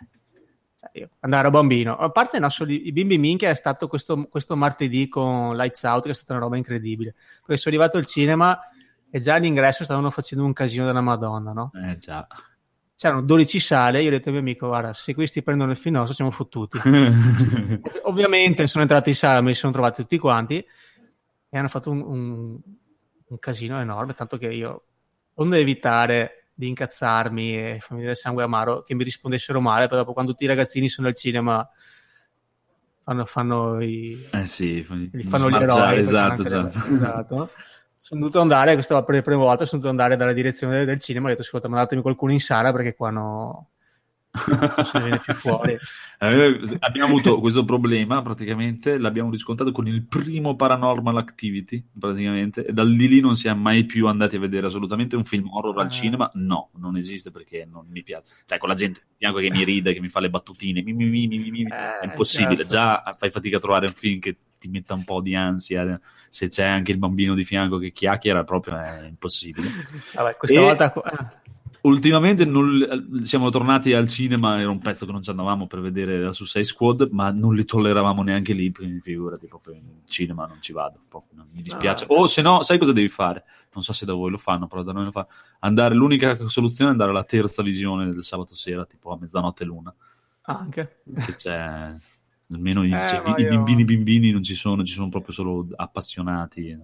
io, 0.93 1.09
quando 1.19 1.37
ero 1.37 1.49
bambino. 1.49 1.97
A 1.97 2.09
parte 2.09 2.39
no, 2.39 2.47
i 2.67 2.91
bimbi 2.91 3.17
minchia 3.17 3.49
è 3.49 3.55
stato 3.55 3.87
questo, 3.87 4.27
questo, 4.27 4.55
martedì 4.55 5.07
con 5.07 5.55
Lights 5.55 5.83
Out, 5.83 6.05
che 6.05 6.11
è 6.11 6.13
stata 6.13 6.33
una 6.33 6.43
roba 6.43 6.57
incredibile. 6.57 7.15
Perché 7.45 7.61
sono 7.61 7.75
arrivato 7.75 7.97
al 7.97 8.05
cinema 8.05 8.57
e 9.09 9.19
già 9.19 9.35
all'ingresso 9.35 9.83
stavano 9.83 10.11
facendo 10.11 10.45
un 10.45 10.53
casino 10.53 10.85
della 10.85 11.01
Madonna, 11.01 11.51
no? 11.51 11.71
Eh 11.73 11.97
già. 11.97 12.27
C'erano 12.95 13.21
12 13.23 13.59
sale, 13.59 14.01
io 14.01 14.07
ho 14.07 14.11
detto 14.11 14.27
al 14.29 14.33
mio 14.33 14.41
amico, 14.41 14.67
guarda, 14.67 14.93
se 14.93 15.13
questi 15.13 15.43
prendono 15.43 15.71
il 15.71 15.77
film 15.77 15.95
nostro 15.95 16.13
siamo 16.13 16.31
fottuti. 16.31 16.79
Ovviamente 18.03 18.67
sono 18.67 18.83
entrato 18.83 19.09
in 19.09 19.15
sala, 19.15 19.41
me 19.41 19.49
li 19.49 19.53
sono 19.53 19.73
trovati 19.73 20.01
tutti 20.01 20.17
quanti 20.17 20.65
e 21.49 21.57
hanno 21.57 21.67
fatto 21.67 21.91
un, 21.91 22.01
un, 22.01 22.59
un 23.27 23.39
casino 23.39 23.79
enorme, 23.79 24.13
tanto 24.13 24.37
che 24.37 24.47
io, 24.47 24.85
onde 25.35 25.57
evitare 25.57 26.49
di 26.53 26.69
incazzarmi 26.69 27.57
e 27.57 27.79
farmi 27.81 28.03
del 28.03 28.15
sangue 28.15 28.43
amaro 28.43 28.81
che 28.83 28.95
mi 28.95 29.03
rispondessero 29.03 29.59
male, 29.59 29.87
però 29.87 29.99
dopo 29.99 30.13
quando 30.13 30.31
tutti 30.31 30.45
i 30.45 30.47
ragazzini 30.47 30.87
sono 30.87 31.07
al 31.07 31.15
cinema 31.15 31.69
fanno, 33.03 33.25
fanno 33.25 33.81
i 33.81 34.27
eh 34.31 34.45
sì, 34.45 34.83
fanno 34.83 35.49
gli 35.49 35.55
eroi 35.55 35.99
esatto, 35.99 36.41
esatto. 36.41 36.67
esatto. 36.93 37.49
Sono 38.05 38.19
dovuto 38.19 38.39
andare 38.39 38.75
questa 38.75 39.01
per 39.03 39.15
la 39.15 39.21
prima 39.23 39.41
volta 39.41 39.65
sono 39.65 39.81
dovuto 39.81 39.99
andare 39.99 40.15
dalla 40.15 40.31
direzione 40.31 40.85
del 40.85 40.99
cinema 40.99 41.25
e 41.25 41.29
ho 41.29 41.31
detto 41.31 41.41
ascolta 41.41 41.67
mandatemi 41.67 42.03
qualcuno 42.03 42.33
in 42.33 42.39
sala 42.39 42.71
perché 42.71 42.93
qua 42.93 43.09
no 43.09 43.69
non 44.47 44.85
se 44.85 44.97
ne 44.99 45.03
viene 45.05 45.19
più 45.21 45.33
fuori. 45.33 45.75
Eh, 46.19 46.77
abbiamo 46.81 47.07
avuto 47.07 47.39
questo 47.39 47.65
problema 47.65 48.21
praticamente, 48.21 48.99
l'abbiamo 48.99 49.31
riscontrato 49.31 49.71
con 49.71 49.87
il 49.87 50.03
primo 50.03 50.55
Paranormal 50.55 51.17
Activity 51.17 51.83
praticamente, 51.97 52.65
e 52.67 52.73
dal 52.73 52.93
di 52.93 53.07
lì 53.07 53.21
non 53.21 53.35
siamo 53.35 53.61
mai 53.61 53.85
più 53.85 54.05
andati 54.05 54.35
a 54.35 54.39
vedere 54.39 54.67
assolutamente 54.67 55.15
un 55.15 55.23
film 55.23 55.47
horror 55.51 55.79
al 55.79 55.87
eh. 55.87 55.91
cinema, 55.91 56.29
no, 56.35 56.69
non 56.77 56.97
esiste 56.97 57.31
perché 57.31 57.67
non 57.67 57.87
mi 57.89 58.03
piace. 58.03 58.33
Cioè, 58.45 58.59
con 58.59 58.69
la 58.69 58.75
gente 58.75 59.01
bianco 59.17 59.39
che 59.39 59.49
mi 59.49 59.63
ride, 59.63 59.93
che 59.93 60.01
mi 60.01 60.09
fa 60.09 60.19
le 60.19 60.29
battutine, 60.29 60.83
mi, 60.83 60.93
mi, 60.93 61.27
mi, 61.27 61.63
eh, 61.63 61.99
è 62.01 62.05
impossibile, 62.05 62.67
certo. 62.67 62.71
già 62.71 63.15
fai 63.17 63.31
fatica 63.31 63.57
a 63.57 63.61
trovare 63.61 63.87
un 63.87 63.93
film 63.93 64.19
che 64.19 64.37
ti 64.65 64.69
metta 64.69 64.93
un 64.93 65.03
po' 65.03 65.21
di 65.21 65.35
ansia 65.35 65.99
se 66.29 66.49
c'è 66.49 66.65
anche 66.65 66.91
il 66.91 66.97
bambino 66.97 67.33
di 67.33 67.45
fianco 67.45 67.77
che 67.77 67.91
chiacchiera 67.91 68.43
proprio 68.43 68.77
è 68.77 69.05
impossibile 69.07 69.69
Vabbè, 70.13 70.37
questa 70.37 70.59
e... 70.59 70.61
volta 70.61 70.93
ah 70.93 71.43
ultimamente 71.85 72.45
non, 72.45 73.21
siamo 73.23 73.49
tornati 73.49 73.93
al 73.93 74.07
cinema, 74.07 74.59
era 74.59 74.69
un 74.69 74.79
pezzo 74.79 75.05
che 75.05 75.11
non 75.11 75.23
ci 75.23 75.29
andavamo 75.29 75.67
per 75.67 75.81
vedere 75.81 76.19
la 76.19 76.33
Suicide 76.33 76.63
Squad, 76.63 77.09
ma 77.11 77.31
non 77.31 77.55
li 77.55 77.63
tolleravamo 77.63 78.21
neanche 78.23 78.53
lì, 78.53 78.71
figurati, 79.01 79.47
proprio 79.47 79.75
in 79.75 79.83
cinema 80.05 80.45
non 80.45 80.61
ci 80.61 80.73
vado, 80.73 80.99
proprio, 81.09 81.45
mi 81.51 81.61
dispiace. 81.61 82.05
O 82.09 82.27
se 82.27 82.41
no, 82.41 82.63
sai 82.63 82.77
cosa 82.77 82.91
devi 82.91 83.09
fare? 83.09 83.43
Non 83.73 83.83
so 83.83 83.93
se 83.93 84.05
da 84.05 84.13
voi 84.13 84.31
lo 84.31 84.37
fanno, 84.37 84.67
però 84.67 84.83
da 84.83 84.93
noi 84.93 85.05
lo 85.05 85.11
fanno. 85.11 85.27
Andare, 85.59 85.93
l'unica 85.93 86.35
soluzione 86.47 86.89
è 86.89 86.93
andare 86.93 87.11
alla 87.11 87.23
terza 87.23 87.61
visione 87.61 88.09
del 88.09 88.23
sabato 88.23 88.55
sera, 88.55 88.85
tipo 88.85 89.11
a 89.11 89.17
mezzanotte 89.19 89.63
l'una. 89.63 89.93
Ah, 90.41 90.57
anche? 90.57 91.01
Che 91.13 91.35
c'è... 91.35 91.95
Almeno 92.51 92.83
eh, 92.83 93.07
cioè, 93.07 93.21
i, 93.37 93.41
io... 93.41 93.49
bimbini 93.49 93.85
bimbini 93.85 94.31
non 94.31 94.43
ci 94.43 94.55
sono, 94.55 94.83
ci 94.83 94.93
sono 94.93 95.09
proprio 95.09 95.33
solo 95.33 95.67
appassionati. 95.75 96.77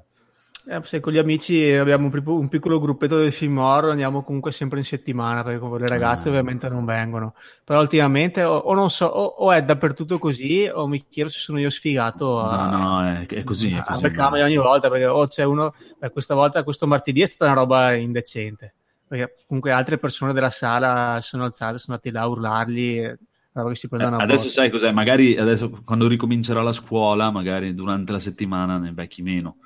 Eh, 0.68 0.80
se 0.84 1.00
con 1.00 1.12
gli 1.12 1.18
amici 1.18 1.72
abbiamo 1.72 2.06
un, 2.06 2.24
un, 2.24 2.48
piccolo 2.48 2.80
gruppetto 2.80 3.18
del 3.18 3.32
film 3.32 3.58
horror, 3.58 3.92
andiamo 3.92 4.24
comunque 4.24 4.52
sempre 4.52 4.78
in 4.78 4.86
settimana 4.86 5.44
perché 5.44 5.58
con 5.60 5.76
le 5.76 5.88
ragazze 5.88 6.28
ah. 6.28 6.32
ovviamente 6.32 6.70
non 6.70 6.86
vengono. 6.86 7.34
Però 7.64 7.80
ultimamente 7.80 8.44
o, 8.44 8.56
o 8.56 8.74
non 8.74 8.90
so, 8.92 9.06
o, 9.06 9.24
o, 9.24 9.52
è 9.52 9.64
dappertutto 9.64 10.20
così 10.20 10.70
o 10.72 10.88
mi 10.88 11.04
chiedo 11.08 11.30
se 11.30 11.40
sono 11.40 11.60
io 11.60 11.70
sfigato 11.70 12.40
a, 12.40 12.70
no, 12.70 12.78
no, 12.78 13.08
è, 13.08 13.26
è 13.26 13.44
così. 13.44 13.72
È 13.74 13.84
così 13.84 14.06
a 14.16 14.28
ogni 14.30 14.58
volta 14.58 14.90
perché 14.90 15.06
o 15.06 15.26
c'è 15.28 15.44
uno, 15.44 15.74
beh, 15.98 16.12
questa 16.12 16.36
volta, 16.36 16.64
questo 16.64 16.86
martedì 16.86 17.22
è 17.22 17.26
stata 17.26 17.52
una 17.52 17.60
roba 17.60 17.94
indecente 17.96 18.76
perché 19.12 19.36
comunque 19.46 19.74
altre 19.74 19.98
persone 19.98 20.32
della 20.32 20.50
sala 20.50 21.20
sono 21.22 21.44
alzate, 21.44 21.80
sono 21.80 21.98
andate 21.98 22.12
là 22.12 22.22
a 22.22 22.28
urlargli. 22.28 23.14
Eh, 23.54 24.06
adesso 24.06 24.48
sai 24.48 24.70
cos'è? 24.70 24.92
Magari 24.92 25.38
adesso 25.38 25.70
quando 25.84 26.08
ricomincerà 26.08 26.62
la 26.62 26.72
scuola, 26.72 27.32
magari 27.32 27.74
durante 27.74 28.14
la 28.14 28.20
settimana 28.20 28.78
ne 28.78 28.92
becchi 28.92 29.22
meno. 29.22 29.58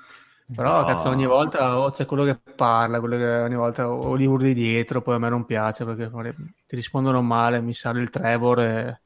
Però, 0.54 0.80
no. 0.80 0.84
cazzo, 0.84 1.08
ogni 1.08 1.26
volta 1.26 1.78
oh, 1.78 1.90
c'è 1.90 2.04
quello 2.04 2.24
che 2.24 2.38
parla, 2.54 3.00
quello 3.00 3.16
che 3.16 3.26
ogni 3.26 3.54
volta 3.54 3.88
o 3.88 4.14
li 4.14 4.26
urli 4.26 4.54
dietro, 4.54 5.02
poi 5.02 5.16
a 5.16 5.18
me 5.18 5.28
non 5.28 5.44
piace 5.44 5.84
perché 5.84 6.10
ti 6.66 6.76
rispondono 6.76 7.20
male, 7.22 7.60
mi 7.60 7.74
sale 7.74 8.00
il 8.00 8.10
Trevor 8.10 8.60
e... 8.60 9.00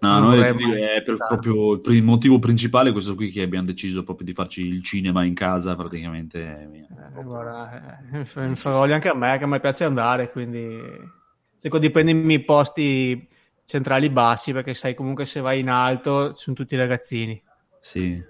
No, 0.00 0.18
noi 0.18 0.40
è 0.40 1.02
per 1.02 1.16
proprio 1.16 1.80
il 1.86 2.02
motivo 2.02 2.38
principale 2.38 2.92
questo 2.92 3.14
qui 3.14 3.30
che 3.30 3.40
abbiamo 3.40 3.64
deciso 3.64 4.02
proprio 4.02 4.26
di 4.26 4.34
farci 4.34 4.62
il 4.62 4.82
cinema 4.82 5.24
in 5.24 5.32
casa 5.32 5.74
praticamente. 5.74 6.68
Eh, 6.70 7.22
guarda, 7.22 8.02
eh, 8.10 8.46
mi 8.46 8.56
fa 8.56 8.70
voglia 8.70 8.94
anche 8.94 9.08
a 9.08 9.14
me, 9.14 9.38
che 9.38 9.44
a 9.44 9.46
me 9.46 9.60
piace 9.60 9.84
andare, 9.84 10.30
quindi 10.30 10.78
cerco 11.58 11.78
di 11.78 11.90
prendermi 11.90 12.34
i 12.34 12.44
posti 12.44 13.26
centrali 13.64 14.10
bassi 14.10 14.52
perché 14.52 14.74
sai 14.74 14.94
comunque 14.94 15.24
se 15.24 15.40
vai 15.40 15.60
in 15.60 15.68
alto 15.68 16.32
sono 16.32 16.56
tutti 16.56 16.76
ragazzini. 16.76 17.40
Sì, 17.80 18.22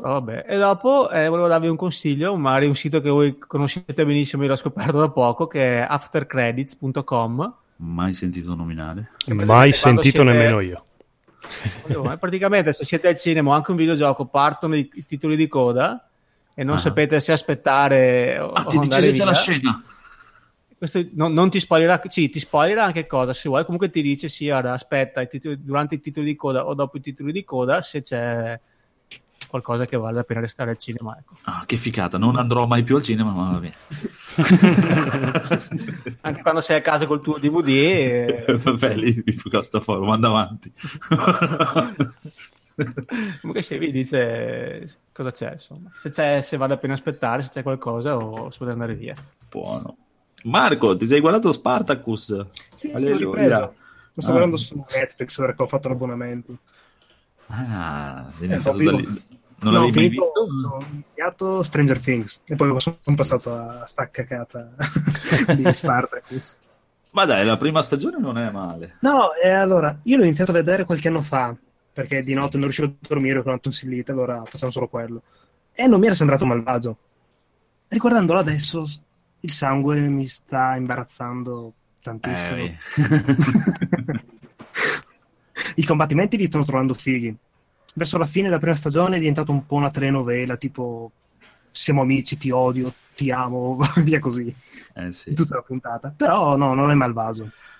Vabbè. 0.00 0.44
E 0.46 0.56
dopo 0.56 1.10
eh, 1.10 1.28
volevo 1.28 1.48
darvi 1.48 1.66
un 1.66 1.76
consiglio, 1.76 2.36
magari 2.36 2.66
un 2.66 2.76
sito 2.76 3.00
che 3.00 3.10
voi 3.10 3.36
conoscete 3.36 4.06
benissimo, 4.06 4.44
io 4.44 4.50
l'ho 4.50 4.56
scoperto 4.56 4.98
da 4.98 5.10
poco, 5.10 5.48
che 5.48 5.78
è 5.78 5.86
aftercredits.com. 5.88 7.54
Mai 7.76 8.14
sentito 8.14 8.54
nominare. 8.54 9.10
Mai 9.26 9.72
sentito 9.72 10.22
siete... 10.22 10.22
nemmeno 10.22 10.60
io. 10.60 10.82
praticamente 12.18 12.72
se 12.72 12.84
siete 12.84 13.08
al 13.08 13.16
cinema 13.16 13.50
o 13.50 13.52
anche 13.54 13.72
un 13.72 13.76
videogioco 13.76 14.26
partono 14.26 14.76
i, 14.76 14.88
titoli 15.06 15.34
di 15.34 15.48
coda 15.48 16.08
e 16.54 16.62
non 16.62 16.76
ah. 16.76 16.80
sapete 16.80 17.18
se 17.20 17.32
aspettare 17.32 18.38
o, 18.38 18.52
ah, 18.52 18.64
ti 18.64 18.78
dice 18.78 19.12
già 19.12 19.24
la 19.24 19.34
scena 19.34 19.82
questo 20.78 21.04
non, 21.12 21.32
non, 21.32 21.50
ti 21.50 21.58
spoilerà, 21.58 22.00
sì, 22.06 22.28
ti 22.28 22.38
spoilerà 22.38 22.84
anche 22.84 23.06
cosa 23.06 23.34
se 23.34 23.48
vuoi, 23.48 23.64
comunque 23.64 23.90
ti 23.90 24.00
dice 24.00 24.28
sì, 24.28 24.48
ora 24.48 24.72
aspetta 24.72 25.20
i 25.20 25.28
titoli, 25.28 25.62
durante 25.62 25.96
i 25.96 26.00
titoli 26.00 26.26
di 26.26 26.36
coda 26.36 26.66
o 26.66 26.74
dopo 26.74 26.96
i 26.98 27.00
titoli 27.00 27.32
di 27.32 27.44
coda 27.44 27.82
se 27.82 28.02
c'è 28.02 28.58
qualcosa 29.48 29.86
che 29.86 29.96
vale 29.96 30.16
la 30.16 30.22
pena 30.22 30.40
restare 30.40 30.70
al 30.70 30.76
cinema. 30.76 31.16
Ecco. 31.18 31.34
Ah, 31.44 31.64
che 31.66 31.76
figata, 31.76 32.16
non 32.18 32.36
andrò 32.36 32.66
mai 32.66 32.84
più 32.84 32.96
al 32.96 33.02
cinema, 33.02 33.32
ma 33.32 33.50
va 33.52 33.58
bene. 33.58 33.74
Anche 36.20 36.42
quando 36.42 36.60
sei 36.60 36.76
a 36.78 36.80
casa 36.80 37.06
col 37.06 37.20
tuo 37.20 37.38
DVD. 37.38 37.68
E... 37.68 38.44
Vabbè, 38.62 38.94
lì 38.94 39.20
mi 39.24 39.34
costa 39.36 39.80
fuori, 39.80 40.06
manda 40.06 40.28
avanti. 40.28 40.72
Comunque 43.40 43.62
se 43.62 43.76
vi 43.78 43.90
dice 43.90 45.00
cosa 45.12 45.32
c'è, 45.32 45.52
insomma. 45.52 45.90
Se, 45.96 46.10
c'è, 46.10 46.40
se 46.42 46.56
vale 46.56 46.74
la 46.74 46.78
pena 46.78 46.92
aspettare, 46.92 47.42
se 47.42 47.48
c'è 47.50 47.64
qualcosa 47.64 48.16
o 48.16 48.50
si 48.52 48.58
può 48.58 48.68
andare 48.68 48.94
via. 48.94 49.14
Buono. 49.48 49.96
Marco, 50.44 50.96
ti 50.96 51.06
sei 51.06 51.20
guardato 51.20 51.50
Spartacus? 51.50 52.46
Sì, 52.74 52.90
Alleluia. 52.92 53.18
l'ho 53.18 53.34
ripreso. 53.34 53.74
Lo 54.14 54.22
sto 54.22 54.30
ah. 54.30 54.32
guardando 54.32 54.56
su 54.56 54.84
Netflix 54.94 55.38
ora 55.38 55.54
che 55.54 55.62
ho 55.62 55.66
fatto 55.66 55.88
l'abbonamento. 55.88 56.58
Ah, 57.46 58.30
iniziato 58.40 58.76
da 58.76 58.90
lì. 58.92 59.22
Non 59.60 59.72
no, 59.72 59.80
l'avevi 59.80 59.98
mai 59.98 60.08
visto? 60.08 60.24
Ho 60.24 60.84
iniziato 60.90 61.62
Stranger 61.62 62.00
Things 62.00 62.42
e 62.46 62.54
poi 62.54 62.80
sono 62.80 63.16
passato 63.16 63.54
a 63.54 63.86
sta 63.86 64.08
cacata 64.08 64.70
di 65.54 65.72
Spartacus. 65.72 66.56
Ma 67.10 67.24
dai, 67.24 67.44
la 67.44 67.56
prima 67.56 67.82
stagione 67.82 68.18
non 68.18 68.38
è 68.38 68.50
male. 68.50 68.98
No, 69.00 69.32
e 69.34 69.48
allora, 69.48 69.96
io 70.04 70.18
l'ho 70.18 70.24
iniziato 70.24 70.50
a 70.52 70.54
vedere 70.54 70.84
qualche 70.84 71.08
anno 71.08 71.22
fa, 71.22 71.56
perché 71.92 72.20
di 72.20 72.34
notte 72.34 72.56
non 72.56 72.64
riuscivo 72.64 72.88
a 72.88 72.92
dormire 73.00 73.42
con 73.42 73.52
una 73.52 73.60
tonsillite, 73.60 74.12
allora 74.12 74.42
facciamo 74.46 74.70
solo 74.70 74.88
quello. 74.88 75.22
E 75.72 75.86
non 75.86 75.98
mi 75.98 76.06
era 76.06 76.14
sembrato 76.14 76.44
malvagio. 76.44 76.96
Ricordandolo 77.88 78.38
adesso, 78.38 78.86
il 79.40 79.52
sangue 79.52 79.98
mi 80.00 80.26
sta 80.26 80.76
imbarazzando 80.76 81.72
tantissimo. 82.02 82.56
Eh, 82.56 82.78
I 85.76 85.84
combattimenti 85.84 86.36
li 86.36 86.46
sto 86.46 86.64
trovando 86.64 86.94
fighi 86.94 87.36
verso 87.98 88.16
la 88.16 88.26
fine 88.26 88.48
della 88.48 88.60
prima 88.60 88.76
stagione 88.76 89.16
è 89.16 89.18
diventato 89.18 89.50
un 89.52 89.66
po' 89.66 89.74
una 89.74 89.90
telenovela, 89.90 90.56
tipo 90.56 91.10
siamo 91.70 92.02
amici, 92.02 92.38
ti 92.38 92.50
odio, 92.50 92.92
ti 93.14 93.30
amo, 93.30 93.78
via 94.02 94.20
così. 94.20 94.54
Eh 94.94 95.12
sì. 95.12 95.34
Tutta 95.34 95.56
la 95.56 95.62
puntata. 95.62 96.12
Però 96.16 96.56
no, 96.56 96.74
non 96.74 96.90
è 96.90 96.94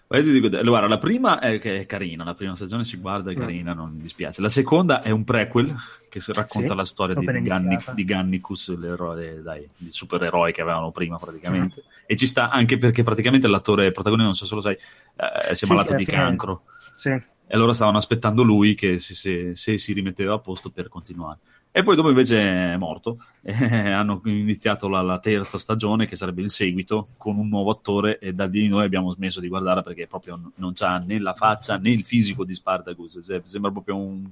malvaso. 0.08 0.62
Guarda, 0.62 0.88
la 0.88 0.98
prima 0.98 1.38
è, 1.38 1.60
è, 1.60 1.86
carina, 1.86 2.24
la 2.24 2.34
prima 2.34 2.56
stagione 2.56 2.84
si 2.84 2.96
guarda, 2.96 3.30
è 3.30 3.34
mm. 3.34 3.38
carina, 3.38 3.72
non 3.74 3.92
mi 3.92 4.00
dispiace. 4.00 4.40
La 4.40 4.48
seconda 4.48 5.02
è 5.02 5.10
un 5.10 5.24
prequel 5.24 5.74
che 6.08 6.20
racconta 6.28 6.70
sì, 6.70 6.74
la 6.74 6.84
storia 6.84 7.14
di, 7.14 7.26
di, 7.26 7.42
Ganni, 7.42 7.78
di, 7.92 8.04
Gannicus, 8.04 8.76
l'eroe, 8.76 9.42
dai, 9.42 9.68
il 9.78 9.92
supereroe 9.92 10.52
che 10.52 10.62
avevano 10.62 10.90
prima 10.90 11.18
praticamente. 11.18 11.82
Mm. 11.84 11.90
E 12.06 12.16
ci 12.16 12.26
sta 12.26 12.50
anche 12.50 12.78
perché 12.78 13.02
praticamente 13.02 13.46
l'attore 13.48 13.92
protagonista, 13.92 14.26
non 14.26 14.34
so 14.34 14.46
se 14.46 14.54
lo 14.54 14.60
sai, 14.60 14.74
eh, 14.74 15.54
si 15.54 15.64
è 15.64 15.66
sì, 15.66 15.72
malato 15.72 15.94
di 15.94 16.04
cancro. 16.04 16.62
Sì 16.92 17.36
e 17.50 17.54
allora 17.54 17.72
stavano 17.72 17.96
aspettando 17.96 18.42
lui 18.42 18.74
che 18.74 18.98
se, 18.98 19.14
se, 19.14 19.56
se, 19.56 19.78
si 19.78 19.94
rimetteva 19.94 20.34
a 20.34 20.38
posto 20.38 20.68
per 20.68 20.88
continuare. 20.88 21.38
E 21.70 21.82
poi 21.82 21.96
dopo 21.96 22.08
invece 22.08 22.72
è 22.72 22.76
morto, 22.76 23.18
e 23.42 23.90
hanno 23.90 24.20
iniziato 24.24 24.88
la, 24.88 25.02
la, 25.02 25.18
terza 25.18 25.58
stagione 25.58 26.06
che 26.06 26.16
sarebbe 26.16 26.42
il 26.42 26.50
seguito 26.50 27.08
con 27.18 27.36
un 27.36 27.48
nuovo 27.48 27.70
attore 27.70 28.18
e 28.18 28.32
da 28.32 28.46
lì 28.46 28.68
noi 28.68 28.84
abbiamo 28.84 29.12
smesso 29.12 29.38
di 29.38 29.48
guardare 29.48 29.82
perché 29.82 30.06
proprio 30.06 30.52
non 30.56 30.72
c'ha 30.72 30.98
né 30.98 31.18
la 31.18 31.34
faccia 31.34 31.76
né 31.76 31.90
il 31.90 32.04
fisico 32.04 32.44
di 32.44 32.54
Spartacus, 32.54 33.18
sembra 33.44 33.70
proprio 33.70 33.96
un... 33.96 34.28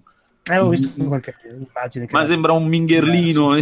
Eh, 0.48 0.58
ho 0.58 0.68
visto 0.68 0.88
qualche 1.04 1.34
immagine. 1.44 2.06
Ma 2.10 2.24
sembra 2.24 2.52
un 2.52 2.68
mingherlino 2.68 3.56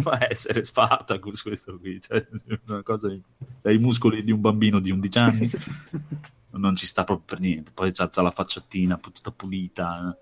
va 0.00 0.10
a 0.18 0.26
essere 0.28 0.64
Spartacus 0.64 1.42
questo 1.42 1.78
qui, 1.78 2.00
cioè, 2.00 2.24
una 2.66 2.82
cosa 2.82 3.16
dai 3.62 3.78
muscoli 3.78 4.22
di 4.22 4.32
un 4.32 4.40
bambino 4.40 4.78
di 4.78 4.90
11 4.90 5.18
anni. 5.18 5.50
non 6.50 6.74
ci 6.74 6.86
sta 6.86 7.04
proprio 7.04 7.26
per 7.26 7.40
niente. 7.40 7.70
Poi 7.72 7.92
c'ha, 7.92 8.08
c'ha 8.08 8.22
la 8.22 8.30
facciatina 8.30 8.98
tutta 8.98 9.30
pulita. 9.30 10.16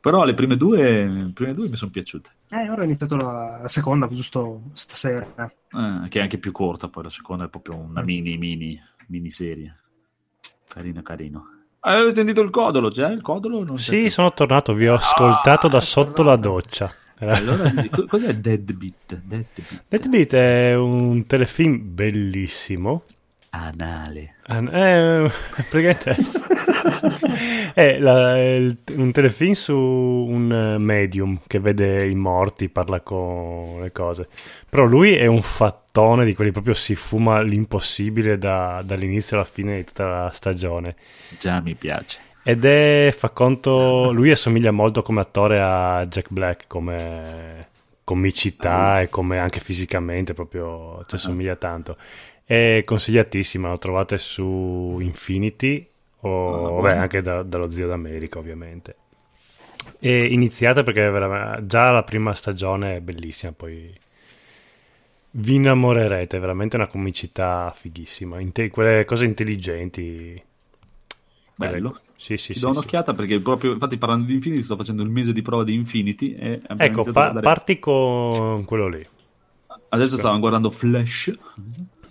Però 0.00 0.24
le 0.24 0.34
prime 0.34 0.56
due, 0.56 1.06
le 1.06 1.32
prime 1.32 1.54
due 1.54 1.68
mi 1.68 1.76
sono 1.76 1.90
piaciute. 1.90 2.30
Eh, 2.50 2.68
ora 2.70 2.82
ho 2.82 2.84
iniziato 2.84 3.16
la, 3.16 3.58
la 3.62 3.68
seconda, 3.68 4.06
giusto 4.08 4.62
stasera. 4.72 5.26
Eh, 5.36 6.08
che 6.08 6.18
è 6.18 6.22
anche 6.22 6.38
più 6.38 6.52
corta, 6.52 6.88
poi 6.88 7.04
la 7.04 7.10
seconda 7.10 7.44
è 7.44 7.48
proprio 7.48 7.76
una 7.76 8.02
mini, 8.02 8.36
mini, 8.36 8.80
miniserie. 9.08 9.76
Carino, 10.68 11.02
carino. 11.02 11.44
Hai 11.80 12.12
sentito 12.12 12.40
il 12.40 12.50
codolo? 12.50 12.90
C'è 12.90 13.10
il 13.10 13.22
codolo? 13.22 13.64
Non 13.64 13.78
sì, 13.78 14.08
sono 14.08 14.32
tornato, 14.32 14.74
vi 14.74 14.88
ho 14.88 14.94
ascoltato 14.94 15.66
ah, 15.66 15.70
da 15.70 15.80
sotto 15.80 16.22
la 16.22 16.36
doccia. 16.36 16.92
Allora, 17.20 17.72
cos'è 18.06 18.34
Deadbeat? 18.36 19.22
Deadbeat? 19.24 19.84
Deadbeat 19.88 20.34
è 20.34 20.74
un 20.76 21.26
telefilm 21.26 21.94
bellissimo 21.94 23.02
Ah, 23.02 23.17
anale. 23.66 24.36
An- 24.46 24.68
eh, 24.68 25.30
praticamente 25.68 26.16
è 27.74 27.98
la, 28.00 28.38
il, 28.56 28.78
un 28.96 29.12
telefilm 29.12 29.52
su 29.52 29.76
un 29.76 30.76
medium 30.78 31.40
che 31.46 31.58
vede 31.60 32.04
i 32.04 32.14
morti, 32.14 32.68
parla 32.68 33.00
con 33.00 33.80
le 33.80 33.92
cose. 33.92 34.28
Però 34.68 34.84
lui 34.84 35.14
è 35.14 35.26
un 35.26 35.42
fattone 35.42 36.24
di 36.24 36.34
quelli 36.34 36.50
proprio 36.50 36.74
si 36.74 36.94
fuma 36.94 37.40
l'impossibile 37.40 38.38
da, 38.38 38.82
dall'inizio 38.84 39.36
alla 39.36 39.46
fine 39.46 39.76
di 39.76 39.84
tutta 39.84 40.06
la 40.06 40.30
stagione. 40.32 40.96
Già 41.36 41.60
mi 41.60 41.74
piace. 41.74 42.20
Ed 42.42 42.64
è, 42.64 43.14
fa 43.16 43.28
conto, 43.30 44.10
lui 44.10 44.30
assomiglia 44.30 44.70
molto 44.70 45.02
come 45.02 45.20
attore 45.20 45.60
a 45.60 46.06
Jack 46.06 46.28
Black, 46.30 46.64
come 46.66 47.66
comicità 48.04 48.94
uh-huh. 48.94 49.02
e 49.02 49.08
come 49.10 49.38
anche 49.38 49.60
fisicamente 49.60 50.32
proprio 50.32 51.04
ci 51.06 51.16
assomiglia 51.16 51.56
tanto. 51.56 51.98
È 52.48 52.82
consigliatissima, 52.82 53.68
lo 53.68 53.76
trovate 53.76 54.16
su 54.16 54.96
Infinity 55.02 55.86
o 56.20 56.80
beh, 56.80 56.94
anche 56.94 57.20
da, 57.20 57.42
dallo 57.42 57.68
Zio 57.68 57.86
d'America 57.86 58.38
ovviamente. 58.38 58.96
È 59.98 60.08
iniziata 60.08 60.82
perché 60.82 61.66
già 61.66 61.90
la 61.90 62.02
prima 62.04 62.34
stagione 62.34 62.96
è 62.96 63.00
bellissima, 63.00 63.52
poi 63.52 63.94
vi 65.32 65.54
innamorerete, 65.56 66.38
è 66.38 66.40
veramente 66.40 66.76
una 66.76 66.86
comicità 66.86 67.70
fighissima, 67.76 68.40
Inte- 68.40 68.70
quelle 68.70 69.04
cose 69.04 69.26
intelligenti 69.26 70.42
Bello. 71.54 71.98
Sì, 72.16 72.38
sì, 72.38 72.54
Ci 72.54 72.54
sì, 72.54 72.60
do 72.60 72.70
un'occhiata 72.70 73.12
perché 73.12 73.40
proprio, 73.40 73.72
infatti 73.72 73.98
parlando 73.98 74.24
di 74.24 74.32
Infinity 74.32 74.62
sto 74.62 74.76
facendo 74.76 75.02
il 75.02 75.10
mese 75.10 75.34
di 75.34 75.42
prova 75.42 75.64
di 75.64 75.74
Infinity 75.74 76.32
e 76.32 76.60
Ecco, 76.78 77.02
pa- 77.12 77.28
dare... 77.28 77.40
parti 77.40 77.78
con 77.78 78.64
quello 78.64 78.88
lì. 78.88 79.06
Adesso 79.90 80.16
stavamo 80.16 80.40
guardando 80.40 80.70
Flash. 80.70 81.36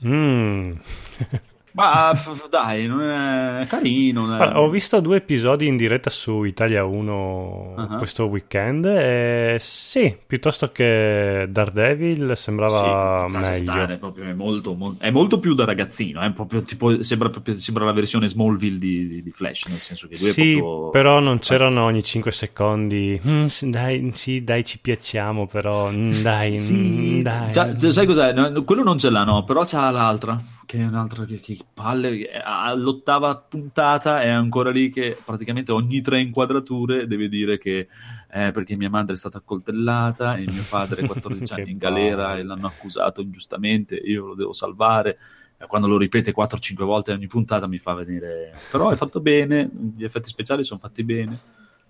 Mm. 0.03 0.82
Ma 1.77 2.11
dai, 2.49 2.88
non 2.88 3.03
è 3.03 3.67
carino. 3.67 4.25
Non 4.25 4.33
è... 4.33 4.41
Allora, 4.41 4.61
ho 4.61 4.69
visto 4.69 4.99
due 4.99 5.17
episodi 5.17 5.67
in 5.67 5.77
diretta 5.77 6.09
su 6.09 6.43
Italia 6.43 6.83
1 6.83 7.73
uh-huh. 7.77 7.97
questo 7.97 8.25
weekend 8.25 8.85
e 8.85 9.57
sì, 9.59 10.17
piuttosto 10.25 10.72
che 10.72 11.45
Daredevil 11.47 12.33
sembrava 12.35 13.27
sì, 13.30 13.38
meglio. 13.38 13.53
Stare, 13.53 13.97
proprio, 13.97 14.23
è, 14.25 14.33
molto, 14.33 14.73
molto, 14.73 15.03
è, 15.03 15.11
molto, 15.11 15.39
più 15.39 15.53
da 15.53 15.65
ragazzino, 15.65 16.22
è 16.22 16.31
proprio, 16.31 16.64
tipo, 16.64 17.03
sembra, 17.03 17.30
proprio, 17.30 17.59
sembra, 17.59 17.85
la 17.85 17.91
versione 17.91 18.27
Smallville 18.27 18.80
di, 18.80 19.07
di, 19.07 19.22
di, 19.22 19.31
Flash, 19.31 19.67
nel 19.67 19.80
senso 19.80 20.07
che 20.07 20.17
lui 20.19 20.31
sì, 20.31 20.53
è 20.53 20.57
proprio... 20.57 20.89
però 20.89 21.19
non 21.19 21.38
c'erano 21.38 21.83
ogni 21.83 22.03
5 22.03 22.31
secondi, 22.31 23.22
mm, 23.23 23.45
dai, 23.65 24.11
sì, 24.15 24.43
dai, 24.43 24.65
ci 24.65 24.80
piacciamo, 24.80 25.45
però 25.45 25.91
mm, 25.91 26.22
dai, 26.23 26.57
sì, 26.57 26.73
mm, 26.73 27.22
dai. 27.22 27.51
Già, 27.51 27.77
sai 27.91 28.07
cos'è? 28.07 28.33
quello 28.64 28.81
non 28.81 28.97
ce 28.97 29.11
l'ha, 29.11 29.23
no, 29.23 29.43
però 29.43 29.64
c'ha 29.64 29.91
l'altra 29.91 30.41
che 30.67 30.80
è 30.80 30.85
un'altra 30.85 31.23
che, 31.23 31.39
che 31.39 31.57
palle 31.73 32.29
all'ottava 32.43 33.35
puntata 33.35 34.21
è 34.21 34.29
ancora 34.29 34.71
lì 34.71 34.89
che 34.89 35.17
praticamente 35.23 35.71
ogni 35.71 36.01
tre 36.01 36.19
inquadrature 36.19 37.07
deve 37.07 37.29
dire 37.29 37.57
che 37.57 37.87
è 38.27 38.51
perché 38.51 38.75
mia 38.75 38.89
madre 38.89 39.13
è 39.13 39.17
stata 39.17 39.37
accoltellata 39.37 40.35
e 40.35 40.45
mio 40.49 40.63
padre 40.67 41.01
è 41.03 41.05
14 41.05 41.53
anni 41.53 41.71
in 41.71 41.77
galera 41.77 42.35
e 42.35 42.43
l'hanno 42.43 42.67
accusato 42.67 43.21
ingiustamente 43.21 43.95
io 43.95 44.27
lo 44.27 44.35
devo 44.35 44.53
salvare 44.53 45.17
e 45.57 45.65
quando 45.67 45.87
lo 45.87 45.97
ripete 45.97 46.33
4-5 46.33 46.83
volte 46.83 47.11
ogni 47.11 47.27
puntata 47.27 47.67
mi 47.67 47.77
fa 47.77 47.93
venire 47.93 48.53
però 48.71 48.89
è 48.89 48.95
fatto 48.95 49.19
bene 49.19 49.69
gli 49.95 50.03
effetti 50.03 50.29
speciali 50.29 50.63
sono 50.63 50.79
fatti 50.79 51.03
bene 51.03 51.39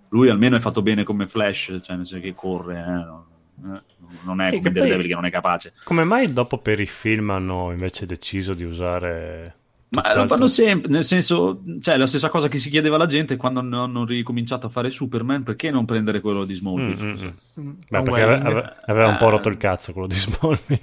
lui 0.10 0.30
almeno 0.30 0.56
è 0.56 0.60
fatto 0.60 0.82
bene 0.82 1.04
come 1.04 1.28
Flash 1.28 1.80
cioè 1.82 1.96
nel 1.96 2.06
senso 2.06 2.20
che 2.20 2.36
corre 2.36 2.78
eh? 2.78 3.36
Eh, 3.64 3.82
non 4.24 4.40
è 4.42 4.56
come 4.56 4.72
Daredevil 4.72 5.08
che 5.08 5.14
non 5.16 5.26
è 5.26 5.32
capace. 5.32 5.74
Come 5.84 6.04
mai 6.04 6.32
dopo 6.32 6.60
per 6.60 6.80
i 6.80 6.86
film 6.86 7.32
hanno 7.32 7.72
invece 7.72 8.06
deciso 8.06 8.54
di 8.54 8.64
usare... 8.64 9.56
Ma 9.90 10.14
lo 10.14 10.28
fanno 10.28 10.48
sempre, 10.48 10.92
nel 10.92 11.06
senso, 11.06 11.62
cioè 11.80 11.96
la 11.96 12.08
stessa 12.08 12.28
cosa 12.28 12.50
che 12.50 12.58
si 12.58 12.70
chiedeva 12.70 12.96
alla 12.98 13.06
gente 13.06 13.38
quando 13.38 13.62
hanno 13.62 14.04
ricominciato 14.04 14.68
a 14.68 14.70
fare 14.70 14.90
Superman, 14.90 15.44
perché 15.44 15.72
non 15.72 15.86
prendere 15.86 16.20
quello 16.20 16.44
di 16.44 16.56
Smallville? 16.56 17.04
Mm, 17.04 17.10
mm, 17.10 17.62
mm. 17.62 17.72
Beh, 17.88 18.02
perché 18.02 18.22
aveva, 18.22 18.78
aveva, 18.86 19.08
un 19.08 19.18
po' 19.18 19.30
rotto 19.30 19.48
il 19.48 19.56
cazzo 19.56 19.94
quello 19.94 20.08
di 20.08 20.16
Smallville. 20.16 20.82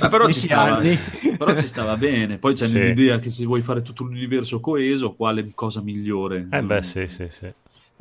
Ma 0.00 0.08
però 0.08 0.28
ci, 0.32 0.40
stava, 0.40 0.80
però 1.38 1.56
ci 1.56 1.68
stava 1.68 1.96
bene. 1.96 2.38
Poi 2.38 2.54
c'è 2.54 2.66
sì. 2.66 2.80
l'idea 2.80 3.18
che 3.18 3.30
se 3.30 3.44
vuoi 3.44 3.62
fare 3.62 3.82
tutto 3.82 4.02
l'universo 4.02 4.58
coeso, 4.58 5.12
quale 5.12 5.52
cosa 5.54 5.80
migliore? 5.80 6.48
Eh 6.50 6.62
beh, 6.62 6.82
sì, 6.82 7.06
sì, 7.06 7.28
sì. 7.30 7.52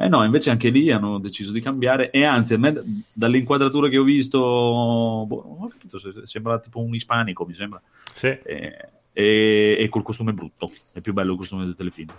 Eh 0.01 0.07
no, 0.07 0.23
invece 0.23 0.49
anche 0.49 0.69
lì 0.69 0.91
hanno 0.91 1.19
deciso 1.19 1.51
di 1.51 1.61
cambiare 1.61 2.09
e 2.09 2.23
anzi, 2.23 2.55
a 2.55 2.57
me 2.57 2.73
dalle 3.13 3.37
inquadrature 3.37 3.89
che 3.89 3.97
ho 3.97 4.03
visto, 4.03 4.39
boh, 4.39 5.43
non 5.45 5.65
ho 5.65 5.67
capito, 5.67 5.99
sembra 6.25 6.57
tipo 6.57 6.79
un 6.79 6.95
ispanico, 6.95 7.45
mi 7.45 7.53
sembra. 7.53 7.79
Sì. 8.13 8.27
E, 8.27 8.89
e, 9.11 9.77
e, 9.79 9.89
col 9.89 10.03
costume 10.03 10.33
brutto, 10.33 10.71
è 10.93 11.01
più 11.01 11.13
bello 11.13 11.33
il 11.33 11.37
costume 11.37 11.65
del 11.65 11.75
telefilm. 11.75 12.13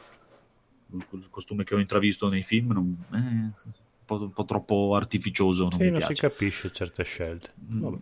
Il 0.93 1.29
costume 1.31 1.65
che 1.65 1.75
ho 1.75 1.79
intravisto 1.79 2.29
nei 2.29 2.43
film 2.43 2.73
non, 2.73 2.97
eh, 3.13 3.17
un, 3.17 3.53
po', 4.05 4.23
un, 4.23 4.33
po', 4.33 4.45
troppo 4.45 4.97
artificioso. 4.97 5.69
Non 5.69 5.79
sì, 5.79 5.89
non 5.89 5.99
piace. 5.99 6.15
si 6.15 6.21
capisce 6.21 6.73
certe 6.73 7.05
scelte. 7.05 7.53
Mm. 7.73 7.81
Vabbè. 7.81 7.97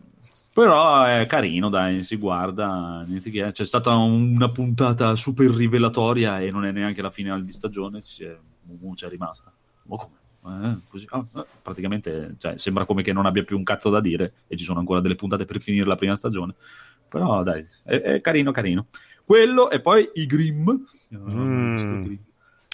Però 0.54 1.04
è 1.04 1.26
carino, 1.26 1.68
dai, 1.68 2.02
si 2.02 2.16
guarda. 2.16 3.06
C'è 3.52 3.64
stata 3.64 3.94
una 3.94 4.50
puntata 4.50 5.14
super 5.14 5.50
rivelatoria 5.50 6.40
e 6.40 6.50
non 6.50 6.64
è 6.64 6.72
neanche 6.72 7.02
la 7.02 7.10
finale 7.10 7.44
di 7.44 7.52
stagione, 7.52 8.00
c'è, 8.02 8.36
c'è 8.94 9.08
rimasta 9.08 9.52
ma 9.88 9.96
come? 9.96 10.16
Eh, 10.46 10.78
così, 10.88 11.06
ah, 11.10 11.26
eh, 11.34 11.46
praticamente 11.60 12.36
cioè, 12.38 12.56
sembra 12.58 12.84
come 12.84 13.02
che 13.02 13.12
non 13.12 13.26
abbia 13.26 13.42
più 13.42 13.56
un 13.56 13.64
cazzo 13.64 13.90
da 13.90 14.00
dire 14.00 14.32
e 14.46 14.56
ci 14.56 14.64
sono 14.64 14.78
ancora 14.78 15.00
delle 15.00 15.16
puntate 15.16 15.44
per 15.44 15.60
finire 15.60 15.84
la 15.84 15.96
prima 15.96 16.16
stagione 16.16 16.54
però 17.08 17.42
dai 17.42 17.64
è, 17.84 17.96
è 17.96 18.20
carino 18.20 18.50
carino. 18.50 18.86
Quello 19.24 19.70
e 19.70 19.80
poi 19.80 20.08
i 20.14 20.26
Grimm. 20.26 20.70
Mm. 21.30 22.14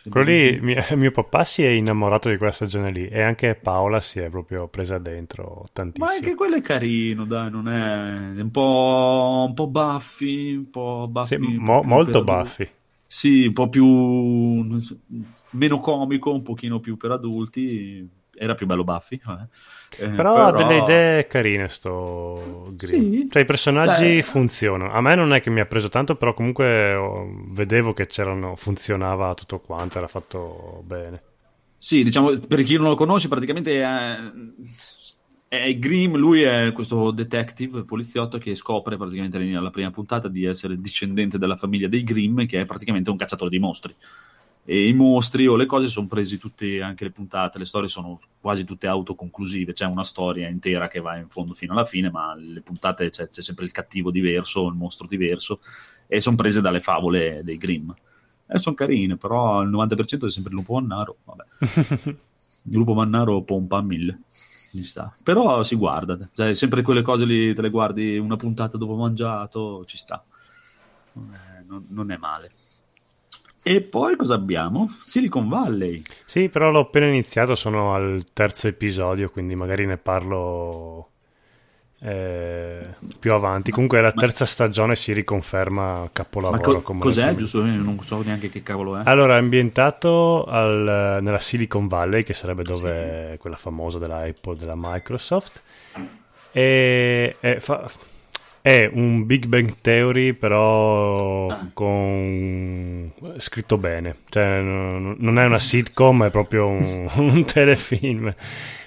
quello 0.09 0.31
lì 0.31 0.61
mio, 0.61 0.85
mio, 0.97 1.11
papà 1.11 1.45
si 1.45 1.65
è 1.65 1.69
innamorato 1.69 2.29
di 2.29 2.37
quella 2.37 2.53
stagione 2.53 2.91
lì 2.91 3.09
e 3.09 3.23
anche 3.23 3.55
Paola 3.55 4.01
si 4.01 4.21
è 4.21 4.29
proprio 4.29 4.69
presa 4.69 4.99
dentro 4.99 5.67
tantissimo. 5.73 6.07
Ma 6.07 6.13
anche 6.13 6.35
quello 6.35 6.57
è 6.57 6.63
carino 6.63 7.25
dai 7.25 7.51
non 7.51 7.69
è, 7.69 8.35
è 8.37 8.41
un 8.41 8.51
po' 8.51 9.45
un 9.49 9.55
po' 9.55 9.67
buffi 9.67 10.55
un 10.55 10.71
po' 10.71 11.07
buffi 11.09 11.35
sì, 11.35 11.57
mo, 11.59 11.83
molto 11.83 12.23
buffi 12.23 12.69
sì, 13.07 13.47
un 13.47 13.53
po' 13.53 13.69
più 13.69 13.87
meno 15.51 15.81
comico, 15.81 16.33
un 16.33 16.43
pochino 16.43 16.81
più 16.81 16.97
per 16.97 17.13
adulti. 17.13 18.09
Era 18.37 18.55
più 18.55 18.67
bello 18.67 18.85
Buffy. 18.85 19.17
Eh. 19.17 19.47
Però, 19.97 20.15
però, 20.15 20.47
ha 20.47 20.53
delle 20.53 20.79
idee 20.79 21.27
carine 21.27 21.69
sto 21.69 22.73
Green. 22.73 23.13
Sì. 23.13 23.29
Cioè 23.31 23.43
i 23.43 23.45
personaggi 23.45 24.17
Beh. 24.17 24.23
funzionano. 24.23 24.93
A 24.93 25.01
me 25.01 25.15
non 25.15 25.33
è 25.33 25.41
che 25.41 25.51
mi 25.51 25.61
ha 25.61 25.67
preso 25.67 25.89
tanto, 25.89 26.17
però 26.17 26.35
comunque 26.35 26.95
oh, 26.95 27.29
vedevo 27.49 27.93
che 27.93 28.07
c'erano, 28.07 28.57
funzionava 28.57 29.35
tutto 29.35 29.61
quanto, 29.61 29.99
era 29.99 30.09
fatto 30.09 30.83
bene. 30.85 31.23
Sì, 31.79 32.03
diciamo, 32.03 32.39
per 32.39 32.63
chi 32.63 32.77
non 32.77 32.89
lo 32.89 32.95
conosce, 32.95 33.29
praticamente 33.29 33.83
è, 33.83 34.17
è 35.49 35.79
Grimm, 35.79 36.17
lui 36.17 36.43
è 36.43 36.73
questo 36.73 37.11
detective, 37.11 37.85
poliziotto, 37.85 38.39
che 38.39 38.55
scopre 38.55 38.97
praticamente 38.97 39.37
alla 39.37 39.71
prima 39.71 39.91
puntata 39.91 40.29
di 40.29 40.45
essere 40.45 40.81
discendente 40.81 41.39
della 41.39 41.57
famiglia 41.57 41.87
dei 41.87 42.03
Grimm, 42.03 42.47
che 42.47 42.63
è 42.63 42.65
praticamente 42.65 43.11
un 43.11 43.17
cacciatore 43.17 43.51
di 43.51 43.59
mostri. 43.59 43.95
E 44.67 44.89
i 44.89 44.95
mostri 44.95 45.47
o 45.47 45.57
le 45.57 45.67
cose 45.67 45.89
sono 45.89 46.07
presi 46.07 46.39
tutte, 46.39 46.81
anche 46.81 47.05
le 47.05 47.11
puntate, 47.11 47.59
le 47.59 47.67
storie 47.67 47.89
sono 47.89 48.19
quasi 48.41 48.65
tutte 48.65 48.87
autoconclusive, 48.87 49.75
c'è 49.75 49.85
una 49.85 50.05
storia 50.05 50.49
intera 50.49 50.89
che 50.89 51.01
va 51.01 51.17
in 51.19 51.29
fondo 51.29 51.53
fino 51.53 51.73
alla 51.73 51.85
fine, 51.85 52.11
ma 52.11 52.35
le 52.35 52.63
puntate 52.63 53.11
c'è, 53.11 53.29
c'è 53.29 53.43
sempre 53.43 53.67
il 53.67 53.73
cattivo 53.73 54.11
diverso, 54.11 54.67
il 54.67 54.75
mostro 54.75 55.07
diverso, 55.07 55.61
e 56.07 56.21
sono 56.21 56.37
prese 56.37 56.63
dalle 56.63 56.81
favole 56.81 57.43
dei 57.45 57.59
Grimm. 57.59 57.91
E 58.47 58.59
sono 58.59 58.75
carine, 58.75 59.17
però 59.17 59.63
il 59.63 59.71
90% 59.71 60.27
è 60.27 60.31
sempre 60.31 60.53
il 60.53 60.59
lupo 60.59 60.75
mannaro, 60.75 61.17
vabbè. 61.25 61.45
il 62.65 62.77
lupo 62.77 62.95
mannaro 62.95 63.43
pompa 63.43 63.79
a 63.79 63.83
mille. 63.83 64.21
Però 65.23 65.63
si 65.63 65.77
guarda, 65.77 66.19
cioè, 66.35 66.55
sempre 66.55 66.83
quelle 66.83 67.03
cose 67.03 67.25
lì 67.25 67.55
te 67.55 67.63
le 67.63 67.71
guardi 67.71 68.19
una 68.19 68.37
puntata 68.37 68.77
dopo 68.77 68.97
mangiato, 68.97 69.85
ci 69.85 69.97
sta. 69.97 70.23
Non 71.13 71.33
è, 71.33 71.63
non, 71.65 71.87
non 71.89 72.11
è 72.11 72.17
male. 72.17 72.51
E 73.67 73.81
poi 73.81 74.15
cosa 74.15 74.35
abbiamo? 74.35 74.91
Silicon 75.05 75.49
Valley. 75.49 76.03
Sì, 76.27 76.51
però 76.51 76.71
l'ho 76.71 76.81
appena 76.81 77.07
iniziato, 77.07 77.55
sono 77.55 77.95
al 77.95 78.23
terzo 78.35 78.69
episodio, 78.69 79.31
quindi 79.31 79.55
magari 79.55 79.87
ne 79.87 79.97
parlo 79.97 81.09
eh, 82.01 82.85
più 83.19 83.33
avanti. 83.33 83.71
Comunque 83.71 84.03
la 84.03 84.13
terza 84.13 84.45
stagione 84.45 84.97
si 84.97 85.15
riconferma 85.15 86.11
capolavoro. 86.13 86.83
Co- 86.83 86.99
cos'è? 86.99 87.35
Giusto, 87.37 87.65
non 87.65 87.99
so 88.05 88.21
neanche 88.21 88.51
che 88.51 88.63
cavolo 88.63 88.99
è. 88.99 89.03
Allora, 89.07 89.37
è 89.37 89.39
ambientato 89.39 90.45
al, 90.45 91.21
nella 91.23 91.39
Silicon 91.39 91.87
Valley, 91.87 92.23
che 92.23 92.35
sarebbe 92.35 92.65
dove 92.65 93.31
sì. 93.31 93.39
quella 93.39 93.57
famosa 93.57 93.99
della 93.99 94.19
Apple, 94.19 94.59
della 94.59 94.77
Microsoft. 94.77 95.63
E 96.53 97.37
è, 97.41 97.57
fa, 97.61 97.91
è 98.67 98.89
un 98.91 99.27
Big 99.27 99.45
Bang 99.45 99.75
Theory, 99.83 100.33
però 100.33 101.49
ah. 101.49 101.69
con 101.75 103.13
scritto 103.37 103.77
bene. 103.77 104.17
Cioè, 104.31 104.63
non 104.63 105.39
è 105.39 105.45
una 105.45 105.59
sitcom, 105.59 106.25
è 106.25 106.31
proprio 106.31 106.69
un, 106.69 107.11
un 107.15 107.45
telefilm 107.45 108.35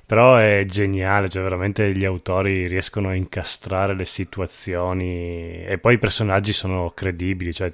però 0.03 0.37
è 0.37 0.63
geniale, 0.65 1.29
cioè 1.29 1.43
veramente 1.43 1.91
gli 1.91 2.05
autori 2.05 2.65
riescono 2.65 3.09
a 3.09 3.13
incastrare 3.13 3.93
le 3.93 4.05
situazioni 4.05 5.63
e 5.65 5.77
poi 5.79 5.95
i 5.95 5.99
personaggi 5.99 6.53
sono 6.53 6.93
credibili, 6.95 7.53
cioè 7.53 7.71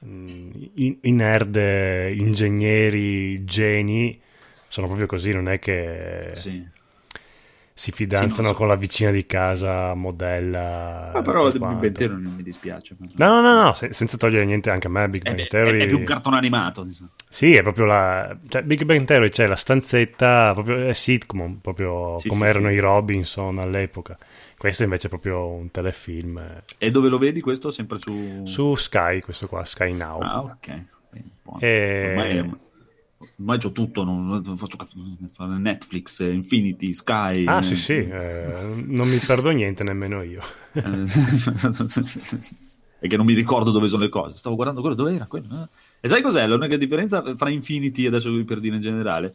i, 0.00 0.98
i 1.02 1.12
nerd, 1.12 1.54
ingegneri, 1.54 3.44
geni, 3.44 4.18
sono 4.66 4.86
proprio 4.86 5.06
così, 5.06 5.30
non 5.32 5.48
è 5.48 5.58
che... 5.58 6.30
Sì 6.32 6.80
si 7.82 7.90
fidanzano 7.90 8.46
sì, 8.46 8.52
so. 8.52 8.54
con 8.54 8.68
la 8.68 8.76
vicina 8.76 9.10
di 9.10 9.26
casa, 9.26 9.92
modella. 9.94 11.10
Ma 11.12 11.20
però 11.20 11.50
Big 11.50 11.58
Bang 11.58 11.90
Theory 11.90 12.22
non 12.22 12.34
mi 12.34 12.44
dispiace. 12.44 12.94
No, 13.16 13.40
no, 13.40 13.40
no, 13.40 13.60
no 13.60 13.72
se, 13.72 13.92
senza 13.92 14.16
togliere 14.16 14.44
niente 14.44 14.70
anche 14.70 14.86
a 14.86 14.90
me. 14.90 15.08
Big 15.08 15.22
Bang 15.24 15.48
Theory 15.48 15.80
è, 15.80 15.82
è, 15.82 15.86
più 15.88 15.98
un 15.98 16.04
cartone 16.04 16.36
animato. 16.36 16.84
Diciamo. 16.84 17.08
Sì, 17.28 17.50
è 17.50 17.62
proprio 17.62 17.86
la. 17.86 18.36
Cioè, 18.48 18.62
Big 18.62 18.84
Bang 18.84 19.04
Theory 19.04 19.30
c'è 19.30 19.48
la 19.48 19.56
stanzetta, 19.56 20.52
proprio 20.52 20.86
è 20.86 20.92
sitcom, 20.92 21.58
proprio 21.60 22.18
sì, 22.18 22.28
come 22.28 22.44
sì, 22.44 22.50
erano 22.50 22.70
i 22.70 22.78
Robinson 22.78 23.58
all'epoca. 23.58 24.16
Questo 24.56 24.84
invece 24.84 25.08
è 25.08 25.10
proprio 25.10 25.48
un 25.48 25.72
telefilm. 25.72 26.62
E 26.78 26.90
dove 26.90 27.08
lo 27.08 27.18
vedi 27.18 27.40
questo? 27.40 27.72
Sempre 27.72 27.98
su. 27.98 28.42
Su 28.44 28.76
Sky, 28.76 29.18
questo 29.18 29.48
qua, 29.48 29.64
Sky 29.64 29.92
Now. 29.92 30.20
Ah, 30.20 30.40
ok. 30.40 30.84
E... 31.58 32.06
Ormai 32.10 32.36
è 32.36 32.48
ormai 33.38 33.58
ho 33.62 33.72
tutto, 33.72 34.04
non, 34.04 34.42
faccio 34.56 34.76
Netflix, 35.38 36.20
Infinity, 36.20 36.92
Sky. 36.92 37.44
Ah, 37.46 37.58
eh. 37.58 37.62
sì, 37.62 37.76
sì, 37.76 37.92
eh, 37.92 38.84
non 38.86 39.08
mi 39.08 39.18
perdo 39.18 39.50
niente 39.50 39.84
nemmeno 39.84 40.22
io. 40.22 40.42
è 42.98 43.08
che 43.08 43.16
non 43.16 43.26
mi 43.26 43.34
ricordo 43.34 43.70
dove 43.70 43.88
sono 43.88 44.02
le 44.02 44.08
cose. 44.08 44.38
Stavo 44.38 44.54
guardando 44.54 44.80
quello, 44.80 44.94
dove 44.96 45.14
era 45.14 45.26
quello? 45.26 45.68
E 46.00 46.08
sai 46.08 46.22
cos'è? 46.22 46.46
L'unica 46.46 46.76
differenza 46.76 47.22
fra 47.36 47.50
Infinity, 47.50 48.06
adesso 48.06 48.30
per 48.44 48.60
dire 48.60 48.76
in 48.76 48.80
generale, 48.80 49.34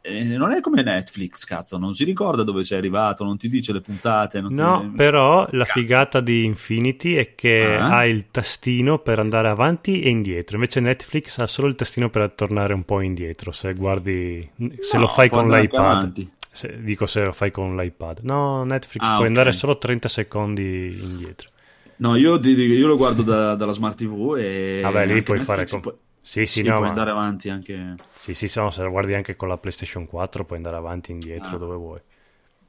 eh, 0.00 0.36
non 0.36 0.52
è 0.52 0.60
come 0.60 0.82
Netflix, 0.82 1.44
cazzo, 1.44 1.76
non 1.76 1.94
si 1.94 2.04
ricorda 2.04 2.42
dove 2.42 2.64
sei 2.64 2.78
arrivato, 2.78 3.24
non 3.24 3.36
ti 3.36 3.48
dice 3.48 3.72
le 3.72 3.80
puntate. 3.80 4.40
no, 4.40 4.80
ti... 4.80 4.96
però 4.96 5.46
la 5.50 5.64
cazzo. 5.64 5.80
figata 5.80 6.20
di 6.20 6.44
Infinity 6.44 7.14
è 7.14 7.34
che 7.34 7.76
ah. 7.76 7.96
ha 7.96 8.06
il 8.06 8.30
tastino 8.30 8.98
per 8.98 9.18
andare 9.18 9.48
avanti 9.48 10.00
e 10.00 10.08
indietro, 10.08 10.56
invece 10.56 10.80
Netflix 10.80 11.38
ha 11.38 11.46
solo 11.46 11.68
il 11.68 11.74
tastino 11.74 12.10
per 12.10 12.30
tornare 12.32 12.74
un 12.74 12.84
po' 12.84 13.00
indietro, 13.00 13.52
se 13.52 13.74
guardi, 13.74 14.48
se 14.80 14.96
no, 14.96 15.00
lo 15.00 15.06
fai 15.08 15.28
con 15.28 15.48
l'iPad. 15.48 16.26
Se, 16.50 16.82
dico 16.82 17.06
se 17.06 17.24
lo 17.24 17.32
fai 17.32 17.50
con 17.50 17.76
l'iPad. 17.76 18.20
No, 18.22 18.64
Netflix 18.64 19.04
ah, 19.04 19.08
puoi 19.08 19.18
okay. 19.18 19.28
andare 19.28 19.52
solo 19.52 19.78
30 19.78 20.08
secondi 20.08 20.98
indietro. 21.00 21.50
No, 21.96 22.16
io, 22.16 22.38
io 22.40 22.86
lo 22.86 22.96
guardo 22.96 23.22
da, 23.22 23.54
dalla 23.54 23.72
smart 23.72 23.96
TV 23.96 24.36
e... 24.38 24.80
Vabbè, 24.82 25.06
lì 25.06 25.22
puoi 25.22 25.40
fare... 25.40 25.66
Com- 25.66 25.80
puoi 25.80 25.94
sì, 26.28 26.44
sì, 26.44 26.60
sì 26.60 26.62
no, 26.62 26.74
puoi 26.74 26.82
ma... 26.82 26.88
andare 26.88 27.10
avanti 27.10 27.48
anche. 27.48 27.94
Sì, 28.18 28.34
sì, 28.34 28.48
se, 28.48 28.60
no, 28.60 28.68
se 28.68 28.86
guardi 28.86 29.14
anche 29.14 29.34
con 29.34 29.48
la 29.48 29.56
PlayStation 29.56 30.06
4 30.06 30.44
puoi 30.44 30.58
andare 30.58 30.76
avanti 30.76 31.10
e 31.10 31.14
indietro 31.14 31.56
ah. 31.56 31.58
dove 31.58 31.76
vuoi. 31.76 32.00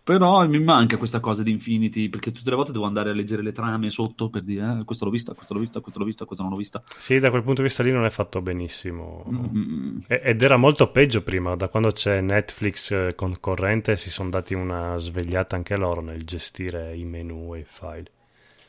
Però 0.01 0.47
mi 0.47 0.59
manca 0.59 0.95
questa 0.95 1.19
cosa 1.19 1.43
di 1.43 1.51
Infinity 1.51 2.07
perché 2.07 2.31
tutte 2.31 2.49
le 2.49 2.55
volte 2.55 2.71
devo 2.71 2.85
andare 2.85 3.09
a 3.09 3.13
leggere 3.13 3.43
le 3.43 3.51
trame 3.51 3.89
sotto 3.89 4.29
per 4.29 4.43
dire 4.43 4.79
eh, 4.79 4.83
questo 4.85 5.03
l'ho 5.03 5.11
vista, 5.11 5.33
questo 5.33 5.53
l'ho 5.53 5.59
vista, 5.59 5.81
questo 5.81 5.99
l'ho 5.99 6.05
vista, 6.05 6.23
questo 6.23 6.41
non 6.41 6.53
l'ho 6.53 6.57
vista. 6.57 6.81
Sì, 6.97 7.19
da 7.19 7.29
quel 7.29 7.43
punto 7.43 7.61
di 7.61 7.67
vista 7.67 7.83
lì 7.83 7.91
non 7.91 8.05
è 8.05 8.09
fatto 8.09 8.41
benissimo. 8.41 9.25
Mm-hmm. 9.29 9.97
Ed 10.07 10.41
era 10.41 10.55
molto 10.55 10.89
peggio 10.89 11.21
prima, 11.21 11.57
da 11.57 11.67
quando 11.67 11.91
c'è 11.91 12.21
Netflix 12.21 12.91
eh, 12.91 13.13
concorrente 13.13 13.97
si 13.97 14.09
sono 14.09 14.29
dati 14.29 14.53
una 14.53 14.95
svegliata 14.95 15.57
anche 15.57 15.75
loro 15.75 15.99
nel 15.99 16.23
gestire 16.23 16.95
i 16.95 17.03
menu 17.03 17.55
e 17.55 17.59
i 17.59 17.65
file. 17.67 18.09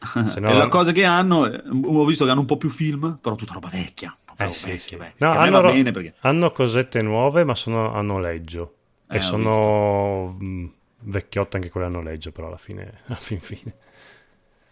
No... 0.40 0.48
e 0.48 0.54
la 0.54 0.68
cosa 0.68 0.90
che 0.90 1.04
hanno, 1.04 1.42
ho 1.42 2.04
visto 2.04 2.24
che 2.24 2.30
hanno 2.32 2.40
un 2.40 2.46
po' 2.46 2.56
più 2.56 2.70
film, 2.70 3.18
però 3.20 3.36
tutta 3.36 3.52
roba 3.52 3.68
vecchia 3.68 4.12
eh, 4.48 4.52
sì, 4.52 4.78
sì. 4.78 4.96
No, 5.18 5.32
hanno, 5.32 5.60
perché... 5.60 6.14
hanno, 6.20 6.52
cosette 6.52 7.02
nuove, 7.02 7.44
ma 7.44 7.54
sono 7.54 7.92
a 7.92 8.00
noleggio. 8.00 8.74
Eh, 9.08 9.16
e 9.16 9.20
sono 9.20 10.36
mm, 10.42 10.66
vecchiotte 11.00 11.56
anche 11.56 11.70
quelle 11.70 11.86
a 11.86 11.90
noleggio, 11.90 12.32
però 12.32 12.46
alla 12.46 12.56
fine, 12.56 13.00
alla 13.06 13.16
fin 13.16 13.40
fine. 13.40 13.74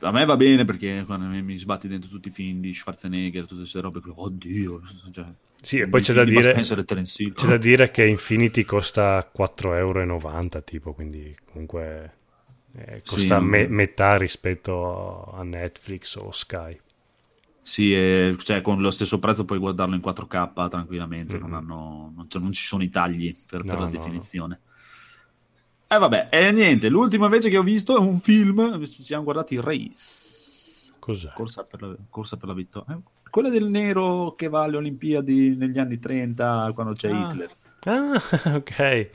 A 0.00 0.12
me 0.12 0.24
va 0.24 0.36
bene 0.36 0.64
perché 0.64 1.02
quando 1.04 1.26
mi 1.26 1.58
sbatti 1.58 1.88
dentro 1.88 2.08
tutti 2.08 2.28
i 2.28 2.32
film 2.32 2.60
di 2.60 2.72
Schwarzenegger, 2.72 3.42
tutte 3.42 3.62
queste 3.62 3.80
robe 3.80 4.00
oddio. 4.14 4.80
Cioè, 5.12 5.24
sì, 5.60 5.78
e 5.80 5.88
poi 5.88 6.00
c'è 6.00 6.12
da, 6.12 6.24
dire, 6.24 6.52
c'è 6.52 7.46
da 7.46 7.56
dire 7.56 7.90
che 7.90 8.06
Infinity 8.06 8.64
costa 8.64 9.28
4,90 9.36 9.74
euro, 9.76 10.62
tipo, 10.62 10.92
quindi 10.92 11.36
comunque 11.50 12.12
eh, 12.76 13.02
costa 13.04 13.38
sì, 13.38 13.44
me- 13.44 13.66
metà 13.66 14.16
rispetto 14.16 15.32
a 15.32 15.42
Netflix 15.42 16.14
o 16.14 16.30
Sky. 16.30 16.78
Sì, 17.68 17.92
e, 17.92 18.34
cioè, 18.38 18.62
con 18.62 18.80
lo 18.80 18.90
stesso 18.90 19.18
prezzo 19.18 19.44
puoi 19.44 19.58
guardarlo 19.58 19.94
in 19.94 20.00
4K 20.00 20.70
tranquillamente, 20.70 21.34
mm-hmm. 21.34 21.42
non, 21.42 21.52
hanno, 21.52 22.12
non, 22.16 22.24
cioè, 22.26 22.40
non, 22.40 22.50
ci 22.50 22.64
sono 22.64 22.82
i 22.82 22.88
tagli 22.88 23.30
per, 23.46 23.62
no, 23.62 23.70
per 23.70 23.78
la 23.80 23.84
no, 23.84 23.90
definizione. 23.90 24.60
E 25.86 25.94
eh, 25.94 25.98
vabbè, 25.98 26.28
e 26.30 26.50
niente, 26.50 26.88
l'ultimo 26.88 27.26
invece 27.26 27.50
che 27.50 27.58
ho 27.58 27.62
visto 27.62 27.94
è 27.94 27.98
un 27.98 28.20
film, 28.20 28.82
ci 28.86 29.02
siamo 29.02 29.22
guardati 29.22 29.60
Race. 29.60 30.94
Cos'è? 30.98 31.28
Corsa 31.34 31.64
per 31.64 31.82
la, 31.82 31.94
corsa 32.08 32.38
per 32.38 32.48
la 32.48 32.54
vittoria. 32.54 32.96
Eh, 32.96 33.00
quella 33.28 33.50
del 33.50 33.68
nero 33.68 34.32
che 34.32 34.48
va 34.48 34.62
alle 34.62 34.78
Olimpiadi 34.78 35.54
negli 35.54 35.78
anni 35.78 35.98
30 35.98 36.70
quando 36.72 36.94
c'è 36.94 37.10
ah. 37.10 37.26
Hitler. 37.26 37.50
Ah, 37.80 38.22
ok. 38.56 39.10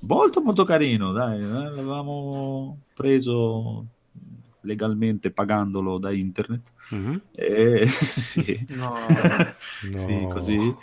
Molto 0.00 0.42
molto 0.42 0.64
carino, 0.64 1.12
dai, 1.12 1.38
eh, 1.38 1.46
l'avevamo 1.46 2.80
preso 2.92 3.86
legalmente 4.62 5.30
pagandolo 5.30 5.98
da 5.98 6.12
internet. 6.12 6.72
Mm-hmm. 6.94 7.16
E, 7.34 7.86
sì. 7.88 8.66
No. 8.70 8.94
sì, 9.94 10.26
così. 10.30 10.74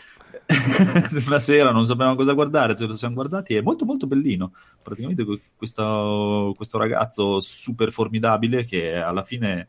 Una 1.28 1.40
sera 1.40 1.72
non 1.72 1.86
sapevamo 1.86 2.16
cosa 2.16 2.34
guardare, 2.34 2.76
ce 2.76 2.86
lo 2.86 2.96
siamo 2.96 3.16
guardati, 3.16 3.56
è 3.56 3.62
molto 3.62 3.86
molto 3.86 4.08
bellino. 4.08 4.54
Praticamente 4.82 5.24
questo, 5.56 6.54
questo 6.56 6.78
ragazzo 6.78 7.40
super 7.40 7.92
formidabile 7.92 8.66
che 8.66 8.96
alla 8.96 9.24
fine 9.24 9.68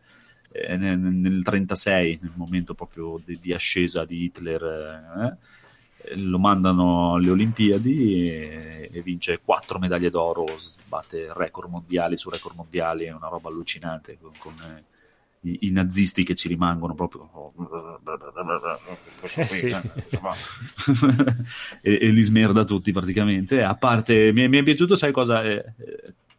nel, 0.52 0.98
nel 0.98 1.42
36, 1.42 2.18
nel 2.22 2.32
momento 2.34 2.74
proprio 2.74 3.20
di, 3.24 3.38
di 3.40 3.52
ascesa 3.52 4.04
di 4.04 4.24
Hitler, 4.24 4.62
eh, 4.62 5.36
lo 6.16 6.38
mandano 6.38 7.14
alle 7.14 7.30
Olimpiadi 7.30 8.28
e, 8.28 8.90
e, 8.92 9.02
vince 9.02 9.40
quattro 9.44 9.78
medaglie 9.78 10.10
d'oro, 10.10 10.46
sbatte 10.58 11.32
record 11.34 11.70
mondiali 11.70 12.16
su 12.16 12.30
record 12.30 12.56
mondiali, 12.56 13.04
è 13.04 13.12
una 13.12 13.28
roba 13.28 13.48
allucinante 13.48 14.18
con, 14.20 14.32
con 14.38 14.54
eh, 14.62 14.84
i, 15.48 15.58
i, 15.62 15.70
nazisti 15.70 16.24
che 16.24 16.34
ci 16.34 16.48
rimangono 16.48 16.94
proprio 16.94 17.52
eh 19.36 19.46
sì. 19.46 19.66
e, 21.82 21.98
e, 22.00 22.08
li 22.08 22.22
smerda 22.22 22.64
tutti 22.64 22.92
praticamente. 22.92 23.62
A 23.62 23.74
parte, 23.74 24.32
mi, 24.32 24.48
mi 24.48 24.58
è 24.58 24.62
piaciuto, 24.62 24.96
sai 24.96 25.12
cosa? 25.12 25.42
Eh, 25.42 25.64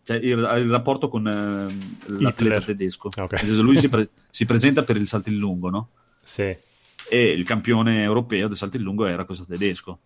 cioè 0.04 0.18
il, 0.18 0.30
il, 0.30 0.70
rapporto 0.70 1.10
con 1.10 1.28
eh, 1.28 2.12
l'atleta 2.20 2.62
tedesco. 2.62 3.10
Okay. 3.16 3.48
Lui 3.48 3.78
si, 3.78 3.88
pre- 3.90 4.10
si 4.30 4.46
presenta 4.46 4.84
per 4.84 4.98
il 4.98 5.08
salto 5.08 5.30
in 5.30 5.38
lungo, 5.38 5.70
no? 5.70 5.90
Sì 6.24 6.70
e 7.14 7.32
il 7.32 7.44
campione 7.44 8.04
europeo 8.04 8.48
del 8.48 8.56
salto 8.56 8.78
in 8.78 8.84
lungo 8.84 9.06
era 9.06 9.26
questo 9.26 9.44
tedesco. 9.44 10.00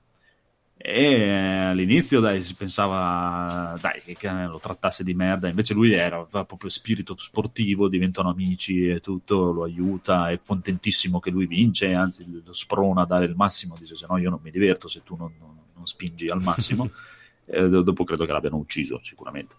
E 0.75 1.21
all'inizio 1.21 2.19
dai, 2.19 2.41
si 2.41 2.55
pensava 2.55 3.77
dai, 3.79 4.01
che 4.01 4.27
lo 4.27 4.59
trattasse 4.59 5.03
di 5.03 5.13
merda, 5.13 5.47
invece 5.47 5.75
lui 5.75 5.93
era, 5.93 6.17
aveva 6.17 6.45
proprio 6.45 6.71
spirito 6.71 7.15
sportivo, 7.15 7.87
diventano 7.87 8.29
amici 8.29 8.87
e 8.87 9.01
tutto, 9.01 9.51
lo 9.51 9.63
aiuta, 9.65 10.31
è 10.31 10.39
contentissimo 10.43 11.19
che 11.19 11.29
lui 11.29 11.45
vince, 11.45 11.93
anzi 11.93 12.25
lo 12.43 12.53
sprona 12.53 13.03
a 13.03 13.05
dare 13.05 13.25
il 13.25 13.35
massimo, 13.35 13.75
dice 13.79 13.95
se 13.95 14.07
no 14.09 14.17
io 14.17 14.31
non 14.31 14.39
mi 14.41 14.49
diverto 14.49 14.87
se 14.87 15.03
tu 15.03 15.15
non, 15.15 15.31
non, 15.39 15.55
non 15.75 15.85
spingi 15.85 16.27
al 16.29 16.41
massimo. 16.41 16.89
e 17.45 17.69
dopo 17.69 18.03
credo 18.03 18.25
che 18.25 18.31
l'abbiano 18.31 18.57
ucciso 18.57 18.99
sicuramente. 19.03 19.55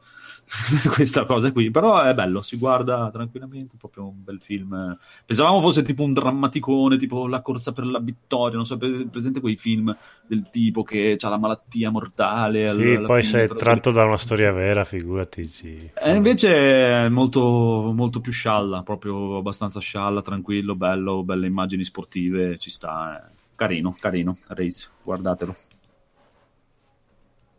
questa 0.94 1.24
cosa 1.24 1.50
qui, 1.50 1.70
però 1.70 2.02
è 2.02 2.14
bello, 2.14 2.40
si 2.40 2.56
guarda 2.56 3.10
tranquillamente, 3.10 3.76
proprio 3.76 4.06
un 4.06 4.22
bel 4.22 4.40
film. 4.40 4.96
Pensavamo 5.24 5.60
fosse 5.60 5.82
tipo 5.82 6.04
un 6.04 6.12
drammaticone, 6.12 6.96
tipo 6.96 7.26
La 7.26 7.42
corsa 7.42 7.72
per 7.72 7.86
la 7.86 7.98
vittoria, 7.98 8.56
non 8.56 8.64
so, 8.64 8.76
presente 8.76 9.40
quei 9.40 9.56
film 9.56 9.94
del 10.26 10.48
tipo 10.50 10.84
che 10.84 11.16
ha 11.20 11.28
la 11.28 11.38
malattia 11.38 11.90
mortale. 11.90 12.70
Sì, 12.70 12.94
alla, 12.94 13.06
poi 13.06 13.24
se 13.24 13.44
è 13.44 13.48
tratto 13.48 13.90
da 13.90 14.04
una 14.04 14.18
storia 14.18 14.52
vera, 14.52 14.84
figurati. 14.84 15.44
Sì. 15.46 15.90
E 15.92 16.14
invece 16.14 17.06
è 17.06 17.08
molto, 17.08 17.92
molto 17.92 18.20
più 18.20 18.30
scialla, 18.30 18.82
proprio 18.82 19.38
abbastanza 19.38 19.80
scialla, 19.80 20.22
tranquillo, 20.22 20.76
bello, 20.76 21.24
belle 21.24 21.46
immagini 21.48 21.82
sportive, 21.82 22.56
ci 22.58 22.70
sta. 22.70 23.18
Eh. 23.18 23.34
Carino, 23.56 23.96
carino, 23.98 24.36
Race, 24.48 24.88
guardatelo. 25.02 25.56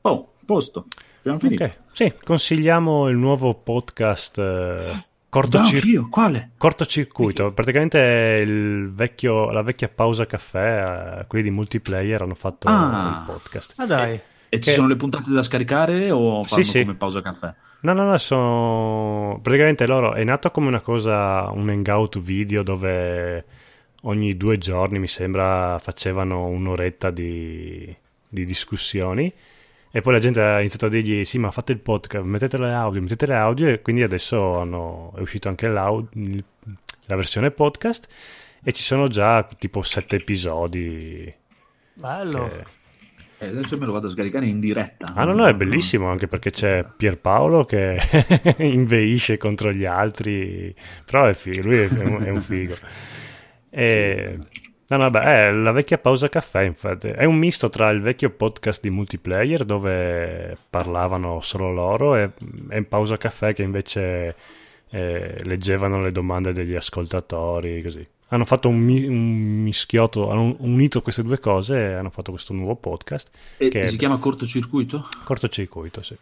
Oh, 0.01 0.29
posto. 0.45 0.85
Abbiamo 1.27 1.39
finito. 1.39 1.63
Okay. 1.63 1.77
Sì, 1.91 2.13
consigliamo 2.23 3.09
il 3.09 3.17
nuovo 3.17 3.53
podcast 3.53 4.37
eh, 4.37 5.05
cortocir- 5.27 5.83
no, 5.95 6.07
Quale? 6.09 6.51
cortocircuito. 6.57 7.51
Praticamente 7.53 8.37
il 8.41 8.91
vecchio, 8.93 9.51
la 9.51 9.61
vecchia 9.61 9.89
pausa 9.89 10.25
caffè, 10.25 11.19
eh, 11.19 11.27
quelli 11.27 11.43
di 11.43 11.51
multiplayer 11.51 12.21
hanno 12.21 12.35
fatto 12.35 12.67
ah. 12.69 13.25
il 13.25 13.33
podcast. 13.33 13.73
Ah 13.77 13.85
dai. 13.85 14.13
E, 14.13 14.21
e 14.49 14.61
ci 14.61 14.71
sono 14.71 14.87
le 14.87 14.95
puntate 14.95 15.29
da 15.29 15.43
scaricare 15.43 16.09
o 16.11 16.43
fanno 16.43 16.63
sì, 16.63 16.81
come 16.81 16.95
pausa 16.95 17.21
caffè? 17.21 17.53
No, 17.81 17.93
no, 17.93 18.05
no, 18.05 18.17
sono... 18.17 19.39
praticamente 19.41 19.85
loro 19.85 20.13
è 20.13 20.23
nato 20.23 20.49
come 20.51 20.67
una 20.67 20.79
cosa, 20.79 21.49
un 21.51 21.67
hangout 21.67 22.19
video 22.19 22.63
dove 22.63 23.45
ogni 24.03 24.37
due 24.37 24.57
giorni 24.57 24.99
mi 24.99 25.07
sembra 25.07 25.77
facevano 25.79 26.45
un'oretta 26.45 27.11
di, 27.11 27.93
di 28.29 28.45
discussioni 28.45 29.31
e 29.91 30.01
poi 30.01 30.13
la 30.13 30.19
gente 30.19 30.41
ha 30.41 30.59
iniziato 30.59 30.87
a 30.87 30.89
dirgli: 30.89 31.23
Sì, 31.23 31.37
ma 31.37 31.51
fate 31.51 31.71
il 31.71 31.79
podcast, 31.79 32.25
mettete 32.25 32.57
le 32.57 32.73
audio, 32.73 33.01
mettete 33.01 33.25
le 33.25 33.35
audio. 33.35 33.67
E 33.67 33.81
quindi 33.81 34.03
adesso 34.03 34.59
hanno, 34.59 35.13
è 35.15 35.21
uscito 35.21 35.49
anche 35.49 35.67
la 35.67 35.89
versione 37.07 37.51
podcast. 37.51 38.07
e 38.63 38.71
ci 38.73 38.83
sono 38.83 39.07
già 39.07 39.47
tipo 39.57 39.81
sette 39.81 40.17
episodi. 40.17 41.33
Bello. 41.93 42.47
Che... 42.47 42.75
Eh, 43.39 43.47
adesso 43.49 43.77
me 43.77 43.85
lo 43.85 43.91
vado 43.91 44.07
a 44.07 44.11
scaricare 44.11 44.47
in 44.47 44.59
diretta. 44.59 45.13
Ah, 45.13 45.23
no, 45.23 45.33
no, 45.33 45.47
è 45.47 45.53
bellissimo 45.53 46.09
anche 46.09 46.27
perché 46.27 46.49
c'è 46.49 46.83
Pierpaolo 46.83 47.65
che 47.65 47.99
inveisce 48.57 49.37
contro 49.37 49.71
gli 49.71 49.85
altri, 49.85 50.73
però 51.05 51.25
è 51.25 51.33
figo, 51.33 51.61
lui 51.61 51.77
è, 51.77 51.87
è 51.87 52.29
un 52.29 52.41
figo. 52.41 52.75
E... 53.69 54.39
Sì. 54.51 54.66
No, 54.89 54.95
no, 54.95 55.09
beh, 55.09 55.21
è 55.21 55.51
la 55.51 55.71
vecchia 55.71 55.97
pausa 55.97 56.29
caffè, 56.29 56.61
infatti. 56.61 57.07
È 57.09 57.25
un 57.25 57.37
misto 57.37 57.69
tra 57.69 57.89
il 57.89 58.01
vecchio 58.01 58.29
podcast 58.29 58.81
di 58.81 58.89
multiplayer 58.89 59.65
dove 59.65 60.57
parlavano 60.69 61.41
solo 61.41 61.73
loro 61.73 62.15
e, 62.15 62.31
e 62.69 62.77
in 62.77 62.87
pausa 62.87 63.17
caffè 63.17 63.53
che 63.53 63.63
invece 63.63 64.35
eh, 64.89 65.35
leggevano 65.43 66.01
le 66.01 66.13
domande 66.13 66.53
degli 66.53 66.73
ascoltatori, 66.73 67.81
così. 67.81 68.07
Hanno 68.29 68.45
fatto 68.45 68.69
un, 68.69 68.77
mi- 68.77 69.05
un, 69.05 69.61
mischiotto, 69.61 70.29
hanno 70.29 70.55
unito 70.59 71.01
queste 71.01 71.23
due 71.23 71.39
cose 71.39 71.77
e 71.77 71.93
hanno 71.93 72.09
fatto 72.09 72.31
questo 72.31 72.53
nuovo 72.53 72.75
podcast. 72.75 73.29
E 73.57 73.67
che 73.67 73.87
si 73.87 73.97
chiama 73.97 74.17
Cortocircuito? 74.17 75.05
Cortocircuito, 75.25 76.01
sì. 76.01 76.15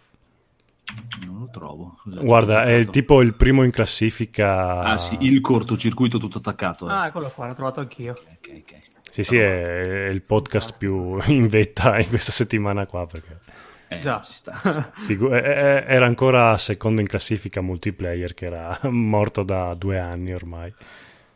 Non 1.25 1.39
lo 1.39 1.49
trovo. 1.49 1.99
Guarda, 2.03 2.63
è 2.63 2.73
il 2.73 2.89
tipo 2.89 3.21
il 3.21 3.33
primo 3.33 3.63
in 3.63 3.71
classifica. 3.71 4.79
Ah, 4.81 4.97
sì, 4.97 5.17
il 5.21 5.41
cortocircuito 5.41 6.17
tutto 6.17 6.37
attaccato. 6.37 6.87
Eh. 6.87 6.91
Ah, 6.91 7.07
eccolo 7.07 7.29
qua, 7.29 7.47
l'ho 7.47 7.53
trovato 7.53 7.79
anch'io. 7.79 8.11
Ok, 8.11 8.61
ok. 8.61 8.79
Sì, 9.11 9.23
sì, 9.23 9.37
è, 9.37 10.07
è 10.07 10.09
il 10.09 10.21
podcast 10.21 10.77
più 10.77 11.17
in 11.27 11.47
vetta 11.47 11.97
in 11.99 12.07
questa 12.09 12.31
settimana 12.31 12.85
qua 12.85 13.07
perché. 13.07 13.39
Eh, 13.87 13.99
Già. 13.99 14.19
Ci 14.21 14.33
sta, 14.33 14.59
ci 14.61 14.71
sta. 14.71 14.91
Figu- 14.93 15.31
era 15.31 16.05
ancora 16.05 16.57
secondo 16.57 17.01
in 17.01 17.07
classifica 17.07 17.61
multiplayer 17.61 18.33
che 18.33 18.45
era 18.45 18.77
morto 18.89 19.43
da 19.43 19.73
due 19.73 19.99
anni 19.99 20.33
ormai. 20.33 20.73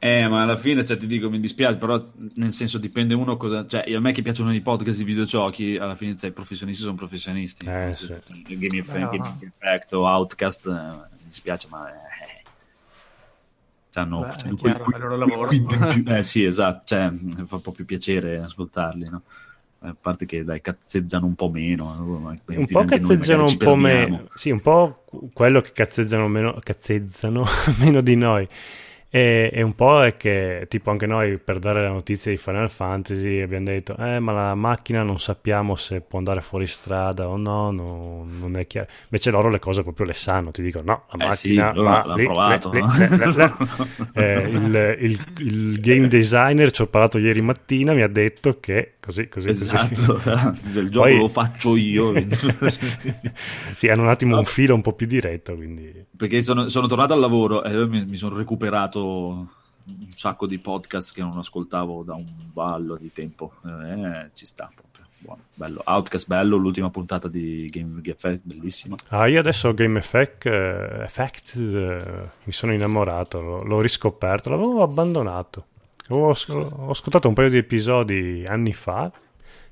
Eh, 0.02 0.28
ma 0.30 0.44
alla 0.44 0.58
fine, 0.58 0.86
cioè, 0.86 0.96
ti 0.96 1.08
dico, 1.08 1.30
mi 1.30 1.42
dispiace, 1.42 1.76
però 1.76 2.02
nel 2.36 2.54
senso 2.54 2.78
dipende 2.78 3.14
uno 3.14 3.36
cosa... 3.36 3.68
Cioè, 3.68 3.94
a 3.94 4.00
me 4.00 4.14
che 4.14 4.22
piacciono 4.22 4.54
i 4.54 4.62
podcast 4.62 4.98
di 4.98 5.04
videogiochi, 5.04 5.76
alla 5.76 5.96
fine, 5.96 6.16
cioè, 6.16 6.30
i 6.30 6.34
professionisti 6.34 6.84
sono 6.84 6.96
professionisti. 6.96 7.66
Eh, 7.68 7.92
sì. 7.94 8.08
cioè, 8.08 8.22
Game 8.48 8.78
Effect, 8.78 9.12
no. 9.12 9.38
Game 9.40 9.52
Effect 9.58 9.94
o 9.94 10.08
Outcast, 10.08 10.68
eh, 10.68 10.72
mi 10.72 11.28
dispiace, 11.28 11.68
ma... 11.70 11.90
Eh, 11.90 12.40
hanno 13.96 14.22
Beh, 14.22 14.38
cioè, 14.38 14.56
chiaro, 14.56 14.84
quel, 14.84 15.02
loro 15.02 15.18
lavoro. 15.18 15.50
eh 16.06 16.24
sì, 16.24 16.44
esatto, 16.46 16.82
cioè, 16.86 17.10
fa 17.46 17.56
un 17.56 17.62
po' 17.62 17.72
più 17.72 17.86
piacere 17.86 18.38
ascoltarli, 18.38 19.10
no? 19.10 19.24
A 19.82 19.96
parte 20.00 20.26
che 20.26 20.44
dai, 20.44 20.62
cazzeggiano 20.62 21.26
un 21.26 21.36
po' 21.36 21.50
meno. 21.50 22.36
Un 22.46 22.66
po' 22.66 22.86
cazzeggiano 22.86 23.46
un 23.46 23.58
po' 23.58 23.76
meno. 23.76 24.28
Sì, 24.36 24.50
un 24.50 24.62
po' 24.62 25.06
quello 25.34 25.62
che 25.62 25.72
cazzeggiano 25.72 26.28
meno, 26.28 26.60
cazzeggiano 26.62 27.46
meno 27.80 28.02
di 28.02 28.16
noi. 28.16 28.48
E, 29.12 29.50
e, 29.52 29.64
un 29.64 29.74
po' 29.74 30.04
è 30.04 30.18
che, 30.18 30.68
tipo, 30.70 30.92
anche 30.92 31.08
noi 31.08 31.40
per 31.40 31.58
dare 31.58 31.82
la 31.82 31.90
notizia 31.90 32.30
di 32.30 32.38
Final 32.38 32.70
Fantasy 32.70 33.42
abbiamo 33.42 33.66
detto: 33.66 33.98
Eh, 33.98 34.20
ma 34.20 34.34
la 34.34 34.54
macchina 34.54 35.02
non 35.02 35.20
sappiamo 35.20 35.76
se 35.76 36.02
può 36.02 36.20
andare 36.20 36.42
fuori 36.42 36.68
strada 36.68 37.28
o 37.28 37.36
no, 37.36 37.72
no 37.72 38.24
non 38.30 38.56
è 38.56 38.68
chiaro. 38.68 38.88
Invece 39.06 39.32
loro 39.32 39.50
le 39.50 39.58
cose 39.58 39.82
proprio 39.82 40.06
le 40.06 40.14
sanno, 40.14 40.52
ti 40.52 40.62
dicono: 40.62 40.84
No, 40.86 41.04
la 41.18 41.24
eh 41.24 41.28
macchina 41.28 41.72
sì, 41.72 41.80
l'ha, 41.80 42.04
l'ha 42.06 42.14
lì, 42.14 42.24
provato. 42.26 42.72
Lì, 42.72 42.82
eh, 44.14 44.98
il, 45.00 45.80
game 45.80 46.08
designer 46.08 46.70
ci 46.70 46.84
ho 46.84 46.88
parlato 46.88 47.18
ieri 47.18 47.42
mattina, 47.42 47.94
mi 47.94 48.04
ha 48.04 48.08
detto 48.08 48.60
che 48.60 48.98
così, 49.00 49.28
così, 49.28 49.50
esatto. 49.50 50.22
così. 50.22 50.78
il 50.78 50.92
gioco 50.92 51.08
Poi... 51.08 51.18
lo 51.18 51.28
faccio 51.30 51.76
io. 51.76 52.14
sì, 53.74 53.88
hanno 53.88 54.04
un 54.04 54.10
attimo 54.10 54.38
un 54.38 54.46
filo 54.46 54.76
un 54.76 54.82
po' 54.82 54.94
più 54.94 55.08
diretto. 55.08 55.56
Quindi... 55.56 56.06
Perché 56.16 56.44
sono, 56.44 56.68
sono 56.68 56.86
tornato 56.86 57.14
al 57.14 57.20
lavoro 57.20 57.64
e 57.64 57.88
mi, 57.88 58.06
mi 58.06 58.16
sono 58.16 58.38
recuperato 58.38 58.99
un 59.06 60.12
sacco 60.16 60.46
di 60.46 60.60
podcast 60.60 61.14
che 61.14 61.22
non 61.22 61.38
ascoltavo 61.38 62.04
da 62.04 62.16
un 62.16 62.26
ballo 62.54 62.96
di 62.96 63.12
tempo. 63.12 63.54
Eh, 63.66 64.30
ci 64.34 64.46
sta 64.46 64.70
proprio. 64.74 65.06
Buono, 65.22 65.42
bello. 65.54 65.82
Outcast 65.84 66.28
bello, 66.28 66.56
l'ultima 66.56 66.90
puntata 66.90 67.28
di 67.28 67.68
Game 67.70 68.00
Effect, 68.02 68.42
bellissima. 68.44 68.96
Ah, 69.10 69.28
io 69.28 69.40
adesso 69.40 69.74
Game 69.74 70.00
Effect, 70.00 70.46
uh, 70.46 71.02
Effect 71.02 71.56
uh, 71.56 72.30
mi 72.44 72.52
sono 72.54 72.74
innamorato, 72.74 73.42
l'ho, 73.42 73.64
l'ho 73.64 73.82
riscoperto, 73.82 74.50
l'avevo 74.50 74.82
abbandonato. 74.82 75.66
Ho, 76.10 76.30
ho 76.30 76.90
ascoltato 76.90 77.28
un 77.28 77.34
paio 77.34 77.50
di 77.50 77.58
episodi 77.58 78.46
anni 78.48 78.74
fa, 78.74 79.12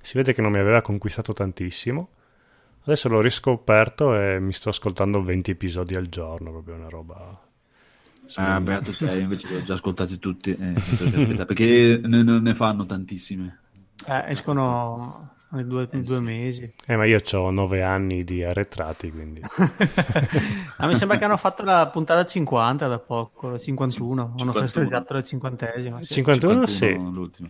si 0.01 0.17
vede 0.17 0.33
che 0.33 0.41
non 0.41 0.51
mi 0.51 0.59
aveva 0.59 0.81
conquistato 0.81 1.31
tantissimo. 1.31 2.09
Adesso 2.83 3.07
l'ho 3.07 3.21
riscoperto 3.21 4.15
e 4.15 4.39
mi 4.39 4.51
sto 4.51 4.69
ascoltando 4.69 5.23
20 5.23 5.51
episodi 5.51 5.95
al 5.95 6.07
giorno, 6.07 6.51
proprio 6.51 6.75
una 6.75 6.89
roba 6.89 7.46
Ah, 8.35 8.59
beato 8.59 8.91
te, 8.91 9.19
invece 9.19 9.47
li 9.47 9.55
ho 9.55 9.63
già 9.63 9.73
ascoltati 9.73 10.19
tutti, 10.19 10.55
eh, 10.55 10.73
perché 11.45 11.99
ne, 12.03 12.23
ne, 12.23 12.55
fanno 12.55 12.85
tantissime. 12.85 13.59
Eh, 14.05 14.25
escono 14.27 15.35
nei 15.49 15.65
due, 15.65 15.83
eh, 15.83 16.01
due 16.01 16.17
sì. 16.17 16.23
mesi. 16.23 16.73
Eh, 16.85 16.95
ma 16.95 17.05
io 17.05 17.19
ho 17.31 17.49
nove 17.51 17.83
anni 17.83 18.23
di 18.23 18.43
arretrati, 18.43 19.11
quindi... 19.11 19.41
A 20.77 20.87
me 20.87 20.95
sembra 20.95 21.17
che 21.17 21.23
hanno 21.23 21.37
fatto 21.37 21.63
la 21.63 21.87
puntata 21.87 22.25
50 22.25 22.87
da 22.87 22.99
poco, 22.99 23.49
la 23.49 23.57
51, 23.57 24.33
51. 24.37 24.41
hanno 24.41 24.53
festeggiato 24.53 25.13
la 25.13 25.21
cinquantesima. 25.21 26.01
Sì. 26.01 26.13
51, 26.13 26.67
51 26.67 26.67
sì. 26.67 27.15
L'ultimo. 27.15 27.49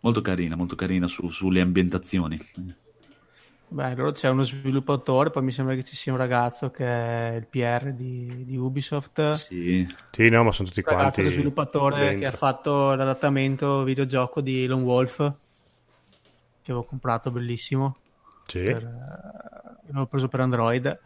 Molto 0.00 0.22
carina, 0.22 0.54
molto 0.54 0.76
carina 0.76 1.08
su, 1.08 1.28
sulle 1.30 1.60
ambientazioni. 1.60 2.38
Beh, 3.70 3.84
allora 3.84 4.12
c'è 4.12 4.30
uno 4.30 4.44
sviluppatore, 4.44 5.28
poi 5.28 5.42
mi 5.42 5.52
sembra 5.52 5.74
che 5.74 5.82
ci 5.82 5.94
sia 5.94 6.10
un 6.10 6.18
ragazzo 6.18 6.70
che 6.70 6.86
è 6.86 7.34
il 7.34 7.46
PR 7.46 7.92
di, 7.92 8.44
di 8.46 8.56
Ubisoft. 8.56 9.32
Sì. 9.32 9.86
sì, 10.10 10.28
no, 10.30 10.42
ma 10.42 10.52
sono 10.52 10.68
tutti 10.68 10.80
un 10.80 10.86
quanti. 10.86 11.20
Ragazzo 11.20 11.34
sviluppatore 11.34 11.98
dentro. 11.98 12.18
che 12.18 12.26
ha 12.26 12.30
fatto 12.30 12.94
l'adattamento 12.94 13.82
videogioco 13.82 14.40
di 14.40 14.64
Lone 14.64 14.82
Wolf, 14.82 15.16
che 15.16 16.70
avevo 16.70 16.84
comprato, 16.84 17.30
bellissimo. 17.30 17.96
Sì. 18.46 18.62
Per, 18.62 18.82
uh, 18.82 19.86
l'avevo 19.86 20.06
preso 20.06 20.28
per 20.28 20.40
Android. 20.40 21.00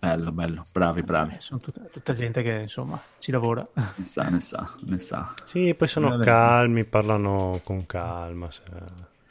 Bello, 0.00 0.32
bello, 0.32 0.64
bravi, 0.72 1.02
bravi. 1.02 1.34
Eh, 1.34 1.40
sono 1.40 1.60
tutta, 1.60 1.82
tutta, 1.90 2.12
gente 2.14 2.40
che 2.40 2.60
insomma 2.60 2.98
ci 3.18 3.32
lavora. 3.32 3.66
Ne 3.74 4.04
sa, 4.04 4.22
ne 4.28 4.40
sa, 4.40 4.66
ne 4.86 4.98
sa. 4.98 5.34
Sì, 5.44 5.74
poi 5.74 5.88
sono 5.88 6.16
calmi, 6.18 6.84
parlano 6.84 7.60
con 7.64 7.84
calma. 7.84 8.50
Se... 8.50 8.62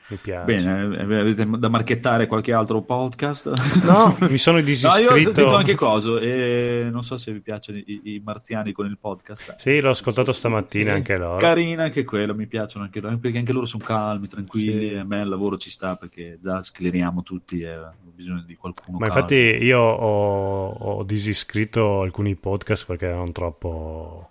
Mi 0.09 0.15
piace. 0.15 0.45
Bene, 0.45 0.99
avete 1.01 1.45
da 1.45 1.67
marchettare 1.67 2.27
qualche 2.27 2.53
altro 2.53 2.81
podcast? 2.81 3.51
No, 3.83 4.15
mi 4.29 4.37
sono 4.37 4.61
disiscritto. 4.61 5.09
No, 5.09 5.17
io 5.17 5.21
ho 5.21 5.33
sentito 5.33 5.55
anche 5.55 5.75
coso 5.75 6.17
e 6.17 6.87
non 6.89 7.03
so 7.03 7.17
se 7.17 7.33
vi 7.33 7.41
piacciono 7.41 7.77
i, 7.79 8.01
i 8.03 8.21
marziani 8.23 8.71
con 8.71 8.85
il 8.85 8.97
podcast. 8.97 9.55
Sì, 9.57 9.81
l'ho 9.81 9.89
ascoltato 9.89 10.31
stamattina 10.31 10.93
anche 10.93 11.17
loro. 11.17 11.37
Carina 11.37 11.83
anche 11.83 12.05
quello, 12.05 12.33
mi 12.33 12.47
piacciono 12.47 12.85
anche 12.85 13.01
loro, 13.01 13.17
perché 13.17 13.37
anche 13.37 13.51
loro 13.51 13.65
sono 13.65 13.83
calmi, 13.83 14.29
tranquilli, 14.29 14.93
sì. 14.93 14.95
a 14.95 15.03
me 15.03 15.21
il 15.21 15.27
lavoro 15.27 15.57
ci 15.57 15.69
sta 15.69 15.95
perché 15.95 16.39
già 16.41 16.61
scleriamo 16.61 17.21
tutti 17.23 17.59
e 17.59 17.77
ho 17.77 17.93
bisogno 18.13 18.43
di 18.45 18.55
qualcuno. 18.55 18.99
Ma 18.99 19.07
calmo. 19.07 19.21
infatti 19.21 19.65
io 19.65 19.79
ho, 19.79 20.69
ho 20.69 21.03
disiscritto 21.03 21.99
alcuni 22.01 22.35
podcast 22.35 22.85
perché 22.85 23.07
erano 23.07 23.33
troppo 23.33 24.29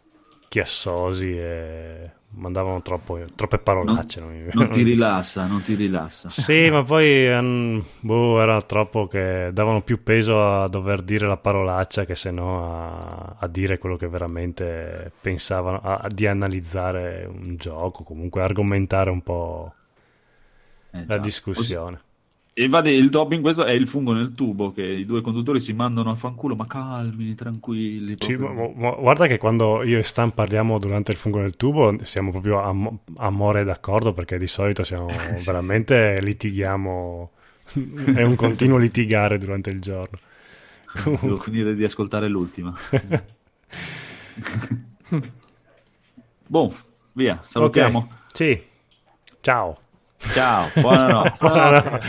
chiassosi 0.48 1.36
e 1.36 2.10
mandavano 2.36 2.82
troppo, 2.82 3.18
troppe 3.34 3.58
parolacce. 3.58 4.20
Non, 4.20 4.36
non, 4.36 4.50
non, 4.52 4.70
ti 4.70 4.82
rilassa, 4.82 5.46
non 5.46 5.62
ti 5.62 5.74
rilassa. 5.74 6.28
Sì, 6.30 6.68
ma 6.70 6.82
poi 6.82 7.28
um, 7.28 7.84
boh, 8.00 8.40
era 8.40 8.60
troppo 8.62 9.06
che 9.06 9.50
davano 9.52 9.82
più 9.82 10.02
peso 10.02 10.62
a 10.62 10.68
dover 10.68 11.02
dire 11.02 11.26
la 11.26 11.36
parolaccia 11.36 12.04
che 12.04 12.14
se 12.14 12.30
no 12.30 12.64
a, 12.64 13.36
a, 13.38 13.46
dire 13.48 13.78
quello 13.78 13.96
che 13.96 14.08
veramente 14.08 15.12
pensavano, 15.20 15.80
a, 15.82 16.06
di 16.08 16.26
analizzare 16.26 17.28
un 17.30 17.56
gioco, 17.56 18.02
comunque 18.02 18.42
argomentare 18.42 19.10
un 19.10 19.22
po' 19.22 19.74
eh, 20.90 21.04
la 21.06 21.18
discussione. 21.18 22.00
E 22.58 22.64
infatti 22.64 22.88
il 22.88 23.10
top 23.10 23.32
in 23.32 23.42
questo 23.42 23.66
è 23.66 23.72
il 23.72 23.86
fungo 23.86 24.14
nel 24.14 24.32
tubo, 24.32 24.72
che 24.72 24.82
i 24.82 25.04
due 25.04 25.20
conduttori 25.20 25.60
si 25.60 25.74
mandano 25.74 26.10
a 26.10 26.14
fanculo, 26.14 26.54
ma 26.56 26.66
calmi, 26.66 27.34
tranquilli. 27.34 28.16
Sì, 28.18 28.34
ma, 28.36 28.50
ma, 28.50 28.92
guarda 28.92 29.26
che 29.26 29.36
quando 29.36 29.82
io 29.82 29.98
e 29.98 30.02
Stan 30.02 30.32
parliamo 30.32 30.78
durante 30.78 31.12
il 31.12 31.18
fungo 31.18 31.40
nel 31.40 31.54
tubo 31.58 32.02
siamo 32.04 32.30
proprio 32.30 32.62
am- 32.62 32.98
amore 33.16 33.62
d'accordo, 33.62 34.14
perché 34.14 34.38
di 34.38 34.46
solito 34.46 34.84
siamo 34.84 35.08
veramente 35.44 36.18
litighiamo, 36.22 37.30
è 38.14 38.22
un 38.22 38.36
continuo 38.36 38.78
litigare 38.78 39.36
durante 39.36 39.68
il 39.68 39.82
giorno. 39.82 40.18
Devo 40.94 41.36
finire 41.36 41.74
di 41.74 41.84
ascoltare 41.84 42.26
l'ultima. 42.26 42.74
boh, 46.46 46.74
via, 47.12 47.38
salutiamo. 47.42 47.98
Okay. 47.98 48.16
Sì, 48.32 48.58
ciao. 49.42 49.80
Ciao, 50.18 50.70
buonanotte. 50.74 51.36
buonanotte. 51.40 52.00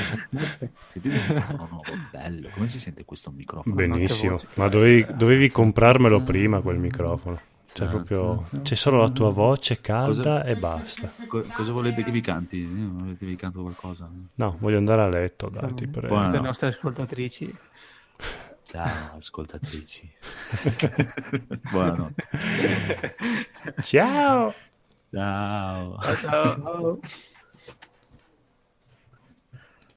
Sentite 0.83 1.15
il 1.15 1.21
microfono 1.27 1.67
nuovo, 1.69 1.83
bello. 2.11 2.49
Come 2.53 2.67
si 2.67 2.79
sente 2.79 3.05
questo 3.05 3.31
microfono? 3.31 3.75
Benissimo, 3.75 4.37
ma 4.55 4.67
dovevi, 4.67 5.05
dovevi 5.15 5.49
comprarmelo 5.49 6.21
prima 6.21 6.61
quel 6.61 6.77
microfono. 6.77 7.39
Cioè, 7.71 7.87
proprio 7.87 8.43
c'è 8.61 8.75
solo 8.75 8.99
la 8.99 9.09
tua 9.09 9.29
voce 9.29 9.81
calda 9.81 10.39
cosa, 10.39 10.43
e 10.45 10.55
basta. 10.55 11.11
cosa 11.27 11.71
volete 11.73 12.01
che 12.01 12.11
vi 12.11 12.21
canti? 12.21 12.63
Volete 12.63 13.17
che 13.17 13.25
vi 13.25 13.35
canto 13.35 13.61
qualcosa? 13.61 14.09
No, 14.35 14.55
voglio 14.59 14.77
andare 14.77 15.01
a 15.01 15.09
letto. 15.09 15.49
Dai, 15.49 15.73
ti 15.73 15.87
prego. 15.87 16.27
Le 16.29 16.39
nostre 16.39 16.69
ascoltatrici. 16.69 17.55
Ciao, 18.63 19.15
ascoltatrici. 19.17 20.11
Buonanotte. 21.71 22.27
Ciao. 23.83 24.53
Ciao. 25.11 25.99
Ciao. 26.01 26.99